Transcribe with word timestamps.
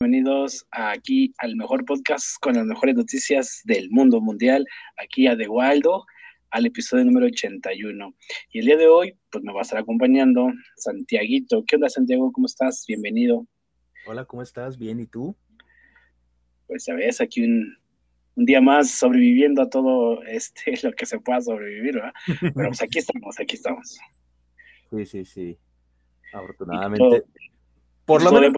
Bienvenidos 0.00 0.64
aquí 0.70 1.34
al 1.38 1.56
mejor 1.56 1.84
podcast 1.84 2.36
con 2.40 2.54
las 2.54 2.64
mejores 2.64 2.94
noticias 2.94 3.62
del 3.64 3.90
mundo 3.90 4.20
mundial, 4.20 4.64
aquí 4.96 5.26
a 5.26 5.36
The 5.36 5.48
Waldo, 5.48 6.04
al 6.50 6.66
episodio 6.66 7.04
número 7.04 7.26
81. 7.26 8.14
Y 8.52 8.60
el 8.60 8.66
día 8.66 8.76
de 8.76 8.86
hoy, 8.86 9.18
pues 9.28 9.42
me 9.42 9.52
va 9.52 9.58
a 9.58 9.62
estar 9.62 9.80
acompañando 9.80 10.52
Santiaguito. 10.76 11.64
¿Qué 11.66 11.74
onda, 11.74 11.88
Santiago? 11.88 12.30
¿Cómo 12.30 12.46
estás? 12.46 12.84
Bienvenido. 12.86 13.44
Hola, 14.06 14.24
¿cómo 14.24 14.40
estás? 14.40 14.78
Bien, 14.78 15.00
¿y 15.00 15.06
tú? 15.06 15.34
Pues 16.68 16.84
ya 16.86 16.94
ves, 16.94 17.20
aquí 17.20 17.42
un, 17.42 17.76
un 18.36 18.44
día 18.44 18.60
más 18.60 18.92
sobreviviendo 18.92 19.62
a 19.62 19.68
todo 19.68 20.22
este 20.22 20.74
lo 20.84 20.92
que 20.92 21.06
se 21.06 21.18
pueda 21.18 21.40
sobrevivir, 21.40 21.96
¿verdad? 21.96 22.12
Pero 22.40 22.68
pues 22.68 22.82
aquí 22.82 23.00
estamos, 23.00 23.40
aquí 23.40 23.56
estamos. 23.56 23.98
Sí, 24.90 25.06
sí, 25.06 25.24
sí. 25.24 25.58
Afortunadamente. 26.32 27.24
Por 28.04 28.22
lo, 28.22 28.30
menos, 28.30 28.52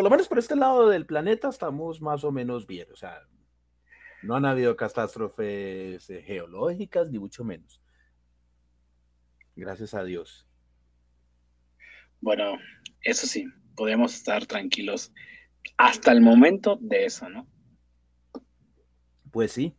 por 0.00 0.04
lo 0.04 0.10
menos 0.12 0.28
por 0.28 0.38
este 0.38 0.56
lado 0.56 0.88
del 0.88 1.04
planeta 1.04 1.50
estamos 1.50 2.00
más 2.00 2.24
o 2.24 2.32
menos 2.32 2.66
bien. 2.66 2.88
O 2.90 2.96
sea, 2.96 3.20
no 4.22 4.34
han 4.34 4.46
habido 4.46 4.74
catástrofes 4.74 6.08
eh, 6.08 6.22
geológicas, 6.22 7.10
ni 7.10 7.18
mucho 7.18 7.44
menos. 7.44 7.82
Gracias 9.54 9.92
a 9.92 10.02
Dios. 10.02 10.48
Bueno, 12.22 12.56
eso 13.02 13.26
sí, 13.26 13.44
podemos 13.76 14.14
estar 14.14 14.46
tranquilos 14.46 15.12
hasta 15.76 16.12
el 16.12 16.22
momento 16.22 16.78
de 16.80 17.04
eso, 17.04 17.28
¿no? 17.28 17.46
Pues 19.30 19.52
sí. 19.52 19.76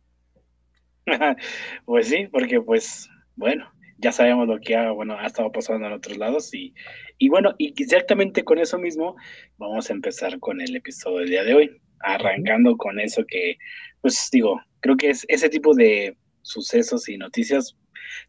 pues 1.84 2.06
sí, 2.06 2.28
porque 2.30 2.60
pues, 2.60 3.08
bueno, 3.34 3.72
ya 4.02 4.12
sabemos 4.12 4.48
lo 4.48 4.58
que 4.60 4.74
ha, 4.74 4.90
bueno, 4.90 5.16
ha 5.18 5.26
estado 5.26 5.50
pasando 5.52 5.86
en 5.86 5.92
otros 5.92 6.18
lados 6.18 6.52
y, 6.52 6.74
y 7.18 7.28
bueno, 7.28 7.54
y 7.56 7.72
exactamente 7.80 8.42
con 8.42 8.58
eso 8.58 8.78
mismo 8.78 9.16
vamos 9.58 9.88
a 9.88 9.92
empezar 9.92 10.38
con 10.40 10.60
el 10.60 10.74
episodio 10.74 11.18
del 11.20 11.30
día 11.30 11.44
de 11.44 11.54
hoy, 11.54 11.80
arrancando 12.00 12.76
con 12.76 12.98
eso 12.98 13.24
que, 13.26 13.56
pues 14.00 14.28
digo, 14.32 14.60
creo 14.80 14.96
que 14.96 15.10
es 15.10 15.24
ese 15.28 15.48
tipo 15.48 15.72
de 15.74 16.16
sucesos 16.42 17.08
y 17.08 17.16
noticias 17.16 17.76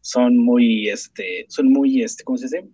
son 0.00 0.38
muy, 0.38 0.88
este, 0.88 1.44
son 1.48 1.72
muy, 1.72 2.02
este, 2.02 2.22
¿cómo 2.22 2.38
se 2.38 2.44
dice? 2.46 2.64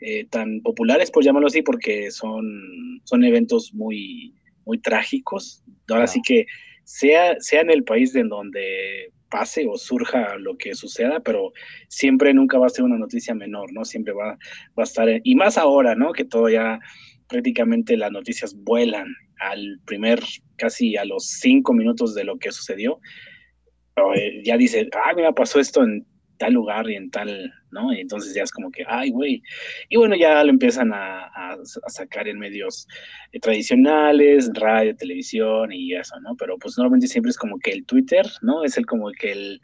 Eh, 0.00 0.26
tan 0.30 0.60
populares, 0.60 1.10
por 1.10 1.24
llamarlo 1.24 1.48
así, 1.48 1.62
porque 1.62 2.10
son, 2.12 3.00
son 3.04 3.24
eventos 3.24 3.74
muy, 3.74 4.34
muy 4.64 4.78
trágicos. 4.78 5.64
Ahora 5.88 6.06
sí 6.06 6.20
que 6.24 6.46
sea, 6.84 7.34
sea 7.40 7.62
en 7.62 7.70
el 7.70 7.82
país 7.82 8.14
en 8.14 8.28
donde 8.28 9.10
pase 9.30 9.66
o 9.66 9.76
surja 9.76 10.36
lo 10.36 10.56
que 10.56 10.74
suceda, 10.74 11.20
pero 11.20 11.52
siempre 11.88 12.32
nunca 12.32 12.58
va 12.58 12.66
a 12.66 12.70
ser 12.70 12.84
una 12.84 12.98
noticia 12.98 13.34
menor, 13.34 13.72
¿no? 13.72 13.84
Siempre 13.84 14.12
va, 14.12 14.38
va 14.78 14.82
a 14.82 14.84
estar, 14.84 15.08
y 15.22 15.34
más 15.34 15.58
ahora, 15.58 15.94
¿no? 15.94 16.12
Que 16.12 16.24
todo 16.24 16.48
ya 16.48 16.78
prácticamente 17.28 17.96
las 17.96 18.12
noticias 18.12 18.54
vuelan 18.54 19.08
al 19.40 19.80
primer, 19.84 20.20
casi 20.56 20.96
a 20.96 21.04
los 21.04 21.26
cinco 21.26 21.72
minutos 21.72 22.14
de 22.14 22.24
lo 22.24 22.38
que 22.38 22.52
sucedió. 22.52 23.00
Eh, 24.14 24.42
ya 24.44 24.56
dice, 24.56 24.88
ah, 24.92 25.12
mira, 25.14 25.32
pasó 25.32 25.58
esto 25.58 25.82
en 25.82 26.06
tal 26.36 26.54
lugar 26.54 26.88
y 26.90 26.96
en 26.96 27.10
tal, 27.10 27.52
¿no? 27.70 27.92
Y 27.92 28.00
entonces 28.00 28.34
ya 28.34 28.42
es 28.42 28.50
como 28.50 28.70
que, 28.70 28.84
ay, 28.86 29.10
güey. 29.10 29.42
Y 29.88 29.96
bueno, 29.96 30.16
ya 30.16 30.42
lo 30.44 30.50
empiezan 30.50 30.92
a, 30.92 31.26
a, 31.26 31.56
sacar 31.88 32.28
en 32.28 32.38
medios 32.38 32.86
eh, 33.32 33.40
tradicionales, 33.40 34.50
radio, 34.54 34.96
televisión 34.96 35.72
y 35.72 35.94
eso, 35.94 36.18
¿no? 36.20 36.36
Pero 36.36 36.58
pues 36.58 36.76
normalmente 36.76 37.08
siempre 37.08 37.30
es 37.30 37.38
como 37.38 37.58
que 37.58 37.72
el 37.72 37.84
Twitter, 37.84 38.26
¿no? 38.42 38.64
Es 38.64 38.76
el 38.76 38.86
como 38.86 39.10
que 39.12 39.32
el, 39.32 39.60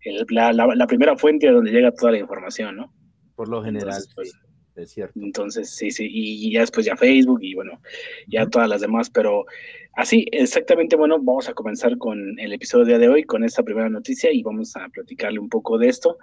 el 0.00 0.26
la, 0.30 0.52
la, 0.52 0.86
primera 0.86 1.16
fuente 1.16 1.48
a 1.48 1.52
donde 1.52 1.72
llega 1.72 1.92
toda 1.92 2.12
la 2.12 2.18
información, 2.18 2.76
¿no? 2.76 2.92
Por 3.34 3.48
lo 3.48 3.62
general, 3.62 3.88
entonces, 3.88 4.12
pues, 4.14 4.32
es 4.76 4.90
cierto. 4.90 5.18
Entonces, 5.20 5.70
sí, 5.70 5.90
sí, 5.90 6.08
y 6.10 6.52
ya 6.52 6.60
después 6.60 6.86
ya 6.86 6.96
Facebook 6.96 7.40
y 7.42 7.54
bueno, 7.54 7.80
ya 8.26 8.42
uh 8.42 8.46
-huh. 8.46 8.50
todas 8.50 8.68
las 8.68 8.80
demás, 8.80 9.10
pero 9.10 9.46
así, 9.94 10.26
exactamente, 10.30 10.96
bueno, 10.96 11.18
vamos 11.18 11.48
a 11.48 11.54
comenzar 11.54 11.96
con 11.98 12.38
el 12.38 12.52
episodio 12.52 12.84
de, 12.84 12.98
de 12.98 13.08
hoy, 13.08 13.24
con 13.24 13.44
esta 13.44 13.62
primera 13.62 13.88
noticia 13.88 14.30
y 14.32 14.42
vamos 14.42 14.76
a 14.76 14.88
platicarle 14.88 15.38
un 15.38 15.48
poco 15.48 15.78
de 15.78 15.88
esto. 15.88 16.18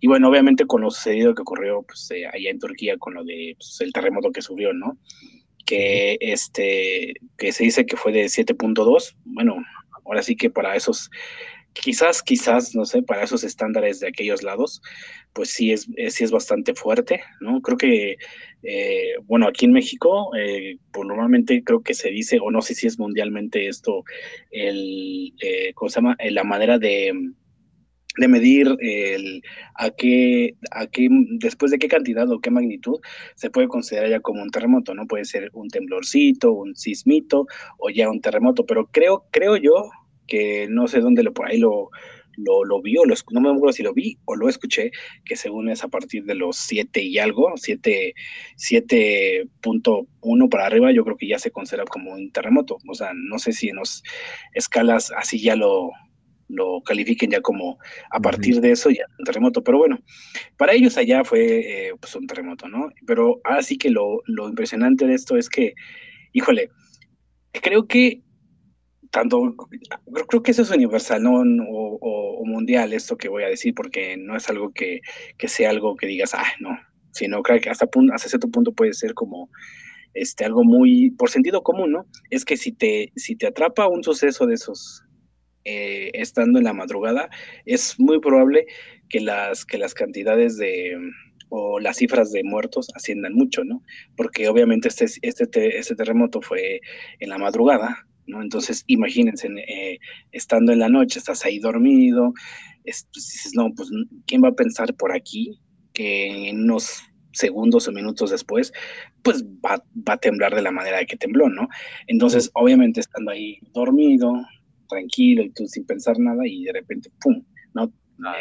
Y 0.00 0.06
bueno, 0.06 0.28
obviamente 0.28 0.66
con 0.66 0.82
lo 0.82 0.90
sucedido 0.90 1.34
que 1.34 1.42
ocurrió 1.42 1.82
pues, 1.82 2.10
eh, 2.10 2.26
allá 2.26 2.50
en 2.50 2.58
Turquía 2.58 2.96
con 2.98 3.14
lo 3.14 3.24
de 3.24 3.54
pues, 3.58 3.80
el 3.80 3.92
terremoto 3.92 4.30
que 4.30 4.42
subió, 4.42 4.72
¿no? 4.72 4.98
Que, 5.64 6.16
este, 6.20 7.14
que 7.36 7.50
se 7.50 7.64
dice 7.64 7.86
que 7.86 7.96
fue 7.96 8.12
de 8.12 8.26
7.2, 8.26 9.16
bueno, 9.24 9.56
ahora 10.04 10.22
sí 10.22 10.36
que 10.36 10.48
para 10.48 10.76
esos 10.76 11.10
quizás, 11.82 12.22
quizás, 12.22 12.74
no 12.74 12.84
sé, 12.84 13.02
para 13.02 13.24
esos 13.24 13.44
estándares 13.44 14.00
de 14.00 14.08
aquellos 14.08 14.42
lados, 14.42 14.82
pues 15.32 15.50
sí 15.50 15.72
es, 15.72 15.86
sí 16.08 16.24
es 16.24 16.30
bastante 16.30 16.74
fuerte, 16.74 17.20
¿no? 17.40 17.60
Creo 17.60 17.76
que, 17.76 18.16
eh, 18.62 19.14
bueno, 19.24 19.46
aquí 19.48 19.66
en 19.66 19.72
México, 19.72 20.34
eh, 20.36 20.78
pues 20.92 21.06
normalmente 21.06 21.62
creo 21.64 21.82
que 21.82 21.94
se 21.94 22.10
dice, 22.10 22.38
o 22.40 22.50
no 22.50 22.62
sé 22.62 22.74
si 22.74 22.86
es 22.86 22.98
mundialmente 22.98 23.68
esto, 23.68 24.04
el, 24.50 25.34
eh, 25.42 25.72
¿cómo 25.74 25.88
se 25.90 25.96
llama? 25.96 26.16
La 26.30 26.44
manera 26.44 26.78
de, 26.78 27.12
de 28.16 28.28
medir 28.28 28.74
el, 28.80 29.42
a 29.74 29.90
qué, 29.90 30.56
a 30.70 30.86
qué, 30.86 31.08
después 31.38 31.70
de 31.70 31.78
qué 31.78 31.88
cantidad 31.88 32.30
o 32.30 32.40
qué 32.40 32.50
magnitud 32.50 32.98
se 33.34 33.50
puede 33.50 33.68
considerar 33.68 34.10
ya 34.10 34.20
como 34.20 34.42
un 34.42 34.50
terremoto, 34.50 34.94
¿no? 34.94 35.06
Puede 35.06 35.24
ser 35.24 35.50
un 35.52 35.68
temblorcito, 35.68 36.52
un 36.52 36.74
sismito 36.74 37.46
o 37.78 37.90
ya 37.90 38.08
un 38.08 38.20
terremoto, 38.20 38.64
pero 38.64 38.86
creo, 38.86 39.26
creo 39.30 39.56
yo, 39.56 39.90
que 40.26 40.66
no 40.68 40.88
sé 40.88 41.00
dónde 41.00 41.22
lo 41.22 41.32
por 41.32 41.48
ahí 41.48 41.58
lo, 41.58 41.90
lo, 42.36 42.64
lo 42.64 42.80
vi, 42.82 42.96
o 42.98 43.04
lo, 43.04 43.14
no 43.30 43.40
me 43.40 43.50
acuerdo 43.50 43.72
si 43.72 43.82
lo 43.82 43.92
vi 43.94 44.18
o 44.24 44.36
lo 44.36 44.48
escuché, 44.48 44.92
que 45.24 45.34
según 45.36 45.70
es 45.70 45.84
a 45.84 45.88
partir 45.88 46.24
de 46.24 46.34
los 46.34 46.56
7 46.56 47.00
y 47.02 47.18
algo, 47.18 47.54
7.1 47.54 50.48
para 50.48 50.66
arriba, 50.66 50.90
yo 50.92 51.04
creo 51.04 51.16
que 51.16 51.28
ya 51.28 51.38
se 51.38 51.50
considera 51.50 51.84
como 51.84 52.12
un 52.12 52.30
terremoto. 52.30 52.76
O 52.88 52.94
sea, 52.94 53.12
no 53.14 53.38
sé 53.38 53.52
si 53.52 53.68
en 53.70 53.76
las 53.76 54.02
escalas 54.54 55.12
así 55.16 55.40
ya 55.40 55.56
lo, 55.56 55.90
lo 56.48 56.82
califiquen 56.82 57.30
ya 57.30 57.40
como 57.40 57.78
a 58.10 58.20
partir 58.20 58.60
de 58.60 58.72
eso 58.72 58.90
ya 58.90 59.06
un 59.18 59.24
terremoto, 59.24 59.64
pero 59.64 59.78
bueno, 59.78 59.98
para 60.56 60.74
ellos 60.74 60.96
allá 60.96 61.24
fue 61.24 61.88
eh, 61.88 61.92
pues 62.00 62.14
un 62.14 62.26
terremoto, 62.26 62.68
¿no? 62.68 62.90
Pero 63.06 63.40
ahora 63.44 63.62
sí 63.62 63.78
que 63.78 63.90
lo, 63.90 64.22
lo 64.26 64.48
impresionante 64.48 65.06
de 65.06 65.14
esto 65.14 65.36
es 65.36 65.48
que, 65.48 65.74
híjole, 66.32 66.70
creo 67.52 67.86
que 67.86 68.22
tanto, 69.16 69.54
creo 70.28 70.42
que 70.42 70.50
eso 70.50 70.60
es 70.60 70.70
universal, 70.70 71.22
¿no? 71.22 71.40
O, 71.70 72.44
mundial, 72.44 72.92
esto 72.92 73.16
que 73.16 73.30
voy 73.30 73.44
a 73.44 73.48
decir, 73.48 73.74
porque 73.74 74.16
no 74.18 74.36
es 74.36 74.48
algo 74.50 74.72
que, 74.72 75.00
que 75.38 75.48
sea 75.48 75.70
algo 75.70 75.96
que 75.96 76.06
digas, 76.06 76.34
ah, 76.34 76.52
no, 76.60 76.78
sino 77.12 77.42
creo 77.42 77.58
que 77.60 77.70
hasta, 77.70 77.88
hasta 78.12 78.28
cierto 78.28 78.50
punto 78.50 78.72
puede 78.72 78.92
ser 78.92 79.14
como 79.14 79.50
este, 80.12 80.44
algo 80.44 80.64
muy, 80.64 81.12
por 81.12 81.30
sentido 81.30 81.62
común, 81.62 81.92
¿no? 81.92 82.06
Es 82.28 82.44
que 82.44 82.58
si 82.58 82.72
te, 82.72 83.10
si 83.16 83.36
te 83.36 83.46
atrapa 83.46 83.88
un 83.88 84.04
suceso 84.04 84.46
de 84.46 84.54
esos 84.54 85.02
eh, 85.64 86.10
estando 86.12 86.58
en 86.58 86.64
la 86.64 86.74
madrugada, 86.74 87.30
es 87.64 87.98
muy 87.98 88.20
probable 88.20 88.66
que 89.08 89.20
las, 89.20 89.64
que 89.64 89.78
las 89.78 89.94
cantidades 89.94 90.58
de 90.58 90.94
o 91.48 91.80
las 91.80 91.96
cifras 91.96 92.32
de 92.32 92.44
muertos 92.44 92.88
asciendan 92.94 93.32
mucho, 93.32 93.64
¿no? 93.64 93.82
Porque 94.14 94.46
obviamente 94.48 94.88
este, 94.88 95.06
este, 95.22 95.78
este 95.78 95.94
terremoto 95.94 96.42
fue 96.42 96.80
en 97.20 97.30
la 97.30 97.38
madrugada, 97.38 98.06
¿no? 98.26 98.42
Entonces, 98.42 98.84
imagínense, 98.86 99.48
eh, 99.48 99.98
estando 100.32 100.72
en 100.72 100.80
la 100.80 100.88
noche, 100.88 101.18
estás 101.18 101.44
ahí 101.44 101.58
dormido, 101.58 102.32
es, 102.84 103.08
pues 103.12 103.28
dices, 103.32 103.52
no, 103.54 103.72
pues, 103.74 103.90
¿quién 104.26 104.42
va 104.42 104.48
a 104.48 104.54
pensar 104.54 104.94
por 104.94 105.12
aquí 105.14 105.58
que 105.92 106.48
en 106.48 106.64
unos 106.64 107.02
segundos 107.32 107.86
o 107.86 107.92
minutos 107.92 108.30
después, 108.30 108.72
pues 109.22 109.44
va, 109.44 109.82
va 110.08 110.14
a 110.14 110.18
temblar 110.18 110.54
de 110.54 110.62
la 110.62 110.70
manera 110.70 111.04
que 111.04 111.16
tembló, 111.16 111.48
¿no? 111.48 111.68
Entonces, 112.06 112.50
obviamente, 112.54 113.00
estando 113.00 113.30
ahí 113.30 113.58
dormido, 113.74 114.32
tranquilo 114.88 115.42
y 115.42 115.50
tú 115.50 115.66
sin 115.66 115.84
pensar 115.84 116.18
nada, 116.18 116.46
y 116.46 116.64
de 116.64 116.72
repente, 116.72 117.10
¡pum! 117.20 117.44
¿no? 117.74 117.92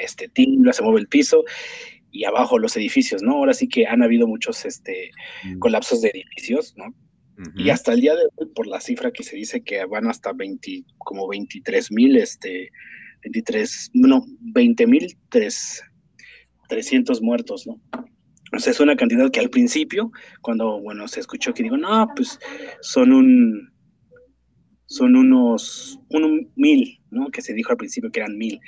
Este 0.01 0.29
timbla, 0.29 0.71
se 0.71 0.83
mueve 0.83 1.01
el 1.01 1.07
piso 1.07 1.43
y 2.11 2.23
abajo 2.23 2.57
los 2.57 2.77
edificios, 2.77 3.21
¿no? 3.21 3.33
Ahora 3.33 3.53
sí 3.53 3.67
que 3.67 3.85
han 3.85 4.01
habido 4.01 4.25
muchos 4.25 4.65
este, 4.65 5.11
mm. 5.43 5.59
colapsos 5.59 6.01
de 6.01 6.09
edificios, 6.09 6.73
¿no? 6.77 6.95
Uh 7.37 7.41
-huh. 7.41 7.65
Y 7.65 7.69
hasta 7.69 7.93
el 7.93 8.01
día 8.01 8.15
de 8.15 8.23
hoy, 8.35 8.47
por 8.55 8.67
la 8.67 8.79
cifra 8.79 9.11
que 9.11 9.23
se 9.23 9.35
dice 9.35 9.61
que 9.61 9.83
van 9.85 10.07
hasta 10.07 10.33
20, 10.33 10.85
como 10.97 11.27
23 11.27 11.91
mil, 11.91 12.15
este, 12.17 12.71
23, 13.23 13.91
no, 13.93 14.23
20 14.39 14.87
mil 14.87 15.17
300 16.69 17.21
muertos, 17.21 17.67
¿no? 17.67 17.81
O 18.53 18.59
sea, 18.59 18.71
es 18.71 18.79
una 18.79 18.95
cantidad 18.95 19.29
que 19.31 19.39
al 19.39 19.49
principio, 19.49 20.11
cuando, 20.41 20.79
bueno, 20.81 21.07
se 21.07 21.19
escuchó 21.19 21.53
que 21.53 21.63
digo, 21.63 21.77
no, 21.77 22.07
pues 22.15 22.39
son 22.81 23.11
un, 23.11 23.73
son 24.85 25.15
unos, 25.15 25.99
un 26.09 26.51
mil, 26.55 27.01
¿no? 27.11 27.29
Que 27.31 27.41
se 27.41 27.53
dijo 27.53 27.71
al 27.71 27.77
principio 27.77 28.11
que 28.11 28.21
eran 28.21 28.37
mil 28.37 28.59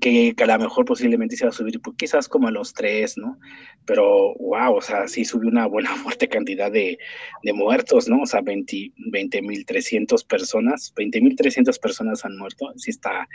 que, 0.00 0.34
a 0.36 0.46
lo 0.46 0.58
mejor 0.58 0.84
posiblemente 0.84 1.36
se 1.36 1.44
va 1.44 1.50
a 1.50 1.52
subir 1.52 1.80
pues, 1.80 1.96
quizás 1.96 2.28
como 2.28 2.48
a 2.48 2.50
los 2.50 2.74
tres, 2.74 3.16
¿no? 3.16 3.38
Pero, 3.84 4.34
wow, 4.34 4.74
o 4.74 4.80
sea, 4.80 5.06
sí 5.06 5.24
subió 5.24 5.48
una 5.48 5.66
buena 5.66 5.90
fuerte 5.96 6.28
cantidad 6.28 6.70
de, 6.70 6.98
de 7.42 7.52
muertos, 7.52 8.08
¿no? 8.08 8.22
O 8.22 8.26
sea, 8.26 8.40
20 8.42 9.42
mil 9.42 9.64
300 9.64 10.24
personas, 10.24 10.92
20 10.96 11.20
mil 11.20 11.36
300 11.36 11.78
personas 11.78 12.24
han 12.24 12.36
muerto, 12.36 12.72
sí 12.76 12.90
está... 12.90 13.28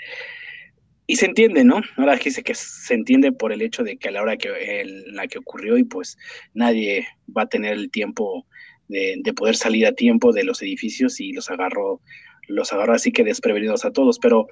Y 1.08 1.18
se 1.18 1.26
entiende, 1.26 1.66
¿no? 1.66 1.82
Ahora 1.98 2.16
dice 2.16 2.42
que 2.42 2.56
se 2.56 2.94
entiende 2.94 3.34
por 3.34 3.52
el 3.52 3.62
hecho 3.62 3.84
de 3.84 3.98
que 3.98 4.08
a 4.08 4.12
la 4.12 4.22
hora 4.22 4.38
que, 4.38 4.82
en 4.82 5.14
la 5.14 5.28
que 5.28 5.40
ocurrió 5.40 5.78
y 5.78 5.84
pues 5.84 6.18
nadie 6.54 7.06
va 7.36 7.42
a 7.42 7.50
tener 7.50 7.74
el 7.74 7.92
tiempo 7.92 8.46
de, 8.88 9.34
poder 9.36 9.56
salir 9.56 9.88
a 9.88 9.94
tiempo 9.94 10.32
de 10.32 10.44
los 10.44 10.62
edificios 10.62 11.20
y 11.20 11.34
los 11.34 11.50
agarró, 11.50 12.02
los 12.48 12.72
agarró 12.72 12.94
así 12.94 13.12
que 13.12 13.24
desprevenidos 13.24 13.84
a 13.84 13.92
todos. 13.92 14.20
Pero 14.20 14.48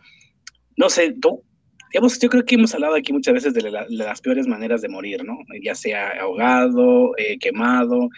no 0.75 0.89
sé, 0.89 1.13
tú, 1.13 1.43
digamos, 1.91 2.19
yo 2.19 2.29
creo 2.29 2.45
que 2.45 2.55
hemos 2.55 2.73
hablado 2.73 2.95
aquí 2.95 3.13
muchas 3.13 3.33
veces 3.33 3.53
de, 3.53 3.71
las 3.89 4.21
peores 4.21 4.47
maneras 4.47 4.81
de 4.81 4.89
morir, 4.89 5.23
¿no? 5.23 5.37
Ya 5.61 5.75
sea 5.75 6.09
ahogado, 6.21 7.11
eh, 7.17 7.37
quemado, 7.39 8.09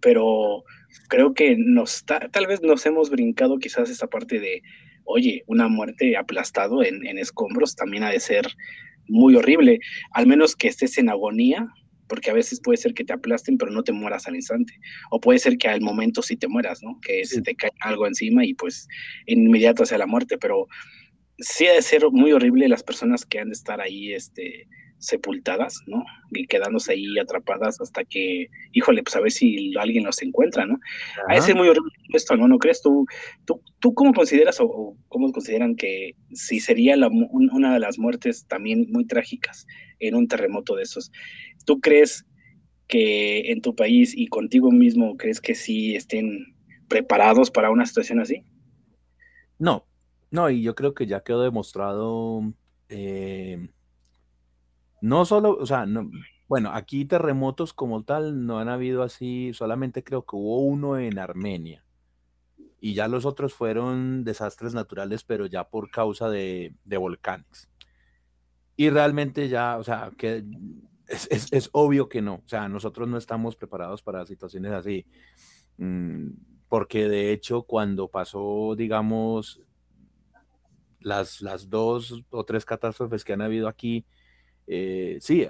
pero 0.00 0.64
creo 1.08 1.34
que 1.34 1.56
nos 1.56 2.04
tal 2.04 2.46
vez 2.46 2.62
nos 2.62 2.84
hemos 2.86 3.10
brincado 3.10 3.58
quizás 3.58 3.90
esta 3.90 4.06
parte 4.06 4.40
de, 4.40 4.62
oye, 5.04 5.44
una 5.46 5.68
muerte 5.68 6.16
aplastado 6.16 6.82
en, 6.82 7.06
en 7.06 7.18
escombros 7.18 7.76
también 7.76 8.02
ha 8.04 8.10
de 8.10 8.20
ser 8.20 8.46
muy 9.08 9.34
horrible, 9.34 9.80
al 10.12 10.26
menos 10.26 10.54
que 10.54 10.68
estés 10.68 10.98
en 10.98 11.08
agonía, 11.08 11.68
porque 12.10 12.30
a 12.30 12.34
veces 12.34 12.60
puede 12.60 12.76
ser 12.76 12.92
que 12.92 13.04
te 13.04 13.12
aplasten, 13.12 13.56
pero 13.56 13.70
no 13.70 13.84
te 13.84 13.92
mueras 13.92 14.26
al 14.26 14.34
instante. 14.34 14.74
O 15.10 15.20
puede 15.20 15.38
ser 15.38 15.56
que 15.56 15.68
al 15.68 15.80
momento 15.80 16.22
sí 16.22 16.36
te 16.36 16.48
mueras, 16.48 16.82
¿no? 16.82 16.98
Que 17.00 17.24
se 17.24 17.40
te 17.40 17.54
cae 17.54 17.70
algo 17.80 18.06
encima 18.06 18.44
y 18.44 18.52
pues 18.54 18.88
inmediato 19.26 19.86
sea 19.86 19.98
la 19.98 20.06
muerte, 20.06 20.36
pero 20.36 20.66
sí 21.40 21.66
ha 21.66 21.74
de 21.74 21.82
ser 21.82 22.08
muy 22.10 22.32
horrible 22.32 22.68
las 22.68 22.82
personas 22.82 23.24
que 23.24 23.38
han 23.38 23.48
de 23.48 23.54
estar 23.54 23.80
ahí, 23.80 24.12
este, 24.12 24.68
sepultadas, 25.00 25.80
¿no? 25.86 26.04
Y 26.30 26.46
quedándose 26.46 26.92
ahí 26.92 27.18
atrapadas 27.18 27.80
hasta 27.80 28.04
que, 28.04 28.48
híjole, 28.72 29.02
pues 29.02 29.16
a 29.16 29.20
ver 29.20 29.32
si 29.32 29.74
alguien 29.78 30.04
los 30.04 30.20
encuentra, 30.22 30.66
¿no? 30.66 30.78
A 31.26 31.36
ese 31.36 31.52
es 31.52 31.56
muy 31.56 31.68
horrible 31.68 31.90
esto, 32.12 32.36
¿no? 32.36 32.46
¿No 32.46 32.58
crees 32.58 32.82
tú? 32.82 33.06
¿Tú, 33.46 33.62
tú 33.80 33.94
cómo 33.94 34.12
consideras 34.12 34.60
o, 34.60 34.96
cómo 35.08 35.32
consideran 35.32 35.74
que 35.74 36.14
si 36.32 36.60
sería 36.60 36.96
una 36.96 37.72
de 37.72 37.80
las 37.80 37.98
muertes 37.98 38.46
también 38.46 38.86
muy 38.90 39.06
trágicas 39.06 39.66
en 39.98 40.14
un 40.14 40.28
terremoto 40.28 40.76
de 40.76 40.82
esos? 40.82 41.10
¿Tú 41.64 41.80
crees 41.80 42.26
que 42.86 43.52
en 43.52 43.62
tu 43.62 43.74
país 43.74 44.12
y 44.14 44.26
contigo 44.26 44.70
mismo 44.70 45.16
crees 45.16 45.40
que 45.40 45.54
sí 45.54 45.96
estén 45.96 46.54
preparados 46.88 47.50
para 47.50 47.70
una 47.70 47.86
situación 47.86 48.20
así? 48.20 48.44
No, 49.58 49.86
no, 50.30 50.50
y 50.50 50.62
yo 50.62 50.74
creo 50.74 50.94
que 50.94 51.06
ya 51.06 51.20
quedó 51.22 51.42
demostrado 51.42 52.42
eh, 52.88 53.70
no 55.00 55.24
solo, 55.24 55.56
o 55.56 55.66
sea, 55.66 55.86
no, 55.86 56.10
bueno, 56.48 56.72
aquí 56.72 57.04
terremotos 57.04 57.72
como 57.72 58.02
tal 58.04 58.44
no 58.46 58.58
han 58.58 58.68
habido 58.68 59.02
así, 59.02 59.52
solamente 59.54 60.02
creo 60.02 60.26
que 60.26 60.36
hubo 60.36 60.58
uno 60.60 60.98
en 60.98 61.18
Armenia. 61.18 61.84
Y 62.80 62.94
ya 62.94 63.08
los 63.08 63.24
otros 63.24 63.54
fueron 63.54 64.24
desastres 64.24 64.74
naturales, 64.74 65.22
pero 65.22 65.46
ya 65.46 65.68
por 65.68 65.90
causa 65.90 66.28
de, 66.28 66.74
volcanes. 66.84 67.70
Y 68.76 68.90
realmente 68.90 69.48
ya, 69.48 69.78
o 69.78 69.84
sea, 69.84 70.10
que 70.16 70.44
es, 71.06 71.68
obvio 71.72 72.08
que 72.08 72.22
no. 72.22 72.42
O 72.44 72.48
sea, 72.48 72.68
nosotros 72.68 73.06
no 73.08 73.18
estamos 73.18 73.54
preparados 73.54 74.02
para 74.02 74.26
situaciones 74.26 74.72
así. 74.72 75.06
Mm, 75.76 76.30
porque 76.68 77.08
de 77.08 77.32
hecho, 77.32 77.62
cuando 77.62 78.08
pasó, 78.08 78.74
digamos, 78.76 79.60
las, 81.00 81.40
las 81.40 81.68
dos 81.68 82.24
o 82.30 82.44
tres 82.44 82.64
catástrofes 82.64 83.24
que 83.24 83.32
han 83.32 83.42
habido 83.42 83.68
aquí, 83.68 84.04
eh, 84.72 85.18
sí, 85.20 85.46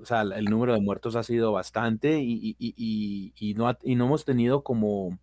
o 0.00 0.04
sea, 0.04 0.20
el 0.20 0.44
número 0.44 0.74
de 0.74 0.82
muertos 0.82 1.16
ha 1.16 1.22
sido 1.22 1.52
bastante 1.52 2.20
y, 2.20 3.54
no, 3.56 3.72
no 3.72 4.04
hemos 4.04 4.24
tenido 4.26 4.62
como, 4.62 5.18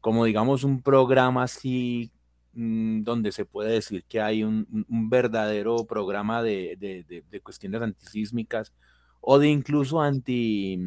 como, 0.00 0.26
digamos, 0.26 0.64
un 0.64 0.82
programa 0.82 1.44
así 1.44 2.12
mm, 2.52 3.02
donde 3.02 3.32
se 3.32 3.46
puede 3.46 3.72
decir 3.72 4.04
que 4.04 4.20
hay 4.20 4.44
un, 4.44 4.66
verdadero 5.08 5.86
programa 5.86 6.42
de, 6.42 7.24
cuestiones 7.42 7.80
antisísmicas 7.80 8.74
o 9.22 9.38
de 9.38 9.48
incluso 9.48 10.02
anti, 10.02 10.78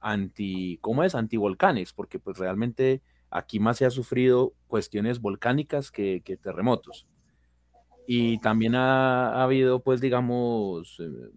anti, 0.00 0.78
¿cómo 0.80 1.04
es? 1.04 1.14
Antivolcanes, 1.14 1.92
porque 1.92 2.18
pues 2.18 2.38
realmente 2.38 3.02
aquí 3.30 3.60
más 3.60 3.78
se 3.78 3.86
ha 3.86 3.90
sufrido 3.90 4.54
cuestiones 4.66 5.20
volcánicas 5.20 5.90
que 5.90 6.38
terremotos. 6.42 7.06
Y 8.06 8.38
también 8.38 8.74
ha, 8.76 9.42
habido, 9.42 9.82
pues, 9.82 10.00
digamos, 10.00 10.96
eh, 11.00 11.30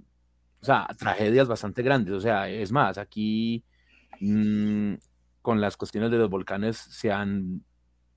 o 0.62 0.66
sea, 0.66 0.88
tragedias 0.98 1.48
bastante 1.48 1.82
grandes. 1.82 2.14
O 2.14 2.22
sea, 2.22 2.48
es 2.48 2.72
más, 2.72 2.98
aquí 2.98 3.64
mm, 4.20 4.94
con 5.42 5.62
las 5.62 5.78
cuestiones 5.78 6.12
de 6.12 6.18
los 6.20 6.30
volcanes 6.30 6.78
se 6.78 7.12
han, 7.12 7.64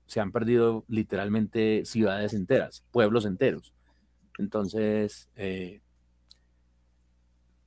se 0.05 0.19
han 0.19 0.31
perdido 0.31 0.85
literalmente 0.87 1.83
ciudades 1.85 2.33
enteras, 2.33 2.85
pueblos 2.91 3.25
enteros. 3.25 3.73
Entonces, 4.37 5.29
eh, 5.35 5.81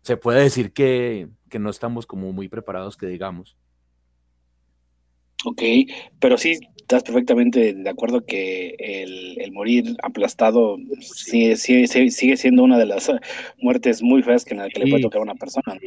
se 0.03 0.17
puede 0.17 0.43
decir 0.43 0.73
que, 0.73 1.29
que 1.51 1.59
no 1.59 1.71
estamos 1.71 2.07
como 2.07 2.33
muy 2.33 2.49
preparados, 2.49 2.97
que 2.97 3.07
digamos. 3.07 3.57
Ok, 5.45 5.63
pero 6.19 6.39
sí 6.39 6.59
estás 6.77 7.03
perfectamente 7.03 7.75
de 7.75 7.91
acuerdo 7.91 8.25
que 8.25 8.77
el, 8.79 9.53
morir 9.53 9.97
aplastado 10.03 10.77
sigue, 11.01 11.57
sigue, 11.57 12.37
siendo 12.37 12.63
una 12.63 12.79
de 12.79 12.87
las 12.87 13.11
muertes 13.59 14.03
muy 14.03 14.23
feas 14.23 14.45
que, 14.45 14.57
que 14.73 14.81
le 14.81 14.91
puede 14.91 15.03
tocar 15.03 15.21
a 15.21 15.25
una 15.25 15.35
persona. 15.35 15.79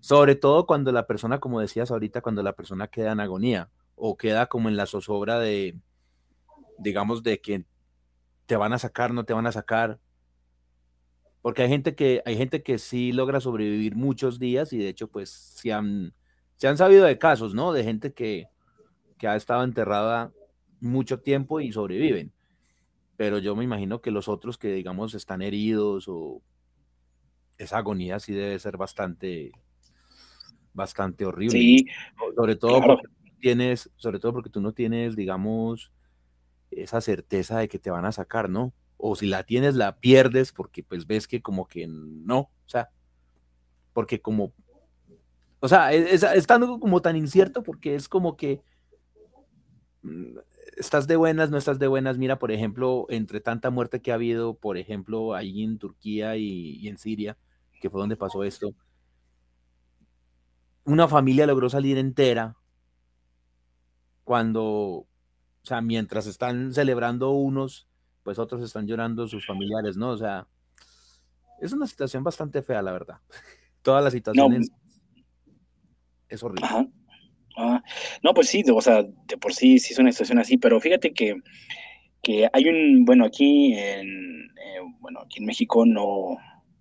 Sobre 0.00 0.34
todo 0.34 0.66
cuando 0.66 0.92
la 0.92 1.06
persona, 1.06 1.40
como 1.40 1.60
decías 1.60 1.90
ahorita, 1.90 2.20
cuando 2.20 2.42
la 2.42 2.54
persona 2.54 2.88
queda 2.88 3.12
en 3.12 3.20
agonía 3.20 3.70
o 3.96 4.16
queda 4.16 4.46
como 4.46 4.68
en 4.68 4.76
la 4.76 4.86
zozobra 4.86 5.40
de, 5.40 5.78
digamos, 6.78 7.22
de 7.22 7.40
que 7.40 7.64
te 8.46 8.56
van 8.56 8.72
a 8.72 8.78
sacar, 8.78 9.12
no 9.12 9.24
te 9.24 9.32
van 9.32 9.46
a 9.46 9.52
sacar. 9.52 9.98
Porque 11.42 11.62
hay 11.62 11.68
gente 11.68 11.94
que, 11.94 12.22
hay 12.24 12.36
gente 12.36 12.62
que 12.62 12.78
sí 12.78 13.12
logra 13.12 13.40
sobrevivir 13.40 13.94
muchos 13.94 14.38
días 14.38 14.72
y 14.72 14.78
de 14.78 14.88
hecho, 14.88 15.08
pues, 15.08 15.30
se 15.30 15.72
han, 15.72 16.14
se 16.56 16.68
han 16.68 16.76
sabido 16.76 17.04
de 17.04 17.18
casos, 17.18 17.54
¿no? 17.54 17.72
De 17.72 17.84
gente 17.84 18.12
que, 18.12 18.48
que 19.18 19.28
ha 19.28 19.36
estado 19.36 19.64
enterrada 19.64 20.32
mucho 20.80 21.20
tiempo 21.20 21.60
y 21.60 21.72
sobreviven. 21.72 22.32
Pero 23.16 23.38
yo 23.38 23.56
me 23.56 23.64
imagino 23.64 24.00
que 24.00 24.10
los 24.10 24.28
otros 24.28 24.58
que, 24.58 24.72
digamos, 24.72 25.14
están 25.14 25.42
heridos 25.42 26.06
o 26.08 26.42
esa 27.58 27.78
agonía 27.78 28.20
sí 28.20 28.34
debe 28.34 28.58
ser 28.58 28.76
bastante, 28.76 29.52
bastante 30.74 31.24
horrible. 31.24 31.58
Sí, 31.58 31.86
sobre 32.34 32.56
todo 32.56 32.82
porque 32.82 33.08
tienes, 33.40 33.90
sobre 33.96 34.18
todo 34.18 34.32
porque 34.32 34.50
tú 34.50 34.60
no 34.60 34.72
tienes, 34.72 35.16
digamos, 35.16 35.92
esa 36.70 37.00
certeza 37.00 37.58
de 37.58 37.68
que 37.68 37.78
te 37.78 37.90
van 37.90 38.04
a 38.04 38.12
sacar, 38.12 38.50
¿no? 38.50 38.74
O 38.98 39.16
si 39.16 39.26
la 39.26 39.44
tienes, 39.44 39.74
la 39.74 39.98
pierdes 39.98 40.52
porque 40.52 40.82
pues 40.82 41.06
ves 41.06 41.26
que 41.26 41.40
como 41.40 41.66
que 41.66 41.86
no, 41.88 42.38
o 42.38 42.68
sea, 42.68 42.90
porque 43.92 44.20
como, 44.20 44.52
o 45.60 45.68
sea, 45.68 45.92
es, 45.92 46.22
es 46.22 46.46
tan 46.46 46.78
como 46.78 47.00
tan 47.00 47.16
incierto 47.16 47.62
porque 47.62 47.94
es 47.94 48.08
como 48.08 48.36
que 48.36 48.60
estás 50.76 51.06
de 51.06 51.16
buenas, 51.16 51.50
no 51.50 51.56
estás 51.56 51.78
de 51.78 51.86
buenas. 51.88 52.18
Mira, 52.18 52.38
por 52.38 52.52
ejemplo, 52.52 53.06
entre 53.08 53.40
tanta 53.40 53.70
muerte 53.70 54.02
que 54.02 54.12
ha 54.12 54.14
habido, 54.14 54.54
por 54.54 54.76
ejemplo, 54.76 55.34
ahí 55.34 55.62
en 55.62 55.78
Turquía 55.78 56.36
y, 56.36 56.86
en 56.86 56.98
Siria, 56.98 57.36
que 57.80 57.90
fue 57.90 58.00
donde 58.00 58.16
pasó 58.16 58.44
esto, 58.44 58.74
una 60.84 61.08
familia 61.08 61.46
logró 61.46 61.68
salir 61.68 61.98
entera 61.98 62.56
cuando, 64.24 64.64
o 64.64 65.06
sea, 65.62 65.80
mientras 65.80 66.26
están 66.26 66.72
celebrando 66.72 67.30
unos, 67.30 67.88
pues 68.22 68.38
otros 68.38 68.62
están 68.62 68.86
llorando 68.86 69.26
sus 69.26 69.46
familiares, 69.46 69.96
¿no? 69.96 70.10
O 70.10 70.16
sea, 70.16 70.46
es 71.60 71.72
una 71.72 71.86
situación 71.86 72.22
bastante 72.22 72.62
fea, 72.62 72.82
la 72.82 72.92
verdad. 72.92 73.18
Toda 73.82 74.00
la 74.00 74.10
situación 74.10 74.62
es, 76.28 76.42
horrible. 76.42 76.92
Ah, 77.56 77.82
no, 78.22 78.34
pues 78.34 78.48
sí, 78.48 78.62
o 78.70 78.80
sea, 78.82 79.02
de 79.02 79.36
por 79.38 79.54
sí 79.54 79.78
sí 79.78 79.94
es 79.94 79.98
una 79.98 80.12
situación 80.12 80.38
así, 80.38 80.58
pero 80.58 80.78
fíjate 80.78 81.12
que, 81.12 81.36
que 82.22 82.48
hay 82.52 82.68
un, 82.68 83.04
bueno, 83.06 83.24
aquí 83.24 83.72
en, 83.72 84.44
eh, 84.44 84.80
bueno, 85.00 85.20
aquí 85.20 85.38
en 85.38 85.46
México 85.46 85.86
no, 85.86 86.36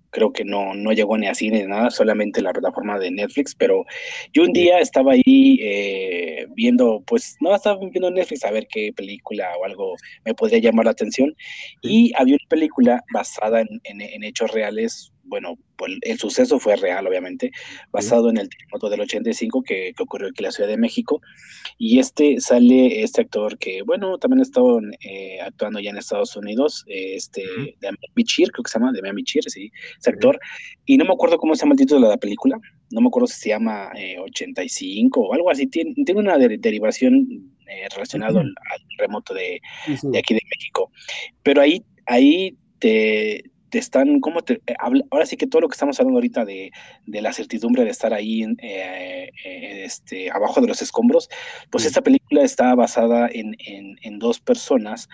creo 0.09 0.33
que 0.33 0.43
no, 0.43 0.73
no 0.73 0.91
llegó 0.91 1.17
ni 1.17 1.27
a 1.27 1.33
cine 1.33 1.61
ni 1.61 1.67
nada, 1.67 1.91
solamente 1.91 2.41
la 2.41 2.51
plataforma 2.51 2.99
de 2.99 3.11
Netflix, 3.11 3.55
pero 3.55 3.85
yo 4.33 4.43
un 4.43 4.51
día 4.51 4.79
estaba 4.79 5.13
ahí 5.13 5.59
eh, 5.61 6.47
viendo, 6.55 7.01
pues, 7.07 7.37
no, 7.39 7.55
estaba 7.55 7.79
viendo 7.79 8.11
Netflix 8.11 8.43
a 8.43 8.51
ver 8.51 8.67
qué 8.69 8.91
película 8.93 9.49
o 9.61 9.65
algo 9.65 9.95
me 10.25 10.33
podría 10.33 10.59
llamar 10.59 10.85
la 10.85 10.91
atención, 10.91 11.33
y 11.81 12.11
había 12.17 12.35
una 12.35 12.49
película 12.49 13.03
basada 13.13 13.61
en, 13.61 13.79
en 13.83 14.23
hechos 14.23 14.51
reales 14.51 15.13
bueno, 15.25 15.57
pues 15.75 15.93
el 16.01 16.17
suceso 16.17 16.59
fue 16.59 16.75
real, 16.75 17.07
obviamente, 17.07 17.51
basado 17.91 18.29
en 18.29 18.37
el 18.37 18.49
terremoto 18.49 18.89
del 18.89 19.01
85 19.01 19.63
que, 19.63 19.93
que, 19.95 20.03
ocurrió 20.03 20.29
aquí 20.29 20.41
en 20.41 20.45
la 20.45 20.51
Ciudad 20.51 20.69
de 20.69 20.77
México. 20.77 21.21
Y 21.77 21.99
este 21.99 22.39
sale 22.39 23.01
este 23.01 23.21
actor 23.21 23.57
que, 23.57 23.81
bueno, 23.81 24.17
también 24.17 24.39
ha 24.39 24.43
estado 24.43 24.79
eh, 25.01 25.39
actuando 25.41 25.79
ya 25.79 25.89
en 25.89 25.97
Estados 25.97 26.35
Unidos, 26.35 26.85
eh, 26.87 27.15
este, 27.15 27.41
de 27.81 27.89
Michir, 28.15 28.51
creo 28.51 28.63
que 28.63 28.71
se 28.71 28.79
llama, 28.79 28.91
de 28.91 29.13
Michir, 29.13 29.43
sí, 29.47 29.71
ese 29.99 30.09
actor. 30.11 30.39
Y 30.85 30.97
no 30.97 31.05
me 31.05 31.13
acuerdo 31.13 31.37
cómo 31.37 31.55
se 31.55 31.61
llama 31.61 31.73
el 31.73 31.79
título 31.79 32.01
de 32.01 32.13
la 32.13 32.17
película, 32.17 32.59
no 32.91 33.01
me 33.01 33.07
acuerdo 33.07 33.27
si 33.27 33.39
se 33.39 33.49
llama 33.49 33.91
85 34.23 35.19
eh, 35.19 35.27
o 35.27 35.33
algo 35.33 35.49
así, 35.49 35.67
tiene, 35.67 35.93
tiene 36.05 36.21
una 36.21 36.37
derivación 36.37 37.51
relacionada 37.91 38.39
al, 38.39 38.53
terremoto 38.95 39.33
de, 39.33 39.59
de 40.03 40.19
aquí 40.19 40.35
de 40.35 40.41
México. 40.51 40.91
Pero 41.43 41.61
ahí, 41.61 41.83
ahí 42.05 42.55
te 42.79 43.43
te 43.75 43.79
están, 43.79 44.21
¿cómo 44.21 44.41
te, 44.41 44.61
eh, 44.67 44.75
ahora 45.11 45.25
sí 45.25 45.35
que 45.35 45.47
todo 45.47 45.63
lo 45.63 45.67
que 45.67 45.73
estamos 45.73 45.99
hablando 45.99 46.19
ahorita 46.19 46.45
de, 46.45 46.71
la 47.07 47.33
certidumbre 47.33 47.83
de 47.83 47.89
estar 47.89 48.13
ahí 48.13 48.45
eh, 48.59 49.29
este, 49.83 50.31
abajo 50.31 50.61
de 50.61 50.67
los 50.67 50.81
escombros, 50.81 51.29
pues 51.71 51.83
esta 51.83 52.01
película 52.01 52.43
está 52.43 52.73
basada 52.73 53.27
en, 53.29 53.57
en 53.59 54.17
dos 54.17 54.39
personas 54.39 55.09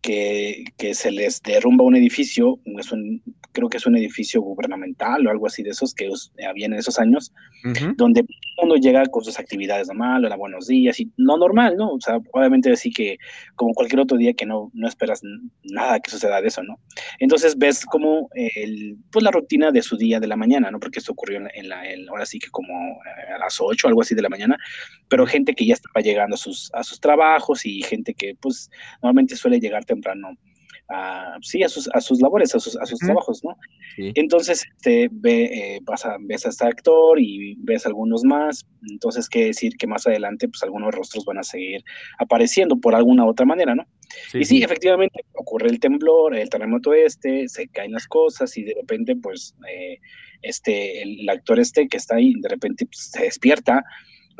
que, 0.00 0.64
que, 0.78 0.94
se 0.94 1.10
les 1.10 1.42
derrumba 1.42 1.84
un 1.84 1.96
edificio, 1.96 2.58
es 2.78 2.92
un, 2.92 3.22
creo 3.52 3.68
que 3.68 3.76
es 3.76 3.86
un 3.86 3.96
edificio 3.96 4.40
gubernamental 4.40 5.26
o 5.26 5.30
algo 5.30 5.46
así 5.46 5.62
de 5.62 5.70
esos 5.70 5.94
que 5.94 6.10
había 6.46 6.66
en 6.66 6.74
esos 6.74 6.98
años, 6.98 7.32
donde 7.96 8.24
uno 8.62 8.76
llega 8.76 9.06
con 9.06 9.24
sus 9.24 9.38
actividades 9.38 9.88
normal, 9.88 10.24
hola, 10.24 10.36
buenos 10.36 10.66
días, 10.66 11.00
y 11.00 11.10
no 11.16 11.36
normal, 11.36 11.76
¿no? 11.76 11.92
O 11.92 12.00
sea, 12.00 12.18
obviamente 12.32 12.70
así 12.72 12.90
que 12.90 13.18
como 13.56 13.74
cualquier 13.74 14.00
otro 14.00 14.16
día 14.16 14.32
que 14.34 14.46
no, 14.46 14.70
no 14.74 14.88
esperas 14.88 15.20
nada 15.64 16.00
que 16.00 16.10
suceda 16.10 16.40
de 16.40 16.48
eso, 16.48 16.62
¿no? 16.62 16.78
Entonces 17.18 17.56
ves 17.56 17.84
como 17.84 18.28
el, 18.34 18.96
pues 19.10 19.22
la 19.22 19.30
rutina 19.30 19.70
de 19.70 19.82
su 19.82 19.96
día 19.96 20.20
de 20.20 20.26
la 20.26 20.36
mañana, 20.36 20.70
¿no? 20.70 20.78
Porque 20.78 20.98
esto 20.98 21.12
ocurrió 21.12 21.40
en 21.52 21.68
la, 21.68 21.82
ahora 22.08 22.26
sí 22.26 22.38
que 22.38 22.50
como 22.50 22.72
eh, 22.74 23.32
a 23.34 23.38
las 23.38 23.58
8, 23.60 23.88
algo 23.88 24.02
así 24.02 24.14
de 24.14 24.22
la 24.22 24.28
mañana, 24.28 24.56
pero 25.08 25.26
gente 25.26 25.54
que 25.54 25.66
ya 25.66 25.74
estaba 25.74 26.00
llegando 26.02 26.34
a 26.34 26.38
sus, 26.38 26.70
a 26.74 26.82
sus 26.82 27.00
trabajos 27.00 27.66
y 27.66 27.82
gente 27.82 28.14
que 28.14 28.34
pues 28.40 28.70
normalmente 29.02 29.36
suele 29.36 29.58
llegar 29.58 29.84
temprano 29.94 30.36
a, 30.90 31.36
sí, 31.40 31.62
a 31.62 31.68
sus, 31.68 31.88
a 31.94 32.00
sus 32.00 32.20
labores, 32.20 32.54
a 32.54 32.58
sus, 32.58 32.76
a 32.76 32.84
sus 32.84 32.98
trabajos, 32.98 33.42
¿no? 33.44 33.56
Entonces, 33.96 34.64
este, 34.76 35.08
ve, 35.10 35.44
eh, 35.44 35.80
vas 35.82 36.04
a, 36.04 36.16
ves 36.20 36.46
a 36.46 36.48
este 36.48 36.66
actor 36.66 37.20
y 37.20 37.54
ves 37.58 37.86
algunos 37.86 38.24
más, 38.24 38.66
entonces 38.90 39.28
quiere 39.28 39.48
decir 39.48 39.74
que 39.78 39.86
más 39.86 40.06
adelante, 40.06 40.48
pues 40.48 40.62
algunos 40.62 40.92
rostros 40.94 41.24
van 41.24 41.38
a 41.38 41.42
seguir 41.42 41.84
apareciendo 42.18 42.76
por 42.76 42.94
alguna 42.94 43.26
otra 43.26 43.46
manera, 43.46 43.74
¿no? 43.74 43.84
y 44.34 44.44
sí, 44.44 44.62
efectivamente, 44.62 45.24
ocurre 45.34 45.68
el 45.68 45.78
temblor, 45.78 46.34
el 46.34 46.48
terremoto 46.48 46.92
este, 46.92 47.48
se 47.48 47.68
caen 47.68 47.92
las 47.92 48.06
cosas 48.06 48.56
y 48.56 48.64
de 48.64 48.74
repente, 48.74 49.14
pues, 49.16 49.54
eh, 49.70 49.98
este, 50.42 51.02
el, 51.02 51.28
actor 51.28 51.60
este 51.60 51.86
que 51.88 51.98
está 51.98 52.16
ahí, 52.16 52.34
de 52.40 52.48
repente 52.48 52.86
pues, 52.86 53.10
se 53.12 53.22
despierta, 53.22 53.84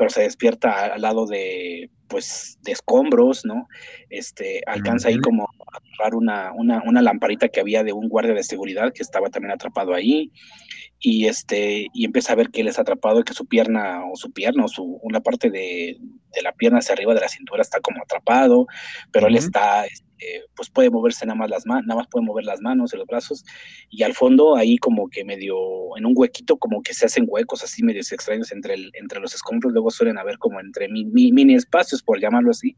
pero 0.01 0.09
se 0.09 0.23
despierta 0.23 0.85
al 0.85 1.01
lado 1.03 1.27
de, 1.27 1.91
pues, 2.07 2.57
de 2.63 2.71
escombros, 2.71 3.45
¿no? 3.45 3.67
Este, 4.09 4.63
alcanza 4.65 5.09
ahí 5.09 5.19
como 5.19 5.43
a 5.43 5.77
agarrar 5.77 6.15
una, 6.15 6.51
una, 6.53 6.81
una, 6.83 7.03
lamparita 7.03 7.49
que 7.49 7.59
había 7.59 7.83
de 7.83 7.93
un 7.93 8.09
guardia 8.09 8.33
de 8.33 8.41
seguridad 8.41 8.93
que 8.93 9.03
estaba 9.03 9.29
también 9.29 9.51
atrapado 9.51 9.93
ahí, 9.93 10.31
y 10.99 11.27
este, 11.27 11.85
y 11.93 12.03
empieza 12.03 12.33
a 12.33 12.35
ver 12.35 12.49
que 12.49 12.61
él 12.61 12.67
es 12.67 12.79
atrapado 12.79 13.19
y 13.19 13.23
que 13.23 13.35
su 13.35 13.45
pierna, 13.45 14.01
o 14.11 14.15
su 14.15 14.31
pierna, 14.31 14.65
o 14.65 14.67
su, 14.67 14.99
una 15.03 15.19
parte 15.19 15.51
de, 15.51 15.99
de 16.33 16.41
la 16.41 16.51
pierna 16.53 16.79
hacia 16.79 16.93
arriba 16.93 17.13
de 17.13 17.21
la 17.21 17.29
cintura 17.29 17.61
está 17.61 17.79
como 17.79 18.01
atrapado, 18.01 18.65
pero 19.11 19.27
él 19.27 19.35
está, 19.35 19.85
este, 20.21 20.43
pues 20.55 20.69
puede 20.69 20.89
moverse 20.89 21.25
nada 21.25 21.35
más 21.35 21.49
las 21.49 21.65
manos, 21.65 21.85
nada 21.87 22.01
más 22.01 22.07
puede 22.07 22.25
mover 22.25 22.45
las 22.45 22.61
manos 22.61 22.93
y 22.93 22.97
los 22.97 23.07
brazos, 23.07 23.43
y 23.89 24.03
al 24.03 24.13
fondo 24.13 24.55
ahí 24.55 24.77
como 24.77 25.09
que 25.09 25.23
medio, 25.25 25.55
en 25.97 26.05
un 26.05 26.13
huequito 26.15 26.57
como 26.57 26.81
que 26.81 26.93
se 26.93 27.05
hacen 27.05 27.25
huecos 27.27 27.63
así 27.63 27.83
medio 27.83 28.01
extraños 28.01 28.51
entre, 28.51 28.75
el, 28.75 28.91
entre 28.93 29.19
los 29.19 29.33
escombros, 29.33 29.73
luego 29.73 29.89
suelen 29.89 30.17
haber 30.17 30.37
como 30.37 30.59
entre 30.59 30.87
mini 30.89 31.55
espacios, 31.55 32.03
por 32.03 32.19
llamarlo 32.19 32.51
así, 32.51 32.75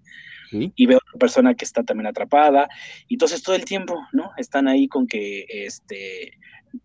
y 0.52 0.86
veo 0.86 1.00
otra 1.00 1.20
persona 1.20 1.56
que 1.56 1.66
está 1.66 1.84
también 1.84 2.08
atrapada, 2.08 2.68
y 3.08 3.16
entonces 3.16 3.42
todo 3.42 3.56
el 3.56 3.66
tiempo, 3.66 4.00
¿no? 4.12 4.32
Están 4.38 4.68
ahí 4.68 4.88
con 4.88 5.08
que, 5.08 5.46
este, 5.50 6.38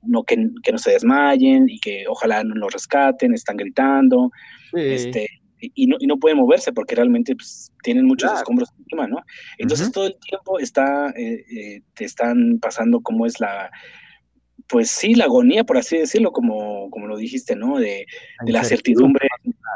no, 0.02 0.22
que, 0.24 0.36
no 0.36 0.78
se 0.78 0.92
desmayen 0.92 1.68
y 1.68 1.78
que 1.78 2.06
ojalá 2.08 2.42
no 2.44 2.54
lo 2.54 2.68
rescaten, 2.70 3.34
están 3.34 3.58
gritando, 3.58 4.30
este, 4.72 5.28
y 5.60 5.86
no, 5.86 5.96
y 5.98 6.06
no 6.06 6.18
pueden 6.18 6.38
moverse 6.38 6.72
porque 6.72 6.94
realmente 6.94 7.34
pues, 7.34 7.72
tienen 7.82 8.06
muchos 8.06 8.32
escombros 8.32 8.70
encima, 8.78 9.06
¿no? 9.06 9.22
Entonces 9.58 9.90
todo 9.92 10.06
el 10.06 10.16
tiempo 10.18 10.58
está, 10.58 11.10
eh, 11.10 11.44
eh, 11.50 11.82
te 11.94 12.04
están 12.04 12.58
pasando 12.60 13.00
cómo 13.00 13.26
es 13.26 13.40
la, 13.40 13.70
pues 14.68 14.90
sí, 14.90 15.14
la 15.14 15.24
agonía, 15.24 15.64
por 15.64 15.78
así 15.78 15.96
decirlo, 15.96 16.32
como, 16.32 16.90
como 16.90 17.06
lo 17.06 17.16
dijiste, 17.16 17.56
¿no? 17.56 17.78
De, 17.78 18.06
de 18.44 18.52
la 18.52 18.64
certidumbre 18.64 19.26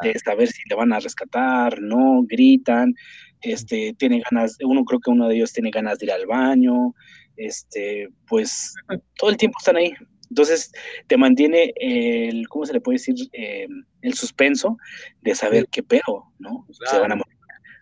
de 0.03 0.19
saber 0.19 0.49
si 0.49 0.63
le 0.69 0.77
van 0.77 0.93
a 0.93 1.01
rescatar, 1.01 1.81
no, 1.81 2.25
gritan, 2.27 2.95
este, 3.41 3.95
tiene 3.99 4.23
ganas, 4.31 4.57
uno 4.65 4.85
creo 4.85 5.01
que 5.01 5.11
uno 5.11 5.29
de 5.29 5.37
ellos 5.37 5.53
tiene 5.53 5.71
ganas 5.71 5.99
de 5.99 6.07
ir 6.07 6.13
al 6.13 6.27
baño, 6.27 6.95
este, 7.37 8.09
pues 8.27 8.75
todo 9.17 9.31
el 9.31 9.37
tiempo 9.37 9.59
están 9.59 9.77
ahí. 9.77 9.93
Entonces 10.33 10.73
te 11.09 11.19
mantiene 11.19 11.75
el, 11.77 12.49
¿cómo 12.49 12.65
se 12.65 12.73
le 12.73 12.81
puede 12.81 12.97
decir? 12.97 13.15
Eh, 13.35 13.69
el 14.01 14.15
suspenso 14.15 14.79
de 15.21 15.35
saber 15.35 15.69
qué 15.71 15.83
pedo, 15.83 16.25
¿no? 16.39 16.67
Se 16.71 16.99
van 16.99 17.13
a 17.13 17.17
morir, 17.17 17.37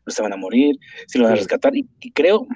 no 0.04 0.12
se 0.12 0.21
van 0.21 0.33
a 0.33 0.37
morir, 0.37 0.76
si 1.07 1.19
lo 1.19 1.25
van 1.26 1.35
a 1.35 1.37
rescatar. 1.37 1.76
Y, 1.76 1.87
creo, 2.11 2.49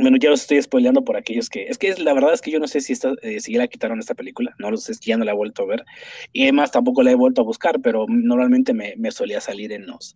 bueno, 0.00 0.16
ya 0.18 0.30
los 0.30 0.42
estoy 0.42 0.60
spoileando 0.62 1.04
por 1.04 1.16
aquellos 1.16 1.48
que. 1.48 1.64
Es 1.64 1.78
que 1.78 1.94
la 1.94 2.12
verdad 2.12 2.32
es 2.32 2.40
que 2.40 2.50
yo 2.50 2.58
no 2.58 2.68
sé 2.68 2.80
si, 2.80 2.92
esta, 2.92 3.12
eh, 3.22 3.40
si 3.40 3.52
ya 3.52 3.58
la 3.58 3.68
quitaron 3.68 3.98
esta 3.98 4.14
película, 4.14 4.54
no 4.58 4.70
lo 4.70 4.76
sé, 4.76 4.92
es 4.92 5.00
que 5.00 5.10
ya 5.10 5.16
no 5.16 5.24
la 5.24 5.32
he 5.32 5.34
vuelto 5.34 5.62
a 5.62 5.66
ver. 5.66 5.84
Y 6.32 6.42
además 6.42 6.70
tampoco 6.70 7.02
la 7.02 7.10
he 7.10 7.14
vuelto 7.14 7.42
a 7.42 7.44
buscar, 7.44 7.80
pero 7.80 8.06
normalmente 8.08 8.72
me, 8.72 8.94
me 8.96 9.10
solía 9.10 9.40
salir 9.40 9.72
en 9.72 9.86
los, 9.86 10.14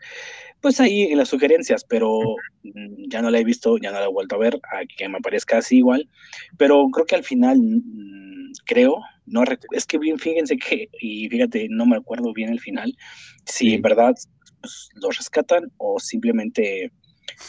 pues 0.61 0.81
ahí 0.81 1.03
en 1.03 1.19
las 1.19 1.29
sugerencias, 1.29 1.85
pero 1.85 2.21
mm, 2.63 3.09
ya 3.09 3.23
no 3.23 3.31
la 3.31 3.39
he 3.39 3.45
visto, 3.45 3.77
ya 3.79 3.91
no 3.91 3.99
la 4.01 4.07
he 4.07 4.13
vuelto 4.13 4.37
a 4.37 4.39
ver, 4.39 4.55
a 4.73 4.85
que 4.87 5.09
me 5.09 5.21
parezca 5.21 5.59
así 5.59 5.79
igual, 5.79 6.09
pero 6.57 6.87
creo 6.91 7.07
que 7.07 7.17
al 7.17 7.25
final, 7.25 7.59
mm, 7.59 8.53
creo, 8.65 8.99
no 9.27 9.45
es 9.73 9.87
que 9.87 9.99
bien, 9.99 10.19
fíjense 10.19 10.57
que, 10.57 10.89
y 11.01 11.29
fíjate, 11.29 11.67
no 11.71 11.87
me 11.87 11.97
acuerdo 11.97 12.33
bien 12.33 12.51
el 12.51 12.61
final, 12.61 12.97
si 13.45 13.75
en 13.75 13.83
verdad 13.83 14.15
pues, 14.61 14.89
los 14.95 15.19
rescatan 15.19 15.71
o 15.77 15.99
simplemente 15.99 16.91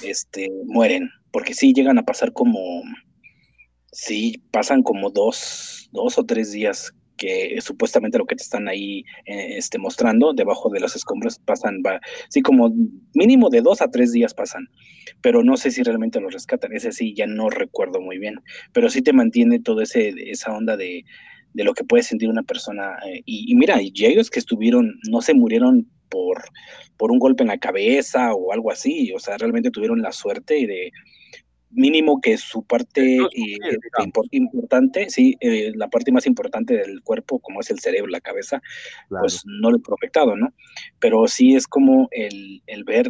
este, 0.04 0.50
mueren, 0.66 1.10
porque 1.36 1.54
sí 1.54 1.74
llegan 1.74 1.98
a 1.98 2.06
pasar 2.06 2.32
como, 2.32 2.82
sí, 3.92 4.42
pasan 4.52 4.82
como 4.82 5.10
dos, 5.10 5.90
dos 5.92 6.18
o 6.18 6.24
tres 6.24 6.54
días 6.54 6.94
que 7.18 7.60
supuestamente 7.60 8.18
lo 8.18 8.26
que 8.26 8.38
te 8.38 8.44
están 8.44 8.70
ahí 8.70 9.00
eh, 9.26 9.58
este, 9.58 9.78
mostrando 9.78 10.32
debajo 10.32 10.70
de 10.70 10.80
los 10.80 10.96
escombros 10.96 11.38
pasan, 11.40 11.84
va, 11.86 12.00
sí, 12.30 12.42
como 12.42 12.74
mínimo 13.14 13.50
de 13.50 13.60
dos 13.60 13.82
a 13.82 13.92
tres 13.92 14.14
días 14.14 14.34
pasan, 14.34 14.70
pero 15.20 15.44
no 15.44 15.58
sé 15.58 15.72
si 15.72 15.84
realmente 15.84 16.22
lo 16.22 16.30
rescatan, 16.30 16.72
ese 16.72 16.94
sí 16.94 17.14
ya 17.14 17.28
no 17.28 17.50
recuerdo 17.50 18.00
muy 18.00 18.18
bien, 18.18 18.36
pero 18.72 18.90
sí 18.90 19.02
te 19.02 19.12
mantiene 19.12 19.60
toda 19.60 19.84
esa 19.84 20.56
onda 20.56 20.78
de, 20.78 21.04
de 21.52 21.64
lo 21.66 21.74
que 21.74 21.84
puede 21.84 22.04
sentir 22.04 22.30
una 22.30 22.44
persona. 22.44 22.96
Eh, 23.10 23.24
y, 23.26 23.54
mira, 23.58 23.82
y 23.82 23.92
ellos 24.06 24.30
que 24.30 24.40
estuvieron, 24.40 24.98
no 25.10 25.20
se 25.20 25.34
murieron 25.34 25.86
por, 26.08 26.46
por 26.98 27.12
un 27.12 27.20
golpe 27.20 27.44
en 27.44 27.50
la 27.50 27.58
cabeza 27.58 28.34
o 28.34 28.52
algo 28.52 28.72
así, 28.72 29.12
o 29.14 29.20
sea, 29.20 29.38
realmente 29.38 29.72
tuvieron 29.72 30.02
la 30.02 30.12
suerte 30.12 30.54
de, 30.66 30.92
mínimo 31.76 32.22
que 32.22 32.38
su 32.38 32.64
parte 32.64 33.18
eh, 33.18 33.58
importante, 34.32 35.10
sí, 35.10 35.36
eh, 35.42 35.72
la 35.76 35.90
parte 35.90 36.12
más 36.12 36.26
importante 36.26 36.76
del 36.76 37.02
cuerpo, 37.02 37.40
como 37.40 37.60
es 37.60 37.70
el 37.70 37.80
cerebro, 37.80 38.08
la 38.10 38.22
cabeza, 38.22 38.62
pues 39.10 39.44
no 39.46 39.72
lo 39.72 39.78
he 39.78 39.94
afectado, 39.94 40.36
¿no? 40.36 40.54
Pero 41.00 41.28
sí 41.28 41.56
es 41.56 41.68
como 41.68 42.08
el, 42.12 42.64
el 42.66 42.84
ver 42.86 43.10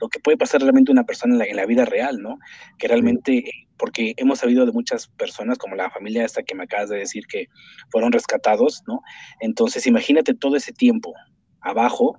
lo 0.00 0.08
que 0.08 0.20
puede 0.20 0.36
pasar 0.36 0.60
realmente 0.60 0.92
una 0.92 1.04
persona 1.04 1.34
en 1.34 1.38
la, 1.38 1.44
en 1.46 1.56
la 1.56 1.66
vida 1.66 1.84
real, 1.84 2.22
¿no? 2.22 2.38
Que 2.78 2.86
realmente, 2.86 3.44
porque 3.76 4.14
hemos 4.16 4.38
sabido 4.38 4.64
de 4.64 4.72
muchas 4.72 5.08
personas, 5.08 5.58
como 5.58 5.74
la 5.74 5.90
familia 5.90 6.24
esta 6.24 6.42
que 6.42 6.54
me 6.54 6.64
acabas 6.64 6.90
de 6.90 6.98
decir 6.98 7.26
que 7.26 7.46
fueron 7.90 8.12
rescatados, 8.12 8.82
¿no? 8.86 9.00
Entonces, 9.40 9.86
imagínate 9.86 10.34
todo 10.34 10.56
ese 10.56 10.72
tiempo 10.72 11.14
abajo, 11.60 12.16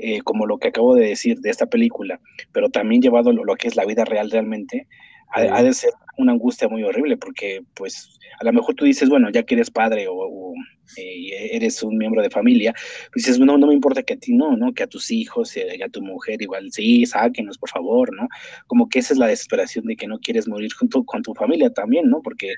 eh, 0.00 0.20
como 0.24 0.46
lo 0.46 0.58
que 0.58 0.68
acabo 0.68 0.94
de 0.94 1.08
decir 1.08 1.38
de 1.40 1.50
esta 1.50 1.66
película, 1.66 2.20
pero 2.52 2.70
también 2.70 3.02
llevado 3.02 3.32
lo, 3.32 3.44
lo 3.44 3.56
que 3.56 3.68
es 3.68 3.76
la 3.76 3.84
vida 3.84 4.04
real 4.04 4.30
realmente, 4.30 4.88
ha, 5.32 5.62
de 5.62 5.72
ser 5.72 5.90
una 6.18 6.32
angustia 6.32 6.68
muy 6.68 6.82
horrible, 6.82 7.16
porque 7.16 7.62
pues 7.74 8.18
a 8.40 8.44
lo 8.44 8.52
mejor 8.52 8.74
tú 8.74 8.84
dices, 8.84 9.08
bueno, 9.08 9.30
ya 9.30 9.42
que 9.42 9.54
eres 9.54 9.70
padre 9.70 10.06
o, 10.08 10.52
eh, 10.96 11.56
eres 11.56 11.82
un 11.82 11.96
miembro 11.96 12.22
de 12.22 12.30
familia, 12.30 12.74
pues 13.12 13.24
dices, 13.24 13.38
no, 13.38 13.56
no 13.56 13.66
me 13.66 13.74
importa 13.74 14.02
que 14.02 14.14
a 14.14 14.18
ti 14.18 14.34
no, 14.34 14.56
¿no? 14.56 14.74
Que 14.74 14.82
a 14.82 14.86
tus 14.86 15.10
hijos 15.10 15.54
a 15.56 15.88
tu 15.88 16.02
mujer 16.02 16.42
igual, 16.42 16.70
sí, 16.70 17.06
sáquenos, 17.06 17.56
por 17.58 17.70
favor, 17.70 18.14
¿no? 18.14 18.28
Como 18.66 18.88
que 18.88 18.98
esa 18.98 19.14
es 19.14 19.18
la 19.18 19.26
desesperación 19.26 19.86
de 19.86 19.96
que 19.96 20.06
no 20.06 20.18
quieres 20.18 20.48
morir 20.48 20.72
junto 20.74 21.02
con 21.04 21.22
tu 21.22 21.34
familia 21.34 21.72
también, 21.72 22.10
¿no? 22.10 22.20
Porque, 22.22 22.54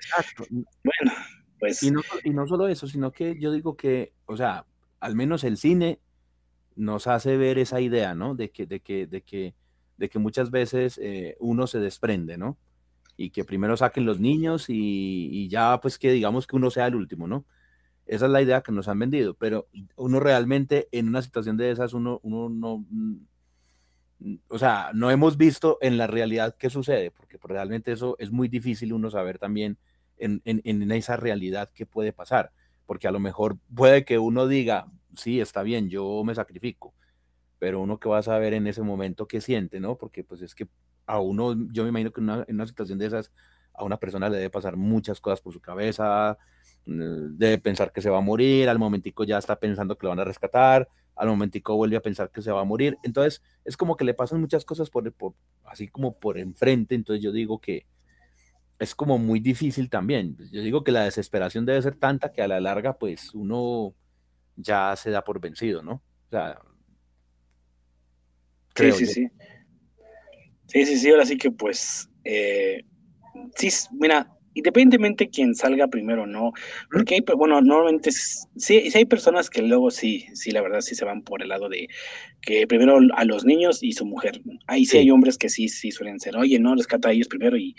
bueno, 0.48 1.12
pues... 1.60 1.82
Y 1.82 1.90
no, 1.90 2.02
y 2.24 2.30
no 2.30 2.46
solo 2.46 2.66
eso, 2.68 2.88
sino 2.88 3.12
que 3.12 3.36
yo 3.38 3.52
digo 3.52 3.76
que, 3.76 4.12
o 4.26 4.36
sea, 4.36 4.66
al 5.00 5.14
menos 5.14 5.44
el 5.44 5.58
cine 5.58 6.00
nos 6.76 7.06
hace 7.06 7.36
ver 7.36 7.58
esa 7.58 7.80
idea, 7.80 8.14
¿no? 8.14 8.34
De 8.34 8.50
que, 8.50 8.66
de 8.66 8.80
que, 8.80 9.06
de 9.06 9.22
que, 9.22 9.54
de 9.96 10.08
que 10.08 10.18
muchas 10.18 10.50
veces 10.50 10.98
eh, 11.02 11.36
uno 11.40 11.66
se 11.66 11.78
desprende, 11.78 12.36
¿no? 12.36 12.58
Y 13.16 13.30
que 13.30 13.44
primero 13.44 13.76
saquen 13.76 14.06
los 14.06 14.20
niños 14.20 14.66
y, 14.68 15.48
ya, 15.48 15.80
pues 15.80 15.98
que 15.98 16.10
digamos 16.12 16.46
que 16.46 16.56
uno 16.56 16.70
sea 16.70 16.86
el 16.88 16.96
último, 16.96 17.28
¿no? 17.28 17.44
Esa 18.06 18.26
es 18.26 18.32
la 18.32 18.42
idea 18.42 18.62
que 18.62 18.72
nos 18.72 18.88
han 18.88 18.98
vendido, 18.98 19.34
pero 19.34 19.68
uno 19.96 20.20
realmente 20.20 20.88
en 20.92 21.08
una 21.08 21.22
situación 21.22 21.56
de 21.56 21.70
esas, 21.70 21.94
uno, 21.94 22.20
uno 22.22 22.48
no, 22.50 22.84
mm, 22.90 23.14
o 24.48 24.58
sea, 24.58 24.90
no 24.94 25.10
hemos 25.10 25.36
visto 25.36 25.78
en 25.80 25.96
la 25.96 26.06
realidad 26.06 26.56
qué 26.58 26.70
sucede, 26.70 27.10
porque 27.10 27.38
realmente 27.42 27.92
eso 27.92 28.16
es 28.18 28.30
muy 28.30 28.48
difícil 28.48 28.92
uno 28.92 29.10
saber 29.10 29.38
también 29.38 29.78
en, 30.18 30.42
en, 30.44 30.60
en 30.64 30.90
esa 30.92 31.16
realidad 31.16 31.70
qué 31.74 31.86
puede 31.86 32.12
pasar, 32.12 32.52
porque 32.84 33.08
a 33.08 33.12
lo 33.12 33.20
mejor 33.20 33.58
puede 33.74 34.04
que 34.04 34.18
uno 34.18 34.46
diga, 34.48 34.86
sí, 35.16 35.40
está 35.40 35.62
bien, 35.62 35.88
yo 35.88 36.23
me 36.25 36.35
sacrifico, 36.35 36.94
pero 37.59 37.80
uno 37.80 37.99
que 37.99 38.09
va 38.09 38.18
a 38.18 38.23
saber 38.23 38.54
en 38.54 38.66
ese 38.66 38.83
momento 38.83 39.26
qué 39.26 39.40
siente, 39.40 39.80
¿no? 39.80 39.97
Porque 39.97 40.25
pues 40.25 40.42
es 40.42 40.54
que 40.54 40.68
a 41.06 41.21
uno, 41.21 41.54
yo 41.73 41.83
me 41.85 41.90
imagino 41.90 42.12
que 42.12 42.21
en 42.21 42.54
una 42.54 42.66
situación 42.66 42.99
de 42.99 43.06
esas, 43.06 43.33
a 43.75 43.85
una 43.85 43.99
persona 43.99 44.28
le 44.28 44.37
debe 44.38 44.50
pasar 44.50 44.76
muchas 44.76 45.21
cosas 45.21 45.40
por 45.40 45.52
su 45.52 45.61
cabeza, 45.61 46.38
mm, 46.87 47.37
debe 47.37 47.59
pensar 47.59 47.92
que 47.92 48.00
se 48.00 48.11
va 48.11 48.18
a 48.18 48.21
morir, 48.21 48.68
al 48.68 48.78
momentico 48.78 49.25
ya 49.25 49.38
está 49.38 49.56
pensando 49.59 49.97
que 49.99 50.06
lo 50.06 50.11
van 50.11 50.21
a 50.21 50.25
rescatar, 50.25 50.88
al 51.16 51.28
momentico 51.28 51.76
vuelve 51.76 51.97
a 51.97 52.02
pensar 52.02 52.30
que 52.30 52.42
se 52.42 52.50
va 52.52 52.61
a 52.61 52.64
morir. 52.64 52.99
Entonces, 53.02 53.42
es 53.64 53.76
como 53.76 53.97
que 53.97 54.04
le 54.04 54.14
pasan 54.14 54.40
muchas 54.40 54.64
cosas 54.64 54.90
por, 54.90 55.11
por 55.12 55.35
así 55.64 55.88
como 55.88 56.18
por 56.18 56.38
enfrente. 56.38 56.94
Entonces, 56.94 57.23
yo 57.23 57.33
digo 57.33 57.61
que 57.61 57.87
es 58.78 58.94
como 58.94 59.18
muy 59.18 59.40
difícil 59.40 59.88
también. 59.90 60.37
Yo 60.52 60.62
digo 60.62 60.85
que 60.85 60.92
la 60.92 61.04
desesperación 61.04 61.66
debe 61.66 61.83
ser 61.83 61.97
tanta 61.97 62.33
que 62.33 62.42
a 62.42 62.49
la 62.49 62.61
larga, 62.61 62.99
pues 62.99 63.35
uno 63.35 63.94
ya 64.56 64.94
se 64.96 65.11
da 65.11 65.23
por 65.23 65.40
vencido, 65.40 65.82
¿no? 65.82 65.94
O 65.94 66.30
sea, 66.30 66.58
sí, 68.75 68.92
sí, 68.92 69.06
sí. 69.06 69.28
Sí, 70.66 70.87
sí, 70.87 70.99
sí, 70.99 71.11
ahora 71.11 71.26
sí 71.26 71.37
que 71.37 71.50
pues, 71.50 72.08
eh, 72.25 72.84
sí, 73.56 73.68
mira, 73.92 74.28
independientemente 74.54 75.28
quién 75.28 75.54
salga 75.54 75.88
primero, 75.88 76.26
¿no? 76.26 76.52
Porque 76.90 77.16
hay, 77.16 77.25
bueno, 77.37 77.61
normalmente 77.61 78.11
sí, 78.11 78.90
sí 78.90 78.99
hay 78.99 79.04
personas 79.04 79.50
que 79.50 79.62
luego 79.62 79.90
sí, 79.90 80.26
sí, 80.34 80.50
la 80.50 80.62
verdad 80.62 80.80
sí 80.80 80.94
se 80.94 81.04
van 81.04 81.23
por 81.23 81.42
el 81.42 81.49
lado 81.49 81.68
de 81.68 81.88
que 82.40 82.66
primero 82.66 82.99
a 83.14 83.25
los 83.25 83.44
niños 83.44 83.82
y 83.82 83.92
su 83.92 84.06
mujer. 84.06 84.40
Ahí 84.66 84.87
sí, 84.87 84.99
hay 84.99 85.11
hombres 85.11 85.38
que 85.38 85.49
sí, 85.49 85.68
sí 85.68 85.90
suelen 85.90 86.18
ser, 86.18 86.37
oye, 86.37 86.58
no, 86.58 86.75
rescata 86.75 87.08
a 87.08 87.12
ellos 87.12 87.28
primero 87.28 87.56
y, 87.56 87.76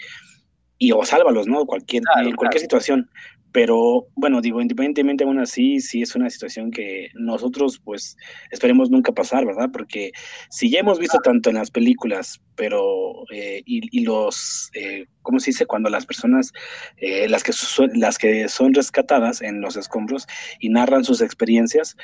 y 0.77 0.91
o 0.91 1.03
sálvalos, 1.03 1.47
¿no? 1.47 1.65
Cualquier, 1.65 2.03
en 2.23 2.35
cualquier 2.35 2.61
situación. 2.61 3.09
Pero 3.51 4.07
bueno, 4.15 4.41
digo, 4.41 4.59
independientemente 4.59 5.23
aún 5.23 5.39
así, 5.39 5.79
sí 5.79 6.01
es 6.01 6.13
una 6.13 6.29
situación 6.29 6.71
que 6.71 7.07
nosotros 7.13 7.79
pues 7.81 8.17
esperemos 8.51 8.89
nunca 8.89 9.13
pasar, 9.13 9.45
¿verdad? 9.45 9.69
Porque 9.71 10.11
si 10.49 10.69
ya 10.69 10.79
hemos 10.79 10.99
visto 10.99 11.19
tanto 11.19 11.49
en 11.49 11.55
las 11.55 11.71
películas, 11.71 12.41
pero 12.55 13.23
eh, 13.31 13.61
y, 13.65 14.03
los, 14.03 14.69
eh, 14.73 15.05
¿cómo 15.21 15.39
se 15.39 15.51
dice? 15.51 15.65
Cuando 15.65 15.89
las 15.89 16.05
personas, 16.05 16.51
eh, 16.97 17.29
las, 17.29 17.43
que 17.43 17.53
son, 17.53 17.91
las 17.93 18.17
que 18.17 18.49
son 18.49 18.73
rescatadas 18.73 19.41
en 19.41 19.61
los 19.61 19.77
escombros 19.77 20.27
y 20.59 20.67
narran 20.67 21.05
sus 21.05 21.21
experiencias, 21.21 21.95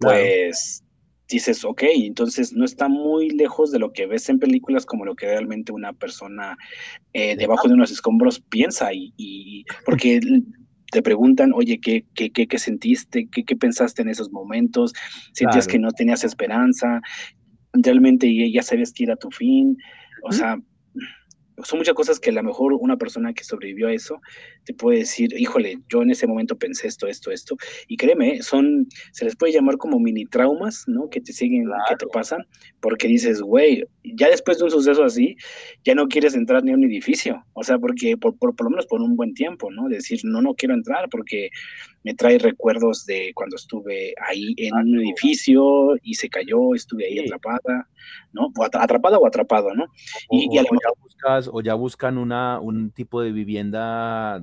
pues 0.00 0.82
dices, 1.28 1.64
ok, 1.64 1.82
entonces 1.94 2.52
no 2.52 2.64
está 2.64 2.88
muy 2.88 3.30
lejos 3.30 3.72
de 3.72 3.78
lo 3.78 3.92
que 3.92 4.06
ves 4.06 4.28
en 4.28 4.38
películas 4.38 4.86
como 4.86 5.04
lo 5.04 5.14
que 5.14 5.26
realmente 5.26 5.72
una 5.72 5.92
persona 5.92 6.56
debajo 7.12 7.66
de 7.66 7.74
unos 7.74 7.90
escombros 7.90 8.40
piensa 8.40 8.92
y, 8.92 9.12
y 9.16 9.64
porque 9.84 10.20
te 10.90 11.02
preguntan, 11.02 11.52
oye, 11.54 11.78
¿qué, 11.80 12.04
qué, 12.14 12.30
qué, 12.30 12.46
qué 12.46 12.58
sentiste? 12.58 13.28
¿Qué, 13.30 13.44
¿Qué, 13.44 13.56
pensaste 13.56 14.02
en 14.02 14.08
esos 14.08 14.30
momentos? 14.30 14.92
¿Sentías 15.32 15.66
que 15.66 15.78
no 15.78 15.90
tenías 15.90 16.24
esperanza? 16.24 17.00
¿Realmente 17.72 18.50
ya 18.50 18.62
sabías 18.62 18.92
que 18.92 19.04
era 19.04 19.16
tu 19.16 19.30
fin? 19.30 19.76
O 20.22 20.32
sea, 20.32 20.58
son 21.64 21.78
muchas 21.78 21.94
cosas 21.94 22.20
que 22.20 22.30
a 22.30 22.34
lo 22.34 22.42
mejor 22.42 22.72
una 22.74 22.96
persona 22.96 23.32
que 23.32 23.44
sobrevivió 23.44 23.88
a 23.88 23.92
eso 23.92 24.20
te 24.64 24.74
puede 24.74 24.98
decir, 24.98 25.32
híjole, 25.38 25.78
yo 25.88 26.02
en 26.02 26.10
ese 26.10 26.26
momento 26.26 26.56
pensé 26.56 26.88
esto, 26.88 27.06
esto, 27.06 27.30
esto. 27.30 27.56
Y 27.88 27.96
créeme, 27.96 28.42
son, 28.42 28.86
se 29.12 29.24
les 29.24 29.36
puede 29.36 29.52
llamar 29.52 29.76
como 29.78 29.98
mini 29.98 30.26
traumas, 30.26 30.84
¿no? 30.86 31.08
Que 31.08 31.20
te 31.20 31.32
siguen, 31.32 31.66
que 31.88 31.96
te 31.96 32.06
pasan, 32.06 32.44
porque 32.80 33.08
dices, 33.08 33.40
güey, 33.40 33.84
ya 34.14 34.28
después 34.28 34.58
de 34.58 34.64
un 34.64 34.70
suceso 34.70 35.04
así, 35.04 35.36
ya 35.84 35.94
no 35.94 36.06
quieres 36.06 36.34
entrar 36.34 36.62
ni 36.62 36.72
a 36.72 36.74
un 36.74 36.84
edificio. 36.84 37.44
O 37.54 37.62
sea, 37.62 37.78
porque 37.78 38.16
por, 38.16 38.36
por, 38.38 38.54
lo 38.62 38.70
menos 38.70 38.86
por 38.86 39.00
un 39.00 39.16
buen 39.16 39.34
tiempo, 39.34 39.70
¿no? 39.70 39.88
Decir, 39.88 40.20
no, 40.24 40.40
no 40.42 40.54
quiero 40.54 40.74
entrar 40.74 41.08
porque 41.10 41.50
me 42.04 42.14
trae 42.14 42.38
recuerdos 42.38 43.04
de 43.06 43.32
cuando 43.34 43.56
estuve 43.56 44.14
ahí 44.28 44.54
en 44.58 44.74
un 44.74 45.00
edificio 45.00 45.96
y 46.02 46.14
se 46.14 46.28
cayó, 46.28 46.74
estuve 46.74 47.06
ahí 47.06 47.18
atrapada, 47.18 47.88
¿no? 48.32 48.52
O 48.56 48.64
atrapada 48.64 49.18
o 49.18 49.26
atrapado, 49.26 49.74
¿no? 49.74 49.86
Y, 50.30 50.54
y 50.54 50.58
a 50.58 50.62
lo 50.62 50.68
mejor 50.72 50.94
o 51.50 51.60
ya 51.60 51.74
buscan 51.74 52.18
una, 52.18 52.60
un 52.60 52.90
tipo 52.90 53.20
de 53.20 53.32
vivienda, 53.32 54.40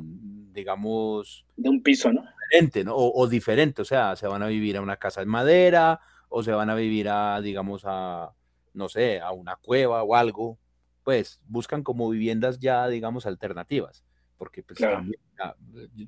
digamos... 0.52 1.46
De 1.56 1.70
un 1.70 1.82
piso, 1.82 2.12
¿no? 2.12 2.24
Diferente, 2.50 2.84
¿no? 2.84 2.96
O, 2.96 3.28
diferente, 3.28 3.82
o 3.82 3.86
sea, 3.86 4.16
se 4.16 4.28
van 4.28 4.44
a 4.44 4.48
vivir 4.48 4.78
a 4.78 4.82
una 4.82 4.98
casa 4.98 5.22
de 5.22 5.28
madera, 5.28 6.00
o 6.30 6.44
se 6.44 6.52
van 6.52 6.70
a 6.70 6.76
vivir 6.76 7.10
a, 7.10 7.42
digamos, 7.42 7.84
a, 7.86 8.32
no 8.74 8.90
sé, 8.90 9.20
a 9.20 9.32
una 9.32 9.56
cueva 9.58 10.04
o 10.04 10.16
algo, 10.16 10.60
pues 11.04 11.42
buscan 11.48 11.84
como 11.84 12.10
viviendas 12.10 12.60
ya, 12.60 12.88
digamos, 12.88 13.26
alternativas, 13.26 14.04
porque 14.38 14.64
pues 14.64 14.80
también, 14.80 15.20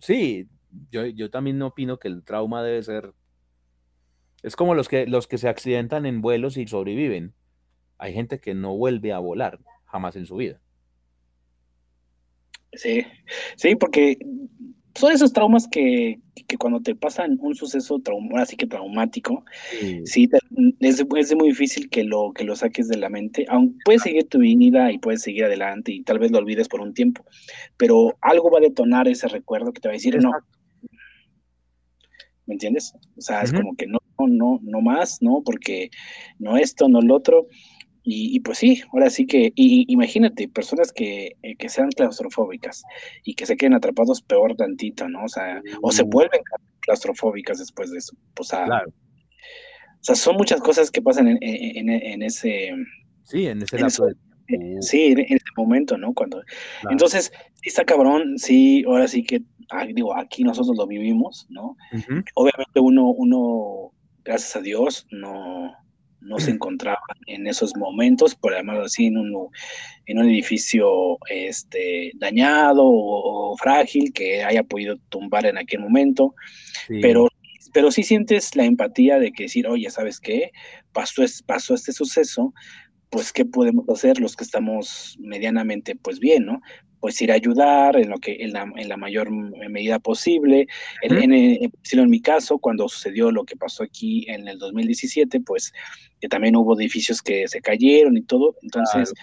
sí, 0.01 0.47
yo, 0.91 1.06
yo 1.06 1.30
también 1.30 1.62
opino 1.62 1.99
que 1.99 2.08
el 2.08 2.23
trauma 2.23 2.63
debe 2.63 2.84
ser, 2.84 3.13
es 4.43 4.56
como 4.56 4.75
los 4.75 4.88
que, 4.88 5.08
los 5.08 5.28
que 5.28 5.38
se 5.38 5.49
accidentan 5.49 6.06
en 6.06 6.21
vuelos 6.21 6.58
y 6.58 6.67
sobreviven, 6.67 7.34
hay 7.97 8.13
gente 8.13 8.39
que 8.39 8.54
no 8.54 8.75
vuelve 8.75 9.13
a 9.13 9.19
volar 9.19 9.60
jamás 9.86 10.15
en 10.15 10.25
su 10.25 10.36
vida. 10.38 10.60
Sí, 12.73 13.06
sí, 13.56 13.75
porque 13.75 14.17
son 14.95 15.12
esos 15.12 15.34
traumas 15.34 15.67
que, 15.67 16.19
cuando 16.58 16.81
te 16.81 16.95
pasan 16.95 17.38
un 17.41 17.53
suceso 17.53 17.99
trauma, 17.99 18.41
así 18.41 18.55
que 18.55 18.65
traumático, 18.65 19.43
sí, 20.05 20.29
es, 20.79 21.36
muy 21.36 21.49
difícil 21.49 21.89
que 21.89 22.03
lo, 22.03 22.31
que 22.34 22.45
lo 22.45 22.55
saques 22.55 22.88
de 22.88 22.97
la 22.97 23.10
mente, 23.10 23.45
aunque 23.49 23.77
puedes 23.84 24.03
seguir 24.03 24.27
tu 24.29 24.39
vida 24.39 24.91
y 24.91 24.97
puedes 24.97 25.21
seguir 25.21 25.45
adelante 25.45 25.91
y 25.91 26.03
tal 26.03 26.19
vez 26.19 26.31
lo 26.31 26.38
olvides 26.38 26.69
por 26.69 26.81
un 26.81 26.93
tiempo, 26.93 27.25
pero 27.77 28.17
algo 28.21 28.49
va 28.49 28.60
a 28.60 28.62
detonar 28.62 29.08
ese 29.08 29.27
recuerdo 29.27 29.73
que 29.73 29.81
te 29.81 29.89
va 29.89 29.93
a 29.93 29.97
decir, 29.97 30.17
no, 30.21 30.31
¿me 32.45 32.53
entiendes? 32.53 32.93
O 33.17 33.21
sea, 33.21 33.41
es 33.41 33.51
como 33.51 33.75
que 33.75 33.88
no, 33.88 33.99
no, 34.19 34.60
no 34.62 34.81
más, 34.81 35.21
¿no? 35.21 35.41
Porque 35.43 35.89
no 36.39 36.58
esto, 36.58 36.88
no 36.88 37.01
lo 37.01 37.15
otro, 37.15 37.47
y, 38.08 38.39
pues 38.41 38.60
sí, 38.60 38.84
ahora 38.94 39.10
sí 39.10 39.26
que, 39.26 39.52
y, 39.56 39.91
imagínate, 39.91 40.48
personas 40.48 40.91
que, 40.91 41.36
eh, 41.41 41.56
que, 41.56 41.70
sean 41.70 41.89
claustrofóbicas 41.89 42.84
y 43.24 43.34
que 43.34 43.48
se 43.48 43.58
queden 43.58 43.74
atrapados 43.74 44.22
peor 44.22 44.56
tantito, 44.56 45.10
¿no? 45.10 45.24
O 45.24 45.28
sea, 45.28 45.62
o 45.82 45.91
se 45.91 46.04
vuelven 46.04 46.41
claustrofóbicas 46.82 47.58
después 47.58 47.89
de 47.91 47.98
eso. 47.98 48.15
O 48.39 48.44
sea, 48.44 48.65
o 48.65 48.94
sea 50.02 50.15
son 50.15 50.36
muchas 50.36 50.62
cosas 50.62 50.91
que 50.91 51.02
pasan 51.02 51.28
en, 51.28 51.39
en, 51.41 52.22
ese... 52.22 52.72
Sí, 53.24 53.48
en 53.48 53.63
ese 53.63 53.80
lapso 53.80 54.08
Sí, 54.82 55.06
en, 55.08 55.20
ese 55.22 55.46
momento, 55.58 55.98
¿no? 55.98 56.13
Cuando... 56.13 56.44
Entonces, 56.91 57.32
sí 57.56 57.70
está 57.70 57.86
cabrón, 57.86 58.38
sí, 58.38 58.84
ahora 58.88 59.08
sí 59.08 59.24
que, 59.24 59.41
ah, 59.72 59.88
digo, 59.88 60.15
aquí 60.15 60.44
nosotros 60.44 60.78
lo 60.78 60.86
vivimos, 60.86 61.48
¿no? 61.50 61.76
Obviamente 62.36 62.80
uno, 62.80 63.08
uno, 63.08 63.91
gracias 64.24 64.56
a 64.56 64.62
Dios, 64.62 65.08
no 65.10 65.76
no 66.25 66.39
se 66.39 66.51
encontraban 66.51 66.99
en 67.27 67.47
esos 67.47 67.75
momentos, 67.75 68.35
por 68.35 68.53
llamarlo 68.53 68.85
así, 68.85 69.07
en 69.07 69.17
un, 69.17 69.49
en 70.05 70.17
un 70.17 70.29
edificio 70.29 71.17
este, 71.29 72.11
dañado 72.15 72.83
o, 72.83 73.55
frágil 73.57 74.11
que 74.13 74.43
haya 74.43 74.63
podido 74.63 74.97
tumbar 75.09 75.45
en 75.45 75.57
aquel 75.57 75.79
momento, 75.79 76.35
pero, 77.01 77.29
pero 77.73 77.91
sí 77.91 78.03
sientes 78.03 78.55
la 78.55 78.65
empatía 78.65 79.17
de 79.17 79.31
que 79.31 79.43
decir, 79.43 79.67
oye, 79.67 79.89
¿sabes 79.89 80.19
qué? 80.19 80.51
Pasó, 80.91 81.23
pasó 81.45 81.73
este 81.73 81.93
suceso, 81.93 82.53
pues, 83.10 83.32
¿qué 83.32 83.46
podemos 83.46 83.88
hacer 83.89 84.20
los 84.20 84.36
que 84.36 84.44
estamos 84.44 85.18
medianamente, 85.20 85.96
pues, 85.96 86.20
bien, 86.20 86.46
¿no? 86.46 86.62
pues 87.06 87.22
ir 87.22 87.32
a 87.32 87.36
ayudar 87.36 87.98
en 87.98 88.10
lo 88.10 88.18
que 88.18 88.36
en 88.39 88.54
la, 88.54 88.68
en 88.76 88.89
la 88.89 88.98
mayor 88.98 89.30
medida 89.30 90.00
posible. 90.00 90.65
En, 91.04 91.32
en, 91.32 92.10
mi 92.10 92.20
caso, 92.20 92.58
cuando 92.58 92.89
sucedió 92.89 93.30
lo 93.30 93.44
que 93.44 93.56
pasó 93.56 93.84
aquí 93.84 94.26
en 94.28 94.48
el 94.48 94.58
2017, 94.58 95.39
pues 95.41 95.72
que 96.20 96.28
también 96.28 96.56
hubo 96.56 96.76
edificios 96.76 97.22
que 97.22 97.48
se 97.48 97.62
cayeron 97.62 98.18
y 98.18 98.24
todo. 98.24 98.56
Entonces, 98.63 99.13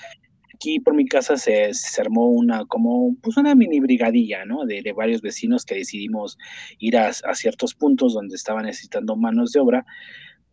aquí 0.54 0.78
por 0.78 0.94
mi 0.94 1.06
casa 1.06 1.36
se, 1.36 1.74
se, 1.74 2.00
armó 2.00 2.28
una 2.28 2.64
como 2.66 3.16
pues 3.20 3.36
una 3.36 3.56
mini 3.56 3.80
brigadilla, 3.80 4.44
¿no? 4.44 4.64
De, 4.64 4.80
de 4.80 4.92
varios 4.92 5.20
vecinos 5.20 5.64
que 5.64 5.74
decidimos 5.74 6.38
ir 6.78 6.96
a, 6.96 7.08
a, 7.08 7.34
ciertos 7.34 7.74
puntos 7.74 8.14
donde 8.14 8.36
estaban 8.36 8.64
necesitando 8.64 9.16
manos 9.16 9.50
de 9.50 9.58
obra 9.58 9.84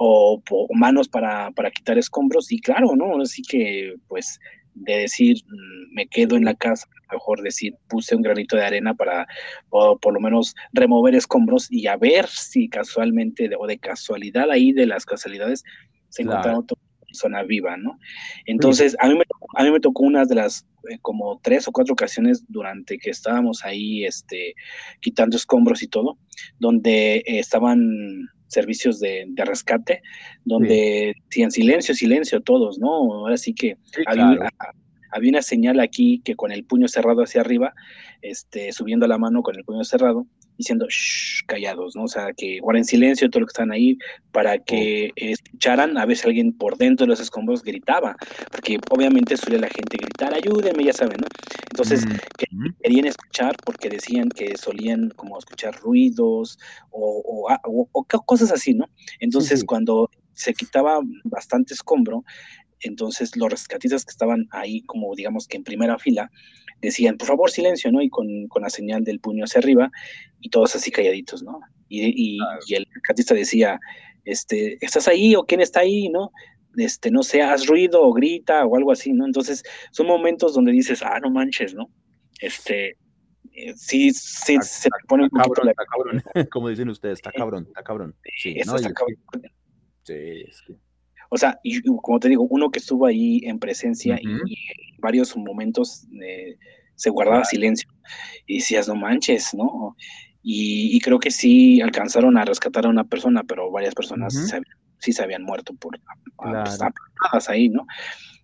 o, 0.02 0.42
o 0.50 0.68
manos 0.76 1.08
para, 1.10 1.52
para 1.52 1.70
quitar 1.72 1.98
escombros. 1.98 2.52
Y 2.52 2.60
claro, 2.60 2.96
¿no? 2.96 3.22
Así 3.22 3.42
que 3.44 3.96
pues 4.08 4.40
de 4.74 5.00
decir, 5.00 5.38
mm, 5.46 5.94
me 5.94 6.08
quedo 6.08 6.36
en 6.38 6.46
la 6.46 6.56
casa, 6.56 6.88
mejor 7.12 7.42
decir, 7.42 7.76
puse 7.90 8.16
un 8.16 8.22
granito 8.22 8.56
de 8.56 8.64
arena 8.64 8.94
para 8.94 9.28
por 9.70 10.14
lo 10.14 10.20
menos 10.20 10.56
remover 10.74 11.16
escombros 11.16 11.68
y 11.70 11.88
a 11.88 11.98
ver 11.98 12.28
si 12.28 12.70
casualmente 12.70 13.50
o 13.58 13.68
de 13.68 13.78
casualidad 13.78 14.50
ahí 14.52 14.72
de 14.72 14.86
las 14.86 15.06
casualidades 15.06 15.64
se 16.10 16.22
encontraba 16.22 16.60
otra 16.60 16.78
persona 17.06 17.44
viva, 17.44 17.76
¿no? 17.78 18.00
Entonces, 18.46 18.96
a 19.00 19.08
mí 19.08 19.16
me, 19.16 19.24
a 19.56 19.64
mí 19.64 19.72
me 19.72 19.80
tocó 19.80 20.04
una 20.04 20.26
de 20.26 20.36
las 20.36 20.66
eh, 20.90 20.98
como 21.02 21.40
tres 21.44 21.68
o 21.68 21.72
cuatro 21.72 21.94
ocasiones 21.94 22.46
durante 22.48 22.98
que 22.98 23.10
estábamos 23.10 23.66
ahí 23.66 24.06
este, 24.06 24.54
quitando 25.02 25.36
escombros 25.36 25.84
y 25.84 25.88
todo, 25.88 26.18
donde 26.60 27.24
estaban 27.26 28.30
servicios 28.50 29.00
de, 29.00 29.26
rescate, 29.38 30.02
donde 30.44 31.16
sí. 31.30 31.42
en 31.42 31.52
silencio, 31.52 31.96
silencio 31.96 32.42
todos, 32.42 32.80
¿no? 32.80 33.28
Así 33.28 33.54
que 33.54 33.78
había, 34.06 34.50
había, 35.12 35.30
una 35.30 35.42
señal 35.42 35.80
aquí 35.80 36.22
que 36.26 36.36
con 36.36 36.52
el 36.52 36.66
puño 36.66 36.88
cerrado 36.88 37.24
hacia 37.24 37.42
arriba, 37.42 37.74
este, 38.22 38.74
subiendo 38.74 39.08
la 39.08 39.18
mano 39.18 39.42
con 39.42 39.56
el 39.56 39.64
puño 39.64 39.84
cerrado, 39.84 40.28
diciendo, 40.60 40.86
Shh, 40.90 41.46
callados, 41.48 41.96
¿no? 41.96 42.04
O 42.04 42.08
sea, 42.08 42.34
que 42.34 42.60
guarden 42.60 42.84
silencio 42.84 43.30
todo 43.30 43.40
lo 43.40 43.48
que 43.48 43.52
están 43.52 43.72
ahí 43.72 43.98
para 44.32 44.60
que 44.60 45.12
escucharan, 45.16 45.98
a 45.98 46.06
veces 46.06 46.26
alguien 46.26 46.52
por 46.54 46.78
dentro 46.78 47.06
de 47.06 47.10
los 47.10 47.20
escombros 47.20 47.64
gritaba, 47.64 48.16
porque 48.52 48.78
obviamente 48.92 49.38
suele 49.38 49.58
la 49.58 49.70
gente 49.70 49.98
gritar, 49.98 50.34
ayúdeme, 50.34 50.84
ya 50.84 50.94
saben, 50.94 51.18
¿no? 51.22 51.28
Entonces, 51.72 52.06
querían 52.82 53.06
escuchar 53.06 53.56
porque 53.66 53.90
decían 53.90 54.30
que 54.30 54.58
solían 54.58 55.10
como 55.16 55.40
escuchar 55.40 55.76
ruidos 55.80 56.60
o, 56.92 57.48
o, 57.64 58.04
cosas 58.26 58.52
así, 58.52 58.74
¿no? 58.74 58.86
Entonces, 59.20 59.64
cuando 59.64 60.10
se 60.34 60.54
quitaba 60.54 61.00
bastante 61.24 61.74
escombro, 61.74 62.24
entonces 62.82 63.36
los 63.36 63.50
rescatistas 63.50 64.06
que 64.06 64.12
estaban 64.12 64.48
ahí 64.52 64.82
como 64.82 65.16
digamos 65.16 65.48
que 65.48 65.58
en 65.58 65.64
primera 65.64 65.98
fila 65.98 66.32
decían, 66.82 67.18
por 67.18 67.28
favor, 67.28 67.52
silencio, 67.52 67.92
¿no? 67.92 68.02
Y 68.02 68.10
con, 68.10 68.48
la 68.60 68.70
señal 68.70 69.04
del 69.04 69.20
puño 69.20 69.44
hacia 69.44 69.60
arriba 69.60 69.92
y 70.40 70.50
todos 70.50 70.76
así 70.76 70.92
calladitos, 70.92 71.44
¿no? 71.44 71.60
Y, 71.90 72.40
el 72.74 72.86
rescatista 72.94 73.34
decía, 73.34 73.80
este, 74.26 74.78
¿estás 74.84 75.08
ahí 75.08 75.36
o 75.36 75.44
quién 75.44 75.62
está 75.62 75.82
ahí, 75.82 76.10
no? 76.10 76.32
Este, 76.78 77.12
no 77.12 77.24
sé, 77.24 77.42
haz 77.42 77.66
ruido 77.68 78.02
o 78.02 78.14
grita 78.14 78.66
o 78.66 78.76
algo 78.76 78.92
así, 78.92 79.12
¿no? 79.12 79.26
Entonces 79.26 79.64
son 79.92 80.08
momentos 80.08 80.54
donde 80.54 80.72
dices, 80.72 81.02
ah, 81.04 81.20
no 81.20 81.32
manches, 81.32 81.74
¿no? 81.74 81.90
Este, 82.40 82.98
eh, 83.54 83.74
sí, 83.76 84.12
sí, 84.12 84.58
se 84.62 84.90
pone 85.08 85.24
un 85.24 85.30
cabrón, 85.30 85.70
está 85.70 85.84
cabrón, 85.86 86.24
como 86.52 86.70
dicen 86.70 86.90
ustedes, 86.90 87.20
está 87.20 87.32
cabrón, 87.32 87.66
está 87.68 87.84
cabrón. 87.84 88.16
Sí, 88.38 88.56
¿no? 88.66 88.76
está 88.76 88.94
cabrón. 88.94 89.18
Sí, 90.04 90.14
es 90.48 90.62
que... 90.62 90.76
O 91.30 91.38
sea, 91.38 91.60
y 91.64 91.82
como 91.82 92.20
te 92.20 92.30
digo, 92.30 92.48
uno 92.50 92.70
que 92.70 92.80
estuvo 92.80 93.06
ahí 93.06 93.42
en 93.44 93.60
presencia 93.60 94.20
y, 94.22 94.28
en 94.28 94.98
varios 95.00 95.36
momentos 95.38 96.08
eh, 96.22 96.58
se 96.96 97.10
guardaba 97.10 97.46
silencio 97.46 97.90
y 98.46 98.58
decías, 98.58 98.88
no 98.88 98.96
manches, 98.96 99.54
¿no? 99.54 99.96
Y, 100.42 101.00
creo 101.02 101.20
que 101.20 101.32
sí 101.32 101.82
alcanzaron 101.82 102.38
a 102.38 102.46
rescatar 102.46 102.86
a 102.86 102.90
una 102.90 103.04
persona, 103.04 103.44
pero 103.44 103.72
varias 103.72 103.94
personas 103.94 104.34
sí 104.98 105.14
se 105.14 105.24
habían 105.24 105.44
muerto 105.44 105.74
por 105.76 106.00
claro. 106.38 106.66
ahí, 107.48 107.70
¿no? 107.70 107.86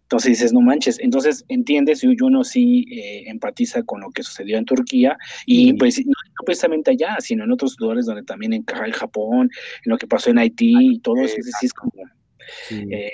Entonces 0.03 0.29
dices, 0.33 0.53
no 0.53 0.61
manches. 0.61 0.99
Entonces 0.99 1.43
entiendes, 1.47 2.03
y 2.03 2.15
uno 2.21 2.43
sí 2.43 2.85
eh, 2.91 3.23
empatiza 3.25 3.81
con 3.83 4.01
lo 4.01 4.11
que 4.11 4.21
sucedió 4.21 4.57
en 4.57 4.65
Turquía, 4.65 5.17
y 5.47 5.73
pues 5.73 6.05
no, 6.05 6.13
precisamente 6.45 6.91
allá, 6.91 7.17
sino 7.19 7.43
en 7.43 7.51
otros 7.51 7.75
lugares 7.79 8.05
donde 8.05 8.21
también 8.21 8.53
encaja 8.53 8.85
el 8.85 8.93
Japón, 8.93 9.49
en 9.83 9.89
lo 9.89 9.97
que 9.97 10.05
pasó 10.05 10.29
en 10.29 10.37
Haití 10.37 10.75
y 10.77 10.99
todo 10.99 11.17
eso. 11.17 11.35
Sí, 11.59 11.65
es 11.65 11.73
como 11.73 11.91
eh, 12.71 13.11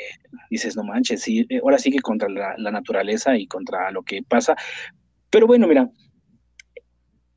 dices, 0.49 0.75
no 0.75 0.83
manches, 0.83 1.21
sí, 1.21 1.45
eh, 1.49 1.59
ahora 1.63 1.77
sí 1.77 1.91
que 1.91 1.99
contra 1.99 2.29
la, 2.29 2.71
naturaleza 2.71 3.37
y 3.37 3.47
contra 3.47 3.91
lo 3.91 4.03
que 4.03 4.23
pasa. 4.23 4.55
Pero 5.29 5.47
bueno, 5.47 5.67
mira, 5.67 5.89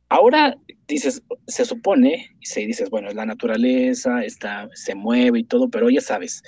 ahora 0.08 0.56
dices, 0.86 1.22
se 1.46 1.64
supone, 1.64 2.30
y 2.40 2.46
se 2.46 2.60
dices, 2.60 2.90
bueno, 2.90 3.08
es 3.08 3.14
la 3.14 3.26
naturaleza, 3.26 4.24
está, 4.24 4.68
se 4.74 4.94
mueve 4.94 5.40
y 5.40 5.44
todo, 5.44 5.68
pero 5.68 5.90
ya 5.90 6.00
sabes, 6.00 6.42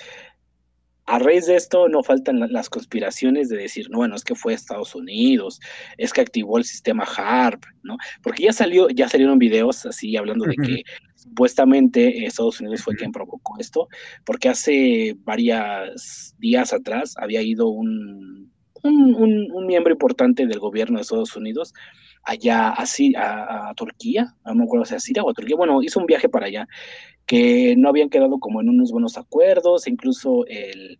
a 1.07 1.19
raíz 1.19 1.45
de 1.45 1.55
esto 1.55 1.87
no 1.87 2.03
faltan 2.03 2.51
las 2.51 2.69
conspiraciones 2.69 3.47
de 3.47 3.57
decir, 3.57 3.89
no, 3.89 3.99
bueno, 3.99 4.15
es 4.15 4.25
que 4.25 4.35
fue 4.35 4.53
Estados 4.53 4.93
Unidos, 4.93 5.59
es 5.97 6.11
que 6.11 6.19
activó 6.19 6.57
el 6.57 6.65
sistema 6.65 7.05
HARP, 7.05 7.63
¿no? 7.81 7.95
Porque 8.21 8.43
ya 8.43 8.51
salió, 8.51 8.89
ya 8.89 9.07
salieron 9.07 9.39
videos 9.39 9.85
así 9.85 10.17
hablando 10.17 10.45
de 10.45 10.55
que 10.55 10.83
supuestamente 11.17 12.25
Estados 12.25 12.61
Unidos 12.61 12.83
fue 12.83 12.95
quien 12.95 13.11
provocó 13.11 13.55
esto, 13.59 13.89
porque 14.25 14.49
hace 14.49 15.15
varios 15.23 16.35
días 16.37 16.73
atrás 16.73 17.15
había 17.17 17.41
ido 17.41 17.67
un, 17.67 18.51
un, 18.83 19.65
miembro 19.65 19.91
importante 19.91 20.45
del 20.45 20.59
gobierno 20.59 20.97
de 20.97 21.01
Estados 21.01 21.35
Unidos 21.35 21.73
allá 22.23 22.69
así 22.69 23.13
a, 23.15 23.69
a, 23.69 23.73
Turquía, 23.73 24.35
no 24.45 24.55
me 24.55 24.63
acuerdo 24.63 24.85
si 24.85 24.95
a 24.95 24.99
Siria 24.99 25.23
o 25.23 25.29
a 25.29 25.33
Turquía, 25.33 25.57
bueno, 25.57 25.81
hizo 25.81 25.99
un 25.99 26.05
viaje 26.05 26.29
para 26.29 26.45
allá 26.45 26.67
que 27.25 27.75
no 27.77 27.89
habían 27.89 28.09
quedado 28.09 28.39
como 28.39 28.61
en 28.61 28.69
unos 28.69 28.91
buenos 28.91 29.17
acuerdos, 29.17 29.87
incluso 29.87 30.45
el, 30.47 30.97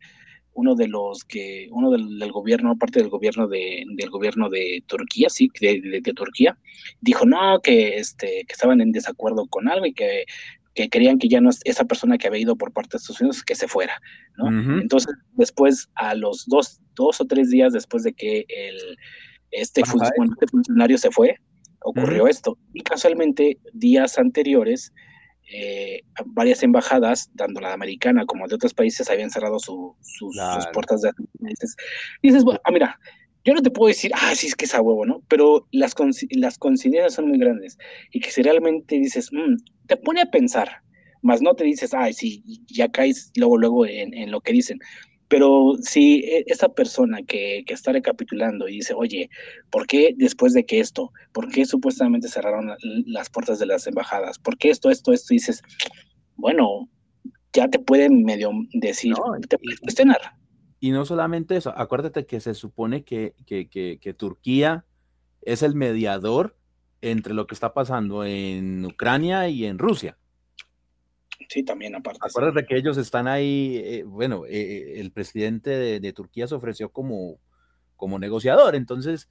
uno 0.57 0.73
de 0.73 0.87
los 0.87 1.23
que, 1.23 1.69
uno 1.71 1.91
del, 1.91 2.31
gobierno, 2.31 2.75
parte 2.77 2.99
del 2.99 3.09
gobierno 3.09 3.47
de, 3.47 3.85
del 3.95 4.09
gobierno 4.09 4.49
de 4.49 4.83
Turquía, 4.87 5.29
sí, 5.29 5.51
de, 5.61 6.01
Turquía, 6.15 6.57
dijo 6.99 7.27
no, 7.27 7.59
que 7.61 7.97
este, 7.97 8.43
que 8.47 8.53
estaban 8.53 8.81
en 8.81 8.91
desacuerdo 8.91 9.45
con 9.45 9.69
algo 9.69 9.85
y 9.85 9.93
que, 9.93 10.25
que 10.73 10.89
querían 10.89 11.19
que 11.19 11.27
ya 11.27 11.41
no 11.41 11.51
es 11.51 11.59
esa 11.63 11.85
persona 11.85 12.17
que 12.17 12.27
había 12.27 12.41
ido 12.41 12.55
por 12.55 12.73
parte 12.73 12.93
de 12.93 12.97
Estados 12.97 13.21
Unidos 13.21 13.43
que 13.43 13.53
se 13.53 13.67
fuera, 13.67 14.01
¿no? 14.35 14.47
Entonces, 14.81 15.13
después, 15.33 15.89
a 15.93 16.15
los 16.15 16.47
dos, 16.47 16.81
dos 16.95 17.21
o 17.21 17.25
tres 17.25 17.51
días 17.51 17.71
después 17.71 18.01
de 18.01 18.13
que 18.13 18.45
el, 18.49 18.97
este, 19.51 19.81
este 19.81 20.47
funcionario 20.49 20.97
se 20.97 21.11
fue, 21.11 21.35
ocurrió 21.81 22.27
esto. 22.27 22.57
Y 22.73 22.81
casualmente, 22.81 23.59
días 23.73 24.17
anteriores, 24.17 24.91
eh, 25.49 26.01
varias 26.25 26.62
embajadas, 26.63 27.31
tanto 27.38 27.62
la 27.62 27.73
americana 27.73 28.25
como 28.25 28.47
de 28.47 28.55
otros 28.55 28.73
países, 28.73 29.10
habían 29.10 29.29
cerrado 29.29 29.60
sus, 29.60 29.95
puertas 30.73 31.01
de 31.01 31.12
dices, 31.39 31.75
dices, 32.21 32.43
bueno, 32.43 32.60
ah, 32.65 32.71
mira, 32.71 32.99
yo 33.45 33.53
no 33.53 33.62
te 33.62 33.71
puedo 33.71 33.88
decir, 33.88 34.12
ah, 34.13 34.36
sí, 34.36 34.47
es 34.47 34.55
que 34.55 34.65
es 34.65 34.75
a 34.75 34.81
huevo, 34.81 35.05
¿no? 35.05 35.21
Pero 35.29 35.67
las, 35.71 35.95
las 36.31 36.57
coincidencias 36.57 37.13
son 37.13 37.29
muy 37.29 37.38
grandes 37.38 37.77
y 38.12 38.19
que 38.19 38.29
si 38.29 38.41
realmente 38.41 38.97
dices, 38.97 39.29
mm", 39.31 39.55
te 39.88 39.95
pone 39.95 40.21
a 40.21 40.25
pensar, 40.25 40.81
más 41.21 41.41
no 41.41 41.55
te 41.55 41.63
dices, 41.63 41.93
ay, 41.93 42.13
sí, 42.13 42.43
ya 42.67 42.89
caes 42.89 43.31
luego, 43.36 43.57
luego 43.57 43.86
en, 43.86 44.13
en 44.13 44.31
lo 44.31 44.41
que 44.41 44.51
dicen. 44.51 44.79
Pero 45.27 45.73
si 45.81 46.19
e, 46.19 46.43
esa 46.47 46.69
persona 46.69 47.21
que, 47.23 47.63
está 47.67 47.91
recapitulando 47.91 48.67
y 48.67 48.77
dice, 48.77 48.93
oye, 48.93 49.29
¿por 49.69 49.87
qué 49.87 50.13
después 50.15 50.53
de 50.53 50.65
que 50.65 50.79
esto? 50.79 51.11
¿Por 51.33 51.49
qué 51.49 51.65
supuestamente 51.65 52.29
cerraron 52.29 52.75
las 53.05 53.29
puertas 53.29 53.59
de 53.59 53.65
las 53.65 53.87
embajadas? 53.87 54.39
¿Por 54.39 54.57
qué 54.57 54.69
esto, 54.69 54.89
esto, 54.89 55.11
esto? 55.11 55.33
Y 55.33 55.37
dices, 55.37 55.61
bueno, 56.35 56.89
ya 57.53 57.67
te 57.67 57.79
pueden 57.79 58.23
medio 58.23 58.51
decir, 58.73 59.13
te 59.49 59.57
cuestionar. 59.81 60.19
Y 60.79 60.91
no 60.91 61.05
solamente 61.05 61.57
eso, 61.57 61.73
acuérdate 61.75 62.25
que 62.25 62.39
se 62.39 62.53
supone 62.53 63.03
que, 63.03 63.33
que 63.45 64.13
Turquía 64.13 64.85
es 65.41 65.63
el 65.63 65.75
mediador 65.75 66.55
entre 67.01 67.33
lo 67.33 67.47
que 67.47 67.55
está 67.55 67.73
pasando 67.73 68.23
en 68.23 68.85
Ucrania 68.85 69.49
y 69.49 69.65
en 69.65 69.79
Rusia. 69.79 70.17
Sí, 71.47 71.63
también 71.63 71.95
aparte. 71.95 72.19
Acuérdate 72.21 72.65
que 72.65 72.77
ellos 72.77 72.97
están 72.97 73.27
ahí, 73.27 73.77
eh, 73.83 74.03
bueno, 74.03 74.45
eh, 74.45 74.51
eh, 74.51 74.99
el 74.99 75.12
presidente 75.12 75.99
de, 75.99 76.13
Turquía 76.13 76.47
se 76.47 76.55
ofreció 76.55 76.91
como, 76.91 77.39
como 77.95 78.19
negociador, 78.19 78.75
entonces 78.75 79.29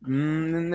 mm, 0.00 0.72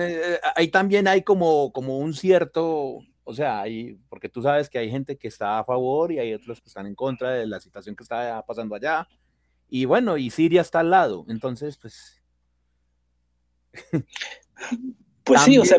ahí 0.54 0.68
también 0.68 1.08
hay 1.08 1.22
como, 1.22 1.72
como 1.72 1.98
un 1.98 2.12
cierto, 2.12 2.98
o 3.24 3.34
sea, 3.34 3.62
hay, 3.62 3.98
porque 4.10 4.28
tú 4.28 4.42
sabes 4.42 4.68
que 4.68 4.78
hay 4.78 4.90
gente 4.90 5.16
que 5.16 5.28
está 5.28 5.58
a 5.58 5.64
favor 5.64 6.12
y 6.12 6.18
hay 6.18 6.34
otros 6.34 6.60
que 6.60 6.68
están 6.68 6.86
en 6.86 6.94
contra 6.94 7.30
de 7.30 7.46
la 7.46 7.60
situación 7.60 7.96
que 7.96 8.02
está 8.02 8.44
pasando 8.46 8.74
allá, 8.74 9.08
y 9.70 9.86
bueno, 9.86 10.18
y 10.18 10.28
Siria 10.30 10.60
está 10.60 10.80
al 10.80 10.90
lado, 10.90 11.24
entonces, 11.28 11.78
pues... 11.78 12.22
Pues 15.24 15.42
sí, 15.42 15.58
o 15.58 15.64
sea, 15.64 15.78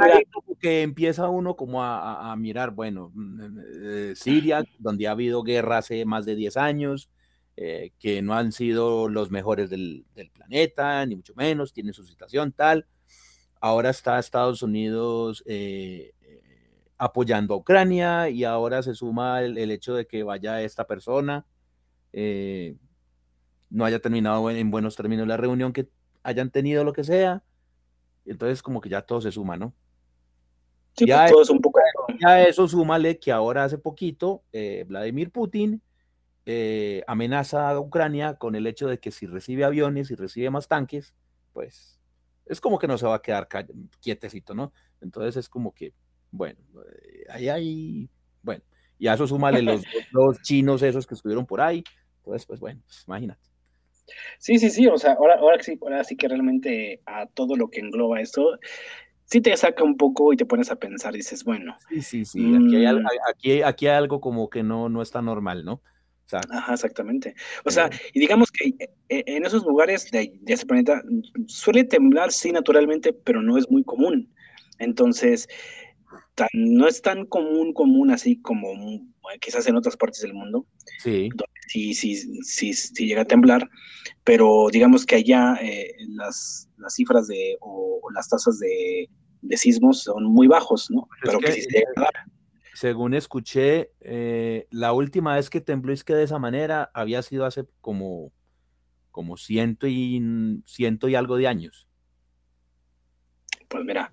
que 0.59 0.81
empieza 0.81 1.27
uno 1.27 1.55
como 1.55 1.83
a, 1.83 2.33
mirar, 2.37 2.71
bueno, 2.71 3.11
mm, 3.13 3.59
eh, 3.83 4.13
Siria, 4.15 4.63
donde 4.79 5.07
ha 5.07 5.11
habido 5.11 5.43
guerra 5.43 5.79
hace 5.79 6.05
más 6.05 6.25
de 6.25 6.35
10 6.35 6.57
años, 6.57 7.09
eh, 7.57 7.91
que 7.99 8.21
no 8.21 8.33
han 8.33 8.51
sido 8.51 9.09
los 9.09 9.29
mejores 9.31 9.69
del, 9.69 10.05
planeta, 10.33 11.05
ni 11.05 11.15
mucho 11.15 11.33
menos, 11.35 11.73
tiene 11.73 11.93
su 11.93 12.05
situación 12.05 12.53
tal. 12.53 12.87
Ahora 13.59 13.89
está 13.89 14.19
Estados 14.19 14.61
Unidos 14.61 15.43
eh, 15.45 16.13
apoyando 16.97 17.53
a 17.53 17.57
Ucrania 17.57 18.29
y 18.29 18.43
ahora 18.45 18.83
se 18.83 18.95
suma 18.95 19.41
el, 19.41 19.71
hecho 19.71 19.95
de 19.95 20.07
que 20.07 20.23
vaya 20.23 20.61
esta 20.61 20.85
persona, 20.85 21.45
no 23.69 23.85
haya 23.85 23.99
terminado 23.99 24.49
en 24.49 24.71
buenos 24.71 24.95
términos 24.95 25.27
la 25.27 25.37
reunión 25.37 25.73
que 25.73 25.89
hayan 26.23 26.51
tenido, 26.51 26.83
lo 26.83 26.93
que 26.93 27.03
sea 27.03 27.43
entonces 28.25 28.61
como 28.61 28.81
que 28.81 28.89
ya 28.89 29.01
todo 29.01 29.21
se 29.21 29.31
suma, 29.31 29.57
¿no? 29.57 29.73
Sí, 30.95 31.07
ya, 31.07 31.21
pues, 31.21 31.31
todo 31.31 31.41
es 31.41 31.49
un 31.49 31.59
poco... 31.59 31.79
ya 32.19 32.43
eso 32.43 32.67
súmale 32.67 33.19
que 33.19 33.31
ahora 33.31 33.63
hace 33.63 33.77
poquito 33.77 34.43
eh, 34.51 34.85
Vladimir 34.87 35.31
Putin 35.31 35.81
eh, 36.45 37.03
amenaza 37.07 37.69
a 37.69 37.79
Ucrania 37.79 38.35
con 38.35 38.55
el 38.55 38.67
hecho 38.67 38.87
de 38.87 38.99
que 38.99 39.11
si 39.11 39.25
recibe 39.25 39.63
aviones 39.63 40.11
y 40.11 40.15
recibe 40.15 40.49
más 40.49 40.67
tanques, 40.67 41.15
pues 41.53 41.99
es 42.45 42.59
como 42.59 42.77
que 42.77 42.87
no 42.87 42.97
se 42.97 43.07
va 43.07 43.15
a 43.15 43.21
quedar 43.21 43.47
quietecito, 44.01 44.53
¿no? 44.53 44.73
Entonces 45.01 45.37
es 45.37 45.49
como 45.49 45.73
que, 45.73 45.93
bueno, 46.31 46.59
eh, 46.91 47.23
ahí 47.29 47.49
hay, 47.49 48.09
bueno, 48.41 48.63
y 48.99 49.07
a 49.07 49.13
eso 49.13 49.25
súmale 49.25 49.61
los, 49.61 49.83
los 50.11 50.41
chinos 50.41 50.81
esos 50.81 51.07
que 51.07 51.15
estuvieron 51.15 51.45
por 51.45 51.61
ahí, 51.61 51.83
entonces 52.17 52.45
pues 52.45 52.59
bueno, 52.59 52.81
pues, 52.85 53.05
imagínate. 53.07 53.52
Sí, 54.37 54.57
sí, 54.59 54.69
sí, 54.69 54.87
o 54.87 54.97
sea, 54.97 55.13
ahora, 55.13 55.35
ahora, 55.35 55.61
sí, 55.61 55.77
ahora 55.81 56.03
sí 56.03 56.15
que 56.15 56.27
realmente 56.27 57.01
a 57.05 57.25
todo 57.27 57.55
lo 57.55 57.69
que 57.69 57.79
engloba 57.79 58.21
esto, 58.21 58.59
sí 59.25 59.41
te 59.41 59.55
saca 59.55 59.83
un 59.83 59.97
poco 59.97 60.33
y 60.33 60.37
te 60.37 60.45
pones 60.45 60.69
a 60.71 60.75
pensar, 60.75 61.13
dices, 61.13 61.43
bueno. 61.43 61.75
Sí, 61.89 62.01
sí, 62.01 62.25
sí, 62.25 62.55
aquí 62.55 62.85
hay, 62.85 62.95
mm. 62.95 63.07
aquí, 63.29 63.61
aquí 63.61 63.87
hay 63.87 63.95
algo 63.95 64.19
como 64.21 64.49
que 64.49 64.63
no, 64.63 64.89
no 64.89 65.01
está 65.01 65.21
normal, 65.21 65.63
¿no? 65.65 65.73
O 65.73 66.29
sea, 66.29 66.41
Ajá, 66.49 66.73
exactamente. 66.73 67.35
O 67.65 67.71
sea, 67.71 67.89
y 68.13 68.19
digamos 68.19 68.49
que 68.49 68.69
eh, 68.69 68.89
eh, 69.09 69.23
en 69.27 69.45
esos 69.45 69.63
lugares 69.63 70.09
de, 70.09 70.33
de, 70.41 70.53
ese 70.53 70.65
planeta 70.65 71.01
suele 71.47 71.83
temblar, 71.83 72.31
sí, 72.31 72.51
naturalmente, 72.51 73.13
pero 73.13 73.41
no 73.41 73.57
es 73.57 73.69
muy 73.69 73.83
común. 73.83 74.33
Entonces, 74.79 75.47
no 76.53 76.87
es 76.87 77.01
tan 77.01 77.25
común, 77.25 77.73
común 77.73 78.11
así 78.11 78.41
como 78.41 78.69
quizás 79.39 79.67
en 79.67 79.75
otras 79.75 79.97
partes 79.97 80.21
del 80.21 80.33
mundo. 80.33 80.65
Sí. 80.99 81.29
Sí, 81.67 81.93
sí, 81.93 82.15
sí, 82.43 82.73
sí, 82.73 83.07
llega 83.07 83.21
a 83.21 83.25
temblar, 83.25 83.69
pero 84.23 84.67
digamos 84.71 85.05
que 85.05 85.15
allá 85.15 85.55
eh, 85.61 85.95
las, 86.09 86.69
las, 86.77 86.95
cifras 86.95 87.27
de, 87.27 87.57
o, 87.61 88.01
las 88.13 88.29
tasas 88.29 88.59
de, 88.59 89.09
de, 89.41 89.57
sismos 89.57 90.03
son 90.03 90.25
muy 90.25 90.47
bajos, 90.47 90.89
¿no? 90.89 91.07
pero 91.21 91.39
que, 91.39 91.51
sí 91.51 91.61
se 91.61 91.69
llega 91.71 91.91
a 91.97 92.01
dar. 92.01 92.13
Según 92.73 93.13
escuché, 93.13 93.91
eh, 94.01 94.67
la 94.71 94.93
última 94.93 95.35
vez 95.35 95.49
que 95.49 95.61
tembló 95.61 95.93
es 95.93 96.03
que 96.03 96.15
de 96.15 96.23
esa 96.23 96.39
manera 96.39 96.89
había 96.93 97.21
sido 97.21 97.45
hace 97.45 97.65
como, 97.81 98.31
como 99.11 99.37
ciento 99.37 99.87
y, 99.87 100.61
ciento 100.65 101.07
y 101.07 101.15
algo 101.15 101.37
de 101.37 101.47
años. 101.47 101.87
Pues 103.69 103.85
mira, 103.85 104.11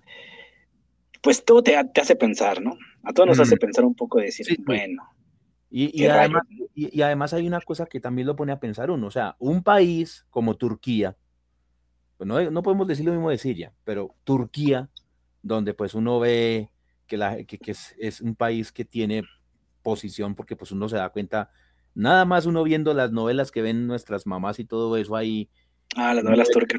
pues 1.21 1.43
todo 1.43 1.63
te, 1.63 1.75
hace 1.75 2.15
pensar, 2.15 2.61
¿no? 2.61 2.77
A 3.03 3.13
todos 3.13 3.29
nos 3.29 3.39
hace 3.39 3.57
pensar 3.57 3.83
un 3.83 3.95
poco 3.95 4.19
de 4.19 4.25
decir, 4.25 4.45
bueno. 4.65 5.03
Y, 5.73 6.05
además, 6.05 6.43
y, 6.75 7.01
además, 7.01 7.33
hay 7.33 7.47
una 7.47 7.61
cosa 7.61 7.85
que 7.85 8.01
también 8.01 8.27
lo 8.27 8.35
pone 8.35 8.51
a 8.51 8.59
pensar 8.59 8.91
uno, 8.91 9.07
o 9.07 9.11
sea, 9.11 9.37
un 9.39 9.63
país 9.63 10.25
como 10.29 10.57
Turquía, 10.57 11.15
pues 12.17 12.27
no, 12.27 12.51
no 12.51 12.61
podemos 12.61 12.87
decir 12.87 13.05
lo 13.05 13.13
mismo 13.13 13.29
de 13.29 13.37
Siria, 13.37 13.71
pero 13.85 14.13
Turquía, 14.25 14.89
donde 15.41 15.73
pues 15.73 15.93
uno 15.93 16.19
ve 16.19 16.71
que, 17.07 17.15
la, 17.15 17.37
que, 17.45 17.57
es, 17.97 18.19
un 18.19 18.35
país 18.35 18.73
que 18.73 18.83
tiene 18.83 19.23
posición, 19.81 20.35
porque 20.35 20.57
pues 20.57 20.73
uno 20.73 20.89
se 20.89 20.97
da 20.97 21.07
cuenta, 21.09 21.51
nada 21.95 22.25
más 22.25 22.45
uno 22.45 22.63
viendo 22.63 22.93
las 22.93 23.13
novelas 23.13 23.49
que 23.49 23.61
ven 23.61 23.87
nuestras 23.87 24.27
mamás 24.27 24.59
y 24.59 24.65
todo 24.65 24.97
eso 24.97 25.15
ahí. 25.15 25.49
Ah, 25.95 26.13
las 26.13 26.25
novelas 26.25 26.49
turcas. 26.49 26.77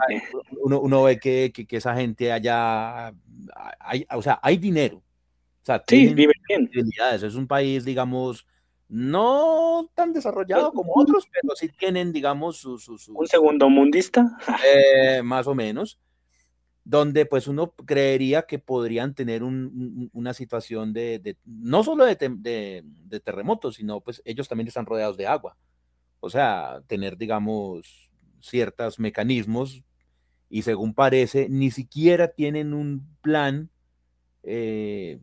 Uno, 0.63 0.81
uno, 0.81 1.03
ve 1.05 1.19
que, 1.19 1.51
que, 1.51 1.77
esa 1.79 1.95
gente 1.95 2.31
allá, 2.31 3.15
hay, 3.81 4.07
o 4.15 4.21
sea, 4.21 4.39
hay 4.43 4.59
dinero. 4.59 4.99
O 4.99 5.65
sea, 5.65 5.83
sí, 5.89 6.13
vive 6.13 6.35
bien. 6.47 6.71
Es 7.01 7.35
un 7.35 7.47
país, 7.47 7.87
digamos, 7.87 8.47
no 8.93 9.91
tan 9.95 10.13
desarrollado 10.13 10.71
como 10.73 10.93
otros, 10.95 11.27
pero 11.33 11.57
sí 11.57 11.71
tienen, 11.71 12.13
digamos, 12.13 12.59
su... 12.59 12.79
un 13.15 13.27
segundo 13.27 13.71
mundista. 13.71 14.39
Eh, 14.63 15.23
más 15.23 15.47
o 15.47 15.55
menos 15.55 15.99
donde 16.85 17.27
pues 17.27 17.47
uno 17.47 17.75
creería 17.87 18.43
que 18.43 18.59
podrían 18.59 19.15
tener 19.15 19.43
una 19.45 20.35
situación 20.35 20.93
de, 20.93 21.37
no 21.45 21.85
solo 21.85 22.05
de, 22.05 22.17
de, 22.17 23.21
terremotos, 23.21 23.77
sino 23.77 24.01
pues 24.01 24.21
ellos 24.25 24.49
también 24.49 24.69
están 24.69 24.87
rodeados 24.87 25.17
de 25.17 25.27
agua. 25.27 25.57
O 26.19 26.29
sea, 26.29 26.83
tener, 26.89 27.17
digamos, 27.17 28.11
ciertos 28.41 28.99
mecanismos 28.99 29.85
y 30.49 30.63
según 30.63 30.93
parece, 30.93 31.49
ni 31.49 31.71
siquiera 31.71 32.29
tienen 32.29 32.75
un 32.75 33.07
plan 33.23 33.71
eh, 34.43 35.21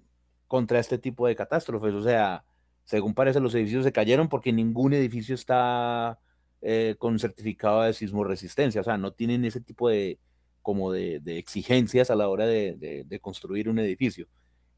contra 0.47 0.79
este 0.79 0.97
tipo 0.97 1.27
de 1.27 1.36
catástrofes. 1.36 1.93
O 1.93 2.01
sea, 2.01 2.45
según 2.89 3.13
parece, 3.13 3.39
los 3.39 3.54
edificios 3.54 3.84
se 3.84 3.91
cayeron 3.91 4.30
porque 4.30 4.52
ningún 4.52 4.93
edificio 4.93 5.36
está 5.36 6.17
eh, 6.63 6.95
con 6.97 7.19
certificado 7.19 7.84
de 7.84 7.93
sismo 7.93 8.23
resistencia. 8.23 8.82
O 8.82 8.84
sea, 8.84 8.97
no 8.97 9.13
tienen 9.13 9.45
ese 9.45 9.62
tipo 9.62 9.89
de, 9.89 10.17
como 10.63 10.91
de, 10.91 11.21
exigencias 11.38 12.10
a 12.10 12.15
la 12.15 12.28
hora 12.30 12.47
de, 12.47 13.19
construir 13.21 13.69
un 13.69 13.78
edificio. 13.78 14.28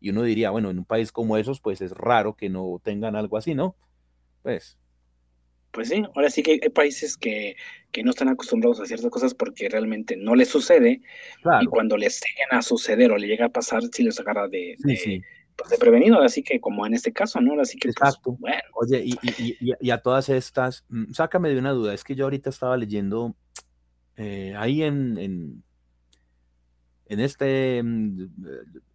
Y 0.02 0.10
uno 0.10 0.24
diría, 0.24 0.50
bueno, 0.50 0.70
en 0.70 0.80
un 0.80 0.84
país 0.84 1.14
como 1.14 1.38
esos, 1.38 1.62
pues 1.62 1.80
es 1.80 1.92
raro 1.92 2.36
que 2.36 2.50
no 2.50 2.82
tengan 2.84 3.16
algo 3.16 3.38
así, 3.38 3.56
¿no? 3.56 3.78
Pues. 4.44 4.78
Pues 5.72 5.88
sí, 5.88 6.04
ahora 6.14 6.30
sí 6.30 6.44
que 6.44 6.60
hay 6.62 6.70
países 6.70 7.16
que, 7.16 7.56
no 8.04 8.10
están 8.10 8.28
acostumbrados 8.28 8.82
a 8.82 8.86
ciertas 8.88 9.10
cosas 9.10 9.34
porque 9.34 9.70
realmente 9.70 10.18
no 10.18 10.36
les 10.36 10.50
sucede. 10.50 11.00
Y 11.62 11.66
cuando 11.68 11.96
les 11.96 12.20
llegan 12.20 12.60
a 12.60 12.62
suceder 12.62 13.10
o 13.14 13.18
le 13.18 13.28
llega 13.28 13.46
a 13.46 13.50
pasar, 13.50 13.82
sí 13.90 14.04
les 14.04 14.20
agarra 14.20 14.50
de, 14.50 14.76
pues, 15.62 15.72
de, 15.72 15.78
prevenido. 15.78 16.22
Así 16.22 16.44
que, 16.44 16.60
como 16.60 16.86
en 16.86 16.94
este 16.94 17.14
caso, 17.14 17.40
¿no? 17.42 17.60
Así 17.62 17.78
que, 17.78 17.90
pues, 17.90 17.96
Exacto. 17.98 18.38
bueno. 18.40 18.62
Oye, 18.74 19.04
y, 19.80 19.92
a 19.92 19.98
todas 20.02 20.30
estas, 20.30 20.86
mm, 20.90 21.14
sácame 21.14 21.50
de 21.50 21.60
una 21.60 21.72
duda. 21.72 21.94
Es 21.94 22.04
que 22.04 22.16
yo 22.16 22.26
ahorita 22.26 22.50
estaba 22.50 22.78
leyendo 22.78 23.36
eh, 24.18 24.54
ahí 24.58 24.84
en 24.84 25.64
en 27.12 27.20
este, 27.20 27.84
mm, 27.84 28.30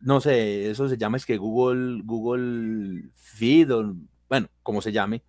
no 0.00 0.22
sé, 0.22 0.70
eso 0.70 0.88
se 0.88 0.96
llama 0.96 1.18
es 1.18 1.26
que 1.26 1.36
Google, 1.36 2.00
Google 2.02 3.10
Feed, 3.12 3.70
o, 3.74 3.94
bueno, 4.26 4.48
como 4.62 4.80
se 4.80 4.90
llame. 4.90 5.22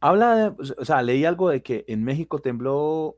Habla, 0.00 0.56
o 0.58 0.84
sea, 0.84 1.00
leí 1.02 1.24
algo 1.24 1.50
de 1.50 1.62
que 1.62 1.84
en 1.86 2.02
México 2.02 2.40
tembló 2.40 3.16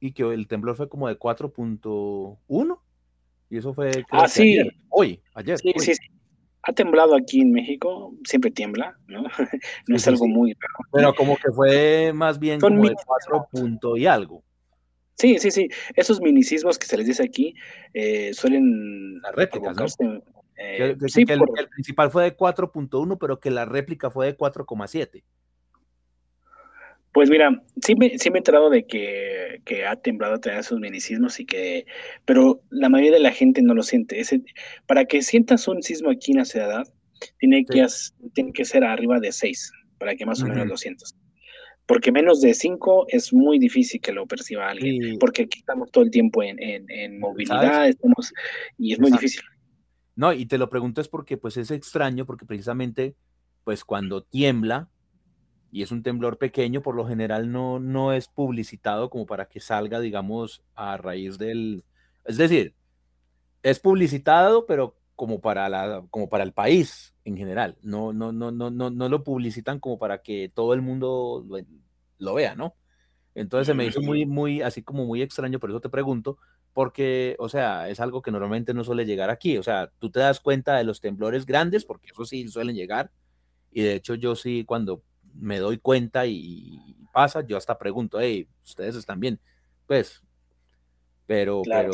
y 0.00 0.12
que 0.12 0.22
el 0.22 0.48
temblor 0.48 0.74
fue 0.74 0.88
como 0.88 1.06
de 1.06 1.18
4.1 1.18 2.80
y 3.52 3.58
eso 3.58 3.74
fue 3.74 3.90
ah, 4.10 4.26
sí. 4.26 4.58
hoy, 4.88 5.20
ayer. 5.34 5.58
Sí, 5.58 5.74
sí, 5.76 5.94
sí. 5.94 6.06
Ha 6.62 6.72
temblado 6.72 7.14
aquí 7.14 7.42
en 7.42 7.52
México, 7.52 8.14
siempre 8.24 8.50
tiembla, 8.50 8.96
¿no? 9.08 9.24
no 9.88 9.96
es 9.96 10.08
algo 10.08 10.26
muy 10.26 10.56
Pero 10.90 11.14
como 11.14 11.36
que 11.36 11.52
fue 11.52 12.12
más 12.14 12.38
bien 12.38 12.58
como 12.58 12.88
de 12.88 12.94
4 13.04 13.96
y 13.98 14.06
algo. 14.06 14.42
Sí, 15.18 15.38
sí, 15.38 15.50
sí. 15.50 15.68
Esos 15.94 16.22
minicismos 16.22 16.78
que 16.78 16.86
se 16.86 16.96
les 16.96 17.06
dice 17.06 17.24
aquí 17.24 17.54
eh, 17.92 18.32
suelen. 18.32 19.20
Las 19.20 19.34
réplicas, 19.34 19.76
¿no? 19.76 20.22
Eh, 20.56 20.96
sí, 21.08 21.26
que 21.26 21.34
el, 21.34 21.68
principal 21.74 22.10
fue 22.10 22.24
de 22.24 22.34
4.1, 22.34 23.18
pero 23.20 23.38
que 23.38 23.50
la 23.50 23.66
réplica 23.66 24.10
fue 24.10 24.28
de 24.28 24.38
4,7. 24.38 25.24
Pues 27.12 27.28
mira, 27.28 27.62
sí 27.84 27.94
me, 27.94 28.18
sí 28.18 28.30
me 28.30 28.38
he 28.38 28.40
enterado 28.40 28.70
de 28.70 28.86
que, 28.86 29.60
que 29.64 29.84
ha 29.86 29.96
temblado 29.96 30.38
tener 30.38 30.60
esos 30.60 30.80
minicismos 30.80 31.38
y 31.40 31.44
que, 31.44 31.86
pero 32.24 32.62
la 32.70 32.88
mayoría 32.88 33.12
de 33.12 33.20
la 33.20 33.32
gente 33.32 33.60
no 33.60 33.74
lo 33.74 33.82
siente. 33.82 34.18
Ese, 34.18 34.42
para 34.86 35.04
que 35.04 35.22
sientas 35.22 35.68
un 35.68 35.82
sismo 35.82 36.10
aquí 36.10 36.32
en 36.32 36.38
la 36.38 36.44
ciudad, 36.46 36.84
tiene, 37.38 37.64
que, 37.64 37.86
tiene 38.34 38.52
que 38.52 38.64
ser 38.64 38.84
arriba 38.84 39.20
de 39.20 39.30
6, 39.30 39.72
para 39.98 40.14
que 40.16 40.26
más 40.26 40.42
o 40.42 40.46
menos 40.46 40.66
lo 40.66 40.76
sientas. 40.76 41.14
Porque 41.86 42.12
menos 42.12 42.40
de 42.40 42.54
cinco 42.54 43.06
es 43.08 43.32
muy 43.32 43.58
difícil 43.58 44.00
que 44.00 44.12
lo 44.12 44.26
perciba 44.26 44.68
alguien, 44.68 45.18
porque 45.18 45.42
aquí 45.42 45.58
estamos 45.58 45.90
todo 45.90 46.04
el 46.04 46.10
tiempo 46.10 46.42
en, 46.42 46.56
en, 46.60 47.18
movilidad, 47.18 47.88
estamos, 47.88 48.32
y 48.78 48.92
es 48.92 49.00
muy 49.00 49.10
difícil. 49.10 49.42
No, 50.14 50.32
y 50.32 50.46
te 50.46 50.58
lo 50.58 50.68
pregunto 50.70 51.00
es 51.00 51.08
porque 51.08 51.36
pues 51.36 51.56
es 51.56 51.70
extraño, 51.70 52.24
porque 52.24 52.46
precisamente 52.46 53.16
pues 53.64 53.84
cuando 53.84 54.22
tiembla, 54.22 54.88
y 55.72 55.82
es 55.82 55.90
un 55.90 56.02
temblor 56.02 56.36
pequeño, 56.36 56.82
por 56.82 56.94
lo 56.94 57.06
general 57.08 57.50
no, 57.50 57.80
no 57.80 58.12
es 58.12 58.28
publicitado 58.28 59.08
como 59.08 59.24
para 59.24 59.46
que 59.46 59.58
salga, 59.58 60.00
digamos, 60.00 60.62
a 60.74 60.98
raíz 60.98 61.38
del... 61.38 61.82
Es 62.26 62.36
decir, 62.36 62.74
es 63.62 63.80
publicitado, 63.80 64.66
pero 64.66 64.94
como 65.16 65.40
para, 65.40 65.70
la, 65.70 66.04
como 66.10 66.28
para 66.28 66.44
el 66.44 66.52
país 66.52 67.14
en 67.24 67.38
general. 67.38 67.78
No, 67.80 68.12
no, 68.12 68.32
no, 68.32 68.50
no, 68.52 68.70
no, 68.70 68.90
no 68.90 69.08
lo 69.08 69.24
publicitan 69.24 69.80
como 69.80 69.98
para 69.98 70.18
que 70.20 70.50
todo 70.54 70.74
el 70.74 70.82
mundo 70.82 71.46
lo, 72.18 72.34
vea, 72.34 72.54
¿no? 72.54 72.74
Entonces 73.34 73.66
se 73.66 73.74
me 73.74 73.86
hizo 73.86 74.02
muy, 74.02 74.26
muy, 74.26 74.60
así 74.60 74.82
como 74.82 75.06
muy 75.06 75.22
extraño, 75.22 75.58
por 75.58 75.70
eso 75.70 75.80
te 75.80 75.88
pregunto, 75.88 76.36
porque, 76.74 77.34
o 77.38 77.48
sea, 77.48 77.88
es 77.88 77.98
algo 77.98 78.20
que 78.20 78.30
normalmente 78.30 78.74
no 78.74 78.84
suele 78.84 79.06
llegar 79.06 79.30
aquí. 79.30 79.56
O 79.56 79.62
sea, 79.62 79.90
tú 79.98 80.10
te 80.10 80.20
das 80.20 80.38
cuenta 80.38 80.76
de 80.76 80.84
los 80.84 81.00
temblores 81.00 81.46
grandes, 81.46 81.86
porque 81.86 82.08
eso 82.12 82.26
sí 82.26 82.46
suelen 82.48 82.76
llegar. 82.76 83.10
Y 83.70 83.80
de 83.80 83.94
hecho, 83.94 84.14
yo 84.16 84.36
sí, 84.36 84.64
cuando 84.66 85.02
me 85.34 85.58
doy 85.58 85.78
cuenta 85.78 86.26
y 86.26 86.96
pasa, 87.12 87.42
yo 87.46 87.56
hasta 87.56 87.78
pregunto, 87.78 88.20
hey, 88.20 88.48
ustedes 88.64 88.96
están 88.96 89.20
bien. 89.20 89.40
Pues 89.86 90.22
pero, 91.26 91.62
pero, 91.64 91.92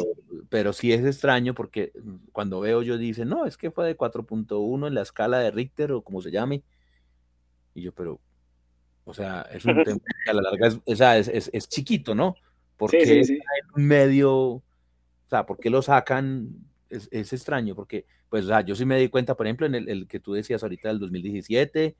pero 0.48 0.72
sí 0.72 0.92
es 0.92 1.04
extraño 1.04 1.54
porque 1.54 1.92
mm, 1.94 2.16
cuando 2.32 2.60
veo 2.60 2.82
yo 2.82 2.98
dice, 2.98 3.24
no, 3.24 3.46
es 3.46 3.56
que 3.56 3.70
fue 3.70 3.86
de 3.86 3.96
4.1 3.96 4.86
en 4.88 4.94
la 4.94 5.02
escala 5.02 5.38
de 5.38 5.50
Richter 5.50 5.92
o 5.92 6.02
como 6.02 6.22
se 6.22 6.30
llame. 6.30 6.64
Y 7.74 7.82
yo, 7.82 7.92
pero, 7.92 8.20
o 9.04 9.14
sea, 9.14 9.42
es 9.52 9.64
un 9.64 9.74
tema 9.84 10.00
que 10.24 10.30
a 10.30 10.34
la 10.34 10.42
larga 10.42 10.66
es, 10.66 10.80
o 10.84 10.96
sea, 10.96 11.18
es, 11.18 11.50
es, 11.52 11.68
chiquito, 11.68 12.14
¿no? 12.14 12.34
Porque 12.76 13.06
sí, 13.06 13.24
sí, 13.24 13.38
medio, 13.76 14.32
o 14.32 14.62
sea, 15.28 15.44
¿por 15.46 15.58
qué 15.58 15.70
lo 15.70 15.82
sacan? 15.82 16.48
Es, 16.88 17.08
es, 17.12 17.32
extraño, 17.32 17.74
porque, 17.76 18.06
pues, 18.30 18.44
o 18.44 18.48
sea, 18.48 18.62
yo 18.62 18.74
sí 18.74 18.84
me 18.86 18.98
di 18.98 19.08
cuenta, 19.08 19.36
por 19.36 19.46
ejemplo, 19.46 19.66
en 19.66 19.74
el, 19.74 19.88
el 19.88 20.08
que 20.08 20.20
tú 20.20 20.32
decías 20.32 20.62
ahorita 20.62 20.88
del 20.88 21.00
2017 21.00 21.96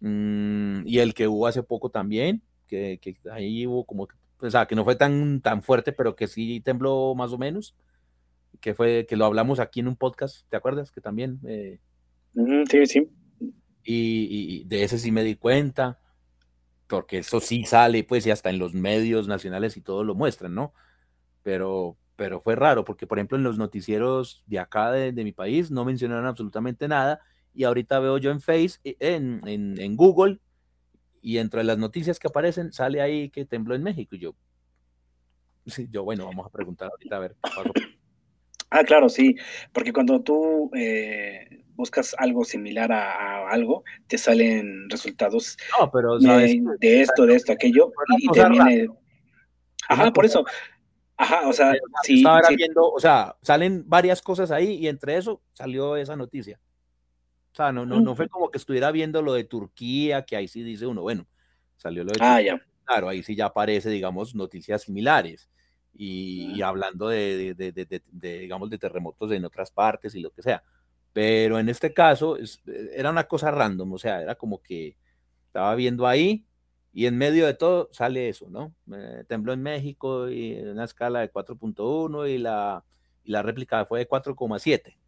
mmm, 0.00 0.86
y 0.86 0.98
el 0.98 1.14
que 1.14 1.28
hubo 1.28 1.46
hace 1.46 1.62
poco 1.62 1.90
también, 1.90 2.42
que, 2.66 2.98
que 3.00 3.16
ahí 3.30 3.66
hubo 3.66 3.84
como 3.84 4.08
o 4.40 4.50
sea, 4.50 4.66
que 4.66 4.74
no 4.74 4.84
fue 4.84 4.96
tan, 4.96 5.40
tan 5.40 5.62
fuerte, 5.62 5.92
pero 5.92 6.14
que 6.14 6.28
sí 6.28 6.60
tembló 6.60 7.14
más 7.14 7.32
o 7.32 7.38
menos, 7.38 7.74
que 8.60 8.74
fue, 8.74 9.06
que 9.08 9.16
lo 9.16 9.24
hablamos 9.24 9.60
aquí 9.60 9.80
en 9.80 9.88
un 9.88 9.96
podcast, 9.96 10.48
¿te 10.48 10.56
acuerdas? 10.56 10.90
Que 10.90 11.00
también... 11.00 11.40
Eh, 11.46 11.78
sí, 12.70 12.86
sí. 12.86 13.08
Y, 13.82 14.64
de 14.64 14.82
ese 14.82 14.98
sí 14.98 15.12
me 15.12 15.22
di 15.22 15.36
cuenta, 15.36 16.00
porque 16.86 17.18
eso 17.18 17.40
sí 17.40 17.64
sale, 17.64 18.04
pues, 18.04 18.26
y 18.26 18.30
hasta 18.30 18.50
en 18.50 18.58
los 18.58 18.74
medios 18.74 19.28
nacionales 19.28 19.76
y 19.76 19.80
todo 19.80 20.04
lo 20.04 20.14
muestran, 20.14 20.54
¿no? 20.54 20.74
Pero, 21.42 21.96
pero 22.16 22.40
fue 22.40 22.56
raro, 22.56 22.84
porque 22.84 23.06
por 23.06 23.18
ejemplo 23.18 23.38
en 23.38 23.44
los 23.44 23.58
noticieros 23.58 24.42
de 24.46 24.58
acá, 24.58 24.90
de, 24.90 25.12
mi 25.12 25.32
país, 25.32 25.70
no 25.70 25.84
mencionaron 25.84 26.26
absolutamente 26.26 26.88
nada, 26.88 27.20
y 27.56 27.64
ahorita 27.64 27.98
veo 27.98 28.18
yo 28.18 28.30
en 28.30 28.40
Face, 28.40 28.78
en, 28.84 29.40
en, 29.46 29.80
en 29.80 29.96
Google, 29.96 30.38
y 31.26 31.38
entre 31.38 31.64
las 31.64 31.76
noticias 31.76 32.20
que 32.20 32.28
aparecen 32.28 32.72
sale 32.72 33.00
ahí 33.00 33.30
que 33.30 33.44
tembló 33.44 33.74
en 33.74 33.82
México. 33.82 34.14
Y 34.14 34.20
yo, 34.20 34.36
sí, 35.66 35.88
yo, 35.90 36.04
bueno, 36.04 36.26
vamos 36.26 36.46
a 36.46 36.50
preguntar 36.50 36.88
ahorita 36.88 37.16
a 37.16 37.18
ver 37.18 37.36
qué 37.42 37.50
pasó. 37.54 37.72
Ah, 38.68 38.82
claro, 38.82 39.08
sí, 39.08 39.36
porque 39.72 39.92
cuando 39.92 40.20
tú 40.22 40.72
eh, 40.74 41.64
buscas 41.76 42.16
algo 42.18 42.44
similar 42.44 42.90
a, 42.90 43.48
algo, 43.48 43.84
te 44.08 44.18
salen 44.18 44.90
resultados 44.90 45.56
no, 45.78 45.88
pero, 45.92 46.18
de, 46.18 47.00
esto, 47.00 47.26
de 47.26 47.36
esto, 47.36 47.52
aquello, 47.52 47.92
y, 48.18 48.28
te 48.28 48.48
viene... 48.48 48.88
Ajá, 49.88 50.12
por 50.12 50.24
eso. 50.24 50.44
Ajá, 51.16 51.48
o 51.48 51.52
sea, 51.52 51.74
sí, 52.02 52.18
estaba 52.18 52.40
viendo, 52.56 52.90
o 52.90 52.98
sea, 52.98 53.36
salen 53.40 53.84
varias 53.86 54.20
cosas 54.20 54.50
ahí 54.50 54.74
y 54.74 54.88
entre 54.88 55.16
eso 55.16 55.40
salió 55.52 55.96
esa 55.96 56.16
noticia. 56.16 56.58
O 57.56 57.62
sea, 57.64 57.72
no, 57.72 57.86
no, 57.86 58.02
no 58.02 58.14
fue 58.14 58.28
como 58.28 58.50
que 58.50 58.58
estuviera 58.58 58.90
viendo 58.90 59.22
lo 59.22 59.32
de 59.32 59.44
Turquía, 59.44 60.26
que 60.26 60.36
ahí 60.36 60.46
sí 60.46 60.62
dice 60.62 60.84
uno, 60.84 61.00
bueno, 61.00 61.26
salió 61.78 62.04
lo 62.04 62.12
de 62.12 62.18
ah, 62.20 62.38
ya. 62.42 62.60
Claro, 62.84 63.08
ahí 63.08 63.22
sí 63.22 63.34
ya 63.34 63.46
aparece, 63.46 63.88
digamos, 63.88 64.34
noticias 64.34 64.82
similares. 64.82 65.48
Y, 65.94 66.60
hablando 66.60 67.08
de, 67.08 67.54
de, 67.54 67.72
de, 67.72 68.02
de, 68.12 68.38
digamos, 68.40 68.68
de 68.68 68.76
terremotos 68.76 69.32
en 69.32 69.46
otras 69.46 69.70
partes 69.70 70.14
y 70.14 70.20
lo 70.20 70.32
que 70.32 70.42
sea. 70.42 70.62
Pero 71.14 71.58
en 71.58 71.70
este 71.70 71.94
caso 71.94 72.36
era 72.94 73.08
una 73.08 73.24
cosa 73.24 73.50
random, 73.50 73.90
o 73.90 73.98
sea, 73.98 74.20
era 74.20 74.34
como 74.34 74.60
que 74.60 74.94
estaba 75.46 75.74
viendo 75.76 76.06
ahí 76.06 76.44
y 76.92 77.06
en 77.06 77.16
medio 77.16 77.46
de 77.46 77.54
todo 77.54 77.88
sale 77.90 78.28
eso, 78.28 78.50
¿no? 78.50 78.74
tembló 79.28 79.54
en 79.54 79.62
México 79.62 80.28
y 80.28 80.56
en 80.56 80.68
una 80.68 80.84
escala 80.84 81.20
de 81.20 81.32
4.1 81.32 82.28
y 82.28 82.36
la, 82.36 82.84
y 83.24 83.30
la 83.30 83.40
réplica 83.40 83.86
fue 83.86 84.00
de 84.00 84.08
4,7. 84.08 84.98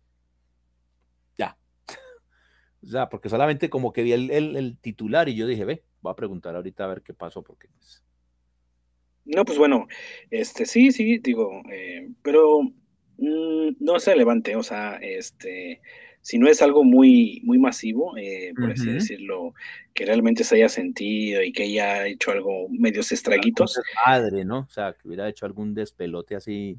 Ya. 2.80 2.88
o 2.88 2.90
sea, 2.90 3.08
porque 3.08 3.28
solamente 3.28 3.70
como 3.70 3.92
que 3.92 4.02
vi 4.02 4.12
el, 4.12 4.30
el, 4.30 4.78
titular 4.78 5.28
y 5.28 5.34
yo 5.34 5.46
dije, 5.46 5.64
ve, 5.64 5.84
voy 6.00 6.12
a 6.12 6.16
preguntar 6.16 6.54
ahorita 6.56 6.84
a 6.84 6.88
ver 6.88 7.02
qué 7.02 7.14
pasó, 7.14 7.42
porque 7.42 7.68
pues... 7.68 8.04
No, 9.24 9.44
pues 9.44 9.58
bueno, 9.58 9.86
este 10.30 10.64
sí, 10.64 10.90
sí, 10.90 11.18
digo, 11.18 11.62
eh, 11.70 12.08
pero 12.22 12.62
Mm, 13.18 13.74
no 13.80 13.98
se 13.98 14.14
levante, 14.14 14.54
o 14.54 14.62
sea, 14.62 14.96
este, 15.02 15.80
si 16.22 16.38
no 16.38 16.48
es 16.48 16.62
algo 16.62 16.84
muy, 16.84 17.40
muy 17.44 17.58
masivo, 17.58 18.16
eh, 18.16 18.52
por 18.56 18.70
así 18.70 18.92
decirlo, 18.92 19.54
que 19.92 20.06
realmente 20.06 20.44
se 20.44 20.54
haya 20.54 20.68
sentido 20.68 21.42
y 21.42 21.52
que 21.52 21.64
haya 21.64 22.06
hecho 22.06 22.30
algo 22.30 22.68
medios 22.70 23.10
estraguitos. 23.10 23.80
Padre, 24.04 24.44
¿no? 24.44 24.60
O 24.60 24.68
sea, 24.68 24.92
que 24.92 25.08
hubiera 25.08 25.28
hecho 25.28 25.46
algún 25.46 25.74
despelote 25.74 26.36
así. 26.36 26.78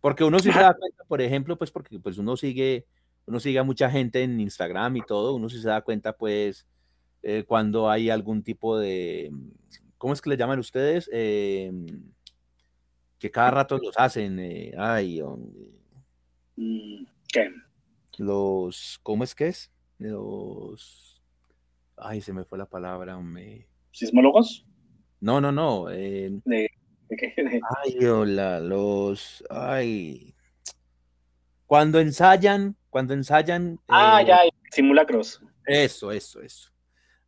Porque 0.00 0.22
uno 0.22 0.38
sí 0.38 0.52
se 0.52 0.60
da 0.60 0.74
cuenta, 0.74 1.04
por 1.04 1.20
ejemplo, 1.20 1.58
pues 1.58 1.72
porque 1.72 1.98
pues 1.98 2.18
uno 2.18 2.36
sigue, 2.36 2.86
uno 3.26 3.40
sigue 3.40 3.58
a 3.58 3.64
mucha 3.64 3.90
gente 3.90 4.22
en 4.22 4.40
Instagram 4.40 4.96
y 4.96 5.02
todo, 5.02 5.34
uno 5.34 5.48
sí 5.48 5.60
se 5.60 5.68
da 5.68 5.82
cuenta, 5.82 6.16
pues, 6.16 6.66
eh, 7.22 7.44
cuando 7.46 7.88
hay 7.90 8.10
algún 8.10 8.42
tipo 8.42 8.78
de, 8.78 9.30
¿cómo 9.98 10.12
es 10.12 10.20
que 10.20 10.30
le 10.30 10.36
llaman 10.36 10.58
ustedes? 10.58 11.08
Eh, 11.12 11.70
que 13.22 13.30
cada 13.30 13.52
rato 13.52 13.78
los 13.78 13.96
hacen. 13.96 14.40
Eh, 14.40 14.72
ay, 14.76 15.22
mm, 16.56 17.04
¿Qué? 17.32 17.50
Los, 18.18 18.98
¿cómo 19.04 19.22
es 19.22 19.32
que 19.32 19.46
es? 19.46 19.70
Los, 19.98 21.22
ay, 21.96 22.20
se 22.20 22.32
me 22.32 22.44
fue 22.44 22.58
la 22.58 22.66
palabra, 22.66 23.16
hombre. 23.16 23.68
¿Sismólogos? 23.92 24.66
No, 25.20 25.40
no, 25.40 25.52
no. 25.52 25.88
Eh, 25.88 26.40
¿De, 26.44 26.68
qué? 27.16 27.32
Ay, 27.84 28.04
hola, 28.06 28.58
los, 28.58 29.44
ay. 29.48 30.31
Cuando 31.72 32.00
ensayan, 32.00 32.76
cuando 32.90 33.14
ensayan. 33.14 33.80
Ah, 33.88 34.20
eh, 34.20 34.26
ya, 34.26 34.40
simulacros. 34.70 35.40
Eso, 35.64 36.12
eso, 36.12 36.42
eso. 36.42 36.70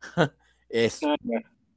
eso. 0.69 1.09
Ah, 1.09 1.15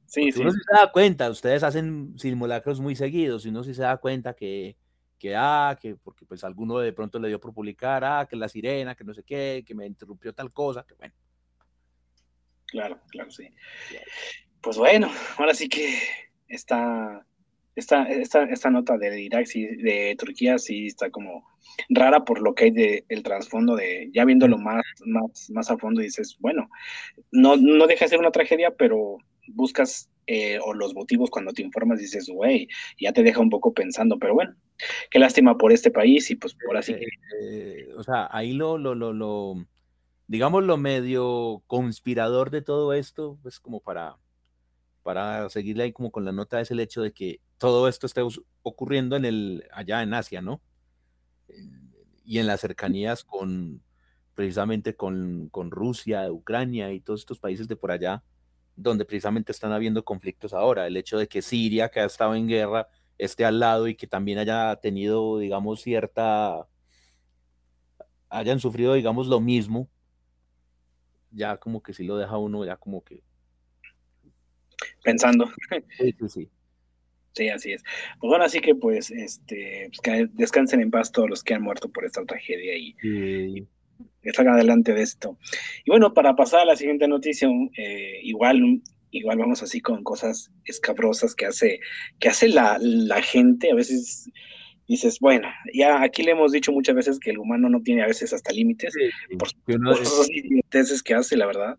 Sí, 0.05 0.29
Uno 0.39 0.51
sí 0.51 0.59
se 0.69 0.75
da 0.79 0.91
cuenta, 0.91 1.31
ustedes 1.31 1.63
hacen 1.63 2.13
simulacros 2.15 2.79
muy 2.79 2.95
seguidos 2.95 3.43
y 3.43 3.49
uno 3.49 3.63
sí 3.63 3.73
se 3.73 3.81
da 3.81 3.97
cuenta 3.97 4.35
que, 4.35 4.77
que, 5.17 5.35
ah, 5.35 5.79
que 5.81 5.95
porque 5.95 6.27
pues 6.27 6.43
alguno 6.43 6.77
de 6.77 6.93
pronto 6.93 7.17
le 7.17 7.29
dio 7.29 7.39
por 7.39 7.55
publicar, 7.55 8.03
ah, 8.03 8.27
que 8.29 8.35
la 8.35 8.47
sirena, 8.47 8.93
que 8.93 9.03
no 9.03 9.15
sé 9.15 9.23
qué, 9.23 9.63
que 9.65 9.73
me 9.73 9.87
interrumpió 9.87 10.31
tal 10.31 10.53
cosa, 10.53 10.85
que 10.87 10.93
bueno. 10.93 11.15
Claro, 12.67 12.99
claro, 13.09 13.31
sí. 13.31 13.51
Pues 14.61 14.77
bueno, 14.77 15.09
ahora 15.39 15.55
sí 15.55 15.67
que 15.69 15.97
esta, 16.47 17.25
esta, 17.79 18.03
esta, 18.03 18.43
esta 18.43 18.69
nota 18.69 18.97
de 18.97 19.21
Irak, 19.21 19.45
sí, 19.45 19.65
de 19.65 20.15
Turquía, 20.17 20.57
sí 20.59 20.87
está 20.87 21.09
como 21.09 21.45
rara 21.89 22.23
por 22.25 22.41
lo 22.41 22.53
que 22.53 22.65
hay 22.65 22.71
de 22.71 23.05
el 23.09 23.23
trasfondo 23.23 23.75
de, 23.75 24.09
ya 24.13 24.25
viéndolo 24.25 24.57
más, 24.57 24.83
más, 25.05 25.49
más 25.49 25.71
a 25.71 25.77
fondo, 25.77 26.01
dices, 26.01 26.37
bueno, 26.39 26.69
no, 27.31 27.55
no 27.57 27.87
deja 27.87 28.05
de 28.05 28.09
ser 28.09 28.19
una 28.19 28.31
tragedia, 28.31 28.71
pero 28.71 29.17
buscas 29.47 30.09
eh, 30.27 30.59
o 30.63 30.73
los 30.73 30.93
motivos 30.93 31.29
cuando 31.31 31.53
te 31.53 31.63
informas, 31.63 31.99
dices, 31.99 32.29
güey, 32.29 32.67
ya 32.99 33.11
te 33.13 33.23
deja 33.23 33.39
un 33.39 33.49
poco 33.49 33.73
pensando, 33.73 34.19
pero 34.19 34.35
bueno, 34.35 34.55
qué 35.09 35.17
lástima 35.17 35.57
por 35.57 35.71
este 35.71 35.89
país 35.89 36.29
y 36.29 36.35
pues 36.35 36.53
por 36.53 36.77
así 36.77 36.93
que... 36.93 37.07
Eh, 37.41 37.87
o 37.97 38.03
sea, 38.03 38.27
ahí 38.31 38.53
lo, 38.53 38.77
lo, 38.77 38.93
lo, 38.93 39.11
lo, 39.11 39.65
digamos, 40.27 40.63
lo 40.63 40.77
medio 40.77 41.63
conspirador 41.65 42.51
de 42.51 42.61
todo 42.61 42.93
esto, 42.93 43.39
pues 43.41 43.59
como 43.59 43.79
para, 43.79 44.17
para 45.01 45.49
seguirle 45.49 45.83
ahí 45.83 45.91
como 45.91 46.11
con 46.11 46.25
la 46.25 46.31
nota 46.31 46.61
es 46.61 46.69
el 46.69 46.79
hecho 46.79 47.01
de 47.01 47.11
que 47.11 47.39
todo 47.59 47.87
esto 47.87 48.07
esté 48.07 48.21
ocurriendo 48.63 49.15
en 49.15 49.25
el, 49.25 49.69
allá 49.71 50.01
en 50.01 50.13
Asia, 50.13 50.41
¿no? 50.41 50.61
Y 52.25 52.39
en 52.39 52.47
las 52.47 52.61
cercanías 52.61 53.23
con, 53.23 53.83
precisamente 54.33 54.95
con, 54.95 55.49
con 55.49 55.69
Rusia, 55.69 56.31
Ucrania 56.31 56.91
y 56.93 57.01
todos 57.01 57.19
estos 57.19 57.39
países 57.39 57.67
de 57.67 57.75
por 57.75 57.91
allá, 57.91 58.23
donde 58.75 59.03
precisamente 59.03 59.51
están 59.51 59.73
habiendo 59.73 60.05
conflictos 60.05 60.53
ahora. 60.53 60.87
El 60.87 60.95
hecho 60.95 61.17
de 61.17 61.27
que 61.27 61.41
Siria, 61.41 61.89
que 61.89 61.99
ha 61.99 62.05
estado 62.05 62.33
en 62.33 62.47
guerra, 62.47 62.87
esté 63.17 63.43
al 63.43 63.59
lado 63.59 63.87
y 63.89 63.95
que 63.95 64.07
también 64.07 64.39
haya 64.39 64.77
tenido, 64.77 65.37
digamos, 65.37 65.81
cierta, 65.81 66.65
hayan 68.29 68.61
sufrido, 68.61 68.93
digamos, 68.93 69.27
lo 69.27 69.41
mismo, 69.41 69.89
ya 71.31 71.57
como 71.57 71.83
que 71.83 71.93
sí 71.93 72.05
lo 72.05 72.15
deja 72.15 72.37
uno, 72.37 72.63
ya 72.63 72.77
como 72.77 73.03
que... 73.03 73.21
Pensando. 75.03 75.45
Sí, 75.97 76.15
sí, 76.17 76.29
sí. 76.29 76.49
Sí, 77.33 77.49
así 77.49 77.73
es. 77.73 77.83
Pues 78.19 78.29
bueno, 78.29 78.43
así 78.43 78.59
que 78.59 78.75
pues, 78.75 79.11
este, 79.11 79.89
pues 79.89 80.01
que 80.01 80.27
descansen 80.33 80.81
en 80.81 80.91
paz 80.91 81.11
todos 81.11 81.29
los 81.29 81.43
que 81.43 81.53
han 81.53 81.61
muerto 81.61 81.89
por 81.89 82.05
esta 82.05 82.25
tragedia 82.25 82.75
y 82.77 82.95
que 84.21 84.33
salgan 84.33 84.55
adelante 84.55 84.93
de 84.93 85.01
esto. 85.01 85.37
Y 85.85 85.91
bueno, 85.91 86.13
para 86.13 86.35
pasar 86.35 86.61
a 86.61 86.65
la 86.65 86.75
siguiente 86.75 87.07
noticia, 87.07 87.49
eh, 87.77 88.19
igual, 88.23 88.81
igual 89.11 89.37
vamos 89.37 89.63
así 89.63 89.79
con 89.79 90.03
cosas 90.03 90.51
escabrosas 90.65 91.35
que 91.35 91.45
hace, 91.45 91.79
que 92.19 92.29
hace 92.29 92.49
la, 92.49 92.77
la 92.81 93.21
gente. 93.21 93.71
A 93.71 93.75
veces 93.75 94.29
dices, 94.87 95.19
bueno, 95.19 95.47
ya 95.73 96.01
aquí 96.01 96.23
le 96.23 96.31
hemos 96.31 96.51
dicho 96.51 96.71
muchas 96.71 96.95
veces 96.95 97.19
que 97.19 97.29
el 97.29 97.37
humano 97.37 97.69
no 97.69 97.81
tiene 97.81 98.03
a 98.03 98.07
veces 98.07 98.33
hasta 98.33 98.51
límites, 98.51 98.93
por, 99.37 99.49
por 99.65 100.01
esos 100.01 100.27
límites 100.29 101.03
que 101.03 101.13
hace, 101.13 101.37
la 101.37 101.45
verdad. 101.45 101.77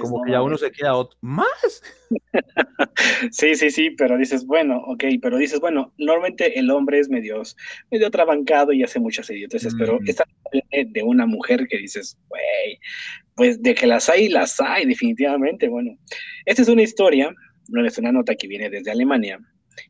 Como 0.00 0.22
que 0.24 0.32
ya 0.32 0.42
uno 0.42 0.58
se 0.58 0.70
queda 0.70 0.92
más. 1.20 1.82
sí, 3.30 3.54
sí, 3.54 3.70
sí, 3.70 3.90
pero 3.90 4.16
dices, 4.18 4.44
bueno, 4.46 4.78
ok, 4.86 5.04
pero 5.22 5.38
dices, 5.38 5.60
bueno, 5.60 5.92
normalmente 5.98 6.58
el 6.58 6.70
hombre 6.70 6.98
es 6.98 7.08
medio, 7.08 7.42
medio 7.90 8.06
atrabancado 8.08 8.72
y 8.72 8.82
hace 8.82 8.98
muchas 8.98 9.30
idioteces, 9.30 9.74
pero 9.78 10.00
mm. 10.00 10.08
esta 10.08 10.24
de 10.72 11.02
una 11.02 11.26
mujer 11.26 11.66
que 11.68 11.78
dices, 11.78 12.18
güey, 12.28 12.78
pues 13.36 13.62
de 13.62 13.74
que 13.74 13.86
las 13.86 14.08
hay, 14.08 14.28
las 14.28 14.60
hay, 14.60 14.86
definitivamente. 14.86 15.68
Bueno, 15.68 15.96
esta 16.44 16.62
es 16.62 16.68
una 16.68 16.82
historia, 16.82 17.32
no 17.68 17.86
es 17.86 17.98
una 17.98 18.12
nota 18.12 18.34
que 18.34 18.48
viene 18.48 18.68
desde 18.70 18.90
Alemania, 18.90 19.38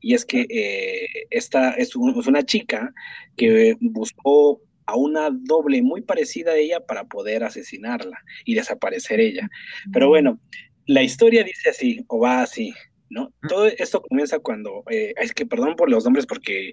y 0.00 0.14
es 0.14 0.24
que 0.24 0.46
eh, 0.48 1.26
esta 1.30 1.72
es, 1.72 1.88
es 1.88 2.26
una 2.26 2.42
chica 2.44 2.92
que 3.36 3.76
buscó 3.80 4.60
a 4.90 4.96
una 4.96 5.30
doble 5.30 5.82
muy 5.82 6.02
parecida 6.02 6.52
a 6.52 6.56
ella 6.56 6.80
para 6.80 7.04
poder 7.04 7.44
asesinarla 7.44 8.18
y 8.44 8.54
desaparecer 8.54 9.20
ella. 9.20 9.48
Pero 9.92 10.08
bueno, 10.08 10.40
la 10.86 11.02
historia 11.02 11.44
dice 11.44 11.70
así, 11.70 12.04
o 12.08 12.18
va 12.18 12.42
así, 12.42 12.74
¿no? 13.08 13.32
Todo 13.48 13.66
esto 13.66 14.02
comienza 14.02 14.38
cuando, 14.40 14.82
eh, 14.90 15.12
es 15.16 15.32
que 15.32 15.46
perdón 15.46 15.76
por 15.76 15.88
los 15.88 16.04
nombres 16.04 16.26
porque 16.26 16.72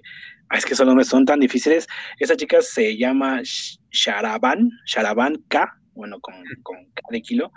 es 0.54 0.64
que 0.64 0.74
esos 0.74 0.86
nombres 0.86 1.08
son 1.08 1.24
tan 1.24 1.40
difíciles. 1.40 1.86
Esa 2.18 2.36
chica 2.36 2.60
se 2.60 2.96
llama 2.96 3.42
Sharaban, 3.90 4.70
Sharaban 4.86 5.36
K, 5.48 5.72
bueno, 5.94 6.18
con, 6.20 6.34
con 6.62 6.76
K 6.94 7.02
de 7.10 7.22
kilo. 7.22 7.52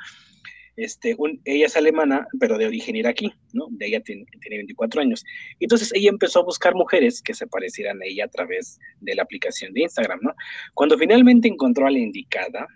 Este, 0.78 1.16
ella 1.46 1.66
es 1.66 1.76
alemana, 1.76 2.28
pero 2.40 2.58
de 2.58 2.66
origen 2.66 2.96
iraquí, 2.96 3.32
¿no? 3.54 3.68
De 3.72 3.88
ella 3.88 4.02
tiene, 4.02 4.26
tiene, 4.42 4.58
24 4.58 5.02
años. 5.02 5.24
Entonces 5.60 5.92
ella 5.94 6.10
empezó 6.10 6.40
a 6.40 6.44
buscar 6.44 6.74
mujeres 6.76 7.22
que 7.22 7.34
se 7.34 7.48
parecieran 7.48 8.02
a 8.02 8.06
ella 8.06 8.26
a 8.26 8.30
través 8.30 8.80
de 9.02 9.16
la 9.16 9.24
aplicación 9.24 9.74
de 9.74 9.82
Instagram, 9.82 10.20
¿no? 10.22 10.34
Cuando 10.74 10.98
finalmente 10.98 11.48
encontró 11.48 11.88
a 11.88 11.92
la 11.92 12.00
indicada, 12.00 12.68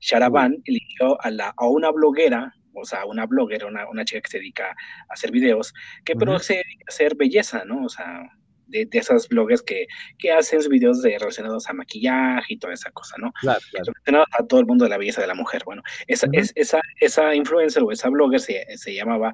Sharaban 0.00 0.62
eligió 0.64 1.20
a, 1.22 1.30
la, 1.30 1.54
a 1.56 1.68
una 1.68 1.90
bloguera, 1.90 2.54
o 2.72 2.84
sea, 2.84 3.04
una 3.04 3.26
bloguera, 3.26 3.66
una, 3.66 3.88
una 3.88 4.04
chica 4.04 4.22
que 4.22 4.30
se 4.30 4.38
dedica 4.38 4.70
a 4.70 5.12
hacer 5.12 5.30
videos, 5.30 5.72
que 6.04 6.16
pero 6.16 6.38
se 6.38 6.54
dedica 6.54 6.84
a 6.88 6.92
hacer 6.92 7.14
belleza, 7.14 7.64
¿no? 7.64 7.84
O 7.84 7.88
sea, 7.88 8.22
de, 8.66 8.88
esas 8.92 9.28
blogs 9.28 9.62
que, 9.62 9.86
que 10.18 10.32
hacen 10.32 10.60
videos 10.68 11.02
de, 11.02 11.18
relacionados 11.18 11.68
a 11.68 11.72
maquillaje 11.72 12.54
y 12.54 12.58
toda 12.58 12.74
esa 12.74 12.90
cosa, 12.90 13.16
¿no? 13.18 13.32
Claro, 13.40 13.60
claro. 13.70 13.92
Relacionados 13.92 14.28
a 14.38 14.46
todo 14.46 14.60
el 14.60 14.66
mundo 14.66 14.84
de 14.84 14.90
la 14.90 14.98
belleza 14.98 15.20
de 15.20 15.26
la 15.26 15.34
mujer. 15.34 15.62
Bueno, 15.64 15.82
esa, 16.06 16.26
es, 16.32 16.52
esa, 16.54 16.80
esa 17.00 17.34
influencer 17.34 17.82
o 17.82 17.90
esa 17.90 18.08
blogger 18.08 18.40
se, 18.40 18.64
se 18.76 18.94
llamaba 18.94 19.32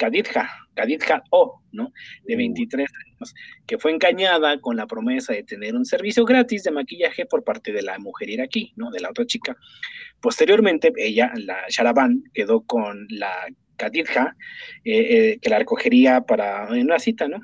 Kadidja, 0.00 0.50
Kadidja 0.74 1.22
O, 1.30 1.62
¿no? 1.72 1.92
De 2.24 2.36
23 2.36 2.88
años, 3.04 3.34
que 3.66 3.78
fue 3.78 3.92
engañada 3.92 4.58
con 4.60 4.76
la 4.76 4.86
promesa 4.86 5.32
de 5.32 5.42
tener 5.42 5.74
un 5.74 5.84
servicio 5.84 6.24
gratis 6.24 6.64
de 6.64 6.70
maquillaje 6.70 7.26
por 7.26 7.44
parte 7.44 7.72
de 7.72 7.82
la 7.82 7.98
mujer 7.98 8.30
iraquí, 8.30 8.72
¿no? 8.76 8.90
De 8.90 9.00
la 9.00 9.10
otra 9.10 9.26
chica. 9.26 9.56
Posteriormente, 10.20 10.92
ella, 10.96 11.32
la 11.36 11.64
Sharaban, 11.68 12.24
quedó 12.32 12.62
con 12.62 13.06
la 13.10 13.46
Kadidja, 13.76 14.36
eh, 14.84 14.98
eh, 15.32 15.38
que 15.40 15.50
la 15.50 15.58
recogería 15.58 16.22
para 16.22 16.68
una 16.70 16.98
cita, 16.98 17.28
¿no? 17.28 17.40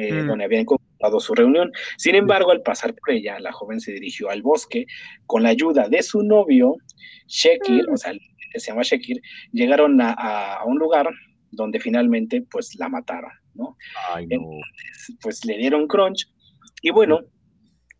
Eh, 0.00 0.12
mm. 0.12 0.28
donde 0.28 0.44
habían 0.44 0.64
concretado 0.64 1.18
su 1.18 1.34
reunión. 1.34 1.72
Sin 1.96 2.14
embargo, 2.14 2.52
al 2.52 2.62
pasar 2.62 2.94
por 2.94 3.10
ella, 3.10 3.40
la 3.40 3.50
joven 3.50 3.80
se 3.80 3.90
dirigió 3.90 4.30
al 4.30 4.42
bosque 4.42 4.86
con 5.26 5.42
la 5.42 5.48
ayuda 5.48 5.88
de 5.88 6.04
su 6.04 6.22
novio, 6.22 6.76
Shekir, 7.26 7.88
mm. 7.88 7.92
o 7.92 7.96
sea, 7.96 8.12
se 8.54 8.70
llama 8.70 8.82
Shekir, 8.82 9.20
llegaron 9.50 9.98
a, 10.00 10.60
un 10.66 10.78
lugar 10.78 11.08
donde 11.50 11.80
finalmente 11.80 12.42
pues 12.48 12.76
la 12.78 12.88
mataron, 12.88 13.32
¿no? 13.54 13.76
Entonces, 14.20 15.16
pues 15.20 15.44
le 15.44 15.58
dieron 15.58 15.88
crunch 15.88 16.28
y 16.80 16.90
bueno, 16.90 17.18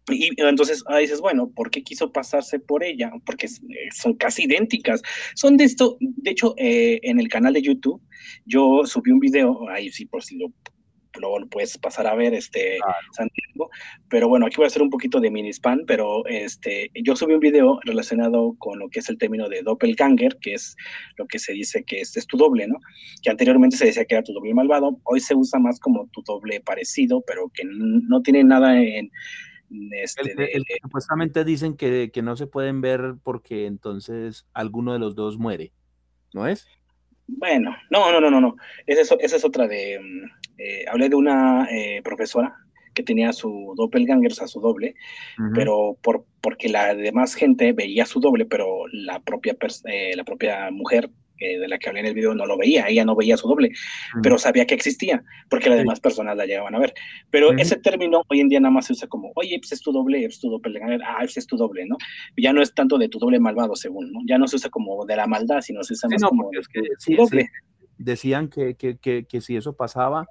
y 0.09 0.31
entonces 0.41 0.85
ahí 0.87 1.03
dices, 1.03 1.21
bueno, 1.21 1.51
¿por 1.51 1.69
qué 1.71 1.83
quiso 1.83 2.13
pasarse 2.13 2.61
por 2.61 2.85
ella? 2.85 3.11
Porque 3.27 3.47
eh, 3.47 3.89
son 3.93 4.15
casi 4.15 4.45
idénticas. 4.45 5.03
Son 5.35 5.57
de 5.57 5.65
esto, 5.65 5.97
de 6.01 6.31
hecho, 6.31 6.55
eh, 6.59 7.01
en 7.03 7.19
el 7.19 7.29
canal 7.29 7.55
de 7.55 7.63
YouTube, 7.63 8.01
yo 8.47 8.83
subí 8.85 9.11
un 9.11 9.19
video, 9.19 9.69
ahí 9.69 9.91
sí, 9.91 10.07
por 10.07 10.23
si 10.23 10.39
lo 10.39 10.53
luego 11.19 11.39
lo 11.39 11.47
puedes 11.49 11.77
pasar 11.79 12.07
a 12.07 12.15
ver, 12.15 12.35
este, 12.35 12.79
Santiago. 13.13 13.71
Pero 14.09 14.29
bueno, 14.29 14.47
aquí 14.47 14.57
voy 14.57 14.65
a 14.65 14.69
hacer 14.69 14.83
un 14.83 14.91
poquito 14.91 15.21
de 15.21 15.31
mini 15.31 15.51
spam, 15.53 15.85
pero 15.87 16.25
este, 16.27 16.91
yo 16.95 17.17
subí 17.17 17.35
un 17.35 17.41
video 17.41 17.79
relacionado 17.85 18.55
con 18.59 18.79
lo 18.79 18.89
que 18.89 19.01
es 19.01 19.09
el 19.09 19.19
término 19.19 19.49
de 19.49 19.63
doppelganger, 19.63 20.39
que 20.41 20.55
es 20.55 20.77
lo 21.17 21.27
que 21.27 21.39
se 21.39 21.53
dice 21.53 21.85
que 21.85 22.01
es, 22.01 22.17
es 22.17 22.27
tu 22.27 22.37
doble, 22.37 22.67
¿no? 22.67 22.79
Que 23.23 23.31
anteriormente 23.31 23.77
se 23.77 23.87
decía 23.87 24.05
que 24.05 24.15
era 24.15 24.25
tu 24.25 24.33
doble 24.33 24.55
malvado, 24.55 24.99
hoy 25.05 25.21
se 25.21 25.35
usa 25.35 25.59
más 25.59 25.81
como 25.81 26.09
tu 26.09 26.23
doble 26.23 26.61
parecido, 26.61 27.23
pero 27.27 27.51
que 27.53 27.65
no 27.65 28.23
tiene 28.23 28.45
nada 28.45 28.81
en... 28.81 29.11
Este, 29.91 30.35
supuestamente 30.81 31.45
dicen 31.45 31.77
que, 31.77 32.11
que 32.11 32.23
no 32.23 32.37
se 32.37 32.47
pueden 32.47 32.81
ver 32.81 33.17
porque 33.23 33.67
entonces 33.67 34.47
alguno 34.55 34.95
de 34.95 34.99
los 34.99 35.15
dos 35.15 35.37
muere, 35.37 35.73
¿no 36.33 36.47
es? 36.47 36.67
Bueno, 37.29 37.77
no, 37.91 38.11
no, 38.11 38.21
no, 38.21 38.31
no, 38.31 38.41
no. 38.41 38.57
Esa 38.87 39.15
es, 39.21 39.33
es 39.33 39.45
otra 39.45 39.69
de. 39.69 40.01
Mm, 40.01 40.25
eh, 40.59 40.85
hablé 40.91 41.09
de 41.09 41.15
una 41.15 41.69
eh, 41.71 42.01
profesora 42.03 42.57
que 42.95 43.03
tenía 43.05 43.33
su 43.33 43.75
doppelganger, 43.77 44.33
o 44.33 44.35
sea, 44.35 44.49
su 44.49 44.61
doble, 44.61 44.97
pero 45.55 45.97
por, 46.03 46.25
porque 46.41 46.69
la 46.69 46.97
demás 46.97 47.35
gente 47.35 47.73
veía 47.73 48.05
su 48.05 48.19
doble, 48.19 48.45
pero 48.45 48.87
la 48.91 49.21
propia, 49.21 49.57
eh, 49.85 50.17
la 50.17 50.25
propia 50.25 50.69
mujer 50.73 51.09
de 51.47 51.69
la 51.69 51.79
que 51.79 51.89
hablé 51.89 52.01
en 52.01 52.07
el 52.07 52.15
video 52.15 52.35
no 52.35 52.47
lo 52.47 52.57
veía, 52.57 52.89
ella 52.89 53.05
no 53.05 53.15
veía 53.15 53.37
su 53.37 53.49
doble, 53.49 53.71
pero 54.23 54.39
sabía 54.39 54.67
que 54.67 54.75
existía, 54.75 55.23
porque 55.49 55.69
las 55.69 55.79
demás 55.79 56.01
personas 56.01 56.37
la 56.37 56.47
llegaban 56.47 56.75
a 56.75 56.79
ver. 56.79 56.95
Pero 57.31 57.53
ese 57.53 57.77
término 57.77 58.23
hoy 58.29 58.41
en 58.41 58.49
día 58.49 58.61
nada 58.61 58.73
más 58.73 58.87
se 58.87 58.93
usa 58.93 59.09
como, 59.09 59.33
oye, 59.35 59.59
pues 59.59 59.73
es 59.73 59.81
tu 59.81 59.93
doble, 59.93 60.25
es 60.25 60.41
tu 60.41 60.51
doble, 60.51 60.81
ah, 61.05 61.25
es 61.25 61.47
tu 61.47 61.57
doble, 61.57 61.87
¿no? 61.87 61.97
Ya 62.37 62.53
no 62.53 62.63
es 62.63 62.75
tanto 62.75 62.99
de 62.99 63.09
tu 63.09 63.19
doble 63.19 63.41
malvado, 63.41 63.77
según, 63.77 64.13
¿no? 64.13 64.21
Ya 64.27 64.39
no 64.39 64.49
se 64.49 64.57
usa 64.57 64.71
como 64.71 65.05
de 65.07 65.17
la 65.17 65.27
maldad, 65.27 65.61
sino 65.61 65.83
se 65.83 65.95
usa 65.95 66.09
más 66.09 66.23
como 66.23 66.51
es 66.53 66.69
que, 66.69 66.81
sí, 66.99 67.15
doble. 67.15 67.49
Decían 67.97 68.49
que, 68.49 68.75
que, 68.75 68.97
que, 68.99 69.27
que 69.27 69.41
si 69.41 69.57
eso 69.57 69.77
pasaba, 69.77 70.23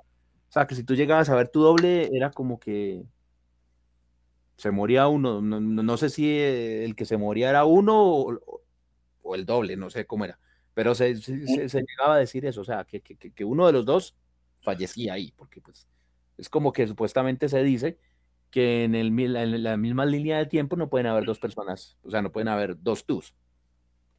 o 0.49 0.51
sea, 0.51 0.66
que 0.66 0.76
si 0.76 0.84
tú 0.84 0.95
llegabas 0.95 1.30
a 1.30 1.36
ver 1.36 1.49
tu 1.49 1.62
doble, 1.62 2.10
era 2.14 2.32
como 2.32 2.60
que 2.60 3.03
se 4.58 4.72
moría 4.72 5.08
uno. 5.08 5.41
No, 5.41 5.60
no, 5.60 5.97
sé 5.97 6.10
si 6.10 6.39
el 6.39 6.95
que 6.95 7.05
se 7.05 7.18
moría 7.18 7.49
era 7.49 7.66
uno 7.66 8.03
o, 8.03 8.62
o, 9.22 9.36
el 9.36 9.45
doble, 9.45 9.78
no 9.78 9.89
sé 9.89 10.05
cómo 10.05 10.26
era. 10.26 10.39
Pero 10.78 10.94
se, 10.94 11.16
se, 11.16 11.82
llegaba 11.82 12.14
a 12.14 12.20
decir 12.20 12.46
eso, 12.46 12.62
o 12.62 12.64
sea, 12.64 12.84
que, 12.84 13.02
que, 13.02 13.16
que, 13.16 13.44
uno 13.44 13.66
de 13.66 13.74
los 13.74 13.84
dos 13.84 14.16
fallecía 14.62 15.14
ahí, 15.14 15.34
porque 15.36 15.60
pues 15.60 15.88
es 16.38 16.50
como 16.50 16.72
que 16.72 16.86
supuestamente 16.86 17.50
se 17.50 17.64
dice 17.64 17.98
que 18.52 18.84
en, 18.84 18.94
el, 18.94 19.08
en 19.20 19.64
la 19.64 19.76
misma 19.76 20.06
línea 20.06 20.38
de 20.38 20.46
tiempo 20.46 20.76
no 20.76 20.88
pueden 20.88 21.08
haber 21.08 21.26
dos 21.26 21.40
personas, 21.40 21.98
o 22.04 22.12
sea, 22.12 22.22
no 22.22 22.32
pueden 22.32 22.50
haber 22.50 22.80
dos 22.80 23.08
tus. 23.08 23.34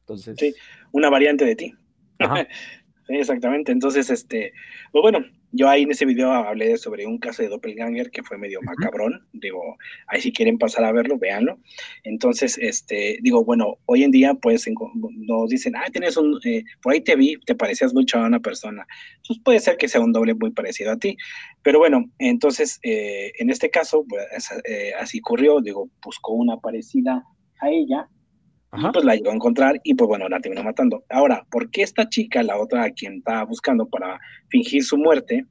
Entonces... 0.01 0.35
Sí, 0.37 0.53
una 0.91 1.09
variante 1.09 1.45
de 1.45 1.55
ti. 1.55 1.73
exactamente. 3.07 3.71
Entonces, 3.71 4.09
este, 4.09 4.51
pues 4.91 5.01
bueno, 5.01 5.19
yo 5.51 5.67
ahí 5.67 5.83
en 5.83 5.91
ese 5.91 6.05
video 6.05 6.31
hablé 6.31 6.77
sobre 6.77 7.05
un 7.05 7.17
caso 7.17 7.41
de 7.41 7.49
doppelganger 7.49 8.11
que 8.11 8.23
fue 8.23 8.37
medio 8.37 8.61
macabrón. 8.61 9.27
Digo, 9.33 9.77
ahí 10.07 10.21
si 10.21 10.31
quieren 10.31 10.57
pasar 10.57 10.85
a 10.85 10.91
verlo, 10.91 11.17
véanlo. 11.17 11.59
Entonces, 12.03 12.57
este, 12.59 13.17
digo, 13.21 13.43
bueno, 13.43 13.77
hoy 13.85 14.03
en 14.03 14.11
día, 14.11 14.33
pues, 14.35 14.65
nos 14.93 15.49
dicen, 15.49 15.75
ah, 15.75 15.85
tienes 15.91 16.17
un, 16.17 16.39
eh, 16.45 16.63
por 16.81 16.93
ahí 16.93 17.01
te 17.01 17.15
vi, 17.15 17.35
te 17.45 17.55
parecías 17.55 17.93
mucho 17.93 18.19
a 18.19 18.27
una 18.27 18.39
persona. 18.39 18.85
Pues 19.27 19.39
puede 19.43 19.59
ser 19.59 19.77
que 19.77 19.87
sea 19.87 20.01
un 20.01 20.11
doble 20.11 20.35
muy 20.35 20.51
parecido 20.51 20.91
a 20.91 20.97
ti. 20.97 21.17
Pero 21.63 21.79
bueno, 21.79 22.05
entonces, 22.19 22.79
eh, 22.83 23.31
en 23.39 23.49
este 23.49 23.69
caso, 23.69 24.05
pues, 24.07 24.25
eh, 24.65 24.91
así 24.99 25.19
ocurrió, 25.19 25.61
digo, 25.61 25.89
buscó 26.03 26.33
una 26.33 26.57
parecida 26.57 27.23
a 27.61 27.69
ella 27.69 28.07
pues 28.71 29.05
la 29.05 29.15
llegó 29.15 29.31
a 29.31 29.35
encontrar 29.35 29.79
y 29.83 29.95
pues 29.95 30.07
bueno, 30.07 30.29
la 30.29 30.39
terminó 30.39 30.63
matando. 30.63 31.03
Ahora, 31.09 31.45
¿por 31.49 31.69
qué 31.71 31.81
esta 31.81 32.07
chica, 32.07 32.43
la 32.43 32.57
otra 32.57 32.83
a 32.83 32.91
quien 32.91 33.17
estaba 33.17 33.43
buscando 33.43 33.87
para 33.87 34.19
fingir 34.49 34.83
su 34.83 34.97
muerte, 34.97 35.45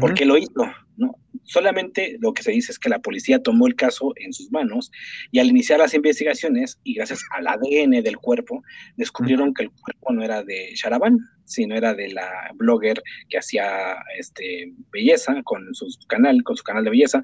por 0.00 0.14
qué 0.14 0.24
lo 0.24 0.36
hizo? 0.36 0.64
¿no? 0.96 1.14
Solamente 1.44 2.16
lo 2.20 2.34
que 2.34 2.42
se 2.42 2.50
dice 2.50 2.72
es 2.72 2.78
que 2.78 2.88
la 2.88 2.98
policía 2.98 3.42
tomó 3.42 3.66
el 3.66 3.76
caso 3.76 4.12
en 4.16 4.32
sus 4.32 4.50
manos 4.50 4.90
y 5.30 5.38
al 5.38 5.46
iniciar 5.46 5.78
las 5.78 5.94
investigaciones 5.94 6.78
y 6.82 6.94
gracias 6.94 7.22
al 7.30 7.46
ADN 7.46 8.02
del 8.02 8.18
cuerpo, 8.18 8.62
descubrieron 8.96 9.54
que 9.54 9.62
el 9.62 9.70
cuerpo 9.70 10.12
no 10.12 10.22
era 10.22 10.42
de 10.42 10.72
Sharaban, 10.74 11.18
sino 11.44 11.76
era 11.76 11.94
de 11.94 12.12
la 12.12 12.50
blogger 12.56 13.02
que 13.30 13.38
hacía 13.38 13.96
este, 14.18 14.72
belleza 14.92 15.40
con 15.44 15.72
su 15.72 15.86
canal, 16.08 16.42
con 16.42 16.56
su 16.56 16.64
canal 16.64 16.84
de 16.84 16.90
belleza. 16.90 17.22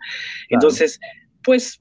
Entonces, 0.48 0.98
pues 1.42 1.80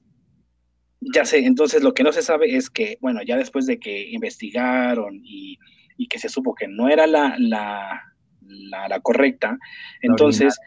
ya 1.12 1.24
sé, 1.24 1.44
entonces 1.44 1.82
lo 1.82 1.92
que 1.92 2.02
no 2.02 2.12
se 2.12 2.22
sabe 2.22 2.56
es 2.56 2.70
que, 2.70 2.98
bueno, 3.00 3.20
ya 3.22 3.36
después 3.36 3.66
de 3.66 3.78
que 3.78 4.10
investigaron 4.10 5.20
y, 5.22 5.58
que 6.08 6.18
se 6.18 6.28
supo 6.28 6.54
que 6.54 6.68
no 6.68 6.88
era 6.88 7.06
la, 7.06 7.34
la, 7.38 8.14
la, 8.42 9.00
correcta, 9.00 9.58
entonces, 10.02 10.58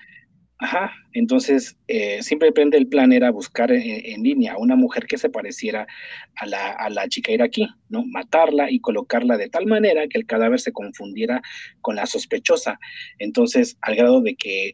ajá, 0.60 0.92
entonces 1.14 1.78
eh, 1.88 2.22
simplemente 2.24 2.78
el 2.78 2.88
plan 2.88 3.14
era 3.14 3.30
buscar 3.30 3.72
en, 3.72 4.24
línea 4.24 4.54
a 4.54 4.58
una 4.58 4.76
mujer 4.76 5.06
que 5.06 5.18
se 5.18 5.30
pareciera 5.30 5.88
a 6.36 6.46
la, 6.48 6.72
a 6.72 6.90
la 6.90 7.08
chica 7.08 7.32
iraquí, 7.32 7.68
¿no? 7.90 8.04
Matarla 8.06 8.72
y 8.72 8.80
colocarla 8.80 9.38
de 9.38 9.50
tal 9.50 9.68
manera 9.68 10.08
que 10.08 10.18
el 10.18 10.26
cadáver 10.26 10.60
se 10.60 10.72
confundiera 10.72 11.42
con 11.82 11.96
la 11.96 12.08
sospechosa. 12.08 12.80
Entonces, 13.20 13.78
al 13.82 13.96
grado 13.96 14.22
de 14.22 14.36
que, 14.36 14.72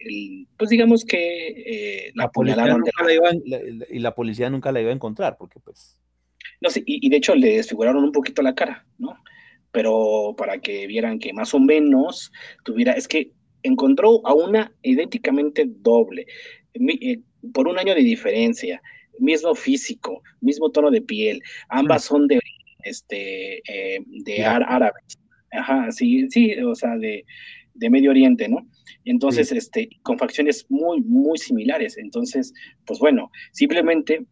pues 0.58 0.70
digamos 0.70 1.04
que 1.04 1.48
eh, 1.48 2.12
la, 2.16 2.26
apuñalaron. 2.26 2.84
y 3.90 4.00
la 4.00 4.16
policía 4.16 4.50
nunca 4.50 4.72
la 4.72 4.82
iba 4.82 4.90
a 4.90 4.96
encontrar, 4.96 5.36
porque 5.38 5.60
pues... 5.60 6.00
No 6.62 6.70
sé, 6.70 6.82
y, 6.86 7.10
de 7.10 7.18
hecho 7.18 7.36
le 7.36 7.58
desfiguraron 7.58 8.06
un 8.06 8.14
poquito 8.14 8.42
la 8.42 8.56
cara, 8.56 8.86
¿no? 8.98 9.18
Pero 9.72 10.34
para 10.38 10.60
que 10.60 10.88
vieran 10.88 11.20
que 11.20 11.34
más 11.34 11.54
o 11.54 11.60
menos 11.60 12.32
tuviera, 12.64 12.94
es 12.94 13.08
que 13.08 13.32
encontró 13.64 14.26
a 14.28 14.34
una 14.34 14.72
idénticamente 14.84 15.66
doble, 15.68 16.28
eh, 16.74 17.20
por 17.54 17.68
un 17.68 17.80
año 17.80 17.96
de 17.96 18.02
diferencia, 18.02 18.82
mismo 19.20 19.56
físico, 19.56 20.22
mismo 20.42 20.72
tono 20.72 20.92
de 20.92 21.02
piel, 21.02 21.42
ambas 21.70 22.06
son 22.06 22.28
de 22.28 22.40
este, 22.84 23.58
eh, 23.68 24.00
de 24.06 24.46
árabes. 24.46 25.20
Ajá, 25.52 25.92
sí, 25.92 26.28
sí, 26.30 26.54
o 26.60 26.76
sea, 26.76 26.98
de, 26.98 27.26
de 27.74 27.90
Medio 27.90 28.12
Oriente, 28.12 28.48
¿no? 28.48 28.68
Entonces, 29.06 29.52
este, 29.52 29.90
con 30.02 30.18
facciones 30.18 30.66
muy, 30.70 31.02
muy 31.02 31.38
similares. 31.38 31.98
Entonces, 31.98 32.54
pues 32.86 33.00
bueno, 33.00 33.30
simplemente, 33.52 34.26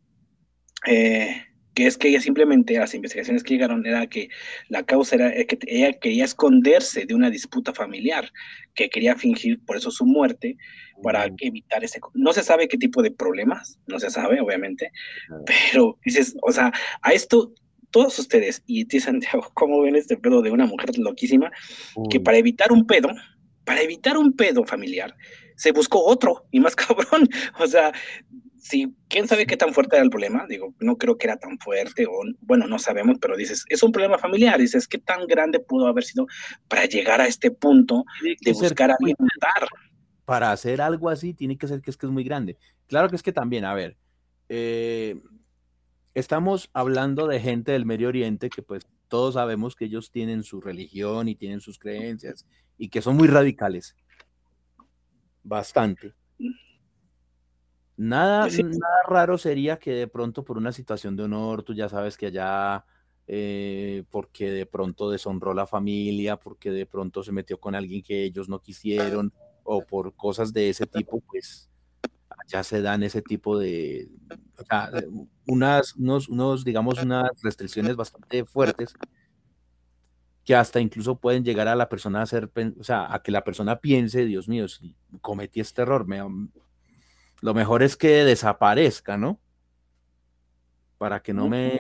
eh, 0.88 1.44
que 1.74 1.88
es 1.88 1.98
que 1.98 2.10
ella 2.10 2.22
simplemente, 2.22 2.78
las 2.78 2.94
investigaciones 2.94 3.44
que 3.44 3.54
llegaron, 3.54 3.86
era 3.86 4.08
que 4.08 4.30
la 4.68 4.84
causa 4.84 5.16
era 5.16 5.32
que 5.46 5.58
ella 5.68 5.94
quería 5.94 6.26
esconderse 6.26 7.06
de 7.06 7.14
una 7.14 7.30
disputa 7.30 7.74
familiar, 7.74 8.32
que 8.76 8.90
quería 8.90 9.16
fingir 9.16 9.60
por 9.66 9.78
eso 9.78 9.92
su 9.92 10.06
muerte, 10.06 10.58
para 11.04 11.28
evitar 11.40 11.84
ese... 11.84 12.00
No 12.14 12.34
se 12.34 12.44
sabe 12.44 12.68
qué 12.68 12.78
tipo 12.78 13.02
de 13.02 13.12
problemas, 13.12 13.80
no 13.88 14.00
se 14.00 14.10
sabe, 14.10 14.42
obviamente, 14.42 14.92
pero 15.46 15.98
dices, 16.04 16.36
o 16.42 16.52
sea, 16.52 16.72
a 17.02 17.14
esto 17.14 17.54
todos 17.92 18.18
ustedes, 18.20 18.64
y 18.66 18.86
ti 18.86 19.00
Santiago, 19.00 19.50
¿cómo 19.54 19.82
ven 19.82 19.96
este 19.96 20.18
pedo 20.18 20.42
de 20.42 20.52
una 20.52 20.66
mujer 20.66 20.98
loquísima? 20.98 21.52
Que 22.10 22.20
para 22.20 22.38
evitar 22.38 22.72
un 22.72 22.88
pedo, 22.88 23.10
para 23.66 23.82
evitar 23.82 24.18
un 24.18 24.34
pedo 24.34 24.66
familiar, 24.66 25.16
se 25.56 25.72
buscó 25.72 26.04
otro 26.04 26.46
y 26.52 26.60
más 26.60 26.76
cabrón. 26.76 27.30
O 27.60 27.68
sea, 27.68 27.94
si 28.62 28.95
quién 29.09 29.28
sabe 29.28 29.47
qué 29.47 29.57
tan 29.57 29.74
fuerte 29.74 29.95
era 29.95 30.03
el 30.03 30.12
problema, 30.12 30.45
digo, 30.47 30.76
no 30.80 30.95
creo 30.95 31.18
que 31.18 31.26
era 31.26 31.38
tan 31.38 31.57
fuerte, 31.57 32.05
o 32.05 32.22
bueno, 32.41 32.68
no 32.68 32.78
sabemos, 32.78 33.18
pero 33.20 33.36
dices, 33.36 33.66
es 33.68 33.82
un 33.82 33.91
problema 33.91 34.20
familiar, 34.20 34.59
dices, 34.59 34.88
¿qué 34.88 34.99
tan 34.99 35.26
grande 35.26 35.59
pudo 35.59 35.88
haber 35.88 36.03
sido 36.03 36.28
para 36.68 36.86
llegar 36.86 37.22
a 37.22 37.28
este 37.28 37.49
punto 37.49 38.05
de 38.22 38.53
buscar 38.53 38.91
alimentar? 38.91 39.68
Para 40.26 40.51
hacer 40.51 40.80
algo 40.80 41.09
así, 41.09 41.34
tiene 41.34 41.57
que 41.57 41.68
ser 41.68 41.82
que 41.82 41.89
es 41.89 41.97
que 41.97 42.05
es 42.05 42.12
muy 42.12 42.24
grande. 42.24 42.57
Claro 42.86 43.09
que 43.09 43.16
es 43.16 43.24
que 43.24 43.34
también, 43.34 43.66
a 43.66 43.74
ver, 43.74 43.97
eh, 44.47 45.20
estamos 46.14 46.70
hablando 46.72 47.26
de 47.26 47.39
gente 47.39 47.72
del 47.72 47.88
Medio 47.88 48.09
Oriente 48.09 48.51
que 48.51 48.62
pues 48.62 48.86
todos 49.07 49.34
sabemos 49.34 49.76
que 49.76 49.86
ellos 49.86 50.12
tienen 50.12 50.43
su 50.43 50.62
religión 50.62 51.28
y 51.28 51.36
tienen 51.36 51.62
sus 51.62 51.80
creencias 51.80 52.45
y 52.78 52.89
que 52.89 53.01
son 53.01 53.18
muy 53.18 53.28
radicales. 53.28 53.95
bastante. 55.43 56.14
Nada, 58.04 58.47
nada 58.47 59.04
raro 59.08 59.38
sería 59.38 59.78
que 59.78 59.91
de 59.91 60.08
pronto 60.08 60.43
por 60.43 60.58
una 60.58 60.72
situación 60.72 61.16
de 61.16 61.22
honor, 61.22 61.62
tú 61.62 61.76
ya 61.76 61.88
sabes 61.88 62.18
que 62.18 62.26
allá, 62.26 62.84
eh, 63.28 64.06
porque 64.10 64.49
de 64.49 64.66
pronto 64.66 65.12
deshonró 65.12 65.54
la 65.54 65.68
familia, 65.68 66.38
porque 66.38 66.72
de 66.72 66.88
pronto 66.88 67.22
se 67.22 67.32
metió 67.32 67.60
con 67.60 67.76
alguien 67.76 68.02
que 68.02 68.24
ellos 68.24 68.49
no 68.49 68.60
quisieron, 68.60 69.32
o 69.64 69.86
por 69.86 70.16
cosas 70.16 70.52
de 70.52 70.70
ese 70.70 70.88
tipo, 70.88 71.22
pues 71.22 71.70
ya 72.47 72.64
se 72.64 72.82
dan 72.82 73.04
ese 73.04 73.22
tipo 73.22 73.60
de, 73.60 74.10
o 74.58 74.64
sea, 74.66 74.89
unas, 75.45 75.95
unos, 75.95 76.28
unos, 76.28 76.66
digamos, 76.66 77.04
unas 77.04 77.30
restricciones 77.43 77.95
bastante 77.95 78.45
fuertes 78.45 78.95
que 80.43 80.56
hasta 80.56 80.80
incluso 80.80 81.20
pueden 81.20 81.45
llegar 81.45 81.68
a 81.68 81.76
la 81.76 81.88
persona 81.88 82.22
a 82.22 82.24
hacer, 82.24 82.49
o 82.80 82.84
sea, 82.84 83.14
a 83.14 83.22
que 83.22 83.32
la 83.32 83.43
persona 83.43 83.80
piense, 83.80 84.26
Dios 84.26 84.47
mío, 84.49 84.68
si 84.68 84.95
cometí 85.22 85.60
este 85.60 85.84
error, 85.84 86.08
me, 86.08 86.20
lo 87.42 87.56
mejor 87.56 87.82
es 87.84 87.98
que 87.98 88.24
desaparezca, 88.24 89.18
¿no? 89.18 89.39
Para 90.98 91.22
que 91.22 91.34
no 91.34 91.50
me... 91.50 91.80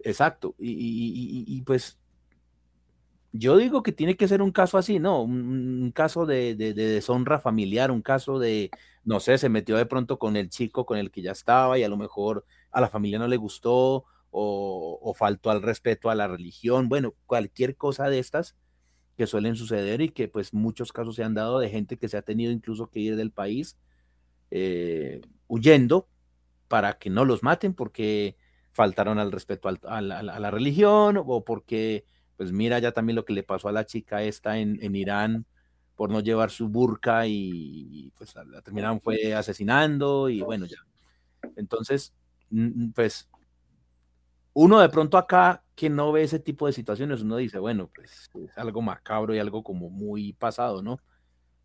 Exacto. 0.00 0.54
Y, 0.58 1.62
pues 1.62 1.98
yo 3.32 3.56
digo 3.56 3.82
que 3.82 3.92
tiene 3.92 4.16
que 4.16 4.28
ser 4.28 4.42
un 4.42 4.52
caso 4.52 4.78
así, 4.78 4.98
¿no? 4.98 5.22
Un, 5.22 5.90
caso 5.94 6.26
de, 6.26 6.54
deshonra 6.54 7.40
familiar, 7.40 7.90
un 7.90 8.02
caso 8.02 8.38
de, 8.38 8.70
no 9.04 9.20
sé, 9.20 9.38
se 9.38 9.48
metió 9.48 9.76
de 9.76 9.86
pronto 9.86 10.18
con 10.18 10.36
el 10.36 10.50
chico 10.50 10.84
con 10.84 10.98
el 10.98 11.10
que 11.10 11.22
ya 11.22 11.32
estaba 11.32 11.78
y 11.78 11.82
a 11.82 11.88
lo 11.88 11.96
mejor 11.96 12.44
a 12.70 12.80
la 12.82 12.90
familia 12.90 13.18
no 13.18 13.26
le 13.26 13.38
gustó 13.38 14.04
o, 14.30 14.98
o 15.02 15.14
faltó 15.14 15.50
al 15.50 15.62
respeto 15.62 16.10
a 16.10 16.14
la 16.14 16.28
religión, 16.28 16.90
bueno, 16.90 17.14
cualquier 17.24 17.76
cosa 17.76 18.10
de 18.10 18.18
estas 18.18 18.54
que 19.16 19.26
suelen 19.26 19.56
suceder 19.56 20.02
y 20.02 20.10
que 20.10 20.28
pues 20.28 20.52
muchos 20.52 20.92
casos 20.92 21.16
se 21.16 21.24
han 21.24 21.34
dado 21.34 21.58
de 21.58 21.70
gente 21.70 21.96
que 21.96 22.08
se 22.08 22.18
ha 22.18 22.22
tenido 22.22 22.52
incluso 22.52 22.88
que 22.90 23.00
ir 23.00 23.16
del 23.16 23.32
país 23.32 23.76
eh, 24.50 25.20
huyendo 25.46 26.08
para 26.68 26.98
que 26.98 27.10
no 27.10 27.24
los 27.24 27.42
maten 27.42 27.74
porque 27.74 28.36
faltaron 28.72 29.18
al 29.18 29.32
respeto 29.32 29.68
a, 29.68 30.00
la, 30.00 30.50
religión 30.50 31.20
o 31.24 31.44
porque, 31.44 32.04
pues 32.36 32.52
mira 32.52 32.78
ya 32.78 32.92
también 32.92 33.16
lo 33.16 33.24
que 33.24 33.32
le 33.32 33.42
pasó 33.42 33.68
a 33.68 33.72
la 33.72 33.86
chica 33.86 34.22
esta 34.22 34.58
en, 34.58 34.94
Irán 34.94 35.46
por 35.96 36.10
no 36.10 36.20
llevar 36.20 36.50
su 36.50 36.68
burka 36.68 37.26
y, 37.26 38.12
pues 38.16 38.34
la 38.34 38.62
terminaron 38.62 39.00
fue 39.00 39.34
asesinando 39.34 40.28
y 40.28 40.42
bueno 40.42 40.66
ya. 40.66 40.78
Entonces, 41.56 42.14
pues 42.94 43.28
uno 44.52 44.80
de 44.80 44.88
pronto 44.88 45.18
acá 45.18 45.62
que 45.74 45.88
no 45.88 46.10
ve 46.10 46.22
ese 46.24 46.40
tipo 46.40 46.66
de 46.66 46.72
situaciones, 46.72 47.22
uno 47.22 47.36
dice, 47.36 47.58
bueno, 47.58 47.90
pues 47.94 48.28
es 48.34 48.58
algo 48.58 48.82
macabro 48.82 49.34
y 49.34 49.38
algo 49.38 49.62
como 49.62 49.90
muy 49.90 50.32
pasado, 50.32 50.82
¿no? 50.82 51.00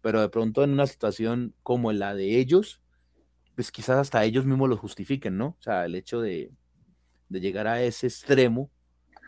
Pero 0.04 0.20
de 0.20 0.28
pronto 0.28 0.66
en 0.66 0.72
una 0.72 0.86
situación 0.86 1.56
como 1.64 1.94
la 1.94 2.14
de 2.14 2.38
ellos, 2.38 2.82
pues 3.56 3.72
quizás 3.72 3.98
hasta 3.98 4.26
ellos 4.26 4.46
mismos 4.46 4.68
lo 4.68 4.76
justifiquen, 4.76 5.38
¿no? 5.38 5.56
O 5.58 5.62
sea, 5.62 5.86
el 5.86 5.96
hecho 5.96 6.20
de, 6.20 6.52
llegar 7.30 7.68
a 7.68 7.82
ese 7.82 8.08
extremo 8.08 8.70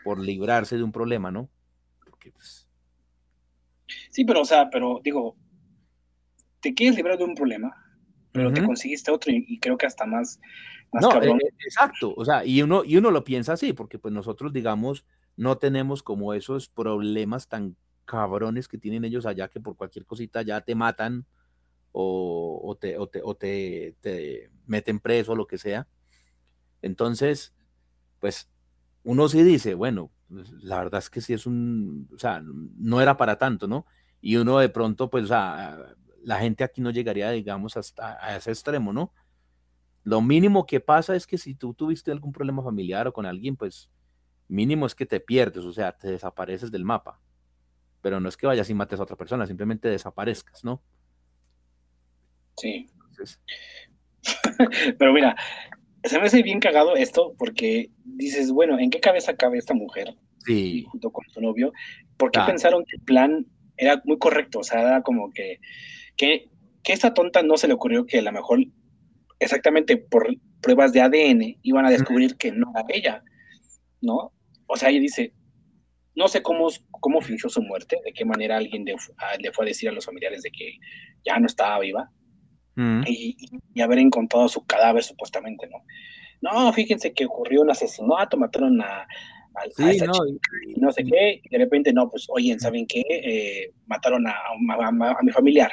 por 0.04 0.20
librarse 0.20 0.76
de 0.76 0.84
un 0.84 0.92
problema, 0.92 1.32
¿no? 1.32 1.50
Pues 2.34 2.68
sí, 4.10 4.26
pero, 4.26 4.42
o 4.42 4.46
sea, 4.46 4.70
pero 4.70 5.00
digo, 5.02 5.38
te 6.60 6.74
quieres 6.74 6.98
librar 6.98 7.18
de 7.18 7.24
un 7.24 7.36
problema, 7.36 7.74
pero 8.34 8.52
te 8.52 8.66
conseguiste 8.66 9.12
otro 9.12 9.32
y, 9.32 9.58
creo 9.60 9.78
que 9.78 9.86
hasta 9.86 10.06
más, 10.06 10.42
no, 10.92 11.10
cabrón. 11.10 11.40
Eh, 11.42 11.54
exacto, 11.66 12.14
o 12.18 12.26
sea, 12.26 12.44
y 12.44 12.62
uno, 12.62 12.84
y 12.84 12.98
uno 12.98 13.12
lo 13.12 13.24
piensa 13.24 13.54
así, 13.54 13.72
porque 13.72 13.98
pues 13.98 14.14
nosotros, 14.14 14.52
digamos, 14.52 15.06
no 15.38 15.58
tenemos 15.58 16.04
como 16.04 16.34
esos 16.34 16.68
problemas 16.68 17.48
tan 17.48 17.78
cabrones 18.06 18.68
que 18.68 18.78
tienen 18.78 19.04
ellos 19.04 19.26
allá 19.26 19.48
que 19.48 19.60
por 19.60 19.76
cualquier 19.76 20.06
cosita 20.06 20.42
ya 20.42 20.62
te 20.62 20.76
matan 20.76 21.26
o, 21.98 22.78
te, 22.80 22.98
o, 22.98 23.08
te, 23.36 23.96
te, 24.02 24.52
meten 24.66 25.00
preso 25.00 25.32
o 25.32 25.36
lo 25.36 25.48
que 25.48 25.58
sea. 25.58 25.88
Entonces, 26.82 27.54
pues 28.20 28.50
uno 29.04 29.30
sí 29.30 29.44
dice, 29.44 29.76
bueno, 29.76 30.12
pues, 30.28 30.52
la 30.64 30.78
verdad 30.80 31.00
es 31.00 31.10
que 31.10 31.22
sí 31.22 31.34
es 31.34 31.46
un, 31.46 32.10
o 32.14 32.20
sea, 32.20 32.42
no 32.44 33.00
era 33.02 33.16
para 33.16 33.38
tanto, 33.38 33.68
¿no? 33.68 33.86
Y 34.20 34.36
uno 34.36 34.60
de 34.60 34.70
pronto, 34.70 35.10
pues, 35.10 35.26
o 35.26 35.28
sea, 35.28 35.96
la 36.22 36.40
gente 36.40 36.64
aquí 36.64 36.82
no 36.82 36.92
llegaría, 36.92 37.32
digamos, 37.32 37.78
hasta 37.78 38.18
a 38.22 38.36
ese 38.36 38.52
extremo, 38.52 38.92
¿no? 38.92 39.14
Lo 40.04 40.22
mínimo 40.22 40.66
que 40.66 40.82
pasa 40.82 41.16
es 41.16 41.26
que 41.26 41.38
si 41.38 41.56
tú 41.56 41.74
tuviste 41.74 42.12
algún 42.12 42.34
problema 42.34 42.62
familiar 42.62 43.08
o 43.08 43.14
con 43.14 43.26
alguien, 43.26 43.56
pues 43.56 43.90
mínimo 44.48 44.86
es 44.86 44.96
que 44.96 45.06
te 45.06 45.20
pierdes, 45.20 45.64
o 45.64 45.72
sea, 45.72 45.96
te 45.96 46.10
desapareces 46.12 46.72
del 46.72 46.84
mapa 46.84 47.22
pero 48.06 48.20
no 48.20 48.30
es 48.30 48.38
que 48.38 48.46
vayas 48.46 48.70
y 48.70 48.76
mates 48.76 49.00
a 49.00 49.04
otra 49.04 49.16
persona, 49.16 49.48
simplemente 49.48 49.90
desaparezcas, 49.90 50.64
¿no? 50.64 50.80
Sí. 52.56 52.86
pero 55.00 55.12
mira, 55.12 55.36
se 56.04 56.20
me 56.20 56.28
hace 56.28 56.44
bien 56.44 56.60
cagado 56.60 56.96
esto 56.96 57.34
porque 57.36 57.90
dices, 58.04 58.52
bueno, 58.52 58.78
¿en 58.78 58.92
qué 58.92 59.00
cabeza 59.00 59.36
cabe 59.36 59.58
esta 59.58 59.74
mujer? 59.74 60.14
Sí. 60.46 60.86
Junto 60.88 61.10
con 61.10 61.26
su 61.34 61.42
novio. 61.42 61.74
¿Por 62.16 62.30
qué 62.30 62.42
pensaron 62.46 62.86
que 62.86 62.98
el 62.98 63.02
plan 63.02 63.48
era 63.76 64.00
muy 64.06 64.20
correcto? 64.20 64.60
O 64.60 64.64
sea, 64.64 64.82
era 64.82 65.02
como 65.02 65.32
que, 65.32 65.60
que, 66.16 66.52
que 66.84 66.94
esta 66.94 67.12
tonta 67.12 67.42
no 67.42 67.58
se 67.58 67.68
le 67.68 67.74
ocurrió 67.74 68.06
que 68.06 68.20
a 68.20 68.22
lo 68.22 68.32
mejor 68.32 68.60
exactamente 69.40 69.98
por 69.98 70.28
pruebas 70.62 70.94
de 70.94 71.02
ADN 71.02 71.58
iban 71.64 71.88
a 71.88 71.90
descubrir 71.90 72.38
que 72.38 72.52
no 72.52 72.70
era 72.70 72.86
ella, 72.88 73.24
¿no? 74.00 74.32
O 74.68 74.78
sea, 74.78 74.90
ella 74.90 75.00
dice, 75.00 75.34
no 76.16 76.28
sé 76.28 76.42
cómo, 76.42 76.68
cómo 76.92 77.22
fingió 77.22 77.50
su 77.50 77.62
muerte, 77.62 78.00
de 78.04 78.14
qué 78.14 78.26
manera 78.26 78.58
alguien 78.58 78.86
le 78.86 78.96
fue 79.52 79.66
a 79.66 79.68
decir 79.68 79.90
a 79.90 79.92
los 79.92 80.06
familiares 80.06 80.42
de 80.44 80.52
que 80.52 80.78
ya 81.26 81.38
no 81.40 81.46
estaba 81.46 81.80
viva 81.80 82.10
mm. 82.76 83.04
y, 83.08 83.82
haber 83.82 84.00
encontrado 84.00 84.48
su 84.48 84.66
cadáver 84.66 85.04
supuestamente, 85.04 85.68
¿no? 85.68 85.84
No, 86.42 86.72
fíjense 86.74 87.14
que 87.14 87.26
ocurrió 87.26 87.62
un 87.62 87.72
asesinato, 87.72 88.38
mataron 88.38 88.82
a, 88.82 89.02
a, 89.02 90.06
no, 90.06 90.28
y 90.68 90.80
no 90.80 90.92
sé 90.92 91.04
qué, 91.04 91.42
y 91.44 91.50
de 91.50 91.58
repente, 91.58 91.92
no, 91.92 92.10
pues, 92.10 92.28
oye, 92.30 92.58
¿saben 92.60 92.86
qué? 92.88 93.04
Eh, 93.10 93.72
mataron 93.88 94.28
a, 94.28 94.34
a, 94.34 95.24
mi 95.24 95.32
familiar. 95.32 95.72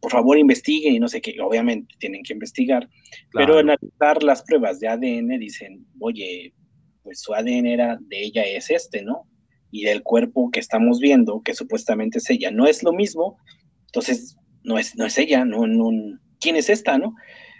Por 0.00 0.12
favor, 0.12 0.38
investiguen 0.38 0.94
y 0.94 1.00
no 1.00 1.08
sé 1.08 1.20
qué. 1.20 1.36
Obviamente 1.40 1.94
tienen 1.98 2.22
que 2.22 2.32
investigar, 2.32 2.88
pero 3.32 3.58
en 3.58 3.70
analizar 3.70 4.22
las 4.22 4.42
pruebas 4.44 4.78
de 4.78 4.88
ADN 4.88 5.38
dicen, 5.40 5.84
oye, 5.98 6.54
pues 7.02 7.20
su 7.20 7.34
ADN 7.34 7.66
era 7.66 7.98
de 8.00 8.22
ella 8.22 8.44
es 8.44 8.70
este, 8.70 9.02
¿no? 9.02 9.26
Y 9.70 9.84
del 9.84 10.02
cuerpo 10.02 10.50
que 10.50 10.60
estamos 10.60 11.00
viendo, 11.00 11.42
que 11.42 11.54
supuestamente 11.54 12.18
es 12.18 12.30
ella, 12.30 12.50
no 12.50 12.66
es 12.66 12.82
lo 12.82 12.92
mismo, 12.92 13.38
entonces 13.86 14.36
no 14.62 14.78
es, 14.78 14.96
no 14.96 15.06
es 15.06 15.18
ella, 15.18 15.44
no, 15.44 15.66
no, 15.66 15.90
¿quién 16.40 16.56
es 16.56 16.68
esta, 16.70 16.98
no? 16.98 17.14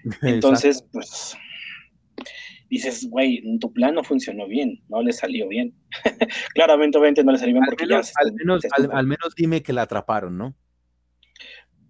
Entonces, 0.23 0.85
pues 0.93 1.37
dices, 2.71 3.09
güey, 3.09 3.43
tu 3.59 3.73
plan 3.73 3.95
no 3.95 4.05
funcionó 4.05 4.47
bien, 4.47 4.83
no 4.89 5.03
le 5.03 5.13
salió 5.13 5.49
bien. 5.49 5.75
Claramente, 6.55 6.99
obviamente 6.99 7.25
no 7.25 7.33
le 7.33 7.39
salió 7.39 7.55
bien 7.55 7.65
porque 7.65 7.87
ya... 7.89 8.01
Al 8.15 8.33
menos, 8.33 8.63
al, 8.93 9.07
menos 9.07 9.35
dime 9.37 9.63
que 9.63 9.73
la 9.73 9.83
atraparon, 9.83 10.37
¿no? 10.37 10.55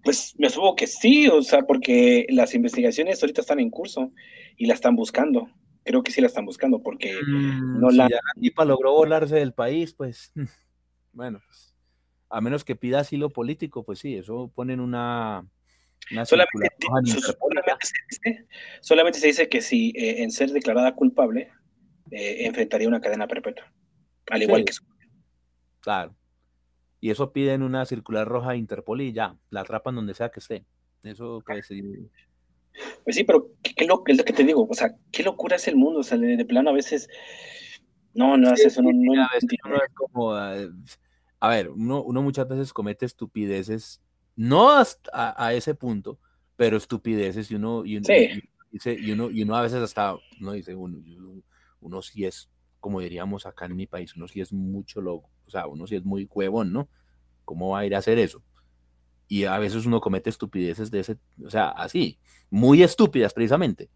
Pues 0.05 0.35
me 0.39 0.49
supongo 0.49 0.77
que 0.77 0.87
sí, 0.87 1.29
o 1.29 1.43
sea, 1.43 1.63
porque 1.63 2.27
las 2.31 2.55
investigaciones 2.55 3.23
ahorita 3.23 3.41
están 3.41 3.61
en 3.61 3.71
curso 3.71 4.13
y 4.57 4.67
la 4.67 4.75
están 4.75 4.97
buscando 4.97 5.51
creo 5.89 6.03
que 6.03 6.13
sí 6.13 6.21
la 6.21 6.27
están 6.27 6.45
buscando 6.45 6.83
porque 6.83 7.19
mm, 7.27 7.81
no 7.81 7.89
la... 7.89 8.11
Ya 8.11 8.65
logró 8.67 8.93
volarse 8.93 9.37
del 9.37 9.55
país, 9.55 9.95
pues 9.95 10.33
bueno, 11.13 11.41
pues, 11.47 11.75
a 12.29 12.43
menos 12.43 12.63
que 12.63 12.77
pida 12.77 13.01
asilo 13.01 13.31
político, 13.31 13.87
pues 13.87 14.01
sí, 14.01 14.15
eso 14.15 14.53
ponen 14.55 14.81
una... 14.81 15.49
solamente, 16.27 16.69
solamente, 18.83 19.19
se 19.19 19.29
dice, 19.29 19.49
que 19.49 19.63
si 19.63 19.95
eh, 19.97 20.23
en 20.23 20.31
ser 20.31 20.51
declarada 20.51 20.95
culpable 20.95 21.51
eh, 22.11 22.45
enfrentaría 22.47 22.87
una 22.87 23.01
cadena 23.01 23.27
perpetua, 23.27 23.73
al 24.31 24.43
igual 24.43 24.67
que 24.67 24.75
su... 24.75 24.85
Claro. 25.81 26.15
Y 27.01 27.11
eso 27.11 27.33
piden 27.33 27.63
una 27.63 27.87
circular 27.87 28.29
roja 28.29 28.51
de 28.51 28.59
Interpol 28.59 29.01
y 29.01 29.15
ya, 29.15 29.39
la 29.49 29.63
atrapan 29.63 29.95
donde 29.95 30.13
sea 30.13 30.29
que 30.29 30.41
esté. 30.41 30.67
Eso 31.03 31.41
que 31.47 31.55
decir. 31.55 32.11
Pues 33.05 33.17
sí, 33.17 33.25
pero 33.25 33.51
qué, 33.63 33.73
es 33.77 33.89
lo 33.89 34.05
que 34.05 34.33
te 34.33 34.45
digo, 34.45 34.67
o 34.69 34.75
sea, 34.75 34.95
qué 35.11 35.23
locura 35.23 35.57
es 35.57 35.67
el 35.69 35.77
mundo, 35.77 36.01
o 36.01 36.03
sea, 36.03 36.19
de, 36.19 36.45
plano 36.45 36.71
a 36.71 36.75
veces, 36.75 37.09
no, 38.15 38.37
no 38.37 38.51
hace 38.51 38.69
eso, 38.69 38.83
no, 38.83 38.91
no, 38.93 39.25
es 39.37 39.47
como, 39.95 40.33
a 40.35 41.49
ver, 41.49 41.71
uno, 41.71 42.03
uno, 42.03 42.23
muchas 42.23 42.49
veces 42.49 42.73
comete 42.73 43.07
estupideces, 43.07 44.01
no 44.37 44.71
hasta 44.71 45.35
a, 45.37 45.53
ese 45.55 45.75
punto, 45.75 46.19
pero 46.57 46.77
estupideces 46.77 47.51
y 47.51 47.57
uno, 47.57 47.85
y 47.85 47.97
uno, 47.97 48.07
y 48.11 49.11
uno, 49.11 49.31
y 49.31 49.43
uno 49.43 49.57
a 49.57 49.63
veces 49.63 49.83
hasta, 49.83 50.17
uno 50.41 50.53
dice, 50.53 50.75
uno, 50.75 50.99
uno 51.81 52.03
sí 52.03 52.25
es, 52.25 52.51
como 52.81 53.01
diríamos 53.01 53.47
acá 53.47 53.67
en 53.67 53.77
mi 53.77 53.87
país, 53.87 54.15
uno 54.17 54.29
sí 54.29 54.41
es 54.41 54.53
mucho 54.53 55.01
loco, 55.01 55.31
o 55.47 55.51
sea, 55.51 55.67
uno 55.67 55.87
sí 55.87 55.97
es 55.97 56.05
muy 56.05 56.29
huevón, 56.33 56.73
¿no? 56.73 56.89
¿Cómo 57.45 57.71
va 57.71 57.81
a 57.81 57.87
ir 57.87 57.95
a 57.95 57.99
hacer 57.99 58.19
eso? 58.19 58.43
Y 59.29 59.45
a 59.45 59.59
veces 59.59 59.87
uno 59.87 60.01
comete 60.01 60.31
estupideces 60.31 60.91
de 60.91 61.01
ese, 61.01 61.19
o 61.45 61.51
sea, 61.51 61.69
así, 61.69 62.19
muy 62.51 62.83
estúpidas 62.83 63.35
precisamente, 63.35 63.91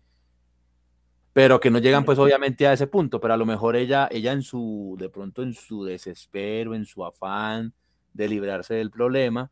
pero 1.33 1.59
que 1.59 1.70
no 1.70 1.78
llegan 1.78 2.05
pues 2.05 2.18
obviamente 2.18 2.66
a 2.66 2.74
ese 2.74 2.87
punto, 2.87 3.18
pero 3.20 3.35
a 3.35 3.39
lo 3.39 3.47
mejor 3.47 3.74
ella, 3.74 4.09
ella 4.11 4.33
en 4.33 4.43
su, 4.43 4.97
de 4.99 5.09
pronto 5.09 5.43
en 5.43 5.55
su 5.55 5.85
desespero, 5.85 6.74
en 6.74 6.85
su 6.85 7.05
afán 7.05 7.72
de 8.12 8.28
librarse 8.28 8.74
del 8.74 8.91
problema, 8.91 9.51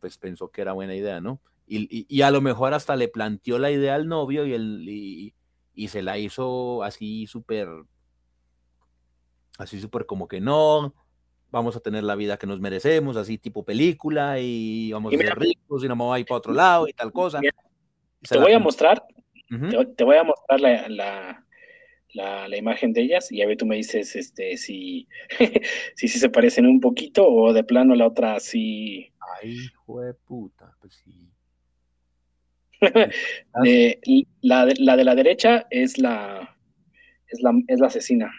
pues 0.00 0.18
pensó 0.18 0.50
que 0.50 0.62
era 0.62 0.72
buena 0.72 0.94
idea, 0.94 1.20
¿no? 1.20 1.40
y, 1.66 2.22
a 2.22 2.30
lo 2.30 2.40
mejor 2.40 2.74
hasta 2.74 2.96
le 2.96 3.08
planteó 3.08 3.58
la 3.58 3.70
idea 3.70 3.94
al 3.94 4.08
novio 4.08 4.46
y, 4.46 4.52
el, 4.52 5.34
y, 5.74 5.88
se 5.88 6.02
la 6.02 6.18
hizo 6.18 6.82
así 6.82 7.26
súper, 7.26 7.68
así 9.58 9.80
súper 9.80 10.06
como 10.06 10.28
que 10.28 10.40
no, 10.40 10.94
vamos 11.52 11.76
a 11.76 11.80
tener 11.80 12.02
la 12.02 12.16
vida 12.16 12.38
que 12.38 12.46
nos 12.46 12.60
merecemos, 12.60 13.16
así 13.16 13.38
tipo 13.38 13.64
película, 13.64 14.40
y 14.40 14.90
vamos 14.90 15.14
a 15.14 15.16
ser 15.18 15.38
ricos 15.38 15.84
y 15.84 15.88
no 15.88 15.94
vamos 15.94 16.16
a 16.16 16.18
ir 16.18 16.26
para 16.26 16.38
otro 16.38 16.52
lado 16.52 16.88
y 16.88 16.92
tal 16.94 17.12
cosa. 17.12 17.40
te, 18.28 18.38
voy 18.38 18.52
a 18.52 18.58
mostrar, 18.58 19.04
te, 19.96 20.04
voy 20.04 20.16
a 20.16 20.24
mostrar 20.24 20.60
la, 20.60 21.44
la, 22.14 22.56
imagen 22.56 22.94
de 22.94 23.02
ellas 23.02 23.30
y 23.30 23.42
a 23.42 23.46
ver 23.46 23.58
tú 23.58 23.66
me 23.66 23.76
dices 23.76 24.16
este 24.16 24.56
si, 24.56 25.06
si, 25.94 26.08
si 26.08 26.18
se 26.18 26.30
parecen 26.30 26.66
un 26.66 26.80
poquito 26.80 27.28
o 27.28 27.52
de 27.52 27.62
plano 27.62 27.94
la 27.94 28.06
otra 28.06 28.34
así. 28.34 29.12
Ay, 29.40 29.52
hijo 29.52 30.00
de 30.00 30.14
puta, 30.14 30.74
pues 30.80 30.94
sí. 31.04 31.28
Eh, 33.64 34.00
la, 34.40 34.66
de, 34.66 34.74
la 34.78 34.96
de 34.96 35.04
la 35.04 35.14
derecha 35.14 35.66
es 35.70 35.98
la, 35.98 36.56
es 37.28 37.40
la, 37.40 37.52
es 37.68 37.78
la 37.78 37.86
asesina. 37.86 38.32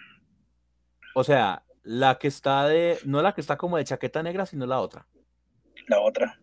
O 1.16 1.24
sea, 1.24 1.62
la 1.84 2.17
que 2.17 2.27
está 2.27 2.67
de, 2.67 2.97
no 3.05 3.21
la 3.21 3.34
que 3.34 3.41
está 3.41 3.57
como 3.57 3.77
de 3.77 3.84
chaqueta 3.84 4.23
negra, 4.23 4.45
sino 4.45 4.65
la 4.65 4.79
otra. 4.79 5.05
La 5.88 5.99
otra. 5.99 6.39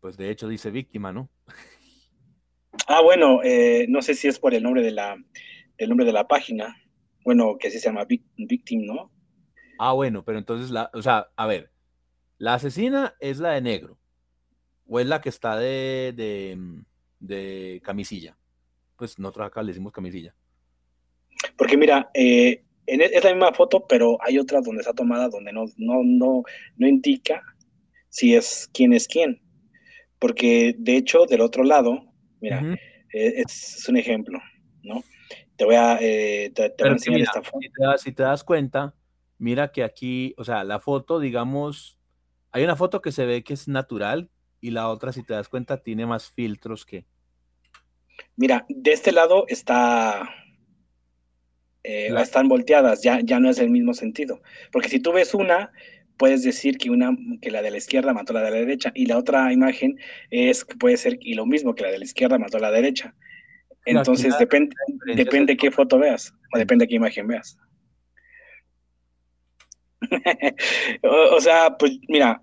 Pues 0.00 0.16
de 0.16 0.30
hecho 0.30 0.48
dice 0.48 0.70
víctima, 0.70 1.12
¿no? 1.12 1.30
Ah, 2.86 3.00
bueno, 3.02 3.40
eh, 3.42 3.86
no 3.88 4.02
sé 4.02 4.14
si 4.14 4.28
es 4.28 4.38
por 4.38 4.54
el 4.54 4.62
nombre 4.62 4.82
de 4.82 4.90
la, 4.90 5.16
el 5.78 5.88
nombre 5.88 6.06
de 6.06 6.12
la 6.12 6.26
página. 6.26 6.76
Bueno, 7.24 7.56
que 7.58 7.68
así 7.68 7.78
se 7.78 7.88
llama 7.88 8.06
Victim, 8.06 8.86
¿no? 8.86 9.12
Ah, 9.78 9.92
bueno, 9.92 10.24
pero 10.24 10.38
entonces, 10.38 10.70
la, 10.70 10.90
o 10.94 11.02
sea, 11.02 11.30
a 11.36 11.46
ver, 11.46 11.70
la 12.38 12.54
asesina 12.54 13.14
es 13.20 13.38
la 13.38 13.50
de 13.52 13.60
negro. 13.60 13.98
¿O 14.86 14.98
es 14.98 15.06
la 15.06 15.20
que 15.20 15.28
está 15.28 15.56
de, 15.56 16.12
de, 17.20 17.80
camisilla? 17.84 18.36
Pues 18.96 19.18
nosotros 19.18 19.46
acá 19.46 19.62
le 19.62 19.68
decimos 19.68 19.92
camisilla. 19.92 20.34
Porque 21.56 21.76
mira, 21.76 22.10
eh, 22.12 22.64
en, 22.90 23.00
e, 23.00 23.04
es 23.06 23.24
la 23.24 23.30
misma 23.30 23.52
foto, 23.52 23.86
pero 23.86 24.18
hay 24.20 24.38
otra 24.38 24.60
donde 24.60 24.80
está 24.80 24.92
tomada 24.92 25.28
donde 25.28 25.52
no, 25.52 25.66
no, 25.76 26.02
no, 26.04 26.42
no 26.76 26.86
indica 26.86 27.42
si 28.08 28.34
es 28.34 28.68
quién 28.72 28.92
es 28.92 29.08
quién. 29.08 29.40
Porque 30.18 30.74
de 30.78 30.96
hecho, 30.96 31.26
del 31.26 31.40
otro 31.40 31.64
lado, 31.64 32.12
mira, 32.40 32.62
eh, 33.12 33.34
es, 33.36 33.86
un 33.88 33.96
ejemplo, 33.96 34.38
¿no? 34.82 35.02
Te 35.56 35.64
voy 35.64 35.76
a, 35.76 35.98
eh, 36.00 36.52
te, 36.54 36.74
voy 36.78 36.88
a 36.88 36.92
enseñar 36.92 37.20
esta 37.22 37.42
foto. 37.42 37.58
si 37.98 38.12
te 38.12 38.22
das 38.22 38.44
cuenta, 38.44 38.94
mira 39.38 39.72
que 39.72 39.82
aquí, 39.82 40.34
o 40.36 40.44
sea, 40.44 40.64
la 40.64 40.78
foto, 40.80 41.20
digamos, 41.20 41.98
hay 42.52 42.64
una 42.64 42.76
foto 42.76 43.00
que 43.00 43.12
se 43.12 43.24
ve 43.24 43.42
que 43.42 43.54
es 43.54 43.68
natural, 43.68 44.30
y 44.60 44.70
la 44.70 44.88
otra, 44.88 45.12
si 45.12 45.22
te 45.22 45.34
das 45.34 45.48
cuenta, 45.48 45.82
tiene 45.82 46.06
más 46.06 46.30
filtros 46.30 46.84
que... 46.84 47.06
Mira, 48.36 48.66
de 48.68 48.92
este 48.92 49.12
lado 49.12 49.46
está... 49.48 50.28
Eh, 51.92 52.14
están 52.20 52.48
volteadas, 52.48 53.02
ya, 53.02 53.18
ya 53.20 53.40
no 53.40 53.50
es 53.50 53.58
el 53.58 53.68
mismo 53.68 53.94
sentido. 53.94 54.40
Porque 54.70 54.88
si 54.88 55.00
tú 55.00 55.10
ves 55.10 55.34
una, 55.34 55.72
puedes 56.16 56.44
decir 56.44 56.78
que 56.78 56.88
una 56.88 57.16
que 57.42 57.50
la 57.50 57.62
de 57.62 57.72
la 57.72 57.78
izquierda 57.78 58.14
mató 58.14 58.30
a 58.32 58.34
la 58.34 58.44
de 58.44 58.50
la 58.52 58.56
derecha 58.58 58.92
y 58.94 59.06
la 59.06 59.18
otra 59.18 59.52
imagen 59.52 59.98
es 60.30 60.64
que 60.64 60.76
puede 60.76 60.96
ser 60.96 61.18
y 61.20 61.34
lo 61.34 61.46
mismo 61.46 61.74
que 61.74 61.82
la 61.82 61.90
de 61.90 61.98
la 61.98 62.04
izquierda 62.04 62.38
mató 62.38 62.58
a 62.58 62.60
la 62.60 62.70
derecha. 62.70 63.12
Entonces 63.86 64.38
depende 64.38 64.76
depende 65.16 65.56
qué 65.56 65.72
foto 65.72 65.98
veas 65.98 66.32
o 66.54 66.58
depende 66.58 66.86
qué 66.86 66.94
imagen 66.94 67.26
veas. 67.26 67.58
o, 71.02 71.40
sea, 71.40 71.76
pues 71.76 71.98
mira, 72.08 72.40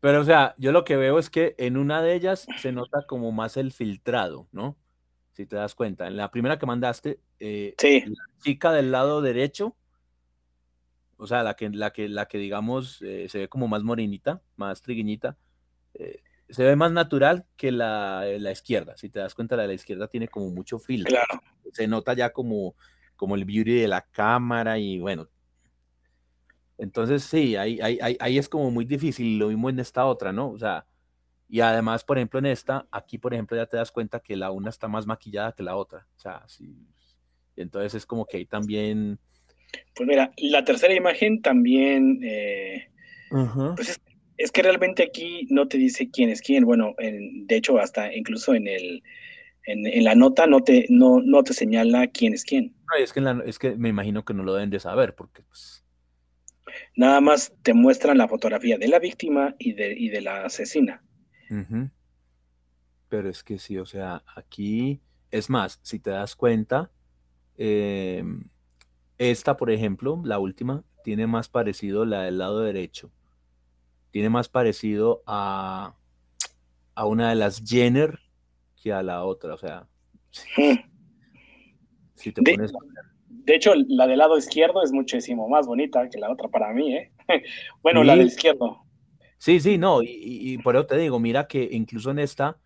pero, 0.00 0.20
o 0.20 0.24
sea, 0.24 0.54
yo 0.56 0.72
lo 0.72 0.84
que 0.84 0.96
veo 0.96 1.18
es 1.18 1.28
que 1.28 1.54
en 1.58 1.76
una 1.76 2.00
de 2.00 2.14
ellas 2.14 2.46
se 2.58 2.72
nota 2.72 3.06
como 3.06 3.32
más 3.32 3.58
el 3.58 3.70
filtrado, 3.70 4.48
¿no? 4.50 4.78
Si 5.34 5.46
te 5.46 5.56
das 5.56 5.74
cuenta. 5.74 6.06
En 6.06 6.16
la 6.16 6.30
primera 6.30 6.58
que 6.58 6.66
mandaste, 6.66 7.20
eh, 7.40 7.74
la 7.82 8.24
chica 8.40 8.72
del 8.72 8.92
lado 8.92 9.20
derecho, 9.20 9.76
o 11.16 11.26
sea, 11.26 11.42
la 11.42 11.54
que, 11.54 11.68
la 11.70 11.92
que, 11.92 12.08
la 12.08 12.26
que 12.26 12.38
digamos 12.38 13.02
eh, 13.02 13.28
se 13.28 13.38
ve 13.38 13.48
como 13.48 13.68
más 13.68 13.82
morenita, 13.82 14.40
más 14.56 14.80
triguiñita, 14.80 15.36
eh, 15.94 16.22
se 16.48 16.62
ve 16.62 16.76
más 16.76 16.92
natural 16.92 17.46
que 17.56 17.72
la, 17.72 18.24
la, 18.38 18.52
izquierda. 18.52 18.96
Si 18.96 19.10
te 19.10 19.18
das 19.18 19.34
cuenta, 19.34 19.56
la 19.56 19.62
de 19.62 19.68
la 19.68 19.74
izquierda 19.74 20.06
tiene 20.06 20.28
como 20.28 20.50
mucho 20.50 20.78
filtro. 20.78 21.10
Claro. 21.10 21.42
Se 21.72 21.88
nota 21.88 22.14
ya 22.14 22.30
como, 22.30 22.76
como 23.16 23.34
el 23.34 23.44
beauty 23.44 23.74
de 23.74 23.88
la 23.88 24.02
cámara 24.02 24.78
y 24.78 25.00
bueno, 25.00 25.28
entonces, 26.78 27.22
sí, 27.22 27.56
ahí, 27.56 27.78
ahí, 27.80 28.16
ahí, 28.18 28.38
es 28.38 28.48
como 28.48 28.70
muy 28.70 28.84
difícil, 28.84 29.38
lo 29.38 29.48
mismo 29.48 29.70
en 29.70 29.78
esta 29.78 30.06
otra, 30.06 30.32
¿no? 30.32 30.50
O 30.50 30.58
sea, 30.58 30.86
y 31.54 31.60
además, 31.60 32.02
por 32.02 32.18
ejemplo, 32.18 32.40
en 32.40 32.46
esta, 32.46 32.88
aquí, 32.90 33.16
por 33.16 33.32
ejemplo, 33.32 33.56
ya 33.56 33.66
te 33.66 33.76
das 33.76 33.92
cuenta 33.92 34.18
que 34.18 34.34
la 34.34 34.50
una 34.50 34.70
está 34.70 34.88
más 34.88 35.06
maquillada 35.06 35.52
que 35.52 35.62
la 35.62 35.76
otra. 35.76 36.04
O 36.16 36.18
sea, 36.18 36.42
sí. 36.48 36.74
Entonces 37.54 37.94
es 37.94 38.06
como 38.06 38.26
que 38.26 38.38
ahí 38.38 38.44
también... 38.44 39.20
Pues 39.94 40.08
mira, 40.08 40.32
la 40.36 40.64
tercera 40.64 40.92
imagen 40.92 41.42
también, 41.42 42.18
eh, 42.24 42.88
pues 43.76 44.00
es, 44.36 44.50
que 44.50 44.62
realmente 44.62 45.04
aquí 45.04 45.46
no 45.48 45.68
te 45.68 45.78
dice 45.78 46.10
quién 46.10 46.28
es 46.28 46.42
quién. 46.42 46.64
Bueno, 46.64 46.96
de 46.98 47.56
hecho, 47.56 47.78
hasta 47.78 48.12
incluso 48.12 48.52
en 48.52 48.66
el, 48.66 49.04
en, 49.66 50.02
la 50.02 50.16
nota 50.16 50.48
no 50.48 50.64
te, 50.64 50.86
no, 50.88 51.20
no 51.20 51.44
te 51.44 51.54
señala 51.54 52.08
quién 52.08 52.34
es 52.34 52.42
quién. 52.42 52.74
es, 52.98 53.12
que 53.12 53.22
es 53.46 53.60
que 53.60 53.76
me 53.76 53.90
imagino 53.90 54.24
que 54.24 54.34
no 54.34 54.42
lo 54.42 54.54
deben 54.54 54.70
de 54.70 54.80
saber, 54.80 55.14
porque 55.14 55.44
pues, 55.44 55.84
Nada 56.96 57.20
más 57.20 57.52
te 57.62 57.74
muestran 57.74 58.18
la 58.18 58.26
fotografía 58.26 58.76
de 58.76 58.88
la 58.88 58.98
víctima 58.98 59.54
y 59.60 59.74
de, 59.74 59.94
de 59.94 60.20
la 60.20 60.46
asesina. 60.46 61.04
Pero 63.08 63.28
es 63.28 63.42
que 63.42 63.58
sí, 63.58 63.78
o 63.78 63.86
sea, 63.86 64.22
aquí, 64.34 65.00
es 65.30 65.50
más, 65.50 65.78
si 65.82 65.98
te 65.98 66.10
das 66.10 66.34
cuenta, 66.34 66.90
em, 67.56 68.48
esta, 69.18 69.56
por 69.56 69.70
ejemplo, 69.70 70.20
la 70.24 70.38
última, 70.38 70.84
tiene 71.04 71.26
más 71.26 71.48
parecido 71.48 72.04
la 72.04 72.22
del 72.22 72.38
lado 72.38 72.60
derecho. 72.60 73.10
Tiene 74.10 74.30
más 74.30 74.48
parecido 74.48 75.22
a, 75.26 75.94
a 76.94 77.06
una 77.06 77.30
de 77.30 77.34
las 77.34 77.62
Jenner 77.64 78.20
que 78.80 78.92
a 78.92 79.02
la 79.02 79.24
otra, 79.24 79.54
o 79.54 79.58
sea. 79.58 79.88
Si 82.14 82.32
te 82.32 82.42
pones 82.42 82.72
de 83.44 83.54
hecho, 83.54 83.72
la 83.88 84.06
del 84.06 84.18
lado 84.18 84.38
izquierdo 84.38 84.82
es 84.82 84.90
muchísimo 84.90 85.48
más 85.48 85.66
bonita 85.66 86.08
que 86.08 86.18
la 86.18 86.30
otra 86.30 86.48
para 86.48 86.72
mí, 86.72 86.94
¿eh? 86.94 87.12
bueno, 87.82 88.02
la 88.02 88.16
del 88.16 88.28
izquierdo. 88.28 88.83
Sí, 89.38 89.60
sí, 89.60 89.78
no, 89.78 90.00
y, 90.02 90.58
por 90.58 90.76
eso 90.76 90.86
te 90.86 90.96
digo, 90.96 91.18
mira 91.18 91.46
que 91.46 91.68
incluso 91.72 92.10
en 92.10 92.18
esta, 92.18 92.58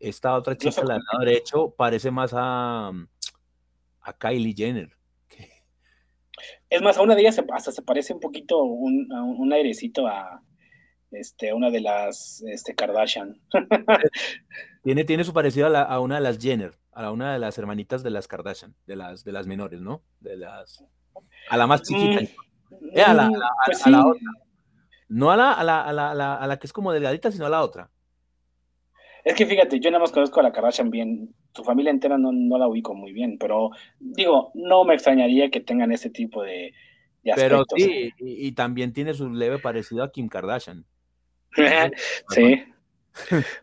esta 0.00 0.34
otra 0.34 0.56
chica, 0.56 0.82
la 0.84 0.94
del 0.94 1.02
lado 1.12 1.24
derecho, 1.24 1.74
parece 1.76 2.10
más 2.10 2.32
a, 2.34 2.92
a 4.00 4.12
Kylie 4.18 4.54
Jenner. 4.54 4.90
Es 6.68 6.82
más, 6.82 6.96
a 6.98 7.02
una 7.02 7.14
de 7.14 7.20
ellas 7.20 7.40
hasta 7.52 7.70
se 7.70 7.82
parece 7.82 8.12
un 8.12 8.20
poquito, 8.20 8.62
un, 8.62 9.08
un 9.12 9.52
airecito 9.52 10.06
a, 10.08 10.42
este, 11.12 11.52
una 11.52 11.70
de 11.70 11.80
las 11.80 12.42
este, 12.48 12.74
Kardashian. 12.74 13.40
tiene, 14.82 15.04
tiene 15.04 15.24
su 15.24 15.32
parecido 15.32 15.68
a, 15.68 15.82
a, 15.82 16.00
una 16.00 16.16
de 16.16 16.20
las 16.22 16.38
Jenner 16.38 16.72
a 16.94 17.10
una 17.10 17.32
de 17.32 17.38
las 17.38 17.58
hermanitas 17.58 18.02
de 18.02 18.10
las 18.10 18.28
Kardashian, 18.28 18.74
de 18.86 18.96
las, 18.96 19.24
de 19.24 19.32
las 19.32 19.46
menores, 19.46 19.80
¿no? 19.80 20.02
De 20.20 20.36
las, 20.36 20.84
a 21.50 21.56
la 21.56 21.66
más 21.66 21.80
mm, 21.80 21.84
chiquita. 21.84 22.32
Eh, 22.92 23.02
a, 23.02 23.14
la, 23.14 23.30
pues 23.66 23.80
otra. 23.86 24.30
No 25.08 25.30
a 25.30 25.36
la, 25.36 25.52
a, 25.52 25.64
la, 25.64 25.82
a, 25.82 25.92
la, 25.92 26.34
a 26.34 26.46
la 26.46 26.58
que 26.58 26.66
es 26.66 26.72
como 26.72 26.92
delgadita, 26.92 27.30
sino 27.30 27.46
a 27.46 27.50
la 27.50 27.62
otra. 27.62 27.90
Es 29.24 29.34
que 29.34 29.46
fíjate, 29.46 29.80
yo 29.80 29.90
nada 29.90 30.02
más 30.02 30.12
conozco 30.12 30.40
a 30.40 30.42
la 30.42 30.52
Kardashian 30.52 30.90
bien, 30.90 31.34
su 31.54 31.64
familia 31.64 31.90
entera 31.90 32.18
no, 32.18 32.30
no 32.32 32.58
la 32.58 32.68
ubico 32.68 32.94
muy 32.94 33.12
bien, 33.12 33.38
pero 33.38 33.70
digo, 33.98 34.50
no 34.54 34.84
me 34.84 34.94
extrañaría 34.94 35.50
que 35.50 35.60
tengan 35.60 35.92
ese 35.92 36.10
tipo 36.10 36.42
de, 36.42 36.74
Pero 37.34 37.64
sí, 37.74 38.12
y, 38.18 38.52
también 38.52 38.92
tiene 38.92 39.14
su 39.14 39.30
leve 39.30 39.58
parecido 39.58 40.02
a 40.02 40.12
Kim 40.12 40.28
Kardashian. 40.28 40.84
sí, 42.28 42.64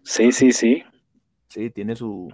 sí, 0.04 0.32
sí, 0.32 0.52
sí. 0.52 0.84
Sí, 1.52 1.70
tiene 1.70 1.98
su, 1.98 2.32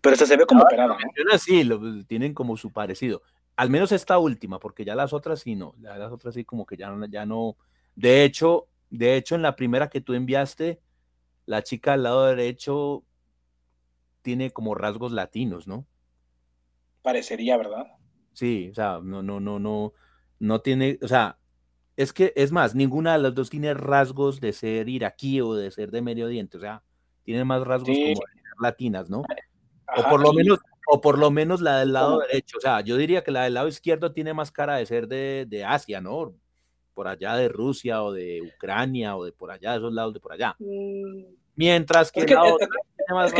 pero 0.00 0.14
esta 0.14 0.26
se 0.26 0.36
ve 0.36 0.46
como 0.46 0.62
operada, 0.62 0.96
¿no? 0.96 1.38
Sí, 1.38 1.64
lo, 1.64 2.04
tienen 2.04 2.34
como 2.34 2.56
su 2.56 2.72
parecido. 2.72 3.22
Al 3.56 3.70
menos 3.70 3.92
esta 3.92 4.18
última, 4.18 4.58
porque 4.58 4.84
ya 4.84 4.94
las 4.94 5.12
otras 5.12 5.40
sí 5.40 5.54
no. 5.54 5.74
las 5.78 6.12
otras 6.12 6.34
sí 6.34 6.44
como 6.44 6.66
que 6.66 6.76
ya, 6.76 6.94
ya 7.08 7.26
no. 7.26 7.56
De 7.98 8.22
hecho, 8.22 8.68
de 8.90 9.16
hecho, 9.16 9.34
en 9.34 9.42
la 9.42 9.56
primera 9.56 9.88
que 9.90 10.00
tú 10.00 10.14
enviaste, 10.14 10.80
la 11.46 11.64
chica 11.64 11.94
al 11.94 12.04
lado 12.04 12.26
derecho 12.26 13.02
tiene 14.22 14.52
como 14.52 14.76
rasgos 14.76 15.10
latinos, 15.10 15.66
¿no? 15.66 15.84
Parecería, 17.02 17.56
¿verdad? 17.56 17.88
Sí, 18.34 18.68
o 18.70 18.74
sea, 18.74 19.00
no, 19.02 19.20
no, 19.24 19.40
no, 19.40 19.58
no, 19.58 19.94
no 20.38 20.60
tiene, 20.60 21.00
o 21.02 21.08
sea, 21.08 21.38
es 21.96 22.12
que, 22.12 22.32
es 22.36 22.52
más, 22.52 22.76
ninguna 22.76 23.14
de 23.14 23.18
las 23.18 23.34
dos 23.34 23.50
tiene 23.50 23.74
rasgos 23.74 24.40
de 24.40 24.52
ser 24.52 24.88
iraquí 24.88 25.40
o 25.40 25.54
de 25.54 25.72
ser 25.72 25.90
de 25.90 26.00
Medio 26.00 26.26
Oriente, 26.26 26.56
o 26.56 26.60
sea, 26.60 26.84
tiene 27.24 27.44
más 27.44 27.66
rasgos 27.66 27.96
como 27.96 28.20
latinas, 28.60 29.10
¿no? 29.10 29.24
o 29.96 30.08
por 30.08 30.20
lo 30.20 30.32
menos, 30.32 30.60
o 30.86 31.00
por 31.00 31.18
lo 31.18 31.32
menos 31.32 31.60
la 31.60 31.80
del 31.80 31.94
lado 31.94 32.20
derecho. 32.20 32.58
O 32.58 32.60
sea, 32.60 32.80
yo 32.80 32.96
diría 32.96 33.24
que 33.24 33.32
la 33.32 33.42
del 33.42 33.54
lado 33.54 33.66
izquierdo 33.66 34.12
tiene 34.12 34.34
más 34.34 34.52
cara 34.52 34.76
de 34.76 34.86
ser 34.86 35.08
de, 35.08 35.64
Asia, 35.66 36.00
¿no? 36.00 36.34
Por 36.98 37.06
allá 37.06 37.36
de 37.36 37.48
Rusia 37.48 38.02
o 38.02 38.12
de 38.12 38.42
Ucrania 38.42 39.16
o 39.16 39.24
de 39.24 39.30
por 39.30 39.52
allá, 39.52 39.70
de 39.70 39.78
esos 39.78 39.92
lados 39.92 40.14
de 40.14 40.18
por 40.18 40.32
allá. 40.32 40.56
Mm. 40.58 41.26
Mientras 41.54 42.10
que, 42.10 42.26
la 42.26 42.42
otra, 42.42 42.66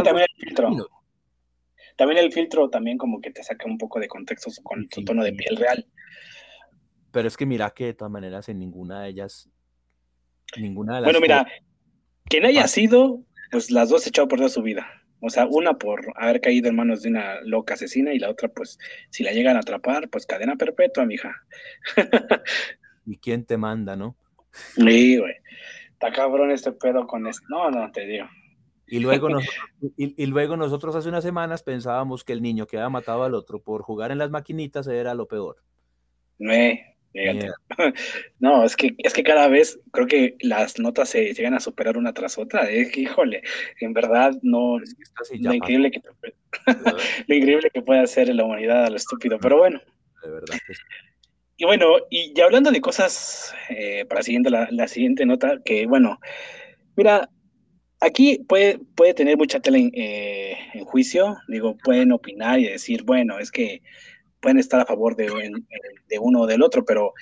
también 0.05 0.29
el 0.33 0.47
filtro. 0.47 0.71
También 1.97 2.25
el 2.25 2.33
filtro 2.33 2.71
también 2.71 2.99
como 2.99 3.21
que 3.21 3.33
te 3.33 3.43
saca 3.43 3.67
un 3.67 3.77
poco 3.77 3.99
de 3.99 4.07
contexto 4.07 4.49
con 4.63 4.87
tu 4.87 5.05
tono 5.05 5.25
de 5.25 5.33
piel 5.33 5.57
real. 5.57 5.85
Pero 7.11 7.27
es 7.27 7.37
que 7.37 7.47
mira 7.47 7.71
que 7.71 7.87
de 7.87 7.95
todas 7.95 8.13
maneras 8.13 8.49
en 8.49 8.61
ninguna 8.61 9.03
de 9.03 9.09
ellas, 9.09 9.51
ninguna 10.57 10.95
de 10.95 11.01
las... 11.01 11.07
Bueno, 11.07 11.21
mira, 11.21 11.45
quien 12.27 12.45
haya 12.47 12.69
sido, 12.69 13.25
pues 13.51 13.73
las 13.73 13.89
dos 13.89 14.07
echado 14.07 14.29
por 14.29 14.39
toda 14.39 14.51
su 14.51 14.63
vida. 14.63 14.87
O 15.19 15.31
sea, 15.31 15.47
una 15.47 15.79
por 15.79 16.13
haber 16.15 16.41
caído 16.41 16.69
en 16.69 16.77
manos 16.77 17.03
de 17.03 17.09
una 17.09 17.41
loca 17.41 17.75
asesina 17.75 18.15
y 18.15 18.21
la 18.21 18.31
otra, 18.31 18.51
pues, 18.51 18.79
si 19.11 19.25
la 19.25 19.33
llegan 19.33 19.57
a 19.57 19.61
atrapar, 19.61 20.09
pues 20.11 20.27
cadena 20.27 20.55
perpetua, 20.55 21.07
mija. 21.07 21.35
¿Y 23.09 23.17
quién 23.17 23.45
te 23.45 23.57
manda, 23.57 23.97
no? 23.97 24.17
Sí, 24.75 25.19
güey. 25.19 25.35
Está 25.93 26.13
cabrón 26.13 26.51
este 26.51 26.73
pedo 26.73 27.07
con 27.07 27.27
esto. 27.27 27.45
No, 27.49 27.71
no, 27.71 27.91
te 27.91 28.07
digo. 28.07 28.27
Y 28.87 29.01
luego, 29.01 29.29
nosotros, 29.31 29.55
y, 29.97 30.27
luego 30.27 30.57
nosotros 30.57 30.95
hace 30.95 31.09
unas 31.09 31.25
semanas 31.25 31.63
pensábamos 31.63 32.23
que 32.23 32.35
el 32.35 32.43
niño 32.43 32.67
que 32.67 32.77
había 32.77 32.91
matado 32.91 33.25
al 33.25 33.35
otro 33.35 33.61
por 33.63 33.83
jugar 33.83 34.11
en 34.13 34.19
las 34.19 34.31
maquinitas 34.31 34.87
era 34.87 35.15
lo 35.15 35.27
peor. 35.27 35.57
Me, 36.39 36.99
No, 38.39 38.65
es 38.65 38.77
que, 38.77 38.95
es 38.99 39.13
que 39.13 39.23
cada 39.23 39.49
vez 39.49 39.81
creo 39.93 40.07
que 40.07 40.37
las 40.41 40.79
notas 40.79 41.09
se 41.09 41.33
llegan 41.33 41.55
a 41.55 41.61
superar 41.61 41.97
una 41.97 42.13
tras 42.13 42.39
otra. 42.39 42.69
Es 42.71 42.93
que, 42.93 43.03
híjole, 43.03 43.43
en 43.81 43.93
verdad 43.93 44.35
no. 44.43 44.81
Es 44.83 44.95
lo, 45.41 45.55
increíble 45.55 45.91
que, 45.91 46.01
lo 47.27 47.35
increíble 47.35 47.71
que 47.73 47.83
puede 47.83 48.01
hacer 48.01 48.35
la 48.35 48.45
humanidad 48.45 48.85
a 48.85 48.91
lo 48.91 48.97
estúpido, 48.97 49.39
pero 49.41 49.59
bueno. 49.59 49.81
De 50.23 50.31
verdad 50.31 50.59
Y 51.61 51.65
bueno, 51.65 51.87
y 52.09 52.33
ya 52.35 52.45
hablando 52.45 52.71
de 52.71 52.81
cosas, 52.81 53.53
eh, 53.69 54.05
para 54.09 54.23
siguiente, 54.23 54.49
la, 54.49 54.69
la, 54.71 54.87
siguiente 54.87 55.27
nota, 55.27 55.59
que 55.65 55.87
bueno, 55.87 56.21
mira, 56.97 57.29
aquí 58.01 58.39
puede, 58.49 58.79
puede 58.95 59.13
tener 59.13 59.37
mucha 59.37 59.59
tela 59.59 59.77
en, 59.77 59.91
eh, 59.93 60.57
en 60.75 60.85
juicio, 60.85 61.37
digo, 61.49 61.77
pueden 61.83 62.13
opinar 62.13 62.61
y 62.61 62.69
decir, 62.69 63.03
bueno, 63.03 63.41
es 63.41 63.51
que 63.51 63.83
pueden 64.41 64.59
estar 64.59 64.81
a 64.81 64.87
favor 64.87 65.17
de, 65.17 65.27
de 66.09 66.19
uno 66.21 66.43
o 66.43 66.47
del 66.47 66.63
otro, 66.63 66.85
pero 66.85 67.13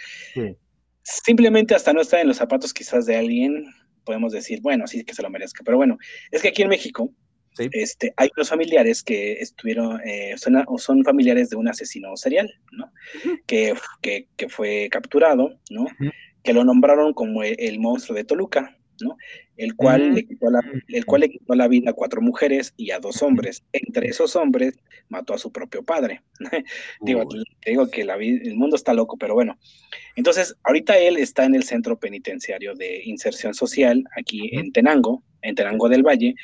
simplemente 1.03 1.75
hasta 1.75 1.95
no 1.95 2.03
estar 2.03 2.21
en 2.21 2.29
los 2.29 2.37
zapatos 2.37 2.75
quizás 2.75 3.07
de 3.07 3.17
alguien, 3.17 3.65
podemos 4.05 4.33
decir, 4.33 4.61
bueno, 4.61 4.87
sí 4.87 5.03
que 5.03 5.15
se 5.15 5.23
lo 5.23 5.31
merezca. 5.31 5.65
Pero 5.65 5.79
bueno, 5.79 5.97
es 6.31 6.43
que 6.43 6.49
aquí 6.49 6.61
en 6.61 6.69
México 6.69 7.11
este, 7.59 8.13
hay 8.17 8.31
unos 8.37 8.49
familiares 8.49 9.03
que 9.03 9.33
estuvieron, 9.35 10.01
eh, 10.05 10.35
son, 10.37 10.65
son, 10.79 11.05
familiares 11.05 11.51
de 11.51 11.57
un 11.57 11.69
asesino 11.69 12.17
serial, 12.17 12.53
¿no? 12.73 12.93
que, 13.47 13.75
que, 14.01 14.29
que, 14.37 14.49
fue 14.49 14.89
capturado, 14.91 15.59
¿no? 15.71 15.87
Que 16.43 16.53
lo 16.53 16.65
nombraron 16.65 17.13
como 17.13 17.43
el 17.43 17.79
monstruo 17.81 18.17
de 18.17 18.25
Toluca, 18.25 18.77
¿no? 19.01 19.17
El 19.57 19.75
cual, 19.75 20.15
le 20.15 20.27
quitó 20.27 20.51
la, 20.51 20.61
el 20.89 21.07
cual 21.07 21.23
le 21.23 21.31
quitó 21.31 21.55
la 21.55 21.69
vida 21.69 21.91
a 21.91 21.95
cuatro 21.95 22.21
mujeres 22.21 22.75
y 22.77 22.91
a 22.91 22.99
dos 22.99 23.23
hombres. 23.23 23.65
Entre 23.73 24.09
esos 24.09 24.37
hombres 24.37 24.75
mató 25.09 25.35
a 25.35 25.39
su 25.39 25.53
propio 25.53 25.83
padre. 25.83 26.23
digo, 27.01 27.27
digo 27.65 27.91
que 27.91 28.05
la 28.05 28.17
el 28.17 28.57
mundo 28.57 28.77
está 28.77 28.93
loco, 28.93 29.17
pero 29.17 29.35
bueno. 29.35 29.59
Entonces, 30.15 30.57
ahorita 30.65 30.99
él 30.99 31.17
está 31.17 31.45
en 31.45 31.55
el 31.55 31.63
centro 31.63 31.99
penitenciario 31.99 32.75
de 32.75 33.03
inserción 33.05 33.55
social 33.55 34.05
aquí 34.17 34.51
en 34.53 34.73
Tenango, 34.73 35.23
en 35.43 35.55
Tenango 35.55 35.89
del 35.89 36.03
Valle, 36.03 36.35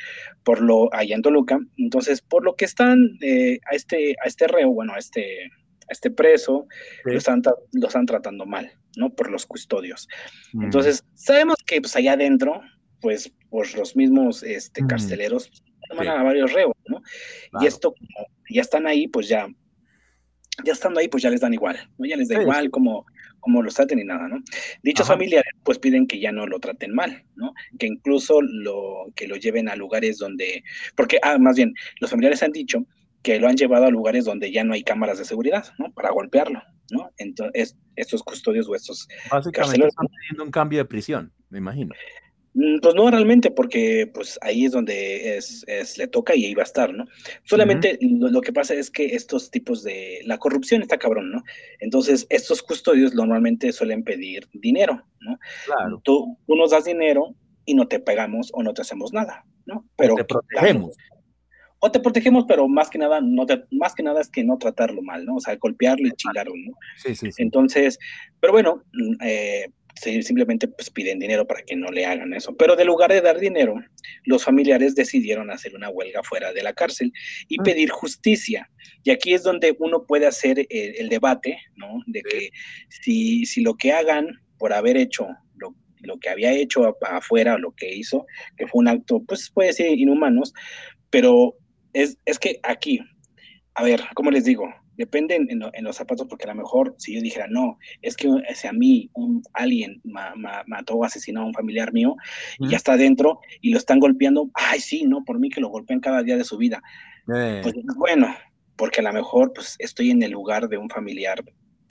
por 0.43 0.61
lo 0.61 0.93
allá 0.95 1.15
en 1.15 1.23
Toluca. 1.23 1.59
Entonces, 1.77 2.21
por 2.23 2.45
lo 2.45 2.55
que 2.55 2.65
están 2.65 3.19
eh, 3.21 3.59
a 3.71 3.75
este 3.75 4.17
a 4.25 4.29
este 4.29 4.47
reo, 4.47 4.71
bueno, 4.71 4.95
a 4.95 4.99
este 4.99 5.45
a 5.45 5.93
este 5.93 6.11
preso, 6.11 6.67
lo, 7.05 7.19
están, 7.19 7.43
lo 7.73 7.89
están 7.89 8.07
tratando 8.07 8.47
mal. 8.47 8.73
¿no? 8.97 9.11
Por 9.11 9.31
los 9.31 9.47
custodios. 9.47 10.09
Mm. 10.53 10.65
Entonces, 10.65 11.05
sabemos 11.15 11.57
que 11.67 11.81
pues 11.81 11.95
allá 11.97 12.13
adentro, 12.13 12.61
pues, 13.03 13.30
pues 13.50 13.76
los 13.76 13.94
mismos 13.96 14.42
este, 14.42 14.82
mm. 14.82 14.86
carceleros 14.86 15.50
toman 15.90 16.09
a 16.09 16.22
varios 16.22 16.53
reos, 16.53 16.74
¿no? 16.86 17.03
Y 17.61 17.66
esto, 17.66 17.94
ya 18.48 18.62
están 18.62 18.86
ahí, 18.86 19.09
pues 19.09 19.28
ya, 19.28 19.46
ya 20.64 20.72
estando 20.72 21.00
ahí, 21.00 21.09
pues 21.09 21.22
ya 21.22 21.30
les 21.30 21.40
dan 21.40 21.53
igual, 21.53 21.76
¿no? 21.98 22.07
Ya 22.07 22.16
les 22.16 22.28
da 22.28 22.40
igual 22.40 22.70
como, 22.70 23.05
como 23.40 23.62
los 23.62 23.74
traten 23.74 23.98
y 23.98 24.05
nada, 24.05 24.28
¿no? 24.28 24.42
Dichos 24.82 25.07
familiares, 25.07 25.53
pues 25.64 25.78
piden 25.78 26.07
que 26.07 26.20
ya 26.20 26.32
no 26.32 26.46
lo 26.46 26.61
traten 26.61 26.94
mal, 26.94 27.24
¿no? 27.34 27.53
Que 27.78 27.86
incluso 27.86 28.40
lo, 28.40 29.12
que 29.16 29.26
lo 29.26 29.36
lleven 29.36 29.68
a 29.68 29.76
lugares 29.76 30.18
donde, 30.18 30.62
porque, 30.96 31.18
ah, 31.22 31.38
más 31.38 31.57
bien, 31.57 31.74
los 32.00 32.11
familiares 32.11 32.42
han 32.42 32.53
dicho 32.53 32.86
que 33.22 33.38
lo 33.38 33.48
han 33.48 33.57
llevado 33.57 33.86
a 33.86 33.90
lugares 33.90 34.24
donde 34.24 34.50
ya 34.50 34.64
no 34.64 34.74
hay 34.74 34.82
cámaras 34.82 35.18
de 35.18 35.24
seguridad, 35.24 35.66
¿no? 35.78 35.92
Para 35.92 36.11
golpearlo, 36.11 36.62
¿no? 36.90 37.11
Entonces, 37.18 37.76
estos 37.96 38.22
custodios 38.22 38.68
o 38.68 38.74
estos... 38.74 39.09
Básicamente 39.30 39.86
están 39.86 40.07
pidiendo 40.07 40.44
un 40.44 40.50
cambio 40.50 40.78
de 40.78 40.84
prisión, 40.84 41.32
me 41.48 41.59
imagino. 41.59 41.94
Mm, 42.55 42.80
pues 42.80 42.94
no 42.94 43.11
realmente, 43.11 43.50
porque 43.50 44.11
pues 44.12 44.38
ahí 44.42 44.66
es 44.66 44.72
donde 44.72 45.36
es, 45.36 45.64
le 45.96 46.07
toca 46.07 46.34
y 46.36 46.44
ahí 46.44 46.55
va 46.55 46.62
a 46.62 46.64
estar, 46.64 46.92
¿no? 46.92 47.07
Solamente 47.44 47.98
lo, 48.00 48.40
que 48.40 48.53
pasa 48.53 48.74
es 48.74 48.90
que 48.90 49.14
estos 49.14 49.50
tipos 49.50 49.82
de... 49.82 50.20
La 50.24 50.38
corrupción 50.38 50.82
está 50.82 50.98
cabrón, 50.98 51.32
¿no? 51.32 51.42
Entonces, 51.80 52.26
estos 52.28 52.62
custodios 52.62 53.14
normalmente 53.14 53.72
suelen 53.72 54.05
pedir 54.05 54.48
dinero, 54.53 55.03
¿no? 55.20 55.38
Claro. 55.64 56.00
Tú, 56.05 56.38
nos 56.46 56.70
das 56.70 56.84
dinero 56.84 57.34
y 57.64 57.74
no 57.74 57.88
te 57.88 58.00
pegamos 58.00 58.50
o 58.53 58.62
no 58.62 58.74
te 58.74 58.82
hacemos 58.82 59.12
nada, 59.12 59.46
¿no? 59.64 59.86
Pero 59.96 60.16
te 60.16 60.24
protegemos 60.24 60.96
o 61.84 61.90
te 61.90 61.98
protegemos, 61.98 62.44
pero 62.46 62.68
más 62.68 62.88
que 62.88 62.96
nada, 62.96 63.20
no 63.20 63.44
más 63.72 63.92
que 63.92 64.05
nada 64.05 64.20
es 64.20 64.30
que 64.30 64.44
no 64.44 64.57
tratarlo 64.57 65.03
mal, 65.03 65.24
¿no? 65.24 65.34
O 65.34 65.40
sea, 65.40 65.57
golpearlo 65.57 66.07
y 66.07 66.12
chingarlo, 66.12 66.53
¿no? 66.55 66.74
Sí, 66.96 67.16
sí, 67.16 67.32
sí. 67.32 67.42
Entonces, 67.42 67.98
pero 68.38 68.53
bueno, 68.53 68.84
mm, 68.92 69.14
eh, 69.20 69.72
simplemente 69.95 70.68
pues 70.68 70.90
piden 70.90 71.18
dinero 71.18 71.47
para 71.47 71.62
que 71.62 71.76
no 71.76 71.90
le 71.90 72.07
hagan 72.07 72.32
eso. 72.34 72.57
Pero 72.57 72.76
de 72.76 72.84
lugar 72.84 73.12
de 73.12 73.20
dar 73.20 73.38
dinero, 73.38 73.74
los 74.24 74.45
familiares 74.45 74.95
decidieron 74.95 75.51
hacer 75.51 75.74
una 75.74 75.90
huelga 75.90 76.22
fuera 76.22 76.53
de 76.53 76.62
la 76.62 76.72
cárcel 76.72 77.12
y 77.49 77.61
mm. 77.61 77.62
pedir 77.62 77.90
justicia. 77.90 78.70
Y 79.05 79.11
aquí 79.11 79.34
es 79.34 79.43
donde 79.43 79.76
uno 79.78 80.05
puede 80.05 80.26
hacer 80.26 80.66
el, 80.68 81.09
debate, 81.09 81.59
¿no? 81.76 82.03
De 82.07 82.22
que 82.22 82.51
si, 82.88 83.45
si 83.47 83.62
lo 83.62 83.74
que 83.74 83.93
hagan 83.93 84.40
por 84.59 84.72
haber 84.72 84.97
hecho 84.97 85.28
lo, 85.57 85.74
lo 86.01 86.18
que 86.18 86.30
había 86.30 86.53
hecho 86.53 86.97
afuera, 87.03 87.59
lo 87.59 87.72
que 87.72 87.95
hizo, 87.95 88.26
que 88.57 88.66
fue 88.66 88.80
un 88.80 88.88
acto, 88.88 89.22
pues 89.26 89.51
puede 89.51 89.72
ser 89.72 89.99
inhumanos, 89.99 90.53
pero 91.11 91.57
es, 91.93 92.18
es 92.24 92.38
que 92.38 92.59
aquí, 92.62 93.01
a 93.74 93.84
ver, 93.84 94.03
¿cómo 94.14 94.30
les 94.30 94.45
digo? 94.45 94.68
Depende 95.03 95.34
en, 95.34 95.84
los 95.84 95.96
zapatos, 95.96 96.28
porque 96.28 96.44
a 96.44 96.55
lo 96.55 96.62
mejor 96.62 96.94
si 96.96 97.16
yo 97.16 97.20
dijera, 97.20 97.48
no, 97.50 97.76
es 98.03 98.14
que 98.14 98.28
si 98.55 98.68
a 98.68 98.72
mí 98.72 99.11
un, 99.14 99.42
alguien 99.53 100.00
mató 100.05 100.94
o 100.94 101.05
asesinó 101.05 101.40
a 101.40 101.46
un 101.46 101.53
familiar 101.53 101.92
mío 101.92 102.14
y 102.61 102.68
ya 102.68 102.76
está 102.76 102.92
adentro 102.92 103.40
y 103.61 103.72
lo 103.72 103.78
están 103.78 103.98
golpeando, 103.98 104.48
ay, 104.55 104.78
sí, 104.78 105.03
no, 105.03 105.24
por 105.24 105.40
mí 105.40 105.50
que 105.50 105.61
lo 105.61 105.70
golpeen 105.70 105.98
cada 105.98 106.22
día 106.22 106.36
de 106.36 106.44
su 106.44 106.57
vida. 106.57 106.80
Eh. 107.34 107.59
Pues 107.64 107.74
bueno, 107.96 108.32
porque 108.76 109.00
a 109.00 109.03
lo 109.03 109.12
mejor 109.12 109.53
pues 109.53 109.74
estoy 109.80 110.12
en 110.12 110.22
el 110.22 110.30
lugar 110.30 110.68
de 110.68 110.78
un 110.78 110.88
familiar 110.88 111.42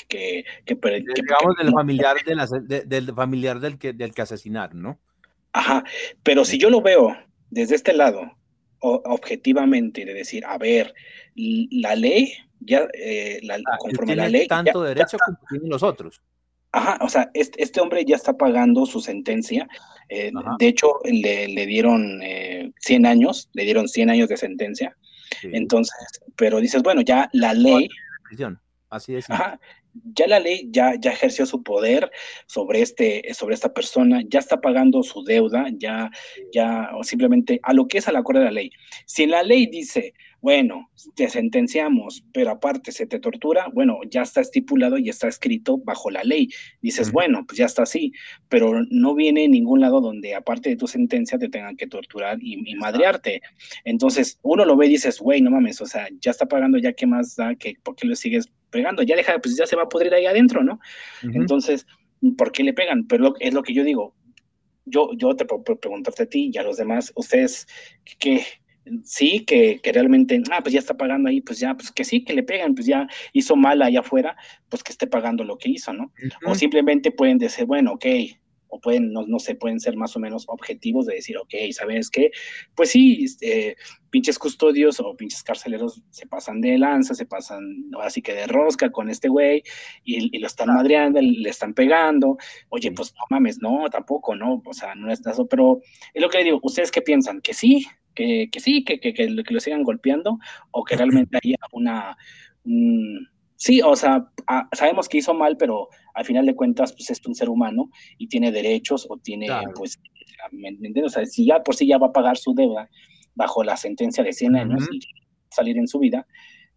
que... 0.08 0.46
que, 0.64 0.76
Digamos 0.76 1.56
del 1.62 1.74
familiar, 1.74 2.16
del 2.86 3.14
familiar 3.14 3.60
del 3.60 3.78
que, 3.78 3.92
del 3.92 4.14
que 4.14 4.22
asesinaron, 4.22 4.82
¿no? 4.82 5.02
Ajá, 5.52 5.84
pero 6.24 6.46
si 6.46 6.58
yo 6.58 6.70
lo 6.70 6.82
veo 6.82 7.14
desde 7.50 7.76
este 7.76 7.92
lado, 7.92 8.38
objetivamente 8.80 10.06
de 10.06 10.14
decir, 10.14 10.46
a 10.46 10.58
ver, 10.58 10.94
la 11.36 11.96
ley, 11.98 12.34
ya, 12.62 12.88
eh, 12.94 13.40
la, 13.44 13.56
ah, 13.56 13.78
conforme 13.80 14.16
la 14.16 14.30
ley... 14.30 14.48
Tanto 14.48 14.84
derecho 14.84 15.18
como 15.24 15.38
tienen 15.50 15.70
los 15.70 15.84
otros. 15.84 16.22
Ajá, 16.74 16.98
o 17.02 17.10
sea, 17.10 17.30
este, 17.34 17.62
este, 17.62 17.82
hombre 17.82 18.06
ya 18.06 18.16
está 18.16 18.38
pagando 18.38 18.86
su 18.86 19.02
sentencia. 19.02 19.68
Eh, 20.08 20.32
de 20.58 20.68
hecho, 20.68 21.00
le, 21.04 21.50
le 21.50 21.66
dieron 21.66 22.22
eh, 22.24 22.72
100 22.80 23.06
años, 23.06 23.50
le 23.54 23.66
dieron 23.66 23.88
100 23.88 24.10
años 24.10 24.30
de 24.30 24.38
sentencia. 24.38 24.96
Entonces, 25.44 25.96
pero 26.36 26.60
dices, 26.60 26.82
bueno, 26.84 27.02
ya 27.02 27.30
la 27.34 27.54
ley... 27.54 27.90
Así 28.90 29.16
es. 29.16 29.30
Ajá, 29.30 29.60
ya 29.94 30.28
la 30.28 30.40
ley 30.40 30.68
ya, 30.72 30.96
ya 31.00 31.12
ejerció 31.12 31.46
su 31.46 31.64
poder 31.64 32.12
sobre, 32.46 32.82
este, 32.82 33.34
sobre 33.34 33.56
esta 33.56 33.74
persona, 33.74 34.22
ya 34.28 34.40
está 34.40 34.60
pagando 34.62 35.04
su 35.04 35.24
deuda, 35.24 35.68
ya, 35.78 36.10
ya, 36.54 36.90
o 36.96 37.04
simplemente 37.04 37.60
a 37.64 37.74
lo 37.74 37.88
que 37.88 37.98
es 37.98 38.08
a 38.08 38.12
la 38.12 38.22
de 38.22 38.40
la 38.40 38.52
ley. 38.52 38.72
Si 39.06 39.26
la 39.26 39.44
ley 39.44 39.68
dice, 39.68 40.14
bueno, 40.42 40.90
te 41.16 41.30
sentenciamos, 41.30 42.24
pero 42.34 42.50
aparte 42.50 42.92
se 42.92 43.06
te 43.06 43.20
tortura, 43.20 43.68
bueno, 43.72 44.00
ya 44.10 44.24
está 44.24 44.42
estipulado 44.42 44.98
y 44.98 45.08
está 45.08 45.28
escrito 45.28 45.78
bajo 45.78 46.10
la 46.10 46.24
ley. 46.24 46.50
Dices, 46.82 47.12
bueno, 47.12 47.46
pues 47.46 47.60
ya 47.60 47.66
está 47.66 47.84
así, 47.84 48.12
pero 48.50 48.84
no 48.90 49.14
viene 49.14 49.44
en 49.44 49.52
ningún 49.52 49.82
lado 49.82 50.02
donde 50.02 50.34
aparte 50.34 50.70
de 50.70 50.78
tu 50.78 50.88
sentencia 50.88 51.38
te 51.38 51.48
tengan 51.48 51.78
que 51.78 51.86
torturar 51.86 52.40
y, 52.42 52.76
madrearte. 52.76 53.42
Entonces, 53.86 54.40
uno 54.42 54.66
lo 54.66 54.76
ve 54.76 54.88
y 54.88 54.90
dices, 54.90 55.20
güey, 55.20 55.42
no 55.42 55.52
mames, 55.52 55.80
o 55.80 55.86
sea, 55.86 56.08
ya 56.20 56.32
está 56.32 56.48
pagando, 56.48 56.80
ya 56.80 56.94
qué 56.94 57.06
más 57.06 57.36
da, 57.36 57.54
que, 57.54 57.76
¿por 57.84 57.96
qué 57.96 58.08
lo 58.08 58.16
sigues 58.16 58.50
pegando? 58.72 59.04
Ya 59.04 59.16
deja, 59.16 59.38
pues 59.38 59.56
ya 59.56 59.68
se 59.68 59.76
va 59.76 59.84
a 59.84 59.90
pudrir 59.90 60.12
ahí 60.16 60.26
adentro, 60.26 60.64
¿no? 60.64 60.80
Entonces, 61.22 61.86
¿por 62.36 62.52
qué 62.52 62.64
le 62.64 62.74
pegan? 62.74 63.06
Pero 63.08 63.36
es 63.40 63.54
lo 63.54 63.62
que 63.62 63.76
yo 63.76 63.84
digo. 63.84 64.16
Yo, 64.86 65.12
yo 65.16 65.36
te 65.36 65.46
puedo 65.46 65.64
preguntarte 65.64 66.24
a 66.24 66.26
ti 66.26 66.50
y 66.52 66.58
a 66.58 66.64
los 66.64 66.78
demás, 66.78 67.14
ustedes, 67.16 67.68
¿qué, 68.20 68.44
sí, 69.04 69.44
que, 69.46 69.80
que, 69.82 69.92
realmente, 69.92 70.42
ah, 70.52 70.62
pues 70.62 70.74
ya 70.74 70.80
está 70.80 70.96
pagando 70.96 71.30
ahí, 71.30 71.42
pues 71.42 71.60
ya, 71.60 71.74
pues 71.76 71.92
que 71.92 72.04
sí, 72.04 72.24
que 72.24 72.34
le 72.34 72.44
pegan, 72.44 72.76
pues 72.76 72.88
ya 72.88 73.08
hizo 73.34 73.56
mal 73.56 73.82
allá 73.82 74.00
afuera, 74.02 74.36
pues 74.70 74.84
que 74.84 74.92
esté 74.92 75.08
pagando 75.08 75.44
lo 75.44 75.58
que 75.58 75.70
hizo, 75.70 75.94
¿no? 75.94 76.12
O 76.46 76.56
simplemente 76.56 77.12
pueden 77.12 77.38
decir, 77.38 77.66
bueno, 77.66 77.94
ok, 77.94 78.06
o 78.72 78.80
pueden, 78.80 79.12
no, 79.12 79.28
no 79.28 79.38
sé, 79.38 79.56
pueden 79.56 79.80
ser 79.80 79.98
más 79.98 80.16
o 80.16 80.20
menos 80.20 80.46
objetivos 80.48 81.06
de 81.06 81.16
decir, 81.16 81.38
ok, 81.38 81.54
¿sabes 81.72 82.10
qué? 82.10 82.32
Pues 82.74 82.92
sí, 82.92 83.26
este, 83.26 83.76
pinches 84.10 84.40
custodios 84.40 85.00
o 85.02 85.16
pinches 85.16 85.44
carceleros 85.44 86.02
se 86.10 86.26
pasan 86.26 86.62
de 86.62 86.78
lanza, 86.78 87.14
se 87.14 87.26
pasan 87.26 87.92
así 88.02 88.22
que 88.22 88.34
de 88.34 88.48
rosca 88.48 88.90
con 88.90 89.10
este 89.10 89.28
güey 89.28 89.62
y, 90.06 90.40
lo 90.40 90.48
están 90.48 90.70
madreando, 90.70 91.20
le 91.22 91.50
están 91.50 91.74
pegando. 91.74 92.38
Oye, 92.70 92.92
pues 92.94 93.14
no 93.14 93.26
mames, 93.30 93.62
no, 93.62 93.90
tampoco, 93.90 94.36
no, 94.36 94.62
o 94.66 94.74
sea, 94.74 94.96
no 94.96 95.12
es 95.12 95.20
eso, 95.26 95.46
pero 95.48 95.82
es 96.14 96.22
lo 96.22 96.30
que 96.30 96.38
le 96.38 96.46
digo, 96.46 96.60
¿ustedes 96.64 96.92
qué 96.92 97.02
piensan? 97.02 97.42
¿Que 97.42 97.54
sí? 97.54 97.86
¿Que, 98.16 98.50
que 98.52 98.60
sí? 98.60 98.84
¿Que, 98.84 99.00
que, 99.00 99.14
que, 99.14 99.28
lo 99.30 99.60
sigan 99.60 99.84
golpeando? 99.84 100.38
¿O 100.72 100.84
que 100.84 100.96
realmente 100.96 101.40
haya 101.44 101.58
una... 101.72 102.18
Sí, 103.56 103.80
o 103.82 103.96
sea, 103.96 104.26
sabemos 104.74 105.08
que 105.08 105.20
hizo 105.20 105.34
mal, 105.34 105.56
pero 105.56 105.88
al 106.16 106.26
final 106.26 106.46
de 106.48 106.56
cuentas, 106.56 106.94
pues 106.94 107.12
es 107.12 107.26
un 107.28 107.36
ser 107.36 107.48
humano 107.48 107.92
y 108.18 108.28
tiene 108.28 108.52
derechos 108.52 109.06
o 109.08 109.18
tiene, 109.18 109.48
pues, 109.76 110.02
¿me 110.52 110.70
entiendes? 110.70 111.04
O 111.06 111.10
sea, 111.10 111.26
si 111.26 111.46
ya 111.46 111.62
por 111.62 111.76
sí 111.76 111.86
ya 111.86 112.00
va 112.00 112.08
a 112.08 112.12
pagar 112.12 112.38
su 112.38 112.56
deuda 112.56 112.90
bajo 113.36 113.64
la 113.64 113.78
sentencia 113.78 114.24
de 114.24 114.34
100 114.34 114.56
años 114.56 114.88
y 114.92 115.00
salir 115.52 115.78
en 115.78 115.88
su 115.88 116.00
vida, 116.00 116.26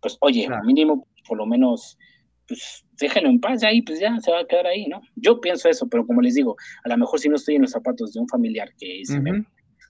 pues, 0.01 0.19
oye, 0.21 0.47
mínimo, 0.65 1.09
por 1.27 1.39
lo 1.39 1.47
menos, 1.47 1.99
pues, 2.47 2.85
déjenlo 3.01 3.31
en 3.31 3.41
paz, 3.41 3.63
ahí, 3.65 3.81
pues 3.81 4.01
ya 4.01 4.19
se 4.21 4.31
va 4.31 4.41
a 4.41 4.47
quedar 4.47 4.67
ahí, 4.67 4.87
¿no? 4.87 5.01
Yo 5.17 5.41
pienso 5.41 5.69
eso, 5.69 5.89
pero 5.89 6.07
como 6.07 6.21
les 6.21 6.35
digo, 6.35 6.57
a 6.85 6.89
lo 6.91 6.99
mejor 6.99 7.19
si 7.19 7.29
no 7.31 7.37
estoy 7.37 7.57
en 7.57 7.63
los 7.63 7.71
zapatos 7.71 8.13
de 8.13 8.21
un 8.21 8.29
familiar 8.29 8.69
que, 8.79 9.03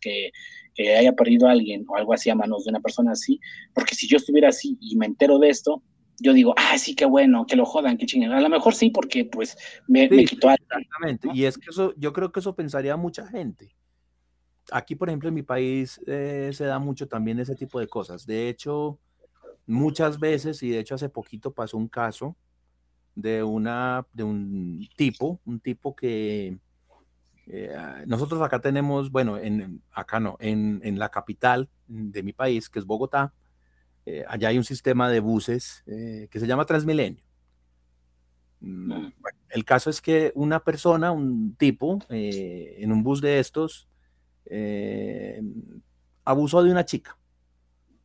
que, 0.01 0.31
que 0.75 0.97
haya 0.97 1.13
perdido 1.13 1.49
a 1.49 1.53
alguien 1.53 1.85
o 1.89 1.97
algo 1.97 2.13
así 2.13 2.31
a 2.31 2.35
manos 2.35 2.65
de 2.65 2.71
una 2.71 2.81
persona 2.81 3.13
así, 3.13 3.41
porque 3.73 3.95
si 3.95 4.09
yo 4.09 4.17
estuviera 4.17 4.49
así 4.49 4.77
y 4.81 4.97
me 4.97 5.07
entero 5.07 5.39
de 5.39 5.49
esto, 5.51 5.83
yo 6.21 6.33
digo, 6.33 6.55
ah, 6.57 6.79
sí, 6.79 6.95
qué 6.95 7.07
bueno, 7.07 7.47
que 7.47 7.57
lo 7.57 7.65
jodan, 7.65 7.97
qué 7.97 8.07
chingada. 8.07 8.37
A 8.37 8.41
lo 8.41 8.49
mejor 8.49 8.75
sí, 8.75 8.91
porque 8.91 9.25
pues 9.25 9.57
me, 9.89 10.09
quitó 10.09 10.49
algo. 10.49 10.65
Exactamente. 10.71 11.29
Y 11.33 11.45
es 11.45 11.59
que 11.59 11.71
eso, 11.71 11.93
yo 11.97 12.13
creo 12.13 12.31
que 12.31 12.41
eso 12.41 12.55
pensaría 12.55 12.97
mucha 12.97 13.27
gente. 13.27 13.75
Aquí, 14.71 14.95
por 14.95 15.09
ejemplo, 15.09 15.29
en 15.29 15.35
mi 15.35 15.43
país 15.43 16.01
eh, 16.07 16.51
se 16.53 16.65
da 16.65 16.79
mucho 16.79 17.09
también 17.09 17.39
ese 17.39 17.55
tipo 17.55 17.81
de 17.81 17.89
cosas. 17.89 18.27
De 18.27 18.49
hecho, 18.49 18.99
muchas 19.67 20.19
veces, 20.19 20.63
y 20.63 20.71
de 20.71 20.79
hecho 20.79 20.95
hace 20.95 21.09
poquito 21.09 21.53
pasó 21.53 21.77
un 21.77 21.89
caso 21.89 22.37
de, 23.15 23.43
una, 23.43 24.07
de 24.13 24.25
un 24.25 24.89
tipo, 24.97 25.41
un 25.45 25.61
tipo 25.61 25.95
que 25.95 26.59
eh, 27.47 27.77
nosotros 28.07 28.41
acá 28.43 28.61
tenemos, 28.61 29.11
bueno, 29.11 29.37
en, 29.39 29.83
acá 29.93 30.21
no, 30.21 30.37
en, 30.41 30.81
en 30.85 30.99
la 30.99 31.11
capital 31.11 31.69
de 31.87 32.23
mi 32.23 32.33
país, 32.33 32.69
que 32.69 32.79
es 32.79 32.87
Bogotá, 32.87 33.33
eh, 34.07 34.25
allá 34.29 34.49
hay 34.49 34.59
un 34.59 34.65
sistema 34.65 35.09
de 35.09 35.21
buses 35.21 35.83
eh, 35.87 36.29
que 36.31 36.41
se 36.41 36.47
llama 36.47 36.67
Transmilenio. 36.67 37.23
Mm, 38.61 38.93
mm. 38.93 39.13
el 39.51 39.65
caso 39.65 39.91
es 39.91 40.01
que 40.01 40.33
una 40.35 40.61
persona, 40.61 41.11
un 41.13 41.55
tipo, 41.57 41.99
eh, 42.11 42.77
en 42.79 42.93
un 42.93 43.03
bus 43.03 43.21
de 43.21 43.39
estos, 43.39 43.89
abusó 46.25 46.63
de 46.63 46.71
una 46.71 46.85
chica. 46.85 47.17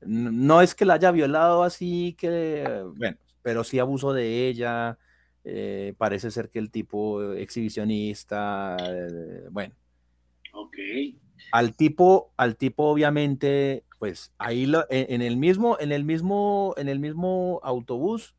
No 0.01 0.61
es 0.61 0.73
que 0.73 0.85
la 0.85 0.93
haya 0.93 1.11
violado 1.11 1.63
así 1.63 2.15
que, 2.17 2.85
bueno, 2.95 3.17
pero 3.41 3.65
sí 3.65 3.79
abusó 3.79 4.13
de 4.13 4.47
ella. 4.47 4.97
Parece 5.97 6.31
ser 6.31 6.49
que 6.49 6.59
el 6.59 6.71
tipo 6.71 7.33
exhibicionista, 7.33 8.77
bueno. 9.51 9.73
Ok. 10.53 10.77
Al 11.51 11.75
tipo, 11.75 12.33
al 12.37 12.55
tipo 12.57 12.85
obviamente 12.85 13.83
pues 13.99 14.33
ahí 14.37 14.71
en, 14.89 15.21
el 15.21 15.35
mismo, 15.35 15.77
en 15.77 15.91
el 15.91 16.05
mismo, 16.05 16.73
en 16.77 16.87
el 16.87 16.99
mismo 16.99 17.59
autobús, 17.63 18.33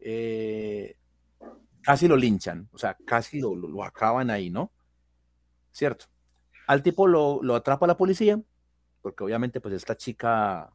eh, 0.00 0.96
casi 1.82 2.08
lo 2.08 2.16
linchan, 2.16 2.68
o 2.72 2.78
sea, 2.78 2.98
casi 3.06 3.40
lo, 3.40 3.84
acaban 3.84 4.30
ahí, 4.30 4.50
¿no? 4.50 4.72
¿Cierto? 5.70 6.06
Al 6.66 6.82
tipo 6.82 7.06
lo, 7.06 7.40
lo, 7.40 7.54
atrapa 7.54 7.86
la 7.86 7.96
policía, 7.96 8.42
porque 9.00 9.22
obviamente 9.22 9.60
pues 9.60 9.74
esta 9.74 9.96
chica 9.96 10.72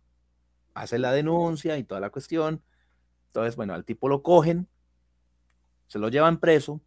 hace 0.74 0.98
la 0.98 1.12
denuncia 1.12 1.78
y 1.78 1.84
toda 1.84 2.00
la 2.00 2.10
cuestión. 2.10 2.64
Entonces, 3.28 3.58
bueno, 3.58 3.74
al 3.74 3.84
tipo 3.84 4.08
lo 4.08 4.24
cogen, 4.24 4.70
se 5.88 6.00
lo 6.00 6.10
llevan 6.10 6.40
preso, 6.40 6.82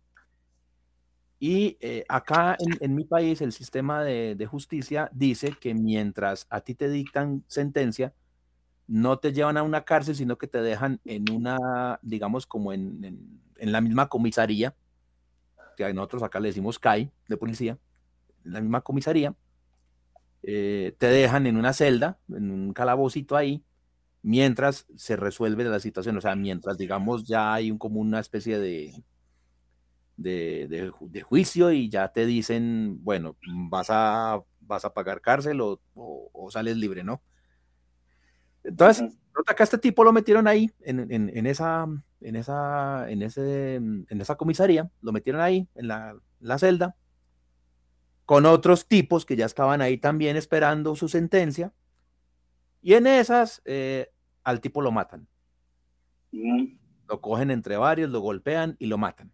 y 1.41 1.77
eh, 1.81 2.05
acá 2.09 2.57
en, 2.81 2.95
mi 2.95 3.05
país 3.05 3.41
el 3.41 3.53
sistema 3.53 4.03
de, 4.03 4.47
justicia 4.47 5.09
dice 5.13 5.55
que 5.61 5.73
mientras 5.73 6.47
a 6.51 6.61
ti 6.63 6.75
te 6.75 6.89
dictan 6.89 7.45
sentencia, 7.47 8.13
no 8.89 9.19
te 9.19 9.33
llevan 9.33 9.57
a 9.57 9.63
una 9.63 9.85
cárcel, 9.85 10.17
sino 10.17 10.37
que 10.37 10.49
te 10.49 10.61
dejan 10.61 11.01
en 11.05 11.31
una, 11.31 12.01
digamos, 12.03 12.47
como 12.47 12.73
en, 12.73 13.41
la 13.61 13.81
misma 13.81 14.09
comisaría, 14.09 14.75
que 15.77 15.93
nosotros 15.95 16.23
acá 16.25 16.41
le 16.41 16.49
decimos 16.49 16.79
CAI 16.79 17.11
de 17.29 17.37
policía, 17.37 17.79
en 18.45 18.53
la 18.53 18.61
misma 18.61 18.81
comisaría, 18.81 19.35
eh, 20.43 20.97
te 20.99 21.07
dejan 21.07 21.47
en 21.47 21.57
una 21.57 21.73
celda, 21.73 22.19
en 22.29 22.51
un 22.51 22.73
calabocito 22.73 23.37
ahí, 23.37 23.63
mientras 24.29 24.87
se 24.95 25.17
resuelve 25.17 25.65
la 25.65 25.81
situación, 25.81 26.19
o 26.19 26.21
sea, 26.21 26.37
mientras, 26.37 26.77
digamos, 26.77 27.25
ya 27.25 27.55
hay 27.55 27.71
un, 27.71 27.79
como 27.79 27.99
una 27.99 28.21
especie 28.21 28.59
de, 28.59 29.03
de, 30.19 31.23
juicio 31.23 31.73
y 31.73 31.89
ya 31.89 32.09
te 32.09 32.27
dicen, 32.27 33.03
bueno, 33.03 33.39
vas 33.71 33.87
a, 33.89 34.43
vas 34.61 34.85
a 34.85 34.93
pagar 34.93 35.23
cárcel 35.23 35.63
o, 35.63 35.81
sales 36.51 36.77
libre, 36.77 37.05
¿no? 37.05 37.23
Entonces, 38.65 39.15
acá 39.47 39.65
este 39.65 39.79
tipo 39.79 40.05
lo 40.05 40.13
metieron 40.13 40.47
ahí, 40.47 40.71
en, 40.81 41.47
esa, 41.47 41.87
en, 42.21 42.37
esa, 42.37 43.11
en, 43.11 43.23
ese, 43.23 43.77
en 43.77 44.21
esa 44.21 44.35
comisaría, 44.35 44.91
lo 45.01 45.13
metieron 45.13 45.41
ahí, 45.41 45.67
en 45.75 45.89
la, 45.89 46.59
celda, 46.59 46.97
con 48.27 48.45
otros 48.45 48.87
tipos 48.87 49.25
que 49.25 49.37
ya 49.37 49.47
estaban 49.47 49.81
ahí 49.81 49.97
también 49.97 50.37
esperando 50.37 50.97
su 50.97 51.09
sentencia, 51.09 51.73
y 52.83 52.93
en 52.93 53.07
esas 53.07 53.63
eh, 53.65 54.13
al 54.49 54.63
tipo 54.63 54.81
lo 54.81 54.91
matan. 54.91 55.29
Lo 57.07 57.21
cogen 57.21 57.51
entre 57.51 57.77
varios, 57.77 58.11
lo 58.11 58.21
golpean 58.21 58.77
y 58.79 58.87
lo 58.87 58.97
matan. 58.97 59.31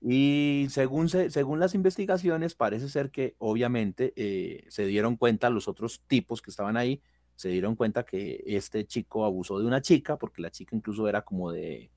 Y 0.00 0.66
según, 0.70 1.08
según 1.08 1.60
las 1.60 1.76
investigaciones, 1.76 2.56
parece 2.56 2.88
ser 2.88 3.12
que 3.12 3.36
obviamente 3.38 4.12
eh, 4.16 4.64
se 4.68 4.86
dieron 4.86 5.16
cuenta 5.16 5.50
los 5.50 5.68
otros 5.68 6.02
tipos 6.08 6.42
que 6.42 6.50
estaban 6.50 6.76
ahí, 6.76 7.00
se 7.36 7.48
dieron 7.48 7.76
cuenta 7.76 8.04
que 8.04 8.42
este 8.44 8.84
chico 8.86 9.24
abusó 9.24 9.60
de 9.60 9.66
una 9.66 9.80
chica, 9.80 10.16
porque 10.18 10.42
la 10.42 10.50
chica 10.50 10.74
incluso 10.74 11.08
era 11.08 11.22
como 11.22 11.52
de, 11.52 11.92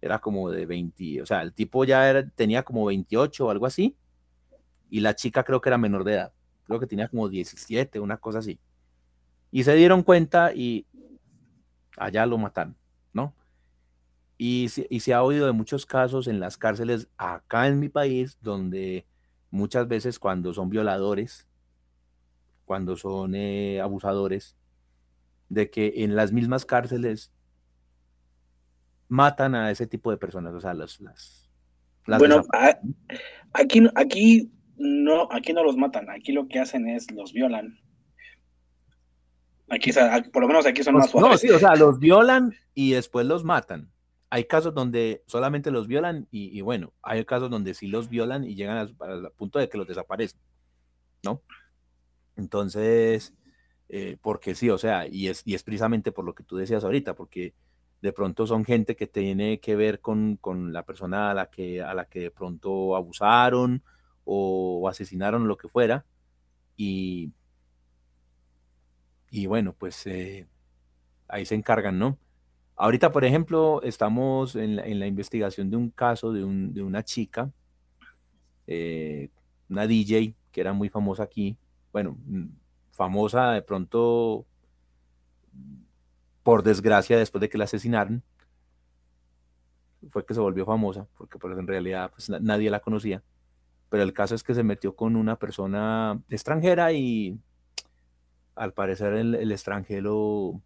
era 0.00 0.18
como 0.18 0.50
de 0.50 0.64
20, 0.64 1.20
o 1.20 1.26
sea, 1.26 1.42
el 1.42 1.52
tipo 1.52 1.84
ya 1.84 2.08
era, 2.08 2.26
tenía 2.26 2.62
como 2.62 2.86
28 2.86 3.46
o 3.46 3.50
algo 3.50 3.66
así, 3.66 3.96
y 4.88 5.00
la 5.00 5.14
chica 5.14 5.44
creo 5.44 5.60
que 5.60 5.68
era 5.68 5.76
menor 5.76 6.04
de 6.04 6.14
edad, 6.14 6.32
creo 6.64 6.80
que 6.80 6.86
tenía 6.86 7.08
como 7.08 7.28
17, 7.28 8.00
una 8.00 8.16
cosa 8.16 8.38
así. 8.38 8.58
Y 9.54 9.62
se 9.62 9.76
dieron 9.76 10.02
cuenta 10.02 10.52
y 10.52 10.84
allá 11.96 12.26
lo 12.26 12.38
mataron, 12.38 12.74
¿no? 13.12 13.36
Y, 14.36 14.68
se 14.68 15.14
ha 15.14 15.22
oído 15.22 15.46
de 15.46 15.52
muchos 15.52 15.86
casos 15.86 16.26
en 16.26 16.40
las 16.40 16.58
cárceles 16.58 17.06
acá 17.16 17.68
en 17.68 17.78
mi 17.78 17.88
país, 17.88 18.36
donde 18.42 19.06
muchas 19.52 19.86
veces 19.86 20.18
cuando 20.18 20.52
son 20.52 20.70
violadores, 20.70 21.46
cuando 22.64 22.96
son 22.96 23.36
eh, 23.36 23.80
abusadores, 23.80 24.56
de 25.48 25.70
que 25.70 25.92
en 25.98 26.16
las 26.16 26.32
mismas 26.32 26.64
cárceles 26.66 27.30
matan 29.06 29.54
a 29.54 29.70
ese 29.70 29.86
tipo 29.86 30.10
de 30.10 30.16
personas, 30.16 30.52
o 30.52 30.60
sea, 30.60 30.74
las... 30.74 31.00
las, 31.00 32.18
bueno, 32.18 32.42
aquí, 33.52 33.86
aquí, 33.94 34.50
no, 34.78 35.28
aquí 35.30 35.52
no 35.52 35.62
los 35.62 35.76
matan, 35.76 36.10
aquí 36.10 36.32
lo 36.32 36.48
que 36.48 36.58
hacen 36.58 36.88
es 36.88 37.08
los 37.12 37.32
violan. 37.32 37.83
Aquí, 39.68 39.90
por 40.32 40.42
lo 40.42 40.48
menos 40.48 40.66
aquí 40.66 40.82
son 40.82 40.94
más 40.94 41.10
suaves. 41.10 41.30
No, 41.30 41.38
sí, 41.38 41.50
o 41.50 41.58
sea, 41.58 41.74
los 41.74 41.98
violan 41.98 42.54
y 42.74 42.92
después 42.92 43.26
los 43.26 43.44
matan 43.44 43.90
hay 44.34 44.46
casos 44.46 44.74
donde 44.74 45.22
solamente 45.28 45.70
los 45.70 45.86
violan 45.86 46.26
y, 46.28 46.60
bueno, 46.60 46.92
hay 47.02 47.24
casos 47.24 47.50
donde 47.50 47.72
sí 47.72 47.86
los 47.86 48.08
violan 48.08 48.42
y 48.42 48.56
llegan 48.56 48.78
al, 48.78 49.30
punto 49.30 49.60
de 49.60 49.68
que 49.68 49.78
los 49.78 49.86
desaparecen, 49.86 50.40
¿no? 51.22 51.40
Entonces, 52.34 53.32
eh, 53.88 54.16
porque 54.20 54.56
sí, 54.56 54.70
o 54.70 54.76
sea, 54.76 55.06
y 55.06 55.28
es, 55.28 55.42
y 55.44 55.54
es 55.54 55.62
precisamente 55.62 56.10
por 56.10 56.24
lo 56.24 56.34
que 56.34 56.42
tú 56.42 56.56
decías 56.56 56.82
ahorita, 56.82 57.14
porque 57.14 57.54
de 58.02 58.12
pronto 58.12 58.44
son 58.44 58.64
gente 58.64 58.96
que 58.96 59.06
tiene 59.06 59.60
que 59.60 59.76
ver 59.76 60.00
con, 60.00 60.40
la 60.72 60.84
persona 60.84 61.30
a 61.30 61.34
la, 61.34 61.46
que, 61.46 61.80
a 61.80 61.94
la 61.94 62.06
que 62.06 62.18
de 62.18 62.30
pronto 62.32 62.96
abusaron 62.96 63.84
o 64.24 64.88
asesinaron, 64.88 65.46
lo 65.46 65.56
que 65.56 65.68
fuera, 65.68 66.06
y, 66.76 67.30
y 69.34 69.46
bueno, 69.46 69.74
pues 69.76 70.06
eh, 70.06 70.46
ahí 71.26 71.44
se 71.44 71.56
encargan, 71.56 71.98
¿no? 71.98 72.16
Ahorita, 72.76 73.10
por 73.10 73.24
ejemplo, 73.24 73.82
estamos 73.82 74.54
en 74.54 74.76
la, 74.76 75.08
investigación 75.08 75.70
de 75.70 75.76
un 75.76 75.90
caso 75.90 76.32
de, 76.32 76.44
una 76.44 77.02
chica, 77.02 77.50
eh, 78.68 79.30
una 79.68 79.88
DJ 79.88 80.36
que 80.52 80.60
era 80.60 80.72
muy 80.72 80.88
famosa 80.88 81.24
aquí, 81.24 81.56
bueno, 81.92 82.16
mm, 82.26 82.44
famosa 82.92 83.50
de 83.50 83.62
pronto, 83.62 84.46
por 86.44 86.62
desgracia, 86.62 87.18
después 87.18 87.40
de 87.40 87.48
que 87.48 87.58
la 87.58 87.64
asesinaron, 87.64 88.22
fue 90.10 90.24
que 90.24 90.34
se 90.34 90.40
volvió 90.40 90.64
famosa, 90.64 91.08
porque 91.18 91.40
pues, 91.40 91.58
en 91.58 91.66
realidad 91.66 92.08
pues, 92.14 92.30
nadie 92.40 92.70
la 92.70 92.78
conocía. 92.78 93.20
Pero 93.88 94.04
el 94.04 94.12
caso 94.12 94.36
es 94.36 94.44
que 94.44 94.54
se 94.54 94.62
metió 94.62 94.94
con 94.94 95.16
una 95.16 95.36
persona 95.40 96.22
extranjera 96.28 96.92
y 96.92 97.40
al 98.56 98.72
parecer 98.72 99.14
el, 99.14 99.52
extranjero 99.52 100.60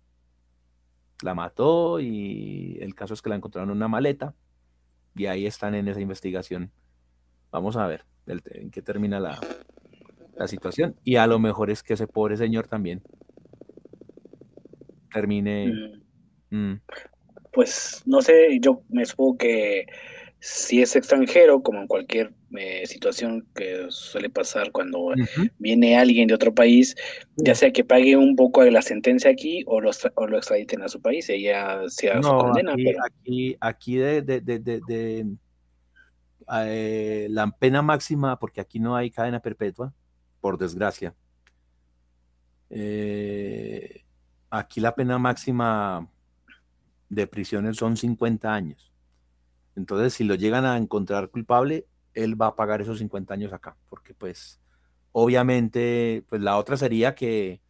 la 1.22 1.34
mató 1.34 2.00
y 2.00 2.78
el 2.80 2.94
caso 2.94 3.14
es 3.14 3.22
que 3.22 3.30
la 3.30 3.36
encontraron 3.36 3.70
en 3.70 3.76
una 3.76 3.88
maleta 3.88 4.34
y 5.14 5.26
ahí 5.26 5.46
están 5.46 5.74
en 5.74 5.88
esa 5.88 6.00
investigación. 6.00 6.70
Vamos 7.50 7.76
a 7.76 7.86
ver 7.86 8.04
en 8.26 8.70
qué 8.70 8.82
termina 8.82 9.18
la, 9.18 9.40
la 10.36 10.46
situación. 10.46 10.96
Y 11.04 11.16
a 11.16 11.26
lo 11.26 11.38
mejor 11.38 11.70
es 11.70 11.82
que 11.82 11.94
ese 11.94 12.06
pobre 12.06 12.36
señor 12.36 12.68
también 12.68 13.02
termine. 15.12 16.02
Mm. 16.50 16.56
Mm. 16.56 16.80
Pues 17.52 18.02
no 18.06 18.22
sé, 18.22 18.58
yo 18.60 18.82
me 18.88 19.04
supongo 19.04 19.38
que 19.38 19.86
si 20.40 20.82
es 20.82 20.94
extranjero, 20.94 21.62
como 21.62 21.80
en 21.80 21.88
cualquier 21.88 22.32
eh, 22.56 22.86
situación 22.86 23.46
que 23.54 23.86
suele 23.90 24.30
pasar 24.30 24.70
cuando 24.70 25.12
viene 25.58 25.98
alguien 25.98 26.28
de 26.28 26.34
otro 26.34 26.54
país, 26.54 26.94
ya 27.36 27.54
sea 27.54 27.72
que 27.72 27.84
pague 27.84 28.16
un 28.16 28.36
poco 28.36 28.62
de 28.62 28.70
la 28.70 28.82
sentencia 28.82 29.30
aquí 29.30 29.64
o 29.66 29.80
lo, 29.80 29.90
o 30.14 30.26
lo 30.26 30.36
extraditen 30.36 30.82
a 30.82 30.88
su 30.88 31.00
país, 31.02 31.28
ella 31.28 31.80
sea 31.88 32.22
su 32.22 32.28
condena. 32.28 32.72
Aquí, 32.72 32.94
aquí, 33.04 33.56
aquí 33.60 33.96
de, 33.96 34.22
de, 34.22 34.40
de, 34.40 35.26
eh, 36.64 37.26
la 37.30 37.50
pena 37.50 37.82
máxima, 37.82 38.38
porque 38.38 38.60
aquí 38.60 38.78
no 38.78 38.94
hay 38.94 39.10
cadena 39.10 39.40
perpetua, 39.40 39.92
por 40.40 40.56
desgracia. 40.56 41.14
Eh, 42.70 44.04
aquí 44.50 44.80
la 44.80 44.94
pena 44.94 45.18
máxima 45.18 46.08
de 47.08 47.26
prisiones 47.26 47.76
son 47.76 47.96
50 47.96 48.54
años. 48.54 48.92
Entonces, 49.78 50.14
si 50.14 50.24
lo 50.24 50.34
llegan 50.34 50.64
a 50.64 50.76
encontrar 50.76 51.30
culpable, 51.30 51.86
él 52.14 52.40
va 52.40 52.48
a 52.48 52.56
pagar 52.56 52.80
esos 52.80 52.98
50 52.98 53.32
años 53.32 53.52
acá, 53.52 53.76
porque 53.88 54.12
pues 54.12 54.60
obviamente, 55.12 56.24
pues 56.28 56.42
la 56.42 56.58
otra 56.58 56.76
sería 56.76 57.14
que, 57.14 57.60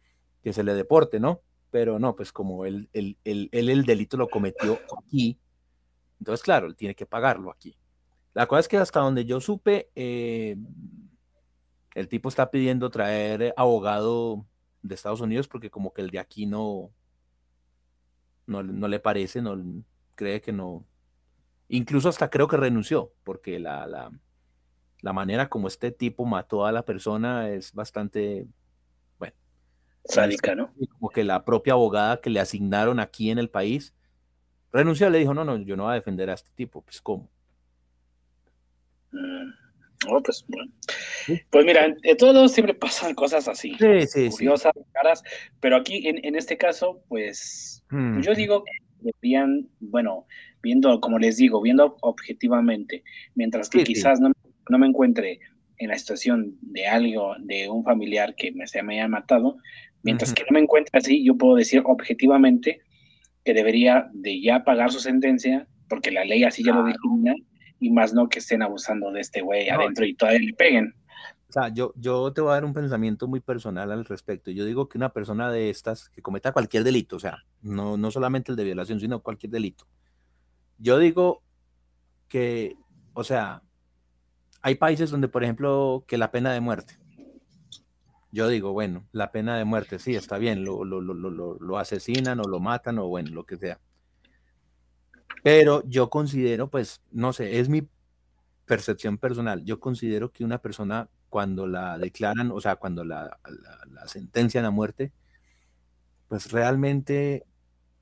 que 0.41 0.53
se 0.53 0.63
le 0.63 0.73
deporte, 0.73 1.19
¿no? 1.19 1.41
Pero 1.71 1.99
no, 1.99 2.15
pues 2.15 2.31
como 2.31 2.65
él, 2.65 2.89
él, 2.93 3.17
él, 3.23 3.49
el 3.51 3.85
delito 3.85 4.17
lo 4.17 4.27
cometió 4.27 4.79
aquí, 4.97 5.37
entonces 6.19 6.43
claro, 6.43 6.67
él 6.67 6.75
tiene 6.75 6.95
que 6.95 7.05
pagarlo 7.05 7.51
aquí. 7.51 7.77
La 8.33 8.47
cosa 8.47 8.61
es 8.61 8.67
que 8.67 8.77
hasta 8.77 8.99
donde 9.01 9.25
yo 9.25 9.39
supe, 9.39 9.89
eh, 9.95 10.57
el 11.93 12.07
tipo 12.07 12.29
está 12.29 12.49
pidiendo 12.49 12.89
traer 12.89 13.53
abogado 13.55 14.45
de 14.81 14.95
Estados 14.95 15.21
Unidos 15.21 15.47
porque 15.47 15.69
como 15.69 15.93
que 15.93 16.01
el 16.01 16.09
de 16.09 16.19
aquí 16.19 16.45
no, 16.45 16.91
no, 18.47 18.87
le 18.87 18.99
parece, 18.99 19.41
no 19.41 19.83
cree 20.15 20.41
que 20.41 20.51
no. 20.51 20.85
Incluso 21.69 22.09
hasta 22.09 22.29
creo 22.29 22.47
que 22.47 22.57
renunció, 22.57 23.13
porque 23.23 23.59
la, 23.59 23.85
la, 23.85 24.11
la 25.01 25.13
manera 25.13 25.49
como 25.49 25.67
este 25.67 25.91
tipo 25.91 26.25
mató 26.25 26.65
a 26.65 26.71
la 26.71 26.83
persona 26.83 27.49
es 27.49 27.73
bastante, 27.73 28.47
bueno. 29.19 29.35
Sádica, 30.03 30.55
¿no? 30.55 30.73
Como 30.93 31.09
que 31.09 31.23
la 31.23 31.45
propia 31.45 31.73
abogada 31.73 32.19
que 32.21 32.31
le 32.31 32.39
asignaron 32.39 32.99
aquí 32.99 33.29
en 33.29 33.37
el 33.37 33.49
país 33.49 33.93
renunció, 34.73 35.09
le 35.11 35.19
dijo, 35.19 35.35
no, 35.35 35.45
no, 35.45 35.57
yo 35.57 35.77
no 35.77 35.83
voy 35.83 35.91
a 35.91 35.95
defender 35.95 36.31
a 36.31 36.33
este 36.33 36.49
tipo, 36.55 36.81
pues 36.81 36.99
¿cómo? 37.01 37.29
Mm. 39.11 39.51
Oh, 40.07 40.23
pues, 40.23 40.45
bueno. 40.47 40.71
pues 41.51 41.65
mira, 41.65 41.85
en, 41.85 42.17
todos 42.17 42.51
siempre 42.51 42.73
pasan 42.73 43.13
cosas 43.13 43.47
así, 43.47 43.75
sí, 44.07 44.29
curiosas, 44.29 44.71
caras, 44.93 45.21
pero 45.59 45.75
aquí 45.75 46.07
en, 46.07 46.23
en 46.25 46.35
este 46.35 46.57
caso, 46.57 47.03
pues 47.09 47.83
mm. 47.89 48.21
yo 48.21 48.33
digo 48.33 48.63
que 48.63 48.71
deberían, 49.01 49.67
bueno, 49.79 50.25
viendo, 50.61 50.99
como 50.99 51.19
les 51.19 51.37
digo, 51.37 51.61
viendo 51.61 51.97
objetivamente, 52.01 53.03
mientras 53.35 53.69
que 53.69 53.83
quizás 53.83 54.19
no, 54.19 54.31
no, 54.69 54.77
me 54.77 54.87
encuentre 54.87 55.39
en 55.77 55.89
la 55.89 55.97
situación 55.97 56.57
de 56.61 56.87
algo, 56.87 57.35
de 57.39 57.69
un 57.69 57.83
familiar 57.83 58.35
que 58.35 58.51
me, 58.51 58.67
se 58.67 58.83
me 58.83 58.95
haya 58.95 59.07
matado, 59.07 59.57
mientras 60.03 60.33
que 60.33 60.43
no 60.43 60.53
me 60.53 60.59
encuentre 60.59 60.97
así, 60.97 61.23
yo 61.23 61.37
puedo 61.37 61.55
decir 61.55 61.81
objetivamente 61.85 62.81
que 63.43 63.53
debería 63.53 64.09
de 64.13 64.41
ya 64.41 64.63
pagar 64.63 64.91
su 64.91 64.99
sentencia, 64.99 65.67
porque 65.87 66.11
la 66.11 66.25
ley 66.25 66.43
así 66.43 66.63
ya 66.63 66.73
lo 66.73 66.83
define, 66.83 67.35
y 67.79 67.89
más 67.91 68.13
no 68.13 68.27
que 68.27 68.39
estén 68.39 68.61
abusando 68.61 69.11
de 69.11 69.21
este 69.21 69.41
güey 69.41 69.69
adentro 69.69 70.05
y 70.05 70.13
todavía 70.15 70.41
le 70.41 70.53
peguen. 70.53 70.93
O 71.49 71.51
sea, 71.51 71.69
yo, 71.69 71.93
yo 71.95 72.31
te 72.31 72.41
voy 72.41 72.51
a 72.51 72.55
dar 72.55 72.65
un 72.65 72.73
pensamiento 72.73 73.27
muy 73.27 73.39
personal 73.39 73.91
al 73.91 74.05
respecto. 74.05 74.51
Yo 74.51 74.65
digo 74.65 74.87
que 74.87 74.99
una 74.99 75.13
persona 75.13 75.51
de 75.51 75.71
estas 75.71 76.09
que 76.09 76.21
cometa 76.21 76.51
cualquier 76.51 76.83
delito, 76.83 77.15
o 77.15 77.19
sea, 77.19 77.43
no, 77.61 77.97
no 77.97 78.11
solamente 78.11 78.51
el 78.51 78.55
de 78.55 78.63
violación, 78.63 78.99
sino 78.99 79.21
cualquier 79.21 79.51
delito. 79.51 79.85
Yo 80.77 80.97
digo 80.97 81.41
que, 82.27 82.77
o 83.13 83.23
sea, 83.23 83.63
hay 84.61 84.75
países 84.75 85.09
donde, 85.09 85.27
por 85.27 85.43
ejemplo, 85.43 86.03
que 86.07 86.17
la 86.17 86.31
pena 86.31 86.53
de 86.53 86.61
muerte. 86.61 86.97
Yo 88.31 88.47
digo, 88.47 88.73
bueno, 88.73 89.07
la 89.11 89.31
pena 89.31 89.57
de 89.57 89.65
muerte, 89.65 89.97
sí, 89.99 90.15
está 90.15 90.37
bien, 90.37 90.63
lo, 90.63 90.83
lo, 90.83 91.01
lo, 91.01 91.13
lo 91.59 91.77
asesinan 91.77 92.39
o 92.39 92.43
lo 92.43 92.59
matan 92.59 92.99
o 92.99 93.07
bueno, 93.07 93.31
lo 93.31 93.45
que 93.45 93.57
sea. 93.57 93.79
Pero 95.43 95.83
yo 95.87 96.09
considero, 96.09 96.69
pues, 96.69 97.01
no 97.11 97.33
sé, 97.33 97.59
es 97.59 97.69
mi 97.69 97.87
percepción 98.65 99.17
personal. 99.17 99.65
Yo 99.65 99.79
considero 99.79 100.31
que 100.31 100.43
una 100.43 100.59
persona 100.59 101.09
cuando 101.29 101.67
la 101.67 101.97
declaran, 101.97 102.51
o 102.51 102.59
sea, 102.59 102.75
cuando 102.75 103.03
la, 103.03 103.39
la, 103.91 104.07
sentencian 104.07 104.65
a 104.65 104.71
muerte, 104.71 105.11
pues 106.27 106.51
realmente 106.51 107.45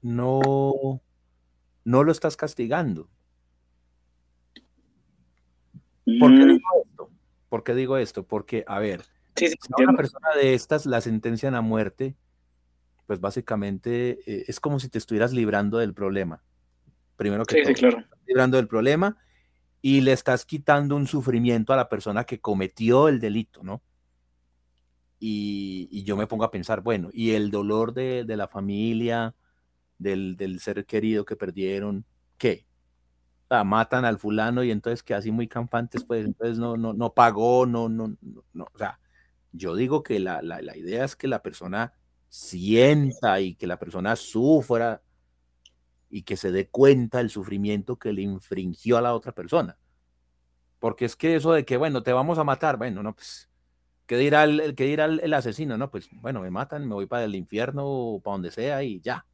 no, 0.07 1.01
no 1.83 2.03
lo 2.03 2.11
estás 2.11 2.37
castigando. 2.37 3.09
¿Por 6.19 6.31
qué 6.35 6.45
digo 6.45 6.69
esto? 6.83 7.09
¿Por 7.49 7.63
qué 7.63 7.75
digo 7.75 7.97
esto? 7.97 8.23
Porque, 8.25 8.63
a 8.67 8.79
ver, 8.79 9.03
si 9.35 9.53
una 9.77 9.95
persona 9.95 10.29
de 10.35 10.53
estas 10.53 10.85
la 10.85 11.01
sentencian 11.01 11.55
a 11.55 11.61
muerte, 11.61 12.15
pues 13.05 13.19
básicamente 13.19 14.19
eh, 14.25 14.45
es 14.47 14.59
como 14.59 14.79
si 14.79 14.89
te 14.89 14.97
estuvieras 14.97 15.33
librando 15.33 15.77
del 15.77 15.93
problema 15.93 16.43
primero 17.17 17.45
que 17.45 17.65
sí, 17.65 17.73
todo, 17.73 18.03
librando 18.25 18.55
del 18.55 18.67
problema 18.67 19.17
y 19.81 20.01
le 20.01 20.13
estás 20.13 20.45
quitando 20.45 20.95
un 20.95 21.07
sufrimiento 21.07 21.73
a 21.73 21.75
la 21.75 21.89
persona 21.89 22.23
que 22.23 22.39
cometió 22.39 23.09
el 23.09 23.19
delito, 23.19 23.63
¿no? 23.63 23.81
Y, 25.19 26.03
yo 26.03 26.15
me 26.15 26.27
pongo 26.27 26.45
a 26.45 26.51
pensar, 26.51 26.81
bueno, 26.81 27.09
y 27.11 27.31
el 27.31 27.51
dolor 27.51 27.93
de, 27.93 28.23
la 28.27 28.47
familia, 28.47 29.35
del, 29.97 30.59
ser 30.59 30.85
querido 30.85 31.25
que 31.25 31.35
perdieron, 31.35 32.05
¿qué? 32.37 32.65
Matan 33.49 34.05
al 34.05 34.19
fulano 34.19 34.63
y 34.63 34.71
entonces 34.71 35.03
que 35.03 35.13
así 35.13 35.31
muy 35.31 35.47
campantes, 35.47 36.03
pues 36.03 36.25
entonces 36.25 36.57
no, 36.57 36.75
no, 36.75 36.93
no 36.93 37.13
pagó, 37.13 37.65
no, 37.65 37.87
no, 37.87 38.17
no, 38.53 38.67
o 38.73 38.77
sea, 38.77 38.99
yo 39.53 39.75
digo 39.75 40.03
que 40.03 40.19
la, 40.19 40.41
la 40.41 40.77
idea 40.77 41.05
es 41.05 41.15
que 41.15 41.27
la 41.27 41.41
persona 41.41 41.93
sienta 42.29 43.39
y 43.39 43.55
que 43.55 43.67
la 43.67 43.79
persona 43.79 44.15
sufra 44.15 45.01
y 46.09 46.23
que 46.23 46.37
se 46.37 46.51
dé 46.51 46.69
cuenta 46.69 47.19
el 47.19 47.29
sufrimiento 47.29 47.97
que 47.97 48.13
le 48.13 48.21
infringió 48.21 48.97
a 48.97 49.01
la 49.01 49.13
otra 49.13 49.33
persona. 49.33 49.77
Porque 50.79 51.05
es 51.05 51.15
que 51.15 51.35
eso 51.35 51.53
de 51.53 51.65
que, 51.65 51.77
bueno, 51.77 52.03
te 52.03 52.13
vamos 52.13 52.37
a 52.37 52.43
matar, 52.43 52.77
bueno, 52.77 53.03
no, 53.03 53.13
pues, 53.15 53.49
¿qué 54.05 54.17
dirá 54.17 54.43
el, 54.43 54.75
que 54.75 54.85
dirá 54.85 55.05
el, 55.05 55.33
asesino? 55.33 55.77
No, 55.77 55.89
pues, 55.89 56.09
bueno, 56.11 56.41
me 56.41 56.51
matan, 56.51 56.87
me 56.87 56.93
voy 56.93 57.07
para 57.07 57.25
el 57.25 57.35
infierno 57.35 57.83
o 57.85 58.21
para 58.21 58.33
donde 58.33 58.51
sea 58.51 58.83
y 58.83 59.01
ya, 59.01 59.25
¿no? 59.25 59.26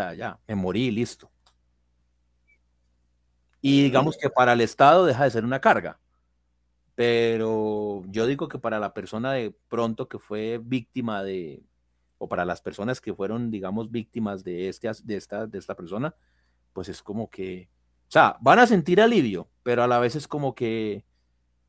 Sea, 0.00 0.14
ya, 0.14 0.38
me 0.46 0.54
morí, 0.54 0.90
listo. 0.90 1.30
Y 3.60 3.82
digamos 3.82 4.16
que 4.16 4.30
para 4.30 4.52
el 4.52 4.60
Estado 4.60 5.06
deja 5.06 5.24
de 5.24 5.30
ser 5.30 5.44
una 5.44 5.60
carga. 5.60 5.98
Pero 6.94 8.04
yo 8.08 8.26
digo 8.26 8.48
que 8.48 8.58
para 8.58 8.78
la 8.78 8.94
persona 8.94 9.32
de 9.32 9.54
pronto 9.68 10.08
que 10.08 10.18
fue 10.18 10.60
víctima 10.62 11.22
de, 11.22 11.62
o 12.18 12.28
para 12.28 12.44
las 12.44 12.60
personas 12.60 13.00
que 13.00 13.14
fueron, 13.14 13.50
digamos, 13.50 13.90
víctimas 13.90 14.44
de, 14.44 14.68
este, 14.68 14.88
de, 15.04 15.16
esta, 15.16 15.46
de 15.46 15.58
esta 15.58 15.74
persona, 15.74 16.14
pues 16.72 16.88
es 16.88 17.02
como 17.02 17.28
que, 17.28 17.68
o 18.08 18.10
sea, 18.10 18.36
van 18.40 18.58
a 18.60 18.66
sentir 18.66 19.00
alivio, 19.00 19.48
pero 19.62 19.82
a 19.82 19.86
la 19.86 19.98
vez 19.98 20.16
es 20.16 20.28
como 20.28 20.54
que 20.54 21.04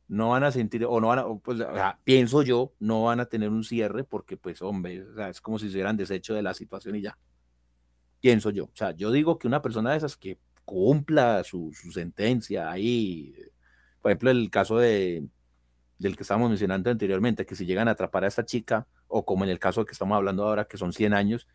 no 0.08 0.30
van 0.30 0.44
a 0.44 0.52
sentir, 0.52 0.86
o 0.86 1.02
no 1.02 1.08
van 1.08 1.20
a, 1.20 1.26
pues, 1.40 1.60
o 1.60 1.74
sea, 1.74 2.00
pienso 2.04 2.42
yo, 2.44 2.74
no 2.80 3.04
van 3.04 3.20
a 3.20 3.26
tener 3.26 3.50
un 3.50 3.64
cierre 3.64 4.04
porque, 4.04 4.38
pues, 4.38 4.62
hombre, 4.62 5.02
o 5.02 5.16
sea, 5.16 5.30
es 5.30 5.42
como 5.42 5.60
si 5.60 5.68
se 5.68 5.76
hubieran 5.76 5.98
deshecho 5.98 6.34
de 6.34 6.42
la 6.42 6.54
situación 6.54 6.96
y 6.96 7.02
ya. 7.02 7.18
Pienso 8.28 8.50
yo. 8.50 8.66
O 8.66 8.72
sea, 8.74 8.92
yo 8.92 9.10
digo 9.14 9.40
que 9.40 9.48
una 9.48 9.62
persona 9.62 9.92
de 9.92 9.98
esas 10.00 10.18
que 10.18 10.38
cumpla 10.66 11.46
su, 11.46 11.72
sentencia 11.94 12.70
ahí, 12.70 13.34
por 14.02 14.12
ejemplo, 14.12 14.32
el 14.32 14.50
caso 14.50 14.80
de, 14.80 15.26
del 15.98 16.18
que 16.18 16.24
estábamos 16.24 16.50
mencionando 16.50 16.90
anteriormente, 16.90 17.46
que 17.46 17.56
si 17.56 17.66
llegan 17.66 17.88
a 17.88 17.92
atrapar 17.92 18.26
a 18.26 18.28
esta 18.28 18.44
chica, 18.44 18.86
o 19.08 19.24
como 19.24 19.46
en 19.46 19.50
el 19.50 19.60
caso 19.60 19.86
que 19.86 19.94
estamos 19.94 20.18
hablando 20.18 20.44
ahora, 20.44 20.66
que 20.66 20.78
son 20.78 20.92
100 20.92 21.14
años, 21.14 21.48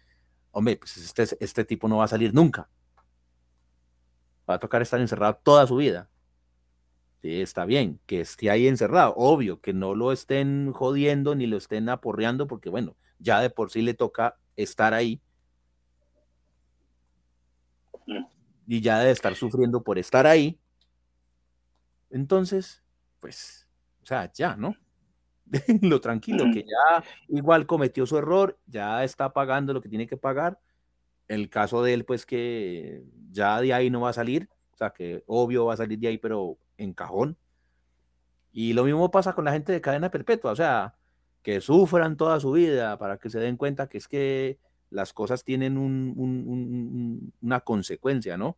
hombre, 0.51 0.79
pues 0.79 0.97
este, 0.97 1.37
este 1.45 1.67
tipo 1.67 1.89
no 1.89 1.99
va 1.99 2.05
a 2.05 2.09
salir 2.09 2.33
nunca. 2.33 2.71
Va 4.49 4.55
a 4.55 4.59
tocar 4.59 4.81
estar 4.81 4.99
encerrado 4.99 5.39
toda 5.43 5.67
su 5.67 5.77
vida. 5.77 6.09
está 7.21 7.67
bien, 7.67 8.01
que 8.07 8.23
esté 8.23 8.49
ahí 8.49 8.67
encerrado, 8.67 9.13
obvio, 9.19 9.61
que 9.61 9.75
no 9.75 9.95
lo 9.95 10.11
estén 10.11 10.73
jodiendo 10.73 11.35
ni 11.35 11.47
lo 11.47 11.59
estén 11.59 11.91
aporreando, 11.91 12.47
porque 12.47 12.71
bueno, 12.71 12.97
ya 13.19 13.43
de 13.43 13.51
por 13.51 13.71
sí 13.71 13.83
le 13.83 13.93
toca 13.93 14.39
estar 14.57 14.95
ahí. 14.95 15.21
Mm. 18.07 18.25
Y 18.73 18.81
ya 18.81 19.01
debe 19.01 19.11
estar 19.11 19.35
sufriendo 19.35 19.83
por 19.83 19.99
estar 19.99 20.27
ahí. 20.27 20.59
Entonces, 22.09 22.83
pues, 23.19 23.69
o 24.03 24.07
sea, 24.07 24.33
ya, 24.33 24.57
¿no? 24.57 24.75
lo 25.83 26.01
tranquilo, 26.01 26.45
que 26.55 26.63
ya 26.63 27.05
igual 27.29 27.67
cometió 27.67 28.07
su 28.07 28.17
error, 28.17 28.59
ya 28.65 29.05
está 29.05 29.35
pagando 29.35 29.75
lo 29.75 29.83
que 29.83 29.91
tiene 29.91 30.07
que 30.07 30.17
pagar. 30.17 30.59
El 31.29 31.51
caso 31.51 31.83
de 31.83 31.93
él, 31.93 32.07
pues 32.07 32.25
que 32.25 33.05
ya 33.31 33.61
de 33.61 33.75
ahí 33.75 33.91
no 33.91 34.01
va 34.01 34.09
a 34.09 34.15
salir, 34.15 34.49
o 34.73 34.77
sea, 34.79 34.89
que 34.89 35.23
obvio 35.27 35.67
va 35.67 35.75
a 35.75 35.77
salir 35.77 35.99
de 35.99 36.09
ahí, 36.09 36.17
pero 36.17 36.57
en 36.79 36.95
cajón. 36.95 37.37
Y 38.53 38.73
lo 38.73 38.85
mismo 38.85 39.11
pasa 39.11 39.35
con 39.35 39.45
la 39.45 39.53
gente 39.53 39.71
de 39.71 39.83
cadena 39.83 40.11
perpetua, 40.11 40.51
o 40.51 40.57
sea, 40.57 40.95
que 41.43 41.61
sufran 41.61 42.17
toda 42.17 42.41
su 42.41 42.53
vida 42.53 42.97
para 42.97 43.19
que 43.19 43.29
se 43.29 43.39
den 43.39 43.59
cuenta 43.59 43.91
que 43.91 43.99
es 43.99 44.09
que 44.09 44.59
las 44.93 45.13
cosas 45.13 45.43
tienen 45.43 45.77
una 47.41 47.61
consecuencia, 47.61 48.37
¿no? 48.37 48.57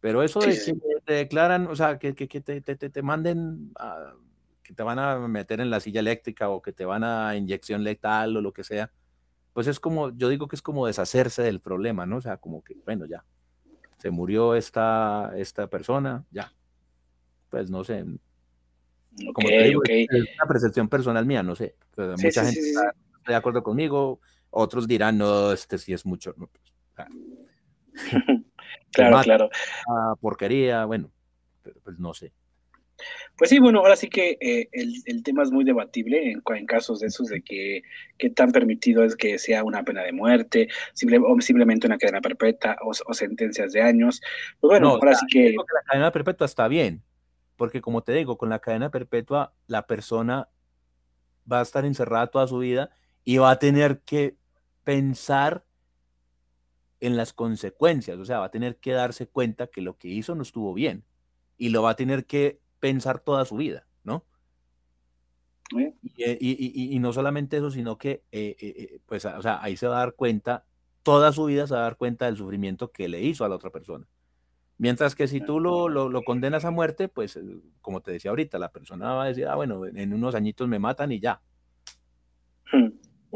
Pero 0.00 0.22
eso 0.22 0.40
de 0.40 0.52
que 0.52 0.74
te 1.04 1.12
declaran, 1.12 1.66
o 1.66 1.76
sea, 1.76 1.98
que, 1.98 2.14
que, 2.14 2.40
te, 2.40 2.60
te, 2.60 2.76
te, 2.76 3.02
manden, 3.02 3.72
que 4.62 4.74
te 4.74 4.82
van 4.82 4.98
a 4.98 5.18
meter 5.28 5.60
en 5.60 5.70
la 5.70 5.80
silla 5.80 6.00
eléctrica 6.00 6.48
o 6.48 6.62
que 6.62 6.72
te 6.72 6.84
van 6.84 7.04
a 7.04 7.36
inyección 7.36 7.82
letal 7.84 8.36
o 8.36 8.40
lo 8.40 8.52
que 8.52 8.64
sea, 8.64 8.90
pues 9.52 9.66
es 9.66 9.80
como, 9.80 10.10
yo 10.10 10.28
digo 10.28 10.48
que 10.48 10.56
es 10.56 10.62
como 10.62 10.86
deshacerse 10.86 11.42
del 11.42 11.60
problema, 11.60 12.06
¿no? 12.06 12.18
O 12.18 12.20
sea, 12.20 12.36
como 12.36 12.62
que, 12.62 12.76
bueno, 12.84 13.06
ya, 13.06 13.24
se 13.98 14.10
murió 14.10 14.54
esta, 14.54 15.32
esta 15.36 15.68
persona, 15.68 16.24
ya, 16.30 16.52
pues 17.48 17.70
no 17.70 17.82
sé. 17.82 18.04
Como 19.32 19.48
digo, 19.48 19.80
Es 19.86 20.08
una 20.10 20.46
percepción 20.46 20.88
personal 20.88 21.24
mía, 21.24 21.42
no 21.42 21.56
sé. 21.56 21.74
mucha 22.22 22.44
gente 22.44 22.60
está 22.60 22.94
de 23.26 23.34
acuerdo 23.34 23.62
conmigo, 23.62 24.20
otros 24.50 24.86
dirán, 24.86 25.18
no, 25.18 25.52
este 25.52 25.78
sí 25.78 25.92
es 25.92 26.06
mucho. 26.06 26.34
No, 26.36 26.48
pues, 26.48 27.08
claro, 28.92 29.20
claro. 29.22 29.50
porquería, 30.20 30.84
bueno, 30.84 31.10
pues 31.82 31.98
no 31.98 32.14
sé. 32.14 32.32
Pues 33.36 33.50
sí, 33.50 33.58
bueno, 33.58 33.80
ahora 33.80 33.96
sí 33.96 34.08
que 34.08 34.38
eh, 34.40 34.68
el, 34.72 35.22
tema 35.22 35.42
es 35.42 35.50
muy 35.50 35.64
debatible 35.64 36.30
en, 36.30 36.42
en, 36.54 36.66
casos 36.66 37.00
de 37.00 37.08
esos 37.08 37.28
de 37.28 37.42
que, 37.42 37.82
qué 38.16 38.30
tan 38.30 38.50
permitido 38.52 39.04
es 39.04 39.14
que 39.14 39.38
sea 39.38 39.62
una 39.62 39.84
pena 39.84 40.02
de 40.02 40.12
muerte, 40.12 40.68
o 41.22 41.40
simplemente 41.40 41.86
una 41.86 41.98
cadena 41.98 42.22
perpetua 42.22 42.76
o, 42.82 43.14
sentencias 43.14 43.72
de 43.72 43.82
años. 43.82 44.22
Pues 44.60 44.70
bueno, 44.70 44.90
ahora 44.90 45.14
sí 45.14 45.26
que... 45.30 45.50
que... 45.50 45.56
La 45.56 45.82
cadena 45.84 46.10
perpetua 46.10 46.46
está 46.46 46.68
bien, 46.68 47.02
porque 47.56 47.82
como 47.82 48.02
te 48.02 48.12
digo, 48.12 48.38
con 48.38 48.48
la 48.48 48.60
cadena 48.60 48.90
perpetua 48.90 49.52
la 49.66 49.86
persona 49.86 50.48
va 51.50 51.58
a 51.58 51.62
estar 51.62 51.84
encerrada 51.84 52.28
toda 52.28 52.46
su 52.46 52.58
vida 52.58 52.90
y 53.26 53.38
va 53.38 53.50
a 53.50 53.58
tener 53.58 54.00
que 54.02 54.36
pensar 54.84 55.64
en 57.00 57.16
las 57.16 57.32
consecuencias, 57.32 58.16
o 58.18 58.24
sea, 58.24 58.38
va 58.38 58.46
a 58.46 58.50
tener 58.50 58.76
que 58.76 58.92
darse 58.92 59.26
cuenta 59.26 59.66
que 59.66 59.82
lo 59.82 59.98
que 59.98 60.08
hizo 60.08 60.34
no 60.36 60.42
estuvo 60.42 60.72
bien 60.72 61.04
y 61.58 61.70
lo 61.70 61.82
va 61.82 61.90
a 61.90 61.96
tener 61.96 62.24
que 62.24 62.60
pensar 62.78 63.18
toda 63.18 63.44
su 63.44 63.56
vida, 63.56 63.84
¿no? 64.04 64.24
Eh, 65.74 66.38
y, 66.40 66.98
no 67.00 67.12
solamente 67.12 67.56
eso, 67.56 67.72
sino 67.72 67.98
que, 67.98 68.22
eh, 68.30 68.56
eh, 68.60 69.00
pues, 69.06 69.24
o 69.24 69.42
sea, 69.42 69.60
ahí 69.60 69.76
se 69.76 69.88
va 69.88 69.96
a 69.96 70.00
dar 70.00 70.14
cuenta, 70.14 70.64
toda 71.02 71.32
su 71.32 71.46
vida 71.46 71.66
se 71.66 71.74
va 71.74 71.80
a 71.80 71.84
dar 71.84 71.96
cuenta 71.96 72.26
del 72.26 72.36
sufrimiento 72.36 72.92
que 72.92 73.08
le 73.08 73.20
hizo 73.22 73.44
a 73.44 73.48
la 73.48 73.56
otra 73.56 73.70
persona. 73.70 74.06
Mientras 74.78 75.16
que 75.16 75.26
si 75.26 75.40
tú 75.40 75.58
lo, 75.58 75.88
lo, 75.88 76.22
condenas 76.22 76.64
a 76.64 76.70
muerte, 76.70 77.08
pues, 77.08 77.40
como 77.80 78.02
te 78.02 78.12
decía 78.12 78.30
ahorita, 78.30 78.60
la 78.60 78.70
persona 78.70 79.14
va 79.14 79.24
a 79.24 79.28
decir, 79.28 79.48
ah, 79.48 79.56
bueno, 79.56 79.84
en 79.84 80.12
unos 80.12 80.36
añitos 80.36 80.68
me 80.68 80.78
matan 80.78 81.10
y 81.10 81.18
ya. 81.18 81.40
Hmm, 82.70 82.90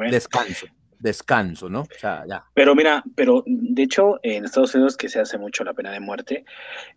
descanso 0.08 0.66
descanso, 1.00 1.68
¿no? 1.68 1.80
O 1.80 1.98
sea, 1.98 2.24
ya. 2.28 2.44
Pero 2.54 2.74
mira, 2.74 3.02
pero 3.16 3.42
de 3.46 3.82
hecho 3.82 4.20
en 4.22 4.44
Estados 4.44 4.74
Unidos 4.74 4.96
que 4.96 5.08
se 5.08 5.18
hace 5.18 5.38
mucho 5.38 5.64
la 5.64 5.72
pena 5.72 5.90
de 5.90 6.00
muerte, 6.00 6.44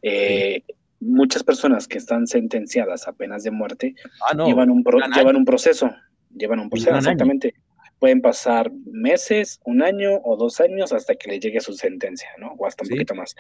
eh, 0.02 0.62
muchas 1.00 1.44
personas 1.44 1.88
que 1.88 1.98
están 1.98 2.28
sentenciadas 2.28 3.08
a 3.08 3.14
penas 3.14 3.44
de 3.44 3.52
muerte 3.52 3.96
ah, 4.30 4.44
llevan, 4.46 4.70
un 4.70 4.84
llevan 5.16 5.36
un 5.36 5.46
proceso, 5.46 5.90
llevan 6.36 6.60
un 6.60 6.70
proceso, 6.70 6.96
exactamente. 6.96 7.56
Pueden 8.00 8.22
pasar 8.22 8.70
meses, 8.86 9.62
un 9.64 9.82
año 9.82 10.20
o 10.26 10.36
dos 10.36 10.60
años 10.60 10.92
hasta 10.92 11.16
que 11.16 11.32
le 11.32 11.40
llegue 11.40 11.62
su 11.62 11.72
sentencia, 11.74 12.28
¿no? 12.38 12.54
O 12.58 12.68
hasta 12.68 12.84
un 12.84 12.90
poquito 12.90 13.16
más. 13.16 13.34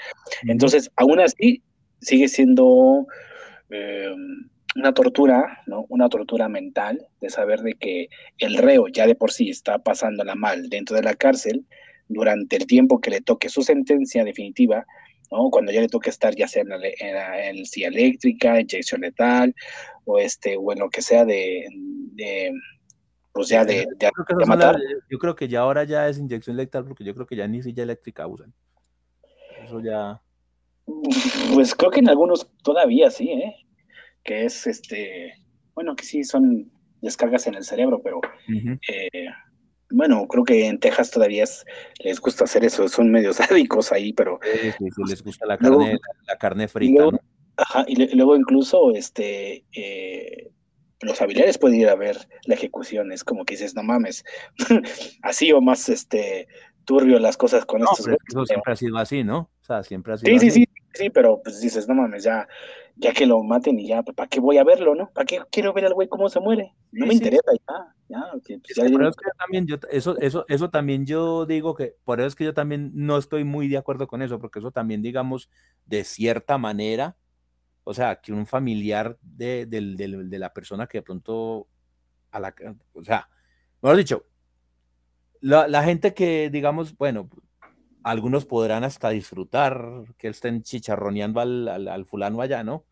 Entonces, 0.44 0.90
aún 0.96 1.20
así, 1.20 1.62
sigue 2.00 2.30
siendo 2.30 3.06
eh, 3.70 4.16
una 4.76 4.94
tortura, 4.94 5.62
¿no? 5.68 5.86
Una 5.90 6.10
tortura 6.10 6.50
mental 6.50 7.08
de 7.22 7.30
saber 7.30 7.62
de 7.62 7.76
que 7.76 8.10
el 8.40 8.58
reo 8.58 8.88
ya 8.88 9.06
de 9.08 9.16
por 9.16 9.32
sí 9.32 9.50
está 9.50 9.80
pasándola 9.80 10.36
mal 10.36 10.70
dentro 10.70 10.96
de 10.96 11.04
la 11.04 11.16
cárcel 11.16 11.66
durante 12.08 12.56
el 12.56 12.66
tiempo 12.66 13.00
que 13.00 13.12
le 13.12 13.22
toque 13.22 13.50
su 13.50 13.62
sentencia 13.62 14.24
definitiva, 14.24 14.86
¿no? 15.32 15.50
Cuando 15.50 15.72
ya 15.72 15.82
le 15.82 15.88
toque 15.88 16.10
estar 16.10 16.36
ya 16.36 16.48
sea 16.48 16.64
en, 16.64 16.70
la, 16.70 17.50
en, 17.50 17.66
silla 17.66 17.88
eléctrica, 17.88 18.60
inyección 18.60 19.02
letal, 19.02 19.54
o 20.06 20.20
este, 20.20 20.58
o 20.58 20.72
en 20.72 20.80
lo 20.80 20.90
que 20.90 21.02
sea 21.02 21.24
de, 21.26 21.66
pues 23.32 23.48
ya 23.50 23.66
de, 23.66 23.88
yo, 24.00 24.10
creo 24.26 24.48
matar. 24.48 24.78
yo 25.10 25.18
creo 25.18 25.36
que 25.36 25.48
ya 25.48 25.62
ahora 25.62 25.84
ya 25.84 26.08
es 26.08 26.18
inyección 26.18 26.58
letal 26.58 26.86
porque 26.86 27.04
yo 27.04 27.14
creo 27.14 27.26
que 27.26 27.36
ya 27.36 27.48
ni 27.48 27.62
silla 27.62 27.84
eléctrica 27.84 28.28
usan. 28.28 28.54
Eso 29.64 29.80
ya. 29.80 30.22
Pues 31.54 31.74
creo 31.74 31.92
que 31.92 32.00
en 32.00 32.10
algunos 32.10 32.48
todavía 32.62 33.10
sí, 33.10 33.32
¿eh? 33.32 33.56
Que 34.24 34.46
es 34.46 34.68
este, 34.68 35.34
bueno, 35.76 35.96
que 35.96 36.06
sí 36.06 36.24
son 36.24 36.72
descargas 37.02 37.48
en 37.48 37.56
el 37.56 37.64
cerebro, 37.64 38.02
pero 38.02 38.22
eh, 38.88 39.28
bueno, 39.92 40.28
creo 40.28 40.44
que 40.44 40.68
en 40.68 40.80
Texas 40.80 41.12
todavía 41.12 41.44
les 42.04 42.20
gusta 42.20 42.46
hacer 42.46 42.64
eso, 42.64 42.88
son 42.88 43.12
medio 43.12 43.34
sádicos 43.34 43.92
ahí, 43.92 44.14
pero 44.14 44.40
les 45.08 45.24
gusta 45.24 45.46
la 45.46 45.58
carne, 45.58 45.98
la, 46.28 46.38
carne 46.38 46.68
frita, 46.68 47.04
¿no? 47.04 47.20
Ajá, 47.56 47.86
y, 47.88 48.16
luego 48.16 48.36
incluso 48.36 48.92
este 48.96 49.64
eh, 49.76 50.50
los 51.02 51.18
familiares 51.18 51.58
pueden 51.58 51.80
ir 51.80 51.90
a 51.90 51.96
ver 51.96 52.18
la 52.46 52.56
ejecución, 52.56 53.12
es 53.12 53.24
como 53.24 53.46
que 53.46 53.54
dices, 53.56 53.76
no 53.76 53.84
mames, 53.84 54.24
así 55.22 55.52
o 55.52 55.62
más 55.62 55.90
este 55.90 56.48
turbio 56.86 57.20
las 57.20 57.38
cosas 57.38 57.66
con 57.66 57.82
estos. 57.82 58.08
eso 58.08 58.46
siempre 58.46 58.74
ha 58.74 58.76
sido 58.76 58.98
así, 58.98 59.24
¿no? 59.24 59.50
O 59.62 59.66
sea, 59.66 59.84
siempre 59.84 60.14
ha 60.14 60.18
sido 60.18 60.40
sí, 60.40 60.52
Sí, 60.52 60.52
sí, 60.52 60.70
sí, 60.94 61.10
pero 61.10 61.42
pues 61.44 61.62
dices, 61.62 61.88
no 61.88 61.96
mames, 61.96 62.24
ya, 62.24 62.48
ya 62.96 63.14
que 63.14 63.26
lo 63.26 63.44
maten 63.44 63.80
y 63.80 63.88
ya, 63.88 64.04
¿para 64.04 64.30
qué 64.30 64.40
voy 64.40 64.58
a 64.58 64.64
verlo, 64.64 64.96
no? 64.96 65.10
¿Para 65.12 65.26
qué 65.26 65.42
quiero 65.52 65.74
ver 65.74 65.86
al 65.86 65.94
güey 65.94 66.08
cómo 66.08 66.30
se 66.30 66.40
muere? 66.40 66.74
No 66.92 67.06
me 67.06 67.14
interesa, 67.14 67.52
ya, 67.68 67.96
ya. 68.08 68.32
Pues, 68.46 69.16
también 69.38 69.66
yo, 69.66 69.78
eso, 69.92 70.18
eso, 70.20 70.46
eso 70.48 70.70
también 70.70 71.06
yo 71.06 71.46
digo 71.46 71.76
que, 71.76 71.96
por 72.04 72.20
eso 72.20 72.28
es 72.28 72.36
que 72.36 72.44
yo 72.46 72.54
también 72.54 72.92
no 72.94 73.18
estoy 73.18 73.44
muy 73.44 73.68
de 73.68 73.78
acuerdo 73.78 74.08
con 74.08 74.22
eso, 74.22 74.40
porque 74.40 74.60
eso 74.60 74.72
también, 74.72 75.02
digamos, 75.02 75.50
de 75.86 76.04
cierta 76.04 76.58
manera, 76.58 77.18
o 77.84 77.94
sea, 77.94 78.22
que 78.22 78.32
un 78.32 78.46
familiar 78.46 79.18
de, 79.22 79.66
de 79.66 80.40
la 80.40 80.54
persona 80.54 80.88
que 80.88 81.00
de 81.00 81.04
pronto, 81.04 81.68
a 82.32 82.40
la, 82.40 82.54
o 82.94 83.04
sea, 83.04 83.28
mejor 83.82 83.98
dicho, 83.98 84.26
la, 85.42 85.68
la 85.68 85.84
gente 85.84 86.14
que, 86.14 86.50
digamos, 86.50 86.96
bueno, 86.96 87.30
algunos 88.04 88.46
podrán 88.46 88.84
hasta 88.84 89.10
disfrutar 89.10 90.06
que 90.18 90.28
estén 90.28 90.62
chicharroneando 90.62 91.40
al, 91.40 91.88
al, 91.88 92.06
fulano 92.06 92.42
allá, 92.42 92.64
¿no? 92.64 92.86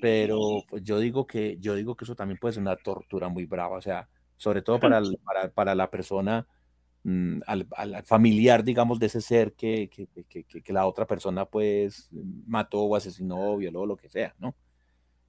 Pero 0.00 0.64
pues, 0.68 0.82
yo 0.82 0.98
digo 0.98 1.26
que 1.26 1.58
yo 1.60 1.74
digo 1.74 1.96
que 1.96 2.04
eso 2.04 2.14
también 2.14 2.38
puede 2.38 2.54
ser 2.54 2.62
una 2.62 2.76
tortura 2.76 3.28
muy 3.28 3.46
brava, 3.46 3.76
o 3.76 3.82
sea, 3.82 4.08
sobre 4.36 4.62
todo 4.62 4.80
para, 4.80 5.00
para, 5.24 5.50
para, 5.50 5.74
la 5.74 5.90
persona, 5.90 6.46
mm, 7.04 7.40
al, 7.46 7.66
familiar, 8.04 8.64
digamos, 8.64 8.98
de 8.98 9.06
ese 9.06 9.20
ser 9.20 9.52
que, 9.52 9.88
que, 9.88 10.08
que, 10.28 10.44
que, 10.44 10.72
la 10.72 10.86
otra 10.86 11.06
persona 11.06 11.44
pues 11.44 12.08
mató 12.46 12.80
o 12.80 12.96
asesinó 12.96 13.52
o 13.52 13.56
violó, 13.58 13.86
lo 13.86 13.96
que 13.96 14.08
sea, 14.08 14.34
¿no? 14.38 14.54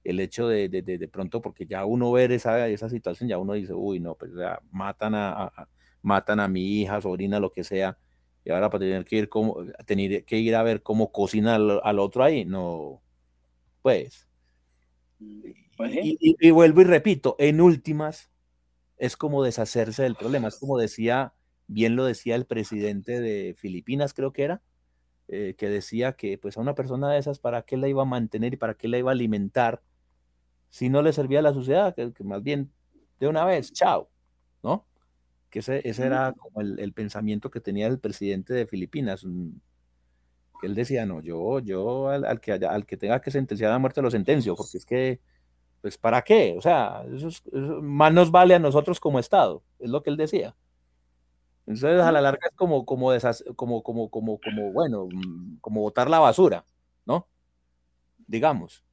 El 0.02 0.20
hecho 0.20 0.48
de, 0.48 0.68
de, 0.68 0.82
de, 0.82 1.08
pronto, 1.08 1.40
porque 1.40 1.66
ya 1.66 1.84
uno 1.86 2.12
ver 2.12 2.32
esa, 2.32 2.68
esa 2.68 2.88
situación, 2.90 3.28
ya 3.28 3.38
uno 3.38 3.54
dice, 3.54 3.72
uy, 3.74 4.00
no, 4.00 4.14
pues 4.16 4.32
ya 4.34 4.60
matan 4.70 5.14
a, 5.14 5.44
a, 5.44 5.68
matan 6.02 6.40
a 6.40 6.48
mi 6.48 6.80
hija, 6.80 7.00
sobrina, 7.00 7.40
lo 7.40 7.50
que 7.52 7.64
sea, 7.64 7.96
y 8.44 8.50
ahora 8.50 8.68
para 8.68 8.80
tener 8.80 9.04
que 9.04 9.16
ir 9.16 9.28
como 9.28 9.64
tener 9.86 10.24
que 10.24 10.38
ir 10.38 10.54
a 10.54 10.62
ver 10.62 10.82
cómo 10.82 11.10
cocina 11.12 11.54
al, 11.54 11.98
otro 11.98 12.24
ahí, 12.24 12.44
no, 12.44 13.02
pues. 13.82 14.28
Pues 15.76 15.92
y, 16.02 16.50
vuelvo 16.50 16.80
y 16.80 16.84
repito, 16.84 17.36
en 17.38 17.60
últimas, 17.60 18.30
es 18.96 19.16
como 19.16 19.42
deshacerse 19.42 20.02
del 20.02 20.14
problema, 20.14 20.48
es 20.48 20.58
como 20.58 20.78
decía, 20.78 21.34
bien 21.66 21.96
lo 21.96 22.04
decía 22.04 22.36
el 22.36 22.46
presidente 22.46 23.20
de 23.20 23.54
Filipinas, 23.56 24.14
creo 24.14 24.32
que 24.32 24.44
era, 24.44 24.62
eh, 25.28 25.54
que 25.56 25.68
decía 25.68 26.12
que 26.12 26.38
pues 26.38 26.56
a 26.56 26.60
una 26.60 26.74
persona 26.74 27.10
de 27.10 27.18
esas, 27.18 27.38
¿para 27.38 27.62
qué 27.62 27.76
la 27.76 27.88
iba 27.88 28.02
a 28.02 28.06
mantener 28.06 28.54
y 28.54 28.56
para 28.56 28.74
qué 28.74 28.88
la 28.88 28.98
iba 28.98 29.10
a 29.10 29.14
alimentar 29.14 29.82
si 30.68 30.88
no 30.88 31.02
le 31.02 31.12
servía 31.12 31.38
a 31.38 31.42
la 31.42 31.54
sociedad? 31.54 31.94
que 31.94 32.24
más 32.24 32.42
bien 32.42 32.70
de 33.20 33.28
una 33.28 33.44
vez, 33.44 33.72
chao, 33.72 34.10
¿no? 34.62 34.86
que 35.54 35.60
ese, 35.60 35.88
ese 35.88 36.04
era 36.04 36.32
como 36.32 36.60
el, 36.60 36.80
el, 36.80 36.92
pensamiento 36.92 37.48
que 37.48 37.60
tenía 37.60 37.86
el 37.86 38.00
presidente 38.00 38.52
de 38.52 38.66
Filipinas. 38.66 39.24
Que 40.60 40.66
él 40.66 40.74
decía, 40.74 41.04
no, 41.06 41.20
yo, 41.20 41.60
yo 41.60 42.08
al, 42.08 42.40
que, 42.40 42.52
al 42.52 42.86
que 42.86 42.96
tenga 42.96 43.20
que 43.20 43.30
sentenciar 43.30 43.72
a 43.72 43.78
muerte 43.78 44.02
lo 44.02 44.10
sentencio, 44.10 44.54
porque 44.54 44.78
es 44.78 44.86
que, 44.86 45.20
pues, 45.80 45.98
¿para 45.98 46.22
qué? 46.22 46.54
O 46.56 46.60
sea, 46.60 47.04
eso, 47.12 47.28
más 47.82 48.12
nos 48.12 48.30
vale 48.30 48.54
a 48.54 48.58
nosotros 48.58 49.00
como 49.00 49.18
Estado, 49.18 49.62
es 49.78 49.90
lo 49.90 50.02
que 50.02 50.10
él 50.10 50.16
decía. 50.16 50.54
Entonces, 51.66 52.00
a 52.00 52.12
la 52.12 52.20
larga 52.20 52.48
es 52.50 52.56
como, 52.56 52.84
como, 52.84 53.10
como, 53.56 53.82
como, 53.82 54.10
como, 54.10 54.40
como, 54.40 54.72
bueno, 54.72 55.08
mm, 55.10 55.56
como 55.60 55.80
botar 55.80 56.10
la 56.10 56.18
basura, 56.18 56.64
¿no? 57.06 57.26
Digamos. 58.26 58.84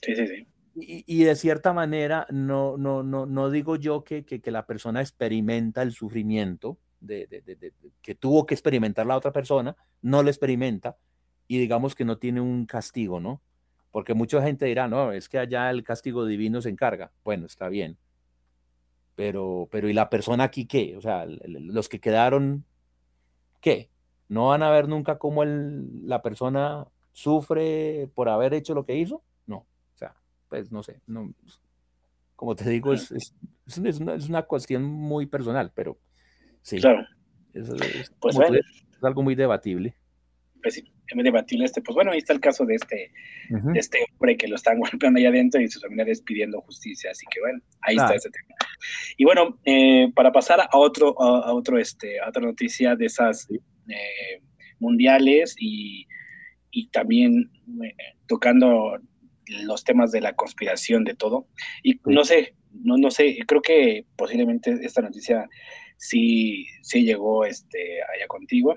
Sí, 0.00 0.16
sí, 0.16 0.26
sí. 0.26 0.46
Y, 0.78 1.24
de 1.24 1.36
cierta 1.36 1.72
manera, 1.72 2.26
no, 2.30 2.76
no, 2.76 3.02
no, 3.02 3.24
no 3.24 3.48
digo 3.48 3.76
yo 3.76 4.04
que, 4.04 4.26
que, 4.26 4.50
la 4.50 4.66
persona 4.66 5.00
experimenta 5.00 5.80
el 5.80 5.92
sufrimiento 5.92 6.76
de, 7.06 7.26
de, 7.26 7.40
de, 7.42 7.72
que 8.02 8.14
tuvo 8.14 8.46
que 8.46 8.54
experimentar 8.54 9.06
la 9.06 9.16
otra 9.16 9.32
persona, 9.32 9.76
no 10.02 10.22
lo 10.22 10.28
experimenta 10.28 10.96
y 11.48 11.58
digamos 11.58 11.94
que 11.94 12.04
no 12.04 12.18
tiene 12.18 12.40
un 12.40 12.66
castigo, 12.66 13.20
¿no? 13.20 13.40
Porque 13.90 14.14
mucha 14.14 14.42
gente 14.42 14.66
dirá, 14.66 14.88
no, 14.88 15.12
es 15.12 15.28
que 15.28 15.38
allá 15.38 15.70
el 15.70 15.82
castigo 15.82 16.26
divino 16.26 16.60
se 16.60 16.68
encarga. 16.68 17.12
Bueno, 17.24 17.46
está 17.46 17.68
bien. 17.68 17.96
Pero, 19.14 19.68
pero 19.70 19.88
¿y 19.88 19.94
la 19.94 20.10
persona 20.10 20.44
aquí 20.44 20.66
qué? 20.66 20.96
O 20.96 21.00
sea, 21.00 21.24
los 21.26 21.88
que 21.88 22.00
quedaron, 22.00 22.64
¿qué? 23.60 23.88
¿No 24.28 24.48
van 24.48 24.62
a 24.62 24.70
ver 24.70 24.88
nunca 24.88 25.18
cómo 25.18 25.42
el, 25.42 26.06
la 26.06 26.20
persona 26.20 26.86
sufre 27.12 28.10
por 28.14 28.28
haber 28.28 28.52
hecho 28.52 28.74
lo 28.74 28.84
que 28.84 28.96
hizo? 28.96 29.22
pues 30.48 30.70
no 30.72 30.82
sé, 30.82 31.00
no, 31.06 31.32
como 32.34 32.54
te 32.54 32.68
digo, 32.68 32.92
es, 32.92 33.10
es, 33.10 33.34
es, 33.66 34.00
una, 34.00 34.42
cuestión 34.42 34.84
muy 34.84 35.26
personal, 35.26 35.72
pero 35.74 35.98
sí. 36.66 36.78
Claro. 36.78 37.06
Es, 37.54 37.70
pues 38.20 38.36
es 38.36 39.04
algo 39.04 39.22
muy 39.22 39.34
debatible. 39.34 39.96
Pues 40.62 40.74
sí, 40.74 40.92
es 41.06 41.14
muy 41.14 41.24
debatible 41.24 41.64
este. 41.64 41.80
Pues 41.80 41.94
bueno, 41.94 42.10
ahí 42.10 42.18
está 42.18 42.32
el 42.32 42.40
caso 42.40 42.66
de 42.66 42.74
este, 42.74 43.12
de 43.48 43.78
este 43.78 44.04
hombre 44.12 44.36
que 44.36 44.48
lo 44.48 44.56
están 44.56 44.78
golpeando 44.80 45.18
allá 45.18 45.28
adentro 45.28 45.60
y 45.60 45.68
sus 45.68 45.82
familiares 45.82 46.20
pidiendo 46.22 46.60
justicia. 46.62 47.12
Así 47.12 47.24
que 47.30 47.40
bueno, 47.40 47.60
ahí 47.82 47.96
está 47.96 48.14
ese 48.14 48.30
tema. 48.30 48.54
Y 49.16 49.24
bueno, 49.24 49.58
eh, 49.64 50.10
para 50.14 50.32
pasar 50.32 50.60
a 50.60 50.76
otro, 50.76 51.20
a, 51.20 51.52
otro, 51.52 51.78
este, 51.78 52.20
a 52.20 52.28
otra 52.28 52.42
noticia 52.42 52.96
de 52.96 53.06
esas 53.06 53.48
eh, 53.50 54.42
mundiales 54.80 55.54
y, 55.58 56.06
y 56.70 56.88
también 56.88 57.50
eh, 57.84 57.94
tocando 58.26 58.98
los 59.46 59.84
temas 59.84 60.10
de 60.10 60.20
la 60.20 60.34
conspiración, 60.34 61.04
de 61.04 61.14
todo. 61.14 61.46
Y 61.82 62.00
no 62.04 62.24
sé, 62.24 62.54
no, 62.72 62.96
no 62.98 63.10
sé, 63.10 63.38
creo 63.46 63.62
que 63.62 64.04
posiblemente 64.16 64.76
esta 64.82 65.02
noticia 65.02 65.48
sí, 65.96 66.66
sí 66.82 67.04
llegó 67.04 67.44
este, 67.44 68.02
allá 68.02 68.26
contigo. 68.28 68.76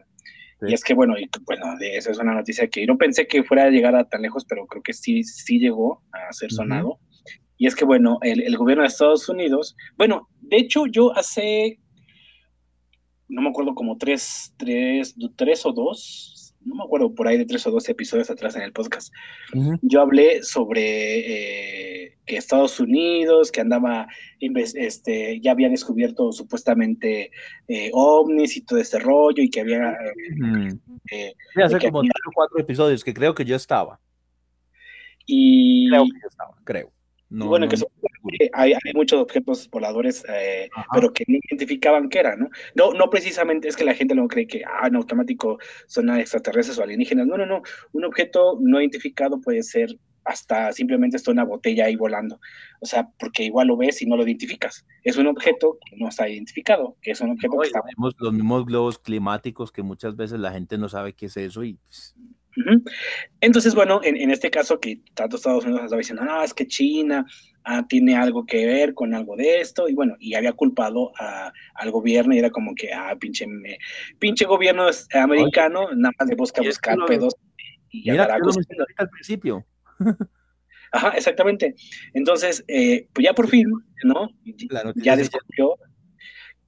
Y 0.62 0.74
es 0.74 0.84
que, 0.84 0.94
bueno, 0.94 1.18
y, 1.18 1.30
bueno, 1.46 1.78
de 1.78 1.96
eso 1.96 2.12
es 2.12 2.18
una 2.18 2.34
noticia 2.34 2.68
que 2.68 2.86
no 2.86 2.98
pensé 2.98 3.28
que 3.28 3.44
fuera 3.44 3.64
a 3.64 3.70
llegar 3.70 3.96
a 3.96 4.04
tan 4.04 4.22
lejos, 4.22 4.46
pero 4.46 4.68
creo 4.68 4.84
que 4.84 4.94
sí, 4.94 5.24
sí 5.24 5.58
llegó 5.58 6.04
a 6.12 6.34
ser 6.34 6.52
sonado. 6.52 7.00
Y 7.58 7.68
es 7.68 7.76
que, 7.76 7.86
bueno, 7.86 8.20
el, 8.22 8.42
el, 8.42 8.58
gobierno 8.58 8.84
de 8.84 8.90
Estados 8.90 9.28
Unidos, 9.30 9.76
bueno, 9.98 10.28
de 10.42 10.58
hecho 10.58 10.86
yo 10.88 11.16
hace, 11.16 11.80
no 13.28 13.42
me 13.42 13.50
acuerdo, 13.50 13.74
como 13.74 13.98
tres, 13.98 14.54
tres, 14.58 15.16
tres 15.36 15.66
o 15.66 15.72
dos, 15.72 16.56
no 16.62 16.76
me 16.76 16.84
acuerdo, 16.84 17.14
por 17.14 17.28
ahí 17.28 17.38
de 17.38 17.46
tres 17.46 17.66
o 17.68 17.72
dos 17.72 17.88
episodios 17.90 18.30
atrás 18.30 18.56
en 18.56 18.64
el 18.64 18.74
podcast, 18.74 19.14
yo 19.82 20.02
hablé 20.02 20.44
sobre 20.44 21.99
eh, 21.99 21.99
que 22.30 22.38
Estados 22.38 22.80
Unidos, 22.80 23.52
que 23.52 23.62
andaba, 23.62 24.08
este, 24.40 25.40
ya 25.42 25.52
había 25.52 25.68
descubierto 25.68 26.32
supuestamente 26.32 27.32
eh, 27.68 27.90
ovnis 27.92 28.56
y 28.56 28.62
todo 28.62 28.78
este 28.78 29.00
rollo, 29.00 29.42
y 29.42 29.50
que 29.50 29.62
había... 29.62 29.98
Eh, 31.12 31.34
hace 31.56 31.80
como 31.80 32.02
tres 32.02 32.24
o 32.28 32.32
cuatro 32.34 32.60
episodios 32.60 33.04
que 33.04 33.16
creo 33.16 33.34
que 33.34 33.46
yo 33.46 33.56
estaba. 33.56 34.00
Y... 35.26 35.90
Creo 35.90 36.04
que 36.04 36.20
yo 36.22 36.28
estaba, 36.30 36.56
creo. 36.64 36.94
No, 37.32 37.48
bueno, 37.48 37.68
que 37.68 37.78
hay, 38.54 38.74
hay, 38.74 38.94
muchos 38.96 39.22
objetos 39.22 39.70
voladores, 39.70 40.24
eh, 40.30 40.68
pero 40.94 41.14
que 41.14 41.26
no 41.28 41.38
identificaban 41.50 42.10
qué 42.10 42.20
era, 42.20 42.36
¿no? 42.36 42.50
¿no? 42.74 42.92
No 42.94 43.10
precisamente 43.10 43.68
es 43.68 43.76
que 43.76 43.84
la 43.84 43.94
gente 43.94 44.16
no 44.16 44.28
cree 44.28 44.48
que, 44.48 44.64
ah, 44.66 44.88
en 44.88 44.96
automático 44.96 45.60
son 45.86 46.10
extraterrestres 46.10 46.80
o 46.80 46.84
alienígenas. 46.84 47.28
No, 47.28 47.38
no, 47.38 47.46
no. 47.46 47.62
Un 47.92 48.06
objeto 48.06 48.58
no 48.60 48.80
identificado 48.82 49.40
puede 49.42 49.62
ser 49.62 49.96
hasta 50.30 50.72
simplemente 50.72 51.18
está 51.18 51.32
una 51.32 51.44
botella 51.44 51.86
ahí 51.86 51.96
volando. 51.96 52.40
O 52.80 52.86
sea, 52.86 53.10
porque 53.20 53.44
igual 53.44 53.68
lo 53.68 53.78
ves 53.78 54.02
y 54.02 54.06
no 54.06 54.16
lo 54.16 54.24
identificas. 54.24 54.86
Es 55.04 55.18
un 55.18 55.28
objeto 55.28 55.78
que 55.90 55.96
no 55.98 56.08
está 56.08 56.30
identificado, 56.30 56.96
que 57.02 57.12
es 57.12 57.22
un 57.22 57.32
objeto 57.32 57.58
que 57.60 57.68
está... 57.68 57.82
Los 58.20 58.34
mismos 58.34 58.66
globos 58.66 59.00
climáticos 59.00 59.72
que 59.72 59.82
muchas 59.82 60.16
veces 60.16 60.40
la 60.40 60.52
gente 60.52 60.78
no 60.78 60.88
sabe 60.88 61.14
qué 61.14 61.26
es 61.26 61.38
eso 61.38 61.64
y 61.64 61.74
pues, 61.74 62.16
entonces, 63.42 63.74
bueno, 63.74 64.02
en, 64.04 64.32
este 64.32 64.50
caso 64.50 64.80
que 64.80 65.02
tanto 65.14 65.38
Estados 65.38 65.64
Unidos 65.64 65.84
estaba 65.84 66.00
diciendo, 66.00 66.26
no, 66.26 66.44
es 66.44 66.54
que 66.54 66.68
China 66.68 67.26
ah, 67.64 67.86
tiene 67.88 68.16
algo 68.16 68.46
que 68.46 68.66
ver 68.66 68.94
con 68.94 69.14
algo 69.14 69.36
de 69.36 69.62
esto, 69.62 69.88
y 69.88 69.94
bueno, 69.94 70.16
y 70.20 70.34
había 70.34 70.54
culpado 70.54 71.12
al 71.76 71.92
gobierno, 71.92 72.36
y 72.36 72.40
era 72.40 72.50
como 72.50 72.76
que, 72.76 72.92
ah, 72.92 73.16
pinche, 73.20 73.46
pinche 74.18 74.46
gobierno 74.46 74.88
americano, 75.14 75.92
nada 75.96 76.14
más 76.20 76.28
le 76.28 76.36
busca 76.36 76.62
buscar 76.62 76.98
pedos. 77.08 77.36
Y 77.92 78.12
mira, 78.12 78.28
al 78.98 79.10
principio. 79.10 79.66
Ajá, 80.92 81.10
exactamente. 81.10 81.76
Entonces, 82.14 82.64
eh, 82.68 83.08
pues 83.14 83.26
ya 83.26 83.34
por 83.34 83.48
fin, 83.48 83.68
¿no? 84.04 84.30
Ya 84.96 85.16
descubrió 85.16 85.76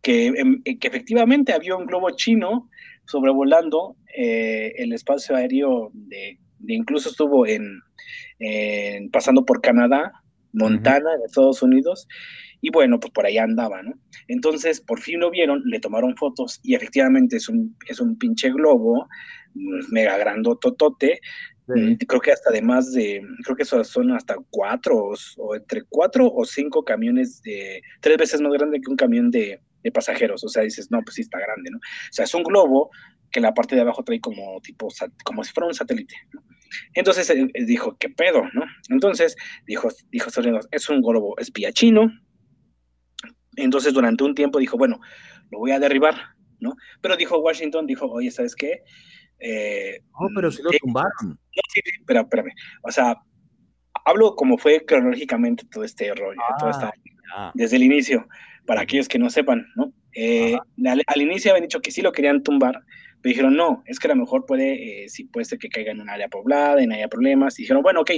que, 0.02 0.28
em, 0.28 0.62
que 0.64 0.88
efectivamente 0.88 1.54
había 1.54 1.76
un 1.76 1.86
globo 1.86 2.12
chino 2.12 2.70
sobrevolando 3.06 3.96
eh, 4.16 4.74
el 4.78 4.94
espacio 4.94 5.36
aéreo 5.36 5.92
de, 5.94 6.40
incluso 6.68 7.10
estuvo 7.10 7.48
en, 7.48 7.82
pasando 9.12 9.46
por 9.46 9.62
Canadá, 9.62 10.12
Montana, 10.54 11.18
de 11.18 11.26
Estados 11.26 11.62
Unidos, 11.62 12.08
y 12.62 12.70
bueno, 12.70 13.00
pues 13.00 13.12
por 13.12 13.26
ahí 13.26 13.38
andaba, 13.38 13.82
¿no? 13.82 13.94
Entonces, 14.28 14.82
por 14.82 15.00
fin 15.00 15.20
lo 15.20 15.32
vieron, 15.32 15.64
le 15.66 15.80
tomaron 15.80 16.16
fotos 16.16 16.60
y 16.64 16.76
efectivamente 16.76 17.38
es 17.38 17.50
un, 17.50 17.76
es 17.88 18.00
un 18.00 18.18
pinche 18.18 18.52
globo, 18.52 19.08
pues, 19.54 19.90
mega 19.90 20.18
grandototote, 20.18 21.20
creo 21.68 22.22
que 22.22 22.32
hasta 22.32 22.52
de 22.52 22.62
más 22.62 22.92
de, 22.92 23.22
creo 23.44 23.56
que 23.56 23.66
son 23.66 24.12
hasta 24.12 24.36
cuatro 24.50 25.14
o, 25.38 25.56
entre 25.56 25.84
cuatro 25.84 26.32
o 26.34 26.46
cinco 26.46 26.84
camiones 26.84 27.42
de, 27.42 27.82
tres 28.02 28.18
veces 28.18 28.42
más 28.42 28.54
grande 28.54 28.82
que 28.82 28.90
un 28.90 28.98
camión 28.98 29.32
de, 29.32 29.62
de 29.84 29.92
pasajeros, 29.92 30.44
o 30.44 30.50
sea, 30.50 30.64
dices, 30.64 30.92
no, 30.92 31.02
pues 31.02 31.16
sí 31.16 31.22
está 31.22 31.40
grande, 31.40 31.72
¿no? 31.72 31.78
O 31.78 32.14
sea, 32.14 32.26
es 32.26 32.34
un 32.34 32.44
globo 32.44 32.90
que 33.32 33.40
la 33.40 33.54
parte 33.54 33.76
de 33.76 33.82
abajo 33.82 34.04
trae 34.04 34.20
como 34.20 34.60
tipo, 34.62 34.90
como 35.24 35.44
si 35.44 35.54
fuera 35.54 35.68
un 35.68 35.74
satélite. 35.74 36.16
¿no? 36.34 36.44
Entonces 36.94 37.30
él, 37.30 37.52
dijo, 37.66 37.98
¿qué 37.98 38.10
pedo? 38.10 38.44
¿no? 38.54 38.66
Entonces 38.90 39.36
dijo, 39.66 39.90
dijo 40.12 40.30
es 40.72 40.90
un 40.90 41.02
globo 41.02 41.38
espía 41.38 41.72
chino. 41.72 42.12
Entonces 43.56 43.94
durante 43.94 44.24
un 44.24 44.36
tiempo 44.36 44.60
dijo, 44.60 44.78
bueno, 44.78 45.00
lo 45.50 45.60
voy 45.60 45.72
a 45.72 45.80
derribar, 45.80 46.16
¿no? 46.60 46.76
Pero 47.02 47.18
dijo 47.18 47.40
Washington, 47.40 47.86
dijo, 47.86 48.06
oye, 48.08 48.32
¿sabes 48.32 48.56
qué? 48.56 48.84
Eh, 49.42 50.00
no, 50.20 50.28
pero 50.36 50.52
si 50.52 50.62
lo 50.62 50.70
tumbaron. 50.80 51.12
No, 51.22 51.62
sí, 51.74 51.82
sí, 51.84 51.92
pero 52.06 52.22
espérame. 52.22 52.54
O 52.84 52.92
sea, 52.92 53.18
hablo 54.06 54.36
como 54.36 54.58
fue 54.58 54.86
cronológicamente 54.86 55.66
todo 55.72 55.84
este 55.84 56.14
rollo, 56.14 56.40
ah, 57.34 57.52
desde 57.56 57.78
el 57.78 57.84
inicio, 57.84 58.28
para 58.66 58.82
aquellos 58.82 59.08
que 59.08 59.20
no 59.20 59.30
sepan, 59.30 59.66
¿no? 59.76 59.92
Eh, 60.14 60.58
al, 60.86 61.02
al, 61.06 61.22
inicio 61.22 61.52
habían 61.52 61.64
dicho 61.64 61.82
que 61.82 61.92
sí 61.92 62.02
lo 62.02 62.12
querían 62.12 62.44
tumbar, 62.44 62.84
me 63.24 63.30
dijeron, 63.30 63.56
no, 63.56 63.84
es 63.86 64.00
que 64.00 64.08
a 64.08 64.16
lo 64.16 64.22
mejor 64.22 64.46
puede, 64.46 65.04
eh, 65.04 65.10
si 65.10 65.26
puede 65.26 65.46
ser 65.46 65.60
que 65.60 65.70
caiga 65.70 65.92
en 65.92 66.02
un 66.02 66.10
área 66.10 66.28
poblada 66.28 66.86
no 66.86 66.94
haya 66.94 67.08
problemas. 67.08 67.58
Y 67.60 67.64
dijeron, 67.64 67.84
bueno, 67.84 68.02
ok, 68.02 68.12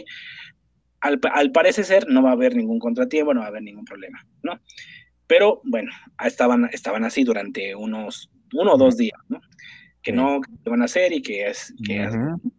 al, 1.02 1.20
al 1.34 1.52
parecer 1.52 1.86
ser 1.86 2.08
no 2.08 2.24
va 2.24 2.30
a 2.30 2.34
haber 2.34 2.56
ningún 2.56 2.80
contratiempo, 2.80 3.34
no 3.34 3.42
va 3.42 3.48
a 3.48 3.50
haber 3.50 3.64
ningún 3.64 3.86
problema, 3.86 4.26
¿no? 4.42 4.60
Pero 5.28 5.62
bueno, 5.66 5.92
estaban, 6.24 6.70
estaban 6.72 7.04
así 7.04 7.24
durante 7.24 7.76
unos 7.76 8.30
uno 8.54 8.74
o 8.74 8.78
dos 8.78 8.98
días, 8.98 9.20
¿no? 9.30 9.42
Que 10.04 10.12
no 10.12 10.42
que 10.42 10.70
van 10.70 10.82
a 10.82 10.86
hacer 10.86 11.12
y 11.14 11.22
que, 11.22 11.48
es, 11.48 11.74
que 11.84 12.06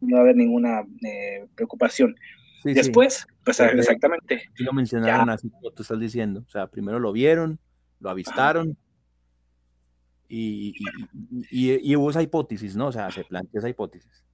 no 0.01 0.17
va 0.17 0.19
a 0.19 0.21
haber 0.23 0.35
ninguna 0.35 0.83
eh, 1.07 1.47
preocupación. 1.55 2.17
Después, 2.65 3.27
pues 3.45 3.61
exactamente. 3.61 4.51
Sí 4.55 4.65
lo 4.65 4.73
mencionaron 4.73 5.29
así 5.29 5.51
como 5.51 5.71
tú 5.71 5.83
estás 5.83 6.01
diciendo. 6.01 6.43
O 6.47 6.51
sea, 6.51 6.67
primero 6.67 6.99
lo 6.99 7.13
vieron, 7.13 7.61
lo 8.01 8.09
avistaron, 8.09 8.79
y, 10.29 10.75
y, 11.51 11.97
hubo 11.97 12.11
esa 12.11 12.23
hipótesis, 12.23 12.75
¿no? 12.75 12.89
O 12.89 12.93
sea, 12.93 13.11
se 13.11 13.25
plantea 13.25 13.59
esa 13.59 13.69
hipótesis. 13.69 14.25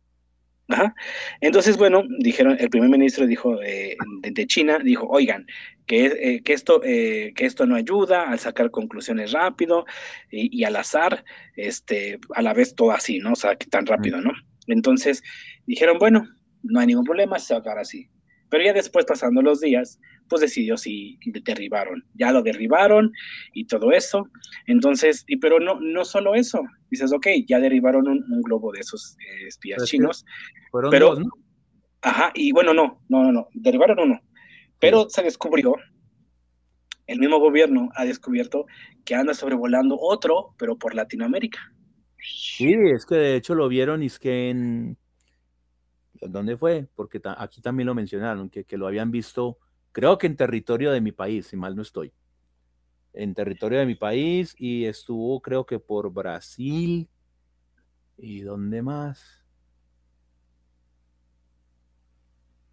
Ajá. 0.70 0.94
Entonces, 1.40 1.76
bueno, 1.76 2.04
dijeron, 2.20 2.56
el 2.60 2.70
primer 2.70 2.88
ministro 2.88 3.26
dijo 3.26 3.60
eh, 3.60 3.96
de, 4.22 4.46
China, 4.46 4.78
dijo, 4.78 5.06
oigan, 5.08 5.46
que, 5.86 6.06
eh, 6.06 6.42
que, 6.44 6.52
esto, 6.52 6.80
eh, 6.84 7.32
que 7.34 7.44
esto 7.44 7.66
no 7.66 7.74
ayuda 7.74 8.30
al 8.30 8.38
sacar 8.38 8.70
conclusiones 8.70 9.32
rápido 9.32 9.84
y, 10.30 10.62
al 10.62 10.76
azar, 10.76 11.24
este, 11.56 12.20
a 12.34 12.42
la 12.42 12.54
vez 12.54 12.76
todo 12.76 12.92
así, 12.92 13.18
¿no? 13.18 13.32
O 13.32 13.36
sea, 13.36 13.56
que 13.56 13.66
tan 13.66 13.84
rápido, 13.84 14.20
¿no? 14.20 14.30
Entonces, 14.68 15.22
dijeron, 15.66 15.98
bueno, 15.98 16.28
no 16.62 16.78
hay 16.78 16.86
ningún 16.86 17.04
problema, 17.04 17.40
se 17.40 17.52
va 17.52 17.58
a 17.58 17.60
acabar 17.62 17.80
así. 17.80 18.08
Pero 18.48 18.64
ya 18.64 18.72
después, 18.72 19.04
pasando 19.06 19.42
los 19.42 19.60
días, 19.60 19.98
pues 20.30 20.40
decidió 20.40 20.78
si 20.78 21.18
derribaron. 21.44 22.04
Ya 22.14 22.30
lo 22.30 22.40
derribaron 22.40 23.12
y 23.52 23.66
todo 23.66 23.90
eso. 23.90 24.28
Entonces, 24.66 25.24
y, 25.26 25.36
pero 25.36 25.58
no, 25.58 25.78
no 25.80 26.04
solo 26.04 26.36
eso. 26.36 26.62
Dices, 26.88 27.12
ok, 27.12 27.26
ya 27.46 27.58
derribaron 27.58 28.08
un, 28.08 28.42
globo 28.42 28.72
de 28.72 28.80
esos 28.80 29.16
eh, 29.18 29.48
espías 29.48 29.84
chinos. 29.84 30.24
pero, 30.90 31.16
Ajá, 32.02 32.30
y 32.34 32.52
bueno, 32.52 32.72
no, 32.72 33.02
no, 33.08 33.24
no, 33.24 33.32
no, 33.32 33.48
derribaron 33.52 33.98
uno. 33.98 34.20
Pero 34.78 35.10
se 35.10 35.22
descubrió, 35.22 35.74
el 37.06 37.18
mismo 37.18 37.38
gobierno 37.38 37.90
ha 37.96 38.04
descubierto 38.04 38.66
que 39.04 39.14
anda 39.14 39.34
sobrevolando 39.34 39.98
otro, 40.00 40.54
pero 40.56 40.78
por 40.78 40.94
Latinoamérica. 40.94 41.58
Sí, 42.18 42.74
es 42.94 43.04
que 43.04 43.16
de 43.16 43.36
hecho 43.36 43.54
lo 43.54 43.68
vieron 43.68 44.02
y 44.02 44.06
es 44.06 44.18
que 44.18 44.48
en... 44.50 44.96
¿Dónde 46.22 46.56
fue? 46.56 46.86
Porque 46.94 47.20
aquí 47.36 47.60
también 47.60 47.86
lo 47.86 47.94
mencionaron, 47.94 48.48
que, 48.48 48.64
que 48.64 48.76
lo 48.76 48.86
habían 48.86 49.10
visto, 49.10 49.58
creo 49.92 50.18
que 50.18 50.26
en 50.26 50.36
territorio 50.36 50.92
de 50.92 51.00
mi 51.00 51.12
país, 51.12 51.46
si 51.46 51.56
mal 51.56 51.76
no 51.76 51.82
estoy. 51.82 52.12
En 53.12 53.34
territorio 53.34 53.78
de 53.78 53.86
mi 53.86 53.96
país 53.96 54.54
y 54.56 54.84
estuvo 54.84 55.40
creo 55.40 55.66
que 55.66 55.78
por 55.78 56.12
Brasil. 56.12 57.08
¿Y 58.16 58.40
dónde 58.40 58.82
más? 58.82 59.44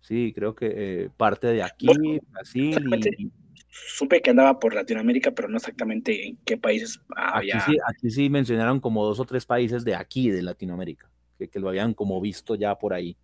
Sí, 0.01 0.31
creo 0.33 0.55
que 0.55 0.73
eh, 0.75 1.09
parte 1.15 1.47
de 1.47 1.63
aquí, 1.63 1.87
Brasil. 2.31 2.77
Y, 3.19 3.31
supe 3.69 4.21
que 4.21 4.29
andaba 4.29 4.59
por 4.59 4.73
Latinoamérica, 4.73 5.31
pero 5.31 5.49
no 5.49 5.57
exactamente 5.57 6.27
en 6.27 6.37
qué 6.45 6.57
países 6.57 7.01
había. 7.15 7.57
Aquí 7.57 7.71
sí, 7.73 7.77
aquí 7.85 8.09
sí 8.11 8.29
mencionaron 8.29 8.79
como 8.79 9.05
dos 9.05 9.19
o 9.19 9.25
tres 9.25 9.45
países 9.45 9.83
de 9.83 9.95
aquí, 9.95 10.29
de 10.29 10.41
Latinoamérica, 10.41 11.09
que, 11.37 11.49
que 11.49 11.59
lo 11.59 11.69
habían 11.69 11.93
como 11.93 12.21
visto 12.21 12.55
ya 12.55 12.75
por 12.75 12.93
ahí. 12.93 13.17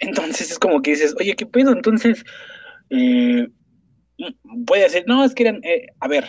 Entonces 0.00 0.50
es 0.50 0.58
como 0.58 0.82
que 0.82 0.92
dices, 0.92 1.14
oye, 1.18 1.34
¿qué 1.36 1.46
pedo? 1.46 1.72
Entonces, 1.72 2.24
eh, 2.90 3.48
voy 4.42 4.78
a 4.80 4.84
decir, 4.84 5.04
no, 5.06 5.24
es 5.24 5.34
que 5.34 5.44
eran, 5.44 5.60
eh, 5.62 5.86
a 6.00 6.08
ver, 6.08 6.28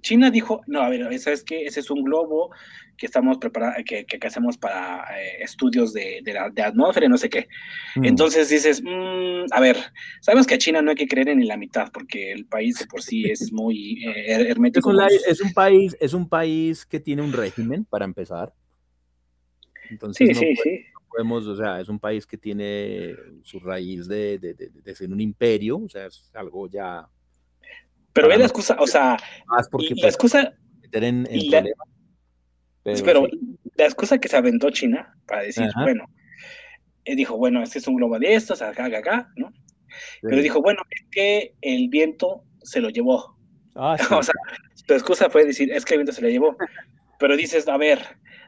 China 0.00 0.30
dijo, 0.30 0.62
no, 0.66 0.80
a 0.80 0.88
ver, 0.88 1.18
¿sabes 1.18 1.44
qué? 1.44 1.64
Ese 1.64 1.80
es 1.80 1.90
un 1.90 2.02
globo 2.02 2.50
que 2.96 3.06
estamos 3.06 3.38
preparando, 3.38 3.82
que, 3.84 4.04
que, 4.04 4.26
hacemos 4.26 4.58
para 4.58 5.04
eh, 5.18 5.42
estudios 5.42 5.92
de, 5.92 6.20
de, 6.22 6.32
la, 6.34 6.50
de, 6.50 6.62
atmósfera 6.62 7.06
y 7.06 7.08
no 7.08 7.16
sé 7.16 7.30
qué. 7.30 7.48
Mm. 7.96 8.04
Entonces 8.04 8.48
dices, 8.50 8.82
mm, 8.82 9.46
a 9.50 9.60
ver, 9.60 9.76
sabemos 10.20 10.46
que 10.46 10.54
a 10.54 10.58
China 10.58 10.82
no 10.82 10.90
hay 10.90 10.96
que 10.96 11.08
creer 11.08 11.28
en 11.28 11.46
la 11.46 11.56
mitad, 11.56 11.90
porque 11.92 12.32
el 12.32 12.46
país 12.46 12.78
de 12.78 12.86
por 12.86 13.02
sí 13.02 13.24
es 13.30 13.52
muy 13.52 14.04
eh, 14.04 14.24
hermético. 14.50 14.90
Es 15.26 15.40
un, 15.40 15.52
país, 15.52 15.96
es 15.98 16.12
un 16.12 16.28
país 16.28 16.84
que 16.84 17.00
tiene 17.00 17.22
un 17.22 17.32
régimen, 17.32 17.84
para 17.84 18.04
empezar. 18.04 18.52
Entonces, 19.88 20.28
sí, 20.28 20.34
sí, 20.34 20.56
sí. 20.62 20.84
Podemos, 21.10 21.46
o 21.46 21.56
sea, 21.56 21.80
es 21.80 21.88
un 21.88 21.98
país 21.98 22.26
que 22.26 22.38
tiene 22.38 23.14
su 23.42 23.58
raíz 23.58 24.06
de, 24.06 24.38
de 24.38 24.94
ser 24.94 25.10
un 25.10 25.20
imperio, 25.20 25.78
o 25.78 25.88
sea, 25.88 26.06
es 26.06 26.30
algo 26.34 26.68
ya 26.68 27.08
pero 28.12 28.28
ve 28.28 28.38
la 28.38 28.44
excusa, 28.44 28.76
o 28.78 28.86
sea, 28.86 29.16
la 29.56 29.68
pues, 29.70 29.90
excusa. 30.02 30.52
pero, 33.04 33.28
la 33.76 33.84
excusa 33.84 34.18
que 34.18 34.28
se 34.28 34.36
aventó 34.36 34.70
China 34.70 35.14
para 35.26 35.42
decir, 35.42 35.70
bueno, 35.82 36.04
él 37.04 37.16
dijo, 37.16 37.36
bueno, 37.36 37.62
este 37.62 37.78
es 37.78 37.86
un 37.86 37.96
globo 37.96 38.18
de 38.18 38.34
estos, 38.34 38.62
acá, 38.62 38.86
acá, 38.86 38.98
acá, 38.98 39.28
¿no? 39.36 39.52
Pero 40.22 40.42
dijo, 40.42 40.60
bueno, 40.60 40.82
es 40.90 41.06
que 41.10 41.54
el 41.60 41.88
viento 41.88 42.44
se 42.62 42.80
lo 42.80 42.90
llevó. 42.90 43.36
Ah, 43.74 43.96
o 44.18 44.22
sea, 44.22 44.34
su 44.74 44.92
excusa 44.92 45.30
fue 45.30 45.44
decir, 45.44 45.72
es 45.72 45.84
que 45.84 45.94
el 45.94 46.00
viento 46.00 46.12
se 46.12 46.22
lo 46.22 46.28
llevó. 46.28 46.56
Pero 47.18 47.36
dices, 47.36 47.68
a 47.68 47.76
ver, 47.76 48.00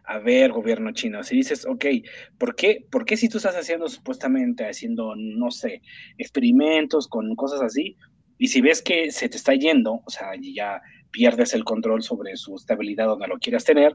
a 0.04 0.18
ver, 0.18 0.52
gobierno 0.52 0.92
chino, 0.92 1.22
si 1.22 1.36
dices, 1.36 1.66
ok, 1.66 1.84
¿por 2.38 2.54
qué, 2.54 2.86
¿por 2.90 3.04
qué 3.04 3.16
si 3.16 3.28
tú 3.28 3.38
estás 3.38 3.56
haciendo 3.56 3.88
supuestamente, 3.88 4.66
haciendo, 4.66 5.14
no 5.16 5.50
sé, 5.50 5.82
experimentos 6.18 7.08
con 7.08 7.34
cosas 7.36 7.62
así, 7.62 7.96
y 8.38 8.48
si 8.48 8.60
ves 8.60 8.82
que 8.82 9.12
se 9.12 9.28
te 9.28 9.36
está 9.36 9.54
yendo, 9.54 10.02
o 10.04 10.10
sea, 10.10 10.32
ya 10.40 10.80
pierdes 11.12 11.54
el 11.54 11.64
control 11.64 12.02
sobre 12.02 12.36
su 12.36 12.56
estabilidad 12.56 13.06
donde 13.06 13.28
lo 13.28 13.38
quieras 13.38 13.64
tener, 13.64 13.94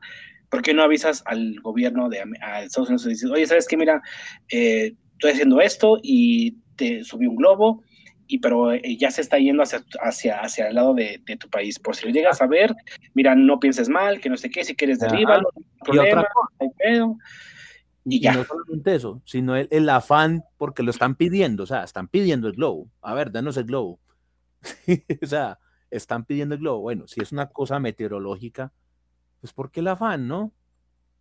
¿por 0.49 0.61
qué 0.61 0.73
no 0.73 0.83
avisas 0.83 1.23
al 1.25 1.59
gobierno 1.61 2.07
de 2.09 2.23
Estados 2.63 2.89
Unidos 2.89 3.05
y 3.07 3.09
dices, 3.09 3.29
oye, 3.29 3.45
¿sabes 3.45 3.67
qué? 3.67 3.75
Mira, 3.75 4.01
eh, 4.49 4.93
estoy 5.13 5.31
haciendo 5.31 5.59
esto 5.59 5.97
y 6.01 6.57
te 6.77 7.03
subí 7.03 7.25
un 7.25 7.35
globo, 7.35 7.83
y 8.27 8.39
pero 8.39 8.73
eh, 8.73 8.97
ya 8.97 9.11
se 9.11 9.21
está 9.21 9.37
yendo 9.37 9.63
hacia, 9.63 9.83
hacia, 10.01 10.39
hacia 10.41 10.67
el 10.67 10.75
lado 10.75 10.93
de, 10.93 11.21
tu 11.39 11.49
país. 11.49 11.79
Por 11.79 11.95
si 11.95 12.05
lo 12.05 12.11
llegas 12.11 12.41
a 12.41 12.47
ver, 12.47 12.75
mira, 13.13 13.35
no 13.35 13.59
pienses 13.59 13.89
mal, 13.89 14.19
que 14.19 14.29
no 14.29 14.37
sé 14.37 14.49
qué, 14.49 14.63
si 14.63 14.75
quieres 14.75 14.99
derriba, 14.99 15.41
no 15.41 15.49
problema, 15.83 16.27
hay 16.59 16.69
pedo. 16.77 17.17
Y, 18.05 18.21
ya. 18.21 18.33
no 18.33 18.43
solamente 18.45 18.95
eso, 18.95 19.21
sino 19.25 19.55
el, 19.55 19.67
el, 19.69 19.89
afán 19.89 20.43
porque 20.57 20.81
lo 20.81 20.91
están 20.91 21.15
pidiendo, 21.15 21.63
o 21.63 21.65
sea, 21.65 21.83
están 21.83 22.07
pidiendo 22.07 22.47
el 22.47 22.53
globo. 22.53 22.89
A 23.01 23.13
ver, 23.13 23.31
danos 23.31 23.57
el 23.57 23.65
globo. 23.65 23.99
o 25.21 25.25
sea, 25.25 25.59
están 25.91 26.25
pidiendo 26.25 26.55
el 26.55 26.61
globo. 26.61 26.81
Bueno, 26.81 27.07
si 27.07 27.21
es 27.21 27.31
una 27.31 27.47
cosa 27.47 27.79
meteorológica, 27.79 28.71
pues 29.41 29.53
¿por 29.53 29.71
qué 29.71 29.81
el 29.81 29.87
afán, 29.87 30.27
no? 30.27 30.53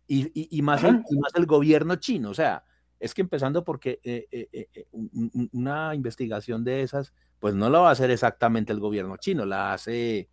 Y, 0.09 0.61
más, 0.61 0.85
el, 0.85 1.03
más 1.19 1.35
el 1.35 1.45
gobierno 1.45 1.97
chino, 1.97 2.29
o 2.29 2.33
sea, 2.33 2.63
es 2.99 3.13
que 3.13 3.21
empezando 3.21 3.63
porque 3.63 3.99
eh, 4.03 4.27
eh, 4.31 4.67
eh, 4.73 4.85
una 5.53 5.93
investigación 5.93 6.63
de 6.63 6.81
esas, 6.81 7.13
pues 7.39 7.53
no 7.55 7.69
la 7.69 7.79
va 7.79 7.89
a 7.89 7.91
hacer 7.91 8.11
exactamente 8.11 8.73
el 8.73 8.79
gobierno 8.79 9.17
chino, 9.17 9.45
la 9.45 9.73
hace 9.73 10.29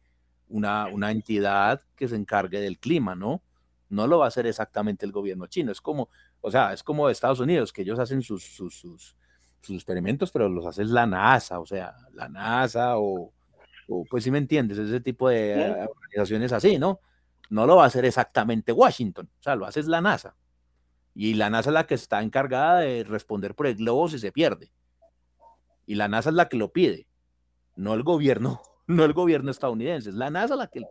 una, 0.48 0.86
una 0.86 1.10
entidad 1.10 1.82
que 1.96 2.08
se 2.08 2.16
encargue 2.16 2.60
del 2.60 2.78
clima, 2.78 3.14
¿no? 3.14 3.42
No 3.90 4.06
lo 4.06 4.18
va 4.18 4.26
a 4.26 4.28
hacer 4.28 4.46
exactamente 4.46 5.04
el 5.06 5.12
gobierno 5.12 5.46
chino, 5.46 5.72
es 5.72 5.80
como, 5.80 6.08
o 6.40 6.50
sea, 6.50 6.72
es 6.72 6.82
como 6.82 7.08
Estados 7.10 7.40
Unidos, 7.40 7.72
que 7.72 7.82
ellos 7.82 7.98
hacen 7.98 8.22
sus, 8.22 8.44
sus, 8.44 8.74
sus 8.74 9.16
sus 9.64 9.76
experimentos, 9.76 10.30
pero 10.30 10.48
los 10.48 10.66
hace 10.66 10.84
la 10.84 11.06
NASA, 11.06 11.58
o 11.58 11.66
sea, 11.66 11.94
la 12.12 12.28
NASA 12.28 12.98
o, 12.98 13.32
pues 14.08 14.24
si 14.24 14.30
me 14.30 14.38
entiendes, 14.38 14.78
ese 14.78 15.00
tipo 15.00 15.28
de 15.28 15.86
organizaciones 15.88 16.52
así, 16.52 16.78
¿no? 16.78 17.00
No 17.50 17.66
lo 17.66 17.76
va 17.76 17.84
a 17.84 17.86
hacer 17.86 18.04
exactamente 18.04 18.72
Washington, 18.72 19.28
o 19.38 19.42
sea, 19.42 19.56
lo 19.56 19.66
hace 19.66 19.82
la 19.84 20.00
NASA. 20.00 20.36
Y 21.14 21.34
la 21.34 21.48
NASA 21.48 21.70
es 21.70 21.74
la 21.74 21.86
que 21.86 21.94
está 21.94 22.22
encargada 22.22 22.80
de 22.80 23.04
responder 23.04 23.54
por 23.54 23.66
el 23.66 23.76
globo 23.76 24.08
si 24.08 24.18
se 24.18 24.32
pierde. 24.32 24.70
Y 25.86 25.94
la 25.94 26.08
NASA 26.08 26.30
es 26.30 26.34
la 26.34 26.48
que 26.48 26.56
lo 26.56 26.72
pide, 26.72 27.06
no 27.76 27.94
el 27.94 28.02
gobierno, 28.02 28.62
no 28.86 29.04
el 29.04 29.12
gobierno 29.12 29.50
estadounidense, 29.50 30.10
es 30.10 30.16
la 30.16 30.30
NASA 30.30 30.56
la 30.56 30.66
que... 30.66 30.82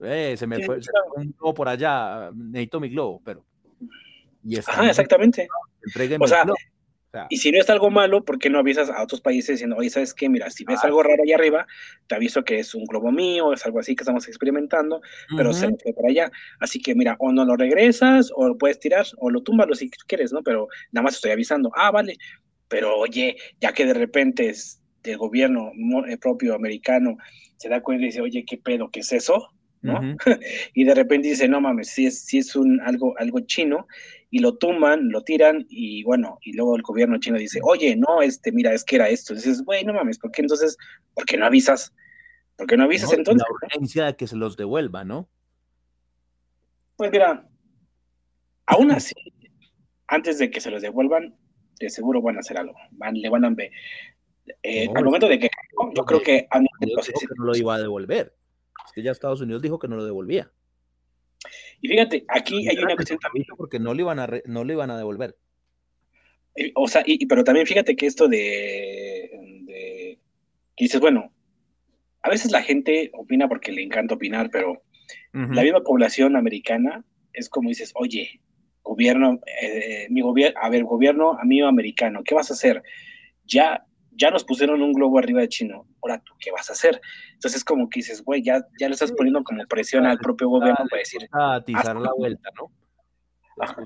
Eh, 0.00 0.36
se 0.36 0.46
me 0.46 0.64
fue, 0.64 0.78
un 1.16 1.34
globo 1.36 1.54
por 1.54 1.68
allá, 1.68 2.30
necesito 2.32 2.78
mi 2.78 2.88
globo, 2.88 3.20
pero... 3.24 3.44
Y 4.44 4.56
está 4.56 4.88
exactamente. 4.88 5.48
O 6.20 6.26
sea, 6.26 6.44
y 7.28 7.38
si 7.38 7.52
no 7.52 7.60
es 7.60 7.70
algo 7.70 7.90
malo, 7.90 8.24
¿por 8.24 8.38
qué 8.38 8.50
no 8.50 8.58
avisas 8.58 8.90
a 8.90 9.02
otros 9.02 9.20
países 9.20 9.56
diciendo, 9.56 9.76
oye, 9.76 9.90
¿sabes 9.90 10.14
qué? 10.14 10.28
Mira, 10.28 10.50
si 10.50 10.64
ves 10.64 10.84
algo 10.84 11.02
raro 11.02 11.22
allá 11.22 11.36
arriba, 11.36 11.66
te 12.06 12.14
aviso 12.14 12.44
que 12.44 12.58
es 12.58 12.74
un 12.74 12.84
globo 12.84 13.10
mío, 13.10 13.52
es 13.52 13.64
algo 13.66 13.80
así 13.80 13.94
que 13.94 14.02
estamos 14.02 14.28
experimentando, 14.28 15.00
pero 15.36 15.52
se 15.52 15.68
fue 15.68 15.92
para 15.92 16.08
allá. 16.08 16.32
Así 16.60 16.80
que 16.80 16.94
mira, 16.94 17.16
o 17.18 17.32
no 17.32 17.44
lo 17.44 17.56
regresas, 17.56 18.30
o 18.34 18.48
lo 18.48 18.58
puedes 18.58 18.78
tirar, 18.78 19.06
o 19.18 19.30
lo 19.30 19.42
túmbalo 19.42 19.74
si 19.74 19.90
quieres, 20.06 20.32
¿no? 20.32 20.42
Pero 20.42 20.68
nada 20.92 21.04
más 21.04 21.14
estoy 21.14 21.30
avisando, 21.30 21.70
ah, 21.74 21.90
vale. 21.90 22.16
Pero 22.68 22.96
oye, 22.96 23.36
ya 23.60 23.72
que 23.72 23.86
de 23.86 23.94
repente 23.94 24.48
es 24.50 24.80
el 25.04 25.16
gobierno 25.16 25.72
el 26.06 26.18
propio 26.18 26.54
americano 26.54 27.16
se 27.56 27.68
da 27.68 27.80
cuenta 27.80 28.04
y 28.04 28.06
dice, 28.06 28.20
oye, 28.20 28.44
¿qué 28.46 28.58
pedo? 28.58 28.90
¿Qué 28.90 29.00
es 29.00 29.12
eso? 29.12 29.48
¿no? 29.82 30.00
y 30.74 30.84
de 30.84 30.94
repente 30.94 31.28
dice, 31.28 31.48
no 31.48 31.60
mames, 31.60 31.88
si 31.88 32.06
es, 32.06 32.24
si 32.24 32.38
es 32.38 32.54
un, 32.56 32.80
algo, 32.80 33.14
algo 33.18 33.40
chino, 33.40 33.86
y 34.30 34.40
lo 34.40 34.56
tumban, 34.56 35.08
lo 35.10 35.22
tiran, 35.22 35.64
y 35.68 36.02
bueno, 36.04 36.38
y 36.42 36.52
luego 36.52 36.76
el 36.76 36.82
gobierno 36.82 37.18
chino 37.18 37.38
dice, 37.38 37.60
oye, 37.62 37.96
no, 37.96 38.20
este, 38.20 38.52
mira, 38.52 38.72
es 38.74 38.84
que 38.84 38.96
era 38.96 39.08
esto. 39.08 39.34
dices, 39.34 39.62
güey, 39.62 39.84
no 39.84 39.94
mames, 39.94 40.18
¿por 40.18 40.30
qué 40.30 40.42
entonces, 40.42 40.76
por 41.14 41.24
qué 41.24 41.36
no 41.36 41.46
avisas? 41.46 41.94
¿Por 42.56 42.66
qué 42.66 42.76
no 42.76 42.84
avisas 42.84 43.12
entonces? 43.12 43.46
La 43.48 43.68
urgencia 43.68 44.06
de 44.06 44.16
que 44.16 44.26
se 44.26 44.36
los 44.36 44.56
devuelva, 44.56 45.04
¿no? 45.04 45.28
Pues 46.96 47.10
mira, 47.10 47.48
aún 48.66 48.90
así, 48.90 49.14
antes 50.08 50.38
de 50.38 50.50
que 50.50 50.60
se 50.60 50.70
los 50.70 50.82
devuelvan, 50.82 51.36
de 51.78 51.88
seguro 51.88 52.20
van 52.20 52.36
a 52.36 52.40
hacer 52.40 52.58
algo, 52.58 52.74
van, 52.92 53.14
le 53.14 53.28
van 53.28 53.44
a 53.44 53.50
ver. 53.50 53.70
Eh, 54.62 54.88
al 54.94 55.04
momento 55.04 55.28
de 55.28 55.38
que 55.38 55.50
yo 55.94 56.04
creo 56.04 56.22
que, 56.22 56.48
no 57.36 57.44
lo 57.44 57.56
iba 57.56 57.74
a 57.74 57.78
devolver. 57.78 58.34
Es 58.86 58.92
que 58.92 59.02
ya 59.02 59.12
Estados 59.12 59.40
Unidos 59.40 59.62
dijo 59.62 59.78
que 59.78 59.88
no 59.88 59.96
lo 59.96 60.04
devolvía. 60.04 60.50
Y 61.80 61.88
fíjate, 61.88 62.24
aquí 62.28 62.68
hay 62.68 62.78
una 62.78 62.94
cuestión 62.94 63.18
también. 63.18 63.46
Porque 63.56 63.78
no 63.78 63.94
le 63.94 64.02
iban 64.02 64.18
a, 64.18 64.28
no 64.46 64.64
le 64.64 64.72
iban 64.74 64.90
a 64.90 64.98
devolver. 64.98 65.36
Eh, 66.54 66.72
o 66.74 66.88
sea, 66.88 67.02
y, 67.06 67.24
pero 67.26 67.44
también 67.44 67.66
fíjate 67.66 67.94
que 67.94 68.06
esto 68.06 68.28
de, 68.28 70.18
dices, 70.76 71.00
bueno, 71.00 71.32
a 72.22 72.30
veces 72.30 72.50
la 72.50 72.62
gente 72.62 73.10
opina 73.14 73.48
porque 73.48 73.72
le 73.72 73.82
encanta 73.82 74.14
opinar, 74.14 74.50
pero 74.50 74.82
la 75.32 75.62
misma 75.62 75.80
población 75.80 76.36
americana 76.36 77.04
es 77.32 77.48
como 77.48 77.68
dices, 77.68 77.92
oye, 77.94 78.40
gobierno, 78.82 79.40
eh, 79.60 80.06
mi 80.10 80.20
gobierno, 80.20 80.58
a 80.60 80.68
ver, 80.68 80.84
gobierno 80.84 81.38
amigo 81.38 81.68
americano, 81.68 82.22
¿qué 82.24 82.34
vas 82.34 82.50
a 82.50 82.54
hacer? 82.54 82.82
Ya 83.44 83.86
ya 84.18 84.30
nos 84.30 84.44
pusieron 84.44 84.82
un 84.82 84.92
globo 84.92 85.18
arriba 85.18 85.40
de 85.40 85.48
chino, 85.48 85.86
ahora 86.02 86.20
tú 86.24 86.34
qué 86.40 86.50
vas 86.50 86.68
a 86.68 86.72
hacer. 86.72 87.00
Entonces 87.34 87.64
como 87.64 87.88
que 87.88 88.00
dices, 88.00 88.22
güey, 88.22 88.42
ya, 88.42 88.60
ya 88.78 88.88
le 88.88 88.94
estás 88.94 89.12
poniendo 89.12 89.42
como 89.44 89.64
presión 89.66 90.04
al 90.06 90.18
propio 90.18 90.48
gobierno 90.48 90.84
para 90.90 91.00
decir... 91.00 91.28
A 91.32 91.54
atizar 91.56 91.96
la 91.96 92.12
vuelta, 92.16 92.50
¿no? 92.58 92.70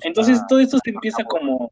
Entonces 0.03 0.41
todo 0.49 0.61
esto 0.61 0.79
se 0.83 0.91
empieza 0.91 1.23
como... 1.25 1.71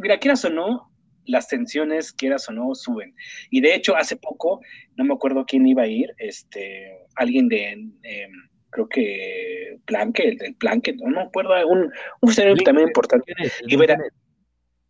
Mira, 0.00 0.18
quieras 0.18 0.44
o 0.44 0.50
no, 0.50 0.92
las 1.24 1.48
tensiones, 1.48 2.12
quieras 2.12 2.48
o 2.48 2.52
no, 2.52 2.74
suben. 2.74 3.14
Y 3.50 3.60
de 3.60 3.74
hecho, 3.74 3.96
hace 3.96 4.16
poco, 4.16 4.60
no 4.96 5.04
me 5.04 5.14
acuerdo 5.14 5.44
quién 5.44 5.66
iba 5.66 5.82
a 5.82 5.86
ir, 5.86 6.14
este, 6.18 7.06
alguien 7.16 7.48
de, 7.48 7.72
em, 7.72 8.32
creo 8.70 8.88
que 8.88 9.78
Planque, 9.86 10.28
el 10.28 10.38
del 10.38 10.54
Planque, 10.54 10.94
no 10.94 11.08
me 11.08 11.22
acuerdo, 11.22 11.50
un, 11.66 11.80
un 11.80 11.92
funcionario 12.20 12.62
también 12.64 12.88
importante, 12.88 13.32
iba 13.66 13.84
a, 13.84 13.98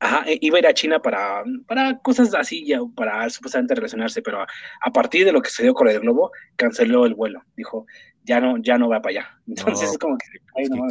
ajá, 0.03 0.25
iba 0.41 0.57
a 0.57 0.59
ir 0.59 0.67
a 0.67 0.75
China 0.75 1.01
para, 1.01 1.45
para 1.67 1.99
cosas 1.99 2.35
así, 2.35 2.67
ya, 2.67 2.81
para 2.97 3.31
supuestamente 3.31 3.77
relacionarse, 3.77 4.21
pero 4.21 4.43
a, 4.43 4.93
partir 4.93 5.25
de 5.25 5.33
lo 5.33 5.41
que 5.41 5.51
se 5.51 5.63
dio 5.63 5.75
con 5.75 5.89
el 5.89 6.01
globo, 6.01 6.33
canceló 6.57 7.07
el 7.07 7.15
vuelo, 7.15 7.41
dijo, 7.57 7.87
ya 8.25 8.41
no, 8.41 8.59
ya 8.59 8.79
no 8.79 8.89
va 8.89 9.01
para 9.01 9.21
allá. 9.21 9.41
Entonces 9.47 9.93
es 9.93 9.99
como 9.99 10.19
que, 10.19 10.27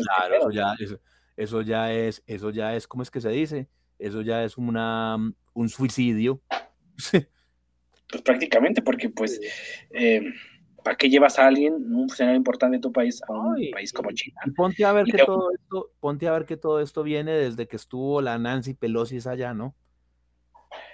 claro, 0.03 0.35
eso 0.35 0.51
ya, 0.51 0.75
eso 1.35 1.61
ya 1.61 1.91
es, 1.91 2.23
eso 2.25 2.51
ya 2.51 2.73
es, 2.73 2.87
¿cómo 2.87 3.03
es 3.03 3.11
que 3.11 3.19
se 3.19 3.29
dice? 3.29 3.67
Eso 3.99 4.21
ya 4.21 4.45
es 4.45 4.57
una, 4.57 5.17
un 5.53 5.69
suicidio. 5.69 6.41
pues 7.11 8.21
prácticamente, 8.23 8.81
porque 8.81 9.09
pues, 9.09 9.41
eh, 9.91 10.23
¿para 10.83 10.95
qué 10.95 11.09
llevas 11.09 11.37
a 11.39 11.47
alguien, 11.47 11.73
un 11.73 12.07
funcionario 12.07 12.37
importante 12.37 12.77
de 12.77 12.81
tu 12.81 12.91
país, 12.91 13.21
a 13.27 13.33
un 13.33 13.71
país 13.71 13.93
como 13.93 14.11
China? 14.11 14.39
ponte 14.55 14.83
a 14.85 14.91
ver 14.93 15.05
que 15.05 15.23
todo 15.23 15.51
esto, 15.51 15.91
ponte 15.99 16.27
a 16.27 16.31
ver 16.31 16.45
que 16.45 16.57
todo 16.57 16.79
esto 16.79 17.03
viene 17.03 17.31
desde 17.33 17.67
que 17.67 17.75
estuvo 17.75 18.21
la 18.21 18.37
Nancy 18.37 18.73
Pelosi 18.73 19.19
allá, 19.27 19.53
¿no? 19.53 19.75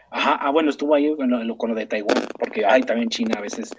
Ajá, 0.10 0.36
ah, 0.42 0.52
bueno, 0.52 0.70
estuvo 0.70 0.96
ahí 0.96 1.14
con 1.16 1.30
lo, 1.30 1.58
con 1.58 1.70
lo 1.72 1.76
de 1.76 1.86
Taiwán, 1.86 2.24
porque 2.40 2.66
hay 2.66 2.82
también 2.82 3.10
China 3.10 3.36
a 3.38 3.42
veces 3.42 3.72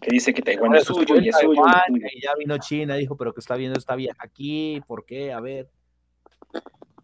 que 0.00 0.10
dice 0.10 0.34
que 0.34 0.42
Taiwán 0.42 0.74
es 0.74 0.84
suyo 0.84 1.16
y 1.20 1.28
es 1.28 1.36
suyo. 1.38 1.62
Y 1.88 2.20
ya 2.20 2.34
vino 2.38 2.58
China, 2.58 2.96
dijo, 2.96 3.16
pero 3.16 3.32
que 3.32 3.40
está 3.40 3.56
viendo 3.56 3.78
esta 3.78 3.96
vieja 3.96 4.18
aquí, 4.20 4.80
¿por 4.86 5.04
qué? 5.04 5.32
A 5.32 5.40
ver. 5.40 5.68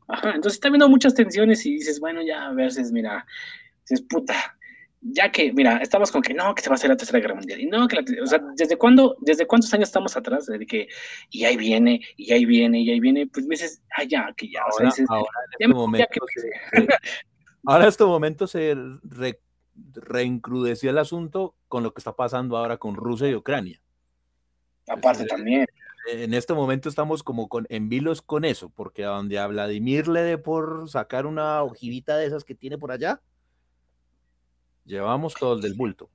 Ajá, 0.08 0.30
entonces 0.30 0.54
está 0.54 0.68
viendo 0.68 0.88
muchas 0.88 1.14
tensiones 1.14 1.64
y 1.66 1.74
dices, 1.74 2.00
bueno, 2.00 2.22
ya 2.22 2.46
a 2.46 2.52
veces, 2.52 2.92
mira, 2.92 3.26
dices, 3.82 4.04
puta, 4.08 4.57
ya 5.12 5.30
que, 5.30 5.52
mira, 5.52 5.78
estamos 5.78 6.10
con 6.10 6.22
que 6.22 6.34
no, 6.34 6.54
que 6.54 6.62
se 6.62 6.68
va 6.68 6.74
a 6.74 6.76
hacer 6.76 6.90
la 6.90 6.96
tercera 6.96 7.20
guerra 7.20 7.34
mundial. 7.34 7.60
Y 7.60 7.66
no, 7.66 7.86
que 7.88 7.96
la, 7.96 8.22
o 8.22 8.26
sea, 8.26 8.40
¿desde 8.56 8.76
cuándo, 8.76 9.16
desde 9.20 9.46
cuántos 9.46 9.72
años 9.74 9.88
estamos 9.88 10.16
atrás? 10.16 10.46
Desde 10.46 10.66
que, 10.66 10.88
y 11.30 11.44
ahí 11.44 11.56
viene, 11.56 12.00
y 12.16 12.32
ahí 12.32 12.44
viene, 12.44 12.80
y 12.80 12.90
ahí 12.90 13.00
viene, 13.00 13.26
pues 13.26 13.46
me 13.46 13.54
dices, 13.54 13.82
ah, 13.96 14.04
ya, 14.04 14.32
que 14.36 14.50
ya, 14.50 14.60
ahora, 14.62 14.74
o 14.74 14.78
sea, 14.78 14.86
dices, 14.86 15.06
ahora 15.08 15.28
en 15.58 15.70
este 15.70 15.74
momento, 15.74 16.26
se, 16.34 16.50
ahora 17.64 17.84
en 17.84 17.88
este 17.88 18.04
momento 18.04 18.46
se 18.46 18.76
reincrudeció 19.94 20.90
el 20.90 20.98
asunto 20.98 21.54
con 21.68 21.82
lo 21.82 21.94
que 21.94 22.00
está 22.00 22.14
pasando 22.14 22.56
ahora 22.56 22.76
con 22.78 22.94
Rusia 22.94 23.28
y 23.28 23.34
Ucrania. 23.34 23.80
Aparte 24.88 25.26
también 25.26 25.66
en 26.10 26.34
este 26.34 26.54
momento 26.54 26.88
estamos 26.88 27.22
como 27.22 27.48
con, 27.48 27.66
en 27.68 27.88
vilos 27.88 28.22
con 28.22 28.44
eso, 28.44 28.70
porque 28.70 29.04
a 29.04 29.08
donde 29.08 29.38
a 29.38 29.46
Vladimir 29.46 30.08
le 30.08 30.22
dé 30.22 30.38
por 30.38 30.88
sacar 30.88 31.26
una 31.26 31.62
ojivita 31.62 32.16
de 32.16 32.26
esas 32.26 32.44
que 32.44 32.54
tiene 32.54 32.78
por 32.78 32.92
allá, 32.92 33.20
llevamos 34.88 35.34
todo 35.34 35.54
el 35.54 35.60
del 35.60 35.74
bulto. 35.74 36.10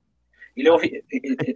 Y 0.54 0.62
luego, 0.62 0.80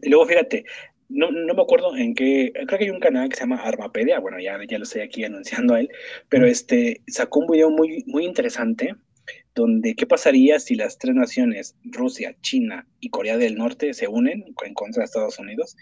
luego 0.04 0.26
fíjate, 0.26 0.64
no, 1.08 1.30
no, 1.30 1.54
me 1.54 1.62
acuerdo 1.62 1.96
en 1.96 2.14
qué, 2.14 2.52
creo 2.54 2.78
que 2.78 2.84
hay 2.84 2.90
un 2.90 3.00
canal 3.00 3.28
que 3.28 3.36
se 3.36 3.42
llama 3.42 3.62
Armapedia, 3.62 4.20
bueno, 4.20 4.38
ya, 4.40 4.58
ya 4.68 4.78
lo 4.78 4.84
estoy 4.84 5.02
aquí 5.02 5.24
anunciando 5.24 5.74
a 5.74 5.80
él, 5.80 5.88
pero 6.28 6.46
este 6.46 7.02
sacó 7.06 7.40
un 7.40 7.48
video 7.48 7.70
muy, 7.70 8.04
muy 8.06 8.24
interesante 8.24 8.94
donde 9.54 9.94
qué 9.94 10.06
pasaría 10.06 10.58
si 10.58 10.74
las 10.74 10.98
tres 10.98 11.14
naciones, 11.14 11.76
Rusia, 11.84 12.36
China 12.40 12.86
y 13.00 13.10
Corea 13.10 13.36
del 13.36 13.56
Norte, 13.56 13.92
se 13.92 14.08
unen 14.08 14.44
en 14.64 14.74
contra 14.74 15.00
de 15.00 15.06
Estados 15.06 15.38
Unidos, 15.38 15.76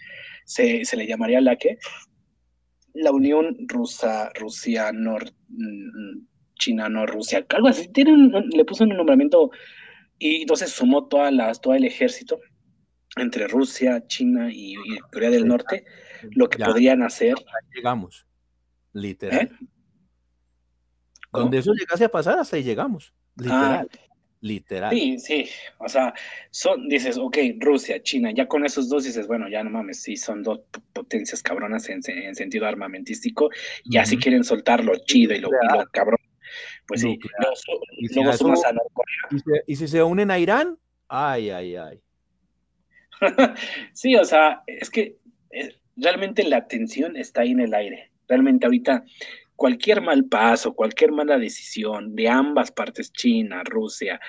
se, 0.45 0.83
se 0.85 0.97
le 0.97 1.07
llamaría 1.07 1.41
la 1.41 1.55
que 1.55 1.77
la 2.93 3.11
Unión 3.11 3.55
Rusa, 3.67 4.31
Rusia, 4.33 4.91
Nor, 4.91 5.31
mm, 5.49 6.25
China, 6.55 6.89
no 6.89 7.05
Rusia, 7.05 7.45
algo 7.49 7.67
así, 7.67 7.89
le 7.93 8.65
puso 8.65 8.83
un 8.83 8.89
nombramiento 8.89 9.51
y 10.19 10.41
entonces 10.41 10.71
sumó 10.71 11.07
todas 11.07 11.33
las, 11.33 11.61
todo 11.61 11.73
el 11.73 11.85
ejército 11.85 12.39
entre 13.15 13.47
Rusia, 13.47 14.05
China 14.07 14.49
y, 14.51 14.75
Corea 15.11 15.29
del 15.29 15.47
Norte, 15.47 15.85
lo 16.31 16.49
que 16.49 16.63
podrían 16.63 17.03
hacer. 17.03 17.35
Llegamos, 17.73 18.25
literal. 18.93 19.41
¿Eh? 19.41 19.65
Donde 21.31 21.59
eso 21.59 21.73
llegase 21.73 22.05
a 22.05 22.09
pasar, 22.09 22.39
hasta 22.39 22.55
ahí 22.55 22.63
llegamos, 22.63 23.13
literal. 23.35 23.87
Ah, 23.91 24.07
Literal. 24.41 24.91
Sí, 24.91 25.17
sí. 25.17 25.49
O 25.79 25.89
sea, 25.89 26.13
son, 26.51 26.87
dices, 26.87 27.17
ok, 27.17 27.37
Rusia, 27.59 28.01
China, 28.03 28.31
ya 28.31 28.47
con 28.47 28.65
esos 28.65 28.87
dos 28.87 29.03
dices, 29.03 29.25
bueno, 29.27 29.49
ya 29.49 29.63
no 29.63 29.71
mames, 29.71 30.01
sí, 30.03 30.15
son 30.15 30.43
dos 30.43 30.61
potencias 30.93 31.41
cabronas 31.41 31.89
en, 31.89 32.03
sentido 32.35 32.67
armamentístico. 32.67 33.49
Ya 33.85 34.05
si 34.05 34.17
quieren 34.17 34.43
soltarlo 34.43 34.93
chido 35.05 35.33
y 35.33 35.39
lo, 35.39 35.49
cabrón, 35.91 36.19
pues 36.87 37.01
sí. 37.01 37.19
¿Y, 37.97 38.13
luego 38.13 38.31
si 38.31 38.37
sumas 38.37 38.63
a 38.65 38.73
¿Y, 39.67 39.75
si 39.75 39.87
se 39.87 40.01
unen 40.01 40.31
a 40.31 40.39
Irán? 40.39 40.77
Ay, 41.07 41.49
ay, 41.49 41.75
ay. 41.75 42.01
sí, 43.93 44.15
o 44.15 44.25
sea, 44.25 44.63
es 44.67 44.89
que 44.89 45.17
eh, 45.51 45.75
realmente 45.95 46.43
la 46.43 46.67
tensión 46.67 47.17
está 47.17 47.41
ahí 47.41 47.51
en 47.51 47.61
el 47.61 47.73
aire. 47.73 48.11
Realmente 48.27 48.65
ahorita 48.65 49.03
cualquier 49.55 50.01
mal 50.01 50.25
paso, 50.25 50.73
cualquier 50.73 51.11
mala 51.11 51.37
decisión 51.37 52.15
de 52.15 52.29
ambas 52.29 52.71
partes, 52.71 53.11
China, 53.11 53.63
Rusia 53.65 54.19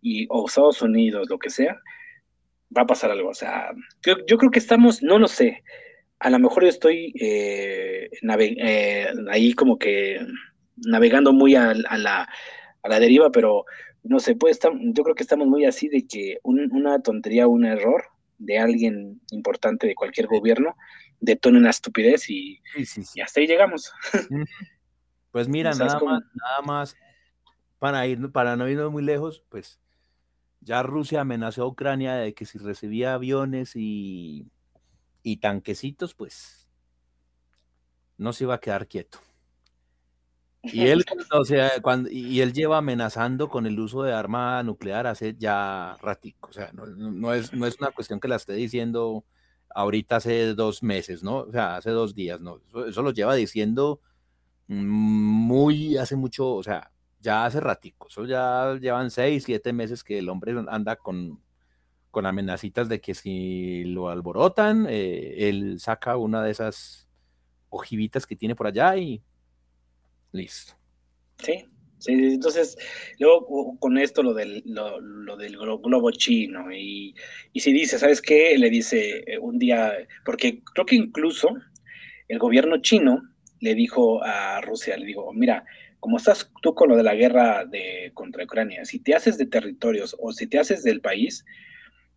y, 0.00 0.26
o 0.30 0.46
Estados 0.46 0.82
Unidos, 0.82 1.28
lo 1.28 1.38
que 1.38 1.50
sea, 1.50 1.76
va 2.76 2.82
a 2.82 2.86
pasar 2.86 3.10
algo. 3.12 3.28
O 3.28 3.34
sea, 3.34 3.70
yo, 4.04 4.38
creo 4.38 4.50
que 4.50 4.58
estamos, 4.58 5.02
no 5.02 5.18
lo 5.18 5.28
sé, 5.28 5.62
a 6.18 6.30
lo 6.30 6.38
mejor 6.40 6.64
yo 6.64 6.70
estoy 6.70 7.12
eh, 7.20 8.10
eh, 8.22 9.06
ahí 9.30 9.52
como 9.52 9.78
que 9.78 10.18
navegando 10.86 11.32
muy 11.32 11.54
a, 11.54 11.74
la, 11.74 12.28
a, 12.82 12.88
la, 12.88 13.00
deriva, 13.00 13.30
pero 13.30 13.64
no 14.02 14.20
sé, 14.20 14.34
puede 14.36 14.52
estar, 14.52 14.72
yo 14.74 15.02
creo 15.02 15.14
que 15.14 15.22
estamos 15.22 15.46
muy 15.46 15.64
así 15.64 15.88
de 15.88 16.06
que 16.06 16.38
una 16.42 17.00
tontería, 17.00 17.46
un 17.46 17.64
error 17.64 18.04
de 18.38 18.58
alguien 18.58 19.20
importante 19.30 19.86
de 19.86 19.94
cualquier 19.94 20.28
gobierno 20.28 20.76
detone 21.20 21.58
una 21.58 21.70
estupidez 21.70 22.30
y, 22.30 22.60
y 23.14 23.20
hasta 23.20 23.40
ahí 23.40 23.46
llegamos. 23.46 23.92
Pues 25.30 25.46
mira, 25.46 25.72
nada 25.72 26.00
más, 26.00 26.22
nada 26.34 26.62
más 26.64 26.96
para 27.78 28.06
ir, 28.06 28.32
para 28.32 28.56
no 28.56 28.68
irnos 28.68 28.90
muy 28.90 29.02
lejos, 29.02 29.44
pues 29.48 29.78
ya 30.60 30.82
Rusia 30.82 31.20
amenazó 31.20 31.62
a 31.62 31.66
Ucrania 31.66 32.14
de 32.14 32.34
que 32.34 32.46
si 32.46 32.58
recibía 32.58 33.14
aviones 33.14 33.72
y, 33.76 34.50
y 35.22 35.36
tanquecitos, 35.36 36.14
pues 36.14 36.68
no 38.16 38.32
se 38.32 38.44
iba 38.44 38.54
a 38.54 38.60
quedar 38.60 38.88
quieto. 38.88 39.18
Y 40.62 40.86
él, 40.88 41.04
o 41.32 41.44
sea, 41.44 41.70
cuando, 41.82 42.10
y 42.10 42.40
él 42.40 42.52
lleva 42.52 42.78
amenazando 42.78 43.48
con 43.48 43.66
el 43.66 43.78
uso 43.78 44.02
de 44.02 44.12
arma 44.12 44.62
nuclear 44.62 45.06
hace 45.06 45.34
ya 45.38 45.96
ratico. 46.00 46.50
O 46.50 46.52
sea, 46.52 46.70
no, 46.72 46.86
no, 46.86 47.34
es, 47.34 47.52
no 47.52 47.66
es 47.66 47.78
una 47.80 47.90
cuestión 47.90 48.20
que 48.20 48.28
la 48.28 48.36
esté 48.36 48.54
diciendo 48.54 49.24
ahorita 49.74 50.16
hace 50.16 50.54
dos 50.54 50.82
meses, 50.82 51.22
¿no? 51.22 51.38
O 51.38 51.52
sea, 51.52 51.76
hace 51.76 51.90
dos 51.90 52.14
días, 52.14 52.40
¿no? 52.40 52.60
eso 52.86 53.02
lo 53.02 53.12
lleva 53.12 53.34
diciendo 53.34 54.00
muy 54.68 55.96
hace 55.96 56.16
mucho, 56.16 56.54
o 56.54 56.62
sea, 56.62 56.92
ya 57.20 57.44
hace 57.46 57.60
ratico, 57.60 58.08
eso 58.08 58.26
ya 58.26 58.76
llevan 58.80 59.10
seis, 59.10 59.44
siete 59.44 59.72
meses 59.72 60.04
que 60.04 60.18
el 60.18 60.28
hombre 60.28 60.54
anda 60.68 60.96
con, 60.96 61.40
con 62.10 62.26
amenacitas 62.26 62.88
de 62.88 63.00
que 63.00 63.14
si 63.14 63.84
lo 63.84 64.08
alborotan, 64.10 64.86
eh, 64.88 65.48
él 65.48 65.80
saca 65.80 66.16
una 66.16 66.42
de 66.42 66.50
esas 66.50 67.08
ojivitas 67.70 68.26
que 68.26 68.36
tiene 68.36 68.54
por 68.54 68.66
allá 68.66 68.96
y 68.96 69.22
listo. 70.32 70.74
Sí, 71.38 71.64
sí, 71.98 72.12
entonces, 72.12 72.76
luego 73.18 73.76
con 73.78 73.98
esto 73.98 74.22
lo 74.22 74.34
del, 74.34 74.62
lo, 74.66 75.36
del 75.36 75.56
globo 75.56 76.10
chino 76.10 76.72
y, 76.72 77.14
y 77.52 77.60
si 77.60 77.72
dice, 77.72 77.98
¿sabes 77.98 78.20
qué? 78.20 78.56
Le 78.58 78.70
dice 78.70 79.24
eh, 79.26 79.38
un 79.38 79.58
día, 79.58 79.92
porque 80.24 80.62
creo 80.74 80.86
que 80.86 80.96
incluso 80.96 81.48
el 82.28 82.38
gobierno 82.38 82.78
chino 82.78 83.22
le 83.60 83.74
dijo 83.74 84.22
a 84.22 84.60
Rusia, 84.60 84.96
le 84.96 85.06
digo, 85.06 85.32
mira, 85.32 85.64
como 86.00 86.16
estás 86.16 86.50
tú 86.62 86.74
con 86.74 86.90
lo 86.90 86.96
de 86.96 87.02
la 87.02 87.14
guerra 87.14 87.64
de, 87.64 88.10
contra 88.14 88.44
Ucrania, 88.44 88.84
si 88.84 89.00
te 89.00 89.14
haces 89.14 89.38
de 89.38 89.46
territorios 89.46 90.16
o 90.20 90.32
si 90.32 90.46
te 90.46 90.58
haces 90.58 90.82
del 90.84 91.00
país, 91.00 91.44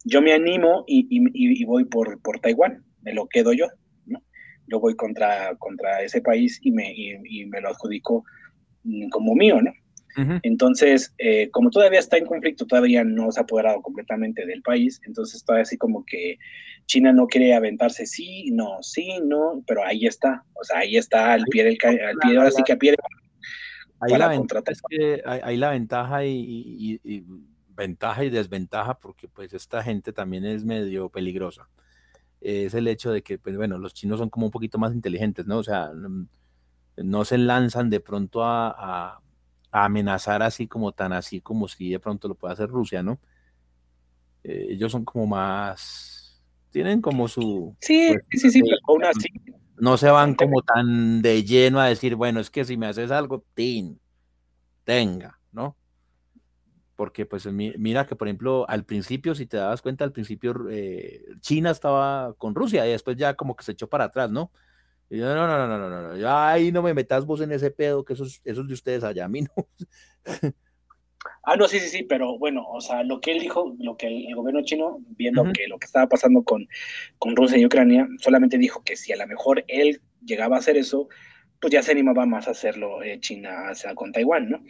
yo 0.03 0.21
me 0.21 0.33
animo 0.33 0.83
y, 0.88 1.65
voy 1.65 1.85
por, 1.85 2.21
por 2.21 2.39
Taiwán, 2.39 2.83
me 3.01 3.13
lo 3.13 3.27
quedo 3.27 3.53
yo. 3.53 3.67
Yo 4.72 4.80
voy 4.80 4.95
contra, 4.95 5.56
contra 5.57 6.02
ese 6.02 6.22
país 6.22 6.60
y 6.64 6.72
me, 6.72 6.93
y, 6.93 7.45
me 7.45 7.61
lo 7.61 7.69
adjudico 7.69 8.23
como 9.11 9.35
mío, 9.35 9.61
¿no? 9.61 9.72
Entonces, 10.43 11.14
eh, 11.19 11.49
como 11.52 11.69
todavía 11.69 11.99
está 11.99 12.18
en 12.18 12.26
conflicto, 12.26 12.65
todavía 12.65 13.03
no 13.03 13.31
se 13.31 13.39
ha 13.39 13.43
apoderado 13.43 13.81
completamente 13.81 14.45
del 14.45 14.61
país, 14.61 14.99
entonces 15.06 15.43
todavía 15.43 15.64
así 15.64 15.77
como 15.77 16.03
que 16.06 16.38
China 16.85 17.14
no 17.14 17.27
quiere 17.27 17.53
aventarse 17.53 18.06
sí, 18.06 18.52
no, 18.52 18.77
sí, 18.81 19.19
no, 19.23 19.64
pero 19.65 19.85
ahí 19.85 20.06
está, 20.06 20.43
o 20.53 20.64
sea, 20.64 20.80
ahí 20.80 20.98
está 20.98 21.31
al 21.34 21.45
pie 21.45 21.64
del 21.64 21.77
al 21.84 22.18
pie, 22.18 22.38
ahora 22.38 22.52
sí 22.52 22.61
que 22.64 22.73
a 22.73 22.77
pie 22.77 22.95
ahí 24.02 24.18
la 24.18 24.27
ventaja 24.27 24.64
es 24.68 24.81
que 24.89 25.22
hay, 25.26 25.57
la 25.57 25.69
ventaja 25.69 26.26
y, 26.26 26.99
ventaja 27.69 28.23
y 28.23 28.30
desventaja 28.30 28.99
porque 28.99 29.27
pues 29.27 29.53
esta 29.53 29.81
gente 29.81 30.11
también 30.11 30.45
es 30.45 30.65
medio 30.65 31.10
peligrosa. 31.10 31.69
Es 32.41 32.73
el 32.73 32.88
hecho 32.88 33.11
de 33.11 33.22
que, 33.22 33.38
pues 33.38 33.55
bueno, 33.55 33.77
los 33.77 33.93
chinos 33.93 34.19
son 34.19 34.30
como 34.30 34.47
un 34.47 34.51
poquito 34.51 34.77
más 34.77 34.93
inteligentes, 34.93 35.45
¿no? 35.45 35.59
O 35.59 35.63
sea, 35.63 35.91
no, 36.97 37.26
se 37.26 37.38
lanzan 37.38 37.89
de 37.89 37.99
pronto 37.99 38.43
a 38.43 39.22
amenazar 39.72 40.43
así 40.43 40.68
como 40.68 40.91
tan 40.91 41.13
así 41.13 41.39
como 41.39 41.68
si 41.68 41.91
de 41.91 41.99
pronto 41.99 42.27
lo 42.27 42.35
puede 42.35 42.53
hacer 42.53 42.69
Rusia, 42.69 43.01
¿no? 43.01 43.19
Eh, 44.43 44.68
ellos 44.72 44.91
son 44.91 45.05
como 45.05 45.27
más, 45.27 46.41
tienen 46.72 47.01
como 47.01 47.27
su... 47.27 47.76
Sí, 47.80 48.13
sí, 48.31 48.51
sí, 48.51 48.61
pero 48.61 48.77
aún 48.88 49.05
así. 49.05 49.30
No 49.77 49.97
se 49.97 50.09
van 50.09 50.35
como 50.35 50.61
tan 50.61 51.22
de 51.22 51.43
lleno 51.43 51.80
a 51.80 51.88
decir, 51.88 52.15
bueno, 52.15 52.39
es 52.39 52.49
que 52.51 52.65
si 52.65 52.77
me 52.77 52.88
haces 52.88 53.09
algo, 53.09 53.43
tin, 53.53 53.99
tenga, 54.84 55.39
¿no? 55.51 55.76
Porque 57.01 57.25
pues 57.25 57.47
mira 57.47 58.05
que 58.05 58.15
por 58.15 58.27
ejemplo 58.27 58.63
al 58.69 58.85
principio, 58.85 59.33
si 59.33 59.47
te 59.47 59.57
dabas 59.57 59.81
cuenta, 59.81 60.03
al 60.03 60.11
principio 60.11 60.53
eh, 60.69 61.25
China 61.39 61.71
estaba 61.71 62.35
con 62.37 62.53
Rusia 62.53 62.85
y 62.85 62.91
después 62.91 63.17
ya 63.17 63.33
como 63.33 63.55
que 63.55 63.63
se 63.63 63.71
echó 63.71 63.89
para 63.89 64.03
atrás, 64.03 64.29
¿no? 64.29 64.51
Y 65.09 65.17
yo, 65.17 65.33
no, 65.33 65.47
no, 65.47 65.57
no, 65.57 65.79
no, 65.79 65.89
no, 65.89 66.01
no, 66.09 66.15
ya 66.15 66.51
ahí 66.51 66.71
no 66.71 66.83
me 66.83 66.93
metas 66.93 67.25
vos 67.25 67.41
en 67.41 67.53
ese 67.53 67.71
pedo, 67.71 68.05
que 68.05 68.13
eso 68.13 68.23
es, 68.23 68.39
eso 68.43 68.61
es 68.61 68.67
de 68.67 68.73
ustedes 68.75 69.03
allá, 69.03 69.25
a 69.25 69.29
mí 69.29 69.41
no. 69.41 69.67
Ah, 71.41 71.55
no, 71.55 71.67
sí, 71.67 71.79
sí, 71.79 71.87
sí, 71.89 72.03
pero 72.03 72.37
bueno, 72.37 72.67
o 72.67 72.81
sea, 72.81 73.01
lo 73.03 73.19
que 73.19 73.31
él 73.31 73.39
dijo, 73.39 73.75
lo 73.79 73.97
que 73.97 74.05
el, 74.05 74.35
gobierno 74.35 74.61
chino, 74.63 74.99
viendo 75.17 75.43
que 75.53 75.67
lo 75.67 75.79
que 75.79 75.85
estaba 75.85 76.07
pasando 76.07 76.43
con, 76.43 76.67
con 77.17 77.35
Rusia 77.35 77.57
y 77.57 77.65
Ucrania, 77.65 78.07
solamente 78.19 78.59
dijo 78.59 78.83
que 78.83 78.95
si 78.95 79.11
a 79.11 79.15
lo 79.17 79.25
mejor 79.25 79.63
él 79.67 80.01
llegaba 80.23 80.57
a 80.57 80.59
hacer 80.59 80.77
eso, 80.77 81.09
pues 81.59 81.73
ya 81.73 81.81
se 81.81 81.93
animaba 81.93 82.27
más 82.27 82.47
a 82.47 82.51
hacerlo 82.51 83.01
eh, 83.01 83.19
China 83.19 83.69
hacia 83.69 83.95
con 83.95 84.11
Taiwán, 84.11 84.51
¿no? 84.51 84.63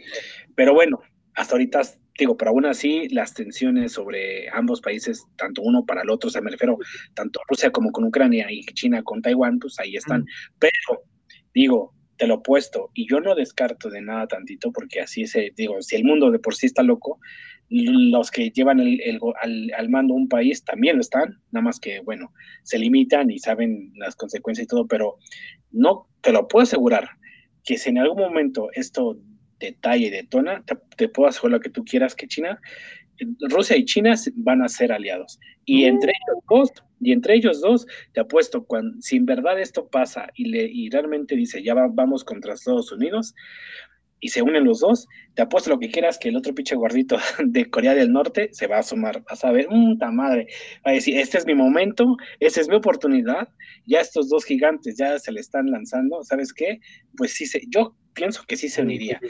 Pero 0.54 0.72
bueno, 0.72 1.02
hasta 1.34 1.54
ahorita 1.54 1.82
digo, 2.18 2.36
pero 2.36 2.50
aún 2.50 2.66
así 2.66 3.08
las 3.08 3.34
tensiones 3.34 3.92
sobre 3.92 4.48
ambos 4.50 4.80
países, 4.80 5.24
tanto 5.36 5.62
uno 5.62 5.84
para 5.84 6.02
el 6.02 6.10
otro, 6.10 6.28
o 6.28 6.30
sea, 6.30 6.42
me 6.42 6.50
refiero 6.50 6.78
tanto 7.14 7.40
Rusia 7.48 7.70
como 7.70 7.90
con 7.92 8.04
Ucrania 8.04 8.46
y 8.50 8.64
China 8.74 9.02
con 9.02 9.22
Taiwán, 9.22 9.58
pues 9.58 9.78
ahí 9.80 9.96
están. 9.96 10.26
Pero 10.58 11.02
digo, 11.54 11.94
te 12.16 12.26
lo 12.26 12.36
opuesto, 12.36 12.90
y 12.94 13.08
yo 13.08 13.20
no 13.20 13.34
descarto 13.34 13.90
de 13.90 14.00
nada 14.00 14.26
tantito, 14.28 14.70
porque 14.70 15.00
así 15.00 15.26
se, 15.26 15.52
digo, 15.56 15.82
si 15.82 15.96
el 15.96 16.04
mundo 16.04 16.30
de 16.30 16.38
por 16.38 16.54
sí 16.54 16.66
está 16.66 16.82
loco, 16.82 17.18
los 17.68 18.30
que 18.30 18.50
llevan 18.50 18.80
el, 18.80 19.18
al, 19.40 19.72
al, 19.76 19.88
mando 19.88 20.14
un 20.14 20.28
país 20.28 20.62
también 20.62 20.96
lo 20.96 21.00
están, 21.00 21.40
nada 21.50 21.64
más 21.64 21.80
que, 21.80 22.00
bueno, 22.00 22.32
se 22.62 22.78
limitan 22.78 23.30
y 23.30 23.38
saben 23.38 23.92
las 23.96 24.14
consecuencias 24.14 24.66
y 24.66 24.68
todo, 24.68 24.86
pero 24.86 25.16
no, 25.70 26.06
te 26.20 26.32
lo 26.32 26.46
puedo 26.48 26.64
asegurar, 26.64 27.08
que 27.64 27.78
si 27.78 27.90
en 27.90 27.98
algún 27.98 28.18
momento 28.18 28.68
esto 28.74 29.18
detalla 29.66 30.06
y 30.06 30.10
detona, 30.10 30.62
te, 30.64 30.76
te 30.96 31.08
puedo 31.08 31.28
asegurar 31.28 31.58
lo 31.58 31.60
que 31.60 31.70
tú 31.70 31.84
quieras, 31.84 32.14
que 32.14 32.28
China, 32.28 32.60
Rusia 33.40 33.76
y 33.76 33.84
China 33.84 34.14
van 34.34 34.62
a 34.62 34.68
ser 34.68 34.92
aliados. 34.92 35.38
Y 35.64 35.84
mm. 35.84 35.88
entre 35.88 36.12
ellos 36.12 36.44
dos, 36.48 36.70
y 37.00 37.12
entre 37.12 37.34
ellos 37.34 37.60
dos, 37.60 37.86
te 38.12 38.20
apuesto, 38.20 38.64
cuando, 38.64 39.00
si 39.00 39.16
en 39.16 39.26
verdad 39.26 39.60
esto 39.60 39.88
pasa 39.88 40.28
y, 40.34 40.46
le, 40.46 40.64
y 40.64 40.90
realmente 40.90 41.36
dice, 41.36 41.62
ya 41.62 41.74
vamos 41.74 42.24
contra 42.24 42.54
Estados 42.54 42.92
Unidos, 42.92 43.34
y 44.24 44.28
se 44.28 44.40
unen 44.40 44.64
los 44.64 44.80
dos, 44.80 45.08
te 45.34 45.42
apuesto 45.42 45.70
lo 45.70 45.80
que 45.80 45.90
quieras 45.90 46.16
que 46.16 46.28
el 46.28 46.36
otro 46.36 46.54
pinche 46.54 46.76
gordito 46.76 47.18
de 47.44 47.68
Corea 47.68 47.92
del 47.92 48.12
Norte 48.12 48.50
se 48.52 48.68
va 48.68 48.78
a 48.78 48.82
sumar, 48.82 49.22
vas 49.28 49.44
a 49.44 49.50
ver, 49.50 49.66
puta 49.66 50.12
madre, 50.12 50.46
va 50.86 50.92
a 50.92 50.94
decir, 50.94 51.18
este 51.18 51.38
es 51.38 51.44
mi 51.44 51.56
momento, 51.56 52.16
esta 52.38 52.60
es 52.60 52.68
mi 52.68 52.76
oportunidad, 52.76 53.48
ya 53.84 54.00
estos 54.00 54.28
dos 54.28 54.44
gigantes 54.44 54.96
ya 54.96 55.18
se 55.18 55.32
le 55.32 55.40
están 55.40 55.70
lanzando, 55.72 56.22
¿sabes 56.22 56.52
qué? 56.52 56.78
Pues 57.16 57.32
sí, 57.32 57.46
se, 57.46 57.62
yo 57.68 57.96
pienso 58.12 58.44
que 58.46 58.56
sí 58.56 58.68
se 58.68 58.82
uniría. 58.82 59.20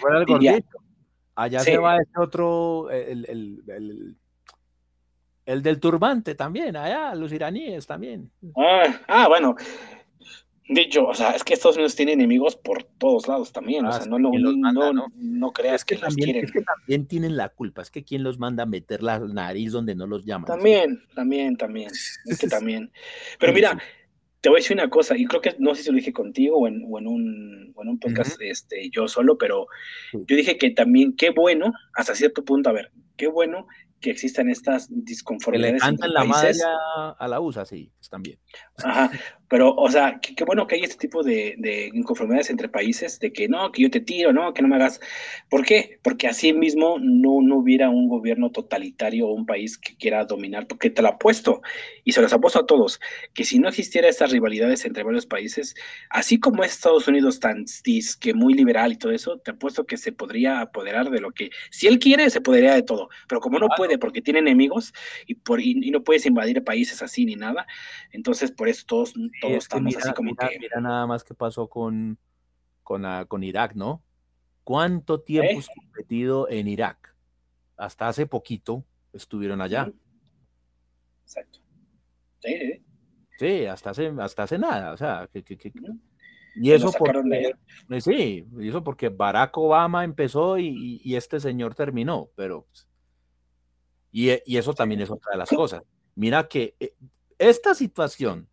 Allá 1.34 1.60
se 1.60 1.78
va 1.78 1.96
este 1.96 2.20
otro, 2.20 2.90
el, 2.90 3.24
el, 3.28 3.62
el, 3.68 4.16
el, 5.46 5.62
del 5.62 5.80
turbante 5.80 6.34
también, 6.34 6.76
allá, 6.76 7.14
los 7.14 7.32
iraníes 7.32 7.86
también. 7.86 8.30
Ah, 8.56 9.00
ah 9.08 9.28
bueno, 9.28 9.56
Dicho, 10.68 11.06
o 11.06 11.14
sea, 11.14 11.32
es 11.32 11.42
que 11.42 11.54
Estados 11.54 11.76
Unidos 11.76 11.96
tiene 11.96 12.12
enemigos 12.12 12.56
por 12.56 12.84
todos 12.84 13.26
lados 13.26 13.52
también, 13.52 13.84
o 13.84 13.88
ah, 13.88 13.92
sea, 13.92 14.06
no, 14.06 14.18
no, 14.18 14.30
no, 14.32 15.06
no, 15.14 15.52
creas 15.52 15.84
que, 15.84 15.96
también, 15.96 16.24
quieren. 16.24 16.44
Es 16.44 16.52
que 16.52 16.62
también 16.62 17.06
tienen 17.06 17.36
la 17.36 17.48
culpa, 17.48 17.82
es 17.82 17.90
que 17.90 18.04
quién 18.04 18.22
los 18.22 18.38
manda 18.38 18.62
a 18.62 18.66
meter 18.66 19.02
la 19.02 19.18
nariz 19.18 19.72
donde 19.72 19.96
no 19.96 20.06
los 20.06 20.24
llaman. 20.24 20.46
También, 20.46 21.02
también, 21.14 21.56
también, 21.56 21.90
es 22.26 22.38
que 22.38 22.46
también. 22.46 22.92
Pero 23.40 23.52
mira, 23.52 23.78
te 24.42 24.48
voy 24.48 24.58
a 24.58 24.60
decir 24.60 24.76
una 24.76 24.90
cosa, 24.90 25.16
y 25.16 25.24
creo 25.24 25.40
que 25.40 25.54
no 25.60 25.72
sé 25.74 25.84
si 25.84 25.90
lo 25.90 25.96
dije 25.96 26.12
contigo 26.12 26.58
o 26.58 26.66
en, 26.66 26.84
o 26.90 26.98
en 26.98 27.06
un, 27.06 27.72
o 27.76 27.82
en 27.82 27.88
un 27.88 27.98
podcast 28.00 28.40
este, 28.40 28.90
yo 28.90 29.06
solo, 29.06 29.38
pero 29.38 29.68
yo 30.12 30.36
dije 30.36 30.58
que 30.58 30.70
también, 30.70 31.14
qué 31.16 31.30
bueno, 31.30 31.72
hasta 31.94 32.16
cierto 32.16 32.44
punto, 32.44 32.68
a 32.68 32.72
ver, 32.72 32.90
qué 33.16 33.28
bueno 33.28 33.68
que 34.00 34.10
existan 34.10 34.50
estas 34.50 34.88
disconformidades. 34.90 35.80
Que 35.80 36.08
le 36.08 36.12
la 36.12 36.24
madre 36.24 36.52
a, 37.18 37.28
la 37.28 37.40
USA, 37.40 37.64
sí, 37.64 37.92
están 38.00 38.22
bien. 38.22 38.40
Ajá, 38.82 39.12
pero, 39.52 39.74
o 39.74 39.90
sea, 39.90 40.18
qué 40.18 40.44
bueno 40.44 40.66
que 40.66 40.76
hay 40.76 40.80
este 40.80 40.96
tipo 40.96 41.22
de, 41.22 41.56
de, 41.58 41.90
inconformidades 41.92 42.48
entre 42.48 42.70
países, 42.70 43.20
de 43.20 43.34
que 43.34 43.48
no, 43.48 43.70
que 43.70 43.82
yo 43.82 43.90
te 43.90 44.00
tiro, 44.00 44.32
no, 44.32 44.54
que 44.54 44.62
no 44.62 44.68
me 44.68 44.76
hagas. 44.76 44.98
¿Por 45.50 45.62
qué? 45.62 45.98
Porque 46.00 46.26
así 46.26 46.54
mismo 46.54 46.96
no, 46.98 47.42
no 47.42 47.56
hubiera 47.56 47.90
un 47.90 48.08
gobierno 48.08 48.50
totalitario 48.50 49.28
o 49.28 49.34
un 49.34 49.44
país 49.44 49.76
que 49.76 49.94
quiera 49.94 50.24
dominar, 50.24 50.66
porque 50.66 50.88
te 50.88 51.02
lo 51.02 51.08
apuesto, 51.08 51.60
y 52.02 52.12
se 52.12 52.22
los 52.22 52.32
apuesto 52.32 52.60
a 52.60 52.66
todos, 52.66 52.98
que 53.34 53.44
si 53.44 53.58
no 53.58 53.68
existiera 53.68 54.08
estas 54.08 54.30
rivalidades 54.30 54.86
entre 54.86 55.02
varios 55.02 55.26
países, 55.26 55.74
así 56.08 56.40
como 56.40 56.64
es 56.64 56.72
Estados 56.72 57.06
Unidos 57.06 57.38
tan 57.38 57.66
que 58.20 58.32
muy 58.32 58.54
liberal 58.54 58.92
y 58.92 58.96
todo 58.96 59.12
eso, 59.12 59.36
te 59.36 59.50
apuesto 59.50 59.84
que 59.84 59.98
se 59.98 60.12
podría 60.12 60.62
apoderar 60.62 61.10
de 61.10 61.20
lo 61.20 61.32
que, 61.32 61.50
si 61.70 61.88
él 61.88 61.98
quiere, 61.98 62.30
se 62.30 62.40
podría 62.40 62.72
de 62.72 62.84
todo, 62.84 63.10
pero 63.28 63.42
como 63.42 63.58
no 63.58 63.68
puede, 63.76 63.98
porque 63.98 64.22
tiene 64.22 64.38
enemigos 64.38 64.94
y, 65.26 65.34
por, 65.34 65.60
y, 65.60 65.74
no 65.90 66.02
puedes 66.02 66.24
invadir 66.24 66.64
países 66.64 67.02
así 67.02 67.26
ni 67.26 67.36
nada. 67.36 67.66
Entonces, 68.12 68.50
por 68.50 68.70
eso 68.70 68.84
todos, 68.86 69.14
todos 69.42 69.56
estamos 69.56 69.96
así 69.96 70.12
como 70.14 70.34
que. 70.34 70.58
Mira 70.58 70.80
nada 70.80 71.06
más 71.06 71.24
que 71.24 71.34
pasó 71.34 71.68
con, 71.68 72.18
con, 72.82 73.04
con 73.26 73.42
Irak, 73.42 73.74
¿no? 73.74 74.02
¿Cuánto 74.64 75.20
tiempo 75.20 75.60
¿Eh? 75.60 75.64
competido 75.74 76.48
en 76.48 76.68
Irak? 76.68 77.14
Hasta 77.76 78.08
hace 78.08 78.26
poquito 78.26 78.84
estuvieron 79.12 79.60
allá. 79.60 79.92
Exacto. 81.24 81.58
Sí, 82.40 82.82
sí. 83.38 83.66
hasta 83.66 83.90
hace, 83.90 84.12
hasta 84.18 84.42
hace 84.44 84.58
nada, 84.58 84.92
o 84.92 84.96
sea, 84.96 85.28
que, 85.32 85.44
que, 85.44 85.72
y 86.54 86.72
eso 86.72 86.92
porque, 86.92 87.54
sí, 88.00 88.46
y 88.58 88.68
eso 88.68 88.84
porque 88.84 89.08
Barack 89.08 89.56
Obama 89.56 90.04
empezó 90.04 90.58
y, 90.58 91.00
y, 91.02 91.16
este 91.16 91.40
señor 91.40 91.74
terminó, 91.74 92.28
pero 92.34 92.66
y, 94.10 94.30
eso 94.30 94.74
también 94.74 95.00
es 95.00 95.10
otra 95.10 95.32
de 95.32 95.38
las 95.38 95.48
cosas. 95.48 95.82
Mira 96.14 96.46
que 96.48 96.76
eh, 96.78 96.94
esta 97.38 97.74
situación, 97.74 98.48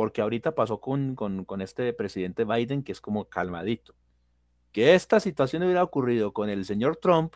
porque 0.00 0.22
ahorita 0.22 0.54
pasó 0.54 0.80
con, 0.80 1.14
con, 1.14 1.60
este 1.60 1.92
presidente 1.92 2.46
Biden, 2.46 2.82
que 2.82 2.92
es 2.92 3.02
como 3.02 3.26
calmadito, 3.26 3.94
que 4.72 4.94
esta 4.94 5.20
situación 5.20 5.62
hubiera 5.62 5.84
ocurrido 5.84 6.32
con 6.32 6.48
el 6.48 6.64
señor 6.64 6.96
Trump, 6.96 7.34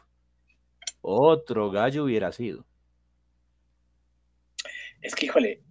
otro 1.02 1.70
gallo 1.70 2.04
hubiera 2.04 2.32
sido. 2.32 2.64
Es 5.02 5.14
que, 5.14 5.26
híjole, 5.26 5.62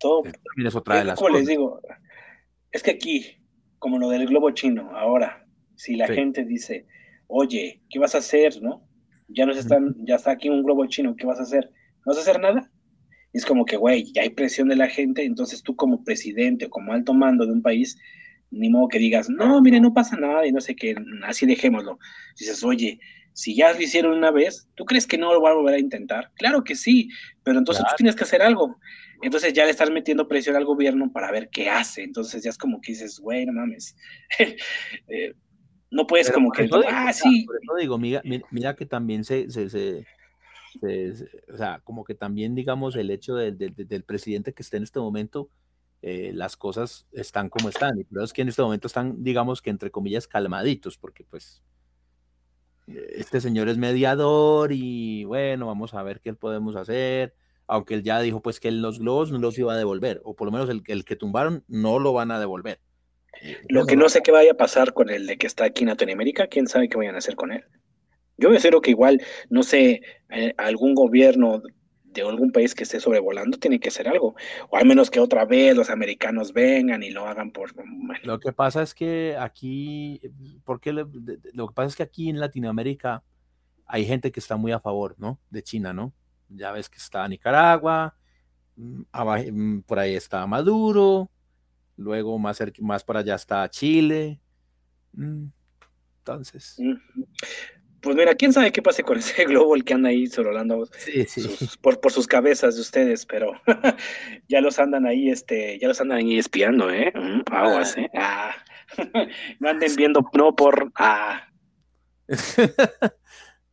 todo. 0.00 0.24
Es 0.56 0.74
otra 0.74 0.96
de 0.96 1.04
las 1.04 1.20
cosas. 1.20 1.36
les 1.36 1.46
digo, 1.46 1.80
es 2.72 2.82
que 2.82 2.90
aquí, 2.90 3.38
como 3.78 4.00
lo 4.00 4.08
del 4.08 4.26
globo 4.26 4.50
chino, 4.50 4.90
ahora, 4.96 5.46
si 5.76 5.94
la 5.94 6.08
gente 6.08 6.44
dice, 6.44 6.88
oye, 7.28 7.80
¿qué 7.88 8.00
vas 8.00 8.16
a 8.16 8.18
hacer, 8.18 8.60
no? 8.60 8.88
ya 9.28 9.46
nos 9.46 9.56
están, 9.56 9.94
ya 10.04 10.16
está 10.16 10.32
aquí 10.32 10.48
un 10.48 10.64
globo 10.64 10.84
chino, 10.86 11.14
¿qué 11.14 11.26
vas 11.26 11.38
a 11.38 11.44
hacer? 11.44 11.70
¿No 12.04 12.10
vas 12.10 12.18
a 12.18 12.22
hacer 12.22 12.40
nada? 12.40 12.72
Es 13.34 13.44
como 13.44 13.66
que, 13.66 13.76
güey, 13.76 14.10
ya 14.12 14.22
hay 14.22 14.30
presión 14.30 14.68
de 14.68 14.76
la 14.76 14.88
gente, 14.88 15.24
entonces 15.24 15.62
tú 15.62 15.76
como 15.76 16.02
presidente 16.02 16.66
o 16.66 16.70
como 16.70 16.92
alto 16.92 17.12
mando 17.12 17.44
de 17.44 17.52
un 17.52 17.60
país, 17.62 17.98
ni 18.50 18.70
modo 18.70 18.88
que 18.88 18.98
digas, 18.98 19.28
no, 19.28 19.60
mire, 19.60 19.80
no 19.80 19.92
pasa 19.92 20.16
nada 20.16 20.46
y 20.46 20.52
no 20.52 20.60
sé 20.60 20.74
qué, 20.74 20.94
así 21.24 21.44
dejémoslo. 21.44 21.98
Dices, 22.38 22.64
oye, 22.64 22.98
si 23.34 23.54
ya 23.54 23.72
lo 23.72 23.80
hicieron 23.80 24.16
una 24.16 24.30
vez, 24.30 24.68
¿tú 24.76 24.84
crees 24.84 25.06
que 25.06 25.18
no 25.18 25.34
lo 25.34 25.40
van 25.40 25.52
a 25.52 25.56
volver 25.56 25.74
a 25.74 25.80
intentar? 25.80 26.30
Claro 26.36 26.62
que 26.62 26.76
sí, 26.76 27.10
pero 27.42 27.58
entonces 27.58 27.84
tú 27.84 27.94
tienes 27.96 28.14
que 28.14 28.24
hacer 28.24 28.40
algo. 28.40 28.78
Entonces 29.22 29.52
ya 29.52 29.64
le 29.64 29.72
estás 29.72 29.90
metiendo 29.90 30.28
presión 30.28 30.54
al 30.54 30.64
gobierno 30.64 31.10
para 31.12 31.32
ver 31.32 31.48
qué 31.50 31.68
hace. 31.68 32.04
Entonces 32.04 32.44
ya 32.44 32.50
es 32.50 32.58
como 32.58 32.80
que 32.80 32.92
dices, 32.92 33.18
güey, 33.18 33.44
no 33.44 33.52
mames. 33.52 33.96
eh, 35.08 35.34
no 35.90 36.06
puedes 36.06 36.30
como 36.30 36.50
que, 36.50 36.68
ah, 36.88 37.12
sí. 37.12 37.44
Por 37.44 37.56
eso 37.56 37.74
digo, 37.80 37.98
mira, 37.98 38.22
mira 38.50 38.76
que 38.76 38.86
también 38.86 39.24
se, 39.24 39.50
se, 39.50 39.68
se, 39.68 40.06
o 40.82 41.56
sea, 41.56 41.80
como 41.84 42.04
que 42.04 42.14
también, 42.14 42.54
digamos, 42.54 42.96
el 42.96 43.10
hecho 43.10 43.34
del, 43.34 43.56
del, 43.58 44.02
presidente 44.04 44.52
que 44.52 44.62
esté 44.62 44.76
en 44.76 44.82
este 44.82 45.00
momento, 45.00 45.48
eh, 46.02 46.32
las 46.34 46.56
cosas 46.56 47.06
están 47.12 47.48
como 47.48 47.68
están. 47.68 47.98
Y 47.98 48.04
pero 48.04 48.24
es 48.24 48.32
que 48.32 48.42
en 48.42 48.48
este 48.48 48.62
momento 48.62 48.86
están, 48.86 49.22
digamos 49.22 49.62
que 49.62 49.70
entre 49.70 49.90
comillas, 49.90 50.26
calmaditos, 50.26 50.98
porque 50.98 51.24
pues 51.24 51.62
este 52.86 53.40
señor 53.40 53.68
es 53.68 53.78
mediador 53.78 54.72
y 54.72 55.24
bueno, 55.24 55.66
vamos 55.66 55.94
a 55.94 56.02
ver 56.02 56.20
qué 56.20 56.34
podemos 56.34 56.76
hacer. 56.76 57.34
Aunque 57.66 57.94
él 57.94 58.02
ya 58.02 58.20
dijo 58.20 58.42
pues 58.42 58.60
que 58.60 58.70
los 58.70 58.98
globos 58.98 59.32
no 59.32 59.38
los 59.38 59.58
iba 59.58 59.72
a 59.72 59.76
devolver, 59.76 60.20
o 60.24 60.34
por 60.34 60.46
lo 60.46 60.52
menos 60.52 60.68
el, 60.68 60.82
el 60.86 61.04
que 61.04 61.16
tumbaron 61.16 61.64
no 61.66 61.98
lo 61.98 62.12
van 62.12 62.30
a 62.30 62.38
devolver. 62.38 62.78
Lo 63.68 63.86
que 63.86 63.96
no 63.96 64.08
sé 64.08 64.22
qué 64.22 64.30
vaya 64.30 64.52
a 64.52 64.56
pasar 64.56 64.92
con 64.92 65.10
el 65.10 65.26
de 65.26 65.38
que 65.38 65.46
está 65.46 65.64
aquí 65.64 65.82
en 65.82 65.88
Latinoamérica, 65.88 66.46
quién 66.46 66.66
sabe 66.66 66.88
qué 66.88 66.96
vayan 66.96 67.14
a 67.14 67.18
hacer 67.18 67.36
con 67.36 67.52
él. 67.52 67.64
Yo 68.36 68.50
me 68.50 68.56
espero 68.56 68.80
que 68.80 68.90
igual, 68.90 69.22
no 69.48 69.62
sé, 69.62 70.02
eh, 70.30 70.54
algún 70.56 70.94
gobierno 70.94 71.62
de 72.14 72.22
algún 72.22 72.52
país 72.52 72.74
que 72.74 72.84
esté 72.84 73.00
sobrevolando, 73.00 73.58
tiene 73.58 73.80
que 73.80 73.90
ser 73.90 74.08
algo. 74.08 74.34
O 74.70 74.76
al 74.76 74.86
menos 74.86 75.10
que 75.10 75.20
otra 75.20 75.44
vez 75.44 75.76
los 75.76 75.90
americanos 75.90 76.52
vengan 76.52 77.02
y 77.02 77.10
lo 77.10 77.26
hagan 77.26 77.50
por... 77.50 77.74
Lo 78.22 78.38
que 78.38 78.52
pasa 78.52 78.82
es 78.82 78.94
que 78.94 79.36
aquí, 79.36 80.20
porque 80.64 80.92
lo, 80.92 81.10
lo 81.52 81.68
que 81.68 81.74
pasa 81.74 81.88
es 81.88 81.96
que 81.96 82.04
aquí 82.04 82.30
en 82.30 82.40
Latinoamérica 82.40 83.24
hay 83.86 84.06
gente 84.06 84.32
que 84.32 84.40
está 84.40 84.56
muy 84.56 84.72
a 84.72 84.80
favor, 84.80 85.16
¿no? 85.18 85.40
De 85.50 85.62
China, 85.62 85.92
¿no? 85.92 86.14
Ya 86.48 86.72
ves 86.72 86.88
que 86.88 86.98
está 86.98 87.26
Nicaragua, 87.28 88.16
mm, 88.76 89.02
mm, 89.52 89.82
por 89.82 89.98
ahí 89.98 90.14
está 90.14 90.46
Maduro, 90.46 91.30
luego 91.96 92.38
más, 92.38 92.62
más 92.80 93.04
para 93.04 93.20
allá 93.20 93.34
está 93.34 93.68
Chile. 93.68 94.40
Mm, 95.12 95.46
entonces. 96.18 96.76
Pues 98.04 98.16
mira, 98.16 98.34
quién 98.34 98.52
sabe 98.52 98.70
qué 98.70 98.82
pase 98.82 99.02
con 99.02 99.16
ese 99.18 99.44
globo 99.46 99.74
el 99.74 99.82
que 99.82 99.94
anda 99.94 100.10
ahí 100.10 100.26
sorolando 100.26 100.86
por, 101.80 102.00
por, 102.00 102.12
sus 102.12 102.26
cabezas 102.26 102.74
de 102.74 102.82
ustedes, 102.82 103.24
pero 103.24 103.52
ya 104.48 104.60
los 104.60 104.78
andan 104.78 105.06
ahí, 105.06 105.30
este, 105.30 105.78
ya 105.78 105.88
los 105.88 106.02
andan 106.02 106.18
ahí 106.18 106.38
espiando, 106.38 106.90
¿eh? 106.90 107.10
aguas, 107.50 107.96
¿eh? 107.96 108.10
Ah. 108.14 108.54
no 109.58 109.70
anden 109.70 109.96
viendo, 109.96 110.20
no 110.34 110.54
por. 110.54 110.92
Ah. 110.96 111.48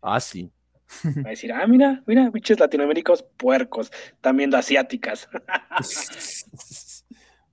ah, 0.02 0.20
sí. 0.22 0.50
Va 1.06 1.28
a 1.28 1.30
decir, 1.32 1.52
ah, 1.52 1.68
mira, 1.68 2.02
mira, 2.06 2.30
bichos 2.30 2.58
latinoamericanos 2.58 3.26
puercos, 3.36 3.92
también 4.22 4.56
asiáticas. 4.56 5.28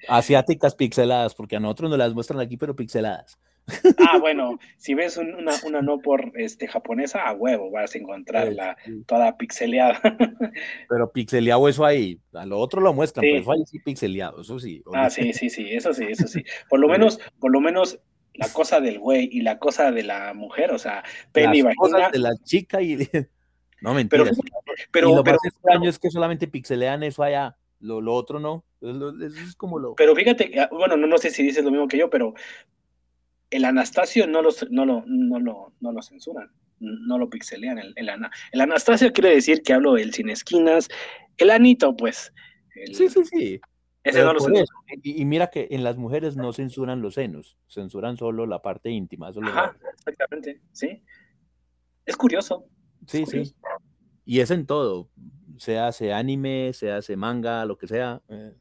asiáticas 0.08 0.76
pixeladas, 0.76 1.34
porque 1.34 1.56
a 1.56 1.60
nosotros 1.60 1.90
nos 1.90 1.98
las 1.98 2.14
muestran 2.14 2.40
aquí, 2.40 2.56
pero 2.56 2.76
pixeladas. 2.76 3.36
Ah, 3.98 4.18
bueno, 4.18 4.58
si 4.76 4.94
ves 4.94 5.16
una, 5.16 5.54
una, 5.64 5.82
no 5.82 6.00
por 6.00 6.32
este, 6.34 6.66
japonesa, 6.66 7.28
a 7.28 7.32
huevo 7.32 7.70
vas 7.70 7.94
a 7.94 7.98
encontrarla 7.98 8.76
toda 9.06 9.36
pixeleada. 9.36 10.00
Pero 10.88 11.12
pixeleado 11.12 11.68
eso 11.68 11.84
ahí, 11.84 12.18
a 12.32 12.46
lo 12.46 12.58
otro 12.58 12.80
lo 12.80 12.92
muestran, 12.92 13.22
pero 13.22 13.38
eso 13.38 13.52
ahí 13.52 13.64
sí 13.66 13.78
pixeleado, 13.78 14.40
eso 14.40 14.58
sí. 14.58 14.82
Ah, 14.94 15.10
sí, 15.10 15.32
sí, 15.32 15.50
sí, 15.50 15.68
eso 15.70 15.92
sí, 15.92 16.06
eso 16.08 16.26
sí. 16.26 16.42
Por 16.68 16.80
lo 16.80 16.88
menos, 16.88 17.20
por 17.38 17.52
lo 17.52 17.60
menos 17.60 18.00
la 18.34 18.48
cosa 18.52 18.80
del 18.80 18.98
güey 18.98 19.28
y 19.30 19.42
la 19.42 19.58
cosa 19.58 19.90
de 19.90 20.02
la 20.02 20.32
mujer, 20.34 20.70
o 20.70 20.78
sea, 20.78 21.02
pene 21.32 21.58
y 21.58 21.62
vagina. 21.62 22.10
de 22.10 22.18
la 22.18 22.34
chica 22.44 22.80
y 22.80 22.96
no 23.80 23.94
mentira. 23.94 24.24
Pero, 24.24 24.36
pero, 24.90 25.14
lo 25.16 25.24
pero, 25.24 25.38
extraño 25.42 25.88
es 25.88 25.98
que 25.98 26.10
solamente 26.10 26.46
pixelean 26.46 27.02
eso 27.02 27.22
allá, 27.22 27.56
lo, 27.80 28.00
lo 28.00 28.14
otro 28.14 28.38
no. 28.40 28.64
Eso 28.80 29.12
es 29.44 29.56
como 29.56 29.78
lo. 29.78 29.94
Pero 29.94 30.14
fíjate, 30.14 30.52
ah, 30.60 30.68
bueno, 30.70 30.96
no, 30.96 31.06
no 31.06 31.18
sé 31.18 31.30
si 31.30 31.42
dices 31.42 31.64
lo 31.64 31.70
mismo 31.70 31.88
que 31.88 31.98
yo, 31.98 32.10
pero 32.10 32.34
el 33.50 33.64
Anastasio 33.64 34.26
no, 34.26 34.42
los, 34.42 34.68
no, 34.70 34.84
lo, 34.84 35.04
no, 35.06 35.38
lo, 35.38 35.72
no 35.80 35.92
lo 35.92 36.02
censuran, 36.02 36.50
no 36.80 37.18
lo 37.18 37.30
pixelean. 37.30 37.78
El, 37.78 37.92
el, 37.96 38.10
el, 38.52 38.60
Anastasio 38.60 39.12
quiere 39.12 39.30
decir 39.30 39.62
que 39.62 39.72
hablo 39.72 39.94
del 39.94 40.12
sin 40.12 40.28
esquinas, 40.28 40.88
el 41.38 41.50
Anito, 41.50 41.96
pues. 41.96 42.32
sí, 42.92 43.08
sí, 43.08 43.24
sí. 43.24 43.60
Ese 44.04 44.22
no 44.22 44.32
lo 44.32 44.38
y, 45.02 45.20
y, 45.20 45.24
mira 45.24 45.48
que 45.48 45.68
en 45.70 45.84
las 45.84 45.98
mujeres 45.98 46.36
no 46.36 46.52
censuran 46.52 47.02
los 47.02 47.14
senos, 47.14 47.58
censuran 47.68 48.16
solo 48.16 48.46
la 48.46 48.62
parte 48.62 48.90
íntima. 48.90 49.28
Ajá, 49.42 49.76
exactamente, 49.92 50.60
sí. 50.72 51.02
Es 52.06 52.16
curioso. 52.16 52.64
Sí, 53.06 53.26
sí. 53.26 53.54
Y 54.24 54.40
es 54.40 54.50
en 54.50 54.66
todo, 54.66 55.10
se 55.58 55.78
hace 55.78 56.12
anime, 56.12 56.72
se 56.72 56.90
hace 56.90 57.16
manga, 57.16 57.64
lo 57.66 57.76
que 57.76 57.86
sea. 57.86 58.22
Eh. 58.28 58.54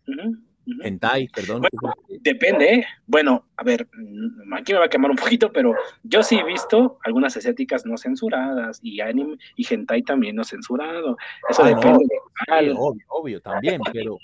Hentai, 0.84 1.28
perdón. 1.30 1.64
depende. 2.22 2.74
¿eh? 2.74 2.86
Bueno, 3.06 3.46
a 3.56 3.64
ver, 3.64 3.88
mm, 3.94 4.54
aquí 4.54 4.74
me 4.74 4.80
va 4.80 4.86
a 4.86 4.90
quemar 4.90 5.12
un 5.12 5.18
poquito, 5.18 5.52
pero 5.52 5.74
yo 6.04 6.24
sí 6.24 6.38
he 6.38 6.44
visto 6.44 7.00
algunas 7.04 7.36
asiáticas 7.38 7.86
no 7.86 7.98
censuradas 7.98 8.80
y 8.82 9.00
anime 9.00 9.38
y 9.56 9.66
hentai 9.72 10.04
también 10.04 10.36
no 10.36 10.44
censurado. 10.44 11.18
Eso 11.50 11.64
ah, 11.64 11.70
depende. 11.70 12.06
obvio, 12.76 13.06
obvio, 13.08 13.42
también, 13.42 13.82
pero 13.92 14.18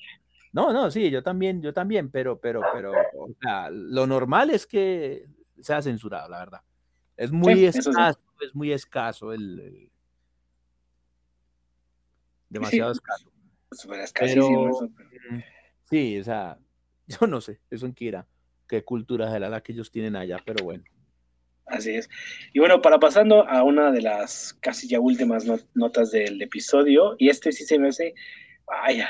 no, 0.54 0.72
no, 0.72 0.92
sí, 0.92 1.10
yo 1.10 1.24
también, 1.24 1.62
yo 1.62 1.74
también, 1.74 2.12
pero, 2.12 2.40
pero, 2.40 2.62
pero, 2.72 2.92
o 2.92 3.30
sea, 3.42 3.70
lo 3.72 4.06
normal 4.06 4.52
es 4.52 4.68
que 4.68 5.26
sea 5.60 5.82
censurado, 5.82 6.30
la 6.30 6.40
verdad. 6.40 6.62
Es 7.18 7.32
muy 7.32 7.66
escaso, 7.66 8.20
es 8.42 8.54
muy 8.54 8.72
escaso 8.72 9.34
el, 9.34 9.90
demasiado 12.50 12.92
escaso. 12.92 13.32
Pues, 13.70 14.14
pero, 14.14 14.90
Sí, 15.94 16.18
o 16.18 16.24
sea, 16.24 16.58
yo 17.08 17.28
no 17.28 17.40
sé, 17.40 17.60
eso 17.70 17.86
en 17.86 17.94
Kira, 17.94 18.28
qué 18.68 18.84
cultura 18.84 19.32
de 19.32 19.40
la 19.40 19.62
que 19.62 19.74
ellos 19.74 19.92
tienen 19.92 20.16
allá, 20.16 20.38
pero 20.44 20.64
bueno. 20.64 20.84
Así 21.68 21.92
es. 21.92 22.10
Y 22.52 22.60
bueno, 22.60 22.82
para 22.82 23.00
pasando 23.00 23.48
a 23.48 23.64
una 23.64 23.92
de 23.92 24.02
las 24.02 24.58
casi 24.60 24.88
ya 24.88 25.00
últimas 25.00 25.46
notas 25.76 26.12
del 26.12 26.42
episodio, 26.42 27.16
y 27.20 27.30
este 27.30 27.52
sí 27.52 27.64
se 27.64 27.78
me 27.78 27.90
hace, 27.90 28.16
vaya. 28.66 29.08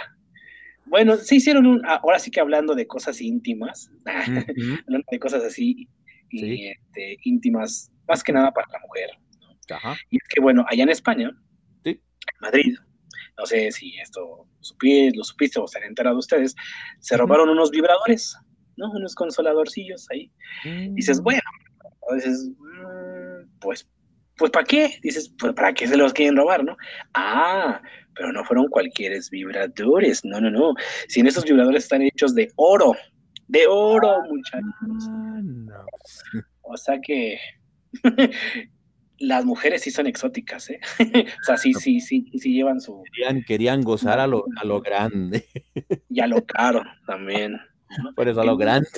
Bueno, 0.85 1.15
se 1.15 1.35
hicieron 1.35 1.65
un, 1.65 1.81
ah, 1.85 2.01
ahora 2.03 2.19
sí 2.19 2.29
que 2.29 2.41
hablando 2.41 2.75
de 2.75 2.85
cosas 2.85 3.21
íntimas, 3.21 3.89
hablando 4.05 5.07
de 5.09 5.19
cosas 5.19 5.43
así 5.43 5.87
este, 6.31 7.17
íntimas, 7.23 7.91
más 8.09 8.21
que 8.21 8.33
nada 8.33 8.51
para 8.51 8.67
la 8.73 8.79
mujer. 8.79 9.09
Y 10.09 10.17
es 10.17 10.23
que 10.27 10.41
bueno, 10.41 10.65
allá 10.67 10.83
en 10.83 10.89
España, 10.89 11.31
en 11.85 11.99
Madrid, 12.41 12.75
no 13.37 13.45
sé 13.45 13.71
si 13.71 13.97
esto 13.99 14.47
lo 15.15 15.23
supiste 15.23 15.59
o 15.59 15.67
se 15.67 15.79
han 15.79 15.85
enterado 15.85 16.17
ustedes, 16.17 16.55
se 16.99 17.17
robaron 17.17 17.49
unos 17.49 17.71
vibradores, 17.71 18.37
¿no? 18.77 18.91
Unos 18.91 19.15
consoladorcillos 19.15 20.07
ahí. 20.11 20.31
Dices, 20.91 21.19
mm. 21.19 21.23
bueno, 21.23 21.41
dices, 22.15 22.49
mm, 22.57 23.59
pues, 23.59 23.87
pues 24.37 24.51
¿para 24.51 24.65
qué? 24.65 24.99
Dices, 25.01 25.33
pues 25.39 25.53
¿para 25.53 25.73
qué 25.73 25.87
se 25.87 25.97
los 25.97 26.13
quieren 26.13 26.37
robar, 26.37 26.63
no? 26.63 26.77
Ah, 27.13 27.81
pero 28.15 28.31
no 28.31 28.43
fueron 28.43 28.67
cualquiera 28.67 29.17
vibradores, 29.31 30.23
no, 30.23 30.39
no, 30.39 30.49
no. 30.49 30.73
Si 31.07 31.19
en 31.19 31.27
esos 31.27 31.43
vibradores 31.43 31.83
están 31.83 32.01
hechos 32.01 32.35
de 32.35 32.51
oro, 32.55 32.93
de 33.47 33.65
oro, 33.67 34.21
muchachos. 34.29 35.07
Ah, 35.09 35.39
no. 35.43 35.85
O 36.61 36.77
sea 36.77 36.99
que 37.01 37.37
las 39.19 39.45
mujeres 39.45 39.81
sí 39.81 39.91
son 39.91 40.07
exóticas, 40.07 40.69
¿eh? 40.69 40.79
o 41.41 41.43
sea, 41.45 41.57
sí, 41.57 41.73
sí, 41.73 41.99
sí, 41.99 42.31
sí 42.37 42.53
llevan 42.53 42.81
su... 42.81 43.03
Querían, 43.13 43.43
querían 43.43 43.81
gozar 43.81 44.19
a 44.19 44.27
lo, 44.27 44.45
a 44.57 44.65
lo 44.65 44.81
grande. 44.81 45.45
y 46.09 46.19
a 46.19 46.27
lo 46.27 46.45
caro 46.45 46.83
también. 47.05 47.59
Por 48.15 48.27
eso 48.27 48.41
a 48.41 48.45
lo 48.45 48.57
grande. 48.57 48.89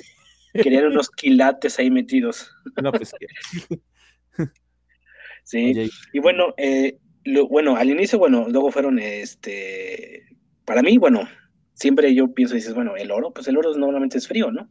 Querían 0.54 0.86
unos 0.86 1.10
quilates 1.10 1.80
ahí 1.80 1.92
metidos. 1.92 2.52
No, 2.82 2.92
pues 2.92 3.14
Sí, 5.44 5.74
y 6.14 6.20
bueno, 6.20 6.54
eh, 6.58 6.98
bueno, 7.50 7.76
al 7.76 7.90
inicio, 7.90 8.20
bueno, 8.20 8.48
luego 8.50 8.72
fueron, 8.72 9.00
este, 9.00 10.24
para 10.66 10.82
mí, 10.82 10.98
bueno, 10.98 11.28
siempre 11.74 12.14
yo 12.14 12.34
pienso, 12.34 12.56
dices, 12.56 12.74
bueno, 12.74 12.96
el 12.96 13.12
oro, 13.12 13.32
pues 13.34 13.48
el 13.48 13.58
oro 13.58 13.76
normalmente 13.76 14.18
es 14.18 14.28
frío, 14.28 14.52
¿no? 14.52 14.70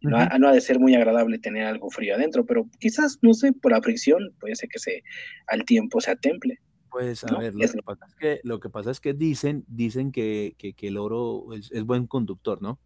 No, 0.00 0.16
ha, 0.16 0.52
de 0.52 0.60
ser 0.60 0.78
muy 0.78 0.94
agradable 0.94 1.38
tener 1.38 1.64
algo 1.64 1.90
frío 1.90 2.14
adentro, 2.14 2.46
pero 2.46 2.68
quizás, 2.78 3.18
no 3.20 3.34
sé, 3.34 3.52
por 3.52 3.72
la 3.72 3.82
fricción, 3.82 4.32
puede 4.38 4.54
ser 4.54 4.68
que 4.68 4.78
se, 4.78 5.02
al 5.48 5.64
tiempo 5.64 6.00
se 6.00 6.12
atemple. 6.12 6.60
Pues 6.90 7.24
a 7.24 7.36
ver, 7.36 7.54
lo 7.54 7.60
que, 7.60 7.82
pasa 7.82 8.06
es 8.06 8.14
que, 8.14 8.40
lo 8.44 8.60
que 8.60 8.70
pasa 8.70 8.90
es 8.90 9.00
que 9.00 9.12
dicen, 9.12 9.64
dicen 9.66 10.12
que, 10.12 10.54
que, 10.56 10.74
el 10.86 10.96
oro 10.96 11.52
es, 11.52 11.70
es, 11.72 11.84
buen 11.84 12.06
conductor, 12.06 12.62
¿no? 12.62 12.78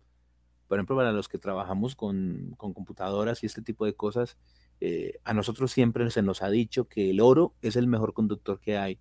Por 0.69 0.79
ejemplo, 0.79 0.97
para 0.97 1.13
los 1.13 1.29
que 1.29 1.39
trabajamos 1.39 1.95
con, 1.95 2.55
con 2.57 2.73
computadoras 2.73 3.43
y 3.43 3.47
este 3.47 3.61
tipo 3.61 3.85
de 3.85 3.95
cosas, 3.95 4.39
eh, 4.81 5.21
a 5.23 5.35
nosotros 5.35 5.71
siempre 5.71 6.11
se 6.11 6.23
nos 6.23 6.43
ha 6.43 6.51
dicho 6.51 6.89
que 6.89 7.11
el 7.11 7.21
oro 7.21 7.55
es 7.61 7.77
el 7.77 7.87
mejor 7.87 8.15
conductor 8.15 8.59
que 8.59 8.79
hay. 8.79 8.99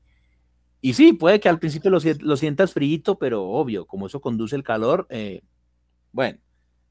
Y 0.82 0.94
sí, 0.94 1.14
puede 1.14 1.40
que 1.40 1.48
al 1.48 1.60
principio 1.60 1.90
lo, 1.90 2.00
lo 2.20 2.38
sientas 2.38 2.74
frío, 2.74 3.16
pero 3.20 3.44
obvio, 3.44 3.88
como 3.88 4.08
eso 4.08 4.20
conduce 4.20 4.56
el 4.56 4.64
calor, 4.64 5.08
eh, 5.10 5.42
bueno, 6.12 6.40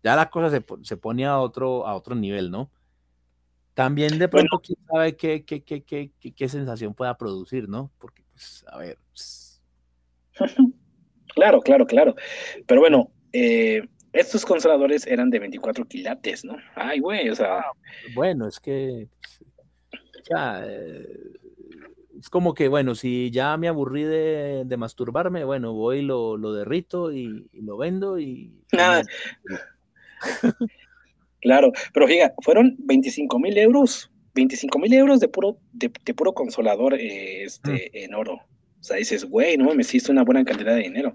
ya 0.02 0.16
la 0.16 0.30
cosa 0.30 0.50
se, 0.50 0.64
se, 0.82 0.96
pone 0.96 1.26
a 1.26 1.38
otro, 1.38 1.86
a 1.86 1.94
otro 1.94 2.14
nivel, 2.14 2.50
¿no? 2.50 2.70
También 3.74 4.18
de 4.18 4.28
pronto, 4.28 4.60
quién 4.60 4.78
sabe 4.86 5.16
qué, 5.16 5.44
qué, 5.44 5.62
qué, 5.62 5.82
qué, 5.82 6.10
qué 6.12 6.48
sensación 6.48 6.94
pueda 6.94 7.16
producir, 7.16 7.68
¿no? 7.68 7.90
Porque, 7.98 8.22
pues, 8.32 8.64
a 8.68 8.78
ver. 8.78 8.98
Pues 9.08 9.62
claro, 11.34 11.60
claro, 11.60 11.86
claro. 11.86 12.14
Pero 12.66 12.80
bueno, 12.80 13.10
eh, 13.32 13.82
estos 14.12 14.44
consoladores 14.44 15.06
eran 15.06 15.30
de 15.30 15.38
24 15.38 15.86
quilates, 15.86 16.44
¿no? 16.44 16.56
Ay, 16.74 17.00
güey, 17.00 17.28
o 17.28 17.34
sea. 17.34 17.60
Ah, 17.60 17.72
bueno, 18.14 18.48
es 18.48 18.58
que. 18.60 19.08
Ya, 20.28 20.62
eh, 20.66 21.06
es 22.18 22.28
como 22.28 22.52
que, 22.52 22.68
bueno, 22.68 22.94
si 22.94 23.30
ya 23.30 23.56
me 23.56 23.68
aburrí 23.68 24.02
de, 24.02 24.64
de 24.66 24.76
masturbarme, 24.76 25.44
bueno, 25.44 25.72
voy, 25.72 26.02
lo, 26.02 26.36
lo 26.36 26.52
derrito 26.52 27.12
y, 27.12 27.48
lo 27.52 27.76
vendo 27.78 28.18
y. 28.18 28.52
Nada. 28.72 29.02
Claro, 31.40 31.72
pero 31.92 32.06
fíjate, 32.06 32.34
fueron 32.42 32.76
25 32.80 33.38
mil 33.38 33.56
euros, 33.58 34.10
25 34.34 34.78
mil 34.78 34.92
euros 34.94 35.20
de 35.20 35.28
puro, 35.28 35.58
de, 35.72 35.90
puro 36.14 36.32
consolador 36.32 36.94
eh, 36.94 37.44
este, 37.44 37.90
mm. 37.92 37.96
en 37.96 38.14
oro. 38.14 38.34
O 38.34 38.82
sea, 38.82 38.96
dices, 38.96 39.26
güey, 39.26 39.58
no 39.58 39.74
me 39.74 39.82
hiciste 39.82 40.10
una 40.10 40.24
buena 40.24 40.42
cantidad 40.42 40.74
de 40.74 40.84
dinero. 40.84 41.14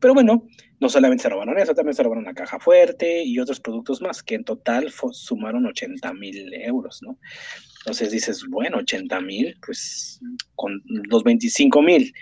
Pero 0.00 0.14
bueno, 0.14 0.48
no 0.80 0.88
solamente 0.88 1.22
se 1.22 1.28
robaron 1.28 1.56
eso, 1.58 1.72
también 1.72 1.94
se 1.94 2.02
robaron 2.02 2.24
una 2.24 2.34
caja 2.34 2.58
fuerte 2.58 3.22
y 3.22 3.38
otros 3.38 3.60
productos 3.60 4.02
más, 4.02 4.20
que 4.20 4.34
en 4.34 4.42
total 4.42 4.92
sumaron 5.12 5.64
80 5.64 6.12
mil 6.14 6.52
euros, 6.54 7.00
¿no? 7.02 7.16
Entonces 7.82 8.10
dices, 8.10 8.44
bueno, 8.48 8.78
80 8.78 9.20
mil, 9.20 9.56
pues 9.64 10.20
con 10.56 10.82
los 10.86 11.22
25 11.22 11.82
mil 11.82 12.12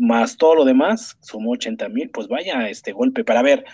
más 0.00 0.36
todo 0.36 0.54
lo 0.54 0.64
demás, 0.64 1.16
sumó 1.20 1.52
80 1.52 1.88
mil, 1.90 2.10
pues 2.10 2.26
vaya 2.26 2.68
este 2.68 2.92
golpe. 2.92 3.24
Para 3.24 3.42
ver, 3.42 3.64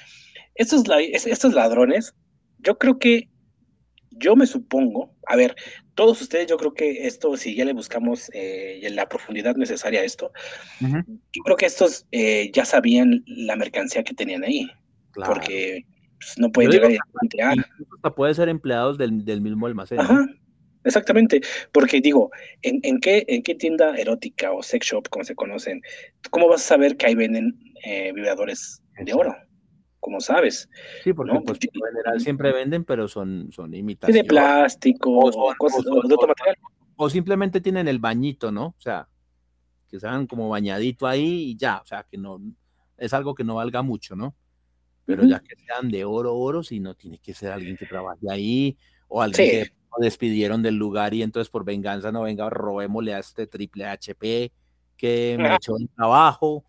estos, 0.56 0.84
estos 1.26 1.54
ladrones, 1.54 2.14
yo 2.58 2.78
creo 2.78 2.98
que, 2.98 3.28
yo 4.10 4.34
me 4.34 4.46
supongo, 4.46 5.14
a 5.26 5.36
ver, 5.36 5.54
todos 5.94 6.20
ustedes, 6.20 6.46
yo 6.46 6.56
creo 6.56 6.74
que 6.74 7.06
esto, 7.06 7.36
si 7.36 7.54
ya 7.54 7.64
le 7.64 7.72
buscamos 7.72 8.30
eh, 8.32 8.86
la 8.92 9.08
profundidad 9.08 9.56
necesaria 9.56 10.00
a 10.00 10.04
esto, 10.04 10.32
yo 10.80 11.42
creo 11.44 11.56
que 11.56 11.66
estos 11.66 12.06
eh, 12.12 12.50
ya 12.52 12.64
sabían 12.64 13.24
la 13.26 13.56
mercancía 13.56 14.04
que 14.04 14.14
tenían 14.14 14.44
ahí, 14.44 14.68
porque 15.14 15.84
pues, 16.18 16.38
no 16.38 16.50
pueden 16.50 16.70
llegar 16.70 16.92
a 18.02 18.10
Puede 18.10 18.34
ser 18.34 18.48
empleados 18.48 18.98
del, 18.98 19.40
mismo 19.40 19.66
almacén. 19.66 19.98
Exactamente, 20.84 21.40
porque 21.72 22.00
digo, 22.00 22.30
¿en, 22.62 23.00
qué, 23.00 23.24
¿en 23.26 23.42
qué 23.42 23.56
tienda 23.56 23.96
erótica 23.96 24.52
o 24.52 24.62
sex 24.62 24.86
shop, 24.86 25.08
como 25.08 25.24
se 25.24 25.34
conocen, 25.34 25.82
cómo 26.30 26.48
vas 26.48 26.62
a 26.62 26.68
saber 26.68 26.96
que 26.96 27.06
ahí 27.06 27.16
venden 27.16 27.58
eh, 27.84 28.12
vibradores 28.12 28.80
de 29.04 29.12
oro? 29.12 29.36
Como 30.06 30.20
sabes. 30.20 30.70
Sí, 31.02 31.12
porque 31.12 31.36
pues, 31.44 31.58
en 31.60 31.82
general 31.84 32.20
siempre 32.20 32.52
venden, 32.52 32.84
pero 32.84 33.08
son, 33.08 33.50
son 33.50 33.74
imitaciones. 33.74 34.22
De 34.22 34.28
plástico 34.28 35.10
o, 35.18 35.52
cosas, 35.58 35.82
de 35.82 35.90
otro 35.90 36.28
material. 36.28 36.56
O 36.94 37.10
simplemente 37.10 37.60
tienen 37.60 37.88
el 37.88 37.98
bañito, 37.98 38.52
¿no? 38.52 38.66
O 38.66 38.80
sea, 38.80 39.08
que 39.90 39.98
sean 39.98 40.28
como 40.28 40.48
bañadito 40.48 41.08
ahí 41.08 41.50
y 41.50 41.56
ya, 41.56 41.78
o 41.78 41.84
sea, 41.84 42.06
que 42.08 42.18
no, 42.18 42.40
es 42.96 43.12
algo 43.14 43.34
que 43.34 43.42
no 43.42 43.56
valga 43.56 43.82
mucho, 43.82 44.14
¿no? 44.14 44.36
Pero 45.06 45.24
ya 45.24 45.40
que 45.40 45.56
sean 45.56 45.88
de 45.88 46.04
oro, 46.04 46.36
oro, 46.36 46.62
si 46.62 46.78
no 46.78 46.94
tiene 46.94 47.18
que 47.18 47.34
ser 47.34 47.50
alguien 47.50 47.76
que 47.76 47.86
trabaje 47.86 48.30
ahí 48.30 48.78
o 49.08 49.20
alguien 49.20 49.64
que 49.64 49.72
despidieron 49.98 50.62
del 50.62 50.76
lugar 50.76 51.14
y 51.14 51.24
entonces 51.24 51.50
por 51.50 51.64
venganza 51.64 52.12
no 52.12 52.22
venga, 52.22 52.48
robémosle 52.48 53.12
a 53.12 53.18
este 53.18 53.48
triple 53.48 53.86
HP 53.86 54.52
que 54.96 55.36
me 55.36 55.52
echó 55.56 55.76
el 55.76 55.88
trabajo. 55.88 56.64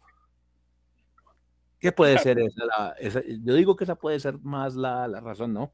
¿Qué 1.79 1.91
puede 1.91 2.17
ser 2.19 2.39
esa, 2.39 3.23
Yo 3.43 3.53
digo 3.55 3.75
que 3.75 3.83
esa 3.83 3.95
puede 3.95 4.19
ser 4.19 4.39
más 4.39 4.75
la, 4.75 5.07
la, 5.07 5.19
razón, 5.19 5.53
¿no? 5.53 5.71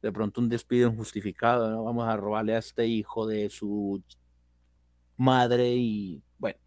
De 0.00 0.12
pronto 0.12 0.40
un 0.40 0.48
despido 0.48 0.90
injustificado, 0.90 1.70
¿no? 1.70 1.84
Vamos 1.84 2.08
a 2.08 2.16
robarle 2.16 2.54
a 2.54 2.58
este 2.58 2.86
hijo 2.86 3.26
de 3.26 3.48
su 3.50 4.02
madre 5.16 5.74
y 5.74 6.22
bueno. 6.38 6.58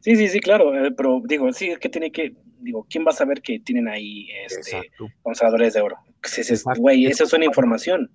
Sí, 0.00 0.16
sí, 0.16 0.28
sí, 0.28 0.40
claro, 0.40 0.74
eh, 0.74 0.90
pero 0.90 1.22
digo, 1.24 1.50
sí, 1.52 1.74
que 1.80 1.88
tiene 1.88 2.12
que, 2.12 2.34
digo, 2.60 2.86
¿quién 2.90 3.04
va 3.06 3.10
a 3.10 3.14
saber 3.14 3.40
que 3.40 3.60
tienen 3.60 3.88
ahí 3.88 4.28
este, 4.46 4.90
conservadores 5.22 5.72
de 5.72 5.80
oro? 5.80 5.96
Güey, 6.76 7.06
esa 7.06 7.24
es 7.24 7.32
una 7.32 7.46
información. 7.46 8.10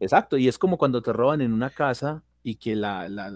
Exacto, 0.00 0.38
y 0.38 0.48
es 0.48 0.58
como 0.58 0.78
cuando 0.78 1.02
te 1.02 1.12
roban 1.12 1.42
en 1.42 1.52
una 1.52 1.70
casa 1.70 2.24
y 2.42 2.56
que 2.56 2.74
la, 2.74 3.08
la, 3.08 3.30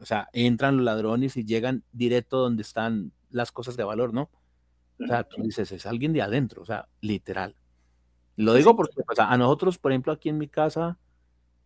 o 0.00 0.04
sea, 0.04 0.28
entran 0.32 0.76
los 0.76 0.84
ladrones 0.84 1.36
y 1.36 1.44
llegan 1.44 1.82
directo 1.92 2.38
donde 2.38 2.62
están 2.62 3.12
las 3.32 3.52
cosas 3.52 3.76
de 3.76 3.84
valor, 3.84 4.12
¿no? 4.14 4.30
O 5.00 5.06
sea, 5.06 5.24
tú 5.24 5.42
dices, 5.42 5.72
es 5.72 5.86
alguien 5.86 6.12
de 6.12 6.22
adentro, 6.22 6.62
o 6.62 6.64
sea, 6.64 6.88
literal. 7.00 7.56
Lo 8.36 8.54
digo 8.54 8.76
porque 8.76 9.02
pues, 9.04 9.18
a 9.18 9.36
nosotros, 9.36 9.78
por 9.78 9.92
ejemplo, 9.92 10.12
aquí 10.12 10.28
en 10.28 10.38
mi 10.38 10.48
casa, 10.48 10.98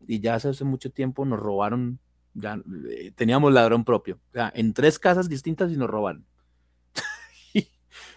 y 0.07 0.21
ya 0.21 0.35
hace 0.35 0.65
mucho 0.65 0.91
tiempo 0.91 1.25
nos 1.25 1.39
robaron, 1.39 1.99
ya 2.35 2.61
eh, 2.91 3.13
teníamos 3.15 3.53
ladrón 3.53 3.85
propio, 3.85 4.19
o 4.31 4.33
sea, 4.33 4.53
en 4.55 4.73
tres 4.73 4.99
casas 4.99 5.29
distintas 5.29 5.71
y 5.73 5.77
nos 5.77 5.91
robaron. 5.91 6.25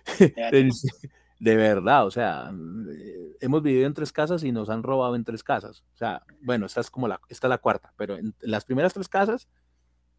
de 1.40 1.56
verdad, 1.56 2.06
o 2.06 2.12
sea, 2.12 2.52
eh, 2.92 3.38
hemos 3.40 3.62
vivido 3.62 3.88
en 3.88 3.94
tres 3.94 4.12
casas 4.12 4.44
y 4.44 4.52
nos 4.52 4.70
han 4.70 4.84
robado 4.84 5.16
en 5.16 5.24
tres 5.24 5.44
casas. 5.44 5.84
O 5.94 5.98
sea, 5.98 6.24
bueno, 6.42 6.66
esta 6.66 6.82
es 6.82 6.90
como 6.90 7.08
la, 7.08 7.20
esta 7.30 7.48
es 7.48 7.50
la 7.50 7.58
cuarta, 7.58 7.94
pero 7.98 8.16
en 8.16 8.34
las 8.42 8.66
primeras 8.66 8.94
tres 8.94 9.08
casas 9.08 9.48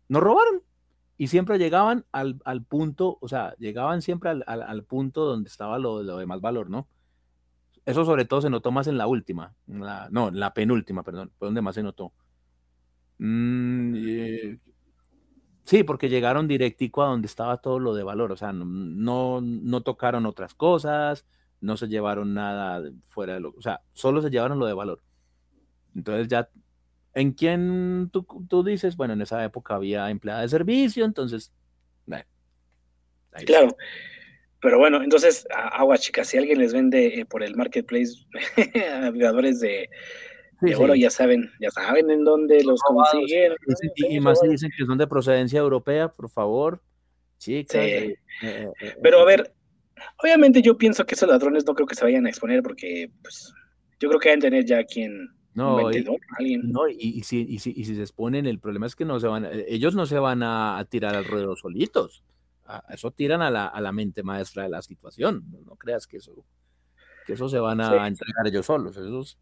nos 0.08 0.22
robaron 0.22 0.62
y 1.20 1.26
siempre 1.26 1.58
llegaban 1.58 2.06
al, 2.12 2.64
punto, 2.66 3.18
o 3.20 3.28
sea, 3.28 3.54
llegaban 3.58 4.00
siempre 4.00 4.30
al, 4.30 4.84
punto 4.84 5.26
donde 5.26 5.50
estaba 5.50 5.78
lo, 5.78 6.02
lo, 6.02 6.16
de 6.16 6.24
más 6.24 6.40
valor, 6.40 6.70
¿no? 6.70 6.88
Eso 7.84 8.06
sobre 8.06 8.24
todo 8.24 8.40
se 8.40 8.48
notó 8.48 8.72
más 8.72 8.86
en 8.86 8.96
la 8.96 9.06
última, 9.06 9.54
no, 9.66 10.28
en 10.28 10.40
la 10.40 10.54
penúltima, 10.54 11.02
perdón, 11.02 11.30
fue 11.38 11.48
donde 11.48 11.60
más 11.60 11.74
se 11.74 11.82
notó. 11.82 12.14
Mm, 13.18 13.94
eh, 13.98 14.58
Sí, 15.64 15.82
porque 15.84 16.08
llegaron 16.08 16.48
directico 16.48 17.02
a 17.02 17.08
donde 17.08 17.26
estaba 17.26 17.58
todo 17.58 17.78
lo 17.78 17.92
de 17.92 18.02
valor, 18.02 18.32
o 18.32 18.36
sea, 18.38 18.54
no, 18.54 19.42
no, 19.42 19.80
tocaron 19.82 20.24
otras 20.24 20.54
cosas, 20.54 21.26
no 21.60 21.76
se 21.76 21.88
llevaron 21.88 22.32
nada 22.32 22.82
fuera 23.08 23.34
de 23.34 23.40
lo, 23.40 23.50
o 23.50 23.60
sea, 23.60 23.82
solo 23.92 24.22
se 24.22 24.30
llevaron 24.30 24.58
lo 24.58 24.64
de 24.64 24.72
valor. 24.72 25.02
Entonces 25.94 26.28
ya, 26.28 26.48
¿en 27.14 27.32
quién 27.32 28.10
tú, 28.12 28.26
tú 28.48 28.62
dices? 28.62 28.96
Bueno, 28.96 29.14
en 29.14 29.22
esa 29.22 29.44
época 29.44 29.74
había 29.74 30.10
empleada 30.10 30.42
de 30.42 30.48
servicio, 30.48 31.04
entonces, 31.04 31.52
claro. 33.44 33.76
Pero 34.60 34.78
bueno, 34.78 35.02
entonces, 35.02 35.46
agua 35.54 35.96
chicas, 35.96 36.28
si 36.28 36.36
alguien 36.36 36.58
les 36.58 36.74
vende 36.74 37.20
eh, 37.20 37.24
por 37.24 37.42
el 37.42 37.56
marketplace 37.56 38.26
aviadores 39.02 39.60
de, 39.60 39.88
de 40.60 40.76
oro, 40.76 40.94
ya 40.94 41.10
saben, 41.10 41.50
ya 41.60 41.70
saben 41.70 42.10
en 42.10 42.24
dónde 42.24 42.62
los 42.62 42.80
consiguen. 42.82 43.54
Y, 43.96 44.20
más 44.20 44.40
si 44.40 44.48
dicen 44.48 44.70
que 44.76 44.84
son 44.84 44.98
de 44.98 45.06
procedencia 45.06 45.58
europea, 45.58 46.08
por 46.08 46.28
favor, 46.28 46.82
chicas. 47.38 47.76
Eh, 47.76 48.18
eh, 48.42 48.68
eh, 48.80 48.94
Pero 49.02 49.20
a 49.20 49.24
ver, 49.24 49.52
obviamente 50.22 50.60
yo 50.60 50.76
pienso 50.76 51.06
que 51.06 51.14
esos 51.14 51.28
ladrones 51.28 51.64
no 51.66 51.74
creo 51.74 51.86
que 51.86 51.94
se 51.94 52.04
vayan 52.04 52.26
a 52.26 52.28
exponer 52.28 52.62
porque, 52.62 53.10
pues, 53.22 53.52
yo 53.98 54.08
creo 54.08 54.20
que 54.20 54.28
deben 54.28 54.40
tener 54.40 54.64
ya 54.64 54.84
quien. 54.84 55.30
No, 55.54 55.90
y, 55.90 56.06
alguien. 56.38 56.70
no 56.70 56.88
y, 56.88 57.22
si, 57.22 57.40
y, 57.40 57.58
si, 57.58 57.72
y 57.76 57.84
si 57.84 57.96
se 57.96 58.02
exponen, 58.02 58.46
el 58.46 58.60
problema 58.60 58.86
es 58.86 58.94
que 58.94 59.04
no 59.04 59.18
se 59.18 59.26
van, 59.26 59.48
ellos 59.66 59.94
no 59.94 60.06
se 60.06 60.18
van 60.18 60.42
a, 60.42 60.84
tirar 60.88 61.16
al 61.16 61.24
ruedo 61.24 61.56
solitos. 61.56 62.22
eso 62.90 63.10
tiran 63.10 63.42
a 63.42 63.50
la, 63.50 63.66
a 63.66 63.80
la 63.80 63.92
mente 63.92 64.22
maestra 64.22 64.62
de 64.62 64.68
la 64.68 64.82
situación. 64.82 65.44
No, 65.66 65.74
creas 65.76 66.06
que 66.06 66.18
eso, 66.18 66.44
que 67.26 67.32
eso 67.32 67.48
se 67.48 67.58
van 67.58 67.80
a 67.80 68.06
entregar 68.06 68.46
ellos 68.46 68.66
solos. 68.66 68.96
Esos, 68.96 69.38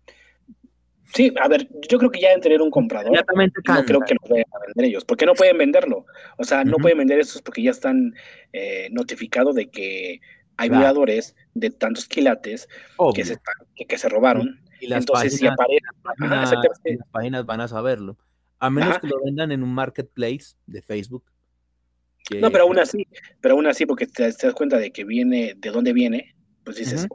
Sí, 1.15 1.33
a 1.41 1.49
ver, 1.49 1.69
yo 1.89 1.99
creo 1.99 2.11
que 2.11 2.21
ya 2.21 2.29
deben 2.29 2.43
tener 2.43 2.61
un 2.61 2.71
comprador. 2.71 3.13
No 3.13 3.85
creo 3.85 4.01
que 4.01 4.15
lo 4.15 4.21
vayan 4.29 4.45
a 4.53 4.67
vender 4.67 4.85
ellos, 4.85 5.05
porque 5.05 5.25
no 5.25 5.35
pueden 5.35 5.57
venderlo. 5.57 6.05
O 6.37 6.45
sea, 6.45 6.65
no 6.65 6.77
pueden 6.77 6.99
vender 6.99 7.19
estos 7.19 7.41
porque 7.41 7.63
ya 7.63 7.71
están 7.71 8.15
eh, 8.53 8.89
notificados 8.93 9.55
de 9.55 9.71
que 9.71 10.21
hay 10.59 10.69
violadores 10.69 11.35
de 11.55 11.71
tantos 11.71 12.07
quilates 12.09 12.69
que 13.15 13.25
se, 13.25 13.39
que, 13.89 13.99
se 13.99 14.09
robaron. 14.09 14.61
Y 14.81 14.87
las, 14.87 15.01
Entonces, 15.01 15.41
páginas, 15.57 16.53
las, 16.85 17.09
páginas, 17.11 17.47
van 17.47 17.61
a 17.61 17.69
saberlo. 17.69 18.17
A 18.59 18.71
menos 18.71 18.99
que 18.99 19.07
lo 19.07 19.23
vendan 19.25 19.53
en 19.53 19.63
un 19.63 19.73
marketplace 19.73 20.57
de 20.67 20.83
Facebook. 20.83 21.25
No, 22.41 22.51
pero 22.51 22.65
aún 22.65 22.79
así, 22.79 23.07
pero 23.41 23.55
aún 23.55 23.67
así, 23.67 23.87
porque 23.87 24.07
te, 24.07 24.33
te, 24.33 24.47
das 24.47 24.55
cuenta 24.55 24.77
de 24.77 24.91
que 24.91 25.05
viene, 25.05 25.55
de 25.57 25.71
dónde 25.71 25.93
viene, 25.93 26.35
pues 26.69 26.77
dices, 26.77 27.09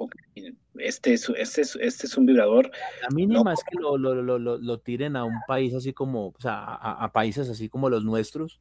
este, 0.80 1.14
es, 1.14 1.30
este, 1.30 1.62
es, 1.62 1.76
este 1.80 2.08
es 2.08 2.18
un 2.18 2.26
vibrador. 2.26 2.72
La 3.04 3.10
mínima 3.14 3.54
es 3.54 3.64
que 3.64 3.78
lo, 3.80 3.98
lo, 4.00 4.16
lo, 4.16 4.40
lo, 4.40 4.80
tiren 4.80 5.16
a 5.16 5.26
un 5.26 5.40
país 5.48 5.76
así 5.76 5.94
como, 5.94 6.30
o 6.30 6.36
sea, 6.40 6.64
a, 6.64 7.12
países 7.12 7.50
así 7.50 7.70
como 7.70 7.90
los 7.90 8.04
nuestros, 8.04 8.60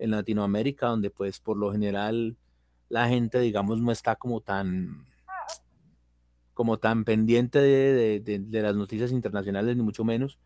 en 0.00 0.10
Latinoamérica, 0.10 0.88
donde 0.88 1.10
pues 1.10 1.38
por 1.38 1.56
lo 1.56 1.70
general 1.70 2.36
la 2.88 3.08
gente, 3.08 3.38
digamos, 3.38 3.80
no 3.80 3.92
está 3.92 4.16
como 4.16 4.40
tan 4.40 5.06
como 6.54 6.78
tan 6.78 7.04
pendiente 7.04 7.60
de, 7.60 8.20
de, 8.20 8.38
de, 8.38 8.62
las 8.62 8.76
noticias 8.76 9.12
internacionales, 9.12 9.76
ni 9.76 9.82
mucho 9.82 10.04
menos. 10.04 10.38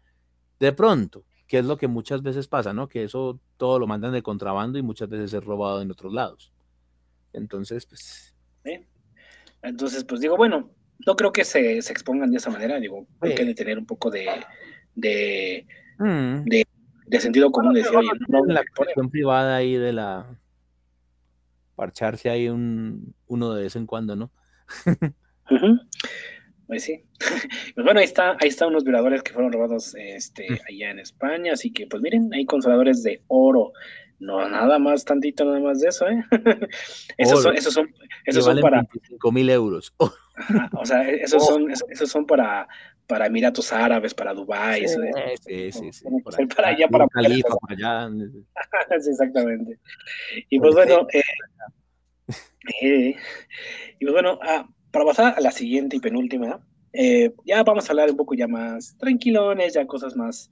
De 0.60 0.72
pronto, 0.72 1.24
que 1.46 1.58
es 1.58 1.64
lo 1.64 1.76
que 1.76 1.88
muchas 1.88 2.22
veces 2.22 2.48
pasa, 2.48 2.72
¿no? 2.72 2.88
Que 2.88 3.04
eso 3.04 3.40
todo 3.56 3.78
lo 3.78 3.86
mandan 3.86 4.12
de 4.12 4.22
contrabando 4.22 4.78
y 4.78 4.82
muchas 4.82 5.08
veces 5.08 5.32
es 5.32 5.44
robado 5.44 5.82
en 5.82 5.90
otros 5.90 6.12
lados. 6.12 6.52
Entonces, 7.32 7.86
pues... 7.86 8.34
Entonces, 9.62 10.04
pues 10.04 10.20
digo, 10.20 10.36
bueno, 10.36 10.70
no 11.04 11.16
creo 11.16 11.32
que 11.32 11.44
se, 11.44 11.78
expongan 11.78 12.30
de 12.30 12.38
esa 12.38 12.50
manera, 12.50 12.78
digo, 12.78 13.06
hay 13.20 13.34
que 13.34 13.54
tener 13.54 13.78
un 13.78 13.86
poco 13.86 14.10
de, 14.10 14.28
de, 14.94 15.66
mm. 15.98 16.44
de, 16.44 17.20
sentido 17.20 17.50
común. 17.50 17.74
de 17.74 17.82
la 17.82 18.64
cuestión 18.74 19.10
privada 19.10 19.56
ahí 19.56 19.74
de 19.74 19.92
la 19.92 20.38
parcharse 21.74 22.30
ahí 22.30 22.48
un, 22.48 23.14
uno 23.26 23.54
de 23.54 23.64
vez 23.64 23.76
en 23.76 23.86
cuando, 23.86 24.16
¿no? 24.16 24.30
Pues 26.66 26.82
sí. 26.82 27.02
Pues 27.74 27.84
bueno, 27.84 28.00
ahí 28.00 28.06
está, 28.06 28.36
ahí 28.40 28.48
están 28.48 28.68
unos 28.68 28.84
violadores 28.84 29.22
que 29.22 29.32
fueron 29.32 29.52
robados 29.52 29.94
este, 29.98 30.46
allá 30.68 30.90
en 30.90 30.98
España, 30.98 31.52
así 31.52 31.70
que 31.72 31.86
pues 31.86 32.02
miren, 32.02 32.32
hay 32.32 32.46
consoladores 32.46 33.02
de 33.02 33.22
oro 33.28 33.72
no, 34.18 34.48
nada 34.48 34.78
más, 34.78 35.04
tantito 35.04 35.44
nada 35.44 35.60
más 35.60 35.80
de 35.80 35.88
eso, 35.88 36.08
¿eh? 36.08 36.24
esos, 37.18 37.42
son, 37.42 37.54
esos 37.54 37.74
son, 37.74 37.94
esos 38.24 38.44
son 38.44 38.60
para... 38.60 38.78
25 38.78 39.32
mil 39.32 39.50
euros. 39.50 39.94
o 40.72 40.86
sea, 40.86 41.08
esos 41.10 41.46
son, 41.46 41.70
esos 41.70 42.10
son 42.10 42.26
para, 42.26 42.66
para 43.06 43.26
Emiratos 43.26 43.72
Árabes, 43.72 44.14
para 44.14 44.32
Dubái. 44.32 44.88
Sí, 44.88 44.96
sí, 45.44 45.72
sí, 45.72 45.92
sí, 45.92 46.04
Para, 46.54 46.68
allá, 46.68 46.88
para, 46.88 47.06
Califa, 47.08 47.54
para 47.56 48.06
allá. 48.06 48.10
sí, 49.00 49.10
exactamente. 49.10 49.78
Y 50.48 50.60
pues 50.60 50.74
bueno, 50.74 51.06
eh, 51.12 51.22
eh, 52.82 53.16
y 53.98 54.04
pues 54.04 54.12
bueno, 54.14 54.38
ah, 54.42 54.66
para 54.96 55.10
pasar 55.10 55.34
a 55.36 55.40
la 55.42 55.50
siguiente 55.50 55.96
y 55.96 56.00
penúltima, 56.00 56.58
eh, 56.94 57.30
ya 57.44 57.62
vamos 57.62 57.86
a 57.86 57.92
hablar 57.92 58.10
un 58.10 58.16
poco 58.16 58.34
ya 58.34 58.48
más 58.48 58.96
tranquilones, 58.96 59.74
ya 59.74 59.86
cosas 59.86 60.16
más 60.16 60.50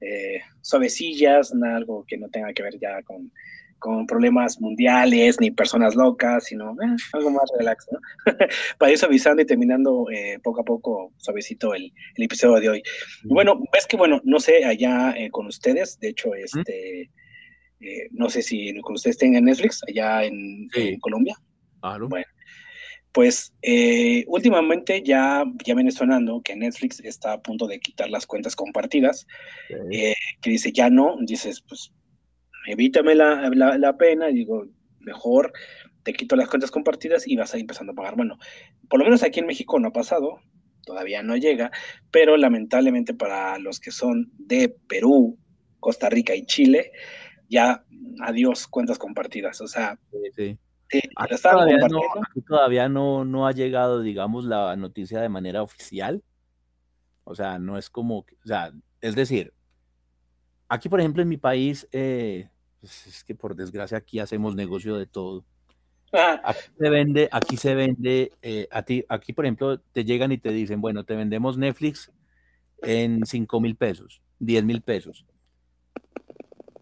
eh, 0.00 0.40
suavecillas, 0.62 1.52
algo 1.62 2.02
que 2.08 2.16
no 2.16 2.30
tenga 2.30 2.54
que 2.54 2.62
ver 2.62 2.78
ya 2.80 3.02
con, 3.02 3.30
con 3.78 4.06
problemas 4.06 4.58
mundiales 4.62 5.38
ni 5.40 5.50
personas 5.50 5.94
locas, 5.94 6.44
sino 6.46 6.70
eh, 6.70 6.96
algo 7.12 7.32
más 7.32 7.44
relax, 7.58 7.86
¿no? 7.92 7.98
Para 8.78 8.92
ir 8.92 8.96
suavizando 8.96 9.42
y 9.42 9.46
terminando 9.46 10.06
eh, 10.10 10.38
poco 10.42 10.62
a 10.62 10.64
poco, 10.64 11.12
suavecito, 11.18 11.74
el, 11.74 11.92
el, 12.16 12.24
episodio 12.24 12.60
de 12.60 12.68
hoy. 12.70 12.82
Bueno, 13.24 13.62
ves 13.74 13.86
que, 13.86 13.98
bueno, 13.98 14.22
no 14.24 14.40
sé, 14.40 14.64
allá 14.64 15.14
con 15.30 15.46
ustedes, 15.48 16.00
de 16.00 16.08
hecho, 16.08 16.34
este, 16.34 17.10
no 18.12 18.30
sé 18.30 18.40
si 18.40 18.74
con 18.80 18.94
ustedes 18.94 19.18
tengan 19.18 19.44
Netflix, 19.44 19.82
allá 19.86 20.24
en, 20.24 20.70
Colombia. 21.00 21.36
Bueno, 22.08 22.26
pues 23.12 23.52
últimamente 24.26 25.02
ya, 25.02 25.44
ya 25.64 25.74
viene 25.74 25.92
sonando 25.92 26.40
que 26.42 26.56
Netflix 26.56 27.00
está 27.00 27.34
a 27.34 27.42
punto 27.42 27.66
de 27.66 27.78
quitar 27.78 28.08
las 28.08 28.26
cuentas 28.26 28.56
compartidas, 28.56 29.26
que 29.68 30.50
dice 30.50 30.72
ya 30.72 30.88
no, 30.88 31.16
dices, 31.20 31.62
pues 31.68 31.92
evítame 32.66 33.14
la, 33.14 33.50
la, 33.50 33.96
pena, 33.96 34.28
digo, 34.28 34.66
mejor 35.00 35.52
te 36.02 36.12
quito 36.12 36.36
las 36.36 36.48
cuentas 36.48 36.70
compartidas 36.70 37.26
y 37.26 37.36
vas 37.36 37.52
a 37.52 37.58
ir 37.58 37.62
empezando 37.62 37.92
a 37.92 37.94
pagar. 37.94 38.16
Bueno, 38.16 38.38
por 38.88 38.98
lo 38.98 39.04
menos 39.04 39.22
aquí 39.22 39.40
en 39.40 39.46
México 39.46 39.78
no 39.78 39.88
ha 39.88 39.92
pasado, 39.92 40.40
todavía 40.84 41.22
no 41.22 41.36
llega, 41.36 41.70
pero 42.10 42.36
lamentablemente 42.36 43.14
para 43.14 43.58
los 43.58 43.78
que 43.78 43.90
son 43.90 44.32
de 44.38 44.74
Perú, 44.88 45.38
Costa 45.80 46.08
Rica 46.08 46.34
y 46.34 46.46
Chile, 46.46 46.92
ya 47.48 47.84
adiós 48.20 48.66
cuentas 48.66 48.98
compartidas. 48.98 49.60
O 49.60 49.66
sea, 49.66 49.98
sí, 50.34 50.58
aquí, 51.16 51.36
todavía, 51.42 51.88
no, 51.88 52.00
todavía 52.46 52.88
no, 52.88 53.24
no 53.24 53.46
ha 53.46 53.52
llegado, 53.52 54.00
digamos, 54.00 54.44
la 54.44 54.76
noticia 54.76 55.20
de 55.20 55.28
manera 55.28 55.62
oficial. 55.62 56.22
O 57.24 57.34
sea, 57.34 57.58
no 57.58 57.78
es 57.78 57.88
como, 57.90 58.18
o 58.18 58.26
sea, 58.46 58.72
es 59.00 59.14
decir, 59.14 59.52
aquí, 60.68 60.88
por 60.88 61.00
ejemplo, 61.00 61.22
en 61.22 61.28
mi 61.28 61.36
país, 61.36 61.88
eh, 61.92 62.48
pues, 62.80 63.06
es 63.06 63.24
que 63.24 63.34
por 63.34 63.54
desgracia 63.54 63.98
aquí 63.98 64.18
hacemos 64.18 64.54
negocio 64.54 64.96
de 64.96 65.06
todo. 65.06 65.44
Ah. 66.12 66.40
Aquí 66.44 66.68
se 66.78 66.90
vende, 66.90 67.28
aquí 67.32 67.56
se 67.56 67.74
vende, 67.74 68.32
eh, 68.42 68.68
a 68.70 68.82
ti, 68.82 69.04
aquí 69.08 69.32
por 69.32 69.46
ejemplo, 69.46 69.80
te 69.80 70.04
llegan 70.04 70.30
y 70.30 70.38
te 70.38 70.50
dicen, 70.50 70.80
bueno, 70.80 71.04
te 71.04 71.14
vendemos 71.14 71.56
Netflix 71.56 72.12
en 72.82 73.24
5 73.24 73.60
mil 73.60 73.76
pesos, 73.76 74.20
10 74.40 74.64
mil 74.64 74.82
pesos. 74.82 75.24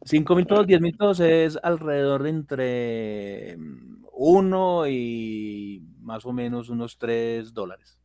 5 0.04 0.34
mil 0.34 0.46
pesos, 0.46 0.66
10 0.66 0.80
mil 0.80 0.96
pesos 0.96 1.20
es 1.20 1.58
alrededor 1.62 2.22
de 2.22 2.30
entre 2.30 3.56
1 4.12 4.86
y 4.88 5.82
más 6.00 6.24
o 6.24 6.32
menos 6.32 6.68
unos 6.68 6.98
3 6.98 7.52
dólares. 7.52 7.98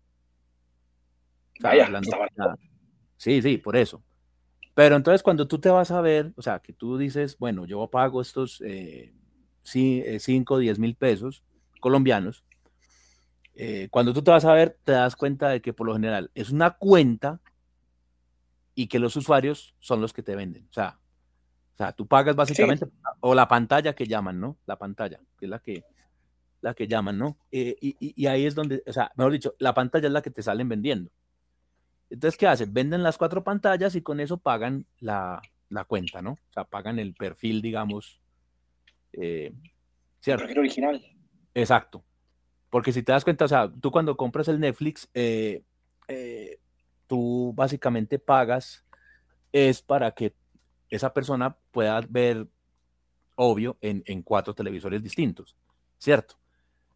sí, 3.18 3.42
sí, 3.42 3.58
por 3.58 3.78
eso. 3.78 4.04
Pero 4.74 4.98
entonces 4.98 5.24
cuando 5.24 5.48
tú 5.48 5.60
te 5.60 5.70
vas 5.70 5.92
a 5.92 6.02
ver, 6.02 6.34
o 6.36 6.42
sea, 6.42 6.60
que 6.60 6.74
tú 6.74 6.98
dices, 6.98 7.38
bueno, 7.38 7.66
yo 7.66 7.88
pago 7.90 8.22
estos 8.22 8.62
5 9.64 10.54
o 10.54 10.58
10 10.58 10.80
mil 10.80 10.96
pesos 10.96 11.44
colombianos, 11.80 12.44
eh, 13.56 13.88
cuando 13.90 14.14
tú 14.14 14.22
te 14.22 14.32
vas 14.32 14.44
a 14.44 14.54
ver, 14.54 14.78
te 14.84 14.92
das 14.92 15.16
cuenta 15.16 15.50
de 15.50 15.62
que 15.62 15.72
por 15.72 15.88
lo 15.88 15.94
general 15.94 16.30
es 16.36 16.50
una 16.50 16.72
cuenta 16.72 17.40
y 18.76 18.88
que 18.88 19.00
los 19.00 19.16
usuarios 19.16 19.76
son 19.80 20.02
los 20.02 20.12
que 20.12 20.22
te 20.22 20.36
venden. 20.36 20.68
O 20.70 20.74
sea, 20.74 21.00
o 21.76 21.78
sea 21.78 21.92
tú 21.92 22.08
pagas 22.08 22.36
básicamente, 22.38 22.88
o 23.20 23.36
la 23.36 23.50
pantalla 23.50 23.94
que 23.94 24.08
llaman, 24.08 24.40
¿no? 24.40 24.58
La 24.66 24.78
pantalla, 24.78 25.20
que 25.38 25.46
es 25.46 25.50
la 25.50 25.60
que, 25.60 25.84
la 26.62 26.74
que 26.74 26.88
llaman, 26.88 27.18
¿no? 27.18 27.38
Eh, 27.52 27.76
y, 27.82 27.98
y, 28.00 28.28
ahí 28.28 28.46
es 28.46 28.56
donde, 28.56 28.82
o 28.88 28.94
sea, 28.94 29.12
mejor 29.18 29.34
dicho, 29.34 29.56
la 29.60 29.74
pantalla 29.74 30.08
es 30.08 30.14
la 30.14 30.22
que 30.22 30.32
te 30.32 30.42
salen 30.42 30.70
vendiendo. 30.70 31.12
Entonces, 32.10 32.38
¿qué 32.38 32.48
hacen? 32.48 32.74
Venden 32.74 33.04
las 33.04 33.18
cuatro 33.18 33.44
pantallas 33.44 33.94
y 33.96 34.02
con 34.02 34.22
eso 34.22 34.38
pagan 34.38 34.86
la, 35.00 35.42
cuenta, 35.88 36.22
¿no? 36.22 36.32
O 36.32 36.54
sea, 36.54 36.64
pagan 36.64 36.98
el 36.98 37.14
perfil, 37.14 37.62
digamos. 37.62 38.22
Eh, 39.12 39.52
¿cierto? 40.22 40.44
El 40.44 40.48
perfil 40.48 40.60
original. 40.60 41.06
Exacto. 41.54 42.06
Porque 42.70 42.94
si 42.94 43.04
te 43.04 43.12
das 43.12 43.26
cuenta, 43.26 43.46
o 43.46 43.50
sea, 43.50 43.70
tú 43.82 43.92
cuando 43.92 44.16
compras 44.16 44.48
el 44.48 44.62
Netflix, 44.62 45.10
eh, 45.14 45.62
tú 47.08 47.54
básicamente 47.54 48.18
pagas 48.18 48.86
es 49.52 49.82
para 49.82 50.12
que 50.12 50.34
esa 50.90 51.14
persona 51.14 51.58
pueda 51.72 52.02
ver, 52.10 52.48
obvio, 53.36 53.78
en, 53.82 54.04
en 54.06 54.22
cuatro 54.22 54.54
televisores 54.54 55.02
distintos, 55.04 55.56
¿cierto? 55.98 56.36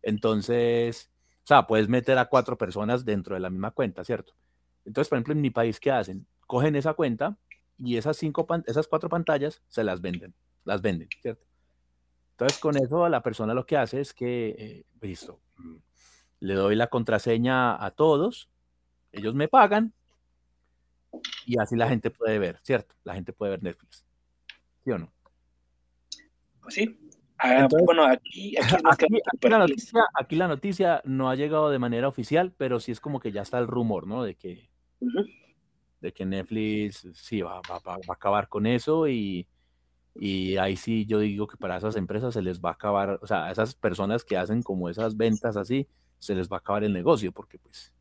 Entonces, 0.01 1.11
o 1.43 1.47
sea, 1.47 1.67
puedes 1.67 1.89
meter 1.89 2.17
a 2.17 2.25
cuatro 2.25 2.57
personas 2.57 3.05
dentro 3.05 3.35
de 3.35 3.41
la 3.41 3.49
misma 3.49 3.71
cuenta, 3.71 4.03
¿cierto? 4.03 4.33
Entonces, 4.85 5.09
por 5.09 5.17
ejemplo, 5.17 5.33
en 5.33 5.41
mi 5.41 5.49
país, 5.49 5.79
¿qué 5.79 5.91
hacen? 5.91 6.25
Cogen 6.47 6.75
esa 6.75 6.93
cuenta 6.93 7.37
y 7.77 7.97
esas, 7.97 8.17
cinco, 8.17 8.47
esas 8.65 8.87
cuatro 8.87 9.09
pantallas 9.09 9.61
se 9.67 9.83
las 9.83 10.01
venden, 10.01 10.33
las 10.65 10.81
venden, 10.81 11.09
¿cierto? 11.21 11.45
Entonces, 12.31 12.59
con 12.59 12.77
eso 12.77 13.07
la 13.09 13.21
persona 13.21 13.53
lo 13.53 13.65
que 13.65 13.77
hace 13.77 13.99
es 13.99 14.13
que, 14.13 14.49
eh, 14.57 14.85
listo, 15.01 15.41
mm, 15.57 15.75
le 16.41 16.53
doy 16.53 16.75
la 16.75 16.87
contraseña 16.87 17.83
a 17.83 17.91
todos, 17.91 18.49
ellos 19.11 19.35
me 19.35 19.47
pagan 19.47 19.93
y 21.45 21.59
así 21.59 21.75
la 21.75 21.87
gente 21.87 22.11
puede 22.11 22.39
ver, 22.39 22.59
¿cierto? 22.61 22.95
La 23.03 23.15
gente 23.15 23.33
puede 23.33 23.51
ver 23.51 23.63
Netflix. 23.63 24.05
¿Sí 24.83 24.91
o 24.91 24.97
no? 24.97 25.11
Pues 26.61 26.75
sí. 26.75 26.99
Ah, 27.41 27.67
bueno, 27.85 28.03
aquí, 28.03 28.55
aquí, 30.19 30.35
la 30.35 30.47
noticia, 30.47 31.01
no 31.05 31.29
ha 31.29 31.35
llegado 31.35 31.69
de 31.69 31.79
manera 31.79 32.09
oficial, 32.09 32.53
pero 32.57 32.81
sí 32.81 32.91
es 32.91 32.99
como 32.99 33.21
que 33.21 33.31
ya 33.31 33.43
está 33.43 33.59
el 33.59 33.67
rumor, 33.67 34.07
¿no? 34.07 34.23
De 34.23 34.35
que, 34.35 34.69
de 36.01 36.11
que 36.11 36.25
Netflix 36.25 37.07
sí 37.13 37.41
va, 37.41 37.61
va, 37.61 37.79
va, 37.79 37.93
a 37.93 38.13
acabar 38.13 38.49
con 38.49 38.65
eso 38.65 39.07
y, 39.07 39.47
y 40.15 40.57
ahí 40.57 40.75
sí 40.75 41.05
yo 41.05 41.19
digo 41.19 41.47
que 41.47 41.55
para 41.55 41.77
esas 41.77 41.95
empresas 41.95 42.33
se 42.33 42.41
les 42.41 42.59
va 42.59 42.71
a 42.71 42.73
acabar, 42.73 43.19
o 43.21 43.27
sea, 43.27 43.45
a 43.45 43.51
esas 43.51 43.73
personas 43.73 44.25
que 44.25 44.35
hacen 44.37 44.61
como 44.61 44.89
esas 44.89 45.15
ventas 45.15 45.55
así, 45.55 45.87
se 46.17 46.35
les 46.35 46.49
va 46.49 46.57
a 46.57 46.59
acabar 46.59 46.83
el 46.83 46.91
negocio, 46.91 47.31
porque 47.31 47.57
pues 47.57 47.93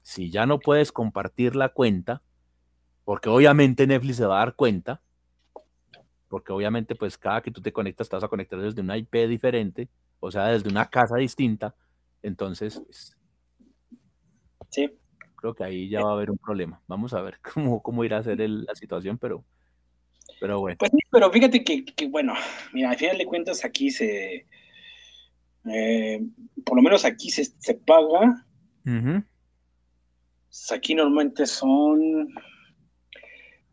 si 0.00 0.30
ya 0.30 0.46
no 0.46 0.58
puedes 0.58 0.92
compartir 0.92 1.54
la 1.56 1.68
cuenta, 1.68 2.22
porque 3.08 3.30
obviamente 3.30 3.86
Netflix 3.86 4.16
se 4.16 4.26
va 4.26 4.36
a 4.36 4.44
dar 4.44 4.54
cuenta, 4.54 5.00
porque 6.28 6.52
obviamente 6.52 6.94
pues 6.94 7.16
cada 7.16 7.40
que 7.40 7.50
tú 7.50 7.62
te 7.62 7.72
conectas 7.72 8.04
estás 8.04 8.22
a 8.22 8.28
conectar 8.28 8.60
desde 8.60 8.82
una 8.82 8.98
IP 8.98 9.26
diferente, 9.26 9.88
o 10.20 10.30
sea, 10.30 10.48
desde 10.48 10.68
una 10.68 10.90
casa 10.90 11.16
distinta, 11.16 11.74
entonces 12.22 12.82
pues, 12.84 13.16
sí. 14.68 14.90
creo 15.36 15.54
que 15.54 15.64
ahí 15.64 15.88
ya 15.88 16.02
va 16.02 16.10
a 16.10 16.12
haber 16.12 16.30
un 16.30 16.36
problema. 16.36 16.82
Vamos 16.86 17.14
a 17.14 17.22
ver 17.22 17.38
cómo, 17.54 17.82
cómo 17.82 18.04
irá 18.04 18.18
a 18.18 18.22
ser 18.22 18.40
la 18.40 18.74
situación, 18.74 19.16
pero, 19.16 19.42
pero 20.38 20.60
bueno. 20.60 20.76
Pues 20.78 20.90
sí, 20.90 20.98
pero 21.10 21.32
fíjate 21.32 21.64
que, 21.64 22.08
bueno, 22.08 22.34
mira, 22.74 22.90
al 22.90 22.98
final 22.98 23.16
de 23.16 23.24
cuentas 23.24 23.64
aquí 23.64 23.90
se, 23.90 24.46
eh, 25.64 26.26
por 26.62 26.76
lo 26.76 26.82
menos 26.82 27.06
aquí 27.06 27.30
se, 27.30 27.46
se 27.46 27.72
paga. 27.72 28.44
Aquí 30.70 30.94
normalmente 30.94 31.46
son, 31.46 32.34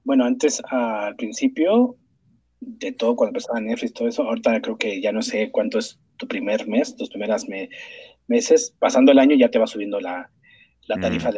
bueno, 0.05 0.23
antes 0.23 0.61
al 0.69 1.15
principio 1.15 1.97
de 2.61 2.91
todo 2.93 3.15
cuando 3.15 3.31
empezaba 3.31 3.59
Netflix, 3.59 3.93
todo 3.93 4.07
eso. 4.07 4.23
Ahorita 4.23 4.61
creo 4.61 4.77
que 4.77 5.01
ya 5.01 5.11
no 5.11 5.21
sé 5.21 5.51
cuánto 5.51 5.79
es 5.79 5.99
tu 6.17 6.27
primer 6.27 6.67
mes, 6.67 6.95
tus 6.95 7.09
primeras 7.09 7.45
meses. 8.27 8.75
Pasando 8.79 9.11
el 9.11 9.19
año 9.19 9.35
ya 9.35 9.49
te 9.49 9.59
va 9.59 9.67
subiendo 9.67 9.99
la, 9.99 10.29
tarifa 11.01 11.31
mm. 11.31 11.33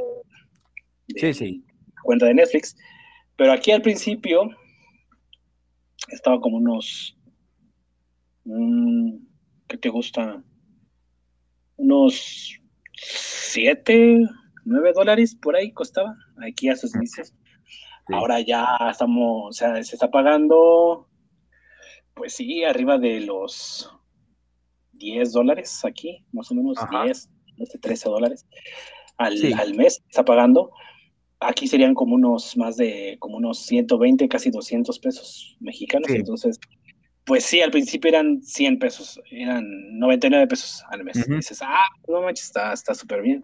de, 1.07 1.33
sí, 1.33 1.63
cuenta 2.03 2.27
de 2.27 2.35
Netflix. 2.35 2.75
Pero 3.37 3.53
aquí 3.53 3.71
al 3.71 3.81
principio 3.81 4.49
estaba 6.09 6.39
como 6.39 6.57
unos. 6.57 7.17
Mm, 8.43 9.17
¿Qué 9.67 9.77
te 9.77 9.89
gusta? 9.89 10.43
Unos 11.77 12.59
7, 12.95 14.21
9 14.65 14.91
dólares 14.93 15.35
por 15.35 15.55
ahí 15.55 15.71
costaba. 15.71 16.17
Aquí 16.45 16.67
a 16.67 16.75
sus 16.75 16.93
meses. 18.07 18.21
Ahora 18.21 18.41
ya 18.41 18.65
estamos, 18.89 19.49
o 19.49 19.51
sea, 19.51 19.83
se 19.83 19.95
está 19.95 20.09
pagando, 20.09 21.07
pues 22.13 22.33
sí, 22.33 22.63
arriba 22.63 22.97
de 22.97 23.21
los 23.21 23.91
10 24.93 25.31
dólares 25.31 25.83
aquí, 25.85 26.25
más 26.31 26.51
o 26.51 26.55
menos 26.55 26.77
10, 27.05 27.29
13 27.81 28.09
dólares 28.09 28.45
al, 29.17 29.53
al 29.53 29.73
mes 29.75 30.03
está 30.07 30.23
pagando. 30.23 30.71
Aquí 31.39 31.67
serían 31.67 31.93
como 31.93 32.15
unos 32.15 32.57
más 32.57 32.77
de, 32.77 33.17
como 33.19 33.37
unos 33.37 33.59
120, 33.59 34.27
casi 34.27 34.49
200 34.49 34.97
pesos 34.99 35.55
mexicanos. 35.59 36.09
Entonces, 36.09 36.59
pues 37.25 37.43
sí, 37.43 37.61
al 37.61 37.71
principio 37.71 38.09
eran 38.09 38.41
100 38.41 38.79
pesos, 38.79 39.19
eran 39.29 39.63
99 39.99 40.47
pesos 40.47 40.83
al 40.89 41.03
mes. 41.03 41.27
dices, 41.27 41.59
ah, 41.61 41.83
no 42.07 42.21
manches, 42.21 42.51
está 42.73 42.95
súper 42.95 43.21
bien. 43.21 43.43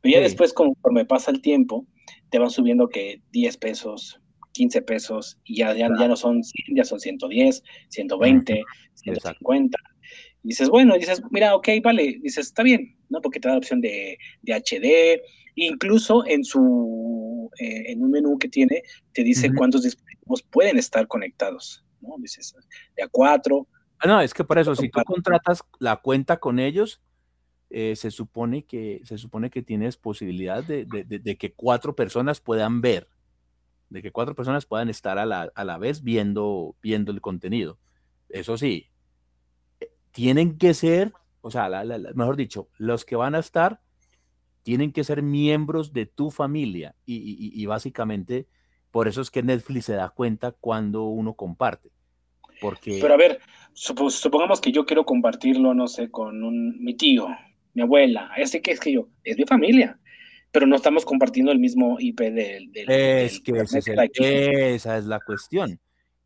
Pero 0.00 0.14
ya 0.14 0.20
después, 0.20 0.52
conforme 0.52 1.04
pasa 1.04 1.30
el 1.30 1.40
tiempo, 1.40 1.86
te 2.30 2.38
van 2.38 2.50
subiendo 2.50 2.88
que 2.88 3.22
10 3.32 3.56
pesos, 3.58 4.20
15 4.52 4.82
pesos, 4.82 5.38
y 5.44 5.58
ya, 5.58 5.74
ya, 5.74 5.88
no 5.88 6.16
son 6.16 6.42
100, 6.42 6.76
ya 6.76 6.84
son 6.84 7.00
110, 7.00 7.62
120, 7.88 8.62
150. 8.94 9.78
Y 10.42 10.48
dices, 10.48 10.68
bueno, 10.68 10.96
dices, 10.96 11.22
mira, 11.30 11.54
ok, 11.54 11.68
vale, 11.82 12.18
dices, 12.22 12.46
está 12.46 12.62
bien, 12.62 12.96
¿no? 13.08 13.20
Porque 13.20 13.40
te 13.40 13.48
da 13.48 13.54
la 13.54 13.58
opción 13.58 13.80
de, 13.80 14.18
de 14.42 14.54
HD, 14.54 15.22
incluso 15.56 16.26
en 16.26 16.44
su, 16.44 17.50
eh, 17.58 17.92
en 17.92 18.02
un 18.02 18.10
menú 18.10 18.38
que 18.38 18.48
tiene, 18.48 18.82
te 19.12 19.22
dice 19.22 19.50
cuántos 19.54 19.82
dispositivos 19.82 20.42
pueden 20.50 20.78
estar 20.78 21.06
conectados, 21.08 21.84
¿no? 22.00 22.14
Dices, 22.18 22.54
de 22.96 23.02
a 23.02 23.08
4, 23.08 23.66
Ah, 24.00 24.06
no, 24.06 24.20
es 24.20 24.32
que 24.32 24.44
por 24.44 24.58
eso, 24.58 24.76
si 24.76 24.88
tú 24.88 25.00
contratas 25.04 25.62
la 25.80 25.96
cuenta 25.96 26.36
con 26.36 26.60
ellos, 26.60 27.00
eh, 27.70 27.96
se, 27.96 28.10
supone 28.10 28.64
que, 28.64 29.02
se 29.04 29.18
supone 29.18 29.50
que 29.50 29.62
tienes 29.62 29.96
posibilidad 29.98 30.64
de, 30.64 30.86
que 31.38 31.52
cuatro 31.52 31.94
personas 31.94 32.40
puedan 32.40 32.80
ver, 32.80 33.08
de 33.90 34.00
que 34.00 34.10
cuatro 34.10 34.34
personas 34.34 34.64
puedan 34.64 34.88
estar 34.88 35.18
a 35.18 35.26
la, 35.26 35.78
vez 35.78 36.02
viendo, 36.02 36.76
viendo 36.82 37.12
el 37.12 37.20
contenido. 37.20 37.78
Eso 38.30 38.56
sí, 38.56 38.88
eh, 39.80 39.90
tienen 40.12 40.56
que 40.56 40.72
ser, 40.72 41.12
o 41.42 41.50
sea, 41.50 41.68
mejor 42.14 42.36
dicho, 42.36 42.68
los 42.78 43.04
que 43.04 43.16
van 43.16 43.34
a 43.34 43.40
estar 43.40 43.80
tienen 44.62 44.92
que 44.92 45.04
ser 45.04 45.22
miembros 45.22 45.92
de 45.92 46.06
tu 46.06 46.30
familia 46.30 46.94
y, 47.04 47.64
básicamente 47.66 48.46
por 48.90 49.08
eso 49.08 49.20
es 49.20 49.30
que 49.30 49.42
Netflix 49.42 49.84
se 49.86 49.94
da 49.94 50.08
cuenta 50.08 50.52
cuando 50.52 51.04
uno 51.04 51.34
comparte. 51.34 51.90
Porque... 52.60 52.98
Pero 53.00 53.14
a 53.14 53.18
ver, 53.18 53.40
supongamos 53.74 54.60
que 54.60 54.72
yo 54.72 54.86
quiero 54.86 55.04
compartirlo, 55.04 55.74
no 55.74 55.86
sé, 55.86 56.10
con 56.10 56.42
un, 56.42 56.82
mi 56.82 56.94
tío, 56.94 57.28
mi 57.78 57.84
abuela, 57.84 58.32
ese 58.36 58.60
que 58.60 58.72
es 58.72 58.80
que 58.80 58.92
yo, 58.92 59.08
es 59.22 59.38
mi 59.38 59.44
familia, 59.44 59.98
pero 60.50 60.66
no 60.66 60.76
estamos 60.76 61.04
compartiendo 61.04 61.52
el 61.52 61.60
mismo 61.60 61.96
IP 62.00 62.20
del... 62.20 62.70
es 62.74 63.40
que 63.40 64.74
esa 64.74 64.98
es 64.98 65.06
la 65.06 65.20
cuestión. 65.20 65.78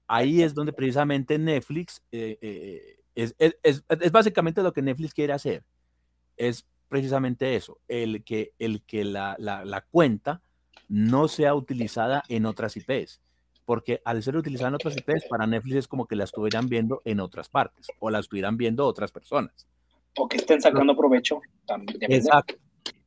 Ahí 0.06 0.42
es 0.42 0.54
donde 0.54 0.72
precisamente 0.72 1.38
Netflix, 1.38 2.02
eh, 2.10 2.38
eh, 2.40 2.96
es, 3.14 3.34
es, 3.38 3.84
es, 3.88 4.12
básicamente 4.12 4.62
lo 4.62 4.72
que 4.72 4.82
Netflix 4.82 5.12
quiere 5.12 5.34
hacer, 5.34 5.64
es 6.36 6.66
precisamente 6.88 7.54
eso, 7.54 7.78
el 7.88 8.24
que, 8.24 8.52
el 8.58 8.82
que 8.82 9.04
la, 9.04 9.36
la, 9.38 9.80
cuenta 9.90 10.42
no 10.88 11.28
sea 11.28 11.54
utilizada 11.54 12.22
en 12.28 12.46
otras 12.46 12.76
IPs, 12.76 13.20
porque 13.64 14.00
al 14.04 14.22
ser 14.22 14.36
utilizada 14.36 14.68
en 14.68 14.74
otras 14.74 14.96
IPs, 14.96 15.26
para 15.28 15.46
Netflix 15.46 15.76
es 15.76 15.88
como 15.88 16.06
que 16.06 16.16
la 16.16 16.24
estuvieran 16.24 16.68
viendo 16.68 17.02
en 17.04 17.20
otras 17.20 17.48
partes 17.48 17.88
o 17.98 18.10
la 18.10 18.18
estuvieran 18.18 18.56
viendo 18.56 18.86
otras 18.86 19.12
personas. 19.12 19.66
O 20.16 20.28
que 20.28 20.36
estén 20.36 20.60
sacando 20.60 20.97
provecho 20.97 21.40
también. 21.66 21.98
Exacto, 22.02 22.55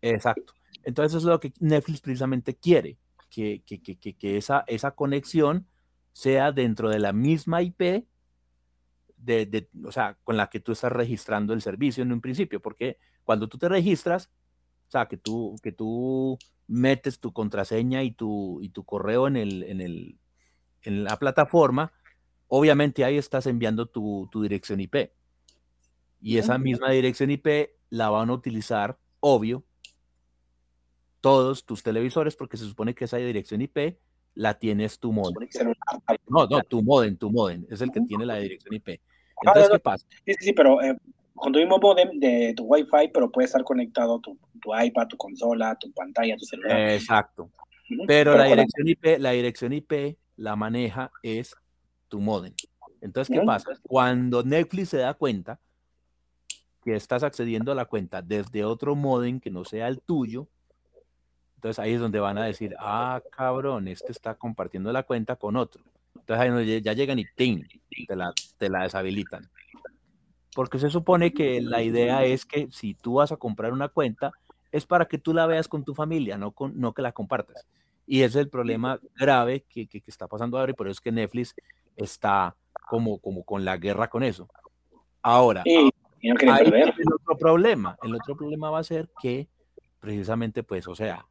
exacto. 0.02 0.54
Entonces 0.84 1.12
eso 1.12 1.18
es 1.20 1.32
lo 1.32 1.40
que 1.40 1.54
Netflix 1.60 2.02
precisamente 2.02 2.56
quiere, 2.56 2.98
que, 3.30 3.64
que, 3.66 3.82
que, 3.82 3.98
que 4.16 4.38
esa, 4.38 4.64
esa 4.68 4.92
conexión 4.92 5.68
sea 6.12 6.52
dentro 6.52 6.90
de 6.90 7.00
la 7.00 7.12
misma 7.12 7.62
IP 7.62 8.06
de, 9.18 9.68
o 9.84 9.92
sea, 9.92 10.18
con 10.24 10.38
la 10.38 10.48
que 10.48 10.60
tú 10.60 10.72
estás 10.72 10.92
registrando 10.92 11.54
el 11.54 11.62
servicio 11.62 12.04
en 12.04 12.12
un 12.12 12.22
principio, 12.22 12.62
porque 12.62 12.98
cuando 13.24 13.48
tú 13.48 13.58
te 13.58 13.68
registras, 13.68 14.30
o 14.88 14.92
sea, 14.92 15.08
que 15.08 15.18
tú, 15.18 15.56
que 15.64 15.72
tú 15.72 16.38
metes 16.68 17.20
tu 17.20 17.34
contraseña 17.34 18.04
y 18.04 18.12
tu, 18.12 18.60
y 18.62 18.70
tu 18.70 18.84
correo 18.84 19.28
en, 19.28 19.36
el, 19.36 19.64
en, 19.64 19.82
el, 19.82 20.20
en 20.84 21.04
la 21.04 21.18
plataforma, 21.18 21.92
obviamente 22.48 23.04
ahí 23.04 23.18
estás 23.18 23.48
enviando 23.48 23.88
tu, 23.88 24.30
tu 24.32 24.44
dirección 24.44 24.80
IP. 24.80 25.12
Y 26.22 26.38
esa 26.38 26.58
misma 26.58 26.92
dirección 26.92 27.30
IP 27.32 27.72
la 27.90 28.10
van 28.10 28.30
a 28.30 28.34
utilizar, 28.34 28.98
obvio, 29.20 29.64
todos 31.22 31.66
tus 31.66 31.84
televisores, 31.84 32.36
porque 32.36 32.58
se 32.58 32.66
supone 32.66 32.94
que 32.94 33.06
esa 33.06 33.18
dirección 33.18 33.62
IP 33.62 33.98
la 34.36 34.60
tienes 34.60 35.00
tu 35.00 35.12
modem. 35.12 35.48
No, 36.28 36.46
no, 36.46 36.62
tu 36.62 36.84
modem, 36.84 37.18
tu 37.18 37.32
modem, 37.32 37.66
es 37.70 37.82
el 37.82 37.92
que 37.92 38.02
tiene 38.02 38.26
la 38.26 38.38
dirección 38.38 38.74
IP. 38.74 39.02
Entonces, 39.42 39.72
¿qué 39.72 39.80
pasa? 39.80 40.08
Sí, 40.26 40.34
sí, 40.40 40.54
pero 40.54 40.82
eh, 40.82 40.96
con 41.34 41.52
tu 41.52 41.60
mismo 41.60 41.78
modem 41.80 42.20
de 42.20 42.54
tu 42.56 42.66
Wi-Fi, 42.66 43.10
pero 43.14 43.32
puede 43.32 43.46
estar 43.46 43.64
conectado 43.64 44.20
tu, 44.20 44.38
tu 44.62 44.76
iPad, 44.76 45.08
tu 45.08 45.18
consola, 45.18 45.76
tu 45.80 45.92
pantalla, 45.92 46.38
tu 46.38 46.46
celular. 46.46 46.90
Exacto. 46.92 47.50
Pero, 48.08 48.36
la, 48.36 48.46
dirección 48.46 48.88
IP, 48.88 49.06
la 49.20 49.32
dirección 49.32 49.74
IP 49.74 50.18
la 50.38 50.56
maneja 50.56 51.12
es 51.22 51.56
tu 52.08 52.20
modem. 52.20 52.54
Entonces, 53.02 53.36
¿qué 53.36 53.46
pasa? 53.46 53.72
Cuando 53.84 54.44
Netflix 54.44 54.90
se 54.90 54.98
da 54.98 55.14
cuenta 55.14 55.60
que 56.86 56.96
estás 56.96 57.24
accediendo 57.24 57.72
a 57.72 57.76
la 57.76 57.86
cuenta 57.86 58.22
desde 58.22 58.64
otro 58.64 58.96
modem 58.96 59.40
que 59.40 59.50
no 59.50 59.66
sea 59.66 59.88
el 59.88 60.00
tuyo, 60.02 60.48
entonces 61.56 61.80
ahí 61.80 61.94
es 61.94 62.00
donde 62.00 62.20
van 62.20 62.38
a 62.38 62.46
decir, 62.46 62.76
ah, 62.80 63.20
cabrón, 63.32 63.88
este 63.88 64.12
está 64.12 64.36
compartiendo 64.36 64.94
la 64.94 65.02
cuenta 65.02 65.36
con 65.36 65.56
otro. 65.56 65.84
Entonces 66.14 66.54
ahí 66.54 66.82
ya 66.82 66.94
llegan 66.94 67.18
y 67.18 67.26
te 68.06 68.16
la, 68.16 68.32
te 68.58 68.70
la 68.70 68.84
deshabilitan. 68.84 69.50
Porque 70.54 70.78
se 70.78 70.92
supone 70.92 71.34
que 71.34 71.60
la 71.62 71.82
idea 71.82 72.24
es 72.24 72.46
que 72.46 72.68
si 72.70 72.94
tú 72.94 73.16
vas 73.16 73.32
a 73.32 73.38
comprar 73.38 73.74
una 73.74 73.90
cuenta, 73.90 74.32
es 74.72 74.86
para 74.86 75.06
que 75.06 75.18
tú 75.18 75.34
la 75.34 75.48
veas 75.48 75.68
con 75.68 75.84
tu 75.84 75.96
familia, 75.96 76.38
no, 76.38 76.52
con, 76.52 76.80
no 76.80 76.94
que 76.94 77.02
la 77.02 77.14
compartas. 77.14 77.66
Y 78.06 78.20
ese 78.22 78.40
es 78.40 78.46
el 78.46 78.50
problema 78.50 79.00
grave 79.16 79.66
que, 79.68 79.88
que, 79.88 80.04
está 80.06 80.28
pasando 80.28 80.60
ahora 80.60 80.72
y 80.72 80.76
por 80.76 80.86
eso 80.86 80.92
es 80.92 81.02
que 81.02 81.12
Netflix 81.12 81.56
está 81.96 82.56
como, 82.88 83.18
como 83.18 83.44
con 83.44 83.66
la 83.66 83.78
guerra 83.78 84.08
con 84.08 84.22
eso. 84.22 84.48
Ahora, 85.24 85.64
el 86.32 87.14
otro 87.14 87.38
problema, 87.38 87.98
el 88.04 88.16
otro 88.16 88.36
problema 88.36 88.70
va 88.70 88.80
a 88.80 88.84
ser 88.84 89.10
que 89.22 89.48
precisamente 90.00 90.64
pues, 90.64 90.88
o 90.88 90.96
sea, 90.96 91.26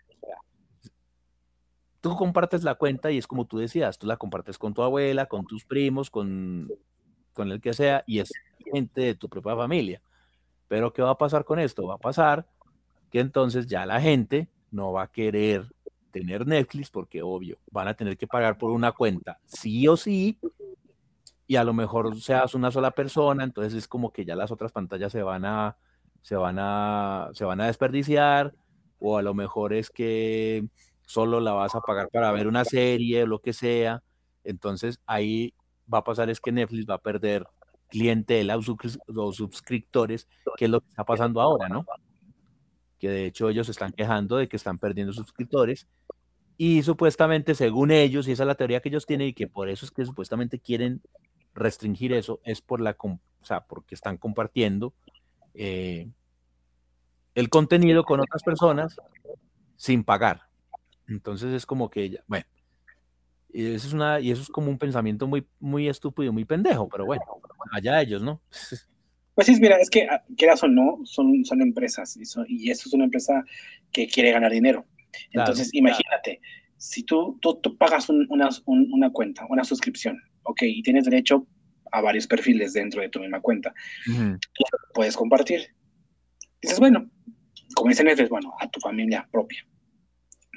tú 2.00 2.16
compartes 2.16 2.64
la 2.64 2.74
cuenta 2.74 3.10
y 3.10 3.18
es 3.18 3.26
como 3.26 3.46
tú 3.46 3.58
decías, 3.58 3.98
tú 3.98 4.06
la 4.06 4.16
compartes 4.16 4.58
con 4.58 4.74
tu 4.74 4.82
abuela, 4.82 5.26
con 5.26 5.46
tus 5.46 5.64
primos, 5.64 6.10
con, 6.10 6.70
con 7.32 7.50
el 7.50 7.60
que 7.60 7.72
sea, 7.72 8.04
y 8.06 8.18
es 8.18 8.30
gente 8.72 9.00
de 9.00 9.14
tu 9.14 9.28
propia 9.28 9.56
familia. 9.56 10.02
Pero 10.68 10.92
¿qué 10.92 11.02
va 11.02 11.10
a 11.10 11.18
pasar 11.18 11.44
con 11.44 11.58
esto? 11.58 11.86
Va 11.86 11.94
a 11.94 11.98
pasar 11.98 12.46
que 13.10 13.20
entonces 13.20 13.66
ya 13.66 13.86
la 13.86 14.00
gente 14.00 14.48
no 14.70 14.92
va 14.92 15.04
a 15.04 15.10
querer 15.10 15.66
tener 16.10 16.46
Netflix 16.46 16.90
porque 16.90 17.22
obvio, 17.22 17.58
van 17.70 17.88
a 17.88 17.94
tener 17.94 18.16
que 18.16 18.26
pagar 18.26 18.58
por 18.58 18.70
una 18.70 18.92
cuenta 18.92 19.38
sí 19.44 19.88
o 19.88 19.96
sí, 19.96 20.38
y 21.46 21.56
a 21.56 21.64
lo 21.64 21.74
mejor 21.74 22.20
seas 22.20 22.54
una 22.54 22.70
sola 22.70 22.92
persona, 22.92 23.44
entonces 23.44 23.74
es 23.74 23.88
como 23.88 24.12
que 24.12 24.24
ya 24.24 24.36
las 24.36 24.50
otras 24.50 24.72
pantallas 24.72 25.12
se 25.12 25.22
van 25.22 25.44
a, 25.44 25.76
se 26.22 26.36
van 26.36 26.58
a, 26.58 27.30
se 27.34 27.44
van 27.44 27.60
a 27.60 27.66
desperdiciar, 27.66 28.54
o 28.98 29.18
a 29.18 29.22
lo 29.22 29.34
mejor 29.34 29.74
es 29.74 29.90
que 29.90 30.66
solo 31.06 31.40
la 31.40 31.52
vas 31.52 31.74
a 31.74 31.80
pagar 31.80 32.08
para 32.08 32.32
ver 32.32 32.46
una 32.46 32.64
serie 32.64 33.24
o 33.24 33.26
lo 33.26 33.40
que 33.40 33.52
sea. 33.52 34.02
Entonces 34.42 35.00
ahí 35.06 35.54
va 35.92 35.98
a 35.98 36.04
pasar 36.04 36.30
es 36.30 36.40
que 36.40 36.52
Netflix 36.52 36.86
va 36.88 36.94
a 36.94 37.02
perder 37.02 37.46
clientela 37.88 38.56
o 38.56 39.32
suscriptores, 39.32 40.26
que 40.56 40.64
es 40.64 40.70
lo 40.70 40.80
que 40.80 40.88
está 40.88 41.04
pasando 41.04 41.40
ahora, 41.40 41.68
¿no? 41.68 41.84
Que 42.98 43.10
de 43.10 43.26
hecho 43.26 43.50
ellos 43.50 43.68
están 43.68 43.92
quejando 43.92 44.38
de 44.38 44.48
que 44.48 44.56
están 44.56 44.78
perdiendo 44.78 45.12
suscriptores 45.12 45.86
y 46.56 46.82
supuestamente 46.82 47.54
según 47.54 47.90
ellos, 47.90 48.28
y 48.28 48.32
esa 48.32 48.44
es 48.44 48.46
la 48.46 48.54
teoría 48.54 48.80
que 48.80 48.88
ellos 48.88 49.06
tienen 49.06 49.28
y 49.28 49.34
que 49.34 49.48
por 49.48 49.68
eso 49.68 49.84
es 49.84 49.90
que 49.90 50.04
supuestamente 50.04 50.58
quieren 50.58 51.02
restringir 51.54 52.12
eso, 52.12 52.40
es 52.44 52.60
por 52.60 52.80
la, 52.80 52.96
o 53.00 53.18
sea, 53.42 53.60
porque 53.66 53.94
están 53.94 54.16
compartiendo 54.16 54.92
eh, 55.54 56.08
el 57.34 57.48
contenido 57.48 58.04
con 58.04 58.20
otras 58.20 58.42
personas 58.42 58.96
sin 59.76 60.04
pagar. 60.04 60.42
Entonces 61.08 61.52
es 61.52 61.66
como 61.66 61.90
que, 61.90 62.10
ya, 62.10 62.24
bueno, 62.26 62.46
y 63.52 63.66
eso 63.66 63.86
es, 63.86 63.92
una, 63.92 64.20
y 64.20 64.30
eso 64.30 64.42
es 64.42 64.48
como 64.48 64.68
un 64.68 64.78
pensamiento 64.78 65.26
muy, 65.26 65.46
muy 65.60 65.88
estúpido, 65.88 66.32
muy 66.32 66.44
pendejo, 66.44 66.88
pero 66.88 67.06
bueno, 67.06 67.22
allá 67.72 68.00
ellos, 68.00 68.22
¿no? 68.22 68.40
Pues 69.34 69.48
sí, 69.48 69.56
mira, 69.60 69.78
es 69.78 69.90
que 69.90 70.04
ah, 70.04 70.22
quieras 70.36 70.62
o 70.62 70.68
no, 70.68 71.00
son, 71.02 71.44
son 71.44 71.60
empresas 71.60 72.16
y, 72.16 72.22
y 72.46 72.70
eso 72.70 72.88
es 72.88 72.94
una 72.94 73.02
empresa 73.02 73.44
que 73.90 74.06
quiere 74.06 74.30
ganar 74.30 74.52
dinero. 74.52 74.86
Entonces, 75.32 75.70
imagínate, 75.72 76.40
si 76.76 77.02
tú, 77.02 77.38
tú, 77.40 77.76
pagas 77.76 78.08
una, 78.08 78.48
una, 78.66 79.10
cuenta, 79.10 79.46
una 79.48 79.64
suscripción, 79.64 80.22
ok, 80.44 80.62
y 80.62 80.82
tienes 80.82 81.04
derecho 81.04 81.46
a 81.92 82.00
varios 82.00 82.26
perfiles 82.26 82.72
dentro 82.72 83.02
de 83.02 83.08
tu 83.08 83.20
misma 83.20 83.40
cuenta, 83.40 83.72
puedes 84.92 85.16
compartir. 85.16 85.68
Dices, 86.60 86.80
bueno, 86.80 87.10
como 87.74 87.90
dicen 87.90 88.08
es 88.08 88.28
bueno, 88.28 88.52
a 88.60 88.68
tu 88.68 88.80
familia 88.80 89.28
propia. 89.30 89.64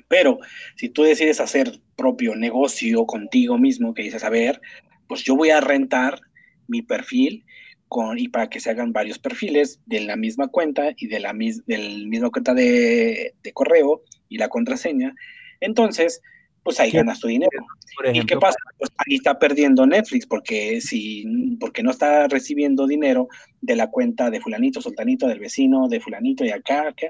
Pero 0.08 0.40
si 0.76 0.90
tú 0.90 1.04
decides 1.04 1.40
hacer 1.40 1.82
propio 1.96 2.36
negocio 2.36 3.06
contigo 3.06 3.58
mismo, 3.58 3.94
que 3.94 4.04
dices, 4.04 4.24
a 4.24 4.30
ver, 4.30 4.62
pues 5.08 5.24
yo 5.24 5.36
voy 5.36 5.50
a 5.50 5.62
rentar 5.62 6.20
mi 6.68 6.82
perfil 6.82 7.46
con, 7.88 8.20
y 8.20 8.28
para 8.28 8.50
que 8.50 8.60
se 8.60 8.70
hagan 8.70 8.94
varios 8.94 9.20
perfiles 9.20 9.80
de 9.86 10.02
la 10.02 10.16
misma 10.16 10.48
cuenta 10.50 10.94
y 10.98 11.08
de 11.08 11.20
la 11.20 11.34
mis, 11.34 11.66
del 11.66 12.08
mismo 12.08 12.32
cuenta 12.32 12.54
de, 12.54 13.34
correo 13.54 14.04
y 14.30 14.38
la 14.38 14.50
contraseña, 14.50 15.14
entonces, 15.60 16.22
pues 16.68 16.82
ahí 16.82 16.92
ganas 16.92 17.22
tu 17.22 17.30
dinero. 17.30 17.66
¿Y 18.12 18.26
qué 18.26 18.36
pasa? 18.36 18.58
Pues 18.78 18.92
ahí 18.98 19.16
está 19.16 19.40
perdiendo 19.40 19.88
Netflix 19.88 20.26
porque 20.26 20.82
si 20.82 21.24
porque 21.62 21.82
no 21.82 21.92
está 21.92 22.28
recibiendo 22.28 22.86
dinero 22.86 23.30
de 23.62 23.78
la 23.78 23.88
cuenta 23.88 24.30
de 24.30 24.42
fulanito, 24.42 24.82
sultanito, 24.82 25.30
del 25.30 25.40
vecino, 25.40 25.88
de 25.88 26.02
fulanito 26.02 26.44
y 26.44 26.50
acá, 26.50 26.90
acá 26.90 27.08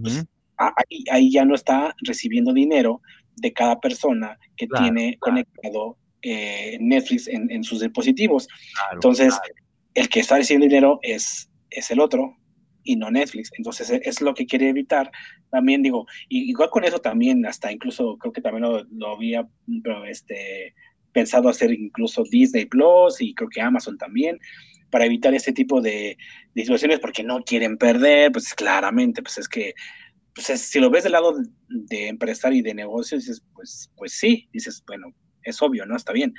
pues 0.00 0.24
ahí, 1.10 1.32
ya 1.32 1.44
no 1.44 1.56
está 1.56 1.92
recibiendo 2.02 2.52
dinero 2.52 3.02
de 3.34 3.52
cada 3.52 3.80
persona 3.80 4.38
que 4.56 4.68
tiene 4.78 5.16
conectado 5.18 5.96
eh, 6.22 6.78
Netflix 6.80 7.26
en, 7.26 7.64
sus 7.64 7.80
dispositivos. 7.80 8.46
Entonces, 8.92 9.36
el 9.94 10.08
que 10.08 10.20
está 10.20 10.36
recibiendo 10.36 10.68
dinero 10.68 11.00
es, 11.02 11.50
es 11.70 11.90
el 11.90 11.98
otro 11.98 12.36
y 12.84 12.96
no 12.96 13.10
Netflix. 13.10 13.50
Entonces, 13.56 13.90
e, 13.90 14.00
es 14.04 14.20
lo 14.20 14.34
que 14.34 14.46
quiere 14.46 14.68
evitar. 14.68 15.10
También 15.50 15.82
digo, 15.82 16.06
igual 16.28 16.70
con 16.70 16.84
eso 16.84 16.98
también, 16.98 17.46
hasta 17.46 17.72
incluso 17.72 18.16
creo 18.18 18.32
que 18.32 18.40
también 18.40 18.86
lo, 18.90 19.08
había 19.08 19.46
este, 20.08 20.74
pensado 21.12 21.48
hacer 21.48 21.72
incluso 21.72 22.24
Disney 22.30 22.66
Plus 22.66 23.20
y 23.20 23.34
creo 23.34 23.48
que 23.48 23.60
Amazon 23.60 23.98
también. 23.98 24.38
para 24.90 25.06
evitar 25.06 25.32
este 25.34 25.52
tipo 25.52 25.80
de, 25.80 26.16
situaciones 26.54 26.98
porque 26.98 27.22
no 27.22 27.42
quieren 27.44 27.76
perder, 27.78 28.32
pues 28.32 28.52
claramente, 28.54 29.22
pues 29.22 29.38
es 29.38 29.48
que, 29.48 29.74
pues 30.34 30.46
si 30.60 30.80
lo 30.80 30.90
ves 30.90 31.04
del 31.04 31.12
lado 31.12 31.34
de, 31.68 32.08
empresario 32.08 32.58
y 32.58 32.62
de 32.62 32.74
negocio, 32.74 33.18
dices, 33.18 33.42
pues, 33.54 33.90
pues 33.96 34.12
sí, 34.12 34.48
dices, 34.52 34.82
bueno, 34.86 35.14
es 35.42 35.60
obvio, 35.62 35.86
¿no? 35.86 35.96
Está 35.96 36.12
bien. 36.12 36.34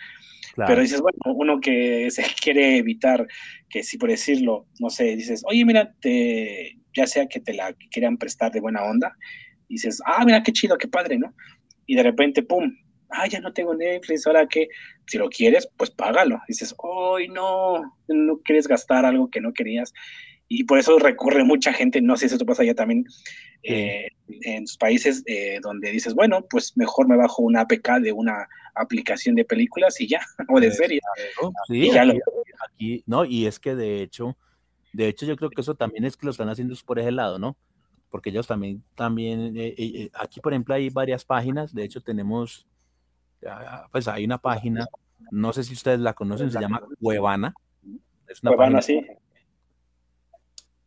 Pero 0.56 0.82
dices, 0.82 1.02
bueno, 1.02 1.18
uno 1.36 1.60
que 1.60 2.10
se 2.12 2.24
quiere 2.42 2.78
evitar 2.78 3.28
que 3.70 3.84
si 3.84 3.98
por 3.98 4.10
decirlo, 4.10 4.68
no 4.80 4.90
sé, 4.90 5.16
dices, 5.16 5.44
oye, 5.46 5.64
mira, 5.66 5.94
te, 6.02 6.78
ya 6.96 7.08
sea 7.08 7.28
que 7.28 7.40
te 7.40 7.54
la 7.54 7.74
quieran 7.90 8.18
prestar 8.18 8.52
de 8.52 8.60
buena 8.60 8.84
onda, 8.84 9.16
dices, 9.70 10.02
ah, 10.06 10.24
mira, 10.26 10.44
qué 10.44 10.52
chido, 10.52 10.78
qué 10.78 10.88
padre, 10.88 11.18
¿no? 11.18 11.34
Y 11.86 11.96
de 11.96 12.04
repente, 12.04 12.44
pum, 12.44 12.72
ah, 13.10 13.28
ya 13.28 13.40
no 13.40 13.54
tengo 13.54 13.74
Netflix, 13.74 14.28
ahora 14.28 14.48
que, 14.48 14.68
si 15.08 15.18
lo 15.18 15.30
quieres, 15.30 15.68
pues 15.78 15.92
págalo. 15.92 16.40
dices, 16.48 16.76
ay, 17.18 17.28
no, 17.30 17.82
no 18.08 18.38
quieres 18.44 18.68
gastar 18.68 19.06
algo 19.06 19.30
que 19.30 19.42
no 19.42 19.54
querías. 19.54 19.94
Y 20.48 20.66
por 20.66 20.80
eso 20.80 21.00
recurre 21.00 21.46
mucha 21.46 21.72
gente, 21.72 22.02
no 22.02 22.18
sé 22.18 22.28
si 22.28 22.36
eso 22.36 22.46
pasa 22.46 22.66
ya 22.66 22.76
también 22.76 23.06
eh, 23.64 24.08
en 24.42 24.68
sus 24.68 24.78
países, 24.78 25.24
eh, 25.26 25.60
donde 25.62 25.92
dices, 25.92 26.14
bueno, 26.14 26.46
pues 26.50 26.76
mejor 26.78 27.08
me 27.08 27.18
bajo 27.18 27.42
una 27.42 27.62
APK 27.62 28.00
de 28.02 28.12
una 28.12 28.48
aplicación 28.76 29.36
de 29.36 29.46
películas 29.46 30.00
y 30.00 30.08
ya, 30.08 30.22
o 30.50 30.60
de 30.60 30.72
series. 30.72 31.02
Sí, 31.68 31.90
y 31.92 31.98
aquí, 31.98 32.20
aquí, 32.66 33.04
no, 33.06 33.26
y 33.26 33.46
es 33.46 33.60
que 33.60 33.76
de 33.76 34.02
hecho, 34.02 34.38
de 34.94 35.08
hecho 35.08 35.26
yo 35.26 35.36
creo 35.36 35.50
que 35.50 35.62
eso 35.62 35.76
también 35.76 36.06
es 36.06 36.18
que 36.18 36.26
lo 36.26 36.32
están 36.32 36.50
haciendo 36.50 36.76
por 36.86 37.00
ese 37.00 37.12
lado, 37.12 37.40
¿no? 37.40 37.58
Porque 38.10 38.30
ellos 38.30 38.48
también, 38.48 38.84
también, 38.96 39.54
eh, 39.56 40.10
aquí 40.14 40.42
por 40.42 40.54
ejemplo 40.54 40.76
hay 40.76 40.90
varias 40.90 41.24
páginas, 41.24 41.74
de 41.74 41.84
hecho 41.84 42.02
tenemos 42.02 42.68
pues 43.92 44.08
hay 44.08 44.26
una 44.26 44.38
página, 44.38 44.88
no 45.32 45.54
sé 45.54 45.64
si 45.64 45.74
ustedes 45.74 46.00
la 46.00 46.14
conocen, 46.14 46.52
se 46.52 46.60
llama 46.60 46.82
Cuevana. 47.00 47.54
Es 48.28 48.42
una 48.44 48.52
Cuevana, 48.52 48.82
sí. 48.82 49.02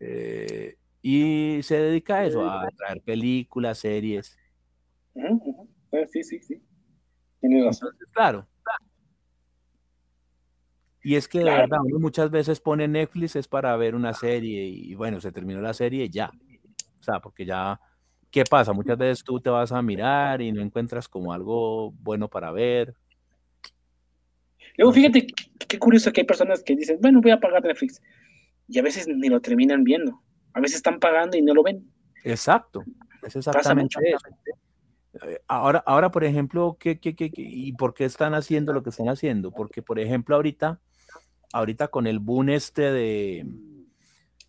Eh, 0.00 0.76
y 1.06 1.62
se 1.62 1.78
dedica 1.78 2.16
a 2.16 2.24
eso, 2.24 2.48
a 2.48 2.66
traer 2.76 3.02
películas, 3.02 3.78
series. 3.78 4.38
Pues 5.90 6.10
sí, 6.10 6.24
sí, 6.24 6.40
sí. 6.40 6.62
Tiene 7.40 7.62
razón. 7.62 7.90
claro. 8.12 8.48
Y 11.02 11.16
es 11.16 11.28
que 11.28 11.40
de 11.40 11.44
verdad, 11.44 11.80
muchas 11.98 12.30
veces 12.30 12.58
pone 12.58 12.88
Netflix 12.88 13.36
es 13.36 13.46
para 13.46 13.76
ver 13.76 13.94
una 13.94 14.14
serie 14.14 14.64
y 14.64 14.94
bueno, 14.94 15.20
se 15.20 15.30
terminó 15.30 15.60
la 15.60 15.74
serie 15.74 16.04
y 16.04 16.08
ya. 16.08 16.30
O 16.98 17.02
sea, 17.02 17.20
porque 17.20 17.44
ya 17.44 17.78
¿Qué 18.34 18.42
pasa? 18.42 18.72
Muchas 18.72 18.98
veces 18.98 19.22
tú 19.22 19.38
te 19.38 19.48
vas 19.48 19.70
a 19.70 19.80
mirar 19.80 20.40
y 20.42 20.50
no 20.50 20.60
encuentras 20.60 21.06
como 21.06 21.32
algo 21.32 21.92
bueno 22.00 22.28
para 22.28 22.50
ver. 22.50 22.96
Luego, 24.76 24.92
fíjate 24.92 25.28
qué 25.68 25.78
curioso 25.78 26.10
que 26.12 26.22
hay 26.22 26.26
personas 26.26 26.64
que 26.64 26.74
dicen, 26.74 26.98
bueno, 27.00 27.20
voy 27.20 27.30
a 27.30 27.38
pagar 27.38 27.62
Netflix. 27.62 28.02
Y 28.66 28.80
a 28.80 28.82
veces 28.82 29.06
ni 29.06 29.28
lo 29.28 29.40
terminan 29.40 29.84
viendo. 29.84 30.20
A 30.54 30.60
veces 30.60 30.76
están 30.76 30.98
pagando 30.98 31.36
y 31.36 31.42
no 31.42 31.52
lo 31.52 31.62
ven. 31.62 31.86
Exacto. 32.24 32.82
Es 33.22 33.36
exactamente 33.36 33.98
eso. 34.08 34.28
Eh, 35.22 35.40
ahora, 35.46 35.82
ahora, 35.86 36.10
por 36.10 36.24
ejemplo, 36.24 36.76
¿qué, 36.78 36.98
qué, 36.98 37.14
qué, 37.14 37.30
¿y 37.36 37.72
por 37.74 37.94
qué 37.94 38.04
están 38.04 38.34
haciendo 38.34 38.72
lo 38.72 38.82
que 38.82 38.90
están 38.90 39.08
haciendo? 39.08 39.52
Porque, 39.52 39.82
por 39.82 39.98
ejemplo, 40.00 40.34
ahorita, 40.34 40.80
ahorita 41.52 41.88
con 41.88 42.06
el 42.06 42.18
boom 42.18 42.48
este 42.48 42.82
de, 42.90 43.46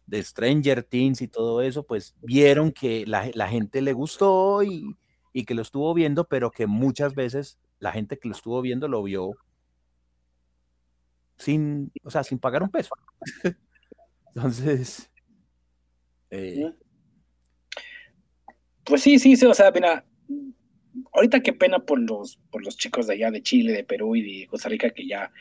de 0.07 0.23
Stranger 0.23 0.83
Things 0.83 1.21
y 1.21 1.27
todo 1.27 1.61
eso, 1.61 1.83
pues 1.83 2.15
vieron 2.21 2.71
que 2.71 3.05
la, 3.05 3.47
gente 3.47 3.81
le 3.81 3.93
gustó 3.93 4.63
y, 4.63 4.95
que 5.45 5.53
lo 5.53 5.61
estuvo 5.61 5.93
viendo, 5.93 6.27
pero 6.27 6.51
que 6.51 6.65
muchas 6.65 7.13
veces 7.13 7.59
la 7.79 7.91
gente 7.91 8.17
que 8.17 8.29
lo 8.29 8.35
estuvo 8.35 8.61
viendo 8.61 8.87
lo 8.87 9.03
vio 9.03 9.33
sin, 11.37 11.91
o 12.03 12.09
sea, 12.09 12.23
sin 12.23 12.39
pagar 12.39 12.63
un 12.63 12.69
peso. 12.69 12.95
Entonces, 14.35 15.11
eh, 16.29 16.73
pues 18.83 19.01
sí, 19.01 19.19
sí, 19.19 19.35
sí, 19.35 19.45
o 19.45 19.53
sea, 19.53 19.71
mira, 19.71 20.05
ahorita 21.13 21.41
qué 21.41 21.53
pena 21.53 21.79
por 21.79 21.99
los, 21.99 22.37
por 22.51 22.63
los 22.63 22.77
chicos 22.77 23.07
de 23.07 23.13
allá 23.13 23.31
de 23.31 23.41
Chile, 23.41 23.73
de 23.73 23.83
Perú 23.83 24.15
y 24.15 24.41
de 24.41 24.47
Costa 24.47 24.69
Rica 24.69 24.91
que 24.91 25.07
ya 25.07 25.31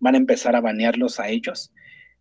van 0.00 0.14
a 0.14 0.18
empezar 0.18 0.56
a 0.56 0.60
banearlos 0.60 1.20
a 1.20 1.28
ellos 1.28 1.72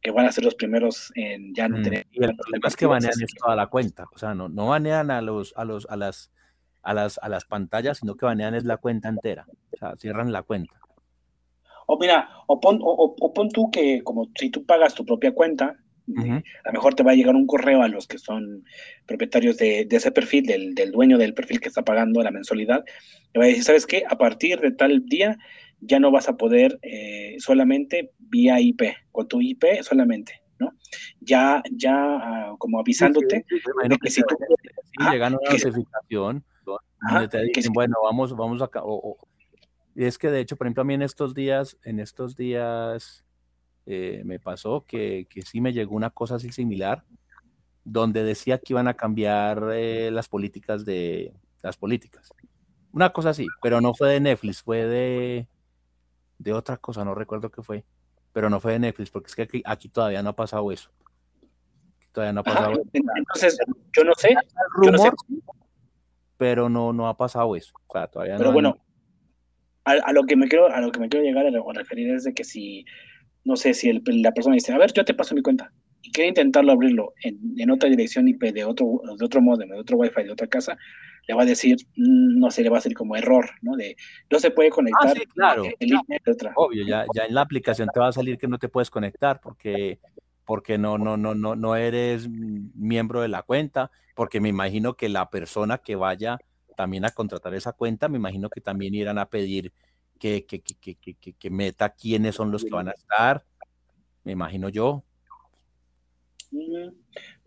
que 0.04 0.12
van 0.12 0.26
a 0.26 0.32
ser 0.34 0.44
los 0.44 0.56
primeros 0.56 1.12
en 1.16 1.56
ya 1.56 1.70
no 1.70 1.80
mm, 1.80 1.84
tener. 1.84 2.08
Y 2.12 2.24
el 2.24 2.36
problema 2.36 2.68
es 2.68 2.76
que 2.76 2.86
banean 2.86 3.14
toda 3.42 3.56
la 3.56 3.68
cuenta, 3.68 4.06
o 4.14 4.18
sea, 4.18 4.36
no, 4.36 4.50
no 4.50 4.68
banean 4.68 5.10
a 5.10 5.22
los, 5.22 5.54
a 5.56 5.64
los, 5.64 5.88
a 5.90 5.96
las, 5.96 6.30
a 6.84 6.94
las, 6.94 7.18
a 7.20 7.30
las 7.30 7.46
pantallas, 7.46 8.00
sino 8.00 8.16
que 8.16 8.26
banean 8.26 8.54
es 8.54 8.66
la 8.66 8.78
cuenta 8.78 9.08
entera, 9.08 9.48
o 9.72 9.78
sea, 9.78 9.96
cierran 9.96 10.34
la 10.34 10.44
cuenta. 10.44 10.78
O 11.88 11.98
mira, 11.98 12.30
o 12.48 12.60
pon, 12.60 12.80
o, 12.82 13.34
pon 13.34 13.50
tú 13.50 13.72
que 13.72 14.04
como 14.04 14.30
si 14.36 14.50
tú 14.50 14.66
pagas 14.66 14.94
tu 14.94 15.06
propia 15.06 15.34
cuenta, 15.34 15.78
a 16.18 16.68
lo 16.68 16.74
mejor 16.74 16.96
te 16.96 17.04
va 17.04 17.12
a 17.12 17.16
llegar 17.16 17.36
un 17.36 17.48
correo 17.48 17.82
a 17.82 17.88
los 17.88 18.08
que 18.08 18.18
son 18.18 18.66
propietarios 19.06 19.58
de, 19.58 19.88
ese 19.90 20.12
perfil, 20.12 20.46
del, 20.46 20.76
del, 20.76 20.92
dueño 20.92 21.18
del 21.18 21.34
perfil 21.34 21.60
que 21.60 21.70
está 21.70 21.84
pagando 21.84 22.22
la 22.22 22.32
mensualidad, 22.32 22.84
le 23.34 23.40
va 23.40 23.46
a 23.46 23.48
decir, 23.48 23.64
¿sabes 23.64 23.86
qué? 23.86 24.04
A 24.10 24.18
partir 24.18 24.60
de 24.60 24.72
tal 24.72 25.06
día 25.06 25.38
ya 25.86 26.00
no 26.00 26.12
vas 26.12 26.30
a 26.30 26.38
poder 26.38 26.80
eh, 26.82 27.36
solamente 27.40 28.12
vía 28.20 28.60
IP, 28.60 28.82
con 29.12 29.28
tu 29.28 29.42
IP 29.42 29.64
solamente, 29.82 30.42
¿no? 30.60 30.72
Ya, 31.20 31.62
ya 31.72 31.94
ah, 31.96 32.56
como 32.58 32.80
avisándote 32.80 33.46
que 34.02 34.10
si 34.10 34.22
tú... 34.22 34.36
una 35.00 35.30
notificación 35.30 36.44
donde 37.02 37.28
te 37.28 37.44
dicen, 37.44 37.74
bueno, 37.74 37.96
vamos, 38.04 38.36
vamos 38.36 38.62
acá, 38.62 38.82
y 39.96 40.06
es 40.06 40.18
que 40.18 40.30
de 40.30 40.40
hecho, 40.40 40.56
por 40.56 40.68
ejemplo, 40.68 40.82
a 40.82 40.86
mí 40.86 40.94
en 40.94 41.02
estos 41.02 41.34
días, 41.34 41.78
en 41.84 42.00
estos 42.00 42.36
días 42.36 43.23
eh, 43.86 44.22
me 44.26 44.40
pasó 44.40 44.86
que, 44.86 45.28
que, 45.30 45.42
sí 45.42 45.62
me 45.62 45.74
llegó 45.74 45.96
una 45.96 46.10
cosa 46.10 46.36
así 46.36 46.52
similar, 46.52 47.04
donde 47.84 48.24
decía 48.24 48.58
que 48.58 48.74
iban 48.74 48.88
a 48.88 48.94
cambiar 48.94 49.70
eh, 49.74 50.10
las 50.12 50.28
políticas 50.30 50.86
de 50.86 51.34
las 51.62 51.78
políticas. 51.78 52.32
Una 52.92 53.12
cosa 53.12 53.30
así, 53.30 53.48
pero 53.62 53.82
no 53.82 53.94
fue 53.94 54.12
de 54.12 54.20
Netflix, 54.20 54.62
fue 54.62 54.86
de, 54.86 55.48
de 56.38 56.54
otra 56.54 56.78
cosa, 56.78 57.04
no 57.04 57.16
recuerdo 57.16 57.50
qué 57.50 57.62
fue, 57.62 57.84
pero 58.32 58.50
no 58.50 58.60
fue 58.60 58.74
de 58.74 58.80
Netflix, 58.80 59.10
porque 59.10 59.28
es 59.28 59.36
que 59.36 59.62
aquí, 59.66 59.90
todavía 59.90 60.22
no 60.22 60.30
ha 60.30 60.36
pasado 60.36 60.72
eso. 60.72 60.90
Todavía 62.12 62.34
no 62.34 62.42
ha 62.42 62.44
pasado 62.44 62.72
eso. 62.74 62.82
Entonces, 62.94 63.58
yo 63.98 64.04
no 64.04 64.14
sé. 64.16 64.36
Rumor, 64.76 65.16
pero 66.38 66.70
no, 66.70 66.94
no 66.94 67.08
ha 67.08 67.18
pasado 67.18 67.56
eso. 67.56 67.74
O 67.88 67.94
sea, 67.94 68.08
todavía 68.08 68.38
pero 68.38 68.52
bueno, 68.52 68.78
a, 69.86 70.14
lo 70.14 70.24
que 70.26 70.36
me 70.36 70.48
quiero, 70.48 70.68
a 70.68 70.80
lo 70.82 70.92
que 70.92 71.00
me 71.00 71.10
quiero 71.10 71.26
llegar 71.26 71.46
a, 71.46 71.74
referir 71.74 72.14
es 72.14 72.24
de 72.24 72.34
que 72.34 72.44
si, 72.44 72.86
no 73.44 73.56
sé, 73.56 73.74
si 73.74 73.92
la 73.94 74.32
persona 74.32 74.56
dice, 74.56 74.74
a 74.74 74.78
ver, 74.78 74.92
yo 74.94 75.04
te 75.04 75.14
paso 75.14 75.36
mi 75.36 75.42
cuenta, 75.42 75.72
y 76.02 76.12
quiere 76.12 76.30
intentarlo 76.30 76.72
abrirlo 76.72 77.14
en, 77.24 77.40
en 77.58 77.72
otra 77.72 77.90
dirección 77.90 78.28
IP 78.28 78.54
de 78.54 78.66
otro, 78.66 79.02
de 79.18 79.26
otro 79.26 79.42
modem, 79.42 79.70
de 79.70 79.80
otro 79.80 79.98
wifi 79.98 80.24
de 80.24 80.32
otra 80.32 80.48
casa, 80.48 80.78
le 81.28 81.34
va 81.34 81.44
a 81.44 81.46
decir, 81.46 81.78
mm, 81.96 82.40
no 82.40 82.52
sé, 82.52 82.64
le 82.64 82.70
va 82.70 82.78
a 82.78 82.82
salir 82.82 82.98
como 82.98 83.16
error, 83.16 83.50
¿no? 83.62 83.76
De 83.76 83.96
no 84.30 84.40
se 84.40 84.52
puede 84.52 84.70
conectar. 84.70 85.12
Ah, 85.12 85.14
sí, 85.14 85.26
claro. 85.34 85.64
Obvio, 86.56 86.86
ya, 86.86 87.06
ya 87.16 87.24
en 87.24 87.34
la 87.34 87.42
aplicación 87.42 87.90
te 87.94 88.00
va 88.00 88.10
a 88.10 88.14
salir 88.14 88.38
que 88.38 88.48
no 88.48 88.60
te 88.60 88.70
puedes 88.70 88.90
conectar 88.90 89.40
porque, 89.42 90.00
porque 90.46 90.78
no, 90.78 90.98
no, 90.98 91.16
no, 91.16 91.34
no, 91.34 91.56
no 91.56 91.76
eres 91.76 92.30
miembro 92.30 93.22
de 93.22 93.30
la 93.30 93.44
cuenta, 93.44 93.92
porque 94.16 94.42
me 94.42 94.50
imagino 94.50 94.96
que 94.96 95.08
la 95.08 95.30
persona 95.30 95.78
que 95.78 95.96
vaya 95.96 96.38
también 96.76 97.06
a 97.06 97.12
contratar 97.12 97.54
esa 97.54 97.72
cuenta, 97.72 98.10
me 98.10 98.18
imagino 98.18 98.50
que 98.50 98.60
también 98.60 98.94
irán 98.94 99.18
a 99.18 99.28
pedir 99.28 99.72
que, 100.24 100.46
que, 100.46 100.62
que, 100.62 101.16
que, 101.16 101.34
que 101.34 101.50
meta 101.50 101.90
quiénes 101.90 102.36
son 102.36 102.50
los 102.50 102.64
que 102.64 102.70
van 102.70 102.88
a 102.88 102.92
estar, 102.92 103.44
me 104.24 104.32
imagino 104.32 104.70
yo. 104.70 105.04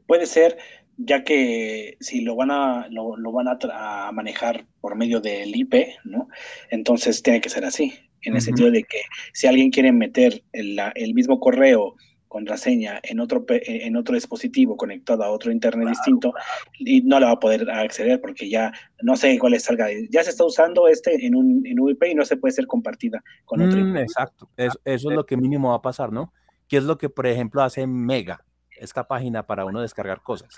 Puede 0.07 0.27
ser, 0.27 0.59
ya 0.99 1.25
que 1.25 1.97
si 2.01 2.21
lo 2.21 2.37
van 2.37 2.51
a, 2.51 2.87
lo, 2.91 3.33
van 3.33 3.49
a, 3.49 4.13
manejar 4.13 4.67
por 4.83 4.95
medio 4.95 5.21
del 5.21 5.57
IP, 5.57 5.75
¿no? 6.05 6.29
Entonces 6.71 7.23
tiene 7.23 7.41
que 7.41 7.49
ser 7.49 7.65
así, 7.65 7.95
en 8.21 8.35
el 8.35 8.43
sentido 8.43 8.71
de 8.71 8.83
que 8.83 9.01
si 9.33 9.47
alguien 9.47 9.71
quiere 9.71 9.91
meter 9.91 10.45
el, 10.53 10.79
el 10.97 11.15
mismo 11.15 11.41
correo 11.41 11.95
contraseña 12.37 13.01
en 13.03 13.19
otro 13.19 13.47
en 13.49 13.97
otro 13.97 14.15
dispositivo 14.15 14.77
conectado 14.77 15.25
a 15.25 15.31
otro 15.31 15.51
internet 15.51 15.89
distinto 15.89 16.35
y 16.79 17.01
no 17.01 17.19
le 17.19 17.25
va 17.25 17.33
a 17.33 17.41
poder 17.41 17.71
acceder 17.71 18.21
porque 18.21 18.47
ya 18.51 18.71
no 19.01 19.17
sé 19.17 19.39
cuál 19.39 19.55
es 19.55 19.63
salga 19.63 19.87
ya 20.11 20.23
se 20.23 20.29
está 20.29 20.45
usando 20.45 20.87
este 20.87 21.25
en 21.25 21.35
un 21.35 21.67
en 21.67 21.79
IP 21.89 22.03
y 22.11 22.15
no 22.15 22.27
se 22.27 22.37
puede 22.37 22.53
ser 22.53 22.67
compartida 22.67 23.25
con 23.47 23.63
otro 23.63 23.81
mm, 23.83 23.97
exacto. 23.97 24.51
Eso, 24.55 24.79
eso 24.85 25.11
es 25.11 25.17
lo 25.17 25.25
que 25.25 25.39
mínimo 25.39 25.71
va 25.71 25.77
a 25.77 25.83
pasar 25.83 26.13
no 26.13 26.35
qué 26.69 26.77
es 26.77 26.85
lo 26.85 26.99
que 26.99 27.09
por 27.09 27.27
ejemplo 27.27 27.63
hace 27.63 27.87
Mega 27.87 28.45
esta 28.79 29.09
página 29.09 29.47
para 29.47 29.65
uno 29.65 29.81
descargar 29.81 30.21
cosas 30.23 30.55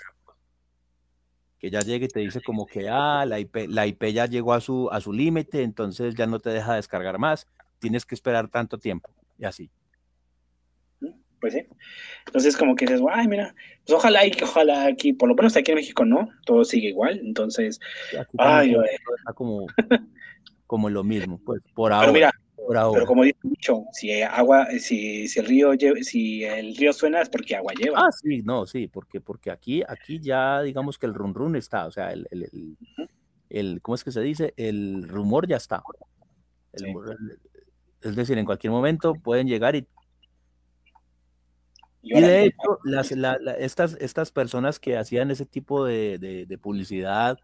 que 1.59 1.69
ya 1.69 1.79
llegue 1.79 2.05
y 2.05 2.09
te 2.09 2.21
dice 2.21 2.41
como 2.41 2.65
que, 2.65 2.87
ah, 2.89 3.25
la 3.27 3.37
IP, 3.37 3.67
la 3.67 3.85
IP 3.85 4.13
ya 4.13 4.25
llegó 4.27 4.53
a 4.53 4.61
su, 4.61 4.89
a 4.93 5.01
su 5.01 5.11
límite, 5.11 5.61
entonces 5.61 6.15
ya 6.15 6.25
no 6.25 6.39
te 6.39 6.51
deja 6.51 6.75
descargar 6.75 7.19
más, 7.19 7.47
tienes 7.79 8.05
que 8.05 8.15
esperar 8.15 8.47
tanto 8.47 8.77
tiempo, 8.77 9.11
y 9.37 9.43
así. 9.43 9.69
Pues 11.39 11.53
sí. 11.53 11.65
Entonces 12.25 12.57
como 12.57 12.75
que 12.75 12.85
dices, 12.85 13.01
ay, 13.11 13.27
mira, 13.27 13.55
pues 13.85 13.97
ojalá 13.97 14.25
y 14.25 14.31
que 14.31 14.43
ojalá 14.43 14.85
aquí, 14.85 15.13
por 15.13 15.29
lo 15.29 15.35
menos 15.35 15.55
aquí 15.55 15.71
en 15.71 15.77
México 15.77 16.05
no, 16.05 16.29
todo 16.45 16.63
sigue 16.63 16.89
igual, 16.89 17.19
entonces, 17.23 17.79
ay, 18.37 18.75
está 19.17 19.33
como, 19.33 19.65
como 20.67 20.89
lo 20.89 21.03
mismo, 21.03 21.39
pues 21.43 21.61
por 21.73 21.93
ahora. 21.93 22.11
mira, 22.11 22.31
Pero 22.67 23.05
como 23.05 23.23
dicho 23.23 23.39
mucho, 23.43 23.83
si 23.93 24.21
agua, 24.21 24.67
si, 24.79 25.27
si 25.27 25.39
el 25.39 25.45
río 25.47 25.71
si 26.01 26.43
el 26.43 26.75
río 26.75 26.93
suena 26.93 27.21
es 27.21 27.29
porque 27.29 27.55
agua 27.55 27.73
lleva. 27.73 27.99
Ah, 27.99 28.11
sí, 28.11 28.41
no, 28.43 28.67
sí, 28.67 28.87
porque, 28.87 29.21
porque 29.21 29.49
aquí, 29.49 29.81
aquí 29.87 30.19
ya 30.19 30.61
digamos 30.61 30.97
que 30.97 31.07
el 31.07 31.13
run 31.13 31.33
run 31.33 31.55
está, 31.55 31.87
o 31.87 31.91
sea, 31.91 32.11
el, 32.11 32.27
el, 32.31 32.77
el, 33.49 33.81
¿cómo 33.81 33.95
es 33.95 34.03
que 34.03 34.11
se 34.11 34.21
dice? 34.21 34.53
El 34.57 35.07
rumor 35.07 35.47
ya 35.47 35.57
está. 35.57 35.81
es 38.01 38.15
decir, 38.15 38.37
en 38.37 38.45
cualquier 38.45 38.71
momento 38.71 39.15
pueden 39.15 39.47
llegar 39.47 39.75
y 39.75 39.87
y, 42.01 42.21
de 42.21 42.45
hecho, 42.45 42.79
las, 42.83 43.11
estas, 43.57 43.97
estas 43.99 44.31
personas 44.31 44.79
que 44.79 44.97
hacían 44.97 45.31
ese 45.31 45.45
tipo 45.45 45.85
de, 45.85 46.17
de, 46.17 46.57
publicidad, 46.57 47.37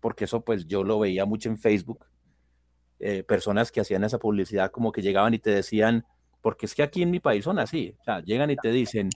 porque 0.00 0.24
eso 0.24 0.44
pues 0.44 0.66
yo 0.66 0.84
lo 0.84 1.00
veía 1.00 1.24
mucho 1.24 1.48
en 1.48 1.58
Facebook, 1.58 2.06
eh, 3.00 3.24
personas 3.24 3.72
que 3.72 3.80
hacían 3.80 4.04
esa 4.04 4.18
publicidad 4.18 4.70
como 4.70 4.92
que 4.92 5.02
llegaban 5.02 5.34
y 5.34 5.38
te 5.38 5.50
decían, 5.50 6.04
porque 6.40 6.66
es 6.66 6.74
que 6.74 6.82
aquí 6.82 7.02
en 7.02 7.10
mi 7.10 7.20
país 7.20 7.44
son 7.44 7.58
así, 7.58 7.94
o 8.00 8.04
sea, 8.04 8.20
llegan 8.20 8.50
y 8.50 8.56
te 8.56 8.70
dicen 8.70 9.10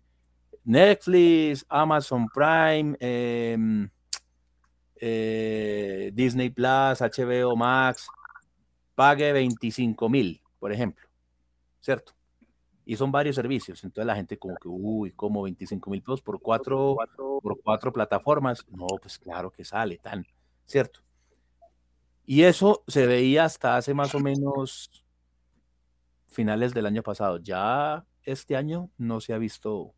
Netflix, 0.64 1.64
Amazon 1.68 2.26
Prime, 2.28 2.96
em, 2.98 3.88
eh, 4.96 6.10
Disney 6.14 6.50
Plus, 6.50 7.00
HBO 7.00 7.54
Max, 7.56 8.08
pague 8.94 9.32
25 9.32 10.08
mil, 10.08 10.40
por 10.58 10.72
ejemplo, 10.72 11.06
¿cierto? 11.80 12.12
Y 12.86 12.96
son 12.96 13.10
varios 13.10 13.36
servicios, 13.36 13.82
entonces 13.82 14.06
la 14.06 14.14
gente 14.14 14.38
como 14.38 14.56
que, 14.56 14.68
uy, 14.68 15.12
como 15.12 15.42
25 15.42 15.90
mil 15.90 16.02
pesos 16.02 16.20
por 16.20 16.40
cuatro, 16.40 16.96
por 17.42 17.60
cuatro 17.62 17.92
plataformas, 17.92 18.66
no, 18.70 18.86
pues 19.00 19.18
claro 19.18 19.50
que 19.50 19.64
sale, 19.64 19.96
tan, 19.98 20.26
¿cierto? 20.66 21.00
Y 22.26 22.42
eso 22.42 22.82
se 22.86 23.06
veía 23.06 23.44
hasta 23.44 23.76
hace 23.76 23.94
más 23.94 24.14
o 24.14 24.20
menos 24.20 25.04
finales 26.28 26.74
del 26.74 26.86
año 26.86 27.02
pasado. 27.02 27.38
Ya 27.38 28.04
este 28.22 28.56
año 28.56 28.90
no 28.96 29.20
se 29.20 29.34
ha 29.34 29.38
visto, 29.38 29.94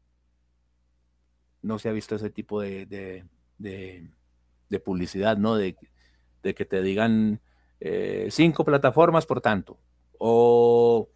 no 1.63 1.79
se 1.79 1.89
ha 1.89 1.93
visto 1.93 2.17
ese 2.17 2.31
tipo 2.31 2.61
de, 2.61 2.87
de, 3.59 4.81
publicidad, 4.81 5.37
¿no? 5.37 5.57
De, 5.57 5.77
que 6.43 6.65
te 6.65 6.81
digan 6.81 7.41
eh, 7.81 8.29
cinco 8.31 8.65
plataformas 8.65 9.27
por 9.27 9.41
tanto. 9.41 9.79
O, 10.19 11.09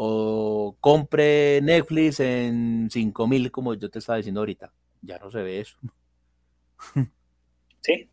o 0.00 0.76
compre 0.78 1.60
Netflix 1.60 2.20
en 2.20 2.88
cinco 2.88 3.26
mil, 3.26 3.50
como 3.50 3.74
yo 3.74 3.90
te 3.90 3.98
estaba 3.98 4.18
diciendo 4.18 4.40
ahorita. 4.40 4.72
Ya 5.02 5.18
no 5.18 5.28
se 5.28 5.42
ve 5.42 5.60
eso. 5.60 5.76
Sí, 7.80 8.08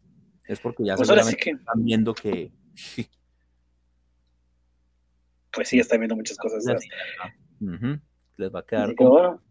es 0.48 0.60
porque 0.60 0.84
ya 0.84 0.96
pues 0.96 1.10
están 1.10 1.84
viendo 1.84 2.16
que. 2.16 2.52
Pues 5.52 5.70
sí, 5.70 5.80
están 5.80 6.00
viendo 6.00 6.16
muchas 6.16 6.38
cosas. 6.38 6.66
Les 8.38 8.54
va 8.54 8.60
a 8.60 8.66
quedar. 8.66 8.96
Bueno. 8.96 9.42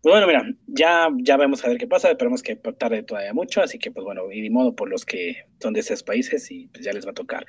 Pues 0.00 0.12
bueno, 0.12 0.28
mira, 0.28 0.44
ya, 0.68 1.08
ya 1.16 1.36
vamos 1.36 1.64
a 1.64 1.68
ver 1.68 1.76
qué 1.76 1.88
pasa, 1.88 2.10
esperemos 2.10 2.42
que 2.42 2.54
tarde 2.54 3.02
todavía 3.02 3.34
mucho, 3.34 3.60
así 3.60 3.80
que 3.80 3.90
pues 3.90 4.04
bueno, 4.04 4.30
y 4.30 4.42
de 4.42 4.50
modo 4.50 4.76
por 4.76 4.88
los 4.88 5.04
que 5.04 5.36
son 5.60 5.74
de 5.74 5.80
esos 5.80 6.04
países 6.04 6.48
y 6.52 6.68
pues 6.68 6.84
ya 6.84 6.92
les 6.92 7.04
va 7.04 7.10
a 7.10 7.14
tocar. 7.14 7.44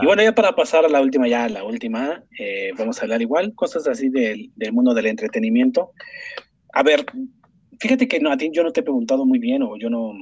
Y 0.00 0.06
bueno, 0.06 0.22
ya 0.22 0.32
para 0.32 0.54
pasar 0.54 0.84
a 0.84 0.88
la 0.88 1.00
última, 1.00 1.26
ya 1.26 1.48
la 1.48 1.64
última, 1.64 2.22
eh, 2.38 2.70
vamos 2.78 2.98
a 2.98 3.02
hablar 3.02 3.20
igual, 3.20 3.54
cosas 3.56 3.88
así 3.88 4.08
del, 4.08 4.52
del 4.54 4.72
mundo 4.72 4.94
del 4.94 5.06
entretenimiento. 5.06 5.90
A 6.72 6.84
ver, 6.84 7.04
fíjate 7.80 8.06
que 8.06 8.20
no, 8.20 8.30
a 8.30 8.36
ti 8.36 8.50
yo 8.52 8.62
no 8.62 8.72
te 8.72 8.80
he 8.80 8.84
preguntado 8.84 9.26
muy 9.26 9.40
bien 9.40 9.62
o 9.64 9.76
yo 9.76 9.90
no, 9.90 10.12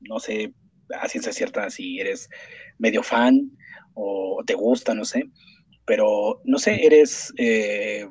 no 0.00 0.18
sé 0.20 0.52
a 0.94 1.08
ciencia 1.08 1.32
cierta 1.32 1.70
si 1.70 1.98
eres 2.00 2.28
medio 2.78 3.02
fan 3.02 3.50
o 3.94 4.42
te 4.46 4.54
gusta, 4.54 4.94
no 4.94 5.06
sé, 5.06 5.24
pero 5.86 6.40
no 6.44 6.58
sé, 6.58 6.84
eres 6.84 7.32
eh, 7.38 8.06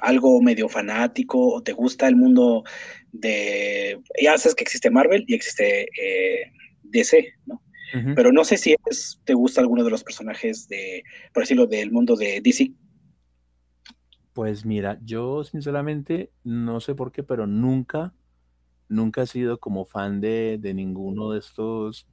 algo 0.00 0.40
medio 0.40 0.68
fanático 0.68 1.54
o 1.54 1.62
te 1.62 1.72
gusta 1.72 2.08
el 2.08 2.16
mundo 2.16 2.64
de, 3.12 4.00
ya 4.20 4.38
sabes 4.38 4.54
que 4.54 4.64
existe 4.64 4.90
Marvel 4.90 5.24
y 5.26 5.34
existe 5.34 5.82
eh, 5.82 6.52
DC, 6.82 7.34
¿no? 7.46 7.62
Pero 8.14 8.32
no 8.32 8.42
sé 8.42 8.56
si 8.56 8.74
te 9.24 9.34
gusta 9.34 9.60
alguno 9.60 9.84
de 9.84 9.90
los 9.90 10.02
personajes 10.02 10.66
de, 10.66 11.04
por 11.34 11.42
decirlo, 11.42 11.66
del 11.66 11.92
mundo 11.92 12.16
de 12.16 12.40
DC. 12.40 12.72
Pues 14.32 14.64
mira, 14.64 14.98
yo 15.04 15.44
sinceramente 15.44 16.30
no 16.42 16.80
sé 16.80 16.94
por 16.94 17.12
qué, 17.12 17.22
pero 17.22 17.46
nunca 17.46 18.14
nunca 18.92 19.22
he 19.22 19.26
sido 19.26 19.58
como 19.58 19.84
fan 19.84 20.20
de, 20.20 20.58
ninguno 20.74 21.32
de 21.32 21.40
estos, 21.40 22.06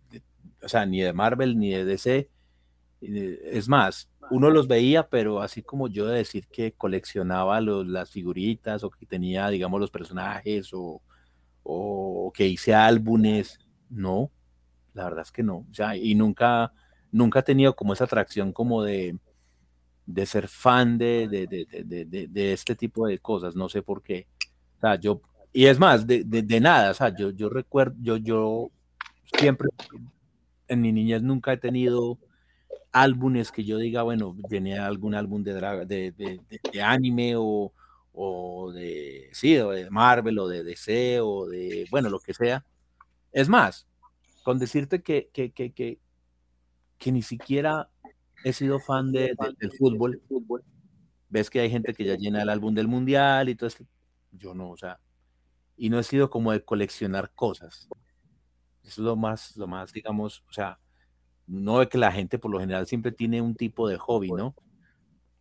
o 0.64 0.70
sea, 0.70 0.86
ni 0.86 1.02
de 1.02 1.14
Marvel 1.14 1.60
ni 1.60 1.72
de 1.72 1.86
DC. 1.86 2.30
Es 3.02 3.68
más, 3.68 4.10
uno 4.32 4.50
los 4.50 4.68
veía, 4.68 5.08
pero 5.10 5.42
así 5.42 5.62
como 5.62 5.88
yo 5.88 6.08
de 6.08 6.18
decir 6.18 6.48
que 6.48 6.74
coleccionaba 6.74 7.62
los, 7.62 7.88
las 7.88 8.10
figuritas 8.12 8.84
o 8.84 8.90
que 8.90 9.06
tenía, 9.06 9.50
digamos, 9.50 9.80
los 9.80 9.92
personajes 9.92 10.72
o, 10.74 11.02
que 12.34 12.48
hice 12.48 12.74
álbumes, 12.74 13.60
no, 13.90 14.32
la 14.94 15.06
verdad 15.06 15.22
es 15.22 15.32
que 15.32 15.44
no. 15.44 15.66
O 15.70 15.74
sea, 15.74 15.96
y 15.96 16.16
nunca, 16.16 16.74
nunca 17.12 17.40
he 17.40 17.44
tenido 17.44 17.76
como 17.76 17.94
esa 17.94 18.06
atracción 18.06 18.54
como 18.54 18.84
de, 18.84 19.18
de 20.06 20.26
ser 20.26 20.48
fan 20.48 20.98
de, 20.98 21.28
de, 21.28 22.28
de, 22.30 22.54
este 22.54 22.76
tipo 22.76 23.08
de 23.08 23.20
cosas, 23.20 23.56
no 23.56 23.70
sé 23.70 23.82
por 23.82 24.02
qué. 24.02 24.28
O 24.78 24.82
sea, 24.82 24.96
yo 24.96 25.22
y 25.52 25.66
es 25.66 25.80
más, 25.80 26.06
de, 26.06 26.24
de, 26.24 26.60
nada, 26.60 26.92
o 26.92 26.94
sea, 26.94 27.16
yo, 27.16 27.32
yo 27.32 27.50
recuerdo, 27.50 27.96
yo, 28.02 28.18
yo 28.18 28.72
siempre, 29.38 29.70
en 30.68 30.82
mi 30.82 30.92
niñez 30.92 31.24
nunca 31.24 31.54
he 31.54 31.58
tenido 31.58 32.20
álbumes 32.92 33.52
que 33.52 33.64
yo 33.64 33.78
diga, 33.78 34.04
bueno, 34.04 34.36
tenía 34.50 34.86
algún 34.86 35.16
álbum 35.16 35.44
de, 35.44 35.54
de, 35.86 36.40
de, 36.74 36.82
anime 36.82 37.34
o, 37.38 37.72
o 38.14 38.72
de, 38.72 39.30
sí, 39.34 39.58
o 39.58 39.72
de 39.72 39.90
Marvel 39.90 40.40
o 40.40 40.48
de 40.48 40.64
DC 40.64 41.20
o 41.22 41.48
de, 41.48 41.88
bueno, 41.92 42.10
lo 42.10 42.20
que 42.20 42.34
sea. 42.34 42.66
Es 43.32 43.48
más, 43.50 43.88
con 44.44 44.60
decirte 44.60 45.02
que, 45.02 45.30
que, 45.34 45.52
que, 45.52 45.72
que, 45.72 46.00
que 46.98 47.12
ni 47.12 47.22
siquiera 47.22 47.90
he 48.44 48.54
sido 48.54 48.80
fan 48.80 49.12
de, 49.12 49.36
del 49.60 49.72
fútbol. 49.74 50.22
Ves 51.30 51.50
que 51.50 51.60
hay 51.60 51.70
gente 51.70 51.94
que 51.94 52.06
ya 52.06 52.16
llena 52.16 52.42
el 52.42 52.50
álbum 52.50 52.74
del 52.74 52.88
mundial 52.88 53.50
y 53.50 53.56
todo 53.56 53.68
esto. 53.68 53.86
Yo 54.32 54.54
no, 54.54 54.72
o 54.72 54.78
sea, 54.78 55.00
y 55.78 55.90
no 55.90 56.00
he 56.00 56.04
sido 56.04 56.30
como 56.30 56.52
de 56.52 56.64
coleccionar 56.64 57.32
cosas. 57.36 57.88
Eso 58.84 59.02
es 59.02 59.06
lo 59.06 59.16
más, 59.16 59.56
lo 59.56 59.68
más, 59.68 59.94
digamos, 59.94 60.44
o 60.50 60.54
sea, 60.54 60.80
no 61.50 61.82
es 61.82 61.90
que 61.90 61.98
la 61.98 62.12
gente 62.12 62.38
por 62.38 62.52
lo 62.52 62.60
general 62.60 62.86
siempre 62.86 63.12
tiene 63.12 63.42
un 63.42 63.56
tipo 63.56 63.90
de 63.90 63.98
hobby, 63.98 64.30
¿no? 64.32 64.56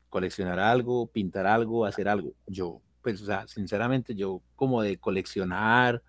Coleccionar 0.08 0.58
algo, 0.58 1.06
pintar 1.06 1.46
algo, 1.46 1.84
hacer 1.84 2.08
algo. 2.08 2.32
Yo, 2.46 2.80
pues, 3.02 3.20
o 3.20 3.26
sea, 3.26 3.46
sinceramente, 3.46 4.14
yo 4.14 4.40
como 4.56 4.82
de 4.82 4.96
coleccionar 4.96 6.02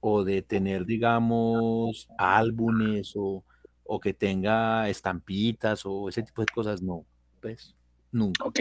o 0.00 0.24
de 0.24 0.42
tener, 0.42 0.84
digamos, 0.84 2.08
álbumes 2.18 3.12
o, 3.14 3.44
o 3.84 4.00
que 4.00 4.12
tenga 4.12 4.88
estampitas 4.88 5.82
o 5.84 6.08
ese 6.08 6.24
tipo 6.24 6.42
de 6.42 6.52
cosas, 6.52 6.82
no, 6.82 7.04
pues, 7.40 7.76
nunca. 8.10 8.44
Ok. 8.44 8.60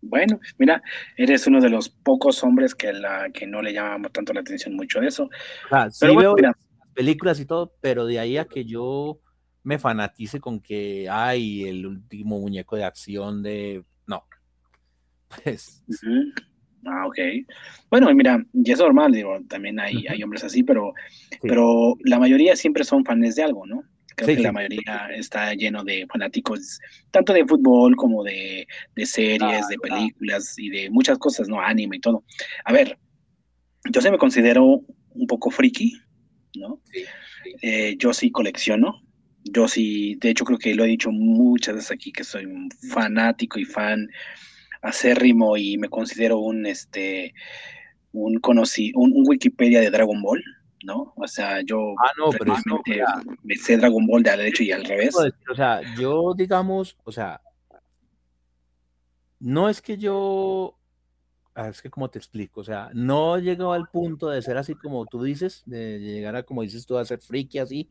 Bueno, 0.00 0.38
mira, 0.58 0.82
eres 1.16 1.46
uno 1.46 1.60
de 1.60 1.70
los 1.70 1.88
pocos 1.88 2.42
hombres 2.42 2.74
que, 2.74 2.92
la, 2.92 3.30
que 3.30 3.46
no 3.46 3.62
le 3.62 3.72
llamamos 3.72 4.12
tanto 4.12 4.32
la 4.32 4.40
atención 4.40 4.74
mucho 4.74 5.00
de 5.00 5.08
eso. 5.08 5.28
Ah, 5.70 5.88
sí 5.90 5.98
pero 6.00 6.16
veo 6.16 6.36
las 6.36 6.56
películas 6.94 7.38
y 7.38 7.46
todo, 7.46 7.72
pero 7.80 8.06
de 8.06 8.18
ahí 8.18 8.36
a 8.36 8.44
que 8.44 8.64
yo 8.64 9.20
me 9.62 9.78
fanatice 9.78 10.40
con 10.40 10.60
que 10.60 11.08
hay 11.08 11.64
el 11.64 11.86
último 11.86 12.40
muñeco 12.40 12.76
de 12.76 12.84
acción 12.84 13.42
de... 13.42 13.84
No. 14.06 14.24
Pues... 15.44 15.82
Ah, 16.84 17.06
ok. 17.06 17.18
Bueno, 17.90 18.12
mira, 18.12 18.44
y 18.52 18.72
es 18.72 18.78
normal, 18.78 19.12
digo, 19.12 19.38
también 19.48 19.78
hay, 19.78 20.04
hay 20.08 20.22
hombres 20.22 20.42
así, 20.42 20.62
pero, 20.64 20.92
pero 21.40 21.96
la 22.04 22.18
mayoría 22.18 22.56
siempre 22.56 22.82
son 22.84 23.04
fans 23.04 23.36
de 23.36 23.42
algo, 23.44 23.66
¿no? 23.66 23.84
Creo 24.16 24.36
que 24.36 24.42
la 24.42 24.52
mayoría 24.52 25.08
está 25.14 25.54
lleno 25.54 25.84
de 25.84 26.06
fanáticos, 26.06 26.80
tanto 27.10 27.32
de 27.32 27.46
fútbol 27.46 27.96
como 27.96 28.22
de, 28.22 28.66
series, 28.96 29.68
de 29.68 29.78
películas 29.78 30.58
y 30.58 30.68
de 30.68 30.90
muchas 30.90 31.18
cosas, 31.18 31.48
¿no? 31.48 31.60
Anime 31.60 31.96
y 31.96 32.00
todo. 32.00 32.24
A 32.64 32.72
ver, 32.72 32.98
yo 33.90 34.00
se 34.00 34.10
me 34.10 34.18
considero 34.18 34.64
un 34.64 35.26
poco 35.26 35.50
friki, 35.50 35.94
¿no? 36.56 36.80
Eh, 37.62 37.96
yo 37.98 38.12
sí 38.12 38.30
colecciono. 38.30 39.02
Yo 39.44 39.68
sí, 39.68 40.16
de 40.16 40.30
hecho 40.30 40.44
creo 40.44 40.58
que 40.58 40.74
lo 40.74 40.84
he 40.84 40.88
dicho 40.88 41.10
muchas 41.10 41.74
veces 41.74 41.90
aquí 41.90 42.12
que 42.12 42.24
soy 42.24 42.46
un 42.46 42.70
fanático 42.70 43.58
y 43.58 43.64
fan 43.64 44.08
acérrimo 44.82 45.56
y 45.56 45.78
me 45.78 45.88
considero 45.88 46.38
un 46.38 46.66
este 46.66 47.34
un 48.12 48.38
conocí 48.40 48.92
un 48.94 49.24
Wikipedia 49.26 49.80
de 49.80 49.90
Dragon 49.90 50.20
Ball. 50.22 50.42
¿no? 50.84 51.12
O 51.16 51.28
sea, 51.28 51.60
yo 51.62 51.94
ah, 51.98 52.10
no, 52.18 52.30
pero 52.30 52.54
me 53.42 53.56
sé 53.56 53.76
Dragon 53.76 54.06
Ball 54.06 54.22
de 54.22 54.30
al 54.30 54.38
derecho 54.38 54.62
y 54.62 54.72
al 54.72 54.84
revés. 54.84 55.14
o 55.16 55.54
sea, 55.54 55.80
yo 55.96 56.34
digamos, 56.34 56.96
o 57.04 57.12
sea, 57.12 57.40
no 59.38 59.68
es 59.68 59.82
que 59.82 59.96
yo, 59.96 60.78
ah, 61.54 61.68
es 61.68 61.82
que 61.82 61.90
como 61.90 62.08
te 62.10 62.18
explico, 62.18 62.60
o 62.60 62.64
sea, 62.64 62.90
no 62.94 63.36
he 63.36 63.42
llegado 63.42 63.72
al 63.72 63.88
punto 63.88 64.28
de 64.28 64.42
ser 64.42 64.56
así 64.56 64.74
como 64.74 65.06
tú 65.06 65.22
dices, 65.22 65.62
de 65.66 65.98
llegar 65.98 66.36
a, 66.36 66.42
como 66.42 66.62
dices 66.62 66.86
tú, 66.86 66.96
a 66.96 67.04
ser 67.04 67.20
friki 67.20 67.58
así, 67.58 67.90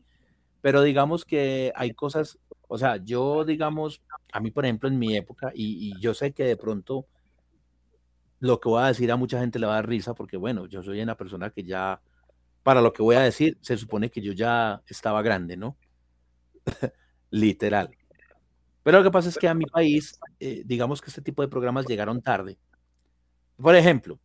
Pero 0.62 0.82
digamos 0.82 1.24
que 1.26 1.72
hay 1.74 1.92
cosas, 1.92 2.38
o 2.68 2.78
sea, 2.78 2.96
yo 2.96 3.44
digamos, 3.44 4.00
a 4.32 4.40
mí 4.40 4.50
por 4.50 4.64
ejemplo 4.64 4.88
en 4.88 4.98
mi 4.98 5.16
época, 5.16 5.52
y, 5.54 5.92
yo 6.00 6.14
sé 6.14 6.32
que 6.32 6.44
de 6.44 6.56
pronto 6.56 7.06
lo 8.40 8.60
que 8.60 8.68
voy 8.68 8.82
a 8.82 8.86
decir 8.86 9.12
a 9.12 9.16
mucha 9.16 9.40
gente 9.40 9.58
le 9.58 9.66
va 9.66 9.72
a 9.74 9.76
dar 9.76 9.88
risa, 9.88 10.14
porque 10.14 10.36
bueno, 10.36 10.66
yo 10.66 10.82
soy 10.82 11.02
una 11.02 11.16
persona 11.16 11.50
que 11.50 11.64
ya, 11.64 12.00
para 12.62 12.80
lo 12.80 12.92
que 12.92 13.02
voy 13.02 13.16
a 13.16 13.20
decir, 13.20 13.58
se 13.60 13.76
supone 13.76 14.10
que 14.10 14.22
yo 14.22 14.32
ya 14.32 14.82
estaba 14.88 15.20
grande, 15.22 15.56
¿no? 15.56 15.76
Literal. 17.30 17.90
Pero 18.82 18.98
lo 18.98 19.04
que 19.04 19.10
pasa 19.10 19.28
es 19.28 19.38
que 19.38 19.48
a 19.48 19.54
mi 19.54 19.66
país, 19.66 20.18
eh, 20.40 20.62
digamos 20.64 21.00
que 21.00 21.10
este 21.10 21.22
tipo 21.22 21.42
de 21.42 21.48
programas 21.48 21.86
llegaron 21.86 22.22
tarde. 22.22 22.58
Por 23.56 23.76
ejemplo, 23.76 24.18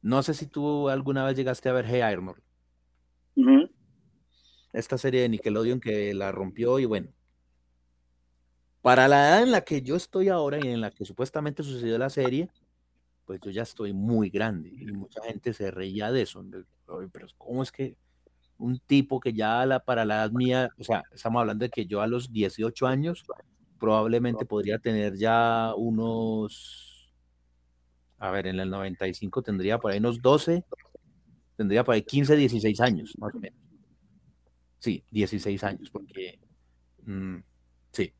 no 0.00 0.22
sé 0.22 0.34
si 0.34 0.46
tú 0.46 0.88
alguna 0.88 1.24
vez 1.24 1.36
llegaste 1.36 1.68
a 1.68 1.72
ver 1.72 1.86
Hey 1.86 2.02
Arnold. 2.02 2.42
Esta 4.74 4.98
serie 4.98 5.22
de 5.22 5.28
Nickelodeon 5.28 5.78
que 5.78 6.12
la 6.14 6.32
rompió 6.32 6.80
y 6.80 6.84
bueno. 6.84 7.08
Para 8.82 9.08
la 9.08 9.28
edad 9.28 9.42
en 9.44 9.52
la 9.52 9.62
que 9.62 9.80
yo 9.80 9.96
estoy 9.96 10.28
ahora 10.28 10.58
y 10.60 10.68
en 10.68 10.80
la 10.80 10.90
que 10.90 11.04
supuestamente 11.04 11.62
sucedió 11.62 11.96
la 11.96 12.10
serie, 12.10 12.50
pues 13.24 13.40
yo 13.40 13.50
ya 13.50 13.62
estoy 13.62 13.92
muy 13.92 14.30
grande 14.30 14.68
y 14.68 14.84
mucha 14.92 15.22
gente 15.22 15.54
se 15.54 15.70
reía 15.70 16.10
de 16.10 16.22
eso. 16.22 16.44
Pero 17.12 17.26
¿cómo 17.38 17.62
es 17.62 17.70
que 17.72 17.96
un 18.58 18.80
tipo 18.80 19.20
que 19.20 19.32
ya 19.32 19.64
la, 19.64 19.80
para 19.80 20.04
la 20.04 20.16
edad 20.16 20.32
mía, 20.32 20.70
o 20.76 20.84
sea, 20.84 21.04
estamos 21.12 21.40
hablando 21.40 21.64
de 21.64 21.70
que 21.70 21.86
yo 21.86 22.00
a 22.00 22.06
los 22.08 22.32
18 22.32 22.86
años 22.86 23.24
probablemente 23.78 24.44
podría 24.44 24.78
tener 24.78 25.16
ya 25.16 25.72
unos, 25.76 27.12
a 28.18 28.30
ver, 28.32 28.48
en 28.48 28.58
el 28.58 28.70
95 28.70 29.42
tendría 29.42 29.78
por 29.78 29.92
ahí 29.92 29.98
unos 29.98 30.20
12, 30.20 30.64
tendría 31.56 31.84
por 31.84 31.94
ahí 31.94 32.02
15, 32.02 32.36
16 32.36 32.80
años, 32.80 33.14
más 33.18 33.34
o 33.34 33.38
menos. 33.38 33.63
Sí, 34.84 35.02
16 35.12 35.64
años, 35.64 35.88
porque, 35.88 36.38
mm, 37.06 37.38
sí. 37.90 38.12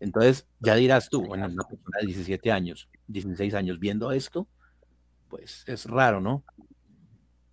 Entonces, 0.00 0.48
ya 0.58 0.74
dirás 0.74 1.08
tú, 1.08 1.24
bueno, 1.24 1.46
una 1.46 1.62
persona 1.62 1.98
de 2.00 2.06
17 2.06 2.50
años, 2.50 2.88
16 3.06 3.54
años 3.54 3.78
viendo 3.78 4.10
esto, 4.10 4.48
pues 5.28 5.62
es 5.68 5.86
raro, 5.86 6.20
¿no? 6.20 6.42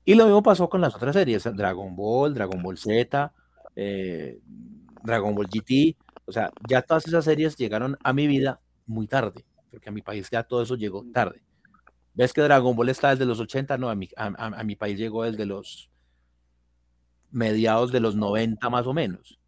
Y 0.04 0.16
lo 0.16 0.26
mismo 0.26 0.42
pasó 0.42 0.68
con 0.68 0.82
las 0.82 0.96
otras 0.96 1.14
series, 1.14 1.44
Dragon 1.44 1.96
Ball, 1.96 2.34
Dragon 2.34 2.60
Ball 2.64 2.76
Z, 2.76 3.32
eh, 3.76 4.40
Dragon 5.04 5.36
Ball 5.36 5.46
GT, 5.46 5.96
o 6.26 6.32
sea, 6.32 6.52
ya 6.68 6.82
todas 6.82 7.08
esas 7.08 7.24
series 7.24 7.56
llegaron 7.58 7.96
a 8.04 8.14
mi 8.14 8.26
vida 8.26 8.60
muy 8.88 9.06
tarde, 9.06 9.46
porque 9.70 9.90
a 9.90 9.92
mi 9.92 10.02
país 10.02 10.28
ya 10.32 10.42
todo 10.42 10.64
eso 10.64 10.76
llegó 10.76 11.06
tarde. 11.14 11.44
¿Ves 12.16 12.34
que 12.34 12.42
Dragon 12.42 12.76
Ball 12.76 12.90
está 12.90 13.12
desde 13.12 13.28
los 13.28 13.40
80? 13.40 13.78
No, 13.78 13.90
a 13.90 13.96
mi, 13.96 14.10
a, 14.18 14.64
mi 14.64 14.76
país 14.76 14.98
llegó 14.98 15.24
desde 15.24 15.46
los 15.46 15.92
mediados 17.36 17.92
de 17.92 18.00
los 18.00 18.16
90 18.16 18.70
más 18.70 18.88
o 18.88 18.94
menos, 18.94 19.40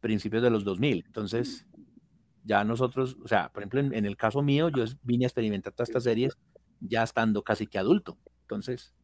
principios 0.00 0.42
de 0.42 0.50
los 0.50 0.64
2000. 0.64 1.04
Entonces, 1.06 1.66
ya 2.44 2.64
nosotros, 2.64 3.16
o 3.22 3.28
sea, 3.28 3.50
por 3.52 3.62
ejemplo, 3.62 3.80
en, 3.80 3.94
en 3.94 4.04
el 4.04 4.16
caso 4.16 4.42
mío, 4.42 4.68
yo 4.68 4.84
vine 5.02 5.24
a 5.24 5.28
experimentar 5.28 5.72
todas 5.72 5.88
estas 5.88 6.04
series 6.04 6.36
ya 6.80 7.02
estando 7.02 7.42
casi 7.42 7.66
que 7.66 7.78
adulto. 7.78 8.18
Entonces, 8.42 8.94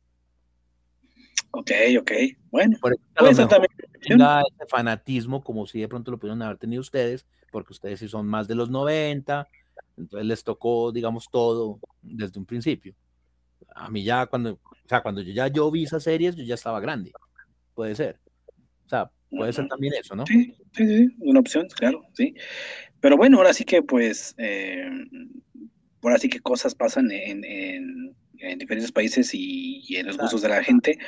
Ok, 1.57 1.71
ok. 2.01 2.13
Bueno, 2.51 2.77
por 2.81 2.97
eso 3.29 3.47
también 3.47 3.71
ese 4.01 4.67
fanatismo 4.69 5.43
como 5.43 5.67
si 5.67 5.81
de 5.81 5.89
pronto 5.89 6.11
lo 6.11 6.19
pudieron 6.19 6.43
haber 6.43 6.59
tenido 6.59 6.81
ustedes, 6.81 7.27
porque 7.53 7.73
ustedes 7.73 8.01
sí 8.01 8.09
son 8.09 8.27
más 8.27 8.49
de 8.49 8.57
los 8.57 8.71
90, 8.71 9.47
entonces 9.97 10.27
les 10.27 10.43
tocó, 10.43 10.91
digamos, 10.91 11.29
todo 11.31 11.79
desde 12.03 12.41
un 12.41 12.45
principio. 12.45 12.97
A 13.73 13.89
mí 13.89 14.03
ya 14.03 14.27
cuando, 14.27 14.55
o 14.55 14.89
sea, 14.89 15.01
cuando 15.01 15.21
yo 15.21 15.33
ya 15.33 15.47
yo 15.47 15.71
vi 15.71 15.85
esas 15.85 16.03
series, 16.03 16.35
yo 16.35 16.43
ya 16.43 16.57
estaba 16.57 16.81
grande. 16.81 17.13
Puede 17.75 17.95
ser. 17.95 18.19
O 18.87 18.89
sea, 18.89 19.11
puede 19.31 19.53
ser 19.53 19.69
también 19.69 19.95
eso, 19.95 20.15
¿no? 20.15 20.27
Sí, 20.27 20.55
sí, 20.73 20.87
sí, 20.87 21.17
una 21.19 21.41
opción, 21.41 21.67
claro, 21.69 22.03
sí. 22.13 22.35
Pero 23.01 23.17
bueno, 23.17 23.39
ahora 23.39 23.53
sí 23.53 23.65
que 23.65 23.83
pues, 23.83 24.35
eh, 24.39 24.89
ahora 26.03 26.19
sí 26.19 26.29
que 26.29 26.41
cosas 26.41 26.75
pasan 26.75 27.11
en, 27.11 27.45
en 27.45 28.15
en 28.45 28.59
diferentes 28.59 28.93
países 28.93 29.31
y, 29.33 29.83
en 29.97 30.07
los 30.07 30.19
gustos 30.19 30.43
de 30.43 30.49
la 30.49 30.63
gente. 30.63 30.99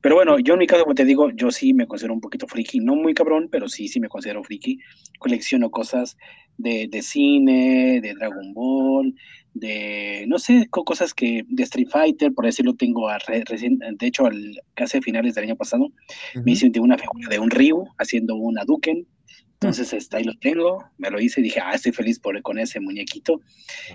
Pero 0.00 0.14
bueno, 0.14 0.38
yo 0.38 0.54
en 0.54 0.60
mi 0.60 0.66
caso, 0.66 0.82
como 0.82 0.94
te 0.94 1.04
digo, 1.04 1.30
yo 1.30 1.50
sí 1.50 1.74
me 1.74 1.86
considero 1.86 2.14
un 2.14 2.20
poquito 2.20 2.46
friki, 2.46 2.80
no 2.80 2.94
muy 2.94 3.14
cabrón, 3.14 3.48
pero 3.50 3.68
sí, 3.68 3.88
sí 3.88 4.00
me 4.00 4.08
considero 4.08 4.42
friki. 4.44 4.78
Colecciono 5.18 5.70
cosas 5.70 6.16
de, 6.58 6.88
de 6.90 7.02
cine, 7.02 8.00
de 8.02 8.14
Dragon 8.14 8.52
Ball, 8.54 9.14
de, 9.58 10.24
no 10.28 10.38
sé, 10.38 10.68
cosas 10.70 11.14
que, 11.14 11.44
de 11.48 11.62
Street 11.62 11.88
Fighter, 11.90 12.32
por 12.32 12.44
decirlo, 12.44 12.74
tengo 12.74 13.08
a 13.08 13.18
recién, 13.18 13.78
de 13.78 14.06
hecho, 14.06 14.26
al, 14.26 14.60
casi 14.74 14.98
a 14.98 15.02
finales 15.02 15.34
del 15.34 15.44
año 15.44 15.56
pasado, 15.56 15.88
me 16.44 16.52
hice 16.52 16.70
una 16.78 16.98
figura 16.98 17.28
de 17.28 17.38
un 17.38 17.50
Ryu 17.50 17.86
haciendo 17.98 18.36
una 18.36 18.64
Duken, 18.64 19.06
entonces 19.54 19.92
este, 19.94 20.18
ahí 20.18 20.24
lo 20.24 20.34
tengo, 20.38 20.84
me 20.98 21.10
lo 21.10 21.18
hice 21.18 21.40
y 21.40 21.44
dije, 21.44 21.60
ah, 21.62 21.72
estoy 21.72 21.92
feliz 21.92 22.18
por, 22.18 22.40
con 22.42 22.58
ese 22.58 22.78
muñequito. 22.78 23.40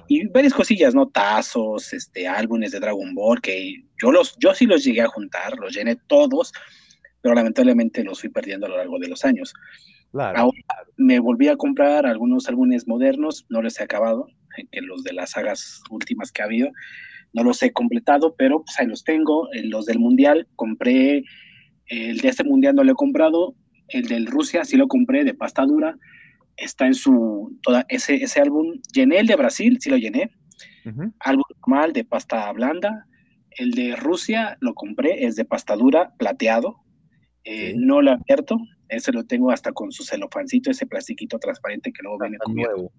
Y 0.07 0.27
varias 0.27 0.55
cosillas, 0.55 0.95
¿no? 0.95 1.07
Tazos, 1.07 1.93
este, 1.93 2.27
álbumes 2.27 2.71
de 2.71 2.79
Dragon 2.79 3.13
Ball, 3.13 3.41
que 3.41 3.83
yo, 4.01 4.11
los, 4.11 4.35
yo 4.39 4.55
sí 4.55 4.65
los 4.65 4.83
llegué 4.83 5.01
a 5.01 5.07
juntar, 5.07 5.59
los 5.59 5.75
llené 5.75 5.97
todos, 6.07 6.51
pero 7.21 7.35
lamentablemente 7.35 8.03
los 8.03 8.21
fui 8.21 8.29
perdiendo 8.29 8.65
a 8.65 8.69
lo 8.69 8.77
largo 8.77 8.97
de 8.97 9.07
los 9.07 9.23
años. 9.23 9.53
Ahora 10.13 10.43
me 10.97 11.19
volví 11.19 11.47
a 11.47 11.55
comprar 11.55 12.07
algunos 12.07 12.49
álbumes 12.49 12.87
modernos, 12.87 13.45
no 13.49 13.61
los 13.61 13.79
he 13.79 13.83
acabado, 13.83 14.27
que 14.55 14.81
los 14.81 15.03
de 15.03 15.13
las 15.13 15.31
sagas 15.31 15.81
últimas 15.89 16.31
que 16.31 16.41
ha 16.41 16.45
habido, 16.45 16.71
no 17.33 17.43
los 17.43 17.61
he 17.63 17.71
completado, 17.71 18.35
pero 18.37 18.63
pues 18.63 18.79
ahí 18.79 18.87
los 18.87 19.03
tengo. 19.03 19.47
Los 19.63 19.85
del 19.85 19.99
Mundial, 19.99 20.47
compré, 20.55 21.23
el 21.87 22.17
de 22.17 22.27
este 22.27 22.43
Mundial 22.43 22.75
no 22.75 22.83
lo 22.83 22.91
he 22.91 22.95
comprado, 22.95 23.55
el 23.87 24.07
del 24.07 24.25
Rusia 24.25 24.65
sí 24.65 24.77
lo 24.77 24.87
compré 24.87 25.23
de 25.23 25.33
pasta 25.33 25.65
dura, 25.65 25.97
está 26.57 26.87
en 26.87 26.93
su, 26.93 27.57
toda 27.61 27.85
ese, 27.89 28.15
ese 28.15 28.41
álbum, 28.41 28.79
llené 28.93 29.19
el 29.19 29.27
de 29.27 29.35
Brasil, 29.35 29.77
sí 29.79 29.89
lo 29.89 29.97
llené, 29.97 30.31
álbum 31.19 31.43
normal 31.67 31.93
de 31.93 32.03
pasta 32.03 32.51
blanda, 32.51 33.05
el 33.51 33.71
de 33.71 33.95
Rusia 33.95 34.57
lo 34.61 34.73
compré, 34.73 35.25
es 35.25 35.35
de 35.35 35.45
pasta 35.45 35.75
dura, 35.75 36.13
plateado, 36.17 36.77
eh, 37.43 37.73
no 37.75 38.01
lo 38.01 38.11
he 38.11 38.13
abierto, 38.13 38.57
ese 38.87 39.11
lo 39.11 39.25
tengo 39.25 39.51
hasta 39.51 39.71
con 39.71 39.91
su 39.91 40.03
celofancito, 40.03 40.69
ese 40.69 40.85
plastiquito 40.85 41.39
transparente 41.39 41.91
que 41.91 42.03
luego 42.03 42.19
viene 42.19 42.37
con 42.37 42.55
nuevo. 42.55 42.91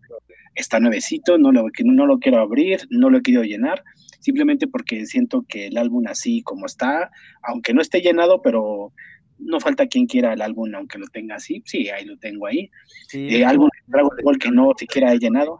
Está 0.54 0.80
nuevecito, 0.80 1.38
no 1.38 1.52
lo, 1.52 1.66
no 1.84 2.06
lo 2.06 2.18
quiero 2.18 2.40
abrir, 2.40 2.80
no 2.90 3.10
lo 3.10 3.18
he 3.18 3.22
querido 3.22 3.42
llenar, 3.42 3.82
simplemente 4.20 4.66
porque 4.66 5.06
siento 5.06 5.44
que 5.48 5.66
el 5.66 5.78
álbum 5.78 6.06
así 6.06 6.42
como 6.42 6.66
está, 6.66 7.10
aunque 7.42 7.72
no 7.72 7.80
esté 7.80 8.00
llenado, 8.00 8.42
pero 8.42 8.92
no 9.38 9.60
falta 9.60 9.86
quien 9.86 10.06
quiera 10.06 10.32
el 10.32 10.42
álbum, 10.42 10.74
aunque 10.74 10.98
lo 10.98 11.06
tenga 11.08 11.36
así. 11.36 11.62
Sí, 11.64 11.88
ahí 11.88 12.04
lo 12.04 12.16
tengo 12.18 12.46
ahí. 12.46 12.70
Sí, 13.08 13.34
eh, 13.34 13.44
álbum 13.44 13.68
de 13.72 13.92
Dragon 13.92 14.16
Ball 14.22 14.38
que 14.38 14.50
no 14.50 14.72
siquiera 14.76 15.12
he 15.12 15.18
llenado. 15.18 15.58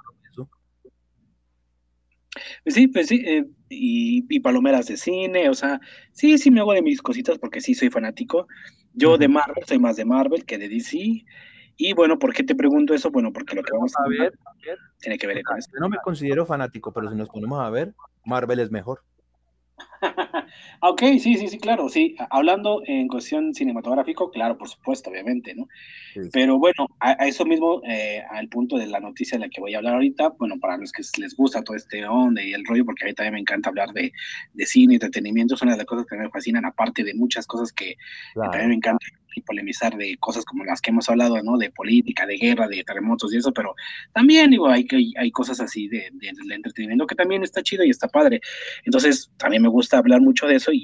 Pues 2.65 2.75
sí, 2.75 2.89
pues 2.89 3.09
sí, 3.09 3.23
eh, 3.27 3.45
y, 3.69 4.41
palomeras 4.41 4.87
de 4.87 4.97
cine, 4.97 5.51
o 5.51 5.55
sea, 5.55 5.81
sí, 6.13 6.39
sí 6.39 6.51
me 6.51 6.61
hago 6.61 6.73
de 6.73 6.83
mis 6.83 7.03
cositas 7.03 7.39
porque 7.39 7.61
sí 7.61 7.75
soy 7.75 7.91
fanático. 7.91 8.47
Yo 8.95 9.19
de 9.19 9.29
Marvel, 9.29 9.65
soy 9.67 9.79
más 9.79 9.97
de 9.97 10.05
Marvel 10.05 10.45
que 10.45 10.59
de 10.59 10.69
DC. 10.69 11.25
Y 11.85 11.95
bueno, 11.95 12.17
¿por 12.17 12.33
qué 12.33 12.45
te 12.45 12.55
pregunto 12.55 12.95
eso? 12.95 13.11
Bueno, 13.11 13.33
porque 13.33 13.57
lo 13.57 13.63
que 13.65 13.73
vamos 13.73 13.93
a 13.99 14.09
ver 14.09 14.33
tiene 15.01 15.19
que 15.19 15.27
ver 15.27 15.43
con 15.43 15.59
eso. 15.59 15.69
Yo 15.75 15.81
no 15.81 15.89
me 15.89 15.97
considero 15.99 16.47
fanático, 16.47 16.93
pero 16.93 17.11
si 17.11 17.17
nos 17.17 17.29
ponemos 17.29 17.59
a 17.59 17.71
ver, 17.71 17.93
Marvel 18.25 18.61
es 18.61 18.71
mejor. 18.71 19.03
ok, 20.81 21.01
sí, 21.19 21.37
sí, 21.37 21.49
sí, 21.49 21.59
claro, 21.59 21.89
sí. 21.89 22.15
Hablando 22.31 22.83
en 22.87 23.09
cuestión 23.09 23.53
cinematográfico, 23.53 24.31
claro, 24.31 24.57
por 24.57 24.69
supuesto, 24.69 25.11
obviamente, 25.11 25.57
¿no? 25.57 25.67
Pero 26.33 26.57
bueno, 26.57 26.87
a, 27.01 27.13
eso 27.27 27.45
mismo, 27.45 27.83
eh, 27.85 28.23
al 28.31 28.49
punto 28.49 28.77
de 28.77 28.87
la 28.87 29.01
noticia 29.01 29.37
de 29.37 29.47
la 29.47 29.51
que 29.51 29.61
voy 29.61 29.75
a 29.75 29.79
hablar 29.79 29.95
ahorita, 29.95 30.29
bueno, 30.39 30.61
para 30.61 30.77
los 30.77 30.93
que 30.93 31.03
les 31.19 31.35
gusta 31.35 31.65
todo 31.65 31.77
este 31.77 32.07
onda 32.07 32.43
y 32.43 32.53
el 32.53 32.65
rollo, 32.65 32.85
porque 32.85 33.05
a 33.05 33.09
mí 33.09 33.15
también 33.15 33.35
me 33.35 33.41
encanta 33.41 33.71
hablar 33.71 33.89
de, 33.91 34.13
de 34.53 34.67
cine, 34.67 34.95
entretenimiento, 34.95 35.57
son 35.57 35.67
una 35.67 35.77
de 35.77 35.83
las 35.83 35.87
cosas 35.87 36.07
que 36.07 36.17
me 36.17 36.31
fascinan, 36.31 36.65
aparte 36.65 37.03
de 37.03 37.15
muchas 37.15 37.45
cosas 37.45 37.73
que, 37.73 37.97
también 38.35 38.69
me 38.69 38.77
encanta 38.77 39.05
y 39.35 39.43
polemizar 39.43 39.97
de 39.97 40.17
cosas 40.19 40.45
como 40.45 40.65
las 40.65 40.81
que 40.81 40.91
hemos 40.91 41.09
hablado, 41.09 41.43
¿no? 41.43 41.57
De 41.59 41.71
política, 41.71 42.27
de 42.27 42.37
guerra, 42.37 42.69
de 42.69 42.85
terremotos 42.85 43.33
y 43.33 43.39
eso, 43.39 43.53
pero 43.53 43.75
también, 44.13 44.51
digo, 44.51 44.69
hay, 44.69 44.87
hay 45.19 45.31
cosas 45.31 45.61
así 45.61 45.89
de, 45.89 46.11
de, 46.13 46.55
entretenimiento 46.55 47.07
que 47.07 47.15
también 47.15 47.43
está 47.43 47.63
chido 47.63 47.85
y 47.85 47.91
está 47.91 48.09
padre. 48.09 48.41
Entonces, 48.85 49.31
también 49.37 49.63
me 49.63 49.69
gusta 49.69 49.99
hablar 49.99 50.21
mucho 50.21 50.47
de 50.47 50.57
eso 50.57 50.73
y... 50.73 50.83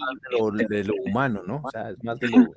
De 0.69 0.85
lo, 0.85 0.95
humano, 1.07 1.43
¿no? 1.47 1.63
O 1.65 1.71
sea, 1.71 1.91
es 1.91 2.03
más 2.03 2.19
de 2.19 2.29
lo... 2.29 2.49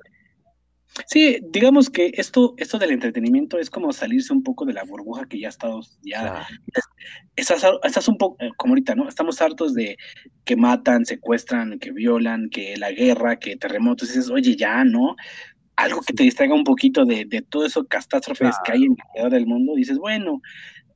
Sí, 1.06 1.38
digamos 1.50 1.88
que 1.88 2.12
esto, 2.14 2.54
esto 2.58 2.78
del 2.78 2.90
entretenimiento 2.90 3.58
es 3.58 3.70
como 3.70 3.92
salirse 3.92 4.32
un 4.32 4.42
poco 4.42 4.66
de 4.66 4.74
la 4.74 4.84
burbuja 4.84 5.24
que 5.24 5.40
ya 5.40 5.48
estamos, 5.48 5.98
ya 6.02 6.46
estás, 7.34 7.64
estás, 7.82 8.08
un 8.08 8.18
poco, 8.18 8.36
como 8.58 8.72
ahorita, 8.72 8.94
¿no? 8.94 9.08
Estamos 9.08 9.40
hartos 9.40 9.72
de 9.72 9.96
que 10.44 10.54
matan, 10.54 11.06
secuestran, 11.06 11.78
que 11.78 11.92
violan, 11.92 12.50
que 12.50 12.76
la 12.76 12.92
guerra, 12.92 13.38
que 13.38 13.56
terremotos, 13.56 14.10
y 14.10 14.18
dices, 14.18 14.30
oye, 14.30 14.54
ya, 14.54 14.84
¿no? 14.84 15.16
Algo 15.76 16.00
que 16.02 16.12
te 16.12 16.22
distraiga 16.22 16.54
un 16.54 16.64
poquito 16.64 17.04
de, 17.04 17.24
de 17.24 17.42
todo 17.42 17.66
eso 17.66 17.84
catástrofes 17.86 18.56
que 18.64 18.72
hay 18.72 18.84
en 18.84 18.96
alrededor 19.08 19.32
del 19.32 19.46
mundo, 19.46 19.74
dices, 19.74 19.98
bueno, 19.98 20.40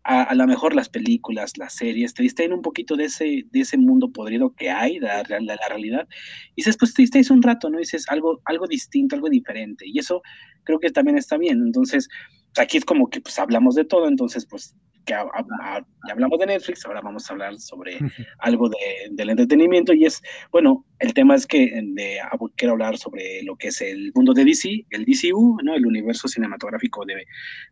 a, 0.07 0.35
lo 0.37 0.47
mejor 0.47 0.73
las 0.75 0.89
películas, 0.89 1.59
las 1.59 1.75
series, 1.75 2.15
te 2.15 2.23
distraen 2.23 2.53
un 2.53 2.63
poquito 2.63 2.95
de 2.95 3.07
ese, 3.07 3.45
de 3.51 3.61
ese 3.61 3.77
mundo 3.77 4.13
podrido 4.13 4.55
que 4.55 4.71
hay, 4.71 5.01
de 5.01 5.09
la, 5.09 5.41
la, 5.41 5.69
realidad, 5.69 6.07
y 6.55 6.63
después 6.63 6.77
pues, 6.91 6.95
te 6.95 7.03
distraes 7.03 7.31
un 7.31 7.43
rato, 7.43 7.69
¿no? 7.69 7.79
dices 7.79 8.05
algo, 8.09 8.41
algo 8.45 8.69
distinto, 8.69 9.17
algo 9.17 9.29
diferente, 9.29 9.85
y 9.89 9.99
eso 9.99 10.23
creo 10.63 10.79
que 10.79 10.91
también 10.91 11.19
está 11.19 11.37
bien. 11.37 11.61
Entonces, 11.61 12.09
aquí 12.57 12.77
es 12.77 12.85
como 12.85 13.11
que 13.11 13.21
pues 13.21 13.37
hablamos 13.41 13.75
de 13.75 13.85
todo, 13.85 14.07
entonces 14.07 14.47
pues 14.47 14.77
que 15.07 15.15
ya 15.15 16.13
hablamos 16.13 16.39
de 16.39 16.47
Netflix, 16.47 16.85
ahora 16.85 17.01
vamos 17.01 17.29
a 17.29 17.33
hablar 17.33 17.59
sobre 17.59 17.99
algo 18.41 18.69
de, 18.69 18.77
del 19.13 19.31
entretenimiento 19.31 19.95
y 19.95 20.05
es, 20.05 20.23
bueno, 20.53 20.85
el 20.99 21.15
tema 21.15 21.35
es 21.35 21.47
que 21.47 21.81
de, 21.83 22.19
quiero 22.57 22.73
hablar 22.73 22.99
sobre 22.99 23.43
lo 23.45 23.57
que 23.57 23.69
es 23.69 23.81
el 23.81 24.13
mundo 24.15 24.35
de 24.35 24.45
DC, 24.45 24.87
el 24.91 25.05
DCU, 25.05 25.59
¿no? 25.63 25.75
El 25.75 25.87
universo 25.87 26.29
cinematográfico 26.29 27.05
de, 27.07 27.25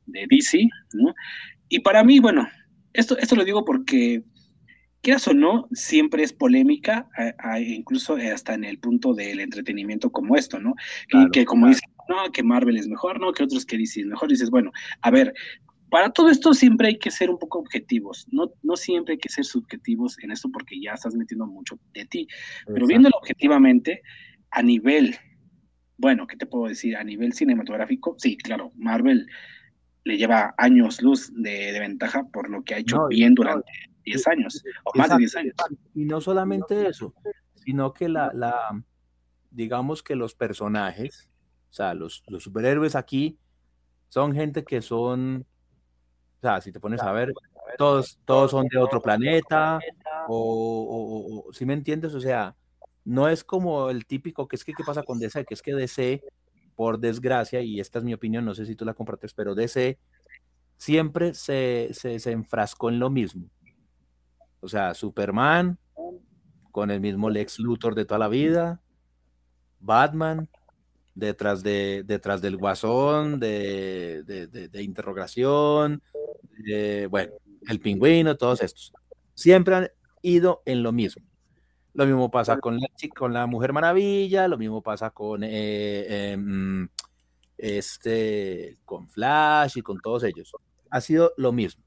de 0.06 0.26
DC, 0.30 0.66
¿no? 0.94 1.14
Y 1.68 1.80
para 1.80 2.04
mí, 2.04 2.20
bueno, 2.20 2.48
esto, 2.92 3.18
esto 3.18 3.34
lo 3.36 3.44
digo 3.44 3.64
porque, 3.64 4.22
quieras 5.04 5.28
o 5.28 5.34
no, 5.34 5.68
siempre 5.72 6.22
es 6.22 6.32
polémica, 6.32 7.08
incluso 7.60 8.16
hasta 8.32 8.54
en 8.54 8.64
el 8.64 8.78
punto 8.78 9.12
del 9.12 9.40
entretenimiento 9.40 10.10
como 10.10 10.34
esto, 10.34 10.58
¿no? 10.58 10.74
y 11.10 11.30
que 11.30 11.44
como 11.44 11.68
dicen, 11.68 11.90
no, 12.08 12.32
que 12.32 12.42
Marvel 12.42 12.78
es 12.78 12.88
mejor, 12.88 13.20
no, 13.20 13.32
que 13.32 13.44
otros 13.44 13.66
que 13.66 13.76
DC 13.76 14.00
es 14.00 14.06
mejor, 14.06 14.30
dices, 14.30 14.50
bueno, 14.50 14.72
a 15.02 15.10
ver, 15.10 15.34
para 15.94 16.10
todo 16.10 16.28
esto 16.28 16.52
siempre 16.54 16.88
hay 16.88 16.98
que 16.98 17.12
ser 17.12 17.30
un 17.30 17.38
poco 17.38 17.60
objetivos, 17.60 18.26
no, 18.32 18.50
no 18.64 18.74
siempre 18.74 19.12
hay 19.12 19.18
que 19.18 19.28
ser 19.28 19.44
subjetivos 19.44 20.18
en 20.24 20.32
esto 20.32 20.48
porque 20.52 20.80
ya 20.80 20.94
estás 20.94 21.14
metiendo 21.14 21.46
mucho 21.46 21.78
de 21.92 22.04
ti, 22.04 22.26
pero 22.66 22.84
viéndolo 22.88 23.16
objetivamente, 23.16 24.02
a 24.50 24.60
nivel, 24.60 25.14
bueno, 25.96 26.26
¿qué 26.26 26.36
te 26.36 26.46
puedo 26.46 26.66
decir? 26.66 26.96
A 26.96 27.04
nivel 27.04 27.32
cinematográfico, 27.32 28.16
sí, 28.18 28.36
claro, 28.36 28.72
Marvel 28.74 29.28
le 30.02 30.16
lleva 30.16 30.52
años 30.58 31.00
luz 31.00 31.30
de, 31.32 31.78
ventaja 31.78 32.26
por 32.32 32.50
lo 32.50 32.64
que 32.64 32.74
ha 32.74 32.78
hecho 32.78 33.06
bien 33.06 33.36
durante 33.36 33.70
10 34.04 34.26
años, 34.26 34.64
o 34.82 34.98
más 34.98 35.10
de 35.10 35.18
10 35.18 35.36
años. 35.36 35.54
Y 35.94 36.06
no 36.06 36.20
solamente 36.20 36.88
eso, 36.88 37.14
sino 37.54 37.92
que 37.94 38.08
la, 38.08 38.32
la, 38.34 38.82
digamos 39.52 40.02
que 40.02 40.16
los 40.16 40.34
personajes, 40.34 41.30
o 41.70 41.72
sea, 41.72 41.94
los, 41.94 42.24
los 42.26 42.42
superhéroes 42.42 42.96
aquí 42.96 43.38
son 44.08 44.34
gente 44.34 44.64
que 44.64 44.82
son, 44.82 45.46
sea, 46.48 46.60
si 46.60 46.72
te 46.72 46.80
pones 46.80 47.00
a 47.02 47.12
ver, 47.12 47.32
todos, 47.76 48.18
todos 48.24 48.50
son 48.50 48.66
de 48.68 48.78
otro 48.78 49.00
planeta, 49.00 49.78
o, 50.28 51.46
si 51.52 51.66
me 51.66 51.74
entiendes, 51.74 52.14
o 52.14 52.20
sea, 52.20 52.54
no 53.04 53.28
es 53.28 53.44
como 53.44 53.90
el 53.90 54.06
típico 54.06 54.48
que 54.48 54.56
es 54.56 54.64
que 54.64 54.72
qué 54.72 54.84
pasa 54.84 55.02
con 55.02 55.18
DC, 55.18 55.44
que 55.44 55.54
es 55.54 55.62
que 55.62 55.74
DC 55.74 56.22
por 56.74 56.98
desgracia, 56.98 57.60
y 57.60 57.80
esta 57.80 57.98
es 57.98 58.04
mi 58.04 58.14
opinión, 58.14 58.44
no 58.44 58.54
sé 58.54 58.66
si 58.66 58.74
tú 58.74 58.84
la 58.84 58.94
compartes, 58.94 59.32
pero 59.32 59.54
DC 59.54 59.98
siempre 60.76 61.34
se, 61.34 61.90
se, 61.92 62.30
enfrascó 62.32 62.88
en 62.88 62.98
lo 62.98 63.10
mismo. 63.10 63.48
O 64.60 64.68
sea, 64.68 64.94
Superman 64.94 65.78
con 66.72 66.90
el 66.90 67.00
mismo 67.00 67.30
Lex 67.30 67.60
Luthor 67.60 67.94
de 67.94 68.04
toda 68.04 68.18
la 68.18 68.28
vida, 68.28 68.80
Batman 69.78 70.48
detrás, 71.14 71.62
de, 71.62 72.02
detrás 72.04 72.42
del 72.42 72.56
guasón, 72.56 73.38
de, 73.38 74.24
de, 74.24 74.82
interrogación, 74.82 76.02
bueno, 77.10 77.32
el 77.68 77.80
pingüino, 77.80 78.36
todos 78.36 78.62
estos. 78.62 78.92
Siempre 79.34 79.74
han 79.74 79.88
ido 80.22 80.62
en 80.64 80.82
lo 80.82 80.92
mismo. 80.92 81.24
Lo 81.92 82.06
mismo 82.06 82.30
pasa 82.30 82.58
con 82.58 82.78
la, 82.78 82.88
con 83.16 83.32
la 83.32 83.46
Mujer 83.46 83.72
Maravilla, 83.72 84.48
lo 84.48 84.58
mismo 84.58 84.82
pasa 84.82 85.10
con 85.10 85.44
eh, 85.44 86.32
em, 86.32 86.88
este, 87.56 88.78
con 88.84 89.08
Flash 89.08 89.78
y 89.78 89.82
con 89.82 90.00
todos 90.00 90.24
ellos. 90.24 90.52
Ha 90.90 91.00
sido 91.00 91.32
lo 91.36 91.52
mismo. 91.52 91.84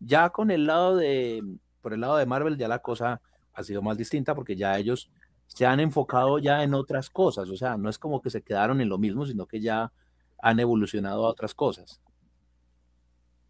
Ya 0.00 0.28
con 0.30 0.50
el 0.50 0.66
lado 0.66 0.96
de, 0.96 1.42
por 1.80 1.94
el 1.94 2.00
lado 2.00 2.16
de 2.18 2.26
Marvel, 2.26 2.58
ya 2.58 2.68
la 2.68 2.80
cosa 2.80 3.22
ha 3.54 3.62
sido 3.62 3.80
más 3.80 3.96
distinta 3.96 4.34
porque 4.34 4.56
ya 4.56 4.78
ellos 4.78 5.10
se 5.46 5.66
han 5.66 5.80
enfocado 5.80 6.38
ya 6.38 6.62
en 6.62 6.74
otras 6.74 7.08
cosas. 7.08 7.48
O 7.48 7.56
sea, 7.56 7.76
no 7.78 7.88
es 7.88 7.98
como 7.98 8.20
que 8.20 8.30
se 8.30 8.42
quedaron 8.42 8.80
en 8.82 8.88
lo 8.88 8.98
mismo, 8.98 9.24
sino 9.24 9.46
que 9.46 9.60
ya 9.60 9.92
han 10.42 10.60
evolucionado 10.60 11.24
a 11.24 11.30
otras 11.30 11.54
cosas. 11.54 12.00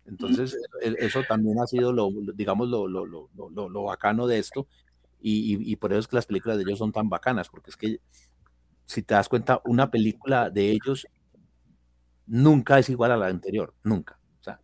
Entonces, 0.07 0.57
e, 0.81 0.95
eso 0.99 1.23
también 1.29 1.59
ha 1.61 1.67
sido 1.67 1.93
lo, 1.93 2.11
digamos, 2.35 2.69
lo, 2.69 2.87
lo, 2.89 3.07
lo, 3.07 3.29
lo, 3.69 3.83
bacano 3.85 4.27
de 4.27 4.39
esto, 4.39 4.67
y, 5.21 5.77
por 5.77 5.93
eso 5.93 6.01
es 6.01 6.09
que 6.09 6.17
las 6.17 6.27
películas 6.27 6.57
de 6.57 6.65
ellos 6.65 6.79
son 6.79 6.93
tan 6.93 7.09
bacanas, 7.09 7.49
porque 7.49 7.71
es 7.71 7.77
que 7.77 8.01
si 8.85 9.03
te 9.03 9.15
das 9.15 9.29
cuenta, 9.29 9.61
una 9.65 9.91
película 9.91 10.51
de 10.51 10.71
ellos 10.71 11.07
nunca 12.27 12.79
es 12.79 12.89
igual 12.89 13.13
a 13.13 13.17
la 13.17 13.29
anterior, 13.29 13.73
nunca. 13.85 14.19
O 14.41 14.43
sea, 14.43 14.61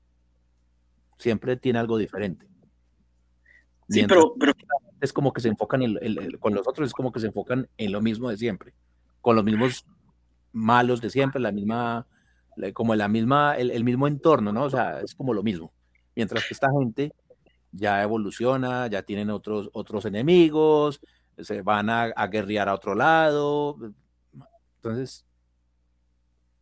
siempre 1.16 1.56
tiene 1.56 1.78
algo 1.78 1.97
diferente. 1.97 2.48
Sí, 3.89 4.05
pero, 4.06 4.35
es 5.01 5.12
como 5.12 5.32
que 5.32 5.40
se 5.40 5.48
enfocan 5.48 5.82
en, 5.82 5.98
con 6.39 6.55
los 6.55 6.66
otros, 6.66 6.89
es 6.89 6.93
como 6.93 7.12
que 7.12 7.20
se 7.20 7.28
enfocan 7.28 7.69
en 7.77 7.93
lo 7.93 8.01
mismo 8.01 8.28
de 8.28 8.36
siempre, 8.36 8.74
con 9.20 9.36
los 9.36 9.44
mismos 9.44 9.86
malos 10.52 11.01
de 11.01 11.10
siempre, 11.10 11.40
la 11.40 11.52
misma, 11.52 12.06
como 12.72 12.94
la 12.94 13.09
misma, 13.09 13.56
el, 13.56 13.70
el 13.70 13.85
mismo 13.85 14.06
entorno, 14.06 14.52
¿no? 14.52 14.64
O 14.64 14.70
sea, 14.70 15.01
es 15.01 15.14
como 15.14 15.35
lo 15.35 15.43
mismo. 15.43 15.72
Mientras 16.14 16.47
que 16.47 16.55
esta 16.55 16.68
gente 16.78 17.12
ya 17.72 18.02
evoluciona, 18.02 18.86
ya 18.89 19.02
tienen 19.02 19.30
otros, 19.30 19.70
otros 19.72 20.05
enemigos, 20.05 21.01
se 21.39 21.62
van 21.62 21.90
a, 21.90 22.05
a 22.05 22.26
guerrear 22.26 22.68
a 22.68 22.74
otro 22.74 22.94
lado. 22.94 23.78
Entonces, 24.76 25.24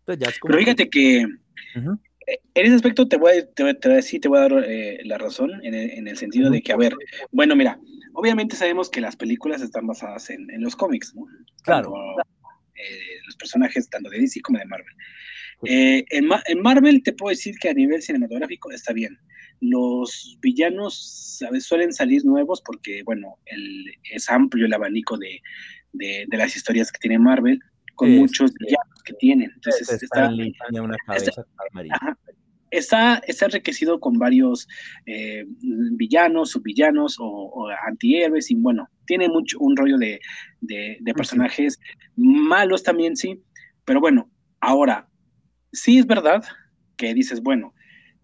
pues 0.05 0.19
ya 0.19 0.29
es 0.29 0.39
como... 0.39 0.53
Pero 0.53 0.61
fíjate 0.61 0.91
que 0.91 1.27
en 2.55 2.67
ese 2.67 2.75
aspecto 2.75 3.07
te 3.07 3.17
voy 3.17 3.39
a, 3.39 3.47
te, 3.47 3.75
te, 3.75 3.89
decir, 3.89 4.21
te 4.21 4.29
voy 4.29 4.39
a 4.39 4.43
dar 4.43 4.65
eh, 4.67 5.01
la 5.05 5.19
razón 5.19 5.53
en 5.65 5.75
el, 5.75 5.91
en 5.91 6.09
el 6.09 6.17
sentido 6.17 6.51
de 6.51 6.63
que, 6.63 6.73
a 6.73 6.77
ver, 6.77 6.95
bueno, 7.31 7.55
mira, 7.55 7.79
obviamente 8.15 8.57
sabemos 8.57 8.91
que 8.91 9.01
las 9.01 9.17
películas 9.17 9.63
están 9.63 9.87
basadas 9.87 10.31
en, 10.31 10.51
en 10.51 10.63
los 10.63 10.75
cómics, 10.75 11.15
¿no? 11.15 11.27
Claro. 11.63 11.95
Eh, 12.75 13.21
los 13.25 13.37
personajes 13.37 13.89
tanto 13.89 14.11
de 14.11 14.21
DC 14.21 14.41
como 14.43 14.59
de 14.59 14.65
Marvel. 14.67 14.95
Eh, 15.65 16.05
en, 16.11 16.29
en, 16.47 16.63
Marvel 16.63 17.03
te 17.03 17.13
puedo 17.13 17.31
decir 17.31 17.55
que 17.59 17.71
a 17.71 17.75
nivel 17.75 18.03
cinematográfico 18.03 18.71
está 18.71 18.93
bien. 18.93 19.19
Los 19.61 20.37
villanos 20.41 21.39
¿sabes? 21.39 21.65
suelen 21.65 21.93
salir 21.93 22.25
nuevos 22.25 22.63
porque, 22.63 23.03
bueno, 23.05 23.39
el, 23.47 23.87
es 24.13 24.29
amplio 24.29 24.67
el 24.67 24.75
abanico 24.75 25.17
de, 25.17 25.41
de, 25.93 26.27
las 26.37 26.55
historias 26.57 26.93
que 26.93 26.99
tiene 26.99 27.19
Marvel, 27.19 27.61
con 27.95 28.11
muchos 28.11 28.53
villanos 28.55 29.03
que 29.05 29.15
tienen. 29.15 29.51
Entonces, 29.55 30.03
está, 30.03 30.29
una 30.29 30.97
cabeza 31.07 31.47
está, 32.71 33.23
está, 33.27 33.47
enriquecido 33.47 34.01
con 34.01 34.19
varios 34.19 34.69
eh, 35.07 35.45
villanos, 35.49 36.51
subvillanos 36.51 37.19
o, 37.19 37.27
o, 37.27 37.69
antihéroes, 37.87 38.51
y 38.51 38.57
bueno, 38.57 38.89
tiene 39.07 39.29
mucho 39.29 39.59
un 39.61 39.77
rollo 39.77 39.99
de, 39.99 40.21
de, 40.61 40.99
de 41.01 41.15
personajes 41.15 41.79
malos 42.17 42.83
también, 42.83 43.17
sí, 43.17 43.43
pero 43.85 44.01
bueno, 44.01 44.31
ahora, 44.61 45.09
sí 45.73 45.99
es 45.99 46.07
verdad 46.07 46.45
que 46.97 47.15
dices, 47.15 47.43
bueno, 47.43 47.75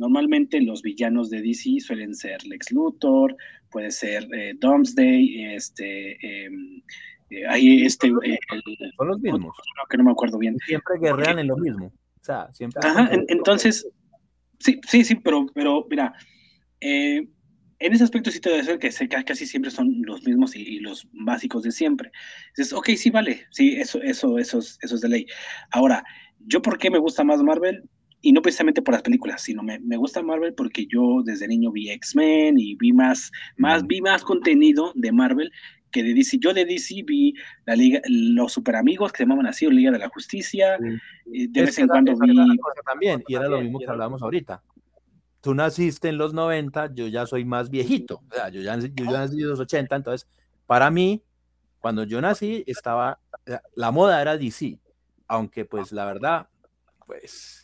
Normalmente 0.02 0.60
los 0.60 0.82
villanos 0.82 1.30
de 1.30 1.42
DC 1.42 1.78
suelen 1.78 2.14
ser 2.14 2.44
Lex 2.44 2.72
Luthor, 2.72 3.36
puede 3.70 3.92
ser 3.92 4.26
eh, 4.34 4.52
Domesday, 4.58 5.54
este, 5.54 6.44
em, 6.44 6.82
eh, 7.30 7.46
ahí 7.48 7.84
este, 7.84 8.08
eh, 8.08 8.38
son 8.96 9.08
los 9.08 9.20
mismos. 9.20 9.56
que 9.88 9.96
no 9.98 10.02
me 10.02 10.10
acuerdo 10.10 10.38
bien. 10.38 10.56
Siempre 10.66 10.98
guerrean 11.00 11.38
en 11.38 11.46
lo 11.46 11.56
mismo. 11.56 11.86
O 11.86 12.24
sea, 12.24 12.52
siempre. 12.52 12.80
Ajá, 12.84 13.10
entonces, 13.28 13.86
sí, 14.58 14.80
sí, 14.88 15.04
sí, 15.04 15.14
pero, 15.14 15.46
pero 15.54 15.86
mira, 15.88 16.12
en 16.80 17.28
ese 17.78 18.02
aspecto 18.02 18.32
sí 18.32 18.40
te 18.40 18.50
debe 18.50 18.64
ser 18.90 19.08
que 19.08 19.24
casi 19.24 19.46
siempre 19.46 19.70
son 19.70 20.02
los 20.02 20.24
mismos 20.24 20.56
y, 20.56 20.80
los 20.80 21.06
básicos 21.12 21.62
de 21.62 21.70
siempre. 21.70 22.10
Dices, 22.56 22.72
ok, 22.72 22.90
sí, 22.96 23.10
vale, 23.10 23.46
sí, 23.50 23.76
eso, 23.76 24.00
eso, 24.02 24.38
eso, 24.38 24.58
eso 24.58 24.94
es 24.94 25.00
de 25.00 25.08
ley. 25.08 25.26
Ahora, 25.70 26.02
¿yo 26.46 26.62
por 26.62 26.78
qué 26.78 26.90
me 26.90 26.98
gusta 26.98 27.24
más 27.24 27.42
Marvel? 27.42 27.82
y 28.24 28.32
no 28.32 28.40
precisamente 28.40 28.80
por 28.80 28.94
las 28.94 29.02
películas, 29.02 29.42
sino 29.42 29.64
me, 29.64 29.80
me 29.80 29.96
gusta 29.96 30.22
Marvel 30.22 30.54
porque 30.54 30.86
yo 30.86 31.22
desde 31.24 31.48
niño 31.48 31.72
vi 31.72 31.90
X-Men 31.90 32.56
y 32.56 32.76
vi 32.76 32.92
más, 32.92 33.32
más, 33.56 33.84
vi 33.84 34.00
más 34.00 34.22
contenido 34.22 34.92
de 34.94 35.10
Marvel 35.10 35.50
que 35.92 36.02
de 36.02 36.14
DC. 36.14 36.38
Yo 36.38 36.54
de 36.54 36.64
DC 36.64 37.02
vi 37.04 37.34
la 37.66 37.76
Liga, 37.76 38.00
los 38.06 38.52
super 38.52 38.76
amigos 38.76 39.12
que 39.12 39.18
se 39.18 39.24
llamaban 39.24 39.46
así, 39.46 39.68
Liga 39.68 39.90
de 39.90 39.98
la 39.98 40.08
Justicia. 40.08 40.78
De 41.26 41.60
vez 41.60 41.78
en 41.78 41.88
cuando 41.88 42.16
vi. 42.16 42.34
También, 42.86 43.22
y 43.28 43.34
era 43.34 43.48
lo 43.48 43.60
mismo 43.60 43.78
que 43.78 43.86
hablábamos 43.86 44.22
ahorita. 44.22 44.62
Tú 45.40 45.54
naciste 45.54 46.08
en 46.08 46.18
los 46.18 46.32
90, 46.32 46.94
yo 46.94 47.08
ya 47.08 47.26
soy 47.26 47.44
más 47.44 47.68
viejito. 47.68 48.22
O 48.30 48.34
sea, 48.34 48.48
yo 48.48 48.62
ya, 48.62 48.78
yo 48.78 49.04
ya 49.04 49.10
nací 49.10 49.40
en 49.40 49.48
los 49.48 49.58
80, 49.58 49.96
entonces, 49.96 50.28
para 50.66 50.90
mí, 50.90 51.22
cuando 51.80 52.04
yo 52.04 52.20
nací, 52.20 52.64
estaba. 52.66 53.20
La 53.74 53.90
moda 53.90 54.22
era 54.22 54.36
DC. 54.36 54.78
Aunque, 55.32 55.64
pues, 55.64 55.92
la 55.92 56.04
verdad, 56.04 56.48
pues 57.06 57.62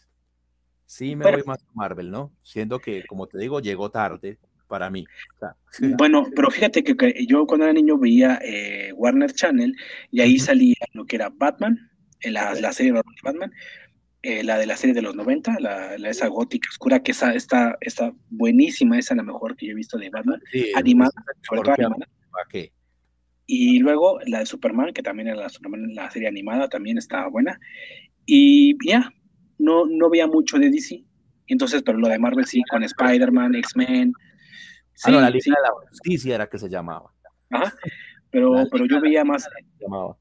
Sí, 0.89 1.15
me 1.15 1.31
voy 1.31 1.43
más 1.45 1.59
a 1.59 1.73
Marvel, 1.75 2.11
¿no? 2.11 2.33
Siendo 2.43 2.79
que, 2.79 3.05
como 3.07 3.27
te 3.27 3.37
digo, 3.37 3.61
llegó 3.61 3.91
tarde 3.91 4.39
para 4.69 4.89
mí. 4.89 5.05
bueno, 5.99 6.27
pero 6.35 6.51
fíjate 6.51 6.83
que, 6.83 7.27
yo 7.27 7.47
cuando 7.47 7.67
era 7.67 7.75
niño 7.75 7.99
veía 7.99 8.41
eh, 8.43 8.91
Warner 8.95 9.31
Channel 9.31 9.77
y 10.11 10.23
ahí 10.23 10.39
salía 10.39 10.77
lo 10.95 11.05
que 11.05 11.17
era 11.17 11.29
Batman, 11.29 11.91
la, 12.25 12.55
la 12.55 12.73
serie 12.73 12.93
de 12.93 13.03
Batman, 13.23 13.53
eh, 14.23 14.43
la 14.43 14.57
de 14.57 14.65
la 14.65 14.79
serie 14.79 14.95
de 14.95 15.03
los 15.03 15.15
90, 15.15 15.61
la, 15.61 15.97
esa 15.97 16.27
gótica 16.29 16.71
oscura, 16.71 17.03
que 17.03 17.13
esa 17.13 17.35
está, 17.35 17.77
está 17.83 18.11
buenísima, 18.31 18.99
esa 18.99 19.13
es 19.13 19.19
la 19.19 19.25
mejor 19.25 19.57
que 19.57 19.67
yo 19.67 19.73
he 19.73 19.77
visto 19.77 19.99
de 19.99 20.09
Batman, 20.09 20.41
animada, 20.75 21.13
sobre 21.47 21.61
todo 21.61 21.75
animada. 21.75 22.07
Y 23.51 23.79
luego 23.79 24.21
la 24.27 24.41
de 24.41 24.47
Superman, 24.47 24.93
que 24.93 25.03
también 25.03 25.29
era 25.29 25.39
la, 25.39 25.49
Superman, 25.49 25.95
la 25.95 26.11
serie 26.11 26.29
animada, 26.29 26.69
también 26.69 26.99
estaba 26.99 27.29
buena. 27.29 27.59
Y 28.27 28.77
ya, 28.87 29.11
no, 29.59 29.87
no 29.87 30.11
veía 30.11 30.27
mucho 30.27 30.59
de 30.59 30.69
DC. 30.69 31.03
Entonces, 31.47 31.83
pero 31.83 31.97
lo 31.97 32.09
de 32.09 32.19
Marvel 32.19 32.45
sí, 32.45 32.63
con 32.71 32.83
Spider-Man, 32.83 33.55
X-Men. 33.55 34.13
Sí, 34.93 35.11
ah, 35.15 35.21
la 35.23 35.31
Liga 35.31 35.57
de 35.57 35.63
la 35.63 35.89
Justicia 35.89 36.35
era 36.35 36.47
que 36.47 36.59
se 36.59 36.69
llamaba. 36.69 37.11
Ajá, 37.49 37.73
pero, 38.31 38.53
pero 38.71 38.85
yo 38.85 39.01
veía 39.01 39.25
más. 39.25 39.49
Llamaba 39.81 40.15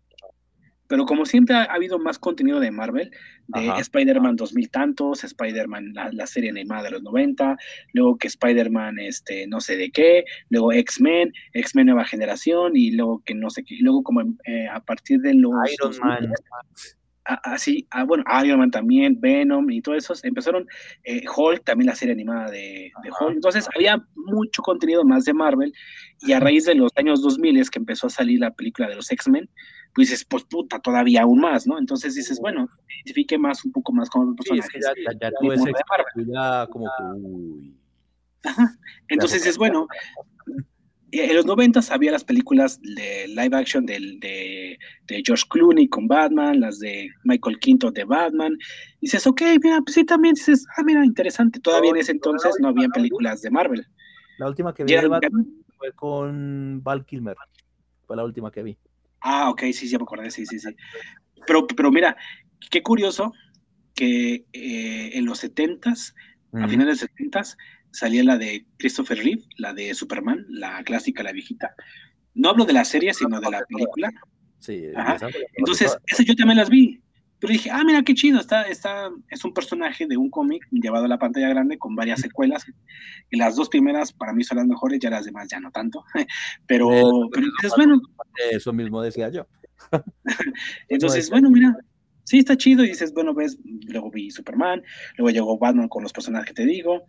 pero 0.88 1.06
como 1.06 1.26
siempre 1.26 1.56
ha, 1.56 1.64
habido 1.64 2.00
más 2.00 2.20
contenido 2.20 2.60
de 2.60 2.72
Marvel, 2.72 3.12
de 3.48 3.70
Spider-Man 3.80 4.36
2000 4.36 4.70
tantos, 4.70 5.24
Spider-Man 5.24 5.94
la, 5.94 6.28
serie 6.28 6.50
animada 6.50 6.84
de 6.84 6.92
los 6.92 7.04
90, 7.04 7.58
luego 7.94 8.18
que 8.18 8.28
Spider-Man 8.28 9.00
este 9.00 9.48
no 9.48 9.62
sé 9.62 9.78
de 9.78 9.90
qué, 9.92 10.26
luego 10.50 10.72
X-Men, 10.74 11.32
X-Men 11.54 11.88
nueva 11.88 12.06
generación 12.06 12.76
y 12.76 12.92
luego 12.92 13.22
que 13.26 13.36
no 13.36 13.50
sé 13.50 13.64
qué, 13.64 13.78
luego 13.80 14.04
como 14.04 14.22
eh, 14.46 14.68
a 14.72 14.80
partir 14.82 15.22
de 15.22 15.34
los 15.34 15.54
Iron 15.72 15.96
Man 16.02 16.32
así, 17.44 17.88
ah, 17.92 18.04
bueno, 18.04 18.24
Iron 18.44 18.60
Man 18.60 18.72
también, 18.72 19.20
Venom 19.20 19.70
y 19.70 19.82
todo 19.82 19.96
eso, 19.96 20.14
empezaron 20.24 20.66
eh, 21.04 21.24
Hulk, 21.36 21.64
también 21.64 21.88
la 21.88 21.96
serie 21.96 22.14
animada 22.14 22.50
de, 22.50 22.92
de 23.04 23.10
Hulk, 23.20 23.36
entonces 23.36 23.68
había 23.76 24.02
mucho 24.16 24.62
contenido 24.62 25.04
más 25.04 25.26
de 25.26 25.34
Marvel 25.34 25.74
y 26.22 26.34
a 26.34 26.40
raíz 26.40 26.66
de 26.66 26.76
los 26.76 26.92
años 26.96 27.22
2000 27.22 27.60
es 27.60 27.70
que 27.70 27.80
empezó 27.80 28.08
a 28.08 28.12
salir 28.12 28.40
la 28.40 28.52
película 28.52 28.88
de 28.88 28.96
los 28.96 29.12
X-Men, 29.12 29.50
pues 29.94 30.10
dices, 30.10 30.26
pues 30.26 30.44
puta, 30.44 30.80
todavía 30.80 31.24
aún 31.24 31.40
más, 31.40 31.66
¿no? 31.68 31.78
Entonces 31.80 32.16
dices, 32.16 32.40
bueno, 32.40 32.70
identifique 32.98 33.38
más, 33.38 33.66
un 33.66 33.72
poco 33.72 33.92
más 33.94 34.10
con 34.10 34.28
los 34.28 34.36
personajes. 34.36 34.72
Sí, 34.72 35.02
ya, 35.04 35.20
ya, 35.20 35.30
ya, 36.16 36.68
como 36.68 36.86
que, 36.86 37.04
uy. 37.20 37.76
Entonces 39.10 39.42
dices, 39.42 39.58
bueno, 39.58 39.88
en 41.12 41.36
los 41.36 41.46
90 41.46 41.80
había 41.92 42.12
las 42.12 42.24
películas 42.24 42.82
de 42.82 43.28
live 43.30 43.56
action 43.56 43.86
de, 43.86 44.00
de, 44.20 45.24
George 45.26 45.46
Clooney 45.50 45.88
con 45.88 46.08
Batman, 46.08 46.60
las 46.60 46.80
de 46.80 47.10
Michael 47.24 47.60
Quinto 47.60 47.92
de 47.92 48.04
Batman. 48.04 48.54
Y 49.00 49.08
dices, 49.08 49.26
ok, 49.26 49.42
mira, 49.64 49.82
pues 49.82 49.96
sí, 49.96 50.04
también 50.04 50.36
dices, 50.36 50.66
ah, 50.76 50.84
mira, 50.84 51.06
interesante. 51.06 51.60
Todavía 51.60 51.92
en 51.92 51.98
ese 51.98 52.12
entonces 52.12 52.56
no 52.60 52.70
había 52.70 52.90
películas 52.90 53.42
de 53.42 53.50
Marvel. 53.50 53.88
La 54.38 54.48
última 54.48 54.74
que 54.74 54.84
vi 54.84 54.94
de 54.94 55.08
Batman 55.08 55.48
fue 55.78 55.92
con 55.94 56.82
Val 56.84 57.06
Kilmer. 57.06 57.38
Fue 58.06 58.16
la 58.16 58.24
última 58.24 58.52
que 58.52 58.64
vi. 58.64 58.78
Ah, 59.22 59.50
ok, 59.50 59.62
sí, 59.74 59.88
sí, 59.88 59.98
me 59.98 60.04
acordé, 60.04 60.30
sí, 60.30 60.46
sí, 60.46 60.60
sí. 60.60 60.76
Pero, 61.46 61.66
pero 61.68 61.92
mira, 61.92 62.18
qué 62.70 62.84
curioso 62.84 63.34
que 63.96 64.46
eh, 64.54 65.12
en 65.14 65.26
los 65.26 65.44
70s, 65.44 66.14
a 66.54 66.68
finales 66.68 67.02
de 67.02 67.08
70s, 67.08 67.58
salía 67.98 68.24
la 68.24 68.38
de 68.38 68.64
Christopher 68.78 69.18
Reeve, 69.18 69.42
la 69.58 69.74
de 69.74 69.96
Superman, 69.96 70.46
la 70.50 70.84
clásica, 70.84 71.24
la 71.24 71.32
viejita. 71.32 71.74
No 72.36 72.50
hablo 72.50 72.64
de 72.64 72.74
la 72.74 72.86
serie, 72.86 73.12
sino 73.12 73.40
de 73.40 73.50
la 73.50 73.64
película. 73.68 74.12
Sí, 74.60 74.84
Entonces, 75.56 75.98
esas 76.06 76.26
yo 76.26 76.36
también 76.36 76.58
las 76.58 76.70
vi. 76.70 77.02
Pero 77.40 77.54
dije, 77.54 77.72
ah, 77.72 77.84
mira 77.84 78.04
qué 78.04 78.14
chido, 78.14 78.40
está, 78.40 78.64
está, 78.64 79.10
es 79.30 79.44
un 79.44 79.54
personaje 79.54 80.06
de 80.06 80.16
un 80.16 80.30
cómic 80.30 80.68
llevado 80.72 81.06
a 81.06 81.08
la 81.08 81.18
pantalla 81.18 81.50
grande 81.50 81.80
con 81.80 81.96
varias 81.96 82.22
secuelas. 82.22 82.66
Y 83.32 83.38
las 83.38 83.56
dos 83.56 83.68
primeras 83.68 84.14
para 84.14 84.32
mí 84.32 84.44
son 84.44 84.58
las 84.58 84.68
mejores, 84.68 85.00
ya 85.00 85.10
las 85.10 85.26
demás 85.26 85.48
ya 85.50 85.60
no 85.60 85.72
tanto. 85.72 86.04
Pero, 86.68 86.90
pero 87.32 87.48
entonces, 87.48 87.74
bueno. 87.76 88.00
Eso 88.52 88.74
mismo 88.74 89.02
decía 89.02 89.30
yo. 89.30 89.48
entonces, 90.88 91.32
bueno, 91.32 91.50
mira, 91.50 91.76
sí 92.26 92.40
está 92.40 92.56
chido. 92.58 92.84
Y 92.84 92.90
dices, 92.90 93.12
bueno, 93.12 93.34
ves, 93.34 93.58
luego 93.88 94.12
vi 94.12 94.30
Superman, 94.30 94.84
luego 95.18 95.32
llegó 95.32 95.58
Batman 95.58 95.88
con 95.88 96.04
los 96.04 96.14
personajes 96.14 96.48
que 96.48 96.54
te 96.54 96.66
digo. 96.66 97.06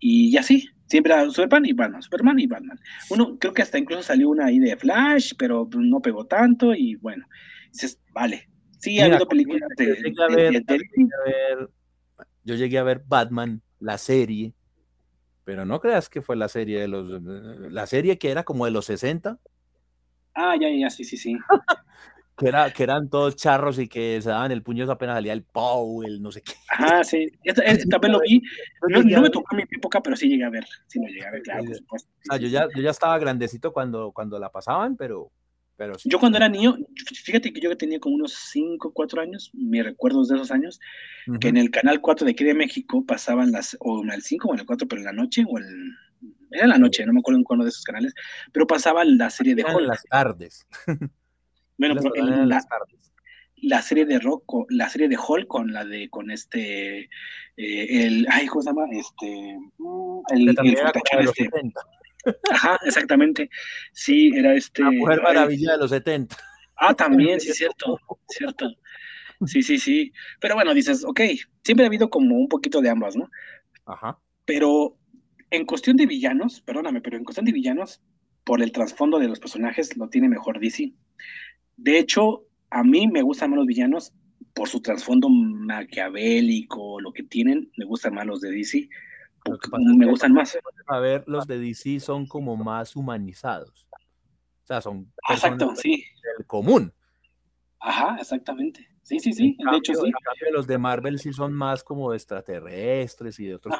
Y 0.00 0.36
así, 0.36 0.68
siempre 0.86 1.12
era 1.12 1.30
Superman 1.30 1.66
y 1.66 1.72
Batman, 1.72 2.02
Superman 2.02 2.38
y 2.38 2.46
Batman. 2.46 2.80
Uno, 3.10 3.38
creo 3.38 3.52
que 3.52 3.62
hasta 3.62 3.78
incluso 3.78 4.02
salió 4.02 4.30
una 4.30 4.46
ahí 4.46 4.58
de 4.58 4.76
Flash, 4.76 5.34
pero 5.38 5.68
no 5.76 6.00
pegó 6.00 6.26
tanto. 6.26 6.74
Y 6.74 6.96
bueno, 6.96 7.24
dices, 7.70 8.00
vale, 8.12 8.50
Sí, 8.80 8.98
ha 8.98 9.04
habido 9.04 9.28
películas 9.28 9.68
de, 9.76 10.12
yo 12.44 12.54
llegué 12.54 12.78
a 12.78 12.82
ver 12.82 13.02
Batman, 13.06 13.60
la 13.78 13.98
serie, 13.98 14.54
pero 15.44 15.66
no 15.66 15.80
creas 15.80 16.08
que 16.08 16.22
fue 16.22 16.34
la 16.34 16.48
serie 16.48 16.80
de 16.80 16.88
los. 16.88 17.10
La 17.70 17.86
serie 17.86 18.18
que 18.18 18.30
era 18.30 18.44
como 18.44 18.64
de 18.64 18.70
los 18.70 18.86
60. 18.86 19.38
Ah, 20.34 20.56
ya, 20.58 20.70
ya, 20.70 20.88
sí, 20.88 21.04
sí, 21.04 21.18
sí. 21.18 21.36
que, 22.40 22.48
era, 22.48 22.72
que 22.72 22.82
eran 22.82 23.10
todos 23.10 23.36
charros 23.36 23.78
y 23.78 23.86
que 23.86 24.20
se 24.22 24.30
daban 24.30 24.50
el 24.50 24.62
puño 24.62 24.90
apenas 24.90 25.16
salía 25.16 25.34
el 25.34 25.42
Pow, 25.42 26.02
el 26.02 26.22
no 26.22 26.32
sé 26.32 26.40
qué. 26.40 26.54
Ah, 26.70 27.04
sí. 27.04 27.30
también 27.90 28.12
lo 28.14 28.20
vi. 28.20 28.42
No, 28.88 29.20
me 29.20 29.28
tocó 29.28 29.54
a 29.54 29.56
mi 29.56 29.64
época, 29.70 30.02
pero 30.02 30.16
sí 30.16 30.26
llegué 30.26 30.44
a 30.44 30.50
ver. 30.50 30.66
Sí, 30.86 30.98
lo 30.98 31.06
llegué 31.06 31.26
a 31.26 31.30
ver, 31.32 31.42
claro, 31.42 31.64
por 31.64 31.76
supuesto. 31.76 32.08
yo, 32.38 32.48
ya, 32.48 32.66
yo 32.74 32.82
ya 32.82 32.90
estaba 32.90 33.18
grandecito 33.18 33.74
cuando, 33.74 34.10
cuando 34.12 34.38
la 34.38 34.50
pasaban, 34.50 34.96
pero, 34.96 35.30
yo 36.04 36.18
cuando 36.18 36.36
era 36.36 36.48
niño, 36.48 36.76
fíjate 37.24 37.52
que 37.52 37.60
yo 37.60 37.74
tenía 37.76 38.00
como 38.00 38.14
unos 38.14 38.34
5, 38.50 38.92
4 38.92 39.22
años, 39.22 39.50
me 39.54 39.82
recuerdos 39.82 40.28
de 40.28 40.36
esos 40.36 40.50
años, 40.50 40.78
que 41.40 41.48
en 41.48 41.56
el 41.56 41.70
canal 41.70 42.00
4 42.00 42.26
de 42.26 42.32
aquí 42.32 42.44
de 42.44 42.54
México 42.54 43.04
pasaban 43.06 43.50
las, 43.50 43.76
o 43.80 44.02
en 44.02 44.10
el 44.10 44.22
5 44.22 44.48
o 44.48 44.54
en 44.54 44.60
el 44.60 44.66
4, 44.66 44.86
pero 44.86 45.00
en 45.00 45.06
la 45.06 45.12
noche, 45.12 45.44
o 45.48 45.58
el, 45.58 45.64
era 46.50 46.64
en 46.64 46.70
la 46.70 46.78
noche, 46.78 47.06
no 47.06 47.12
me 47.12 47.20
acuerdo 47.20 47.38
en 47.38 47.44
cuál 47.44 47.60
de 47.60 47.68
esos 47.68 47.84
canales, 47.84 48.14
pero 48.52 48.66
pasaba 48.66 49.04
la 49.04 49.30
serie 49.30 49.54
de 49.54 49.64
Hulk. 49.64 49.86
las 49.86 50.02
tardes. 50.04 50.66
bueno, 51.80 52.00
pero 52.12 52.44
las 52.46 52.68
tardes. 52.68 53.12
La 53.62 53.82
serie 53.82 54.06
de 54.06 54.18
Rock, 54.18 54.66
la 54.70 54.88
serie 54.88 55.08
de 55.08 55.18
Hulk 55.18 55.46
con 55.46 55.72
la 55.72 55.84
de, 55.84 56.08
con 56.08 56.30
este, 56.30 57.00
eh, 57.56 58.06
el, 58.06 58.26
ay, 58.30 58.46
¿cómo 58.46 58.62
se 58.62 58.70
llama? 58.70 58.84
Este, 58.90 59.58
mm, 59.78 60.20
el, 60.30 60.48
el, 60.48 60.58
el 60.58 61.28
este. 61.28 61.50
Ajá, 62.50 62.78
exactamente. 62.84 63.50
Sí, 63.92 64.30
era 64.34 64.54
este. 64.54 64.82
La 64.82 64.90
mujer 64.90 65.22
maravilla 65.22 65.72
de 65.72 65.78
los 65.78 65.90
70. 65.90 66.36
Ah, 66.76 66.94
también, 66.94 67.40
sí, 67.40 67.52
cierto, 67.52 67.98
cierto. 68.28 68.66
Sí, 69.46 69.62
sí, 69.62 69.78
sí. 69.78 70.12
Pero 70.40 70.54
bueno, 70.54 70.72
dices, 70.72 71.04
ok, 71.04 71.20
siempre 71.62 71.84
ha 71.84 71.88
habido 71.88 72.08
como 72.08 72.36
un 72.36 72.48
poquito 72.48 72.80
de 72.80 72.90
ambas, 72.90 73.16
¿no? 73.16 73.30
Ajá. 73.84 74.18
Pero 74.46 74.96
en 75.50 75.66
cuestión 75.66 75.96
de 75.96 76.06
villanos, 76.06 76.60
perdóname, 76.62 77.00
pero 77.00 77.16
en 77.16 77.24
cuestión 77.24 77.44
de 77.44 77.52
villanos, 77.52 78.00
por 78.44 78.62
el 78.62 78.72
trasfondo 78.72 79.18
de 79.18 79.28
los 79.28 79.40
personajes, 79.40 79.96
lo 79.96 80.08
tiene 80.08 80.28
mejor 80.28 80.60
DC. 80.60 80.92
De 81.82 81.98
hecho, 81.98 82.44
a 82.70 82.82
mí 82.82 83.06
me 83.08 83.22
gustan 83.22 83.50
más 83.50 83.58
los 83.58 83.66
villanos 83.66 84.12
por 84.54 84.68
su 84.68 84.80
trasfondo 84.80 85.28
maquiavélico, 85.28 87.00
lo 87.00 87.12
que 87.12 87.22
tienen, 87.22 87.70
me 87.76 87.84
gustan 87.84 88.14
más 88.14 88.26
los 88.26 88.40
de 88.40 88.50
DC 88.50 88.88
me 89.96 90.06
gustan 90.06 90.32
más. 90.32 90.58
A 90.86 90.98
ver, 90.98 91.24
los 91.26 91.46
de 91.46 91.58
DC 91.58 92.00
son 92.00 92.26
como 92.26 92.56
más 92.56 92.96
humanizados. 92.96 93.86
O 93.92 94.66
sea, 94.66 94.80
son 94.80 95.12
Exacto, 95.28 95.74
sí. 95.76 96.04
del 96.36 96.46
común. 96.46 96.92
Ajá, 97.80 98.16
exactamente. 98.20 98.88
Sí, 99.02 99.18
sí, 99.18 99.32
sí. 99.32 99.56
de 99.58 99.76
hecho, 99.76 99.94
sí. 99.94 100.12
los 100.52 100.66
de 100.66 100.78
Marvel 100.78 101.18
sí 101.18 101.32
son 101.32 101.52
más 101.52 101.82
como 101.82 102.12
extraterrestres 102.14 103.40
y 103.40 103.46
de 103.46 103.54
otros 103.56 103.74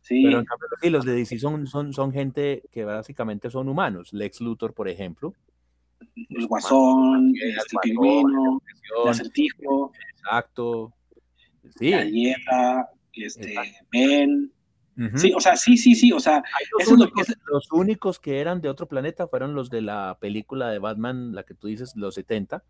Sí. 0.00 0.22
Pero 0.24 0.38
en 0.38 0.44
cambio, 0.44 0.68
sí, 0.80 0.90
los 0.90 1.04
de 1.04 1.12
DC 1.12 1.38
son, 1.38 1.66
son, 1.66 1.92
son 1.92 2.12
gente 2.12 2.62
que 2.70 2.84
básicamente 2.84 3.50
son 3.50 3.68
humanos. 3.68 4.12
Lex 4.12 4.40
Luthor, 4.40 4.72
por 4.72 4.88
ejemplo. 4.88 5.34
El 6.30 6.46
Guasón, 6.46 7.32
el 7.40 7.56
este 7.56 7.76
Pingüino, 7.82 8.62
el 9.04 9.08
Acertijo. 9.08 9.92
Exacto. 10.16 10.92
Sí. 11.78 11.90
La 11.90 12.04
Hierra, 12.04 12.88
este, 13.12 13.54
Ben. 13.92 14.52
Sí, 15.14 15.32
o 15.32 15.40
sea, 15.40 15.56
sí, 15.56 15.76
sí, 15.76 15.94
sí, 15.94 16.10
o 16.10 16.18
sea, 16.18 16.42
los 17.52 17.70
únicos 17.70 18.18
que 18.18 18.40
eran 18.40 18.60
de 18.60 18.68
otro 18.68 18.88
planeta 18.88 19.28
fueron 19.28 19.54
los 19.54 19.70
de 19.70 19.80
la 19.80 20.18
película 20.20 20.70
de 20.70 20.80
Batman, 20.80 21.36
la 21.36 21.44
que 21.44 21.54
tú 21.54 21.68
dices, 21.68 21.92
los 21.94 22.16
70, 22.16 22.64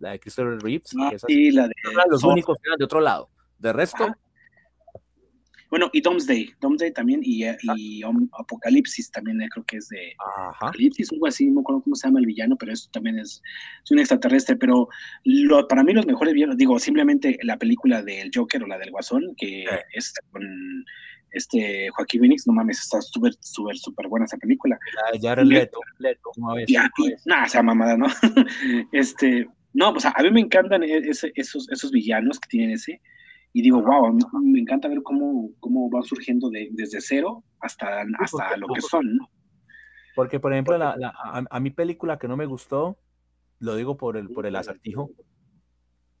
la 0.00 0.10
de 0.10 0.18
Christopher 0.18 0.58
Reeves. 0.60 0.90
Ah, 0.98 1.12
sí, 1.24 1.52
la 1.52 1.68
de... 1.68 1.74
Los 2.10 2.24
únicos 2.24 2.58
que 2.60 2.68
eran 2.68 2.78
de 2.78 2.84
otro 2.84 3.00
lado. 3.00 3.30
De 3.58 3.72
resto, 3.72 4.12
bueno, 5.70 5.90
y 5.92 6.00
Doomsday, 6.00 6.54
Doomsday 6.60 6.92
también, 6.92 7.20
y, 7.22 7.44
eh, 7.44 7.56
y 7.76 8.02
Apocalipsis 8.38 9.10
también 9.10 9.40
eh, 9.42 9.48
creo 9.50 9.64
que 9.64 9.76
es 9.76 9.88
de 9.88 10.14
Apocalipsis, 10.60 11.12
algo 11.12 11.26
así, 11.26 11.50
no 11.50 11.60
recuerdo 11.60 11.82
cómo 11.82 11.96
se 11.96 12.08
llama 12.08 12.20
el 12.20 12.26
villano, 12.26 12.56
pero 12.56 12.72
eso 12.72 12.88
también 12.92 13.18
es, 13.18 13.42
un 13.90 13.98
extraterrestre, 13.98 14.56
pero 14.56 14.88
lo, 15.24 15.66
para 15.68 15.84
mí 15.84 15.92
los 15.92 16.06
mejores 16.06 16.34
villanos, 16.34 16.56
digo, 16.56 16.78
simplemente 16.78 17.38
la 17.42 17.58
película 17.58 18.02
del 18.02 18.30
Joker 18.34 18.62
o 18.62 18.66
la 18.66 18.78
del 18.78 18.90
Guasón, 18.90 19.34
que 19.36 19.64
es 19.92 20.14
con 20.30 20.42
este 21.30 21.88
Joaquín 21.90 22.20
Phoenix, 22.20 22.46
no 22.46 22.54
mames, 22.54 22.80
está 22.80 23.00
súper, 23.02 23.34
súper, 23.40 23.76
súper 23.76 24.08
buena 24.08 24.26
esa 24.26 24.38
película. 24.38 24.78
Ya 25.20 25.32
era 25.32 25.44
Leto, 25.44 25.80
Leto, 25.98 26.30
nada, 27.26 27.44
esa 27.44 27.62
mamada, 27.62 27.96
¿no? 27.96 28.06
este, 28.92 29.46
no, 29.74 29.90
o 29.90 30.00
sea, 30.00 30.12
a 30.16 30.22
mí 30.22 30.30
me 30.30 30.40
encantan 30.40 30.82
e, 30.82 31.02
esos, 31.34 31.68
esos 31.70 31.90
villanos 31.90 32.40
que 32.40 32.48
tienen 32.48 32.70
ese, 32.70 33.00
y 33.52 33.62
digo, 33.62 33.82
wow, 33.82 34.16
me 34.42 34.60
encanta 34.60 34.88
ver 34.88 35.02
cómo, 35.02 35.50
cómo 35.60 35.88
van 35.90 36.02
surgiendo 36.02 36.50
de, 36.50 36.68
desde 36.72 37.00
cero 37.00 37.44
hasta, 37.60 38.04
hasta 38.18 38.56
lo 38.56 38.68
que 38.68 38.80
son. 38.80 39.18
Porque, 40.14 40.40
por 40.40 40.52
ejemplo, 40.52 40.76
la, 40.76 40.96
a, 41.50 41.60
mi 41.60 41.70
película 41.70 42.18
que 42.18 42.28
no 42.28 42.36
me 42.36 42.46
gustó, 42.46 42.98
lo 43.60 43.76
digo 43.76 43.96
por 43.96 44.16
el, 44.16 44.28
por 44.30 44.46
el 44.46 44.56
acertijo, 44.56 45.10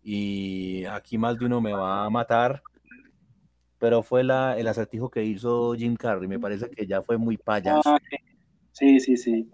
y 0.02 0.84
aquí 0.86 1.18
más 1.18 1.38
de 1.38 1.46
uno 1.46 1.60
me 1.60 1.72
va 1.72 2.04
a 2.04 2.10
matar, 2.10 2.62
pero 3.78 4.02
fue 4.02 4.24
la, 4.24 4.58
el 4.58 4.66
acertijo 4.66 5.10
que 5.10 5.24
hizo 5.24 5.74
Jim 5.74 5.96
Carrey, 5.96 6.28
me 6.28 6.38
parece 6.38 6.70
que 6.70 6.86
ya 6.86 7.02
fue 7.02 7.18
muy 7.18 7.36
payaso. 7.36 7.90
Ah, 7.90 7.98
sí, 8.72 9.00
sí, 9.00 9.16
sí. 9.16 9.50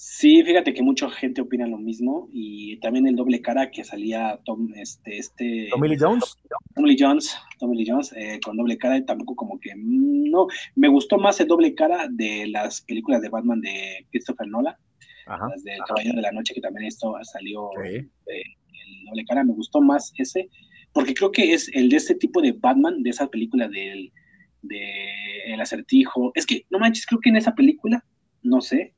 Sí, 0.00 0.44
fíjate 0.44 0.74
que 0.74 0.82
mucha 0.84 1.10
gente 1.10 1.40
opina 1.40 1.66
lo 1.66 1.76
mismo 1.76 2.28
y 2.30 2.78
también 2.78 3.08
el 3.08 3.16
doble 3.16 3.42
cara 3.42 3.68
que 3.72 3.82
salía 3.82 4.38
Tom, 4.44 4.72
este, 4.76 5.18
este. 5.18 5.66
Tommy 5.72 5.88
Lee 5.88 5.96
Jones. 5.98 6.36
Tommy 6.76 6.90
Lee 6.90 6.96
Jones, 6.96 7.36
Tommy 7.58 7.78
Lee 7.78 7.90
Jones, 7.90 8.12
eh, 8.12 8.38
con 8.44 8.56
doble 8.56 8.78
cara 8.78 8.96
y 8.96 9.04
tampoco 9.04 9.34
como 9.34 9.58
que 9.58 9.74
mm, 9.74 10.30
no. 10.30 10.46
Me 10.76 10.86
gustó 10.86 11.18
más 11.18 11.40
el 11.40 11.48
doble 11.48 11.74
cara 11.74 12.06
de 12.12 12.46
las 12.46 12.80
películas 12.82 13.22
de 13.22 13.28
Batman 13.28 13.60
de 13.60 14.06
Christopher 14.12 14.46
Nolan, 14.46 14.76
ajá, 15.26 15.48
las 15.48 15.64
de 15.64 15.76
Caballero 15.84 16.14
de 16.14 16.22
la 16.22 16.30
Noche 16.30 16.54
que 16.54 16.60
también 16.60 16.86
esto 16.86 17.16
salió 17.24 17.68
el 17.82 18.08
doble 19.04 19.24
cara. 19.24 19.42
Me 19.42 19.54
gustó 19.54 19.80
más 19.80 20.12
ese 20.16 20.48
porque 20.92 21.12
creo 21.12 21.32
que 21.32 21.54
es 21.54 21.68
el 21.74 21.88
de 21.88 21.96
este 21.96 22.14
tipo 22.14 22.40
de 22.40 22.52
Batman 22.52 23.02
de 23.02 23.10
esa 23.10 23.26
película 23.26 23.66
del 23.66 24.12
de 24.62 25.52
el 25.52 25.60
acertijo. 25.60 26.30
Es 26.36 26.46
que 26.46 26.66
no 26.70 26.78
manches, 26.78 27.04
creo 27.04 27.18
que 27.20 27.30
en 27.30 27.36
esa 27.36 27.56
película, 27.56 28.04
no 28.44 28.60
sé 28.60 28.94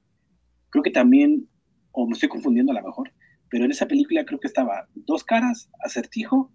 creo 0.70 0.82
que 0.82 0.90
también, 0.90 1.48
o 1.92 2.06
me 2.06 2.12
estoy 2.12 2.28
confundiendo 2.28 2.72
a 2.72 2.76
lo 2.76 2.86
mejor, 2.86 3.12
pero 3.50 3.64
en 3.64 3.72
esa 3.72 3.86
película 3.86 4.24
creo 4.24 4.40
que 4.40 4.46
estaba 4.46 4.88
Dos 4.94 5.24
Caras, 5.24 5.70
Acertijo 5.84 6.52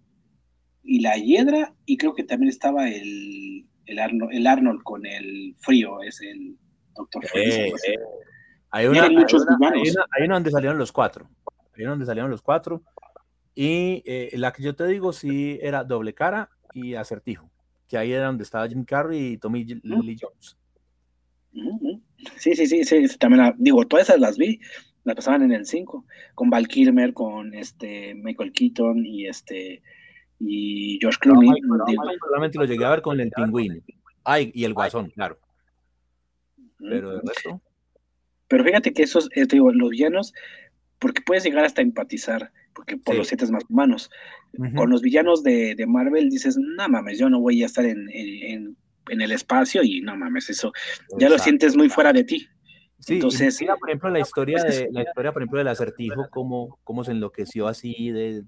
y 0.82 1.00
La 1.00 1.16
Hiedra, 1.16 1.74
y 1.84 1.96
creo 1.96 2.14
que 2.14 2.24
también 2.24 2.48
estaba 2.48 2.88
el, 2.88 3.66
el, 3.86 4.46
Arnold, 4.46 4.82
con 4.82 5.06
el 5.06 5.54
frío, 5.58 6.02
es 6.02 6.20
el 6.22 6.56
Doctor 6.94 7.26
Frío. 7.26 7.74
Hay 8.70 8.86
una, 8.86 9.04
hay, 9.04 10.28
donde 10.28 10.50
salieron 10.50 10.78
los 10.78 10.92
cuatro. 10.92 11.30
Hay 11.74 11.82
una 11.82 11.90
donde 11.90 12.06
salieron 12.06 12.30
los 12.30 12.42
cuatro. 12.42 12.82
Y 13.54 14.02
eh, 14.04 14.30
la 14.34 14.52
que 14.52 14.62
yo 14.62 14.74
te 14.74 14.86
digo 14.86 15.12
sí 15.12 15.58
era 15.62 15.84
doble 15.84 16.14
cara 16.14 16.50
y 16.74 16.94
acertijo. 16.94 17.50
Que 17.88 17.96
ahí 17.96 18.12
era 18.12 18.26
donde 18.26 18.42
estaba 18.42 18.68
Jim 18.68 18.84
Carrey 18.84 19.32
y 19.32 19.38
Tommy 19.38 19.64
Lee 19.64 20.18
Jones. 20.20 20.58
Sí, 22.36 22.54
sí, 22.54 22.66
sí, 22.66 22.84
sí, 22.84 23.06
también 23.18 23.54
digo, 23.58 23.84
todas 23.86 24.08
esas 24.08 24.20
las 24.20 24.36
vi, 24.38 24.60
las 25.04 25.16
pasaban 25.16 25.42
en 25.42 25.52
el 25.52 25.66
5, 25.66 26.04
con 26.34 26.50
Val 26.50 26.68
Kilmer, 26.68 27.12
con 27.12 27.54
este 27.54 28.14
Michael 28.14 28.52
Keaton 28.52 29.04
y 29.04 29.26
este 29.26 29.82
y 30.38 30.98
Josh 31.02 31.18
Clooney. 31.18 31.50
solamente 32.20 32.58
lo 32.58 32.64
llegué 32.64 32.84
a 32.84 32.90
ver 32.90 33.02
con 33.02 33.20
el 33.20 33.30
pingüino. 33.30 33.76
Ay, 34.24 34.50
y 34.54 34.64
el 34.64 34.74
guasón, 34.74 35.10
claro. 35.10 35.38
Pero 36.78 37.10
de 37.10 37.20
resto. 37.24 37.62
Pero 38.48 38.64
fíjate 38.64 38.92
que 38.92 39.02
esos, 39.02 39.28
eh, 39.34 39.46
digo, 39.46 39.72
los 39.72 39.90
villanos, 39.90 40.32
porque 40.98 41.22
puedes 41.22 41.44
llegar 41.44 41.64
hasta 41.64 41.82
empatizar, 41.82 42.52
porque 42.74 42.96
por 42.96 43.14
los 43.14 43.28
siete 43.28 43.46
más 43.50 43.64
humanos. 43.68 44.10
Con 44.74 44.90
los 44.90 45.02
villanos 45.02 45.42
de, 45.42 45.74
de, 45.74 45.86
Marvel 45.86 46.30
dices, 46.30 46.56
no 46.56 46.88
mames, 46.88 47.18
yo 47.18 47.28
no 47.28 47.40
voy 47.40 47.62
a 47.62 47.66
estar 47.66 47.84
en, 47.84 48.08
en 48.10 48.36
en 48.52 48.76
el 49.20 49.32
espacio 49.32 49.82
y 49.82 50.00
no 50.00 50.16
mames, 50.16 50.50
eso 50.50 50.72
ya 51.18 51.28
lo 51.28 51.38
sientes 51.38 51.76
muy 51.76 51.88
fuera 51.88 52.12
de 52.12 52.24
ti. 52.24 52.48
Sí, 52.98 53.14
Entonces, 53.14 53.60
mira, 53.60 53.76
por 53.76 53.90
ejemplo, 53.90 54.10
la 54.10 54.20
historia 54.20 54.62
de 54.62 54.88
la 54.90 55.02
historia, 55.02 55.32
por 55.32 55.42
ejemplo, 55.42 55.58
del 55.58 55.68
acertijo, 55.68 56.28
cómo, 56.30 56.78
cómo 56.82 57.04
se 57.04 57.12
enloqueció 57.12 57.68
así 57.68 58.10
de. 58.10 58.42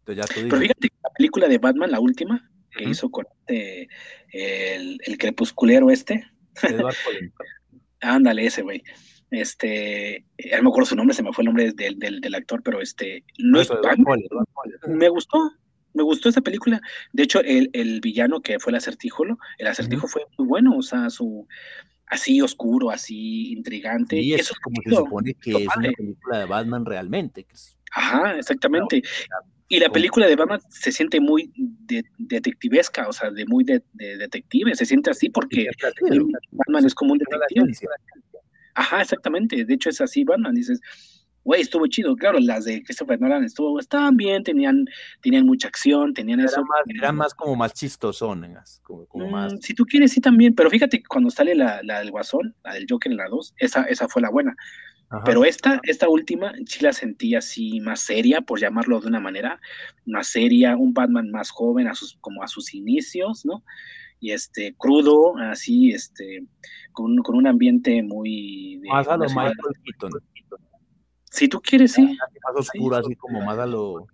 Entonces 0.00 0.16
ya 0.16 0.26
tú 0.26 0.48
Pero 0.48 0.58
fíjate, 0.58 0.88
la 1.02 1.10
película 1.10 1.48
de 1.48 1.58
Batman, 1.58 1.90
la 1.90 2.00
última, 2.00 2.50
que 2.70 2.84
hizo 2.84 3.10
con 3.10 3.26
este, 3.46 3.88
el, 4.32 4.98
el 5.04 5.18
crepusculero 5.18 5.90
este. 5.90 6.24
Ándale, 8.00 8.46
ese 8.46 8.62
güey. 8.62 8.82
Este, 9.30 10.24
no 10.56 10.62
me 10.62 10.68
acuerdo 10.70 10.86
su 10.86 10.96
nombre, 10.96 11.14
se 11.14 11.22
me 11.22 11.32
fue 11.32 11.42
el 11.42 11.46
nombre 11.46 11.72
del, 11.72 11.98
del, 11.98 12.20
del 12.20 12.34
actor, 12.34 12.62
pero 12.64 12.80
este, 12.80 13.24
no, 13.38 13.60
es 13.60 13.68
Batman. 13.68 14.18
Me 14.88 15.08
gustó, 15.08 15.38
me 15.94 16.02
gustó 16.02 16.28
esa 16.28 16.40
película. 16.40 16.80
De 17.12 17.22
hecho, 17.22 17.40
el, 17.40 17.70
el 17.72 18.00
villano 18.00 18.40
que 18.40 18.58
fue 18.58 18.70
el 18.70 18.76
acertijo, 18.76 19.24
el 19.58 19.66
acertijo 19.66 20.06
fue 20.06 20.22
muy 20.38 20.46
bueno, 20.46 20.76
o 20.76 20.82
sea, 20.82 21.10
su 21.10 21.46
así 22.10 22.42
oscuro, 22.42 22.90
así 22.90 23.52
intrigante. 23.52 24.18
Y 24.20 24.34
eso 24.34 24.52
es 24.52 24.60
como 24.60 24.76
se 24.82 24.90
supone 24.90 25.34
que 25.34 25.52
es 25.52 25.76
una 25.76 25.90
película 25.92 26.38
de 26.38 26.44
Batman 26.44 26.84
realmente. 26.84 27.46
Ajá, 27.92 28.36
exactamente. 28.36 29.02
Y 29.68 29.78
la 29.78 29.88
película 29.88 30.26
de 30.26 30.34
Batman 30.34 30.60
se 30.68 30.90
siente 30.90 31.20
muy 31.20 31.52
detectivesca, 32.18 33.08
o 33.08 33.12
sea, 33.12 33.30
de 33.30 33.46
muy 33.46 33.62
de, 33.62 33.82
detective, 33.94 34.74
se 34.74 34.84
siente 34.84 35.10
así 35.10 35.30
porque 35.30 35.70
Batman 36.50 36.84
es 36.84 36.94
como 36.94 37.12
un 37.12 37.18
detective. 37.18 37.72
Ajá, 38.74 39.02
exactamente. 39.02 39.64
De 39.64 39.74
hecho, 39.74 39.90
es 39.90 40.00
así 40.00 40.24
Batman. 40.24 40.54
Dices, 40.54 40.80
güey, 41.44 41.62
estuvo 41.62 41.86
chido. 41.86 42.16
Claro, 42.16 42.38
las 42.40 42.64
de 42.64 42.82
Christopher 42.82 43.20
Nolan 43.20 43.44
estuvo, 43.44 43.78
estaban 43.78 44.16
bien, 44.16 44.42
tenían, 44.42 44.84
tenían 45.22 45.46
mucha 45.46 45.68
acción, 45.68 46.14
tenían 46.14 46.40
era 46.40 46.48
eso. 46.48 46.62
Más, 46.62 46.80
era 46.88 47.12
más 47.12 47.34
como 47.34 47.56
más 47.56 47.74
chistosonas, 47.74 48.80
como, 48.84 49.06
como 49.06 49.28
mm, 49.28 49.30
más. 49.30 49.52
Si 49.60 49.74
tú 49.74 49.84
quieres, 49.84 50.12
sí 50.12 50.20
también, 50.20 50.54
pero 50.54 50.70
fíjate 50.70 51.02
cuando 51.02 51.30
sale 51.30 51.54
la, 51.54 51.80
la 51.82 52.00
del 52.00 52.10
Guasón, 52.10 52.54
la 52.64 52.74
del 52.74 52.86
Joker 52.88 53.12
en 53.12 53.18
la 53.18 53.28
2, 53.28 53.54
esa, 53.58 53.82
esa 53.84 54.08
fue 54.08 54.22
la 54.22 54.30
buena. 54.30 54.54
Pero 55.24 55.44
esta, 55.44 55.80
esta 55.82 56.08
última, 56.08 56.52
sí 56.66 56.84
la 56.84 56.92
sentí 56.92 57.34
así 57.34 57.80
más 57.80 58.00
seria, 58.00 58.42
por 58.42 58.60
llamarlo 58.60 59.00
de 59.00 59.08
una 59.08 59.18
manera, 59.18 59.60
más 60.06 60.28
seria, 60.28 60.76
un 60.76 60.94
Batman 60.94 61.32
más 61.32 61.50
joven, 61.50 61.88
a 61.88 61.96
sus, 61.96 62.16
como 62.20 62.44
a 62.44 62.46
sus 62.46 62.74
inicios, 62.74 63.44
¿no? 63.44 63.64
Y 64.20 64.30
este, 64.30 64.72
crudo, 64.78 65.36
así, 65.38 65.90
este, 65.90 66.44
con, 66.92 67.16
con 67.18 67.36
un 67.36 67.48
ambiente 67.48 68.04
muy... 68.04 68.80
más 68.88 69.08
a 69.08 69.16
lo 69.16 69.24
Michael 69.24 69.56
Keaton. 69.84 70.12
Si 71.30 71.48
tú 71.48 71.60
quieres, 71.60 71.92
sí. 71.92 72.02
Más 72.02 72.56
oscura, 72.56 72.98
así 72.98 73.14
como 73.14 73.40
más 73.40 73.58
a, 73.58 73.66
lo, 73.66 74.06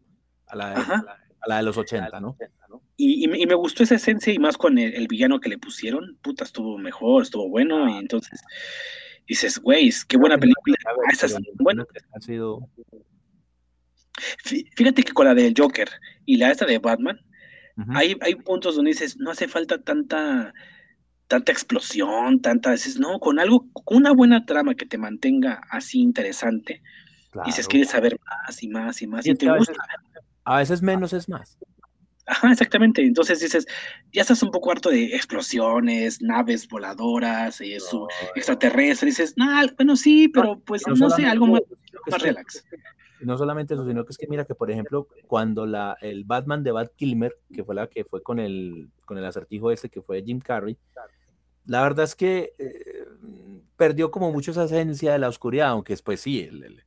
a, 0.46 0.56
la, 0.56 0.72
a 0.74 1.48
la 1.48 1.56
de 1.56 1.62
los 1.62 1.76
80, 1.76 2.20
¿no? 2.20 2.36
Y, 2.98 3.24
y, 3.24 3.46
me 3.46 3.54
gustó 3.54 3.82
esa 3.82 3.96
esencia 3.96 4.32
y 4.32 4.38
más 4.38 4.56
con 4.56 4.78
el, 4.78 5.06
villano 5.06 5.38
que 5.38 5.48
le 5.48 5.58
pusieron. 5.58 6.18
Puta, 6.22 6.44
estuvo 6.44 6.78
mejor, 6.78 7.22
estuvo 7.22 7.48
bueno. 7.48 7.88
Y 7.88 7.98
entonces 7.98 8.40
dices, 9.26 9.58
güey, 9.58 9.90
qué 10.08 10.16
buena 10.16 10.38
película. 10.38 10.76
Ah, 10.86 11.38
bueno. 11.58 11.86
Ha 12.14 12.20
sido... 12.20 12.68
Fíjate 14.44 15.02
que 15.02 15.12
con 15.12 15.26
la 15.26 15.34
del 15.34 15.54
Joker 15.56 15.90
y 16.24 16.38
la 16.38 16.50
esta 16.50 16.64
de 16.64 16.78
Batman, 16.78 17.20
hay, 17.88 18.16
hay 18.22 18.34
puntos 18.36 18.76
donde 18.76 18.92
dices, 18.92 19.18
no 19.18 19.30
hace 19.30 19.46
falta 19.46 19.82
tanta 19.82 20.54
tanta 21.28 21.52
explosión, 21.52 22.40
tanta, 22.40 22.72
dices, 22.72 22.98
no, 22.98 23.18
con 23.18 23.38
algo, 23.38 23.66
con 23.72 23.98
una 23.98 24.12
buena 24.12 24.46
trama 24.46 24.74
que 24.74 24.86
te 24.86 24.96
mantenga 24.96 25.60
así 25.70 26.00
interesante, 26.00 26.82
y 27.44 27.52
si 27.52 27.62
quieres 27.64 27.90
saber 27.90 28.18
más 28.24 28.62
y 28.62 28.68
más 28.68 29.02
y 29.02 29.06
más, 29.06 29.26
y, 29.26 29.34
te 29.34 29.50
gusta. 29.50 29.74
a 30.44 30.58
veces 30.58 30.82
menos 30.82 31.12
es 31.12 31.28
más. 31.28 31.58
Ajá, 32.26 32.50
exactamente. 32.50 33.02
Entonces 33.02 33.40
dices, 33.40 33.66
ya 34.12 34.22
estás 34.22 34.42
un 34.42 34.50
poco 34.50 34.72
harto 34.72 34.90
de 34.90 35.14
explosiones, 35.14 36.20
naves 36.20 36.68
voladoras, 36.68 37.60
eso, 37.60 38.08
extraterrestres. 38.34 39.16
Dices, 39.16 39.34
no, 39.36 39.46
bueno, 39.76 39.96
sí, 39.96 40.28
pero 40.28 40.58
pues 40.60 40.82
no, 40.88 41.10
sé, 41.10 41.24
algo 41.24 41.46
más, 41.46 41.62
relax. 42.20 42.64
No 43.20 43.38
solamente 43.38 43.74
eso, 43.74 43.86
sino 43.86 44.04
que 44.04 44.10
es 44.10 44.18
que 44.18 44.26
mira 44.26 44.44
que, 44.44 44.54
por 44.54 44.70
ejemplo, 44.70 45.08
cuando 45.26 45.66
la, 45.66 45.96
el 46.00 46.24
Batman 46.24 46.62
de 46.64 46.72
Bat 46.72 46.92
Kilmer, 46.96 47.36
que 47.54 47.64
fue 47.64 47.74
la 47.74 47.86
que 47.86 48.04
fue 48.04 48.22
con 48.22 48.40
el, 48.40 48.90
con 49.04 49.18
el 49.18 49.24
acertijo 49.24 49.70
ese, 49.70 49.88
que 49.88 50.02
fue 50.02 50.22
Jim 50.22 50.40
Carrey, 50.40 50.76
la 51.64 51.82
verdad 51.82 52.04
es 52.04 52.14
que 52.14 52.54
eh, 52.58 53.06
perdió 53.76 54.10
como 54.10 54.32
mucho 54.32 54.50
esa 54.50 54.64
esencia 54.64 55.12
de 55.12 55.18
la 55.18 55.28
oscuridad, 55.28 55.68
aunque 55.68 55.92
después 55.92 56.20
sí, 56.20 56.40
el, 56.40 56.82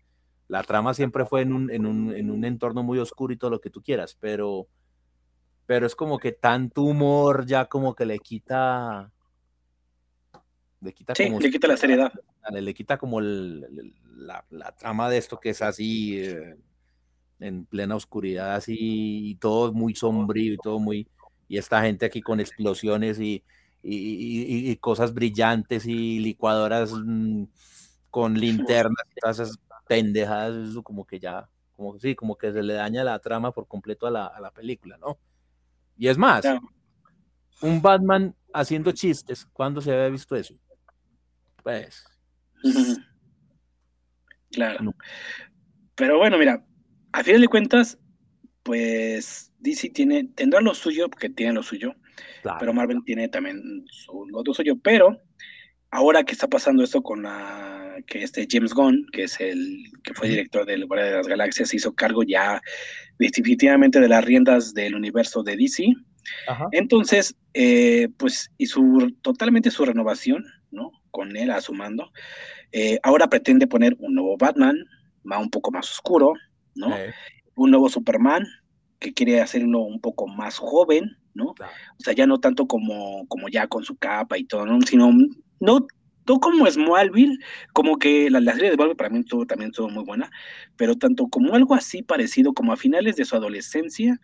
la 0.49 0.63
trama 0.63 0.93
siempre 0.95 1.25
fue 1.25 1.41
en 1.43 1.53
un, 1.53 1.71
en, 1.71 1.85
un, 1.85 2.13
en 2.13 2.31
un, 2.31 2.43
entorno 2.43 2.81
muy 2.81 2.97
oscuro 2.97 3.31
y 3.31 3.37
todo 3.37 3.51
lo 3.51 3.61
que 3.61 3.69
tú 3.69 3.83
quieras, 3.83 4.17
pero, 4.19 4.67
pero 5.67 5.85
es 5.85 5.95
como 5.95 6.17
que 6.17 6.31
tanto 6.31 6.81
humor 6.81 7.45
ya 7.45 7.65
como 7.65 7.95
que 7.95 8.05
le 8.05 8.19
quita... 8.19 9.11
Le 10.81 10.93
quita, 10.93 11.13
como, 11.13 11.39
le 11.39 11.51
quita 11.51 11.67
la 11.67 11.77
seriedad. 11.77 12.11
Le, 12.51 12.73
quita 12.73 12.97
como 12.97 13.21
la, 13.21 14.43
la, 14.49 14.71
trama 14.71 15.09
de 15.09 15.17
esto 15.17 15.39
que 15.39 15.49
es 15.49 15.61
así, 15.61 16.19
eh, 16.19 16.55
en 17.39 17.65
plena 17.65 17.95
oscuridad, 17.95 18.55
así, 18.55 18.75
y 19.29 19.35
todo 19.35 19.71
muy 19.71 19.93
sombrío 19.93 20.53
y 20.53 20.57
todo 20.57 20.79
muy... 20.79 21.07
Y 21.47 21.57
esta 21.57 21.81
gente 21.83 22.07
aquí 22.07 22.21
con 22.21 22.39
explosiones 22.39 23.19
y, 23.19 23.43
y, 23.83 24.71
y 24.71 24.75
cosas 24.77 25.13
brillantes 25.13 25.85
y 25.85 26.19
licuadoras 26.19 26.91
mm, 26.91 27.43
con 28.09 28.33
linternas 28.39 29.05
y 29.15 29.19
todas 29.19 29.39
esas 29.39 29.59
pendejadas, 29.89 30.69
eso 30.69 30.83
como 30.83 31.03
que 31.03 31.19
ya, 31.19 31.49
como 31.73 31.97
sí, 31.97 32.13
como 32.13 32.37
que 32.37 32.53
se 32.53 32.61
le 32.61 32.75
daña 32.75 33.03
la 33.03 33.17
trama 33.17 33.51
por 33.51 33.67
completo 33.67 34.05
a 34.05 34.11
la, 34.11 34.27
a 34.27 34.39
la 34.39 34.51
película, 34.51 34.99
¿no? 34.99 35.17
Y 35.97 36.07
es 36.07 36.15
más, 36.15 36.45
un 37.61 37.81
Batman 37.81 38.35
haciendo 38.53 38.91
chistes, 38.91 39.47
¿cuándo 39.51 39.81
se 39.81 39.91
había 39.91 40.09
visto 40.09 40.35
eso? 40.35 40.53
Pues. 41.63 42.05
Claro. 44.51 44.95
Pero 45.93 46.17
bueno, 46.17 46.39
mira, 46.39 46.65
a 47.11 47.23
fin 47.23 47.39
de 47.39 47.47
cuentas, 47.47 47.99
pues 48.63 49.53
DC 49.59 49.91
tiene, 49.91 50.23
tendrá 50.23 50.59
lo 50.59 50.73
suyo, 50.73 51.07
porque 51.07 51.29
tiene 51.29 51.53
lo 51.53 51.61
suyo, 51.61 51.93
pero 52.59 52.73
Marvel 52.73 53.03
tiene 53.05 53.29
también 53.29 53.85
su, 53.91 54.25
lo 54.27 54.43
suyo, 54.51 54.75
pero 54.81 55.21
ahora 55.91 56.23
que 56.23 56.33
está 56.33 56.47
pasando 56.47 56.83
esto 56.83 57.01
con 57.01 57.23
la 57.23 57.97
que 58.07 58.23
este 58.23 58.47
James 58.49 58.73
Gunn, 58.73 59.07
que 59.11 59.23
es 59.23 59.39
el 59.39 59.91
que 60.03 60.13
fue 60.13 60.29
director 60.29 60.65
del 60.65 60.85
Guardia 60.85 61.09
de 61.09 61.17
las 61.17 61.27
Galaxias, 61.27 61.69
se 61.69 61.77
hizo 61.77 61.93
cargo 61.93 62.23
ya 62.23 62.61
definitivamente 63.17 63.99
de 63.99 64.07
las 64.07 64.23
riendas 64.23 64.73
del 64.73 64.95
universo 64.95 65.43
de 65.43 65.57
DC. 65.57 65.93
Entonces, 66.71 67.35
eh, 67.53 68.09
pues, 68.17 68.51
y 68.57 68.67
su 68.67 69.15
totalmente 69.21 69.71
su 69.71 69.85
renovación, 69.85 70.45
¿no? 70.71 70.91
Con 71.11 71.35
él 71.35 71.49
a 71.51 71.61
su 71.61 71.73
mando. 71.73 72.11
Eh, 72.71 72.99
ahora 73.03 73.27
pretende 73.27 73.67
poner 73.67 73.95
un 73.99 74.13
nuevo 74.13 74.37
Batman, 74.37 74.77
va 75.29 75.39
un 75.39 75.49
poco 75.49 75.71
más 75.71 75.89
oscuro, 75.89 76.33
¿no? 76.75 76.95
Un 77.55 77.71
nuevo 77.71 77.89
Superman, 77.89 78.45
que 78.99 79.13
quiere 79.13 79.41
hacerlo 79.41 79.79
un 79.79 79.99
poco 79.99 80.27
más 80.27 80.57
joven, 80.57 81.17
¿no? 81.33 81.45
O 81.45 82.03
sea, 82.03 82.13
ya 82.13 82.27
no 82.27 82.39
tanto 82.39 82.67
como, 82.67 83.25
como 83.27 83.49
ya 83.49 83.67
con 83.67 83.83
su 83.83 83.97
capa 83.97 84.37
y 84.37 84.43
todo, 84.43 84.65
¿no? 84.65 84.79
Sino 84.81 85.11
no, 85.59 85.87
no 86.27 86.39
como 86.39 86.69
Smallville, 86.69 87.37
como 87.73 87.97
que 87.97 88.29
la, 88.29 88.39
serie 88.53 88.69
de 88.69 88.75
Smallville 88.75 88.95
para 88.95 89.09
mí 89.09 89.19
estuvo, 89.19 89.45
también 89.45 89.71
estuvo 89.71 89.89
muy 89.89 90.03
buena, 90.03 90.31
pero 90.77 90.95
tanto 90.95 91.27
como 91.27 91.53
algo 91.55 91.75
así 91.75 92.03
parecido, 92.03 92.53
como 92.53 92.71
a 92.71 92.77
finales 92.77 93.15
de 93.15 93.25
su 93.25 93.35
adolescencia 93.35 94.19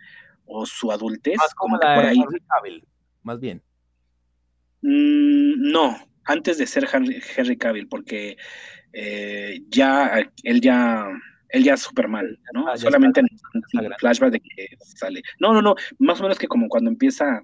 o 0.46 0.66
su 0.66 0.92
adultez, 0.92 1.38
como, 1.56 1.80
por 1.80 2.06
ahí. 2.06 2.24
más 3.24 3.40
bien. 3.40 3.62
Mm, 4.82 5.72
no, 5.72 5.98
antes 6.26 6.58
de 6.58 6.68
ser 6.68 6.88
Henry, 6.92 7.58
Cavill, 7.58 7.88
porque 7.88 8.38
eh, 8.94 9.62
ya 9.70 10.30
él 10.44 10.62
ya 10.62 11.08
él 11.56 11.64
ya 11.64 11.76
es 11.76 11.82
súper 11.82 12.08
mal, 12.08 12.38
¿no? 12.54 12.68
Ah, 12.68 12.78
Solamente 12.78 13.22
en, 13.22 13.28
el 13.82 13.94
flashback 13.98 14.32
de 14.34 14.40
que 14.42 14.68
sale. 14.80 15.22
No, 15.40 15.54
no, 15.54 15.62
no, 15.62 15.76
más 16.00 16.20
o 16.20 16.24
menos 16.24 16.38
que 16.38 16.48
como 16.48 16.68
cuando 16.68 16.90
empieza 16.90 17.44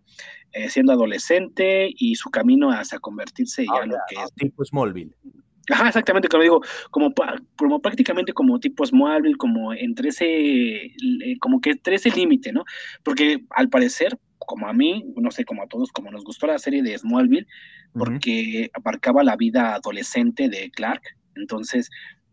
eh, 0.52 0.70
siendo 0.70 0.92
adolescente 0.92 1.90
y 1.98 2.16
su 2.16 2.30
camino 2.30 2.72
hacia 2.72 3.00
convertirse 3.00 3.66
ya 3.66 3.84
ah, 3.84 3.86
lo 3.86 3.96
que 4.10 4.16
es. 4.22 4.34
Tipo 4.36 4.66
Smallville. 4.66 5.16
Ajá, 5.70 5.88
exactamente, 5.88 6.28
como 6.28 6.44
digo, 6.44 6.62
como, 6.90 7.14
como 7.56 7.82
prácticamente 7.82 8.34
como 8.34 8.60
tipo 8.60 8.86
Smallville, 8.86 9.38
como 9.38 9.74
entre 9.74 10.10
ese, 10.10 10.92
como 11.40 11.62
que 11.62 11.72
entre 11.72 11.96
ese 11.96 12.10
límite, 12.10 12.52
¿no? 12.52 12.66
Porque 13.04 13.46
al 13.52 13.70
parecer, 13.70 14.18
como 14.40 14.68
a 14.68 14.74
mí, 14.74 15.06
no 15.16 15.32
sé, 15.32 15.46
como 15.46 15.64
a 15.64 15.68
todos, 15.68 15.92
como 15.92 16.12
nos 16.12 16.26
gustó 16.26 16.48
la 16.48 16.60
serie 16.60 16.82
de 16.82 16.98
Smallville, 16.98 17.48
porque 17.94 18.70
abarcaba 18.74 19.24
la 19.24 19.38
vida 19.38 19.76
adolescente 19.76 20.50
de 20.50 20.70
Clark, 20.72 21.02
entonces 21.36 21.90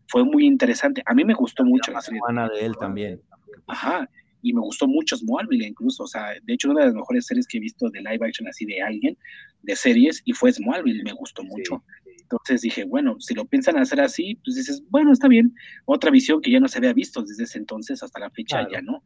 fue 0.09 0.23
muy 0.23 0.45
interesante. 0.45 1.01
A 1.05 1.13
mí 1.13 1.23
me 1.23 1.33
gustó 1.33 1.63
mucho 1.63 1.91
la 1.91 2.01
serie. 2.01 2.19
de 2.49 2.65
él 2.65 2.75
también. 2.77 3.21
Ajá, 3.67 4.09
y 4.41 4.53
me 4.53 4.61
gustó 4.61 4.87
mucho 4.87 5.15
Smallville 5.15 5.67
incluso, 5.67 6.03
o 6.03 6.07
sea, 6.07 6.33
de 6.43 6.53
hecho 6.53 6.69
una 6.69 6.81
de 6.81 6.85
las 6.87 6.95
mejores 6.95 7.25
series 7.25 7.47
que 7.47 7.57
he 7.57 7.61
visto 7.61 7.89
de 7.89 7.99
live 7.99 8.25
action 8.25 8.47
así 8.47 8.65
de 8.65 8.81
alguien, 8.81 9.17
de 9.63 9.75
series, 9.75 10.21
y 10.25 10.33
fue 10.33 10.51
Smallville, 10.51 11.03
me 11.03 11.13
gustó 11.13 11.43
mucho. 11.43 11.83
Entonces 12.21 12.61
dije, 12.61 12.83
bueno, 12.85 13.15
si 13.19 13.33
lo 13.33 13.45
piensan 13.45 13.77
hacer 13.77 13.99
así, 14.01 14.39
pues 14.43 14.55
dices, 14.55 14.83
bueno, 14.89 15.11
está 15.11 15.27
bien, 15.27 15.53
otra 15.85 16.11
visión 16.11 16.41
que 16.41 16.51
ya 16.51 16.59
no 16.59 16.67
se 16.67 16.77
había 16.77 16.93
visto 16.93 17.21
desde 17.21 17.43
ese 17.43 17.57
entonces 17.57 18.01
hasta 18.01 18.19
la 18.19 18.29
fecha 18.29 18.67
ya, 18.71 18.81
¿no? 18.81 19.03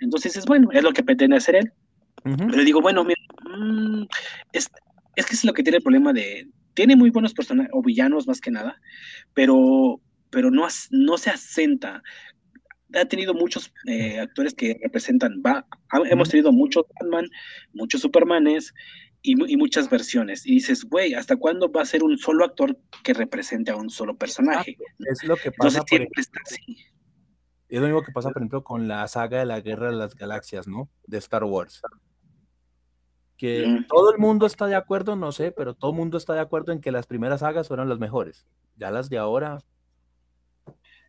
Entonces 0.00 0.36
es 0.36 0.46
bueno, 0.46 0.68
es 0.72 0.82
lo 0.82 0.92
que 0.92 1.02
pretende 1.02 1.36
hacer 1.36 1.56
él. 1.56 1.72
Pero 2.24 2.64
digo, 2.64 2.80
bueno, 2.80 3.04
mira, 3.04 3.20
mm, 3.44 4.04
es, 4.52 4.70
es 5.16 5.26
que 5.26 5.34
es 5.34 5.44
lo 5.44 5.52
que 5.52 5.62
tiene 5.62 5.78
el 5.78 5.82
problema 5.82 6.12
de, 6.12 6.48
tiene 6.74 6.96
muy 6.96 7.10
buenos 7.10 7.34
personajes, 7.34 7.70
o 7.74 7.82
villanos 7.82 8.26
más 8.26 8.40
que 8.40 8.50
nada, 8.50 8.80
pero, 9.34 10.00
pero 10.32 10.50
no, 10.50 10.66
no 10.90 11.18
se 11.18 11.30
asenta 11.30 12.02
ha 12.94 13.04
tenido 13.06 13.34
muchos 13.34 13.72
eh, 13.86 14.18
actores 14.18 14.54
que 14.54 14.78
representan, 14.82 15.42
va, 15.44 15.66
hemos 16.10 16.28
tenido 16.28 16.52
muchos 16.52 16.84
Batman, 17.00 17.26
muchos 17.72 18.00
Supermanes 18.00 18.74
y, 19.22 19.56
muchas 19.56 19.88
versiones. 19.88 20.46
Y 20.46 20.54
dices, 20.54 20.84
güey, 20.84 21.14
¿hasta 21.14 21.36
cuándo 21.36 21.70
va 21.70 21.82
a 21.82 21.86
ser 21.86 22.02
un 22.02 22.18
solo 22.18 22.44
actor 22.44 22.76
que 23.02 23.14
represente 23.14 23.70
a 23.70 23.76
un 23.76 23.88
solo 23.88 24.16
personaje? 24.16 24.76
Es 24.98 25.24
lo 25.24 25.36
que 25.36 25.52
pasa. 25.52 25.82
Es 27.68 27.80
lo 27.80 27.86
mismo 27.86 28.02
que 28.02 28.12
pasa, 28.12 28.30
por 28.30 28.42
ejemplo, 28.42 28.64
con 28.64 28.88
la 28.88 29.06
saga 29.08 29.38
de 29.38 29.46
la 29.46 29.60
Guerra 29.60 29.90
de 29.90 29.96
las 29.96 30.14
Galaxias, 30.14 30.68
¿no? 30.68 30.90
De 31.06 31.18
Star 31.18 31.44
Wars. 31.44 31.80
Que 33.38 33.84
todo 33.88 34.12
el 34.12 34.18
mundo 34.18 34.44
está 34.44 34.66
de 34.66 34.74
acuerdo, 34.74 35.16
no 35.16 35.32
sé, 35.32 35.52
pero 35.52 35.74
todo 35.74 35.92
el 35.92 35.96
mundo 35.96 36.18
está 36.18 36.34
de 36.34 36.40
acuerdo 36.40 36.72
en 36.72 36.80
que 36.80 36.92
las 36.92 37.06
primeras 37.06 37.40
sagas 37.40 37.68
fueron 37.68 37.88
las 37.88 37.98
mejores. 37.98 38.46
Ya 38.76 38.90
las 38.90 39.08
de 39.08 39.18
ahora, 39.18 39.58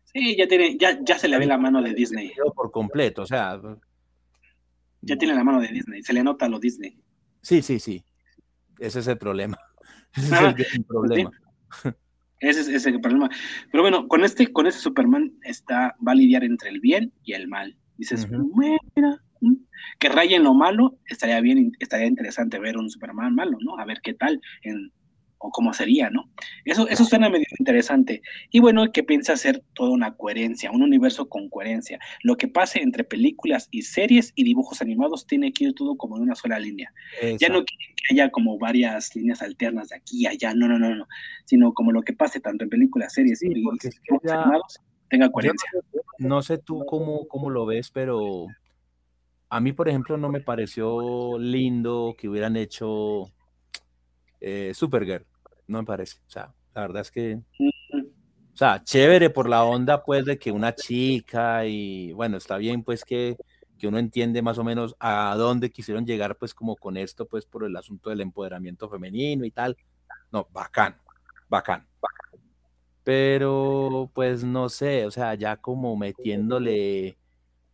Sí, 0.04 0.36
ya 0.36 0.46
tiene, 0.46 0.76
ya, 0.78 0.98
ya 1.02 1.18
se 1.18 1.28
le 1.28 1.38
ve 1.38 1.46
la 1.46 1.58
mano 1.58 1.82
de 1.82 1.92
Disney. 1.92 2.32
Por 2.54 2.70
completo, 2.70 3.22
o 3.22 3.26
sea. 3.26 3.60
Ya 5.00 5.16
tiene 5.16 5.34
la 5.34 5.44
mano 5.44 5.60
de 5.60 5.68
Disney, 5.68 6.02
se 6.02 6.12
le 6.12 6.22
nota 6.22 6.48
lo 6.48 6.58
Disney. 6.58 6.98
Sí, 7.42 7.60
sí, 7.62 7.78
sí. 7.78 8.04
Ese 8.78 9.00
es 9.00 9.06
el 9.06 9.18
problema. 9.18 9.58
Ese 10.16 10.34
es 10.62 10.74
el, 10.74 10.84
problema. 10.84 11.30
Ese 12.40 12.74
es, 12.74 12.86
el 12.86 13.00
problema. 13.00 13.28
Pero 13.70 13.82
bueno, 13.82 14.08
con 14.08 14.24
este, 14.24 14.52
con 14.52 14.66
este 14.66 14.80
Superman 14.80 15.32
está, 15.42 15.96
va 16.06 16.12
a 16.12 16.14
lidiar 16.14 16.44
entre 16.44 16.70
el 16.70 16.80
bien 16.80 17.12
y 17.24 17.32
el 17.32 17.48
mal. 17.48 17.76
Dices, 17.96 18.28
mira, 18.30 19.20
mm, 19.40 19.54
que 19.98 20.08
raya 20.08 20.36
en 20.36 20.44
lo 20.44 20.54
malo, 20.54 20.98
estaría 21.06 21.40
bien, 21.40 21.72
estaría 21.78 22.06
interesante 22.06 22.58
ver 22.58 22.78
un 22.78 22.90
Superman 22.90 23.34
malo, 23.34 23.58
¿no? 23.60 23.78
A 23.78 23.84
ver 23.84 24.00
qué 24.02 24.14
tal 24.14 24.40
en 24.62 24.92
o 25.44 25.50
cómo 25.50 25.74
sería, 25.74 26.08
¿no? 26.08 26.30
Eso, 26.64 26.88
eso 26.88 27.04
suena 27.04 27.28
medio 27.28 27.44
interesante. 27.58 28.22
Y 28.50 28.60
bueno, 28.60 28.90
que 28.92 29.02
piensa 29.02 29.34
hacer 29.34 29.62
toda 29.74 29.90
una 29.90 30.14
coherencia, 30.16 30.70
un 30.70 30.80
universo 30.80 31.28
con 31.28 31.50
coherencia. 31.50 31.98
Lo 32.22 32.38
que 32.38 32.48
pase 32.48 32.80
entre 32.80 33.04
películas 33.04 33.68
y 33.70 33.82
series 33.82 34.32
y 34.34 34.44
dibujos 34.44 34.80
animados 34.80 35.26
tiene 35.26 35.52
que 35.52 35.64
ir 35.64 35.74
todo 35.74 35.96
como 35.96 36.16
en 36.16 36.22
una 36.22 36.34
sola 36.34 36.58
línea. 36.58 36.90
Ya 37.38 37.50
no 37.50 37.62
que 37.62 37.74
haya 38.10 38.30
como 38.30 38.58
varias 38.58 39.14
líneas 39.14 39.42
alternas 39.42 39.90
de 39.90 39.96
aquí 39.96 40.22
y 40.22 40.26
allá, 40.26 40.54
no, 40.54 40.66
no, 40.66 40.78
no, 40.78 40.94
no, 40.94 41.06
sino 41.44 41.74
como 41.74 41.92
lo 41.92 42.00
que 42.00 42.14
pase 42.14 42.40
tanto 42.40 42.64
en 42.64 42.70
películas, 42.70 43.12
series 43.12 43.42
y 43.42 43.50
dibujos 43.50 43.84
animados 44.26 44.80
tenga 45.10 45.30
coherencia. 45.30 45.68
No 46.18 46.40
sé, 46.40 46.56
tú 46.56 46.86
cómo, 46.86 47.28
cómo 47.28 47.50
lo 47.50 47.66
ves, 47.66 47.90
pero 47.90 48.46
a 49.50 49.60
mí, 49.60 49.72
por 49.72 49.90
ejemplo, 49.90 50.16
no 50.16 50.30
me 50.30 50.40
pareció 50.40 51.38
lindo 51.38 52.14
que 52.16 52.30
hubieran 52.30 52.56
hecho 52.56 53.30
eh, 54.40 54.72
Supergirl 54.74 55.26
no 55.66 55.78
me 55.78 55.84
parece. 55.84 56.18
O 56.26 56.30
sea, 56.30 56.52
la 56.74 56.82
verdad 56.82 57.02
es 57.02 57.10
que, 57.10 57.40
o 58.54 58.56
sea, 58.56 58.82
chévere 58.84 59.30
por 59.30 59.48
la 59.48 59.64
onda, 59.64 60.04
pues, 60.04 60.24
de 60.24 60.38
que 60.38 60.52
una 60.52 60.74
chica 60.74 61.66
y, 61.66 62.12
bueno, 62.12 62.36
está 62.36 62.56
bien, 62.56 62.82
pues, 62.84 63.04
que, 63.04 63.36
que 63.78 63.88
uno 63.88 63.98
entiende 63.98 64.42
más 64.42 64.58
o 64.58 64.64
menos 64.64 64.96
a 65.00 65.34
dónde 65.36 65.70
quisieron 65.70 66.06
llegar, 66.06 66.36
pues, 66.36 66.54
como 66.54 66.76
con 66.76 66.96
esto, 66.96 67.26
pues, 67.26 67.46
por 67.46 67.64
el 67.64 67.76
asunto 67.76 68.10
del 68.10 68.20
empoderamiento 68.20 68.88
femenino 68.88 69.44
y 69.44 69.50
tal. 69.50 69.76
No, 70.32 70.48
bacán, 70.52 70.96
bacán, 71.48 71.86
bacán. 72.00 72.40
Pero, 73.04 74.10
pues, 74.14 74.44
no 74.44 74.68
sé, 74.68 75.06
o 75.06 75.10
sea, 75.10 75.34
ya 75.34 75.56
como 75.56 75.96
metiéndole 75.96 77.18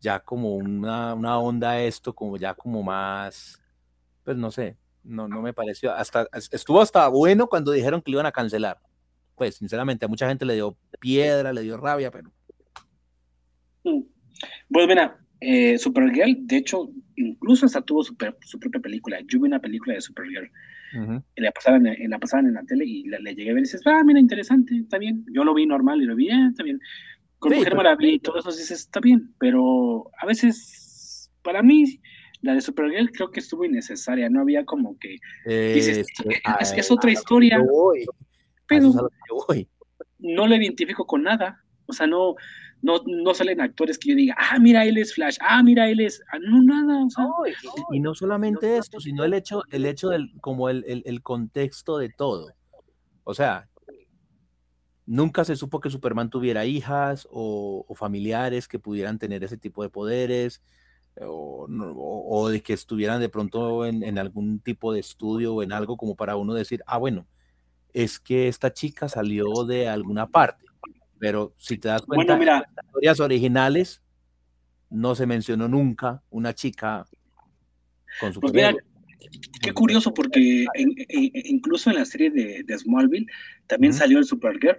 ya 0.01 0.21
como 0.21 0.55
una, 0.55 1.15
una 1.15 1.39
onda 1.39 1.73
a 1.73 1.83
esto, 1.83 2.15
como 2.15 2.37
ya 2.37 2.55
como 2.55 2.83
más, 2.83 3.61
pues, 4.25 4.37
no 4.37 4.51
sé, 4.51 4.77
no, 5.05 5.29
no 5.29 5.43
me 5.43 5.53
pareció. 5.53 5.93
Hasta, 5.93 6.29
estuvo 6.33 6.81
hasta 6.81 7.09
bueno 7.09 7.49
cuando 7.49 7.73
dijeron 7.73 8.03
que 8.03 8.11
lo 8.11 8.17
iban 8.17 8.27
a 8.27 8.33
cancelar. 8.33 8.79
Pues, 9.35 9.57
sinceramente, 9.57 10.05
a 10.05 10.09
mucha 10.09 10.29
gente 10.29 10.45
le 10.45 10.55
dio 10.55 10.77
piedra, 11.01 11.53
le 11.53 11.63
dio 11.63 11.77
rabia, 11.77 12.11
pero. 12.11 12.31
Pues 13.83 14.87
mira, 14.87 15.19
eh, 15.41 15.79
Supergirl, 15.79 16.47
de 16.47 16.59
hecho, 16.59 16.91
incluso 17.17 17.67
hasta 17.67 17.81
tuvo 17.81 18.05
su, 18.05 18.17
propia 18.17 18.81
película. 18.81 19.19
Yo 19.21 19.41
vi 19.41 19.49
una 19.49 19.59
película 19.59 19.95
de 19.95 20.01
Supergirl. 20.01 20.51
la, 21.37 21.51
pasaban 21.53 21.87
en, 21.87 22.11
la 22.11 22.19
pasaban 22.19 22.47
en 22.47 22.55
la 22.55 22.63
tele 22.65 22.85
y 22.85 23.05
le 23.05 23.35
llegué 23.35 23.51
a 23.51 23.55
ver 23.55 23.63
y 23.63 23.65
dices, 23.65 23.83
ah, 23.87 24.03
mira, 24.05 24.21
interesante, 24.21 24.77
está 24.77 24.99
bien. 24.99 25.25
Yo 25.33 25.45
lo 25.45 25.55
vi 25.55 25.67
normal 25.67 26.03
y 26.03 26.05
lo 26.05 26.15
vi, 26.15 26.29
eh, 26.29 26.47
está 26.51 26.63
bien. 26.63 26.81
Con 27.39 27.55
Mujer 27.55 27.75
Maravilla 27.75 28.15
y 28.15 28.19
todo 28.19 28.39
eso 28.39 28.51
dices, 28.51 28.73
está 28.73 29.01
bien, 29.01 29.33
pero 29.39 30.11
a 30.21 30.27
veces, 30.27 31.31
para 31.43 31.63
mí, 31.63 32.01
la 32.43 32.55
de 32.55 32.61
Supergirl 32.61 33.11
creo 33.13 33.31
que 33.31 33.41
estuvo 33.41 33.65
innecesaria, 33.65 34.31
no 34.31 34.41
había 34.41 34.65
como 34.65 34.99
que 34.99 35.17
dices, 35.47 36.07
es 36.61 36.73
que 36.73 36.81
es 36.81 36.91
otra 36.91 37.11
historia, 37.11 37.59
pero 38.67 38.93
no 40.19 40.47
lo 40.47 40.55
identifico 40.55 41.07
con 41.07 41.23
nada, 41.23 41.63
o 41.87 41.93
sea, 41.93 42.07
no, 42.07 42.35
no, 42.83 43.03
no 43.07 43.35
salen 43.35 43.61
actores 43.61 43.99
que 43.99 44.11
yo 44.11 44.17
diga, 44.17 44.37
ah, 44.39 44.59
mira, 44.59 44.85
él 44.85 44.97
es 44.99 45.15
Flash, 45.15 45.37
ah, 45.41 45.63
mira, 45.63 45.89
él 45.89 46.01
es, 46.01 46.23
ah, 46.33 46.39
no, 46.41 46.63
nada, 46.63 47.07
y, 47.91 48.01
no 48.01 48.15
solamente 48.15 48.77
esto, 48.77 49.01
sino 49.01 49.25
el 49.25 49.35
hecho, 49.35 49.63
el 49.71 49.85
hecho 49.85 50.09
del, 50.09 50.33
como 50.41 50.69
el, 50.69 50.85
el, 50.87 51.23
contexto 51.23 51.99
de 51.99 52.09
todo, 52.09 52.53
o 53.25 53.35
sea, 53.35 53.69
nunca 55.05 55.45
se 55.45 55.57
supo 55.57 55.81
que 55.81 55.91
Superman 55.91 56.31
tuviera 56.31 56.65
hijas 56.65 57.27
o, 57.31 57.85
o 57.87 57.95
familiares 57.95 58.69
que 58.69 58.79
pudieran 58.79 59.19
tener 59.19 59.45
ese 59.45 59.59
tipo 59.59 59.83
de 59.83 59.91
poderes, 59.91 60.63
o, 61.27 62.49
de 62.51 62.63
que 62.63 62.73
estuvieran 62.73 63.21
de 63.21 63.29
pronto 63.29 63.85
en, 63.87 64.19
algún 64.19 64.61
tipo 64.61 64.93
de 64.93 65.01
estudio 65.01 65.55
o 65.55 65.63
en 65.63 65.73
algo 65.73 65.97
como 65.97 66.17
para 66.17 66.37
uno 66.37 66.55
decir, 66.55 66.83
ah, 66.87 66.99
bueno, 66.99 67.27
es 67.93 68.19
que 68.19 68.49
esta 68.49 68.73
chica 68.73 69.09
salió 69.09 69.65
de 69.65 69.89
alguna 69.89 70.29
parte. 70.29 70.65
Pero 71.19 71.53
si 71.59 71.77
te 71.77 71.89
das 71.89 72.03
cuenta, 72.03 72.35
en 72.35 72.47
las 72.47 72.65
historias 72.87 73.21
originales 73.21 74.03
no 74.89 75.15
se 75.15 75.27
mencionó 75.27 75.69
nunca 75.69 76.23
una 76.31 76.55
chica 76.55 77.07
con 78.19 78.33
su 78.33 78.41
pues 78.41 78.53
Qué 79.63 79.73
curioso, 79.73 80.13
porque 80.15 80.67
incluso 81.45 81.91
en 81.91 81.97
la 81.97 82.05
serie 82.05 82.31
de, 82.31 82.79
Smallville 82.79 83.27
también 83.67 83.93
salió 83.93 84.19
el 84.19 84.25
Supergirl. 84.25 84.79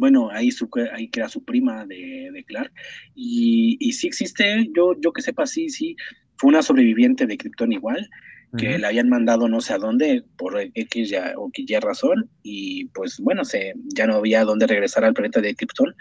Bueno, 0.00 0.30
ahí, 0.32 0.50
su, 0.50 0.66
ahí 0.94 1.08
queda 1.08 1.28
su 1.28 1.44
prima 1.44 1.84
de, 1.84 2.42
Clark. 2.46 2.72
Y, 3.14 3.76
y, 3.78 3.92
sí 3.92 4.06
existe, 4.06 4.66
yo, 4.74 4.98
yo 4.98 5.12
que 5.12 5.20
sepa, 5.20 5.46
sí, 5.46 5.68
sí, 5.68 5.94
fue 6.38 6.48
una 6.48 6.62
sobreviviente 6.62 7.26
de 7.26 7.36
Krypton 7.36 7.70
igual, 7.70 8.08
que 8.56 8.78
la 8.78 8.88
habían 8.88 9.10
mandado 9.10 9.46
no 9.46 9.60
sé 9.60 9.74
a 9.74 9.78
dónde, 9.78 10.24
por 10.38 10.58
X 10.58 11.10
ya, 11.10 11.34
o 11.36 11.50
Y 11.54 11.78
razón, 11.80 12.30
y 12.42 12.86
pues 12.86 13.20
bueno, 13.20 13.44
se, 13.44 13.74
ya 13.94 14.06
no 14.06 14.14
había 14.14 14.44
dónde 14.44 14.66
regresar 14.66 15.04
al 15.04 15.12
planeta 15.12 15.42
de 15.42 15.54
Krypton, 15.54 15.94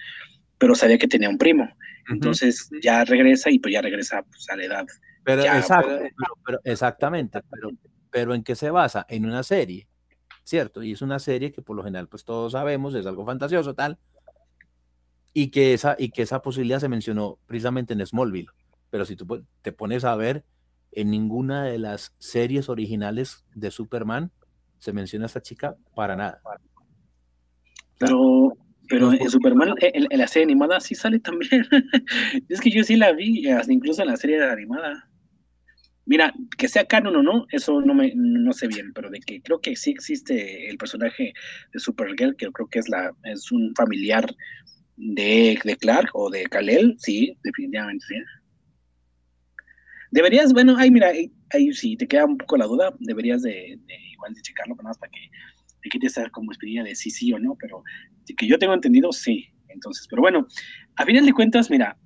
pero 0.57 0.75
sabía 0.75 0.97
que 0.97 1.09
tenía 1.09 1.29
un 1.29 1.37
primo. 1.37 1.69
Entonces 2.09 2.69
ya 2.81 3.03
regresa 3.03 3.51
y 3.51 3.59
pues 3.59 3.73
ya 3.73 3.81
regresa 3.81 4.23
pues, 4.23 4.49
a 4.49 4.55
la 4.55 4.63
edad. 4.63 4.85
Pero, 5.25 5.43
pero, 6.45 6.59
exactamente, 6.63 7.41
pero, 7.51 7.69
pero 8.09 8.33
¿en 8.33 8.43
qué 8.43 8.55
se 8.55 8.71
basa? 8.71 9.05
En 9.09 9.25
una 9.25 9.43
serie, 9.43 9.88
¿cierto? 10.43 10.83
Y 10.83 10.93
es 10.93 11.01
una 11.01 11.19
serie 11.19 11.51
que 11.51 11.61
por 11.61 11.75
lo 11.75 11.83
general 11.83 12.07
pues 12.07 12.23
todos 12.25 12.53
sabemos, 12.53 12.93
es 12.95 13.05
algo 13.05 13.25
fantasioso, 13.25 13.73
tal, 13.73 13.97
y 15.33 15.51
que 15.51 15.73
esa, 15.73 15.95
y 15.97 16.09
que 16.09 16.23
esa 16.23 16.41
posibilidad 16.41 16.79
se 16.79 16.89
mencionó 16.89 17.37
precisamente 17.45 17.93
en 17.93 18.05
Smallville. 18.05 18.49
Pero 18.89 19.05
si 19.05 19.15
tú 19.15 19.45
te 19.61 19.71
pones 19.71 20.03
a 20.03 20.15
ver, 20.15 20.43
en 20.91 21.11
ninguna 21.11 21.65
de 21.65 21.77
las 21.77 22.15
series 22.17 22.69
originales 22.69 23.45
de 23.53 23.71
Superman 23.71 24.31
se 24.79 24.93
menciona 24.93 25.25
a 25.25 25.27
esta 25.27 25.41
chica 25.41 25.75
para 25.95 26.15
nada. 26.15 26.41
Pero, 27.99 28.53
pero 28.87 29.11
en 29.11 29.29
Superman, 29.29 29.75
en, 29.81 30.17
la 30.17 30.27
serie 30.27 30.45
animada 30.45 30.79
sí 30.79 30.95
sale 30.95 31.19
también. 31.19 31.65
es 32.49 32.59
que 32.61 32.71
yo 32.71 32.83
sí 32.83 32.95
la 32.95 33.11
vi, 33.11 33.47
incluso 33.67 34.01
en 34.01 34.07
la 34.07 34.17
serie 34.17 34.43
animada. 34.43 35.08
Mira, 36.09 36.33
que 36.57 36.67
sea 36.67 36.85
canon 36.85 37.17
o 37.17 37.21
no, 37.21 37.45
eso 37.51 37.81
no 37.81 37.93
me 37.93 38.11
no 38.15 38.51
sé 38.51 38.67
bien, 38.67 38.91
pero 38.93 39.11
de 39.11 39.19
que 39.19 39.43
creo 39.43 39.61
que 39.61 39.75
sí 39.75 39.91
existe 39.91 40.67
el 40.67 40.75
personaje 40.75 41.33
de 41.71 41.79
Supergirl, 41.79 42.35
que 42.35 42.51
creo 42.51 42.67
que 42.67 42.79
es 42.79 42.89
la 42.89 43.15
es 43.25 43.51
un 43.51 43.75
familiar 43.75 44.25
de, 44.97 45.59
de 45.63 45.75
Clark 45.75 46.09
o 46.15 46.31
de 46.31 46.45
Kal-El, 46.45 46.95
sí, 46.97 47.37
definitivamente 47.43 48.03
sí. 48.07 48.15
Deberías, 50.09 50.51
bueno, 50.51 50.75
ahí 50.77 50.89
mira, 50.89 51.09
ahí, 51.09 51.73
sí 51.73 51.95
te 51.95 52.07
queda 52.07 52.25
un 52.25 52.39
poco 52.39 52.57
la 52.57 52.65
duda, 52.65 52.91
deberías 53.01 53.43
de, 53.43 53.79
igual 54.11 54.33
de 54.33 54.41
checarlo, 54.41 54.75
pero 54.75 54.89
hasta 54.89 55.07
que 55.09 55.29
te 55.83 55.89
quites 55.89 56.19
como 56.31 56.51
experiencia 56.51 56.89
de 56.89 56.95
sí, 56.95 57.11
sí 57.11 57.31
o 57.33 57.37
no, 57.37 57.55
pero 57.59 57.83
que 58.35 58.47
yo 58.47 58.57
tengo 58.57 58.73
entendido, 58.73 59.11
sí. 59.11 59.45
Entonces, 59.67 60.07
pero 60.09 60.23
bueno, 60.23 60.47
a 60.95 61.05
final 61.05 61.23
de 61.23 61.33
cuentas, 61.33 61.69
mira, 61.69 61.99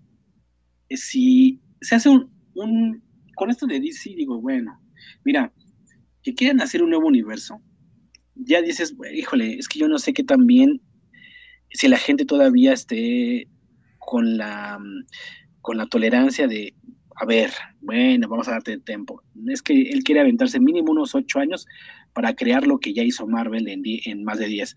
eh, 0.89 0.97
si 0.97 1.61
se 1.79 1.95
hace 1.95 2.09
un 2.09 3.12
con 3.35 3.49
esto 3.49 3.65
de 3.65 3.79
DC, 3.79 4.11
digo, 4.15 4.39
bueno, 4.41 4.79
mira, 5.23 5.51
que 6.21 6.33
quieren 6.33 6.61
hacer 6.61 6.81
un 6.83 6.89
nuevo 6.89 7.07
universo, 7.07 7.61
ya 8.35 8.61
dices, 8.61 8.95
híjole, 9.13 9.55
es 9.57 9.67
que 9.67 9.79
yo 9.79 9.87
no 9.87 9.99
sé 9.99 10.13
qué 10.13 10.23
tan 10.23 10.47
bien, 10.47 10.81
si 11.71 11.87
la 11.87 11.97
gente 11.97 12.25
todavía 12.25 12.73
esté 12.73 13.47
con 13.99 14.37
la, 14.37 14.79
con 15.61 15.77
la 15.77 15.87
tolerancia 15.87 16.47
de, 16.47 16.73
a 17.15 17.25
ver, 17.25 17.51
bueno, 17.81 18.27
vamos 18.27 18.47
a 18.47 18.51
darte 18.51 18.79
tiempo. 18.79 19.21
Es 19.47 19.61
que 19.61 19.89
él 19.91 20.03
quiere 20.03 20.21
aventarse 20.21 20.59
mínimo 20.59 20.91
unos 20.91 21.15
ocho 21.15 21.39
años 21.39 21.65
para 22.13 22.35
crear 22.35 22.67
lo 22.67 22.79
que 22.79 22.93
ya 22.93 23.03
hizo 23.03 23.27
Marvel 23.27 23.67
en, 23.67 23.81
en 23.85 24.23
más 24.23 24.39
de 24.39 24.47
diez. 24.47 24.75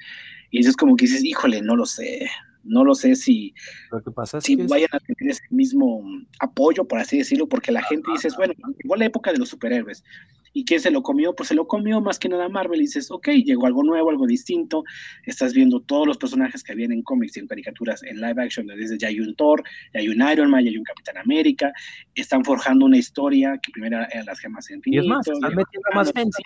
Y 0.50 0.60
eso 0.60 0.70
es 0.70 0.76
como 0.76 0.96
que 0.96 1.06
dices, 1.06 1.24
híjole, 1.24 1.60
no 1.60 1.76
lo 1.76 1.86
sé, 1.86 2.28
no 2.66 2.84
lo 2.84 2.94
sé 2.94 3.14
si, 3.14 3.54
lo 3.90 4.02
que 4.02 4.10
pasa 4.10 4.40
si 4.40 4.56
vayan 4.56 4.88
a 4.92 5.00
tener 5.00 5.30
ese 5.30 5.42
mismo 5.50 6.02
apoyo, 6.40 6.86
por 6.86 6.98
así 6.98 7.18
decirlo, 7.18 7.48
porque 7.48 7.72
la 7.72 7.82
gente 7.82 8.10
dice, 8.12 8.28
bueno, 8.36 8.54
igual 8.82 9.00
la 9.00 9.06
época 9.06 9.32
de 9.32 9.38
los 9.38 9.48
superhéroes. 9.48 10.04
¿Y 10.52 10.64
quién 10.64 10.80
se 10.80 10.90
lo 10.90 11.02
comió? 11.02 11.34
Pues 11.34 11.50
se 11.50 11.54
lo 11.54 11.66
comió 11.66 12.00
más 12.00 12.18
que 12.18 12.30
nada 12.30 12.48
Marvel. 12.48 12.80
Y 12.80 12.84
dices, 12.84 13.10
ok, 13.10 13.28
llegó 13.44 13.66
algo 13.66 13.82
nuevo, 13.82 14.08
algo 14.08 14.26
distinto. 14.26 14.84
Estás 15.24 15.52
viendo 15.52 15.80
todos 15.80 16.06
los 16.06 16.16
personajes 16.16 16.62
que 16.62 16.72
habían 16.72 16.92
en 16.92 17.02
cómics 17.02 17.36
y 17.36 17.40
en 17.40 17.46
caricaturas 17.46 18.02
en 18.02 18.22
live 18.22 18.42
action. 18.42 18.66
Desde 18.66 18.96
ya 18.96 19.08
hay 19.08 19.20
un 19.20 19.36
Thor, 19.36 19.62
ya 19.92 20.00
hay 20.00 20.08
un 20.08 20.26
Iron 20.26 20.50
Man, 20.50 20.64
ya 20.64 20.70
hay 20.70 20.78
un 20.78 20.84
Capitán 20.84 21.18
América. 21.18 21.74
Están 22.14 22.42
forjando 22.42 22.86
una 22.86 22.96
historia 22.96 23.60
que 23.62 23.70
primero 23.70 23.98
eran 24.10 24.24
las 24.24 24.40
gemas 24.40 24.70
en 24.70 24.80
Y 24.86 24.96
es 24.96 25.04
más, 25.04 25.28
están 25.28 25.54
metiendo 25.54 25.88
más 25.94 26.10
gente. 26.10 26.38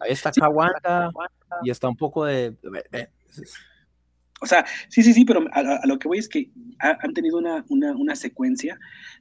Ahí 0.00 0.10
está 0.10 0.32
y 1.62 1.70
está 1.70 1.88
un 1.88 1.96
poco 1.96 2.24
de... 2.24 2.56
O 4.42 4.46
sea, 4.46 4.66
sí, 4.88 5.02
sí, 5.02 5.12
sí, 5.14 5.24
pero 5.24 5.44
a, 5.52 5.86
lo 5.86 5.98
que 5.98 6.08
voy 6.08 6.18
es 6.18 6.28
que 6.28 6.50
han 6.80 7.14
tenido 7.14 7.38
una, 7.38 7.64
una, 7.68 7.92
una, 7.92 8.16
secuencia 8.16 8.76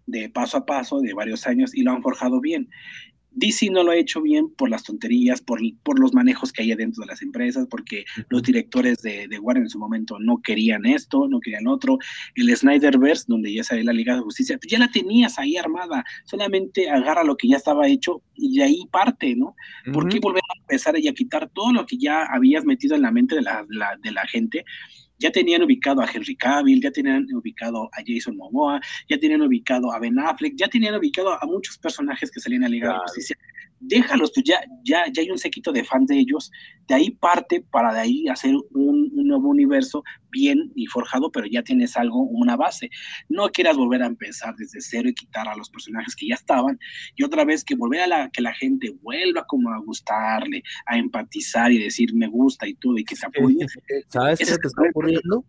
de 0.07 0.29
paso 0.29 0.57
a 0.57 0.65
paso 0.65 0.99
de 0.99 1.13
varios 1.13 1.45
años 1.45 1.75
y 1.75 1.83
lo 1.83 1.91
han 1.91 2.01
forjado 2.01 2.41
bien. 2.41 2.67
DC 3.33 3.69
no 3.69 3.83
lo 3.83 3.91
ha 3.91 3.95
hecho 3.95 4.21
bien 4.21 4.49
por 4.49 4.69
las 4.69 4.83
tonterías, 4.83 5.41
por, 5.41 5.59
por 5.83 5.99
los 5.99 6.13
manejos 6.13 6.51
que 6.51 6.63
hay 6.63 6.75
dentro 6.75 7.01
de 7.01 7.07
las 7.07 7.21
empresas, 7.21 7.65
porque 7.69 8.03
los 8.29 8.43
directores 8.43 9.01
de, 9.01 9.27
de, 9.27 9.39
Warner 9.39 9.63
en 9.63 9.69
su 9.69 9.79
momento 9.79 10.19
no 10.19 10.41
querían 10.41 10.85
esto, 10.85 11.27
no 11.29 11.39
querían 11.39 11.67
otro. 11.67 11.97
El 12.35 12.55
Snyderverse, 12.55 13.25
donde 13.27 13.53
ya 13.53 13.63
sale 13.63 13.83
la 13.83 13.93
Liga 13.93 14.15
de 14.15 14.21
Justicia, 14.21 14.57
pues 14.57 14.69
ya 14.69 14.79
la 14.79 14.89
tenías 14.89 15.39
ahí 15.39 15.55
armada, 15.55 16.03
solamente 16.25 16.89
agarra 16.89 17.23
lo 17.23 17.37
que 17.37 17.47
ya 17.47 17.57
estaba 17.57 17.87
hecho 17.87 18.21
y 18.35 18.57
de 18.57 18.63
ahí 18.63 18.85
parte, 18.91 19.35
¿no? 19.35 19.55
¿Por 19.93 20.09
qué 20.09 20.19
volver 20.19 20.43
a 20.49 20.59
empezar 20.59 20.99
y 20.99 21.07
a 21.07 21.13
quitar 21.13 21.49
todo 21.49 21.71
lo 21.71 21.85
que 21.85 21.97
ya 21.97 22.25
habías 22.25 22.65
metido 22.65 22.95
en 22.95 23.03
la 23.03 23.11
mente 23.11 23.35
de 23.35 23.43
la, 23.43 23.65
de 24.01 24.11
la 24.11 24.27
gente? 24.27 24.65
Ya 25.21 25.31
tenían 25.31 25.61
ubicado 25.63 26.01
a 26.01 26.07
Henry 26.07 26.35
Cavill, 26.35 26.81
ya 26.81 26.91
tenían 26.91 27.27
ubicado 27.33 27.89
a 27.93 28.01
Jason 28.05 28.35
Momoa, 28.35 28.81
ya 29.07 29.19
tenían 29.19 29.41
ubicado 29.41 29.91
a 29.93 29.99
Ben 29.99 30.17
Affleck, 30.19 30.53
ya 30.57 30.67
tenían 30.67 30.95
ubicado 30.95 31.31
a 31.31 31.45
muchos 31.45 31.77
personajes 31.77 32.31
que 32.31 32.39
salían 32.39 32.63
a 32.63 32.69
Liga 32.69 32.93
de 32.93 32.99
Justicia 32.99 33.37
déjalos, 33.81 34.31
tú 34.31 34.41
ya, 34.45 34.61
ya, 34.83 35.05
ya 35.11 35.21
hay 35.21 35.31
un 35.31 35.37
sequito 35.37 35.71
de 35.71 35.83
fans 35.83 36.07
de 36.07 36.19
ellos, 36.19 36.51
de 36.87 36.95
ahí 36.95 37.09
parte 37.11 37.65
para 37.71 37.93
de 37.93 37.99
ahí 37.99 38.27
hacer 38.27 38.55
un, 38.71 39.11
nuevo 39.13 39.49
universo 39.49 40.03
bien 40.29 40.71
y 40.75 40.87
forjado, 40.87 41.31
pero 41.31 41.47
ya 41.47 41.63
tienes 41.63 41.95
algo, 41.95 42.23
una 42.23 42.57
base. 42.57 42.89
No 43.29 43.49
quieras 43.49 43.77
volver 43.77 44.03
a 44.03 44.07
empezar 44.07 44.53
desde 44.57 44.81
cero 44.81 45.07
y 45.07 45.13
quitar 45.13 45.47
a 45.47 45.55
los 45.55 45.69
personajes 45.69 46.15
que 46.15 46.27
ya 46.27 46.35
estaban, 46.35 46.77
y 47.15 47.23
otra 47.23 47.45
vez 47.45 47.63
que 47.63 47.75
volver 47.75 48.01
a 48.01 48.07
la, 48.07 48.29
que 48.29 48.41
la 48.41 48.53
gente 48.53 48.93
vuelva 49.01 49.45
como 49.47 49.71
a 49.71 49.79
gustarle, 49.79 50.63
a 50.85 50.97
empatizar 50.97 51.71
y 51.71 51.79
decir 51.79 52.13
me 52.13 52.27
gusta 52.27 52.67
y 52.67 52.73
todo, 52.75 52.97
y 52.97 53.03
que 53.03 53.15
se 53.15 53.25
apoye. 53.25 53.65
¿Sabes 54.09 54.39
qué 54.39 54.45
te 54.45 54.67
está 54.67 54.81
ocurriendo? 54.89 55.45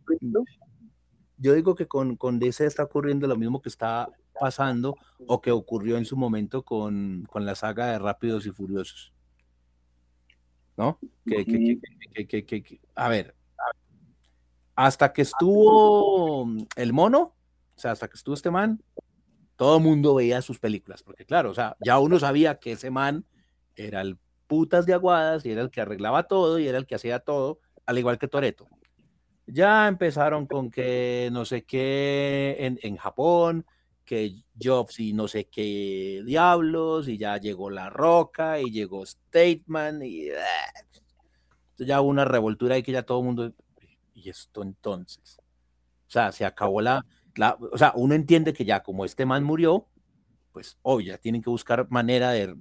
Yo 1.43 1.55
digo 1.55 1.75
que 1.75 1.89
con, 1.89 2.17
con 2.17 2.39
DC 2.39 2.65
está 2.65 2.85
ocurriendo 2.85 3.27
lo 3.27 3.35
mismo 3.35 3.61
que 3.61 3.69
está 3.69 4.09
pasando 4.39 4.97
o 5.27 5.41
que 5.41 5.51
ocurrió 5.51 5.97
en 5.99 6.05
su 6.05 6.17
momento 6.17 6.63
con, 6.63 7.27
con 7.29 7.45
la 7.45 7.57
saga 7.57 7.89
de 7.89 7.99
Rápidos 7.99 8.47
y 8.47 8.53
Furiosos. 8.53 9.13
¿No? 10.77 11.01
Que, 11.27 11.45
que, 11.45 12.45
que, 12.47 12.81
a 12.95 13.09
ver, 13.09 13.35
hasta 14.77 15.13
que 15.13 15.23
estuvo 15.23 16.49
el 16.77 16.93
mono, 16.93 17.35
o 17.77 17.81
sea, 17.81 17.91
hasta 17.91 18.07
que 18.07 18.17
estuvo 18.17 18.35
este 18.35 18.53
man, 18.53 18.81
todo 19.57 19.79
el 19.79 19.83
mundo 19.83 20.15
veía 20.15 20.43
sus 20.43 20.61
películas, 20.61 21.03
porque 21.03 21.27
claro, 21.27 21.51
o 21.51 21.55
sea, 21.55 21.77
ya 21.85 21.99
uno 21.99 22.21
sabía 22.21 22.61
que 22.61 22.73
ese 22.73 22.91
man 22.91 23.27
era 23.75 24.01
el 24.01 24.17
putas 24.47 24.87
de 24.87 24.95
aguadas 24.95 25.45
y 25.45 25.51
era 25.51 25.63
el 25.63 25.71
que 25.71 25.81
arreglaba 25.81 26.29
todo 26.29 26.61
y 26.61 26.69
era 26.69 26.79
el 26.79 26.87
que 26.87 26.95
hacía 26.95 27.19
todo, 27.19 27.59
al 27.85 27.99
igual 27.99 28.19
que 28.19 28.29
Toreto. 28.29 28.69
Ya 29.47 29.89
empezaron 29.89 30.47
con 30.47 30.71
que 30.71 31.29
no 31.33 31.45
sé 31.45 31.65
qué 31.65 32.57
en, 32.59 32.79
en 32.83 32.97
Japón, 32.97 33.67
que 34.05 34.35
Jobs 34.61 35.01
y 35.01 35.13
no 35.13 35.29
sé 35.29 35.47
qué 35.47 36.23
diablos, 36.25 37.09
y 37.09 37.19
ya 37.19 37.37
llegó 37.39 37.71
La 37.71 37.91
Roca, 37.91 38.61
y 38.61 38.71
llegó 38.71 39.05
Statement, 39.07 40.03
y 40.05 40.29
ya 41.79 42.01
hubo 42.01 42.11
una 42.11 42.25
revoltura 42.25 42.79
y 42.79 42.83
que 42.83 42.93
ya 42.93 43.03
todo 43.03 43.21
el 43.21 43.25
mundo, 43.25 43.53
y 44.15 44.29
esto 44.29 44.63
entonces, 44.63 45.39
o 45.39 46.11
sea, 46.11 46.33
se 46.33 46.45
acabó 46.45 46.81
la, 46.81 47.05
o 47.73 47.79
sea, 47.79 47.93
uno 47.97 48.15
entiende 48.15 48.53
que 48.53 48.65
ya 48.65 48.83
como 48.83 49.05
este 49.05 49.27
man 49.27 49.45
murió, 49.45 49.87
pues 50.53 50.79
hoy 50.83 51.07
ya 51.07 51.19
tienen 51.19 51.43
que 51.43 51.51
buscar 51.51 51.87
manera 51.91 52.31
de, 52.31 52.55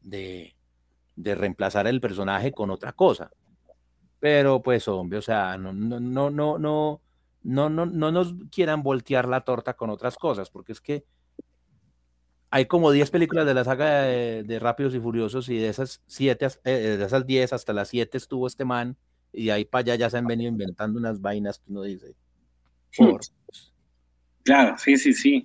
de, 0.00 0.56
de, 1.14 1.34
reemplazar 1.34 1.86
el 1.86 2.00
personaje 2.00 2.52
con 2.52 2.70
otra 2.70 2.92
cosa. 2.92 3.30
Pero 4.20 4.62
pues, 4.62 4.88
hombre, 4.88 5.18
o 5.18 5.22
sea, 5.22 5.56
no, 5.58 5.72
no, 5.72 6.00
no, 6.00 6.30
no, 6.30 6.58
no, 6.58 7.00
no, 7.42 7.70
no, 7.70 7.86
no 7.86 8.12
nos 8.12 8.34
quieran 8.50 8.82
voltear 8.82 9.28
la 9.28 9.42
torta 9.42 9.74
con 9.74 9.90
otras 9.90 10.16
cosas, 10.16 10.50
porque 10.50 10.72
es 10.72 10.80
que 10.80 11.04
hay 12.50 12.66
como 12.66 12.90
10 12.90 13.10
películas 13.10 13.46
de 13.46 13.54
la 13.54 13.64
saga 13.64 14.02
de, 14.02 14.58
Rápidos 14.60 14.94
y 14.94 15.00
Furiosos 15.00 15.48
y 15.48 15.58
de 15.58 15.68
esas 15.68 16.02
7, 16.06 16.48
eh, 16.64 16.70
de 16.98 17.04
esas 17.04 17.26
10 17.26 17.52
hasta 17.52 17.72
las 17.72 17.88
7 17.88 18.16
estuvo 18.16 18.46
este 18.46 18.64
man 18.64 18.96
y 19.32 19.50
ahí 19.50 19.64
para 19.64 19.80
allá 19.80 19.94
ya 19.96 20.10
se 20.10 20.16
han 20.18 20.26
venido 20.26 20.50
inventando 20.50 20.98
unas 20.98 21.20
vainas 21.20 21.58
que 21.58 21.70
uno 21.70 21.82
dice. 21.82 22.14
Claro, 24.42 24.78
sí, 24.78 24.96
sí, 24.96 25.12
sí. 25.12 25.44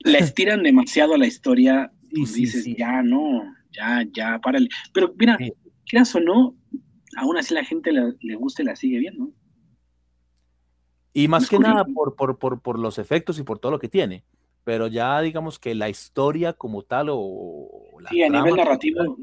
Les 0.00 0.34
tiran 0.34 0.64
demasiado 0.64 1.14
a 1.14 1.18
la 1.18 1.28
historia 1.28 1.92
y 2.10 2.26
dices, 2.26 2.64
ya 2.76 3.00
no, 3.00 3.54
ya, 3.70 4.04
ya, 4.12 4.40
párale. 4.40 4.68
Pero 4.92 5.14
mira, 5.16 5.38
quieras 5.84 6.12
o 6.16 6.18
no, 6.18 6.56
aún 7.16 7.36
así 7.36 7.54
la 7.54 7.64
gente 7.64 7.92
le, 7.92 8.14
le 8.20 8.34
gusta 8.36 8.62
y 8.62 8.66
la 8.66 8.76
sigue 8.76 8.98
viendo. 8.98 9.30
Y 11.12 11.28
más 11.28 11.48
que 11.48 11.58
nada 11.58 11.84
por, 11.84 12.14
por, 12.14 12.38
por, 12.38 12.60
por, 12.60 12.78
los 12.78 12.98
efectos 12.98 13.38
y 13.38 13.42
por 13.42 13.58
todo 13.58 13.72
lo 13.72 13.78
que 13.78 13.88
tiene. 13.88 14.24
pero 14.64 14.86
ya 14.88 15.20
digamos 15.20 15.58
que 15.58 15.74
la 15.74 15.88
historia 15.88 16.52
como 16.52 16.82
tal 16.82 17.08
o, 17.10 17.98
la 18.00 18.10
sí, 18.10 18.22
a 18.22 18.28
nivel 18.28 18.56
narrativo, 18.56 19.16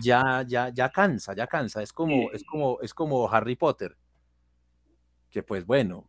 ya, 0.00 0.44
ya, 0.46 0.68
ya 0.70 0.88
cansa, 0.90 1.34
ya 1.34 1.46
cansa. 1.46 1.82
Es 1.82 1.92
como, 1.92 2.30
es 2.30 2.44
como, 2.44 2.80
es 2.80 2.94
como 2.94 3.28
Harry 3.28 3.56
Potter, 3.56 3.96
que 5.28 5.42
pues 5.42 5.66
bueno, 5.66 6.08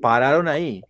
pararon 0.00 0.48
ahí. 0.48 0.82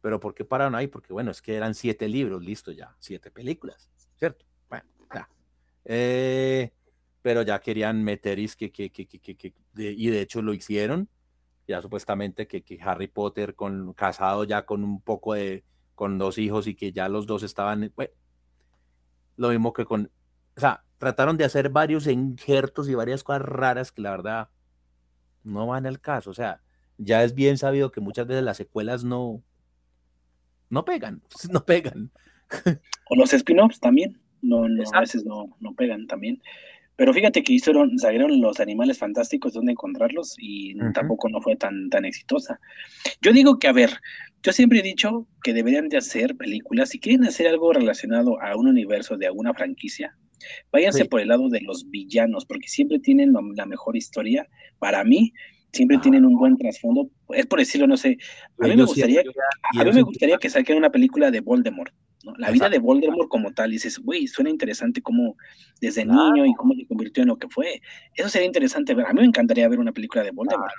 Pero 0.00 0.18
¿por 0.18 0.34
qué 0.34 0.44
pararon 0.44 0.74
ahí? 0.74 0.86
Porque 0.86 1.12
bueno, 1.12 1.30
es 1.30 1.40
que 1.40 1.54
eran 1.54 1.74
siete 1.74 2.08
libros, 2.08 2.42
listo 2.42 2.72
ya, 2.72 2.96
siete 2.98 3.30
películas, 3.30 3.88
¿cierto? 4.16 4.44
Bueno, 4.68 4.84
ya. 5.14 5.28
Eh, 5.84 6.72
pero 7.24 7.40
ya 7.40 7.58
querían 7.58 8.04
meter 8.04 8.38
y 8.38 8.48
que, 8.48 8.70
que, 8.70 8.90
que, 8.90 9.06
que, 9.06 9.54
y 9.74 10.10
de 10.10 10.20
hecho 10.20 10.42
lo 10.42 10.52
hicieron, 10.52 11.08
ya 11.66 11.80
supuestamente 11.80 12.46
que, 12.46 12.62
que 12.62 12.78
Harry 12.82 13.06
Potter 13.06 13.54
con, 13.54 13.94
casado 13.94 14.44
ya 14.44 14.66
con 14.66 14.84
un 14.84 15.00
poco 15.00 15.32
de 15.32 15.64
con 15.94 16.18
dos 16.18 16.36
hijos 16.36 16.66
y 16.66 16.74
que 16.74 16.92
ya 16.92 17.08
los 17.08 17.24
dos 17.24 17.42
estaban, 17.42 17.90
bueno, 17.96 18.12
lo 19.38 19.48
mismo 19.48 19.72
que 19.72 19.86
con, 19.86 20.10
o 20.54 20.60
sea, 20.60 20.84
trataron 20.98 21.38
de 21.38 21.46
hacer 21.46 21.70
varios 21.70 22.06
injertos 22.08 22.90
y 22.90 22.94
varias 22.94 23.24
cosas 23.24 23.40
raras 23.40 23.90
que 23.90 24.02
la 24.02 24.10
verdad 24.10 24.50
no 25.44 25.66
van 25.66 25.86
al 25.86 26.02
caso, 26.02 26.28
o 26.28 26.34
sea, 26.34 26.60
ya 26.98 27.24
es 27.24 27.34
bien 27.34 27.56
sabido 27.56 27.90
que 27.90 28.02
muchas 28.02 28.26
veces 28.26 28.44
las 28.44 28.58
secuelas 28.58 29.02
no, 29.02 29.42
no 30.68 30.84
pegan, 30.84 31.22
no 31.50 31.64
pegan. 31.64 32.10
O 33.08 33.16
los 33.16 33.32
spin-offs 33.32 33.80
también, 33.80 34.20
no, 34.42 34.68
no 34.68 34.84
a 34.92 35.00
veces 35.00 35.24
no, 35.24 35.56
no 35.58 35.72
pegan 35.74 36.06
también. 36.06 36.42
Pero 36.96 37.12
fíjate 37.12 37.42
que 37.42 37.54
hicieron, 37.54 37.98
salieron 37.98 38.40
los 38.40 38.60
animales 38.60 38.98
fantásticos, 38.98 39.52
donde 39.52 39.72
encontrarlos 39.72 40.36
y 40.38 40.74
tampoco 40.92 41.28
no 41.28 41.40
fue 41.40 41.56
tan, 41.56 41.90
tan 41.90 42.04
exitosa. 42.04 42.60
Yo 43.20 43.32
digo 43.32 43.58
que, 43.58 43.66
a 43.66 43.72
ver, 43.72 43.90
yo 44.42 44.52
siempre 44.52 44.78
he 44.78 44.82
dicho 44.82 45.26
que 45.42 45.52
deberían 45.52 45.88
de 45.88 45.96
hacer 45.96 46.36
películas, 46.36 46.90
si 46.90 47.00
quieren 47.00 47.24
hacer 47.24 47.48
algo 47.48 47.72
relacionado 47.72 48.40
a 48.40 48.56
un 48.56 48.68
universo 48.68 49.16
de 49.16 49.26
alguna 49.26 49.54
franquicia, 49.54 50.16
váyanse 50.70 51.06
por 51.06 51.20
el 51.20 51.28
lado 51.28 51.48
de 51.48 51.60
los 51.62 51.88
villanos, 51.90 52.44
porque 52.44 52.68
siempre 52.68 52.98
tienen 52.98 53.32
la 53.56 53.66
mejor 53.66 53.96
historia. 53.96 54.46
Para 54.78 55.02
mí, 55.02 55.32
siempre 55.72 55.98
tienen 55.98 56.24
un 56.24 56.36
buen 56.36 56.56
trasfondo. 56.56 57.10
Es 57.30 57.46
por 57.46 57.58
decirlo, 57.58 57.86
no 57.86 57.96
sé. 57.96 58.18
A 58.60 58.66
mí 58.66 58.76
me 58.76 58.84
gustaría, 58.84 59.22
a 59.78 59.84
mí 59.84 59.92
me 59.92 60.02
gustaría 60.02 60.36
que 60.38 60.50
saquen 60.50 60.76
una 60.76 60.90
película 60.90 61.30
de 61.30 61.40
Voldemort. 61.40 61.92
La 62.38 62.50
vida 62.50 62.68
de 62.68 62.78
Voldemort 62.78 63.28
como 63.28 63.52
tal, 63.52 63.70
y 63.70 63.74
dices, 63.74 63.98
güey, 63.98 64.26
suena 64.26 64.50
interesante 64.50 65.02
cómo 65.02 65.36
desde 65.80 66.04
niño 66.04 66.46
y 66.46 66.54
cómo 66.54 66.74
se 66.74 66.86
convirtió 66.86 67.22
en 67.22 67.28
lo 67.28 67.36
que 67.36 67.48
fue. 67.48 67.80
Eso 68.14 68.28
sería 68.28 68.46
interesante 68.46 68.94
ver. 68.94 69.06
A 69.06 69.12
mí 69.12 69.20
me 69.20 69.26
encantaría 69.26 69.68
ver 69.68 69.78
una 69.78 69.92
película 69.92 70.22
de 70.22 70.30
Voldemort. 70.30 70.72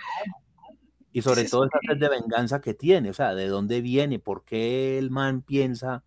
Y 1.12 1.22
sobre 1.22 1.46
todo 1.46 1.66
esa 1.66 1.80
sed 1.88 1.98
de 1.98 2.10
venganza 2.10 2.60
que 2.60 2.74
tiene, 2.74 3.10
o 3.10 3.14
sea, 3.14 3.36
de 3.36 3.48
dónde 3.48 3.82
viene, 3.82 4.20
por 4.20 4.44
qué 4.44 4.98
el 4.98 5.12
man 5.12 5.42
piensa 5.44 6.04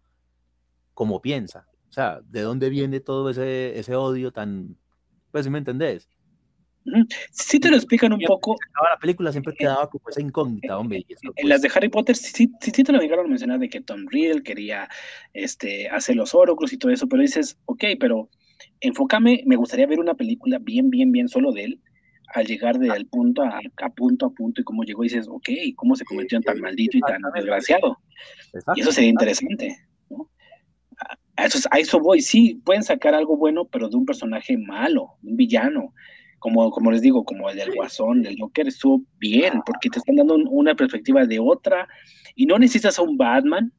como 0.93 1.23
piensa. 1.23 1.67
O 1.89 1.93
sea, 1.93 2.21
de 2.29 2.43
dónde 2.43 2.69
viene 2.69 3.01
todo 3.01 3.31
ese, 3.31 3.79
ese 3.79 3.97
odio 3.97 4.33
tan, 4.33 4.77
pues 5.31 5.45
si 5.45 5.51
me 5.51 5.59
entendés. 5.59 6.09
Sí 7.31 7.61
te 7.61 7.71
lo 7.71 7.77
explican 7.77 8.13
un 8.13 8.21
poco. 8.21 8.57
La 8.91 8.99
película 8.99 9.33
siempre 9.33 9.55
quedaba 9.55 9.89
como 9.89 10.09
esa 10.09 10.21
incógnita, 10.21 10.79
hombre. 10.79 11.05
en 11.09 11.17
pues 11.21 11.47
las 11.47 11.63
de 11.63 11.71
Harry 11.75 11.89
Potter 11.89 12.17
sí, 12.17 12.51
sí, 12.61 12.73
te 12.73 12.93
lo 12.93 13.01
llegaron 13.01 13.27
a 13.27 13.29
mencionar 13.29 13.59
de 13.59 13.69
que 13.69 13.81
Tom 13.81 14.07
Riddle 14.09 14.43
quería 14.43 14.89
este, 15.33 15.89
hacer 15.89 16.17
los 16.17 16.35
oroclos 16.35 16.73
y 16.73 16.79
todo 16.79 16.93
eso, 16.93 17.09
pero 17.09 17.23
dices, 17.23 17.59
ok, 17.67 17.85
pero 17.99 18.29
enfócame, 18.81 19.43
me 19.47 19.57
gustaría 19.57 19.87
ver 19.87 20.01
una 20.01 20.15
película 20.15 20.59
bien, 20.59 20.91
bien, 20.91 21.13
bien 21.13 21.29
solo 21.29 21.53
de 21.53 21.65
él, 21.65 21.81
al 22.35 22.47
llegar 22.47 22.79
del 22.79 23.07
punto 23.07 23.43
a, 23.43 23.61
punto 23.97 24.27
a 24.27 24.31
punto 24.31 24.61
y 24.61 24.65
cómo 24.65 24.85
llegó 24.85 25.05
y 25.05 25.09
dices, 25.09 25.29
ok, 25.29 25.49
cómo 25.77 25.97
se 25.97 26.05
convirtió 26.05 26.37
en 26.37 26.45
tan 26.45 26.61
maldito 26.61 26.97
y 26.97 27.01
tan 27.01 27.23
desgraciado. 27.35 27.99
Y 28.77 28.81
eso 28.81 28.93
sería 28.93 29.11
interesante. 29.11 29.77
A 31.37 31.47
eso, 31.47 31.69
a 31.71 31.79
eso 31.79 32.01
voy, 32.01 32.21
sí, 32.21 32.61
pueden 32.65 32.83
sacar 32.83 33.15
algo 33.15 33.37
bueno, 33.37 33.65
pero 33.67 33.89
de 33.89 33.97
un 33.97 34.05
personaje 34.05 34.59
malo, 34.59 35.15
un 35.23 35.37
villano, 35.37 35.95
como, 36.39 36.71
como 36.71 36.91
les 36.91 37.03
digo, 37.03 37.25
como 37.25 37.51
el 37.51 37.57
del 37.57 37.75
Guasón, 37.75 38.23
del 38.23 38.37
Joker, 38.39 38.69
estuvo 38.69 39.03
bien, 39.19 39.61
porque 39.67 39.91
te 39.91 39.99
están 39.99 40.17
dando 40.17 40.37
una 40.37 40.75
perspectiva 40.75 41.27
de 41.27 41.39
otra, 41.39 41.89
y 42.35 42.47
no 42.47 42.59
necesitas 42.59 42.99
a 42.99 43.03
un 43.03 43.17
Batman 43.17 43.73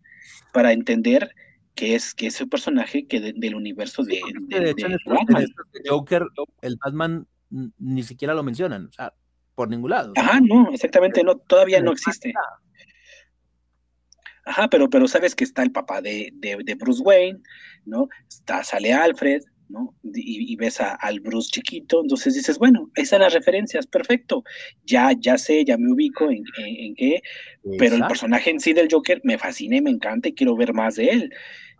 para 0.51 0.71
entender 0.71 1.33
que 1.75 1.95
es, 1.95 2.13
que 2.13 2.27
es 2.27 2.41
el 2.41 2.49
personaje 2.49 3.07
que 3.07 3.19
del 3.21 3.55
universo 3.55 4.03
de, 4.03 4.19
de, 4.47 4.97
Batman. 5.05 5.45
Joker, 5.87 6.25
el 6.61 6.77
Batman 6.83 7.27
ni 7.49 8.03
siquiera 8.03 8.33
lo 8.33 8.43
mencionan, 8.43 8.87
o 8.87 8.91
sea, 8.91 9.13
por 9.55 9.69
ningún 9.69 9.91
lado. 9.91 10.13
Ajá, 10.17 10.39
no, 10.41 10.69
exactamente, 10.71 11.23
no, 11.23 11.37
todavía 11.37 11.81
no 11.81 11.91
existe. 11.91 12.33
Ajá, 14.45 14.67
pero, 14.67 14.89
pero 14.89 15.07
sabes 15.07 15.35
que 15.35 15.43
está 15.43 15.63
el 15.63 15.71
papá 15.71 16.01
de, 16.01 16.31
de, 16.33 16.75
Bruce 16.75 17.01
Wayne, 17.03 17.39
¿no? 17.85 18.07
Está, 18.27 18.63
sale 18.63 18.91
Alfred, 18.91 19.41
¿no? 19.69 19.95
Y, 20.03 20.55
ves 20.55 20.81
al 20.81 21.19
Bruce 21.19 21.51
chiquito, 21.51 22.01
entonces 22.01 22.33
dices, 22.33 22.57
bueno, 22.57 22.89
ahí 22.97 23.03
están 23.03 23.21
las 23.21 23.33
referencias, 23.33 23.85
perfecto, 23.87 24.43
ya, 24.83 25.11
ya 25.17 25.37
sé, 25.37 25.63
ya 25.63 25.77
me 25.77 25.91
ubico 25.91 26.29
en, 26.29 26.43
qué, 26.95 27.21
pero 27.77 27.95
el 27.95 28.05
personaje 28.07 28.49
en 28.49 28.59
sí 28.59 28.73
del 28.73 28.89
Joker 28.91 29.21
me 29.23 29.37
fascina 29.37 29.77
y 29.77 29.81
me 29.81 29.91
encanta 29.91 30.29
y 30.29 30.33
quiero 30.33 30.55
ver 30.55 30.73
más 30.73 30.95
de 30.95 31.09
él. 31.09 31.33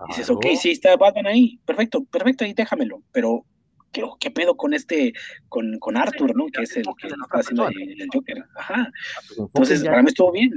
Dices, 0.07 0.29
ok, 0.29 0.45
sí 0.57 0.71
está 0.71 0.95
Batman 0.95 1.27
ahí, 1.27 1.59
perfecto, 1.65 2.05
perfecto, 2.05 2.45
ahí 2.45 2.53
déjamelo, 2.53 3.03
pero 3.11 3.45
¿qué, 3.91 4.03
qué 4.19 4.31
pedo 4.31 4.55
con 4.55 4.73
este, 4.73 5.13
con, 5.49 5.77
con 5.79 5.97
Arthur, 5.97 6.35
¿no? 6.35 6.45
Que 6.47 6.63
es 6.63 6.77
el 6.77 6.85
que 6.97 7.07
está 7.07 7.17
haciendo 7.31 7.67
el, 7.67 8.07
Joker, 8.13 8.45
ajá. 8.55 8.75
Ah, 8.87 8.91
pues 9.27 9.39
entonces, 9.39 9.83
para 9.83 10.03
mí 10.03 10.09
estuvo 10.09 10.31
bien. 10.31 10.51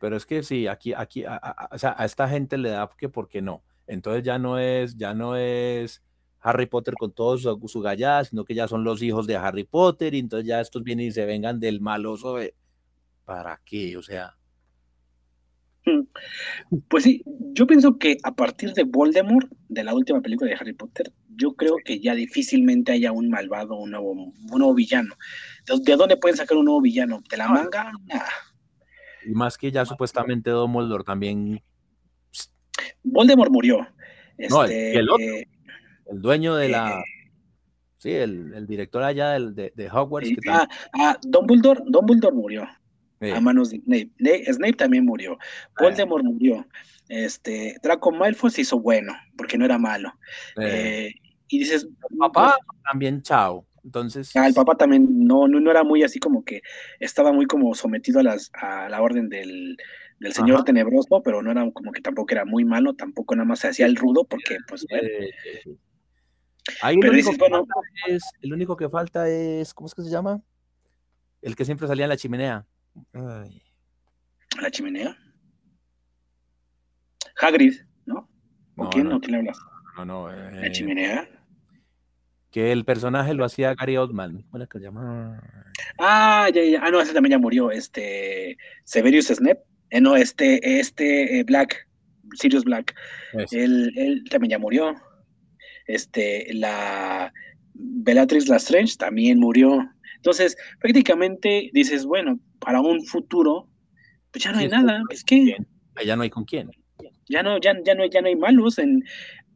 Pero 0.00 0.16
es 0.16 0.26
que 0.26 0.42
sí, 0.42 0.66
aquí, 0.66 0.94
aquí, 0.94 1.24
o 1.24 1.78
sea, 1.78 1.94
a 1.98 2.04
esta 2.04 2.28
gente 2.28 2.56
le 2.56 2.70
da 2.70 2.88
que, 2.96 3.08
¿por 3.08 3.28
qué 3.28 3.42
no? 3.42 3.62
Entonces 3.86 4.22
ya 4.22 4.38
no 4.38 4.58
es, 4.58 4.96
ya 4.96 5.14
no 5.14 5.36
es 5.36 6.02
Harry 6.40 6.66
Potter 6.66 6.94
con 6.94 7.12
todos 7.12 7.42
su, 7.42 7.68
su 7.68 7.80
gallada, 7.80 8.24
sino 8.24 8.44
que 8.44 8.54
ya 8.54 8.68
son 8.68 8.84
los 8.84 9.02
hijos 9.02 9.26
de 9.26 9.36
Harry 9.36 9.64
Potter, 9.64 10.14
y 10.14 10.18
entonces 10.18 10.46
ya 10.46 10.60
estos 10.60 10.82
vienen 10.82 11.06
y 11.06 11.12
se 11.12 11.24
vengan 11.24 11.60
del 11.60 11.80
maloso 11.80 12.38
¿Para 13.24 13.60
qué? 13.64 13.96
O 13.96 14.02
sea. 14.02 14.36
Mm. 15.86 16.02
Pues 16.88 17.04
sí, 17.04 17.22
yo 17.52 17.66
pienso 17.66 17.98
que 17.98 18.16
a 18.22 18.34
partir 18.34 18.72
de 18.72 18.84
Voldemort, 18.84 19.50
de 19.68 19.84
la 19.84 19.94
última 19.94 20.20
película 20.20 20.50
de 20.50 20.56
Harry 20.56 20.72
Potter, 20.72 21.12
yo 21.36 21.54
creo 21.54 21.76
que 21.84 22.00
ya 22.00 22.14
difícilmente 22.14 22.92
haya 22.92 23.12
un 23.12 23.30
malvado, 23.30 23.76
un 23.76 23.90
nuevo, 23.90 24.12
un 24.12 24.34
nuevo 24.48 24.74
villano. 24.74 25.14
¿De, 25.66 25.96
dónde 25.96 26.16
pueden 26.16 26.36
sacar 26.36 26.56
un 26.56 26.66
nuevo 26.66 26.80
villano? 26.80 27.22
¿De 27.28 27.36
la 27.36 27.48
manga? 27.48 27.90
Y 29.24 29.30
más 29.30 29.56
que 29.56 29.70
ya 29.70 29.84
supuestamente 29.84 30.50
Dumbledore 30.50 31.04
también 31.04 31.62
Voldemort 33.02 33.50
murió. 33.50 33.86
no, 34.50 34.64
el, 34.64 34.70
este, 34.70 35.02
otro, 35.02 35.16
el 36.06 36.22
dueño 36.22 36.56
de 36.56 36.68
la... 36.68 37.00
Eh, 37.00 37.30
sí, 37.98 38.10
el, 38.10 38.66
director 38.66 39.02
allá 39.02 39.38
de, 39.38 39.72
de, 39.74 39.90
Hogwarts. 39.90 40.28
Que 40.28 40.50
ah, 40.50 40.68
ah, 40.94 41.18
Dumbledore, 41.22 41.82
Dumbledore 41.86 42.34
murió 42.34 42.68
a 43.30 43.40
manos 43.40 43.70
de 43.70 43.80
Snape. 43.80 44.52
Snape 44.52 44.72
también 44.72 45.04
murió. 45.04 45.38
Ah. 45.40 45.82
Voldemort 45.84 46.24
murió. 46.24 46.66
Este, 47.08 47.76
Draco 47.82 48.10
Malfoy 48.10 48.50
se 48.50 48.62
hizo 48.62 48.80
bueno, 48.80 49.12
porque 49.36 49.58
no 49.58 49.64
era 49.64 49.78
malo. 49.78 50.12
Eh, 50.56 51.12
y 51.48 51.58
dices... 51.58 51.86
Papá 52.18 52.56
también, 52.90 53.22
chao. 53.22 53.66
Entonces... 53.84 54.34
el 54.36 54.54
papá 54.54 54.76
también 54.76 55.26
no, 55.26 55.48
no, 55.48 55.58
no, 55.58 55.70
era 55.70 55.82
muy 55.82 56.04
así 56.04 56.20
como 56.20 56.44
que 56.44 56.62
estaba 57.00 57.32
muy 57.32 57.46
como 57.46 57.74
sometido 57.74 58.20
a, 58.20 58.22
las, 58.22 58.50
a 58.54 58.88
la 58.88 59.02
orden 59.02 59.28
del, 59.28 59.76
del 60.22 60.32
señor 60.32 60.64
tenebroso, 60.64 61.20
pero 61.22 61.42
no 61.42 61.50
era 61.50 61.68
como 61.72 61.90
que 61.90 62.00
tampoco 62.00 62.32
era 62.32 62.44
muy 62.44 62.64
malo, 62.64 62.94
tampoco 62.94 63.34
nada 63.34 63.44
más 63.44 63.58
se 63.58 63.68
hacía 63.68 63.86
el 63.86 63.96
rudo, 63.96 64.24
porque 64.24 64.56
pues 64.68 64.86
bueno. 64.88 65.08
Ahí 66.80 66.96
pero 67.00 67.12
dices, 67.12 67.36
bueno, 67.38 67.66
es, 68.06 68.22
el 68.40 68.52
único 68.52 68.76
que 68.76 68.88
falta 68.88 69.28
es, 69.28 69.74
¿cómo 69.74 69.88
es 69.88 69.94
que 69.94 70.02
se 70.02 70.10
llama? 70.10 70.40
El 71.40 71.56
que 71.56 71.64
siempre 71.64 71.88
salía 71.88 72.04
en 72.04 72.10
la 72.10 72.16
chimenea. 72.16 72.64
¿La 73.12 74.70
chimenea? 74.70 75.16
Hagrid, 77.40 77.80
¿no? 78.06 78.28
¿O 78.76 78.88
quién? 78.90 79.08
No, 79.08 79.20
¿Quién 79.20 79.34
hablas? 79.34 79.58
No, 79.96 80.04
no. 80.04 80.28
¿La 80.30 80.66
eh, 80.68 80.70
chimenea? 80.70 81.28
Que 82.52 82.70
el 82.70 82.84
personaje 82.84 83.34
lo 83.34 83.44
hacía 83.44 83.74
Gary 83.74 83.96
Oldman. 83.96 84.42
¿Cómo 84.50 84.62
es 84.62 84.68
que 84.68 84.78
se 84.78 84.84
llama? 84.84 85.42
Ah, 85.98 86.48
ya, 86.54 86.62
ya. 86.62 86.80
Ah, 86.84 86.90
no, 86.90 87.00
ese 87.00 87.12
también 87.12 87.32
ya 87.32 87.38
murió. 87.38 87.72
Este. 87.72 88.56
Severius 88.84 89.26
Snape. 89.26 89.62
Eh, 89.92 90.00
no, 90.00 90.16
este, 90.16 90.80
este 90.80 91.38
eh, 91.38 91.44
Black, 91.44 91.86
Sirius 92.34 92.64
Black, 92.64 92.94
él, 93.50 94.24
también 94.30 94.52
ya 94.52 94.58
murió. 94.58 94.94
Este, 95.86 96.46
la 96.54 97.30
Bellatrix 97.74 98.48
Lestrange 98.48 98.96
también 98.96 99.38
murió. 99.38 99.86
Entonces, 100.16 100.56
prácticamente 100.80 101.70
dices, 101.74 102.06
bueno, 102.06 102.40
para 102.58 102.80
un 102.80 103.04
futuro, 103.04 103.68
pues 104.30 104.44
ya 104.44 104.52
no 104.52 104.60
hay 104.60 104.68
nada. 104.68 105.02
Es 105.10 105.24
que. 105.24 105.56
Ya 106.02 106.16
no 106.16 106.22
hay 106.22 106.30
con 106.30 106.46
quién. 106.46 106.70
Ya 107.28 107.42
no, 107.42 107.60
ya, 107.60 107.74
ya 107.84 107.94
no, 107.94 108.06
ya 108.06 108.22
no 108.22 108.28
hay 108.28 108.36
malos 108.36 108.78
en, 108.78 109.04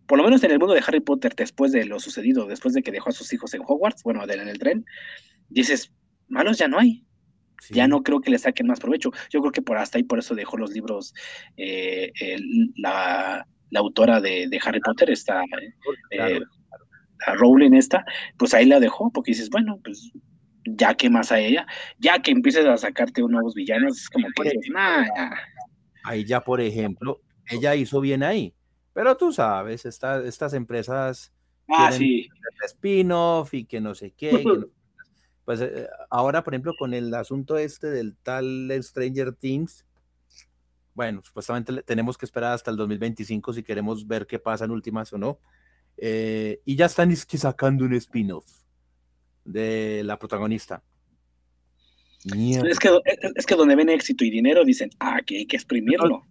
por 0.07 0.19
lo 0.19 0.25
menos 0.25 0.45
en 0.45 0.51
el 0.51 0.59
mundo 0.59 0.75
de 0.75 0.83
Harry 0.87 1.01
Potter, 1.01 1.35
después 1.35 1.73
de 1.73 1.87
lo 1.87 1.99
sucedido, 1.99 2.47
después 2.47 2.75
de 2.75 2.83
que 2.83 2.93
dejó 2.93 3.09
a 3.09 3.13
sus 3.13 3.33
hijos 3.33 3.55
en 3.55 3.63
Hogwarts, 3.67 4.03
bueno, 4.03 4.23
en 4.23 4.49
el 4.49 4.59
tren, 4.59 4.85
dices, 5.49 5.93
malos 6.29 6.59
ya 6.59 6.69
no 6.69 6.79
hay. 6.79 7.06
Ya 7.71 7.89
no 7.89 8.03
creo 8.03 8.21
que 8.21 8.31
le 8.31 8.39
saquen 8.39 8.67
más 8.67 8.81
provecho. 8.81 9.11
Yo 9.31 9.41
creo 9.41 9.53
que 9.53 9.63
por 9.63 9.79
hasta 9.79 9.99
ahí 9.99 10.05
por 10.05 10.19
eso 10.19 10.35
dejó 10.35 10.57
los 10.57 10.71
libros 10.71 11.15
eh, 11.57 12.13
la, 12.77 13.47
autora 13.75 14.21
de, 14.21 14.49
Harry 14.65 14.81
Potter, 14.81 15.11
esta 15.11 15.43
eh, 16.11 16.41
la 17.27 17.35
Rowling 17.35 17.73
esta, 17.73 18.05
pues 18.39 18.55
ahí 18.55 18.67
la 18.67 18.81
dejó, 18.81 19.11
porque 19.11 19.33
dices, 19.33 19.51
bueno, 19.51 19.81
pues 19.83 20.13
ya 20.65 20.95
que 20.95 21.09
más 21.11 21.33
a 21.33 21.39
ella, 21.39 21.67
ya 21.99 22.21
que 22.21 22.31
empieces 22.31 22.67
a 22.67 22.77
sacarte 22.77 23.23
nuevos 23.23 23.55
villanos, 23.55 23.99
es 23.99 24.09
como 24.09 24.27
que 24.29 24.53
Ahí 26.05 26.25
ya, 26.25 26.41
por 26.41 26.61
ejemplo, 26.61 27.21
ella 27.51 27.75
hizo 27.75 28.01
bien 28.01 28.23
ahí, 28.23 28.55
pero 28.93 29.17
tú 29.17 29.33
sabes, 29.33 29.85
estas 29.85 30.53
empresas 30.55 31.33
ah, 31.69 31.91
sí. 31.93 32.29
spin-off 32.65 33.55
y 33.55 33.65
que 33.65 33.81
no 33.81 33.95
sé 33.95 34.13
qué. 34.13 34.31
pues 35.47 35.61
eh, 35.63 35.89
ahora, 36.11 36.45
por 36.45 36.53
ejemplo, 36.53 36.75
con 36.79 36.93
el 36.93 37.15
asunto 37.15 37.57
este 37.57 37.87
del 37.87 38.17
tal 38.17 38.71
Stranger 38.83 39.33
Things, 39.33 39.87
bueno, 40.93 41.23
supuestamente 41.23 41.83
tenemos 41.83 42.19
que 42.19 42.27
esperar 42.27 42.53
hasta 42.53 42.71
el 42.71 42.77
2025 42.77 43.53
si 43.53 43.63
queremos 43.63 44.07
ver 44.07 44.27
qué 44.27 44.39
pasa 44.39 44.65
en 44.65 44.73
últimas 44.73 45.13
o 45.13 45.19
no. 45.19 45.39
Eh, 45.99 46.61
y 46.65 46.77
ya 46.77 46.87
están 46.87 47.15
sacando 47.17 47.85
un 47.85 47.95
spin-off 47.95 48.45
de 49.45 50.03
la 50.05 50.19
protagonista. 50.19 50.83
Es 52.25 52.79
que, 52.81 52.91
es 53.37 53.47
que 53.47 53.55
donde 53.55 53.77
ven 53.77 53.89
éxito 53.89 54.25
y 54.25 54.31
dinero 54.31 54.65
dicen, 54.65 54.91
ah, 54.99 55.21
que 55.25 55.39
hay 55.39 55.47
que 55.47 55.57
exprimirlo. 55.57 56.23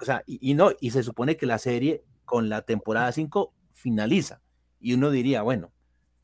O 0.00 0.04
sea, 0.04 0.22
y, 0.26 0.54
no, 0.54 0.70
y 0.80 0.90
se 0.90 1.02
supone 1.02 1.36
que 1.36 1.44
la 1.44 1.58
serie 1.58 2.02
con 2.24 2.48
la 2.48 2.62
temporada 2.62 3.12
5 3.12 3.52
finaliza. 3.72 4.40
Y 4.80 4.94
uno 4.94 5.10
diría, 5.10 5.42
bueno, 5.42 5.72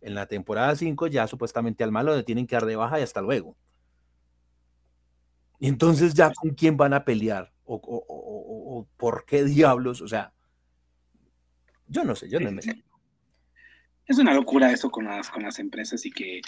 en 0.00 0.14
la 0.14 0.26
temporada 0.26 0.74
5 0.76 1.06
ya 1.08 1.26
supuestamente 1.26 1.84
al 1.84 1.92
malo 1.92 2.14
le 2.16 2.22
tienen 2.22 2.46
que 2.46 2.56
dar 2.56 2.66
de 2.66 2.76
baja 2.76 3.00
y 3.00 3.02
hasta 3.02 3.20
luego. 3.20 3.56
Y 5.58 5.68
entonces 5.68 6.14
ya 6.14 6.32
con 6.32 6.50
quién 6.50 6.76
van 6.76 6.94
a 6.94 7.04
pelear 7.04 7.52
o, 7.64 7.80
o 7.82 8.86
por 8.96 9.24
qué 9.26 9.44
diablos, 9.44 10.00
o 10.00 10.08
sea, 10.08 10.32
yo 11.88 12.04
no 12.04 12.14
sé, 12.14 12.28
yo 12.28 12.38
no 12.40 12.52
me 12.52 12.62
sé. 12.62 12.82
Es 14.06 14.18
una 14.18 14.34
locura 14.34 14.70
eso 14.70 14.90
con 14.90 15.06
las, 15.06 15.30
con 15.30 15.42
las 15.42 15.58
empresas 15.58 16.04
y 16.06 16.10
que, 16.10 16.40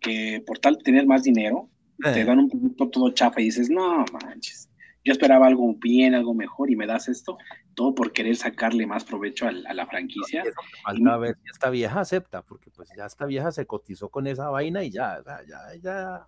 que 0.00 0.42
por 0.46 0.58
tal 0.58 0.78
tener 0.78 1.06
más 1.06 1.22
dinero, 1.22 1.68
te 2.02 2.20
eh. 2.20 2.24
dan 2.24 2.38
un 2.38 2.48
producto 2.48 2.88
todo 2.90 3.10
chafa 3.10 3.40
y 3.40 3.44
dices, 3.44 3.70
no 3.70 4.04
manches, 4.12 4.67
yo 5.04 5.12
esperaba 5.12 5.46
algo 5.46 5.74
bien, 5.74 6.14
algo 6.14 6.34
mejor 6.34 6.70
y 6.70 6.76
me 6.76 6.86
das 6.86 7.08
esto, 7.08 7.38
todo 7.74 7.94
por 7.94 8.12
querer 8.12 8.36
sacarle 8.36 8.86
más 8.86 9.04
provecho 9.04 9.46
a, 9.46 9.52
la 9.52 9.86
franquicia. 9.86 10.44
Falta 10.82 11.16
ver 11.16 11.36
si 11.42 11.50
esta 11.50 11.70
vieja 11.70 12.00
acepta, 12.00 12.42
porque 12.42 12.70
pues 12.70 12.90
ya 12.96 13.06
esta 13.06 13.26
vieja 13.26 13.50
se 13.52 13.66
cotizó 13.66 14.08
con 14.08 14.26
esa 14.26 14.50
vaina 14.50 14.82
y 14.82 14.90
ya, 14.90 15.22
ya, 15.46 15.74
ya, 15.80 16.26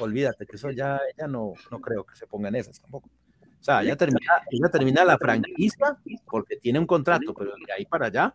olvídate 0.00 0.46
que 0.46 0.56
eso 0.56 0.70
ya, 0.70 1.00
ya 1.18 1.26
no, 1.26 1.52
no 1.70 1.80
creo 1.80 2.04
que 2.04 2.16
se 2.16 2.26
pongan 2.26 2.54
esas 2.54 2.80
tampoco. 2.80 3.08
O 3.42 3.62
sea, 3.62 3.82
ya 3.82 3.94
termina, 3.94 4.32
ya 4.50 4.68
termina 4.70 5.04
la 5.04 5.18
franquicia 5.18 5.98
porque 6.24 6.56
tiene 6.56 6.78
un 6.78 6.86
contrato, 6.86 7.34
pero 7.34 7.52
de 7.66 7.72
ahí 7.72 7.84
para 7.84 8.06
allá, 8.06 8.34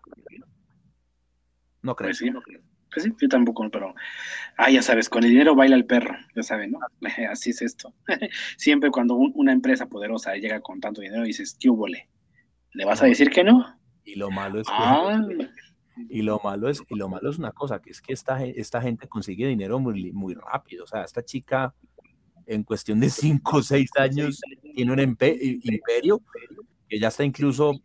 no 1.81 1.95
creo. 1.95 2.09
Pues 2.09 2.17
sí, 2.19 2.29
pues 2.95 3.03
sí, 3.03 3.13
yo 3.21 3.27
tampoco, 3.27 3.69
pero, 3.69 3.93
ah, 4.57 4.71
ya 4.71 4.81
sabes, 4.81 5.09
con 5.09 5.23
el 5.23 5.31
dinero 5.31 5.53
baila 5.53 5.75
el 5.75 5.85
perro, 5.85 6.15
ya 6.35 6.43
saben, 6.43 6.71
¿no? 6.71 6.79
Así 7.29 7.49
es 7.49 7.61
esto. 7.61 7.93
Siempre 8.57 8.89
cuando 8.89 9.15
una 9.15 9.51
empresa 9.51 9.87
poderosa 9.87 10.35
llega 10.35 10.61
con 10.61 10.79
tanto 10.79 11.01
dinero, 11.01 11.23
dices, 11.23 11.57
¿qué 11.59 11.69
hubo? 11.69 11.87
¿Le 11.87 12.85
vas 12.85 13.01
a 13.03 13.05
decir 13.05 13.29
que 13.29 13.43
no? 13.43 13.77
Y 14.05 14.15
lo 14.15 14.31
malo 14.31 14.61
es 14.61 14.67
que... 14.67 14.73
Ah. 14.75 15.21
Y 16.09 16.21
lo 16.23 16.39
malo 16.43 16.69
es, 16.69 16.81
y 16.89 16.95
lo 16.95 17.07
malo 17.07 17.29
es 17.29 17.37
una 17.37 17.51
cosa, 17.51 17.81
que 17.81 17.89
es 17.89 18.01
que 18.01 18.13
esta, 18.13 18.43
esta 18.43 18.81
gente 18.81 19.07
consigue 19.07 19.47
dinero 19.47 19.79
muy, 19.79 20.11
muy 20.11 20.33
rápido. 20.33 20.83
O 20.83 20.87
sea, 20.87 21.03
esta 21.03 21.23
chica 21.23 21.73
en 22.45 22.63
cuestión 22.63 22.99
de 22.99 23.09
cinco 23.09 23.57
o 23.57 23.63
seis 23.63 23.89
años 23.97 24.41
tiene 24.73 24.91
un 24.91 24.99
imperio 24.99 26.21
que 26.89 26.99
ya 26.99 27.07
está 27.07 27.23
incluso, 27.23 27.81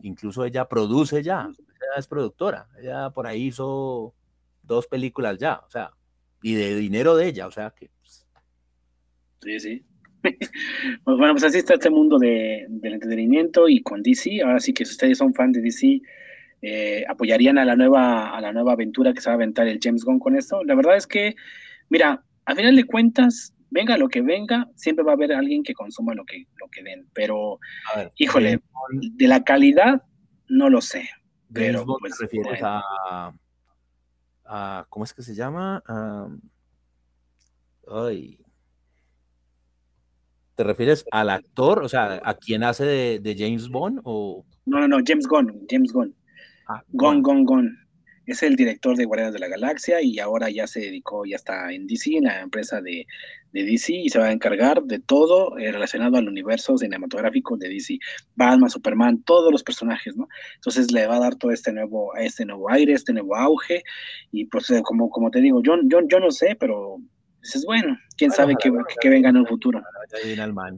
incluso 0.00 0.44
ella 0.44 0.68
produce 0.68 1.22
ya, 1.22 1.48
ella 1.86 1.98
es 1.98 2.06
productora, 2.06 2.68
ella 2.80 3.10
por 3.10 3.26
ahí 3.26 3.46
hizo 3.46 4.14
dos 4.62 4.86
películas 4.86 5.38
ya, 5.38 5.60
o 5.66 5.70
sea, 5.70 5.90
y 6.42 6.54
de 6.54 6.76
dinero 6.76 7.16
de 7.16 7.28
ella, 7.28 7.46
o 7.46 7.50
sea 7.50 7.70
que... 7.70 7.90
Pues 8.00 8.26
sí, 9.42 9.60
sí. 9.60 9.84
Pues 11.04 11.18
bueno, 11.18 11.34
pues 11.34 11.44
así 11.44 11.58
está 11.58 11.74
este 11.74 11.90
mundo 11.90 12.18
de, 12.18 12.66
del 12.68 12.94
entretenimiento 12.94 13.68
y 13.68 13.80
con 13.82 14.02
DC, 14.02 14.42
ahora 14.42 14.58
sí 14.58 14.72
que 14.72 14.84
si 14.84 14.92
ustedes 14.92 15.18
son 15.18 15.32
fan 15.34 15.52
de 15.52 15.60
DC, 15.60 16.00
eh, 16.62 17.04
apoyarían 17.08 17.58
a 17.58 17.64
la 17.64 17.76
nueva 17.76 18.36
a 18.36 18.40
la 18.40 18.52
nueva 18.52 18.72
aventura 18.72 19.12
que 19.12 19.20
se 19.20 19.28
va 19.28 19.34
a 19.34 19.36
aventar 19.36 19.68
el 19.68 19.78
James 19.80 20.04
Gunn 20.04 20.18
con 20.18 20.36
esto. 20.36 20.64
La 20.64 20.74
verdad 20.74 20.96
es 20.96 21.06
que, 21.06 21.36
mira, 21.90 22.24
a 22.44 22.54
final 22.54 22.74
de 22.74 22.84
cuentas, 22.84 23.54
venga 23.70 23.96
lo 23.98 24.08
que 24.08 24.22
venga, 24.22 24.68
siempre 24.74 25.04
va 25.04 25.12
a 25.12 25.14
haber 25.14 25.32
alguien 25.32 25.62
que 25.62 25.74
consuma 25.74 26.14
lo 26.14 26.24
que, 26.24 26.46
lo 26.56 26.68
que 26.68 26.82
den. 26.82 27.06
Pero, 27.12 27.60
híjole, 28.16 28.60
de 28.90 29.28
la 29.28 29.44
calidad, 29.44 30.02
no 30.48 30.70
lo 30.70 30.80
sé. 30.80 31.08
Pero, 31.52 31.84
pues, 31.84 32.16
¿Te 32.16 32.24
refieres 32.24 32.60
a, 32.62 33.32
a, 34.44 34.86
¿Cómo 34.88 35.04
es 35.04 35.14
que 35.14 35.22
se 35.22 35.34
llama? 35.34 35.82
ay. 37.88 38.38
¿Te 40.54 40.64
refieres 40.64 41.04
al 41.12 41.28
actor? 41.30 41.82
O 41.82 41.88
sea, 41.88 42.20
¿a 42.24 42.34
quién 42.34 42.64
hace 42.64 42.84
de, 43.20 43.36
James 43.38 43.68
Bond? 43.68 44.00
O... 44.04 44.44
No, 44.64 44.80
no, 44.80 44.88
no, 44.88 44.98
James 45.04 45.26
Gunn, 45.26 45.66
James 45.68 45.92
Gunn. 45.92 46.14
Ah, 46.66 46.82
Gunn, 46.88 47.22
Gunn, 47.22 47.44
Gunn 47.44 47.85
es 48.26 48.42
el 48.42 48.56
director 48.56 48.96
de 48.96 49.04
Guardianes 49.04 49.34
de 49.34 49.38
la 49.38 49.48
Galaxia 49.48 50.02
y 50.02 50.18
ahora 50.18 50.50
ya 50.50 50.66
se 50.66 50.80
dedicó, 50.80 51.24
ya 51.24 51.36
está 51.36 51.72
en 51.72 51.86
DC, 51.86 52.16
en 52.16 52.24
la 52.24 52.40
empresa 52.40 52.80
de, 52.80 53.06
DC, 53.52 53.92
y 53.94 54.08
se 54.10 54.18
va 54.18 54.26
a 54.26 54.32
encargar 54.32 54.82
de 54.82 54.98
todo 54.98 55.56
eh, 55.58 55.72
relacionado 55.72 56.16
al 56.18 56.28
universo 56.28 56.76
cinematográfico 56.76 57.56
de 57.56 57.68
DC. 57.68 57.98
Batman, 58.34 58.68
Superman, 58.68 59.22
todos 59.22 59.50
los 59.50 59.62
personajes, 59.62 60.14
¿no? 60.16 60.28
Entonces 60.56 60.92
le 60.92 61.06
va 61.06 61.16
a 61.16 61.20
dar 61.20 61.36
todo 61.36 61.52
este 61.52 61.72
nuevo, 61.72 62.14
este 62.16 62.44
nuevo 62.44 62.70
aire, 62.70 62.92
este 62.92 63.12
nuevo 63.12 63.34
auge, 63.36 63.82
y 64.32 64.44
pues 64.46 64.68
eh, 64.70 64.82
como, 64.82 65.08
como 65.08 65.30
te 65.30 65.40
digo, 65.40 65.62
yo, 65.62 65.76
yo, 65.84 66.00
yo 66.06 66.20
no 66.20 66.30
sé, 66.30 66.56
pero 66.58 66.98
dices, 67.40 67.64
bueno, 67.64 67.96
quién 68.18 68.30
sabe 68.30 68.56
qué, 68.60 68.70
qué 69.00 69.08
venga 69.08 69.30
en 69.30 69.36
el 69.36 69.46
futuro. 69.46 69.80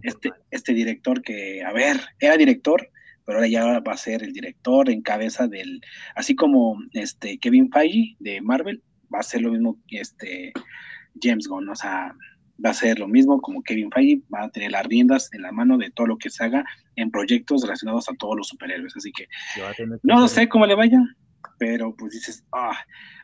Este, 0.03 0.31
este 0.51 0.73
director 0.75 1.23
que, 1.23 1.63
a 1.65 1.73
ver, 1.73 1.97
era 2.21 2.37
director 2.37 2.89
pero 3.29 3.41
ahora 3.41 3.49
ya 3.51 3.81
va 3.81 3.93
a 3.93 3.97
ser 3.99 4.23
el 4.23 4.33
director 4.33 4.89
en 4.89 5.03
cabeza 5.03 5.47
del, 5.47 5.83
así 6.15 6.35
como 6.35 6.79
este 6.95 7.39
Kevin 7.39 7.71
Feige 7.71 8.17
de 8.21 8.41
Marvel, 8.41 8.83
va 9.15 9.19
a 9.19 9.23
ser 9.23 9.43
lo 9.43 9.51
mismo 9.51 9.79
que 9.87 10.01
este 10.01 10.51
James 11.21 11.47
Gunn, 11.47 11.69
o 11.69 11.77
sea, 11.77 12.15
va 12.65 12.71
a 12.71 12.75
ser 12.75 12.99
lo 12.99 13.07
mismo 13.07 13.39
como 13.43 13.63
Kevin 13.63 13.91
Feige, 13.91 14.23
va 14.35 14.45
a 14.45 14.49
tener 14.49 14.73
las 14.73 14.87
riendas 14.87 15.29
en 15.35 15.43
la 15.43 15.53
mano 15.53 15.77
de 15.77 15.91
todo 15.91 16.07
lo 16.07 16.17
que 16.17 16.31
se 16.31 16.43
haga 16.43 16.65
en 16.97 17.11
proyectos 17.11 17.61
relacionados 17.61 18.09
a 18.09 18.15
todos 18.15 18.35
los 18.35 18.49
superhéroes, 18.49 18.97
así 18.97 19.13
que 19.13 19.29
no 20.05 20.27
sé 20.27 20.49
cómo 20.49 20.65
le 20.65 20.75
vaya, 20.75 20.99
pero 21.59 21.95
pues 21.95 22.15
dices, 22.15 22.47
ah, 22.55 22.79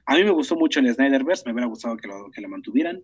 a 0.04 0.14
mí 0.16 0.22
me 0.22 0.32
gustó 0.32 0.54
mucho 0.54 0.80
el 0.80 0.92
Snyderverse, 0.92 1.44
me 1.46 1.52
hubiera 1.52 1.66
gustado 1.66 1.96
que 1.96 2.08
lo, 2.08 2.30
que 2.30 2.42
lo 2.42 2.50
mantuvieran, 2.50 3.00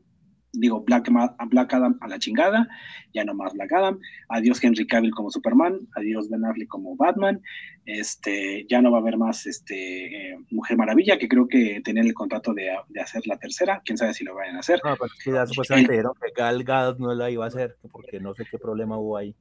digo, 0.53 0.83
Black, 0.83 1.11
Black, 1.49 1.75
Adam 1.75 1.97
a 2.01 2.09
la 2.09 2.19
chingada, 2.19 2.69
ya 3.13 3.25
no 3.25 3.35
más 3.35 3.55
Black 3.55 3.73
Adam, 3.73 3.99
adiós 4.29 4.63
Henry 4.63 4.87
Cavill 4.87 5.13
como 5.13 5.31
Superman, 5.31 5.81
adiós 5.95 6.29
Ben 6.29 6.45
Affleck 6.45 6.69
como 6.69 6.97
Batman, 6.97 7.41
este, 7.87 8.67
ya 8.69 8.83
no 8.83 8.91
va 8.91 8.99
a 8.99 9.01
haber 9.01 9.17
más 9.17 9.47
este, 9.47 10.33
eh, 10.33 10.39
Mujer 10.51 10.77
Maravilla, 10.77 11.19
que 11.19 11.29
creo 11.29 11.49
que 11.49 11.81
tenían 11.85 12.07
el 12.07 12.15
contrato 12.15 12.53
de, 12.53 12.71
hacer 13.01 13.27
la 13.27 13.39
tercera, 13.39 13.83
quién 13.85 13.99
sabe 13.99 14.15
si 14.15 14.25
lo 14.25 14.35
vayan 14.35 14.57
a 14.57 14.61
hacer. 14.61 14.81
No, 14.85 14.97
pero 14.97 15.37
ya 15.37 15.47
supuestamente 15.47 15.93
dijeron 15.93 16.13
que 16.21 16.33
Gal 16.35 16.65
Gadot 16.65 16.99
no 16.99 17.15
la 17.15 17.31
iba 17.31 17.45
a 17.45 17.49
hacer, 17.49 17.77
porque 17.93 18.21
no 18.21 18.35
sé 18.35 18.45
qué 18.51 18.59
problema 18.59 18.99
hubo 18.99 19.17
ahí. 19.17 19.35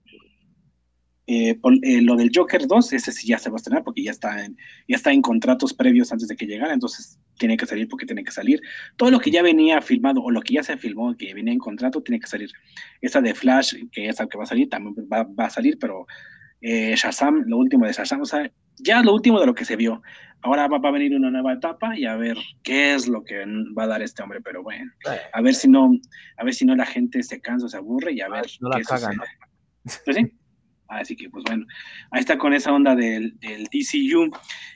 Eh, 1.32 1.60
eh, 1.84 2.02
lo 2.02 2.16
del 2.16 2.32
Joker 2.34 2.66
2, 2.66 2.94
ese 2.94 3.12
sí 3.12 3.28
ya 3.28 3.38
se 3.38 3.52
va 3.52 3.58
a 3.58 3.58
estrenar 3.58 3.84
porque 3.84 4.02
ya 4.02 4.10
está, 4.10 4.44
en, 4.44 4.58
ya 4.88 4.96
está 4.96 5.12
en 5.12 5.22
contratos 5.22 5.76
previos 5.76 6.12
antes 6.12 6.28
de 6.28 6.36
que 6.36 6.48
llegara, 6.48 6.74
entonces 6.74 7.20
tiene 7.38 7.56
que 7.56 7.68
salir 7.68 7.88
porque 7.88 8.08
tiene 8.08 8.24
que 8.24 8.32
salir. 8.32 8.60
Todo 8.96 9.12
lo 9.12 9.20
que 9.20 9.30
ya 9.30 9.44
venía 9.44 9.80
filmado 9.80 10.24
o 10.24 10.32
lo 10.32 10.42
que 10.42 10.56
ya 10.56 10.64
se 10.64 10.76
filmó, 10.76 11.16
que 11.16 11.32
venía 11.36 11.54
en 11.54 11.60
contrato, 11.60 12.02
tiene 12.02 12.20
que 12.20 12.26
salir. 12.26 12.50
Esa 13.00 13.22
de 13.22 13.36
Flash, 13.36 13.76
que 13.92 14.10
es 14.10 14.20
la 14.20 14.26
que 14.26 14.40
va 14.40 14.46
a 14.46 14.48
salir, 14.48 14.70
también 14.70 14.96
va, 15.08 15.46
a 15.46 15.50
salir, 15.52 15.78
pero 15.78 16.08
eh, 16.62 16.96
Shazam, 16.96 17.44
lo 17.46 17.60
último 17.60 17.86
de 17.86 17.94
Shazam, 17.94 18.22
o 18.22 18.26
sea, 18.26 18.52
ya 18.80 19.04
lo 19.04 19.14
último 19.14 19.40
de 19.40 19.46
lo 19.46 19.54
que 19.54 19.66
se 19.66 19.76
vio. 19.76 20.02
Ahora 20.42 20.68
va, 20.68 20.78
a 20.78 20.92
venir 20.92 21.16
una 21.16 21.30
nueva 21.30 21.54
etapa 21.54 21.96
y 21.96 22.06
a 22.06 22.16
ver 22.16 22.38
qué 22.64 22.96
es 22.96 23.08
lo 23.08 23.24
que 23.24 23.46
va 23.78 23.84
a 23.84 23.88
dar 23.88 24.02
este 24.02 24.24
hombre, 24.24 24.42
pero 24.42 24.64
bueno, 24.64 24.92
a 25.32 25.42
ver 25.42 25.54
si 25.54 25.68
no, 25.68 25.92
a 26.38 26.44
ver 26.44 26.56
si 26.56 26.66
no 26.66 26.76
la 26.76 26.88
gente 26.88 27.22
se 27.22 27.40
cansa, 27.40 27.70
se 27.70 27.78
aburre 27.78 28.14
y 28.14 28.22
a 28.22 28.30
ver 28.30 28.48
no 28.62 28.70
la 28.70 28.82
caga, 28.82 29.14
¿no? 29.14 29.24
Sí. 29.86 30.34
Así 30.90 31.16
que, 31.16 31.30
pues 31.30 31.44
bueno, 31.46 31.66
ahí 32.12 32.20
está 32.20 32.38
con 32.38 32.54
esa 32.54 32.74
onda 32.74 32.96
del, 32.96 33.38
DCU. 33.40 34.32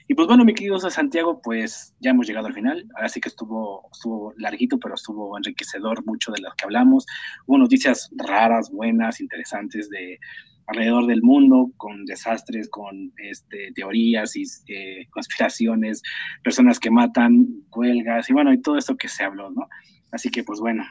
Y 0.07 0.13
pues 0.13 0.27
bueno, 0.27 0.45
mi 0.45 0.53
querido 0.53 0.77
Santiago, 0.79 1.41
pues 1.41 1.95
ya 1.99 2.11
hemos 2.11 2.27
llegado 2.27 2.47
al 2.47 2.53
final. 2.53 2.85
Ahora 2.95 3.09
que 3.09 3.29
estuvo, 3.29 3.89
estuvo 3.91 4.33
larguito, 4.37 4.77
pero 4.79 4.93
estuvo 4.93 5.35
enriquecedor 5.37 6.05
mucho 6.05 6.31
de 6.31 6.41
lo 6.41 6.49
que 6.55 6.65
hablamos. 6.65 7.05
Hubo 7.47 7.57
noticias 7.57 8.09
raras, 8.15 8.69
buenas, 8.71 9.19
interesantes 9.21 9.89
de 9.89 10.19
alrededor 10.67 11.07
del 11.07 11.23
mundo, 11.23 11.71
con 11.77 12.05
desastres, 12.05 12.69
con 12.69 13.11
este, 13.17 13.71
teorías 13.73 14.35
y 14.35 14.43
eh, 14.67 15.07
conspiraciones, 15.09 16.03
personas 16.43 16.79
que 16.79 16.91
matan, 16.91 17.47
huelgas, 17.75 18.29
y 18.29 18.33
bueno, 18.33 18.53
y 18.53 18.61
todo 18.61 18.77
esto 18.77 18.95
que 18.95 19.09
se 19.09 19.23
habló, 19.23 19.51
¿no? 19.51 19.67
Así 20.11 20.29
que 20.29 20.43
pues 20.43 20.59
bueno, 20.59 20.85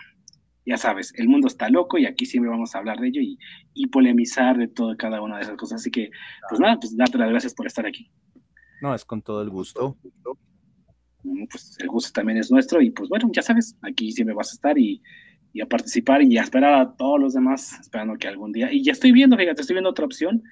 ya 0.65 0.77
sabes, 0.77 1.13
el 1.17 1.29
mundo 1.29 1.49
está 1.49 1.69
loco 1.69 1.99
y 1.99 2.07
aquí 2.07 2.27
siempre 2.27 2.51
vamos 2.51 2.75
a 2.75 2.79
hablar 2.79 2.99
de 3.01 3.09
ello 3.09 3.21
y, 3.21 3.39
y 3.75 3.87
polemizar 3.89 4.57
de 4.57 4.69
todo 4.69 4.97
cada 4.97 5.21
una 5.21 5.37
de 5.37 5.43
esas 5.43 5.57
cosas. 5.57 5.81
Así 5.81 5.91
que, 5.91 6.11
pues 6.49 6.61
nada, 6.61 6.79
pues 6.79 6.97
darte 6.97 7.19
las 7.19 7.31
gracias 7.31 7.55
por 7.55 7.67
estar 7.67 7.87
aquí. 7.87 8.11
No, 8.81 8.95
es 8.95 9.05
con 9.05 9.23
todo 9.23 9.43
el 9.43 9.51
gusto. 9.51 9.97
Pues 11.51 11.77
el 11.79 11.89
gusto 11.89 12.13
también 12.13 12.39
es 12.39 12.51
nuestro 12.51 12.81
y 12.81 12.91
pues 12.91 13.09
bueno, 13.09 13.31
ya 13.33 13.43
sabes, 13.43 13.77
aquí 13.83 14.11
siempre 14.13 14.35
vas 14.35 14.51
a 14.51 14.55
estar 14.55 14.79
y, 14.79 15.01
y 15.53 15.61
a 15.61 15.67
participar 15.67 16.23
y 16.23 16.37
a 16.39 16.43
esperar 16.43 16.75
a 16.75 16.97
todos 16.97 17.21
los 17.21 17.35
demás, 17.35 17.79
esperando 17.81 18.17
que 18.17 18.27
algún 18.27 18.53
día, 18.53 18.73
y 18.73 18.83
ya 18.83 18.93
estoy 18.93 19.13
viendo, 19.13 19.37
fíjate, 19.37 19.61
estoy 19.61 19.75
viendo 19.75 19.91
otra 19.91 20.05
opción 20.05 20.43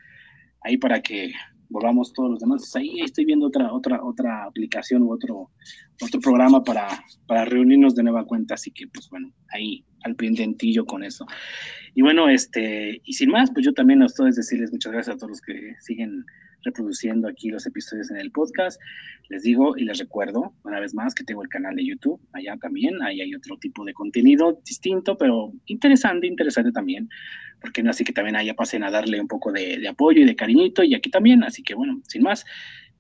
ahí 0.63 0.77
para 0.77 1.01
que 1.01 1.33
volvamos 1.71 2.13
todos 2.13 2.33
los 2.33 2.41
demás. 2.41 2.77
Ahí 2.77 3.01
estoy 3.01 3.25
viendo 3.25 3.47
otra, 3.47 3.73
otra, 3.73 4.05
otra 4.05 4.45
aplicación 4.45 5.03
u 5.03 5.13
otro, 5.13 5.51
otro 6.03 6.21
programa 6.21 6.63
para, 6.63 6.89
para 7.27 7.45
reunirnos 7.45 7.95
de 7.95 8.03
nueva 8.03 8.27
cuenta. 8.27 8.55
Así 8.55 8.71
que, 8.71 8.87
pues 8.89 9.09
bueno, 9.09 9.33
ahí 9.53 9.85
al 10.03 10.17
pendientillo 10.17 10.85
con 10.85 11.03
eso. 11.03 11.27
Y 11.95 12.03
bueno, 12.03 12.29
este, 12.29 13.01
y 13.05 13.13
sin 13.15 13.31
más, 13.31 13.51
pues 13.51 13.65
yo 13.65 13.73
también 13.73 14.03
a 14.03 14.07
ustedes 14.07 14.37
decirles 14.37 14.73
muchas 14.73 14.93
gracias 14.93 15.17
a 15.17 15.19
todos 15.19 15.31
los 15.31 15.41
que 15.41 15.75
siguen 15.81 16.25
reproduciendo 16.65 17.29
aquí 17.29 17.49
los 17.49 17.67
episodios 17.67 18.11
en 18.11 18.17
el 18.17 18.31
podcast. 18.31 18.81
Les 19.29 19.43
digo 19.43 19.77
y 19.77 19.85
les 19.85 19.99
recuerdo 19.99 20.55
una 20.65 20.81
vez 20.81 20.95
más 20.95 21.15
que 21.15 21.25
tengo 21.25 21.43
el 21.43 21.49
canal 21.49 21.77
de 21.77 21.87
YouTube, 21.87 22.21
allá 22.33 22.57
también, 22.57 23.03
ahí 23.03 23.21
hay 23.21 23.35
otro 23.35 23.57
tipo 23.59 23.85
de 23.85 23.95
contenido 23.95 24.61
distinto, 24.65 25.17
pero 25.17 25.53
interesante, 25.67 26.27
interesante 26.27 26.73
también, 26.73 27.09
porque 27.61 27.83
no 27.83 27.91
así 27.91 28.05
que 28.05 28.13
también 28.13 28.37
allá 28.37 28.55
pasen 28.55 28.83
a 28.85 28.91
darle 28.91 29.21
un 29.21 29.29
poco 29.29 29.53
de, 29.53 29.87
apoyo 29.89 30.23
y 30.23 30.25
de 30.25 30.37
cariñito, 30.37 30.83
y 30.83 30.95
aquí 30.95 31.11
también, 31.11 31.45
así 31.45 31.63
que 31.63 31.75
bueno, 31.75 32.01
sin 32.09 32.23
más, 32.23 32.45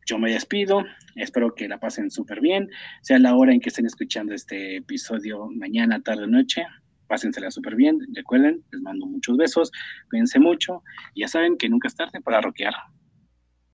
yo 0.07 0.19
me 0.19 0.33
despido, 0.33 0.85
espero 1.17 1.55
que 1.55 1.69
la 1.69 1.79
pasen 1.79 2.11
súper 2.11 2.41
bien, 2.41 2.69
sea 3.03 3.19
la 3.19 3.35
hora 3.35 3.53
en 3.53 3.61
que 3.61 3.69
estén 3.69 3.87
escuchando 3.87 4.35
este 4.35 4.77
episodio, 4.77 5.49
mañana, 5.55 6.01
tarde 6.01 6.25
o 6.25 6.27
noche, 6.27 6.65
pásensela 7.07 7.51
súper 7.51 7.75
bien, 7.75 7.99
recuerden, 8.15 8.63
les 8.71 8.81
mando 8.83 9.07
muchos 9.07 9.37
besos, 9.37 9.71
cuídense 10.09 10.39
mucho, 10.39 10.83
ya 11.17 11.29
saben 11.29 11.59
que 11.59 11.69
nunca 11.69 11.89
es 11.89 11.97
tarde 11.97 12.21
para 12.21 12.41
rockear. 12.41 12.75